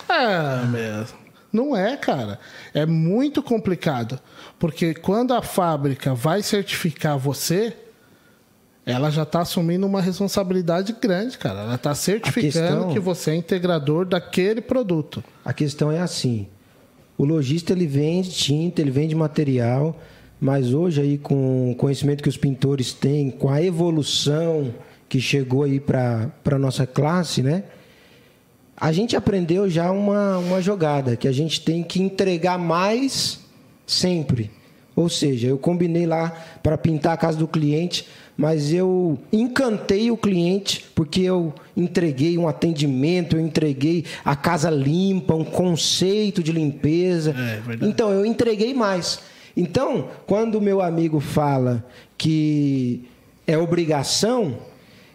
é 0.10 0.66
mesmo. 0.66 1.18
Não 1.52 1.76
é, 1.76 1.98
cara. 1.98 2.40
É 2.74 2.86
muito 2.86 3.42
complicado, 3.42 4.20
porque 4.60 4.94
quando 4.94 5.34
a 5.34 5.42
fábrica 5.42 6.14
vai 6.14 6.44
certificar 6.44 7.18
você, 7.18 7.76
ela 8.92 9.10
já 9.10 9.24
está 9.24 9.42
assumindo 9.42 9.86
uma 9.86 10.02
responsabilidade 10.02 10.96
grande, 11.02 11.38
cara. 11.38 11.62
Ela 11.62 11.76
está 11.76 11.94
certificando 11.96 12.42
questão- 12.52 12.94
que 12.94 13.00
você 13.00 13.32
é 13.32 13.36
integrador 13.36 14.06
daquele 14.06 14.62
produto. 14.62 15.24
A 15.44 15.54
questão 15.54 15.92
é 15.92 16.00
assim: 16.00 16.48
o 17.18 17.26
lojista 17.26 17.74
ele 17.74 17.86
vende 17.88 18.32
tinta, 18.32 18.82
ele 18.82 18.92
vende 18.92 19.16
material, 19.16 19.98
mas 20.40 20.74
hoje 20.74 21.02
aí 21.02 21.18
com 21.18 21.72
o 21.72 21.76
conhecimento 21.76 22.24
que 22.24 22.30
os 22.30 22.38
pintores 22.38 22.94
têm, 22.94 23.30
com 23.30 23.50
a 23.50 23.62
evolução 23.62 24.74
que 25.08 25.20
chegou 25.20 25.64
aí 25.64 25.80
para 25.80 26.32
a 26.46 26.58
nossa 26.60 26.86
classe, 26.86 27.42
né? 27.42 27.64
A 28.78 28.94
gente 28.94 29.16
aprendeu 29.16 29.70
já 29.70 29.92
uma, 29.92 30.38
uma 30.38 30.62
jogada, 30.62 31.18
que 31.18 31.28
a 31.28 31.32
gente 31.34 31.60
tem 31.62 31.84
que 31.84 32.02
entregar 32.02 32.58
mais 32.58 33.40
sempre. 33.86 34.50
Ou 34.96 35.10
seja, 35.10 35.48
eu 35.48 35.58
combinei 35.58 36.06
lá 36.06 36.30
para 36.64 36.78
pintar 36.78 37.14
a 37.14 37.18
casa 37.18 37.38
do 37.38 37.48
cliente, 37.48 38.08
mas 38.40 38.72
eu 38.72 39.20
encantei 39.34 40.10
o 40.10 40.16
cliente 40.16 40.86
porque 40.96 41.20
eu 41.20 41.54
entreguei 41.76 42.38
um 42.38 42.48
atendimento, 42.48 43.36
eu 43.36 43.42
entreguei 43.42 44.06
a 44.24 44.34
casa 44.34 44.70
limpa, 44.70 45.36
um 45.36 45.44
conceito 45.44 46.42
de 46.42 46.54
limpeza. 46.54 47.32
É, 47.32 47.60
verdade. 47.60 47.92
então, 47.92 48.14
eu 48.14 48.26
entreguei 48.26 48.74
mais. 48.74 49.20
Então, 49.58 50.08
quando 50.26 50.56
o 50.56 50.62
meu 50.62 50.82
amigo 50.82 51.20
fala 51.20 51.86
que 52.18 53.04
é 53.46 53.58
obrigação, 53.58 54.60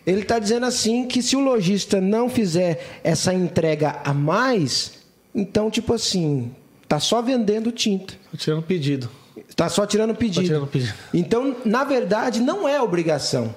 ele 0.07 0.21
está 0.21 0.39
dizendo 0.39 0.67
assim 0.67 1.07
que 1.07 1.23
se 1.23 1.35
o 1.35 1.41
lojista 1.41 2.03
não 2.03 2.29
fizer 2.29 3.01
essa 3.03 3.33
entrega 3.33 4.03
a 4.05 4.13
mais, 4.13 4.99
então, 5.35 5.71
tipo 5.71 5.95
assim, 5.95 6.51
tá 6.87 7.01
só 7.01 7.23
vendendo 7.23 7.73
tinta. 7.73 8.13
Tô 8.31 8.37
tirando 8.37 8.63
pedido. 8.63 9.09
Tá 9.57 9.69
só 9.69 9.87
tirando 9.87 10.15
pedido. 10.15 10.45
tirando 10.47 10.67
pedido. 10.67 10.93
Então, 11.13 11.57
na 11.65 11.85
verdade, 11.85 12.41
não 12.41 12.69
é 12.69 12.81
obrigação. 12.83 13.55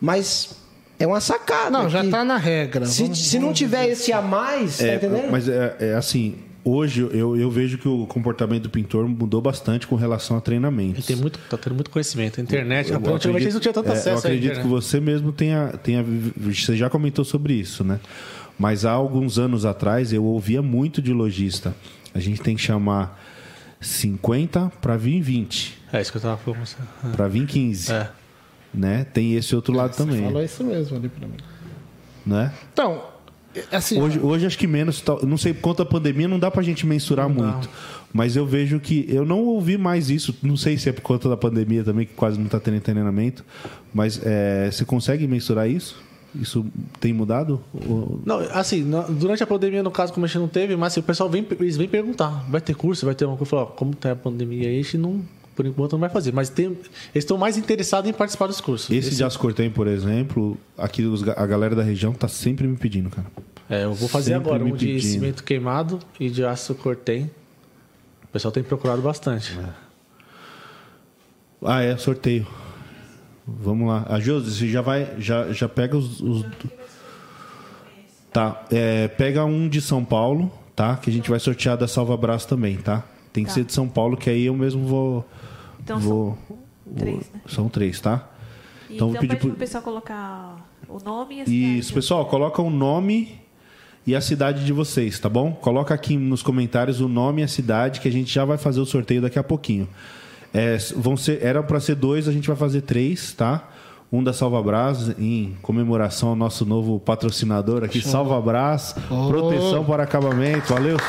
Mas 0.00 0.56
é 0.98 1.06
uma 1.06 1.20
sacada. 1.20 1.70
Não, 1.70 1.88
já 1.88 2.02
que 2.02 2.10
tá 2.10 2.24
na 2.24 2.36
regra. 2.36 2.86
Se, 2.86 3.02
Vamos- 3.02 3.18
se 3.28 3.38
não 3.38 3.52
tiver 3.52 3.88
esse 3.88 4.12
a 4.12 4.20
mais, 4.20 4.78
tá 4.78 4.86
É, 4.86 4.94
entendendo? 4.96 5.30
mas 5.30 5.48
é, 5.48 5.76
é 5.78 5.94
assim, 5.94 6.34
hoje 6.64 7.00
eu, 7.12 7.36
eu 7.36 7.50
vejo 7.50 7.78
que 7.78 7.86
o 7.88 8.06
comportamento 8.06 8.64
do 8.64 8.70
pintor 8.70 9.06
mudou 9.08 9.40
bastante 9.40 9.86
com 9.86 9.94
relação 9.94 10.36
a 10.36 10.40
treinamentos. 10.40 10.98
Ele 10.98 11.06
tem 11.06 11.16
muito, 11.16 11.38
tá 11.48 11.56
tendo 11.56 11.74
muito 11.74 11.90
conhecimento. 11.90 12.40
A 12.40 12.42
internet, 12.42 12.90
Eu 12.90 12.96
antigamente 12.96 13.28
acredito- 13.28 13.42
eles 13.44 13.54
não 13.54 13.60
tinham 13.60 13.72
tanto 13.72 13.88
é, 13.88 13.92
acesso 13.92 14.08
Eu 14.10 14.18
acredito 14.18 14.60
que 14.60 14.66
você 14.66 14.98
mesmo 15.00 15.32
tenha, 15.32 15.68
tenha. 15.82 16.04
Você 16.36 16.76
já 16.76 16.90
comentou 16.90 17.24
sobre 17.24 17.54
isso, 17.54 17.84
né? 17.84 18.00
Mas 18.58 18.84
há 18.84 18.90
alguns 18.90 19.38
anos 19.38 19.64
atrás 19.64 20.12
eu 20.12 20.24
ouvia 20.24 20.60
muito 20.62 21.00
de 21.00 21.12
lojista. 21.12 21.74
A 22.14 22.18
gente 22.18 22.40
tem 22.40 22.56
que 22.56 22.62
chamar 22.62 23.22
50 23.80 24.72
para 24.80 24.96
vir 24.96 25.20
20, 25.20 25.78
É 25.92 26.00
isso 26.00 26.10
que 26.10 26.16
eu 26.18 26.22
tava 26.22 26.36
falando. 26.36 26.58
pra 26.60 26.66
você. 26.66 26.76
para 27.16 27.28
vir 27.28 27.46
15. 27.46 27.92
É. 27.92 28.10
Né? 28.74 29.04
Tem 29.04 29.34
esse 29.34 29.54
outro 29.54 29.74
lado 29.74 29.96
também. 29.96 30.22
Falou 30.22 30.42
isso 30.42 30.62
mesmo 30.64 30.96
ali 30.96 31.08
pra 31.08 31.26
mim. 31.26 31.36
Né? 32.26 32.52
Então, 32.72 33.02
assim. 33.72 34.00
Hoje, 34.00 34.18
hoje 34.18 34.46
acho 34.46 34.58
que 34.58 34.66
menos. 34.66 35.00
tal- 35.00 35.24
Não 35.24 35.38
sei, 35.38 35.54
por 35.54 35.60
conta 35.62 35.84
da 35.84 35.90
pandemia 35.90 36.26
não 36.28 36.38
dá 36.38 36.50
pra 36.50 36.62
gente 36.62 36.84
mensurar 36.86 37.28
muito. 37.28 37.68
Mas 38.12 38.34
eu 38.36 38.44
vejo 38.46 38.78
que. 38.80 39.06
Eu 39.08 39.24
não 39.24 39.40
ouvi 39.44 39.78
mais 39.78 40.10
isso. 40.10 40.36
Não 40.42 40.56
sei 40.56 40.76
se 40.76 40.88
é 40.88 40.92
por 40.92 41.02
conta 41.02 41.28
da 41.28 41.36
pandemia 41.36 41.84
também, 41.84 42.04
que 42.06 42.14
quase 42.14 42.38
não 42.38 42.46
tá 42.48 42.58
tendo 42.60 42.80
treinamento. 42.80 43.44
Mas 43.94 44.20
é, 44.24 44.68
você 44.70 44.84
consegue 44.84 45.26
mensurar 45.26 45.68
isso? 45.70 46.02
Isso 46.40 46.64
tem 47.00 47.12
mudado? 47.12 47.62
Ou- 47.88 48.20
Não, 48.24 48.38
assim, 48.52 48.88
durante 49.18 49.42
a 49.42 49.46
pandemia, 49.46 49.82
no 49.82 49.90
caso, 49.90 50.12
como 50.12 50.24
a 50.24 50.28
gente 50.28 50.38
não 50.38 50.48
teve, 50.48 50.76
mas 50.76 50.92
assim, 50.92 51.00
o 51.00 51.02
pessoal 51.02 51.28
vem, 51.30 51.46
eles 51.58 51.76
vêm 51.76 51.88
perguntar: 51.88 52.44
vai 52.48 52.60
ter 52.60 52.74
curso, 52.74 53.04
vai 53.06 53.14
ter 53.14 53.24
uma 53.24 53.36
coisa? 53.36 53.66
Como 53.66 53.94
tá 53.94 54.12
a 54.12 54.16
pandemia 54.16 54.68
aí, 54.68 54.78
a 54.78 54.82
gente 54.82 54.98
não, 54.98 55.22
por 55.54 55.64
enquanto 55.66 55.92
não 55.92 56.00
vai 56.00 56.08
fazer. 56.10 56.32
Mas 56.32 56.48
tem, 56.48 56.66
eles 56.66 56.80
estão 57.14 57.38
mais 57.38 57.56
interessados 57.56 58.08
em 58.08 58.12
participar 58.12 58.46
dos 58.46 58.60
cursos. 58.60 58.90
Esse 58.90 59.14
de 59.14 59.24
Ascortem, 59.24 59.70
por 59.70 59.86
exemplo, 59.86 60.56
aqui 60.76 61.02
os 61.02 61.26
a 61.28 61.46
galera 61.46 61.74
da 61.74 61.82
região 61.82 62.12
tá 62.12 62.28
sempre 62.28 62.66
me 62.66 62.76
pedindo, 62.76 63.08
cara. 63.10 63.26
É, 63.68 63.84
eu 63.84 63.94
vou 63.94 64.08
fazer 64.08 64.32
Sempre 64.34 64.48
agora 64.50 64.64
um 64.64 64.76
de 64.76 64.86
pedindo. 64.86 65.00
cimento 65.10 65.42
queimado 65.44 65.98
e 66.20 66.30
de 66.30 66.44
aço 66.44 66.74
cortem. 66.74 67.30
O 68.24 68.28
pessoal 68.28 68.52
tem 68.52 68.62
procurado 68.62 69.02
bastante. 69.02 69.58
Ah, 71.62 71.82
é, 71.82 71.96
sorteio. 71.96 72.46
Vamos 73.46 73.86
lá. 73.88 74.04
A 74.08 74.18
Josi, 74.18 74.50
você 74.52 74.68
já 74.68 74.80
vai. 74.82 75.14
Já, 75.18 75.52
já 75.52 75.68
pega 75.68 75.96
os. 75.96 76.20
os- 76.20 76.44
Tá. 78.32 78.64
é, 78.70 79.08
pega 79.08 79.44
um 79.44 79.68
de 79.68 79.80
São 79.80 80.04
Paulo, 80.04 80.52
tá? 80.74 80.96
Que 80.96 81.08
a 81.08 81.12
gente 81.12 81.30
vai 81.30 81.38
sortear 81.40 81.76
da 81.76 81.88
Salva 81.88 82.16
Braço 82.16 82.46
também, 82.46 82.76
tá? 82.76 83.02
Tem 83.32 83.44
que 83.44 83.48
Tá. 83.50 83.54
ser 83.54 83.64
de 83.64 83.72
São 83.72 83.88
Paulo, 83.88 84.16
que 84.16 84.28
aí 84.28 84.44
eu 84.46 84.54
mesmo 84.54 84.86
vou. 84.86 85.24
Então 85.82 85.98
vou, 85.98 86.38
três, 86.96 87.14
vou- 87.14 87.24
né? 87.34 87.40
São 87.48 87.68
três, 87.68 88.00
tá? 88.00 88.28
Então, 88.90 89.08
vou 89.08 89.16
pede 89.16 89.28
pedir 89.28 89.40
pro 89.40 89.48
pro- 89.50 89.58
pessoal 89.58 89.82
colocar 89.82 90.56
o 90.88 90.98
nome 91.02 91.36
e 91.36 91.40
a 91.40 91.44
cidade. 91.46 91.78
Isso, 91.78 91.94
pessoal, 91.94 92.26
coloca 92.26 92.60
o 92.60 92.68
nome 92.70 93.38
e 94.06 94.14
a 94.14 94.20
cidade 94.20 94.64
de 94.66 94.72
vocês, 94.72 95.18
tá 95.18 95.28
bom? 95.28 95.52
Coloca 95.52 95.94
aqui 95.94 96.16
nos 96.16 96.42
comentários 96.42 97.00
o 97.00 97.08
nome 97.08 97.40
e 97.40 97.44
a 97.44 97.48
cidade 97.48 98.00
que 98.00 98.08
a 98.08 98.12
gente 98.12 98.32
já 98.32 98.44
vai 98.44 98.58
fazer 98.58 98.80
o 98.80 98.86
sorteio 98.86 99.22
daqui 99.22 99.38
a 99.38 99.44
pouquinho. 99.44 99.88
É, 100.58 100.78
vão 100.96 101.16
ser, 101.16 101.42
era 101.42 101.62
para 101.62 101.78
ser 101.80 101.94
dois, 101.96 102.26
a 102.28 102.32
gente 102.32 102.48
vai 102.48 102.56
fazer 102.56 102.80
três, 102.80 103.32
tá? 103.32 103.68
Um 104.10 104.22
da 104.22 104.32
Salva 104.32 104.62
Brás, 104.62 105.10
em 105.18 105.54
comemoração 105.60 106.30
ao 106.30 106.36
nosso 106.36 106.64
novo 106.64 106.98
patrocinador 107.00 107.84
aqui, 107.84 108.00
Salva 108.00 108.40
Brás, 108.40 108.94
proteção 109.28 109.84
para 109.84 110.04
acabamento. 110.04 110.72
Valeu! 110.72 110.96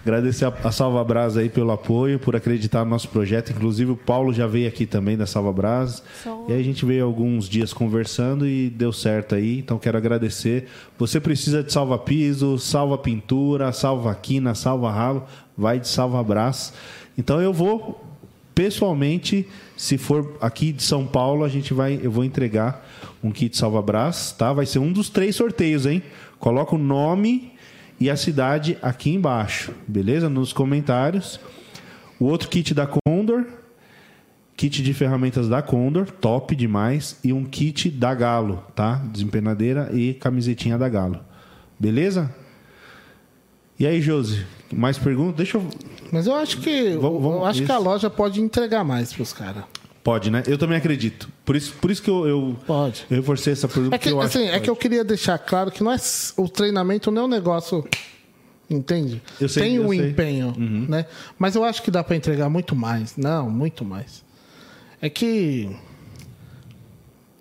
Agradecer 0.00 0.46
a, 0.46 0.52
a 0.64 0.70
Salva 0.72 1.04
Brás 1.04 1.36
aí 1.36 1.50
pelo 1.50 1.70
apoio, 1.70 2.18
por 2.18 2.34
acreditar 2.34 2.82
no 2.84 2.90
nosso 2.90 3.08
projeto. 3.08 3.50
Inclusive, 3.50 3.90
o 3.90 3.96
Paulo 3.96 4.32
já 4.32 4.46
veio 4.46 4.66
aqui 4.66 4.86
também 4.86 5.18
da 5.18 5.26
Salva 5.26 5.52
Brás. 5.52 6.02
Só- 6.24 6.46
E 6.48 6.52
aí 6.54 6.60
a 6.60 6.64
gente 6.64 6.86
veio 6.86 7.04
alguns 7.04 7.46
dias 7.48 7.74
conversando 7.74 8.46
e 8.46 8.70
deu 8.70 8.90
certo 8.92 9.34
aí. 9.34 9.58
Então, 9.58 9.76
quero 9.78 9.98
agradecer. 9.98 10.66
Você 10.98 11.20
precisa 11.20 11.62
de 11.62 11.70
salva 11.72 11.98
piso, 11.98 12.58
salva 12.58 12.96
pintura, 12.96 13.70
salva 13.72 14.14
quina, 14.14 14.54
salva 14.54 14.90
rabo. 14.90 15.24
Vai 15.58 15.80
de 15.80 15.88
Salva 15.88 16.22
Brás. 16.22 16.72
Então, 17.18 17.40
eu 17.42 17.52
vou, 17.52 18.00
pessoalmente, 18.54 19.48
se 19.76 19.98
for 19.98 20.38
aqui 20.40 20.70
de 20.70 20.84
São 20.84 21.04
Paulo, 21.04 21.44
a 21.44 21.48
gente 21.48 21.74
vai, 21.74 21.98
eu 22.00 22.12
vou 22.12 22.24
entregar 22.24 22.86
um 23.22 23.32
kit 23.32 23.56
Salva 23.56 23.82
Brás, 23.82 24.30
tá? 24.30 24.52
Vai 24.52 24.66
ser 24.66 24.78
um 24.78 24.92
dos 24.92 25.08
três 25.08 25.34
sorteios, 25.34 25.84
hein? 25.84 26.00
Coloca 26.38 26.76
o 26.76 26.78
nome 26.78 27.52
e 27.98 28.08
a 28.08 28.16
cidade 28.16 28.78
aqui 28.80 29.10
embaixo, 29.10 29.74
beleza? 29.86 30.28
Nos 30.28 30.52
comentários. 30.52 31.40
O 32.20 32.26
outro 32.26 32.48
kit 32.48 32.72
da 32.72 32.86
Condor, 32.86 33.44
kit 34.56 34.82
de 34.82 34.94
ferramentas 34.94 35.48
da 35.48 35.62
Condor, 35.62 36.10
top 36.10 36.54
demais, 36.54 37.18
e 37.24 37.32
um 37.32 37.44
kit 37.44 37.90
da 37.90 38.14
Galo, 38.14 38.64
tá? 38.74 38.96
Desempenadeira 39.12 39.90
e 39.92 40.14
camisetinha 40.14 40.78
da 40.78 40.88
Galo. 40.88 41.20
Beleza? 41.78 42.32
E 43.78 43.86
aí, 43.86 44.00
Josi, 44.00 44.44
mais 44.72 44.98
perguntas? 44.98 45.36
Deixa 45.36 45.58
eu 45.58 45.66
Mas 46.12 46.26
eu 46.26 46.34
acho 46.34 46.58
que. 46.60 46.90
Vamos- 46.96 47.22
vamos- 47.22 47.36
eu 47.38 47.44
acho 47.46 47.58
que 47.60 47.64
isso. 47.64 47.72
a 47.72 47.78
loja 47.78 48.08
pode 48.10 48.40
entregar 48.40 48.84
mais 48.84 49.12
pros 49.12 49.32
caras. 49.32 49.64
Pode, 50.02 50.30
né? 50.30 50.42
Eu 50.46 50.56
também 50.56 50.78
acredito. 50.78 51.28
Por 51.44 51.54
isso, 51.56 51.74
por 51.80 51.90
isso 51.90 52.02
que 52.02 52.08
eu, 52.08 52.26
eu, 52.26 52.56
Pode. 52.66 53.04
eu 53.10 53.16
reforcei 53.18 53.52
essa 53.52 53.68
pergunta. 53.68 53.94
É 53.94 53.98
que, 53.98 54.08
eu 54.08 54.20
assim, 54.20 54.46
acho 54.46 54.56
é 54.56 54.60
que 54.60 54.70
eu 54.70 54.76
queria 54.76 55.04
deixar 55.04 55.38
claro 55.38 55.70
que 55.70 55.82
não 55.82 55.92
é 55.92 55.96
o 56.36 56.48
treinamento 56.48 57.10
não 57.10 57.22
é 57.22 57.24
um 57.26 57.28
negócio. 57.28 57.86
Entende? 58.70 59.22
Eu 59.40 59.48
sei, 59.48 59.62
Tem 59.62 59.80
um 59.80 59.88
sei. 59.88 60.00
Uhum. 60.00 60.06
empenho, 60.08 60.54
né? 60.88 61.06
Mas 61.38 61.54
eu 61.54 61.64
acho 61.64 61.82
que 61.82 61.90
dá 61.90 62.04
para 62.04 62.16
entregar 62.16 62.48
muito 62.50 62.76
mais. 62.76 63.16
Não, 63.16 63.50
muito 63.50 63.84
mais. 63.84 64.22
É 65.00 65.08
que 65.10 65.74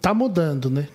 tá 0.02 0.14
mudando, 0.14 0.70
né? 0.70 0.88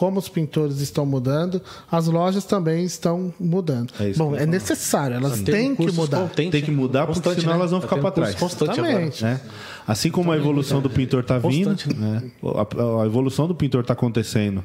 Como 0.00 0.18
os 0.18 0.30
pintores 0.30 0.80
estão 0.80 1.04
mudando, 1.04 1.60
as 1.92 2.06
lojas 2.06 2.46
também 2.46 2.84
estão 2.84 3.34
mudando. 3.38 3.92
É 4.00 4.14
Bom, 4.14 4.34
é 4.34 4.46
necessário, 4.46 5.14
elas 5.14 5.42
Tem 5.42 5.74
têm 5.74 5.76
que 5.76 5.92
mudar. 5.92 6.20
contente, 6.22 6.50
Tem 6.52 6.62
que 6.62 6.70
mudar, 6.70 7.06
porque 7.06 7.34
senão 7.34 7.52
né? 7.52 7.58
elas 7.58 7.70
vão 7.70 7.82
ficar 7.82 7.96
curso 7.96 8.12
trás. 8.14 8.34
Constante 8.34 8.80
agora. 8.80 8.88
Exatamente. 8.88 9.22
né? 9.22 9.40
Assim 9.86 10.10
como 10.10 10.32
a 10.32 10.38
evolução 10.38 10.80
do 10.80 10.88
pintor 10.88 11.20
está 11.20 11.36
vindo, 11.36 11.76
né? 11.94 12.22
a, 12.42 13.02
a 13.02 13.04
evolução 13.04 13.46
do 13.46 13.54
pintor 13.54 13.82
está 13.82 13.92
acontecendo 13.92 14.64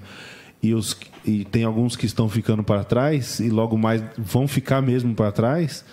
e, 0.63 0.73
os, 0.73 0.95
e 1.25 1.43
tem 1.43 1.65
alguns 1.65 1.97
que 1.97 2.05
estão 2.05 2.29
ficando 2.29 2.63
para 2.63 2.85
trás 2.85 3.41
e 3.41 3.49
logo 3.49 3.77
mais 3.77 4.01
vão 4.17 4.47
ficar 4.47 4.81
mesmo 4.81 5.13
para 5.13 5.33
trás, 5.33 5.83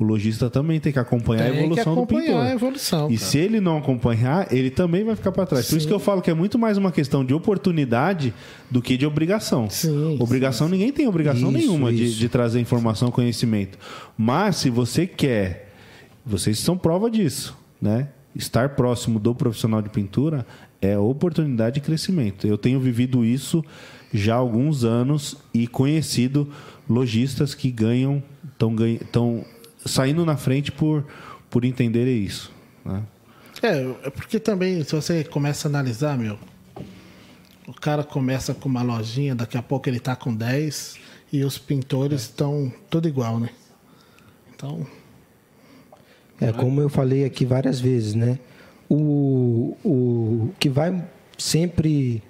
o 0.00 0.04
lojista 0.04 0.48
também 0.48 0.80
tem 0.80 0.90
que 0.90 0.98
acompanhar 0.98 1.42
a 1.42 1.44
Tem 1.50 1.52
que 1.52 1.58
evolução 1.58 1.94
do 1.94 2.00
acompanhar 2.00 2.22
pintor. 2.26 2.40
a 2.40 2.50
evolução, 2.52 3.10
E 3.10 3.18
se 3.18 3.36
ele 3.36 3.60
não 3.60 3.76
acompanhar, 3.76 4.50
ele 4.50 4.70
também 4.70 5.04
vai 5.04 5.14
ficar 5.14 5.30
para 5.30 5.44
trás. 5.44 5.68
Por 5.68 5.76
isso 5.76 5.86
que 5.86 5.92
eu 5.92 5.98
falo 5.98 6.22
que 6.22 6.30
é 6.30 6.34
muito 6.34 6.58
mais 6.58 6.78
uma 6.78 6.90
questão 6.90 7.22
de 7.22 7.34
oportunidade 7.34 8.32
do 8.70 8.80
que 8.80 8.96
de 8.96 9.04
obrigação. 9.04 9.68
Sim, 9.68 10.16
obrigação, 10.18 10.70
ninguém 10.70 10.90
tem 10.90 11.06
obrigação 11.06 11.50
Isso, 11.50 11.58
nenhuma 11.58 11.92
de, 11.92 12.04
isso. 12.06 12.18
de 12.18 12.30
trazer 12.30 12.60
informação, 12.60 13.10
conhecimento. 13.10 13.78
Mas 14.16 14.56
se 14.56 14.70
você 14.70 15.06
quer, 15.06 15.70
vocês 16.24 16.58
são 16.58 16.78
prova 16.78 17.10
disso, 17.10 17.54
né? 17.78 18.08
Estar 18.34 18.70
próximo 18.70 19.18
do 19.20 19.34
profissional 19.34 19.82
de 19.82 19.90
pintura 19.90 20.46
é 20.80 20.96
oportunidade 20.96 21.74
de 21.74 21.80
crescimento. 21.82 22.46
Eu 22.46 22.56
tenho 22.56 22.80
vivido 22.80 23.22
isso 23.22 23.62
já 24.14 24.34
há 24.34 24.38
alguns 24.38 24.82
anos 24.82 25.36
e 25.52 25.66
conhecido 25.66 26.48
lojistas 26.88 27.54
que 27.54 27.70
ganham, 27.70 28.22
estão 29.02 29.44
saindo 29.84 30.24
na 30.24 30.36
frente 30.36 30.70
por, 30.70 31.04
por 31.48 31.64
entenderem 31.64 32.22
isso. 32.22 32.52
Né? 32.84 33.02
É, 33.62 33.94
é 34.04 34.10
porque 34.10 34.38
também, 34.38 34.82
se 34.84 34.94
você 34.94 35.24
começa 35.24 35.68
a 35.68 35.70
analisar, 35.70 36.16
meu, 36.16 36.38
o 37.66 37.72
cara 37.74 38.02
começa 38.02 38.54
com 38.54 38.68
uma 38.68 38.82
lojinha, 38.82 39.34
daqui 39.34 39.56
a 39.56 39.62
pouco 39.62 39.88
ele 39.88 40.00
tá 40.00 40.16
com 40.16 40.34
10 40.34 40.98
e 41.32 41.44
os 41.44 41.58
pintores 41.58 42.22
estão 42.22 42.72
tudo 42.88 43.06
igual, 43.06 43.38
né? 43.38 43.50
Então, 44.54 44.86
É 46.40 46.52
como 46.52 46.80
eu 46.80 46.88
falei 46.88 47.24
aqui 47.24 47.44
várias 47.44 47.78
vezes, 47.78 48.14
né? 48.14 48.38
O, 48.88 49.76
o 49.84 50.50
que 50.58 50.68
vai 50.68 51.04
sempre 51.38 52.22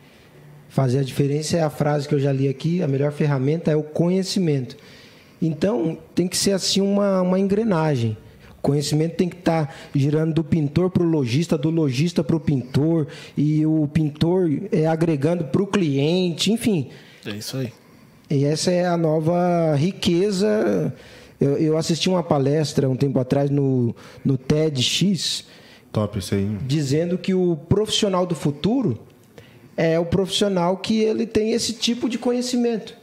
fazer 0.68 0.98
a 0.98 1.02
diferença 1.02 1.56
é 1.56 1.62
a 1.62 1.70
frase 1.70 2.08
que 2.08 2.14
eu 2.14 2.18
já 2.18 2.32
li 2.32 2.48
aqui: 2.48 2.82
a 2.82 2.88
melhor 2.88 3.12
ferramenta 3.12 3.70
é 3.70 3.76
o 3.76 3.82
conhecimento. 3.82 4.76
Então, 5.40 5.98
tem 6.14 6.28
que 6.28 6.36
ser 6.36 6.52
assim 6.52 6.80
uma, 6.80 7.22
uma 7.22 7.38
engrenagem. 7.38 8.16
O 8.58 8.62
conhecimento 8.62 9.16
tem 9.16 9.28
que 9.28 9.36
estar 9.36 9.66
tá 9.66 9.74
girando 9.94 10.34
do 10.34 10.44
pintor 10.44 10.90
para 10.90 11.02
o 11.02 11.06
lojista, 11.06 11.56
do 11.56 11.70
lojista 11.70 12.22
para 12.22 12.36
o 12.36 12.40
pintor, 12.40 13.06
e 13.36 13.64
o 13.64 13.88
pintor 13.88 14.50
é 14.70 14.86
agregando 14.86 15.44
para 15.44 15.62
o 15.62 15.66
cliente, 15.66 16.52
enfim. 16.52 16.88
É 17.24 17.30
isso 17.30 17.56
aí. 17.56 17.72
E 18.28 18.44
essa 18.44 18.70
é 18.70 18.86
a 18.86 18.96
nova 18.96 19.74
riqueza. 19.74 20.94
Eu, 21.40 21.56
eu 21.56 21.76
assisti 21.78 22.08
uma 22.08 22.22
palestra 22.22 22.88
um 22.88 22.94
tempo 22.94 23.18
atrás 23.18 23.50
no, 23.50 23.96
no 24.24 24.36
TEDx. 24.36 25.46
Top 25.90 26.18
isso 26.18 26.34
aí. 26.34 26.46
Dizendo 26.66 27.16
que 27.16 27.32
o 27.32 27.56
profissional 27.56 28.26
do 28.26 28.34
futuro 28.34 29.00
é 29.76 29.98
o 29.98 30.04
profissional 30.04 30.76
que 30.76 31.00
ele 31.00 31.26
tem 31.26 31.52
esse 31.52 31.72
tipo 31.72 32.08
de 32.08 32.18
conhecimento. 32.18 32.94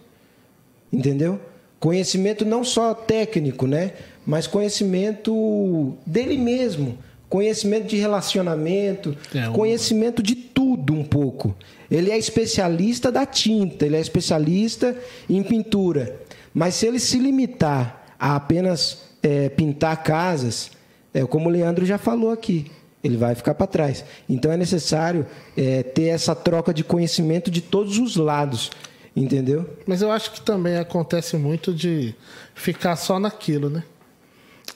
Entendeu? 0.94 1.42
Conhecimento 1.80 2.46
não 2.46 2.64
só 2.64 2.94
técnico, 2.94 3.68
né? 3.68 3.94
Mas 4.26 4.48
conhecimento 4.48 5.96
dele 6.06 6.38
mesmo. 6.38 6.98
Conhecimento 7.30 7.88
de 7.88 7.98
relacionamento, 7.98 9.16
é, 9.36 9.50
conhecimento 9.50 10.24
de 10.24 10.34
tudo 10.36 10.94
um 10.94 11.04
pouco. 11.04 11.56
Ele 11.92 12.10
é 12.10 12.18
especialista 12.18 13.12
da 13.12 13.26
tinta, 13.26 13.86
ele 13.86 13.98
é 13.98 14.00
especialista 14.00 14.96
em 15.30 15.44
pintura. 15.44 16.22
Mas 16.54 16.76
se 16.76 16.88
ele 16.88 17.00
se 17.00 17.18
limitar 17.18 18.16
a 18.20 18.36
apenas 18.36 19.04
é, 19.22 19.50
pintar 19.50 20.04
casas, 20.04 20.72
é, 21.14 21.26
como 21.26 21.50
o 21.50 21.52
Leandro 21.52 21.86
já 21.86 21.98
falou 21.98 22.32
aqui, 22.32 22.72
ele 23.04 23.18
vai 23.18 23.36
ficar 23.36 23.54
para 23.54 23.68
trás. 23.68 24.04
Então 24.28 24.52
é 24.52 24.58
necessário 24.58 25.26
é, 25.56 25.84
ter 25.84 26.08
essa 26.08 26.36
troca 26.36 26.74
de 26.74 26.84
conhecimento 26.84 27.52
de 27.52 27.62
todos 27.62 27.98
os 27.98 28.16
lados. 28.16 28.72
Entendeu? 29.18 29.68
Mas 29.88 30.04
eu 30.04 30.12
acho 30.12 30.32
que 30.32 30.42
também 30.42 30.78
acontece 30.78 31.38
muito 31.38 31.74
de 31.74 32.14
ficar 32.54 32.96
só 32.96 33.20
naquilo, 33.20 33.68
né? 33.68 33.84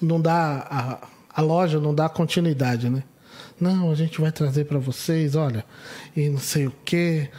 Não 0.01 0.19
dá. 0.19 0.67
A, 0.67 1.07
a 1.39 1.41
loja 1.43 1.79
não 1.79 1.93
dá 1.93 2.09
continuidade, 2.09 2.89
né? 2.89 3.03
Não, 3.59 3.91
a 3.91 3.95
gente 3.95 4.19
vai 4.19 4.31
trazer 4.31 4.65
para 4.65 4.79
vocês, 4.79 5.35
olha, 5.35 5.63
e 6.17 6.27
não 6.27 6.39
sei 6.39 6.65
o 6.65 6.73
quê. 6.83 7.29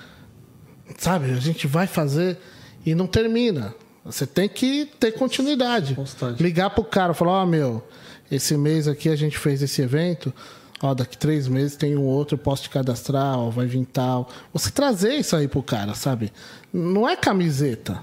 Sabe, 0.96 1.32
a 1.32 1.40
gente 1.40 1.66
vai 1.66 1.88
fazer 1.88 2.38
e 2.86 2.94
não 2.94 3.08
termina. 3.08 3.74
Você 4.04 4.24
tem 4.24 4.48
que 4.48 4.86
ter 5.00 5.10
continuidade. 5.12 5.96
Constante. 5.96 6.40
Ligar 6.40 6.70
pro 6.70 6.84
cara, 6.84 7.12
falar, 7.14 7.32
ó, 7.32 7.42
oh, 7.42 7.46
meu, 7.46 7.84
esse 8.30 8.56
mês 8.56 8.86
aqui 8.86 9.08
a 9.08 9.16
gente 9.16 9.36
fez 9.36 9.60
esse 9.60 9.82
evento, 9.82 10.32
ó, 10.80 10.94
daqui 10.94 11.18
três 11.18 11.48
meses 11.48 11.76
tem 11.76 11.96
um 11.96 12.04
outro, 12.04 12.38
posso 12.38 12.62
te 12.62 12.70
cadastrar, 12.70 13.38
ó, 13.38 13.50
vai 13.50 13.66
vir 13.66 13.84
tal. 13.86 14.28
Você 14.52 14.70
trazer 14.70 15.14
isso 15.14 15.34
aí 15.34 15.48
pro 15.48 15.62
cara, 15.62 15.94
sabe? 15.94 16.32
Não 16.72 17.08
é 17.08 17.16
camiseta. 17.16 18.00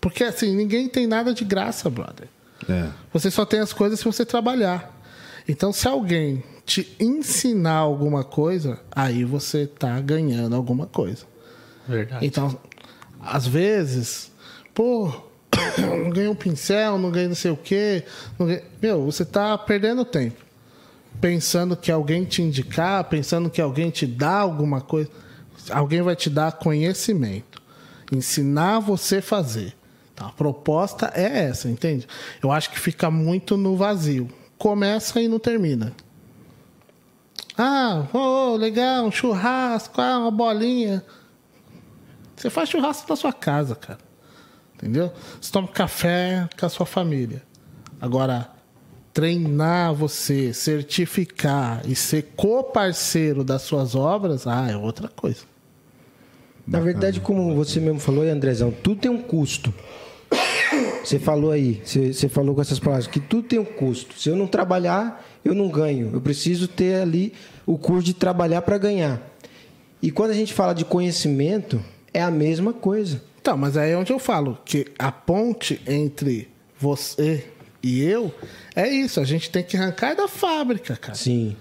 Porque 0.00 0.24
assim, 0.24 0.54
ninguém 0.54 0.88
tem 0.88 1.06
nada 1.06 1.34
de 1.34 1.44
graça, 1.44 1.90
brother. 1.90 2.28
É. 2.68 2.88
Você 3.12 3.30
só 3.30 3.44
tem 3.44 3.60
as 3.60 3.72
coisas 3.72 3.98
se 3.98 4.04
você 4.04 4.24
trabalhar. 4.24 4.98
Então, 5.48 5.72
se 5.72 5.88
alguém 5.88 6.42
te 6.64 6.94
ensinar 7.00 7.76
alguma 7.76 8.22
coisa, 8.22 8.78
aí 8.92 9.24
você 9.24 9.62
está 9.62 9.98
ganhando 10.00 10.54
alguma 10.54 10.86
coisa. 10.86 11.26
Verdade. 11.88 12.24
Então, 12.24 12.56
às 13.20 13.46
vezes, 13.46 14.30
pô, 14.72 15.12
não 15.78 16.10
ganhei 16.10 16.28
um 16.28 16.34
pincel, 16.34 16.98
não 16.98 17.10
ganhei 17.10 17.28
não 17.28 17.34
sei 17.34 17.50
o 17.50 17.56
quê. 17.56 18.04
Ganhei... 18.38 18.62
Meu, 18.80 19.04
você 19.04 19.24
está 19.24 19.58
perdendo 19.58 20.04
tempo. 20.04 20.40
Pensando 21.20 21.76
que 21.76 21.90
alguém 21.90 22.24
te 22.24 22.42
indicar, 22.42 23.04
pensando 23.04 23.50
que 23.50 23.60
alguém 23.60 23.90
te 23.90 24.06
dá 24.06 24.38
alguma 24.38 24.80
coisa. 24.80 25.10
Alguém 25.70 26.00
vai 26.00 26.16
te 26.16 26.30
dar 26.30 26.52
conhecimento. 26.52 27.59
Ensinar 28.10 28.80
você 28.80 29.18
a 29.18 29.22
fazer. 29.22 29.74
Então, 30.12 30.26
a 30.26 30.32
proposta 30.32 31.10
é 31.14 31.46
essa, 31.46 31.68
entende? 31.68 32.06
Eu 32.42 32.50
acho 32.52 32.70
que 32.70 32.78
fica 32.78 33.10
muito 33.10 33.56
no 33.56 33.76
vazio. 33.76 34.28
Começa 34.58 35.20
e 35.20 35.28
não 35.28 35.38
termina. 35.38 35.94
Ah, 37.56 38.06
oh, 38.12 38.56
legal, 38.56 39.04
um 39.04 39.10
churrasco, 39.10 40.00
ah, 40.00 40.18
uma 40.18 40.30
bolinha. 40.30 41.04
Você 42.36 42.48
faz 42.48 42.68
churrasco 42.68 43.08
na 43.08 43.16
sua 43.16 43.32
casa, 43.32 43.74
cara. 43.74 43.98
Entendeu? 44.74 45.12
Você 45.40 45.52
toma 45.52 45.68
café 45.68 46.48
com 46.58 46.66
a 46.66 46.68
sua 46.68 46.86
família. 46.86 47.42
Agora, 48.00 48.50
treinar 49.12 49.92
você, 49.92 50.54
certificar 50.54 51.82
e 51.86 51.94
ser 51.94 52.32
co-parceiro 52.34 53.44
das 53.44 53.62
suas 53.62 53.94
obras, 53.94 54.46
ah, 54.46 54.70
é 54.70 54.76
outra 54.76 55.08
coisa. 55.08 55.49
Na 56.70 56.78
verdade, 56.78 57.18
como 57.18 57.52
você 57.52 57.80
mesmo 57.80 57.98
falou, 57.98 58.22
Andrezão, 58.22 58.70
tudo 58.70 59.00
tem 59.00 59.10
um 59.10 59.20
custo. 59.20 59.74
Você 61.02 61.18
falou 61.18 61.50
aí, 61.50 61.82
você, 61.84 62.12
você 62.12 62.28
falou 62.28 62.54
com 62.54 62.60
essas 62.60 62.78
palavras, 62.78 63.08
que 63.08 63.18
tudo 63.18 63.48
tem 63.48 63.58
um 63.58 63.64
custo. 63.64 64.16
Se 64.16 64.28
eu 64.28 64.36
não 64.36 64.46
trabalhar, 64.46 65.26
eu 65.44 65.52
não 65.52 65.68
ganho. 65.68 66.10
Eu 66.12 66.20
preciso 66.20 66.68
ter 66.68 67.02
ali 67.02 67.32
o 67.66 67.76
curso 67.76 68.04
de 68.04 68.14
trabalhar 68.14 68.62
para 68.62 68.78
ganhar. 68.78 69.20
E 70.00 70.12
quando 70.12 70.30
a 70.30 70.34
gente 70.34 70.54
fala 70.54 70.72
de 70.72 70.84
conhecimento, 70.84 71.82
é 72.14 72.22
a 72.22 72.30
mesma 72.30 72.72
coisa. 72.72 73.20
Então, 73.40 73.56
mas 73.56 73.76
aí 73.76 73.90
é 73.90 73.96
onde 73.96 74.12
eu 74.12 74.20
falo 74.20 74.56
que 74.64 74.86
a 74.96 75.10
ponte 75.10 75.80
entre 75.88 76.48
você 76.78 77.46
e 77.82 78.00
eu 78.00 78.32
é 78.76 78.88
isso. 78.88 79.18
A 79.18 79.24
gente 79.24 79.50
tem 79.50 79.64
que 79.64 79.76
arrancar 79.76 80.14
da 80.14 80.28
fábrica, 80.28 80.94
cara. 80.94 81.16
Sim. 81.16 81.56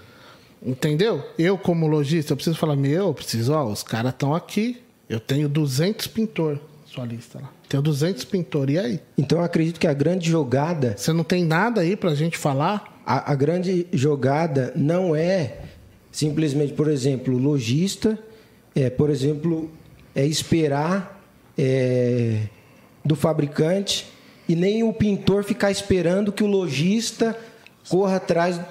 Entendeu? 0.61 1.23
Eu, 1.37 1.57
como 1.57 1.87
lojista, 1.87 2.33
eu 2.33 2.37
preciso 2.37 2.57
falar: 2.57 2.75
meu, 2.75 3.07
eu 3.07 3.13
preciso, 3.13 3.53
ó, 3.53 3.65
os 3.65 3.81
caras 3.81 4.11
estão 4.11 4.35
aqui. 4.35 4.77
Eu 5.09 5.19
tenho 5.19 5.49
200 5.49 6.07
pintor, 6.07 6.59
sua 6.85 7.05
lista 7.05 7.39
lá. 7.39 7.51
Tenho 7.67 7.81
200 7.83 8.23
pintor, 8.25 8.69
e 8.69 8.77
aí? 8.77 8.99
Então 9.17 9.39
eu 9.39 9.43
acredito 9.43 9.79
que 9.79 9.87
a 9.87 9.93
grande 9.93 10.29
jogada. 10.29 10.95
Você 10.97 11.11
não 11.11 11.23
tem 11.23 11.43
nada 11.43 11.81
aí 11.81 11.95
pra 11.95 12.13
gente 12.13 12.37
falar? 12.37 12.99
a, 13.09 13.31
a 13.31 13.35
grande 13.35 13.87
jogada 13.91 14.71
não 14.75 15.15
é 15.15 15.61
simplesmente, 16.11 16.73
por 16.73 16.87
exemplo, 16.87 17.35
lojista, 17.35 18.19
é, 18.75 18.87
por 18.87 19.09
exemplo, 19.09 19.71
é 20.13 20.23
esperar 20.27 21.19
é, 21.57 22.43
do 23.03 23.15
fabricante 23.15 24.05
e 24.47 24.55
nem 24.55 24.83
o 24.83 24.93
pintor 24.93 25.43
ficar 25.43 25.71
esperando 25.71 26.31
que 26.31 26.43
o 26.43 26.47
lojista 26.47 27.35
corra 27.89 28.17
atrás 28.17 28.61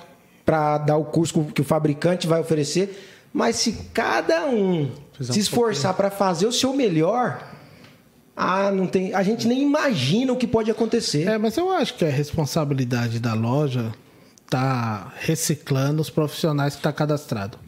para 0.44 0.78
dar 0.78 0.96
o 0.96 1.06
curso 1.06 1.46
que 1.46 1.60
o 1.60 1.64
fabricante 1.64 2.28
vai 2.28 2.40
oferecer. 2.40 2.96
Mas 3.32 3.56
se 3.56 3.72
cada 3.92 4.46
um 4.46 4.90
se 5.20 5.38
esforçar 5.38 5.94
para 5.94 6.10
fazer 6.10 6.46
o 6.46 6.52
seu 6.52 6.72
melhor, 6.72 7.46
ah, 8.36 8.70
não 8.70 8.86
tem, 8.86 9.14
a 9.14 9.22
gente 9.22 9.46
nem 9.46 9.62
imagina 9.62 10.32
o 10.32 10.36
que 10.36 10.46
pode 10.46 10.70
acontecer. 10.70 11.26
É, 11.26 11.38
mas 11.38 11.56
eu 11.56 11.70
acho 11.70 11.94
que 11.94 12.04
é 12.04 12.10
responsabilidade 12.10 13.18
da 13.20 13.34
loja 13.34 13.92
tá 14.48 15.12
reciclando 15.18 16.00
os 16.00 16.10
profissionais 16.10 16.74
que 16.74 16.82
tá 16.82 16.92
cadastrado. 16.92 17.58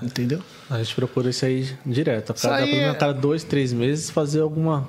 Entendeu? 0.00 0.40
A 0.70 0.78
gente 0.78 0.94
procura 0.94 1.30
isso 1.30 1.44
aí 1.44 1.76
direto. 1.84 2.30
A 2.30 2.34
cada, 2.34 2.66
é... 2.66 2.94
cada 2.94 3.12
dois, 3.12 3.42
três 3.42 3.72
meses 3.72 4.10
fazer 4.10 4.40
alguma 4.40 4.86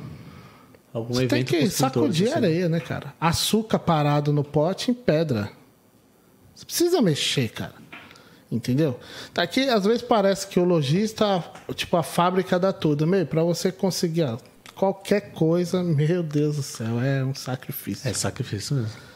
algum 0.94 1.14
Você 1.14 1.24
evento. 1.24 1.50
Tem 1.50 1.62
que 1.62 1.70
sacudir 1.70 2.28
assim. 2.28 2.36
areia, 2.36 2.70
né, 2.70 2.80
cara? 2.80 3.14
Açúcar 3.20 3.80
parado 3.80 4.32
no 4.32 4.44
pote 4.44 4.92
em 4.92 4.94
pedra. 4.94 5.50
Você 6.54 6.66
precisa 6.66 7.02
mexer, 7.02 7.50
cara. 7.50 7.74
Entendeu? 8.52 9.00
Tá 9.34 9.44
aqui, 9.44 9.70
às 9.70 9.86
vezes 9.86 10.02
parece 10.02 10.48
que 10.48 10.60
o 10.60 10.64
lojista, 10.64 11.44
tipo, 11.76 11.96
a 11.98 12.04
fábrica 12.04 12.58
dá 12.58 12.74
tudo. 12.74 13.06
Meu, 13.06 13.26
pra 13.26 13.44
você 13.44 13.72
conseguir 13.72 14.24
ó, 14.24 14.38
qualquer 14.76 15.32
coisa, 15.34 15.84
meu 15.84 16.24
Deus 16.24 16.56
do 16.56 16.64
céu, 16.64 17.00
é 17.00 17.24
um 17.24 17.36
sacrifício. 17.36 18.10
É 18.10 18.14
sacrifício 18.14 18.76
mesmo. 18.76 19.10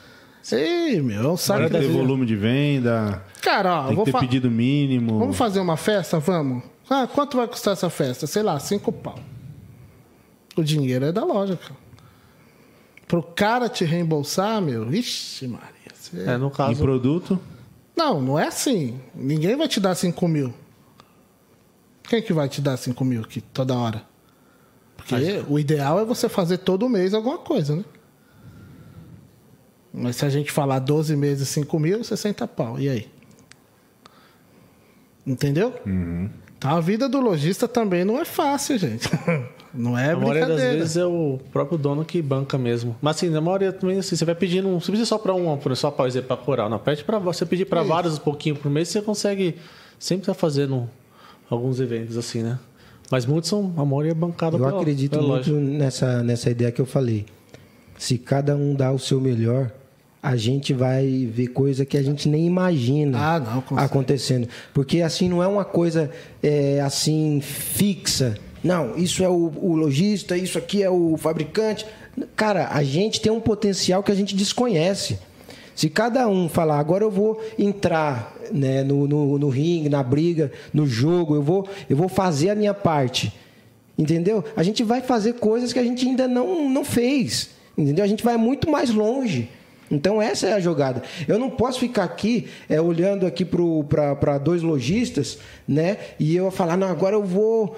Sim, 0.43 1.01
meu, 1.01 1.23
é 1.23 1.27
um 1.27 1.37
saco. 1.37 1.69
Tem 1.69 1.81
que 1.81 1.87
ter 1.87 1.93
volume 1.93 2.25
de 2.25 2.35
venda. 2.35 3.23
Cara, 3.41 3.81
ó, 3.81 3.87
tem 3.87 3.95
que 3.95 4.11
ter 4.11 4.19
pedido 4.19 4.51
mínimo. 4.51 5.17
Vamos 5.17 5.37
fazer 5.37 5.61
uma 5.61 5.77
festa? 5.77 6.19
Vamos. 6.19 6.63
Ah, 6.89 7.07
quanto 7.07 7.37
vai 7.37 7.47
custar 7.47 7.73
essa 7.73 7.89
festa? 7.89 8.27
Sei 8.27 8.43
lá, 8.43 8.59
cinco 8.59 8.91
pau. 8.91 9.17
O 10.55 10.61
dinheiro 10.61 11.05
é 11.05 11.11
da 11.11 11.23
loja, 11.23 11.57
cara. 11.57 11.81
Pro 13.07 13.23
cara 13.23 13.69
te 13.69 13.85
reembolsar, 13.85 14.61
meu, 14.61 14.93
ixi, 14.93 15.47
Maria. 15.47 15.69
Você... 15.93 16.23
É, 16.29 16.37
no 16.37 16.51
caso. 16.51 16.73
Em 16.73 16.75
produto? 16.75 17.39
Não, 17.95 18.21
não 18.21 18.39
é 18.39 18.47
assim. 18.47 18.99
Ninguém 19.13 19.55
vai 19.55 19.67
te 19.67 19.79
dar 19.79 19.95
cinco 19.95 20.27
mil. 20.27 20.53
Quem 22.03 22.21
que 22.21 22.33
vai 22.33 22.49
te 22.49 22.61
dar 22.61 22.77
cinco 22.77 23.05
mil 23.05 23.21
aqui 23.21 23.41
toda 23.41 23.75
hora? 23.75 24.03
Porque 24.97 25.15
Mas... 25.15 25.45
o 25.49 25.59
ideal 25.59 25.99
é 25.99 26.05
você 26.05 26.27
fazer 26.29 26.59
todo 26.59 26.89
mês 26.89 27.13
alguma 27.13 27.37
coisa, 27.37 27.75
né? 27.75 27.83
Mas 29.93 30.15
se 30.15 30.25
a 30.25 30.29
gente 30.29 30.51
falar 30.51 30.79
12 30.79 31.15
meses, 31.15 31.47
5 31.49 31.79
mil, 31.79 32.03
60 32.03 32.47
pau. 32.47 32.79
E 32.79 32.89
aí? 32.89 33.07
Entendeu? 35.25 35.79
Uhum. 35.85 36.29
Então 36.57 36.75
a 36.75 36.81
vida 36.81 37.07
do 37.07 37.19
lojista 37.19 37.67
também 37.67 38.03
não 38.03 38.19
é 38.19 38.25
fácil, 38.25 38.77
gente. 38.79 39.07
Não 39.73 39.97
é 39.97 40.11
a 40.11 40.17
maioria 40.17 40.45
das 40.45 40.61
vezes 40.61 40.97
é 40.97 41.05
o 41.05 41.39
próprio 41.51 41.77
dono 41.77 42.05
que 42.05 42.21
banca 42.21 42.57
mesmo. 42.57 42.95
Mas 43.01 43.15
assim, 43.17 43.29
na 43.29 43.41
maioria 43.41 43.71
também, 43.73 43.97
assim, 43.97 44.15
você 44.15 44.23
vai 44.23 44.35
pedindo, 44.35 44.67
não 44.69 44.77
precisa 44.79 45.05
só 45.05 45.17
para 45.17 45.33
um, 45.33 45.59
só 45.75 45.89
para 45.89 46.07
exemplo, 46.07 46.27
para 46.27 46.37
coral, 46.37 46.69
não. 46.69 46.77
Pede 46.77 47.03
para 47.03 47.17
você 47.17 47.45
pedir 47.45 47.65
para 47.65 47.81
vários 47.81 48.17
um 48.17 48.21
pouquinho 48.21 48.55
por 48.55 48.69
mês, 48.69 48.89
você 48.89 49.01
consegue 49.01 49.55
sempre 49.97 50.23
estar 50.23 50.33
fazendo 50.35 50.87
alguns 51.49 51.79
eventos 51.79 52.17
assim, 52.17 52.43
né? 52.43 52.59
Mas 53.09 53.25
muitos 53.25 53.49
são, 53.49 53.73
a 53.77 53.83
maioria 53.85 54.11
é 54.11 54.15
bancada 54.15 54.57
Eu 54.57 54.63
pela- 54.63 54.79
acredito 54.79 55.11
pela 55.11 55.23
muito 55.27 55.51
loja. 55.51 55.61
nessa, 55.65 56.23
nessa 56.23 56.49
ideia 56.49 56.71
que 56.71 56.79
eu 56.81 56.85
falei. 56.85 57.25
Se 57.97 58.17
cada 58.17 58.55
um 58.55 58.73
dá 58.75 58.91
o 58.91 58.99
seu 58.99 59.19
melhor, 59.21 59.71
a 60.21 60.35
gente 60.35 60.73
vai 60.73 61.27
ver 61.31 61.47
coisa 61.47 61.85
que 61.85 61.97
a 61.97 62.01
gente 62.01 62.29
nem 62.29 62.45
imagina 62.47 63.17
Ah, 63.19 63.39
não, 63.39 63.77
acontecendo. 63.77 64.47
Porque 64.73 65.01
assim 65.01 65.27
não 65.29 65.43
é 65.43 65.47
uma 65.47 65.65
coisa 65.65 66.09
é, 66.41 66.79
assim 66.81 67.39
fixa. 67.41 68.37
Não, 68.63 68.95
isso 68.97 69.23
é 69.23 69.29
o, 69.29 69.51
o 69.61 69.75
lojista, 69.75 70.37
isso 70.37 70.57
aqui 70.57 70.81
é 70.81 70.89
o 70.89 71.17
fabricante. 71.17 71.85
Cara, 72.35 72.69
a 72.71 72.83
gente 72.83 73.19
tem 73.19 73.31
um 73.31 73.41
potencial 73.41 74.01
que 74.01 74.11
a 74.11 74.15
gente 74.15 74.35
desconhece. 74.35 75.19
Se 75.75 75.89
cada 75.89 76.27
um 76.27 76.47
falar, 76.47 76.79
agora 76.79 77.03
eu 77.03 77.11
vou 77.11 77.41
entrar 77.57 78.33
né, 78.51 78.83
no, 78.83 79.07
no, 79.07 79.39
no 79.39 79.49
ringue, 79.49 79.89
na 79.89 80.03
briga, 80.03 80.51
no 80.73 80.85
jogo, 80.85 81.35
eu 81.35 81.41
vou, 81.41 81.67
eu 81.89 81.97
vou 81.97 82.07
fazer 82.07 82.51
a 82.51 82.55
minha 82.55 82.73
parte. 82.73 83.33
Entendeu? 83.97 84.43
A 84.55 84.63
gente 84.63 84.83
vai 84.83 85.01
fazer 85.01 85.33
coisas 85.33 85.73
que 85.73 85.79
a 85.79 85.83
gente 85.83 86.07
ainda 86.07 86.27
não, 86.27 86.69
não 86.69 86.85
fez. 86.85 87.49
Entendeu? 87.77 88.05
A 88.05 88.07
gente 88.07 88.23
vai 88.23 88.37
muito 88.37 88.69
mais 88.69 88.91
longe. 88.91 89.49
Então 89.93 90.21
essa 90.21 90.47
é 90.47 90.53
a 90.53 90.59
jogada. 90.59 91.03
Eu 91.27 91.37
não 91.37 91.49
posso 91.49 91.79
ficar 91.79 92.03
aqui 92.03 92.47
é, 92.67 92.81
olhando 92.81 93.25
aqui 93.25 93.45
para 93.45 94.37
dois 94.37 94.61
lojistas, 94.61 95.37
né? 95.67 95.97
E 96.19 96.35
eu 96.35 96.49
falar, 96.51 96.75
não, 96.75 96.87
agora 96.87 97.15
eu 97.15 97.23
vou 97.23 97.75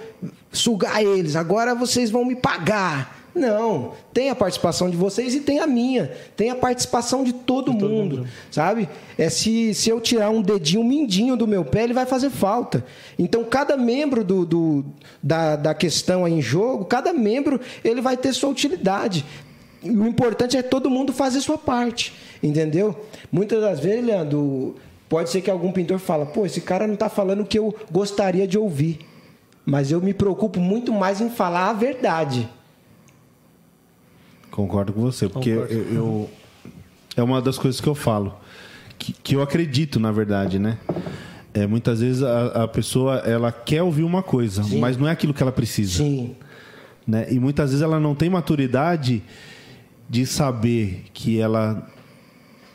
sugar 0.51 1.03
eles, 1.03 1.35
agora 1.35 1.75
vocês 1.75 2.09
vão 2.09 2.23
me 2.25 2.35
pagar. 2.35 3.23
Não, 3.35 3.91
tem 4.13 4.29
a 4.29 4.35
participação 4.35 4.89
de 4.89 4.95
vocês 4.95 5.35
e 5.35 5.41
tem 5.41 5.59
a 5.59 5.67
minha. 5.67 6.09
Tem 6.37 6.49
a 6.51 6.55
participação 6.55 7.21
de 7.21 7.33
todo, 7.33 7.73
mundo, 7.73 8.25
sabe? 8.49 8.87
É 9.17 9.29
se, 9.29 9.73
se 9.73 9.89
eu 9.89 9.99
tirar 9.99 10.29
um 10.29 10.41
dedinho, 10.41 10.79
um 10.79 10.85
mindinho 10.87 11.35
do 11.35 11.45
meu 11.45 11.65
pé, 11.65 11.83
ele 11.83 11.91
vai 11.93 12.05
fazer 12.05 12.29
falta. 12.29 12.85
Então, 13.19 13.43
cada 13.43 13.75
membro 13.75 14.23
do, 14.23 14.45
do- 14.45 14.85
da, 15.21 15.57
da 15.57 15.73
questão 15.73 16.23
aí 16.23 16.31
em 16.31 16.41
jogo, 16.41 16.85
cada 16.85 17.11
membro, 17.11 17.59
ele 17.83 17.99
vai 17.99 18.15
ter 18.15 18.31
sua 18.31 18.49
utilidade. 18.49 19.25
O 19.85 20.07
importante 20.07 20.57
é 20.57 20.61
todo 20.63 20.89
mundo 20.89 21.13
fazer 21.13 21.41
sua 21.41 21.57
parte, 21.57 22.13
entendeu? 22.41 22.95
Muitas 23.31 23.61
das 23.61 23.79
vezes, 23.79 24.05
Leandro, 24.05 24.75
pode 25.07 25.29
ser 25.29 25.41
que 25.41 25.49
algum 25.51 25.71
pintor 25.71 25.99
fala, 25.99 26.25
pô, 26.25 26.45
esse 26.45 26.61
cara 26.61 26.87
não 26.87 26.95
está 26.95 27.09
falando 27.09 27.41
o 27.41 27.45
que 27.45 27.59
eu 27.59 27.75
gostaria 27.91 28.47
de 28.47 28.57
ouvir. 28.57 28.99
Mas 29.65 29.91
eu 29.91 29.99
me 30.01 30.13
preocupo 30.13 30.59
muito 30.59 30.91
mais 30.93 31.21
em 31.21 31.29
falar 31.29 31.69
a 31.69 31.73
verdade. 31.73 32.47
Concordo 34.51 34.93
com 34.93 35.01
você, 35.01 35.27
porque 35.27 35.49
eu, 35.49 35.65
eu- 35.65 36.29
é 37.17 37.23
uma 37.23 37.41
das 37.41 37.57
coisas 37.57 37.79
que 37.81 37.87
eu 37.87 37.95
falo, 37.95 38.35
que, 38.97 39.11
que 39.13 39.35
eu 39.35 39.41
acredito, 39.41 39.99
na 39.99 40.11
verdade, 40.11 40.59
né? 40.59 40.77
É, 41.53 41.65
muitas 41.65 42.01
vezes 42.01 42.21
a, 42.21 42.63
a 42.63 42.67
pessoa 42.67 43.17
ela 43.19 43.51
quer 43.51 43.81
ouvir 43.81 44.03
uma 44.03 44.21
coisa, 44.21 44.61
mas 44.79 44.97
não 44.97 45.07
é 45.07 45.11
aquilo 45.11 45.33
que 45.33 45.41
ela 45.41 45.51
precisa. 45.51 45.97
Sim. 46.03 46.35
né? 47.07 47.27
E 47.31 47.39
muitas 47.39 47.69
vezes 47.71 47.81
ela 47.81 47.99
não 47.99 48.13
tem 48.13 48.29
maturidade 48.29 49.23
de 50.09 50.25
saber 50.25 51.05
que 51.13 51.39
ela 51.39 51.89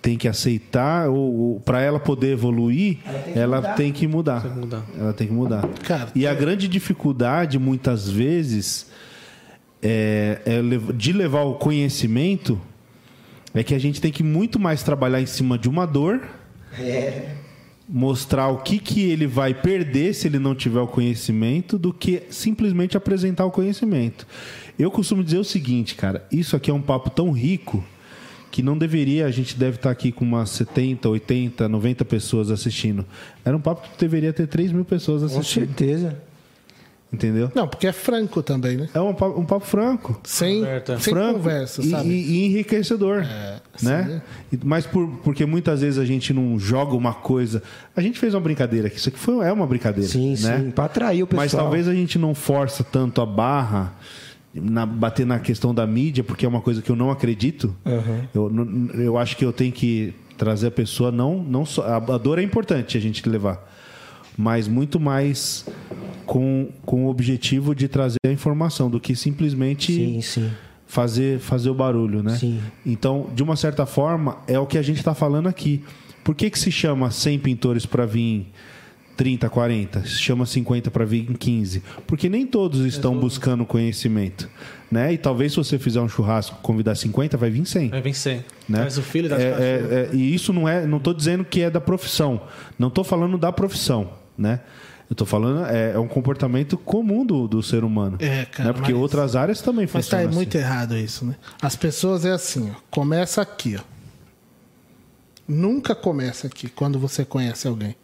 tem 0.02 0.16
que 0.16 0.26
aceitar 0.26 1.08
ou, 1.08 1.60
para 1.60 1.80
ela 1.80 2.00
poder 2.00 2.32
evoluir, 2.32 2.98
ela 3.34 3.74
tem 3.74 3.92
que 3.92 4.06
mudar. 4.06 4.40
Tem 4.40 4.50
que 4.50 4.58
mudar. 4.58 4.86
Ela 4.98 5.12
tem 5.12 5.26
que 5.26 5.32
mudar. 5.32 5.68
Cara, 5.84 6.08
e 6.14 6.26
a 6.26 6.34
grande 6.34 6.66
dificuldade 6.66 7.58
muitas 7.58 8.08
vezes 8.08 8.90
é, 9.82 10.40
é 10.46 10.92
de 10.94 11.12
levar 11.12 11.42
o 11.42 11.54
conhecimento 11.54 12.60
é 13.52 13.62
que 13.62 13.74
a 13.74 13.78
gente 13.78 14.00
tem 14.00 14.12
que 14.12 14.22
muito 14.22 14.58
mais 14.58 14.82
trabalhar 14.82 15.20
em 15.20 15.26
cima 15.26 15.58
de 15.58 15.68
uma 15.68 15.86
dor 15.86 16.20
mostrar 17.90 18.48
o 18.48 18.58
que, 18.58 18.78
que 18.78 19.10
ele 19.10 19.26
vai 19.26 19.52
perder 19.52 20.14
se 20.14 20.28
ele 20.28 20.38
não 20.38 20.54
tiver 20.54 20.80
o 20.80 20.86
conhecimento 20.86 21.76
do 21.76 21.92
que 21.92 22.22
simplesmente 22.30 22.96
apresentar 22.96 23.44
o 23.44 23.50
conhecimento. 23.50 24.26
Eu 24.80 24.90
costumo 24.90 25.22
dizer 25.22 25.38
o 25.38 25.44
seguinte, 25.44 25.94
cara, 25.94 26.24
isso 26.32 26.56
aqui 26.56 26.70
é 26.70 26.74
um 26.74 26.80
papo 26.82 27.10
tão 27.10 27.30
rico 27.30 27.84
que 28.50 28.62
não 28.62 28.76
deveria, 28.76 29.26
a 29.26 29.30
gente 29.30 29.56
deve 29.56 29.76
estar 29.76 29.90
aqui 29.90 30.10
com 30.10 30.24
umas 30.24 30.50
70, 30.50 31.08
80, 31.08 31.68
90 31.68 32.04
pessoas 32.04 32.50
assistindo. 32.50 33.04
Era 33.44 33.56
um 33.56 33.60
papo 33.60 33.88
que 33.88 33.98
deveria 33.98 34.32
ter 34.32 34.46
3 34.48 34.72
mil 34.72 34.84
pessoas 34.84 35.20
Com 35.30 35.38
assistindo, 35.38 35.66
certeza. 35.66 36.16
entendeu? 37.12 37.50
Não, 37.54 37.68
porque 37.68 37.86
é 37.86 37.92
franco 37.92 38.42
também, 38.42 38.76
né? 38.76 38.88
É 38.92 39.00
um 39.00 39.14
papo, 39.14 39.38
um 39.40 39.44
papo 39.44 39.64
franco. 39.66 40.20
Sem, 40.24 40.64
sem 40.86 41.12
franco 41.14 41.34
conversa, 41.34 41.80
e, 41.80 41.90
sabe? 41.90 42.08
É, 42.08 42.12
e- 42.12 42.30
e 42.32 42.46
enriquecedor, 42.46 43.24
né? 43.82 44.20
E- 44.52 44.58
Mas 44.64 44.84
por- 44.86 45.06
porque 45.22 45.46
muitas 45.46 45.80
vezes 45.82 45.98
a 45.98 46.04
gente 46.04 46.32
não 46.32 46.58
joga 46.58 46.94
uma 46.96 47.14
coisa. 47.14 47.62
A 47.94 48.00
gente 48.00 48.18
fez 48.18 48.34
uma 48.34 48.40
brincadeira 48.40 48.88
aqui. 48.88 48.96
Isso 48.96 49.08
aqui 49.10 49.18
foi, 49.18 49.46
é 49.46 49.52
uma 49.52 49.66
brincadeira, 49.66 50.08
Sim, 50.10 50.30
né? 50.40 50.58
sim. 50.58 50.70
Para 50.72 50.86
atrair 50.86 51.22
o 51.22 51.26
pessoal. 51.28 51.44
Mas 51.44 51.52
talvez 51.52 51.86
a 51.86 51.94
gente 51.94 52.18
não 52.18 52.34
força 52.34 52.82
tanto 52.82 53.20
a 53.20 53.26
barra 53.26 53.92
na, 54.54 54.84
bater 54.86 55.24
na 55.26 55.38
questão 55.38 55.74
da 55.74 55.86
mídia, 55.86 56.24
porque 56.24 56.44
é 56.44 56.48
uma 56.48 56.60
coisa 56.60 56.82
que 56.82 56.90
eu 56.90 56.96
não 56.96 57.10
acredito. 57.10 57.74
Eu, 58.34 58.50
não- 58.50 58.90
eu 58.94 59.16
acho 59.18 59.36
que 59.36 59.44
eu 59.44 59.52
tenho 59.52 59.72
que 59.72 60.12
trazer 60.36 60.68
a 60.68 60.70
pessoa 60.70 61.12
não 61.12 61.42
não 61.42 61.66
só 61.66 61.82
a, 61.82 61.96
a 61.96 62.18
dor 62.18 62.38
é 62.38 62.42
importante 62.42 62.96
a 62.96 63.00
gente 63.00 63.28
levar, 63.28 63.62
mas 64.38 64.66
muito 64.66 64.98
mais 64.98 65.66
com, 66.24 66.68
com 66.86 67.04
o 67.06 67.08
objetivo 67.10 67.74
de 67.74 67.86
trazer 67.88 68.16
a 68.26 68.30
informação 68.32 68.88
do 68.88 68.98
que 68.98 69.14
simplesmente 69.14 69.92
Sim, 69.94 70.20
sim. 70.22 70.50
fazer 70.86 71.38
fazer 71.40 71.68
o 71.70 71.74
barulho, 71.74 72.22
né? 72.22 72.36
Sim. 72.36 72.60
Então, 72.86 73.28
de 73.34 73.42
uma 73.42 73.54
certa 73.56 73.84
forma, 73.84 74.38
é 74.46 74.58
o 74.58 74.66
que 74.66 74.78
a 74.78 74.82
gente 74.82 74.98
está 74.98 75.14
falando 75.14 75.48
aqui. 75.48 75.82
Por 76.24 76.34
que, 76.34 76.48
que 76.50 76.58
se 76.58 76.70
chama 76.70 77.10
100 77.10 77.38
pintores 77.40 77.84
para 77.86 78.06
vir 78.06 78.46
30, 79.20 79.50
40? 79.50 80.00
Se 80.06 80.08
chama 80.18 80.46
50 80.46 80.90
para 80.90 81.04
vir 81.04 81.26
15? 81.36 81.82
Porque 82.06 82.26
nem 82.26 82.46
todos 82.46 82.80
estão 82.86 83.14
buscando 83.18 83.66
conhecimento, 83.66 84.48
né? 84.90 85.12
E 85.12 85.18
talvez 85.18 85.52
se 85.52 85.58
você 85.58 85.78
fizer 85.78 86.00
um 86.00 86.08
churrasco, 86.08 86.56
convidar 86.62 86.94
50, 86.94 87.36
vai 87.36 87.50
vir 87.50 87.66
100. 87.66 87.90
Vai 87.90 88.00
vencer. 88.00 88.46
Né? 88.66 88.80
Mas 88.82 88.96
o 88.96 89.02
filho 89.02 89.28
da 89.28 89.38
É, 89.38 89.42
é, 89.42 90.08
é, 90.12 90.16
e 90.16 90.34
isso 90.34 90.54
não 90.54 90.66
é, 90.66 90.86
não 90.86 90.96
estou 90.96 91.12
dizendo 91.12 91.44
que 91.44 91.60
é 91.60 91.68
da 91.68 91.82
profissão, 91.82 92.40
não 92.78 92.88
estou 92.88 93.04
falando 93.04 93.36
da 93.36 93.52
profissão, 93.52 94.10
né? 94.38 94.60
Eu 95.10 95.12
estou 95.12 95.26
falando 95.26 95.66
é, 95.66 95.92
é 95.92 95.98
um 95.98 96.08
comportamento 96.08 96.78
comum 96.78 97.26
do, 97.26 97.46
do 97.46 97.62
ser 97.62 97.84
humano, 97.84 98.16
É, 98.20 98.46
cara, 98.46 98.68
né? 98.70 98.72
Porque 98.72 98.92
mas- 98.92 99.02
outras 99.02 99.36
áreas 99.36 99.60
também 99.60 99.84
Mas 99.84 99.92
tá 99.92 99.98
funcionam 100.00 100.28
assim. 100.28 100.34
muito 100.34 100.54
errado 100.56 100.96
isso, 100.96 101.26
né? 101.26 101.36
As 101.60 101.76
pessoas 101.76 102.24
é 102.24 102.30
assim, 102.30 102.70
ó. 102.70 102.74
Começa 102.90 103.42
aqui, 103.42 103.76
ó. 103.76 103.82
Nunca 105.46 105.94
começa 105.94 106.46
aqui 106.46 106.70
quando 106.70 106.98
você 106.98 107.22
conhece 107.22 107.68
alguém. 107.68 107.94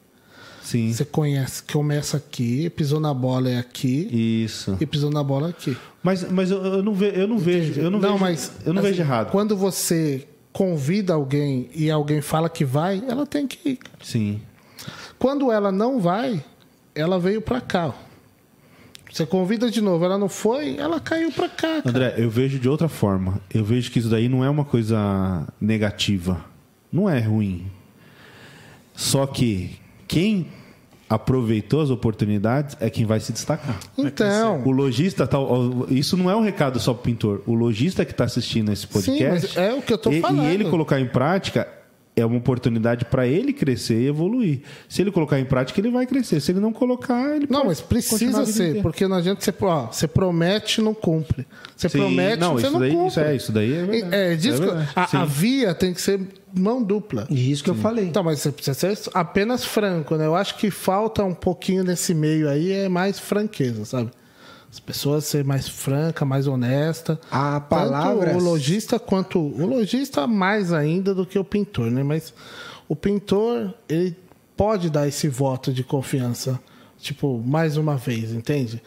Sim, 0.66 0.92
Você 0.92 1.04
conhece, 1.04 1.62
começa 1.62 2.16
aqui, 2.16 2.68
pisou 2.70 2.98
na 2.98 3.14
bola 3.14 3.48
é 3.48 3.56
aqui 3.56 4.42
isso. 4.42 4.76
e 4.80 4.84
pisou 4.84 5.12
na 5.12 5.22
bola 5.22 5.50
aqui. 5.50 5.76
Mas, 6.02 6.28
mas 6.28 6.50
eu, 6.50 6.58
eu 6.60 6.82
não, 6.82 6.92
ve, 6.92 7.12
eu 7.14 7.28
não 7.28 7.38
vejo, 7.38 7.80
eu 7.80 7.88
não, 7.88 8.00
vejo, 8.00 8.18
mas 8.18 8.50
eu 8.66 8.74
não 8.74 8.80
assim, 8.82 8.90
vejo 8.90 9.02
errado. 9.02 9.30
Quando 9.30 9.56
você 9.56 10.26
convida 10.52 11.14
alguém 11.14 11.70
e 11.72 11.88
alguém 11.88 12.20
fala 12.20 12.50
que 12.50 12.64
vai, 12.64 13.00
ela 13.06 13.24
tem 13.24 13.46
que 13.46 13.68
ir. 13.68 13.78
Sim, 14.02 14.40
Quando 15.20 15.52
ela 15.52 15.70
não 15.70 16.00
vai, 16.00 16.44
ela 16.96 17.16
veio 17.16 17.40
pra 17.40 17.60
cá. 17.60 17.94
Você 19.08 19.24
convida 19.24 19.70
de 19.70 19.80
novo, 19.80 20.04
ela 20.04 20.18
não 20.18 20.28
foi, 20.28 20.76
ela 20.78 20.98
caiu 20.98 21.30
pra 21.30 21.48
cá. 21.48 21.80
cara. 21.80 21.88
André, 21.88 22.14
eu 22.18 22.28
vejo 22.28 22.58
de 22.58 22.68
outra 22.68 22.88
forma. 22.88 23.40
Eu 23.54 23.64
vejo 23.64 23.88
que 23.92 24.00
isso 24.00 24.08
daí 24.08 24.28
não 24.28 24.44
é 24.44 24.50
uma 24.50 24.64
coisa 24.64 25.46
negativa, 25.60 26.44
não 26.92 27.08
é 27.08 27.20
ruim. 27.20 27.70
Só 28.96 29.28
que 29.28 29.78
quem 30.08 30.48
aproveitou 31.08 31.80
as 31.80 31.90
oportunidades 31.90 32.76
é 32.80 32.90
quem 32.90 33.04
vai 33.04 33.20
se 33.20 33.32
destacar. 33.32 33.78
Então, 33.96 34.62
O 34.64 34.70
lojista, 34.70 35.26
tá, 35.26 35.38
isso 35.88 36.16
não 36.16 36.30
é 36.30 36.36
um 36.36 36.42
recado 36.42 36.78
só 36.78 36.92
pro 36.92 37.04
pintor. 37.04 37.42
O 37.46 37.54
lojista 37.54 38.04
que 38.04 38.10
está 38.10 38.24
assistindo 38.24 38.72
esse 38.72 38.86
podcast. 38.86 39.56
mas 39.56 39.56
é 39.56 39.72
o 39.72 39.82
que 39.82 39.92
eu 39.92 39.98
tô 39.98 40.10
e, 40.10 40.20
falando. 40.20 40.44
E 40.44 40.54
ele 40.54 40.64
colocar 40.68 41.00
em 41.00 41.06
prática 41.06 41.68
é 42.18 42.24
uma 42.24 42.38
oportunidade 42.38 43.04
para 43.04 43.26
ele 43.26 43.52
crescer 43.52 44.00
e 44.00 44.06
evoluir. 44.06 44.60
Se 44.88 45.02
ele 45.02 45.12
colocar 45.12 45.38
em 45.38 45.44
prática, 45.44 45.78
ele 45.78 45.90
vai 45.90 46.06
crescer. 46.06 46.40
Se 46.40 46.50
ele 46.50 46.60
não 46.60 46.72
colocar, 46.72 47.36
ele 47.36 47.46
Não, 47.50 47.56
pode 47.58 47.66
mas 47.66 47.80
precisa 47.82 48.46
ser, 48.46 48.62
inteira. 48.68 48.82
porque 48.82 49.06
não 49.06 49.18
adianta 49.18 49.42
você, 49.44 49.52
ó, 49.60 49.86
você 49.92 50.08
promete 50.08 50.80
e 50.80 50.84
não 50.84 50.94
cumpre. 50.94 51.46
Você 51.76 51.90
Sim, 51.90 51.98
promete 51.98 52.40
não, 52.40 52.54
você 52.54 52.70
não 52.70 52.80
daí, 52.80 52.90
cumpre. 52.90 53.08
isso 53.08 53.20
é 53.20 53.36
isso 53.36 53.52
daí 53.52 53.72
é 53.74 53.84
verdade. 53.84 54.14
É, 54.14 54.34
disso 54.34 54.62
É 54.62 54.66
que- 54.66 54.74
verdade. 54.74 54.90
a, 54.96 55.06
Sim. 55.06 55.16
a 55.18 55.24
via 55.26 55.74
tem 55.74 55.92
que 55.92 56.00
ser 56.00 56.20
mão 56.54 56.82
dupla. 56.82 57.26
E 57.28 57.50
isso 57.52 57.62
que 57.62 57.68
eu 57.68 57.74
falei. 57.74 58.06
Então, 58.06 58.24
mas 58.24 58.40
você 58.40 58.50
precisa 58.50 58.72
ser 58.72 59.10
apenas 59.12 59.62
franco, 59.66 60.16
né? 60.16 60.24
Eu 60.24 60.34
acho 60.34 60.56
que 60.56 60.70
falta 60.70 61.22
um 61.22 61.34
pouquinho 61.34 61.84
nesse 61.84 62.14
meio 62.14 62.48
aí, 62.48 62.72
é 62.72 62.88
mais 62.88 63.18
franqueza, 63.18 63.84
sabe? 63.84 64.10
As 64.76 64.80
pessoas 64.80 65.24
ser 65.24 65.42
mais 65.42 65.66
franca, 65.66 66.22
mais 66.26 66.46
honesta. 66.46 67.18
A 67.30 67.52
Tanto 67.58 67.68
palavra- 67.70 68.36
o 68.36 68.38
lojista 68.38 68.98
quanto 68.98 69.38
o 69.38 69.64
lojista 69.64 70.26
mais 70.26 70.70
ainda 70.70 71.14
do 71.14 71.24
que 71.24 71.38
o 71.38 71.44
pintor, 71.44 71.90
né? 71.90 72.02
Mas 72.02 72.34
o 72.86 72.94
pintor 72.94 73.72
ele 73.88 74.14
pode 74.55 74.90
dar 74.90 75.08
esse 75.08 75.28
voto 75.28 75.72
de 75.72 75.82
confiança 75.82 76.60
Tipo, 76.98 77.42
mais 77.44 77.76
uma 77.76 77.96
vez, 77.96 78.32
entende? 78.32 78.82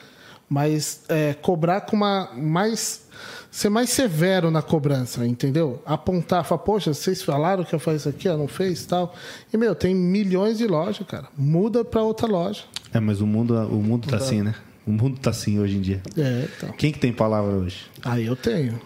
Mas 0.49 1.01
é, 1.07 1.33
cobrar 1.35 1.81
com 1.81 1.95
uma 1.95 2.29
mais 2.35 3.07
ser 3.51 3.69
mais 3.69 3.89
severo 3.91 4.51
na 4.51 4.61
cobrança, 4.61 5.25
entendeu? 5.25 5.81
Apontar, 5.85 6.43
falar, 6.43 6.59
poxa, 6.63 6.93
vocês 6.93 7.21
falaram 7.21 7.63
que 7.63 7.73
eu 7.73 7.79
faço 7.79 7.97
isso 7.97 8.09
aqui, 8.09 8.27
ó, 8.29 8.35
não 8.37 8.47
fez 8.47 8.85
tal. 8.85 9.13
E, 9.53 9.57
meu, 9.57 9.73
tem 9.75 9.95
milhões 9.95 10.57
de 10.57 10.67
lojas, 10.67 11.05
cara. 11.07 11.27
Muda 11.37 11.83
para 11.85 12.01
outra 12.03 12.27
loja. 12.27 12.63
É, 12.93 12.99
mas 12.99 13.21
o 13.21 13.27
mundo, 13.27 13.53
o 13.67 13.81
mundo 13.81 14.07
tá 14.07 14.17
assim, 14.17 14.41
né? 14.41 14.53
O 14.89 14.91
mundo 14.91 15.19
tá 15.19 15.29
assim 15.29 15.59
hoje 15.59 15.77
em 15.77 15.81
dia. 15.81 16.01
É, 16.17 16.47
então. 16.57 16.71
Quem 16.71 16.91
que 16.91 16.97
tem 16.97 17.13
palavra 17.13 17.51
hoje? 17.51 17.85
Aí 18.03 18.25
eu 18.25 18.35
tenho. 18.35 18.81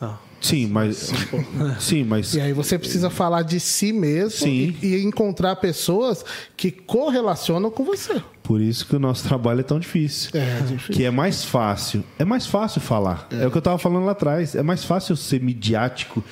Ah, 0.00 0.16
Sim, 0.40 0.68
mas. 0.68 1.10
Sim, 1.80 2.04
mas. 2.04 2.32
E 2.34 2.40
aí 2.40 2.52
você 2.52 2.78
precisa 2.78 3.10
falar 3.10 3.42
de 3.42 3.58
si 3.58 3.92
mesmo 3.92 4.46
Sim. 4.46 4.76
E, 4.80 4.94
e 4.94 5.02
encontrar 5.04 5.56
pessoas 5.56 6.24
que 6.56 6.70
correlacionam 6.70 7.72
com 7.72 7.84
você. 7.84 8.22
Por 8.44 8.60
isso 8.60 8.86
que 8.86 8.94
o 8.94 9.00
nosso 9.00 9.26
trabalho 9.26 9.60
é 9.60 9.62
tão 9.64 9.80
difícil. 9.80 10.30
É 10.32 10.60
difícil. 10.60 10.94
Que 10.94 11.02
é 11.02 11.10
mais 11.10 11.44
fácil. 11.44 12.04
É 12.16 12.24
mais 12.24 12.46
fácil 12.46 12.80
falar. 12.80 13.26
É, 13.32 13.44
o 13.48 13.50
que 13.50 13.58
eu 13.58 13.62
tava 13.62 13.78
falando 13.78 14.04
lá 14.04 14.12
atrás. 14.12 14.54
É 14.54 14.62
mais 14.62 14.84
fácil 14.84 15.16
ser 15.16 15.40
midiático. 15.40 16.22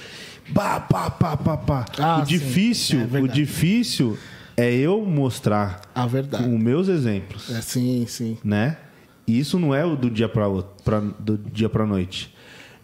Pá, 0.54 0.78
pá, 0.78 1.10
pá, 1.10 1.36
pá, 1.36 1.56
pá. 1.56 1.86
Ah, 1.98 2.18
o 2.18 2.20
sim. 2.20 2.38
difícil, 2.38 3.08
É 3.12 3.18
o 3.18 3.26
difícil 3.26 4.16
é 4.56 4.72
eu 4.74 5.04
mostrar 5.04 5.80
A 5.94 6.06
verdade. 6.06 6.44
com 6.44 6.58
meus 6.58 6.88
exemplos, 6.88 7.50
É, 7.50 7.60
sim, 7.60 8.04
sim. 8.06 8.36
né? 8.44 8.76
E 9.26 9.38
isso 9.38 9.58
não 9.58 9.74
é 9.74 9.84
o 9.84 9.96
do 9.96 10.10
dia 10.10 10.28
para 10.28 10.46
do 11.18 11.38
dia 11.38 11.68
para 11.68 11.86
noite. 11.86 12.34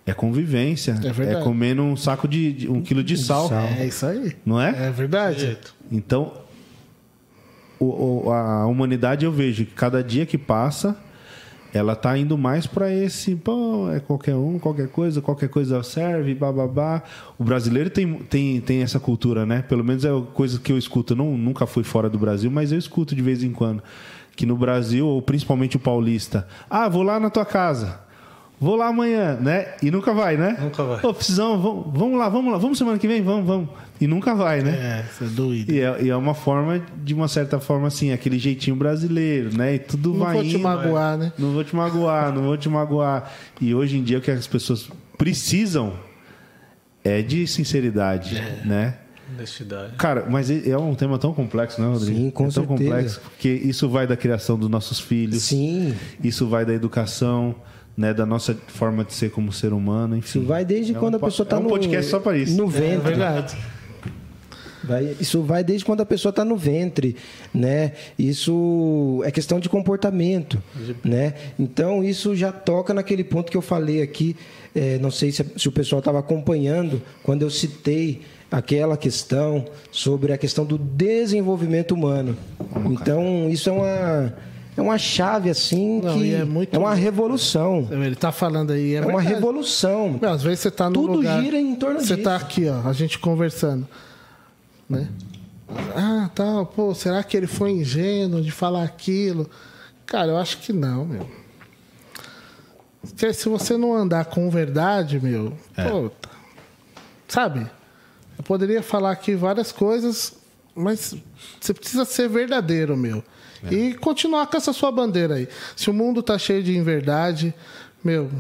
É 0.07 0.15
convivência. 0.15 0.93
É 1.05 1.13
verdade. 1.13 1.45
comendo 1.45 1.83
um 1.83 1.95
saco 1.97 2.27
de, 2.27 2.53
de- 2.53 2.69
um 2.71 2.81
quilo 2.81 3.05
de 3.05 3.17
sal, 3.19 3.51
É 3.79 3.87
isso 3.87 4.07
aí. 4.07 4.35
não 4.47 4.59
é? 4.61 4.87
É 4.87 4.91
verdade. 4.91 5.59
Então, 5.93 6.33
o- 7.79 8.27
o- 8.29 8.33
a 8.33 8.67
humanidade 8.67 9.25
eu 9.25 9.33
vejo 9.33 9.65
que 9.67 9.73
cada 9.75 10.03
dia 10.03 10.25
que 10.25 10.39
passa, 10.39 10.97
ela 11.73 11.95
tá 11.95 12.17
indo 12.17 12.39
mais 12.39 12.67
para 12.67 12.93
esse, 12.93 13.37
pô, 13.37 13.91
é 13.91 14.01
qualquer 14.01 14.35
um, 14.35 14.59
qualquer 14.59 14.89
coisa, 14.89 15.21
qualquer 15.21 15.49
coisa 15.49 15.83
serve, 15.83 16.35
bababá. 16.35 17.03
O 17.39 17.45
brasileiro 17.45 17.91
tem, 17.91 18.15
tem, 18.21 18.61
tem 18.61 18.83
essa 18.83 18.99
cultura, 18.99 19.45
né? 19.45 19.63
Pelo 19.63 19.85
menos 19.85 20.05
é 20.05 20.11
coisa 20.33 20.59
que 20.59 20.73
eu 20.73 20.79
escuto. 20.79 21.15
Não, 21.15 21.37
nunca 21.37 21.67
fui 21.67 21.85
fora 21.85 22.09
do 22.09 22.19
Brasil, 22.19 22.51
mas 22.51 22.73
eu 22.73 22.79
escuto 22.79 23.15
de 23.15 23.23
vez 23.23 23.43
em 23.43 23.53
quando. 23.53 23.83
Que 24.35 24.47
no 24.47 24.57
Brasil, 24.57 25.07
ou 25.07 25.21
principalmente 25.21 25.77
o 25.77 25.81
paulista, 25.81 26.47
ah, 26.71 26.89
vou 26.89 27.03
lá 27.03 27.21
na 27.21 27.29
tua 27.29 27.45
casa. 27.45 28.08
Vou 28.61 28.75
lá 28.75 28.89
amanhã, 28.89 29.37
né? 29.41 29.69
E 29.81 29.91
nunca 29.91 30.13
vai, 30.13 30.37
né? 30.37 30.57
Nunca 30.61 30.83
vai. 30.83 31.01
Ô, 31.05 31.15
precisamos, 31.15 31.63
vamos, 31.63 31.87
vamos 31.93 32.19
lá, 32.19 32.29
vamos 32.29 32.53
lá, 32.53 32.59
vamos 32.59 32.77
semana 32.77 32.99
que 32.99 33.07
vem, 33.07 33.23
vamos, 33.23 33.47
vamos. 33.47 33.69
E 34.01 34.07
nunca 34.07 34.35
vai, 34.35 34.63
né? 34.63 34.71
É, 34.71 35.05
você 35.05 35.25
é 35.25 35.27
doido. 35.29 35.73
E 35.73 35.81
é, 35.81 36.03
e 36.03 36.09
é 36.09 36.17
uma 36.17 36.35
forma, 36.35 36.83
de 36.97 37.15
uma 37.15 37.29
certa 37.29 37.61
forma, 37.61 37.87
assim, 37.87 38.13
aquele 38.13 38.39
jeitinho 38.39 38.77
brasileiro, 38.77 39.57
né? 39.57 39.77
E 39.77 39.79
tudo 39.79 40.13
Não 40.13 40.19
vai 40.21 40.35
vou 40.35 40.45
te 40.45 40.59
magoar, 40.59 41.17
né? 41.17 41.33
Não 41.39 41.53
vou 41.53 41.63
te 41.63 41.77
magoar, 41.77 42.35
não 42.35 42.43
vou 42.43 42.57
te 42.57 42.69
magoar. 42.69 43.33
E 43.61 43.75
hoje 43.75 43.97
em 43.97 44.03
dia 44.03 44.19
o 44.19 44.21
que 44.21 44.31
as 44.31 44.47
pessoas 44.47 44.91
precisam 45.17 45.93
é 47.05 47.23
de 47.23 47.47
sinceridade, 47.47 48.35
né? 48.65 48.95
honestidade. 49.35 49.95
Cara, 49.97 50.27
mas 50.29 50.51
é 50.51 50.71
é 50.71 50.79
um 50.79 50.95
tema 50.95 51.19
tão 51.19 51.33
complexo, 51.33 51.81
né, 51.81 51.89
Rodrigo? 51.89 52.19
Sim, 52.19 52.31
com 52.31 52.45
é 52.45 52.47
tão 52.47 52.65
certeza. 52.67 52.91
complexo, 52.91 53.21
porque 53.21 53.49
isso 53.49 53.89
vai 53.89 54.07
da 54.07 54.17
criação 54.17 54.59
dos 54.59 54.69
nossos 54.69 54.99
filhos, 54.99 55.43
Sim. 55.43 55.95
isso 56.23 56.49
vai 56.49 56.65
da 56.65 56.73
educação, 56.73 57.55
né, 57.99 58.15
da 58.15 58.25
nossa 58.25 58.57
forma 58.69 59.05
de 59.05 59.13
ser 59.13 59.31
como 59.33 59.53
ser 59.53 59.73
humano, 59.73 60.17
enfim. 60.17 60.39
Isso 60.39 60.47
vai 60.49 60.65
desde 60.65 60.95
É 60.95 60.99
quando 60.99 61.15
um 61.15 61.17
a 61.17 61.21
pessoa 61.21 61.45
está 61.45 61.57
é 61.57 61.59
um 61.59 61.65
no 61.65 61.69
podcast 61.69 62.09
só 62.11 62.21
para 62.21 62.39
isso. 62.39 62.57
No 62.57 62.65
É 62.69 62.71
ventre. 62.71 63.09
verdade. 63.09 63.57
Vai- 64.85 65.17
isso 65.21 65.43
vai 65.43 65.63
desde 65.65 65.85
quando 65.85 66.01
a 66.01 66.07
pessoa 66.07 66.31
está 66.31 66.45
no 66.45 66.57
ventre, 66.57 67.17
né? 67.53 67.93
Isso 68.19 69.21
é 69.25 69.31
questão 69.31 69.59
de 69.61 69.69
comportamento, 69.69 70.63
né? 71.05 71.35
Então 71.59 72.03
isso 72.03 72.35
já 72.37 72.53
toca 72.53 72.95
naquele 72.95 73.25
ponto 73.25 73.51
que 73.51 73.57
eu 73.57 73.63
falei 73.63 74.01
aqui. 74.01 74.37
é, 74.75 74.97
não 74.99 75.11
sei 75.11 75.33
se, 75.33 75.45
se 75.57 75.69
o 75.69 75.73
pessoal 75.73 75.99
estava 75.99 76.21
acompanhando 76.21 77.03
quando 77.25 77.43
eu 77.43 77.51
citei 77.51 78.21
aquela 78.51 78.97
questão 78.97 79.65
sobre 79.91 80.33
a 80.33 80.39
questão 80.39 80.65
do 80.65 80.79
desenvolvimento 80.79 81.93
humano. 81.93 82.37
Então 82.91 83.49
isso 83.51 83.69
é 83.69 83.73
uma 83.73 84.35
é 84.79 84.83
uma 84.83 84.99
chave 84.99 85.51
assim 85.51 86.01
Não, 86.01 86.19
que 86.19 86.35
é 86.35 86.45
muito- 86.45 86.75
é 86.75 86.79
uma 86.79 86.95
revolução. 86.95 87.89
Ele 87.91 88.15
tá 88.17 88.31
falando 88.33 88.73
aí. 88.73 88.95
É, 88.95 88.99
É 88.99 89.07
uma 89.07 89.21
revolução. 89.21 90.19
Meu, 90.21 90.31
às 90.31 90.43
vezes 90.43 90.61
você 90.61 90.71
tá 90.71 90.89
no 90.89 90.95
Tudo 90.95 91.13
lugar... 91.15 91.43
gira 91.43 91.59
em 91.59 91.75
torno 91.75 92.01
Você 92.01 92.15
disso. 92.15 92.23
tá 92.29 92.37
aqui, 92.37 92.69
ó, 92.69 92.89
a 92.89 92.93
gente 92.93 93.19
conversando. 93.19 93.87
Né? 94.89 95.09
Ah, 95.95 96.31
tá, 96.35 96.65
pô, 96.65 96.95
será 96.95 97.23
que 97.23 97.37
ele 97.37 97.47
foi 97.47 97.73
ingênuo 97.73 98.41
de 98.41 98.51
falar 98.51 98.85
aquilo? 98.85 99.49
Cara, 100.07 100.29
eu 100.33 100.37
acho 100.39 100.59
que 100.59 100.73
não, 100.73 101.05
meu. 101.05 101.29
Porque 103.03 103.33
se 103.33 103.49
você 103.49 103.77
não 103.77 103.95
andar 103.95 104.25
com 104.27 104.49
verdade, 104.51 105.21
meu, 105.21 105.53
pô, 105.75 106.11
tá- 106.11 106.31
sabe? 107.29 107.67
Eu 108.37 108.45
poderia 108.45 108.83
falar 108.83 109.11
aqui 109.13 109.35
várias 109.35 109.71
coisas, 109.73 110.35
mas 110.75 111.15
você 111.61 111.75
precisa 111.75 112.05
ser 112.05 112.29
verdadeiro, 112.29 112.97
meu. 112.97 113.23
E 113.71 113.95
continuar 113.95 114.47
com 114.47 114.57
essa 114.57 114.73
sua 114.73 114.91
bandeira 114.93 115.35
aí. 115.35 115.49
Se 115.77 115.91
o 115.91 115.93
mundo 115.93 116.23
tá 116.23 116.39
cheio 116.39 116.63
de 116.63 116.77
inverdade, 116.77 117.53
meu, 118.03 118.31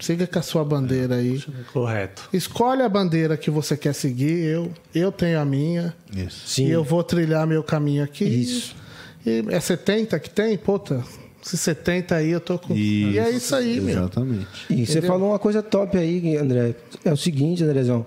siga 0.00 0.26
com 0.26 0.38
a 0.38 0.42
sua 0.42 0.64
bandeira 0.64 1.16
aí. 1.16 1.42
Correto. 1.72 2.28
Escolhe 2.32 2.82
a 2.82 2.88
bandeira 2.88 3.36
que 3.36 3.50
você 3.50 3.76
quer 3.76 3.92
seguir. 3.94 4.44
Eu, 4.44 4.72
eu 4.94 5.12
tenho 5.12 5.40
a 5.40 5.44
minha. 5.44 5.94
Isso. 6.14 6.48
Sim. 6.48 6.66
E 6.66 6.70
eu 6.70 6.84
vou 6.84 7.02
trilhar 7.02 7.46
meu 7.46 7.62
caminho 7.62 8.04
aqui. 8.04 8.24
Isso. 8.24 8.76
E 9.24 9.44
é 9.48 9.60
70 9.60 10.18
que 10.18 10.30
tem? 10.30 10.56
Puta, 10.56 11.04
se 11.42 11.56
70 11.56 12.14
aí 12.14 12.30
eu 12.30 12.40
tô 12.40 12.58
com. 12.58 12.74
E 12.74 13.18
é 13.18 13.30
isso 13.30 13.54
aí, 13.54 13.80
meu. 13.80 13.98
Exatamente. 13.98 14.46
E 14.68 14.86
você 14.86 14.92
Entendeu? 14.92 15.08
falou 15.08 15.30
uma 15.30 15.38
coisa 15.38 15.62
top 15.62 15.96
aí, 15.98 16.36
André. 16.36 16.74
É 17.04 17.12
o 17.12 17.16
seguinte, 17.16 17.64
Andrezão. 17.64 18.06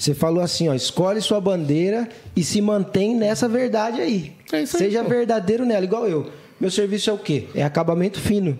Você 0.00 0.14
falou 0.14 0.42
assim, 0.42 0.66
ó, 0.66 0.72
escolhe 0.74 1.20
sua 1.20 1.38
bandeira 1.42 2.08
e 2.34 2.42
se 2.42 2.58
mantém 2.62 3.14
nessa 3.14 3.46
verdade 3.46 4.00
aí. 4.00 4.32
É 4.50 4.62
isso 4.62 4.78
aí, 4.78 4.84
Seja 4.84 5.02
pô. 5.02 5.10
verdadeiro 5.10 5.66
nela, 5.66 5.84
igual 5.84 6.08
eu. 6.08 6.30
Meu 6.58 6.70
serviço 6.70 7.10
é 7.10 7.12
o 7.12 7.18
quê? 7.18 7.48
É 7.54 7.62
acabamento 7.62 8.18
fino. 8.18 8.58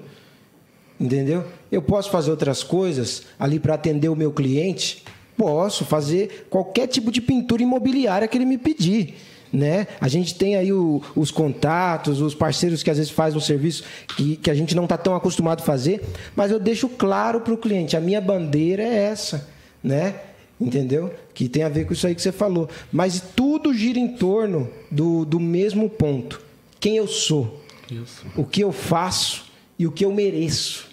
Entendeu? 1.01 1.43
Eu 1.73 1.81
posso 1.81 2.11
fazer 2.11 2.31
outras 2.31 2.63
coisas 2.63 3.23
ali 3.39 3.59
para 3.59 3.73
atender 3.73 4.11
o 4.11 4.15
meu 4.15 4.31
cliente? 4.33 5.03
Posso 5.35 5.87
fazer 5.87 6.47
qualquer 6.51 6.87
tipo 6.89 7.11
de 7.11 7.23
pintura 7.23 7.63
imobiliária 7.63 8.29
que 8.29 8.37
ele 8.37 8.45
me 8.45 8.59
pedir. 8.59 9.15
Né? 9.51 9.87
A 9.99 10.09
gente 10.09 10.35
tem 10.35 10.57
aí 10.57 10.71
o- 10.75 11.01
os 11.17 11.31
contatos, 11.31 12.21
os 12.21 12.35
parceiros 12.35 12.83
que 12.83 12.91
às 12.91 12.99
vezes 12.99 13.11
fazem 13.11 13.39
um 13.39 13.41
serviço 13.41 13.83
que, 14.15 14.37
que 14.37 14.51
a 14.51 14.55
gente 14.55 14.77
não 14.77 14.85
está 14.85 14.99
tão 14.99 15.15
acostumado 15.17 15.61
a 15.63 15.65
fazer, 15.65 16.03
mas 16.37 16.51
eu 16.53 16.61
deixo 16.61 16.87
claro 16.87 17.41
para 17.41 17.55
o 17.55 17.57
cliente: 17.57 17.97
a 17.97 18.01
minha 18.01 18.21
bandeira 18.21 18.83
é 18.83 18.95
essa. 19.05 19.49
Né? 19.83 20.15
Entendeu? 20.61 21.15
Que 21.33 21.49
tem 21.49 21.63
a 21.63 21.69
ver 21.69 21.87
com 21.87 21.93
isso 21.95 22.07
aí 22.07 22.15
que 22.15 22.21
você 22.21 22.33
falou. 22.33 22.69
Mas 22.93 23.23
tudo 23.35 23.73
gira 23.73 23.99
em 23.99 24.09
torno 24.09 24.69
do, 24.91 25.25
do 25.25 25.41
mesmo 25.41 25.89
ponto: 25.89 26.41
quem 26.79 26.97
eu 26.97 27.09
sou 27.09 27.63
Isso. 27.91 28.27
o 28.37 28.45
que 28.45 28.61
eu 28.61 28.71
faço 28.71 29.47
e 29.79 29.87
o 29.87 29.93
que 29.93 30.05
eu 30.05 30.13
mereço. 30.13 30.89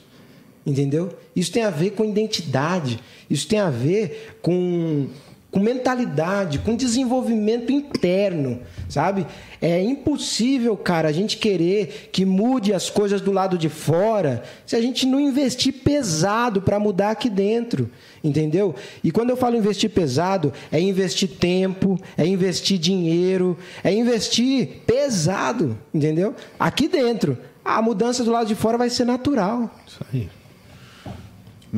Entendeu? 0.66 1.18
Isso 1.36 1.52
tem 1.52 1.64
a 1.64 1.70
ver 1.70 1.92
com 1.92 2.04
identidade, 2.04 3.00
isso 3.30 3.48
tem 3.48 3.60
a 3.60 3.70
ver 3.70 4.38
com, 4.42 5.08
com 5.50 5.60
mentalidade, 5.60 6.60
com 6.60 6.76
desenvolvimento 6.76 7.72
interno, 7.72 8.60
sabe? 8.90 9.26
É 9.62 9.82
impossível, 9.82 10.76
cara, 10.76 11.08
a 11.08 11.12
gente 11.12 11.38
querer 11.38 12.10
que 12.12 12.26
mude 12.26 12.74
as 12.74 12.90
coisas 12.90 13.22
do 13.22 13.32
lado 13.32 13.58
de 13.58 13.70
fora 13.70 14.44
se 14.66 14.76
a 14.76 14.82
gente 14.82 15.06
não 15.06 15.20
investir 15.20 15.74
pesado 15.74 16.62
para 16.62 16.80
mudar 16.80 17.12
aqui 17.12 17.30
dentro, 17.30 17.90
entendeu? 18.24 18.76
E 19.04 19.12
quando 19.12 19.30
eu 19.30 19.38
falo 19.38 19.56
investir 19.56 19.90
pesado, 19.90 20.52
é 20.72 20.80
investir 20.80 21.30
tempo, 21.30 21.98
é 22.18 22.26
investir 22.26 22.78
dinheiro, 22.78 23.58
é 23.84 23.92
investir 23.92 24.82
pesado, 24.86 25.78
entendeu? 25.94 26.36
Aqui 26.60 26.88
dentro. 26.88 27.38
A 27.64 27.82
mudança 27.82 28.24
do 28.24 28.32
lado 28.32 28.48
de 28.48 28.56
fora 28.56 28.78
vai 28.78 28.90
ser 28.90 29.06
natural. 29.06 29.70
Isso 29.86 30.00
aí. 30.14 30.30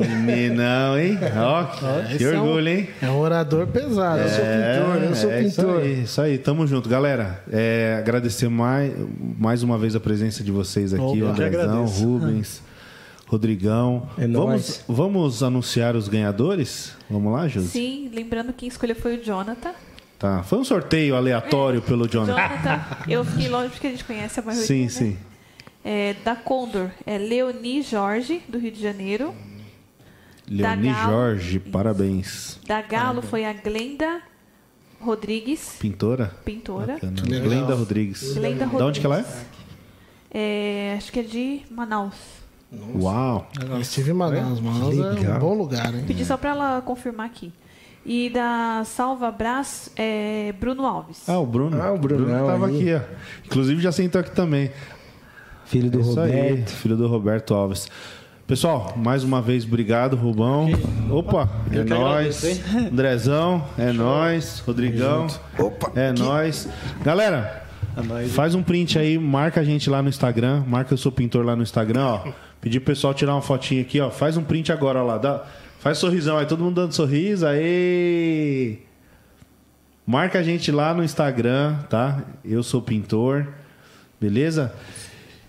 Meninão, 0.04 0.98
hein? 0.98 1.18
Ó, 1.36 1.64
que 1.64 2.14
Esse 2.14 2.24
é 2.24 2.38
um- 2.40 2.44
orgulho, 2.46 2.68
hein? 2.68 2.88
É 3.00 3.08
um 3.08 3.18
orador 3.18 3.66
pesado. 3.66 4.20
Eu 4.22 4.28
sou 4.28 4.44
pintor, 4.44 5.02
eu 5.02 5.14
sou 5.14 5.30
é 5.30 5.42
Isso 5.42 5.60
pintor. 5.62 5.80
aí, 5.82 6.02
isso 6.02 6.20
aí, 6.20 6.38
tamo 6.38 6.66
junto. 6.66 6.88
Galera, 6.88 7.42
é, 7.52 7.96
agradecer 7.98 8.48
mais, 8.48 8.92
mais 9.38 9.62
uma 9.62 9.78
vez 9.78 9.94
a 9.94 10.00
presença 10.00 10.42
de 10.42 10.50
vocês 10.50 10.92
aqui, 10.94 11.22
Opa, 11.22 11.30
Andrezão. 11.32 11.84
Rubens, 11.86 12.62
Rodrigão. 13.26 14.08
É 14.18 14.26
vamos, 14.26 14.84
vamos 14.88 15.42
anunciar 15.42 15.94
os 15.94 16.08
ganhadores? 16.08 16.92
Vamos 17.08 17.32
lá, 17.32 17.46
Josi? 17.46 17.68
Sim, 17.68 18.10
lembrando 18.12 18.48
que 18.52 18.60
quem 18.60 18.68
escolheu 18.68 18.96
foi 18.96 19.16
o 19.18 19.22
Jonathan. 19.24 19.72
Tá. 20.18 20.42
Foi 20.42 20.58
um 20.58 20.64
sorteio 20.64 21.16
aleatório 21.16 21.80
pelo 21.80 22.06
Jonathan. 22.06 22.36
Jonathan, 22.36 22.80
eu 23.08 23.24
fiquei 23.24 23.48
longe 23.48 23.70
porque 23.70 23.86
a 23.86 23.90
gente 23.90 24.04
conhece 24.04 24.38
a 24.38 24.42
maioria. 24.42 24.66
Sim, 24.66 24.82
né? 24.82 24.88
sim. 24.88 25.16
É, 25.82 26.14
da 26.22 26.36
Condor, 26.36 26.90
é 27.06 27.16
Leoni 27.16 27.80
Jorge, 27.80 28.42
do 28.46 28.58
Rio 28.58 28.70
de 28.70 28.82
Janeiro. 28.82 29.32
Leoni. 30.50 30.92
Jorge, 30.92 31.60
parabéns. 31.60 32.58
Da 32.66 32.82
Galo 32.82 33.22
foi 33.22 33.44
a 33.44 33.52
Glenda 33.52 34.20
Rodrigues, 35.00 35.76
Pintora? 35.78 36.34
pintora. 36.44 36.94
Bacana. 36.94 37.22
Glenda 37.22 37.74
Rodrigues. 37.74 38.34
Glenda 38.34 38.66
Da 38.66 38.84
onde 38.86 39.00
que 39.00 39.06
ela 39.06 39.20
é? 39.20 39.24
É, 40.32 40.94
acho 40.96 41.10
que 41.12 41.20
é 41.20 41.22
de 41.22 41.62
Manaus. 41.70 42.14
Uau. 42.94 43.48
Eu 43.60 43.80
estive 43.80 44.10
em 44.10 44.14
Manaus. 44.14 44.60
Manaus 44.60 44.96
é 44.98 45.30
um 45.34 45.38
bom 45.38 45.54
lugar, 45.54 45.94
hein? 45.94 46.04
Pedi 46.06 46.24
só 46.24 46.36
pra 46.36 46.50
ela 46.50 46.80
confirmar 46.82 47.26
aqui. 47.26 47.52
E 48.04 48.30
da 48.30 48.82
Salva 48.86 49.30
Brás, 49.30 49.90
é 49.96 50.54
Bruno 50.58 50.86
Alves. 50.86 51.28
Ah, 51.28 51.38
o 51.38 51.46
Bruno. 51.46 51.80
Ah, 51.82 51.92
o 51.92 51.98
Brunão 51.98 52.46
tava 52.46 52.66
aí. 52.68 52.76
aqui, 52.76 52.94
ó. 52.94 53.46
Inclusive 53.46 53.80
já 53.82 53.92
sentou 53.92 54.20
aqui 54.20 54.30
também. 54.30 54.70
Filho 55.66 55.90
do 55.90 55.98
É 55.98 56.02
isso 56.02 56.20
aí, 56.20 56.30
Roberto. 56.50 56.70
filho 56.70 56.96
do 56.96 57.06
Roberto 57.08 57.54
Alves. 57.54 57.88
Pessoal, 58.50 58.94
mais 58.96 59.22
uma 59.22 59.40
vez, 59.40 59.64
obrigado, 59.64 60.16
Rubão. 60.16 60.68
Opa, 61.08 61.48
é 61.70 61.78
Eu 61.78 61.84
que 61.84 61.90
nóis. 61.90 62.44
agradeço, 62.44 62.88
Andrezão, 62.92 63.64
é 63.78 63.92
nóis. 63.92 64.58
Rodrigão, 64.66 65.28
Opa, 65.56 65.92
é 65.94 66.10
nóis. 66.10 66.68
Galera, 67.00 67.64
É 67.96 68.26
faz 68.26 68.56
um 68.56 68.60
print 68.60 68.98
aí, 68.98 69.16
marca 69.16 69.60
a 69.60 69.62
gente 69.62 69.88
lá 69.88 70.02
no 70.02 70.08
Instagram. 70.08 70.64
Marca 70.66 70.92
eu 70.92 70.98
sou 70.98 71.12
pintor 71.12 71.44
lá 71.44 71.54
no 71.54 71.62
Instagram, 71.62 72.04
ó. 72.04 72.32
Pedir 72.60 72.80
pro 72.80 72.92
pessoal 72.92 73.14
tirar 73.14 73.36
uma 73.36 73.40
fotinha 73.40 73.82
aqui, 73.82 74.00
ó. 74.00 74.10
Faz 74.10 74.36
um 74.36 74.42
print 74.42 74.72
agora, 74.72 75.00
ó 75.00 75.06
lá. 75.06 75.16
Dá, 75.16 75.44
faz 75.78 75.98
sorrisão 75.98 76.36
aí, 76.36 76.44
todo 76.44 76.64
mundo 76.64 76.74
dando 76.74 76.92
sorriso. 76.92 77.46
Aê! 77.46 78.78
Marca 80.04 80.40
a 80.40 80.42
gente 80.42 80.72
lá 80.72 80.92
no 80.92 81.04
Instagram, 81.04 81.76
tá? 81.88 82.20
Eu 82.44 82.64
sou 82.64 82.82
pintor. 82.82 83.46
Beleza? 84.20 84.74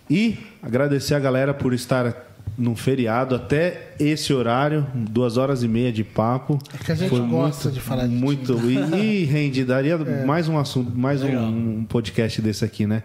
E 0.07 0.37
agradecer 0.61 1.15
a 1.15 1.19
galera 1.19 1.51
por 1.51 1.73
estar 1.73 2.30
num 2.57 2.75
feriado 2.75 3.33
até 3.35 3.93
esse 3.99 4.33
horário, 4.33 4.85
duas 4.93 5.37
horas 5.37 5.63
e 5.63 5.67
meia 5.67 5.91
de 5.91 6.03
papo. 6.03 6.59
É 6.73 6.83
que 6.83 6.91
a 6.91 6.95
gente 6.95 7.19
gosta 7.19 7.71
de 7.71 7.79
falar 7.79 8.07
de 8.07 8.13
muito 8.13 8.53
e, 8.69 9.21
e 9.21 9.25
rende, 9.29 9.63
daria 9.63 9.93
É. 9.95 10.25
mais 10.25 10.47
um 10.47 10.57
assunto, 10.57 10.95
mais 10.97 11.23
um, 11.23 11.37
um 11.79 11.85
podcast 11.85 12.41
desse 12.41 12.63
aqui, 12.65 12.85
né? 12.85 13.03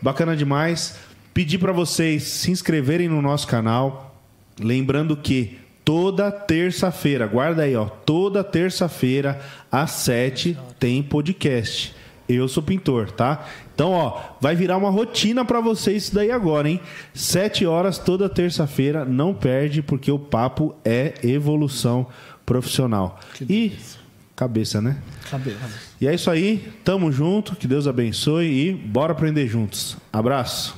Bacana 0.00 0.36
demais. 0.36 0.96
Pedir 1.34 1.58
para 1.58 1.72
vocês 1.72 2.22
se 2.22 2.50
inscreverem 2.50 3.08
no 3.08 3.20
nosso 3.20 3.46
canal, 3.46 4.22
lembrando 4.58 5.16
que 5.16 5.58
toda 5.84 6.30
terça-feira, 6.30 7.26
guarda 7.26 7.62
aí, 7.62 7.76
ó, 7.76 7.84
toda 7.86 8.42
terça-feira 8.42 9.40
às 9.70 9.90
sete 9.90 10.56
tem 10.80 11.02
podcast. 11.02 11.94
Eu 12.28 12.48
sou 12.48 12.62
pintor, 12.62 13.10
tá? 13.10 13.46
Então, 13.76 13.92
ó, 13.92 14.20
vai 14.40 14.56
virar 14.56 14.78
uma 14.78 14.88
rotina 14.88 15.44
para 15.44 15.60
vocês 15.60 16.04
isso 16.04 16.14
daí 16.14 16.30
agora, 16.30 16.66
hein? 16.66 16.80
Sete 17.12 17.66
horas 17.66 17.98
toda 17.98 18.26
terça-feira, 18.26 19.04
não 19.04 19.34
perde, 19.34 19.82
porque 19.82 20.10
o 20.10 20.18
papo 20.18 20.74
é 20.82 21.12
evolução 21.22 22.06
profissional. 22.46 23.20
E 23.42 23.72
cabeça, 24.34 24.80
né? 24.80 24.96
Cabelo. 25.30 25.58
E 26.00 26.06
é 26.06 26.14
isso 26.14 26.30
aí, 26.30 26.72
tamo 26.84 27.10
junto, 27.10 27.54
que 27.54 27.66
Deus 27.66 27.86
abençoe 27.86 28.46
e 28.46 28.72
bora 28.72 29.12
aprender 29.12 29.46
juntos. 29.46 29.96
Abraço. 30.10 30.76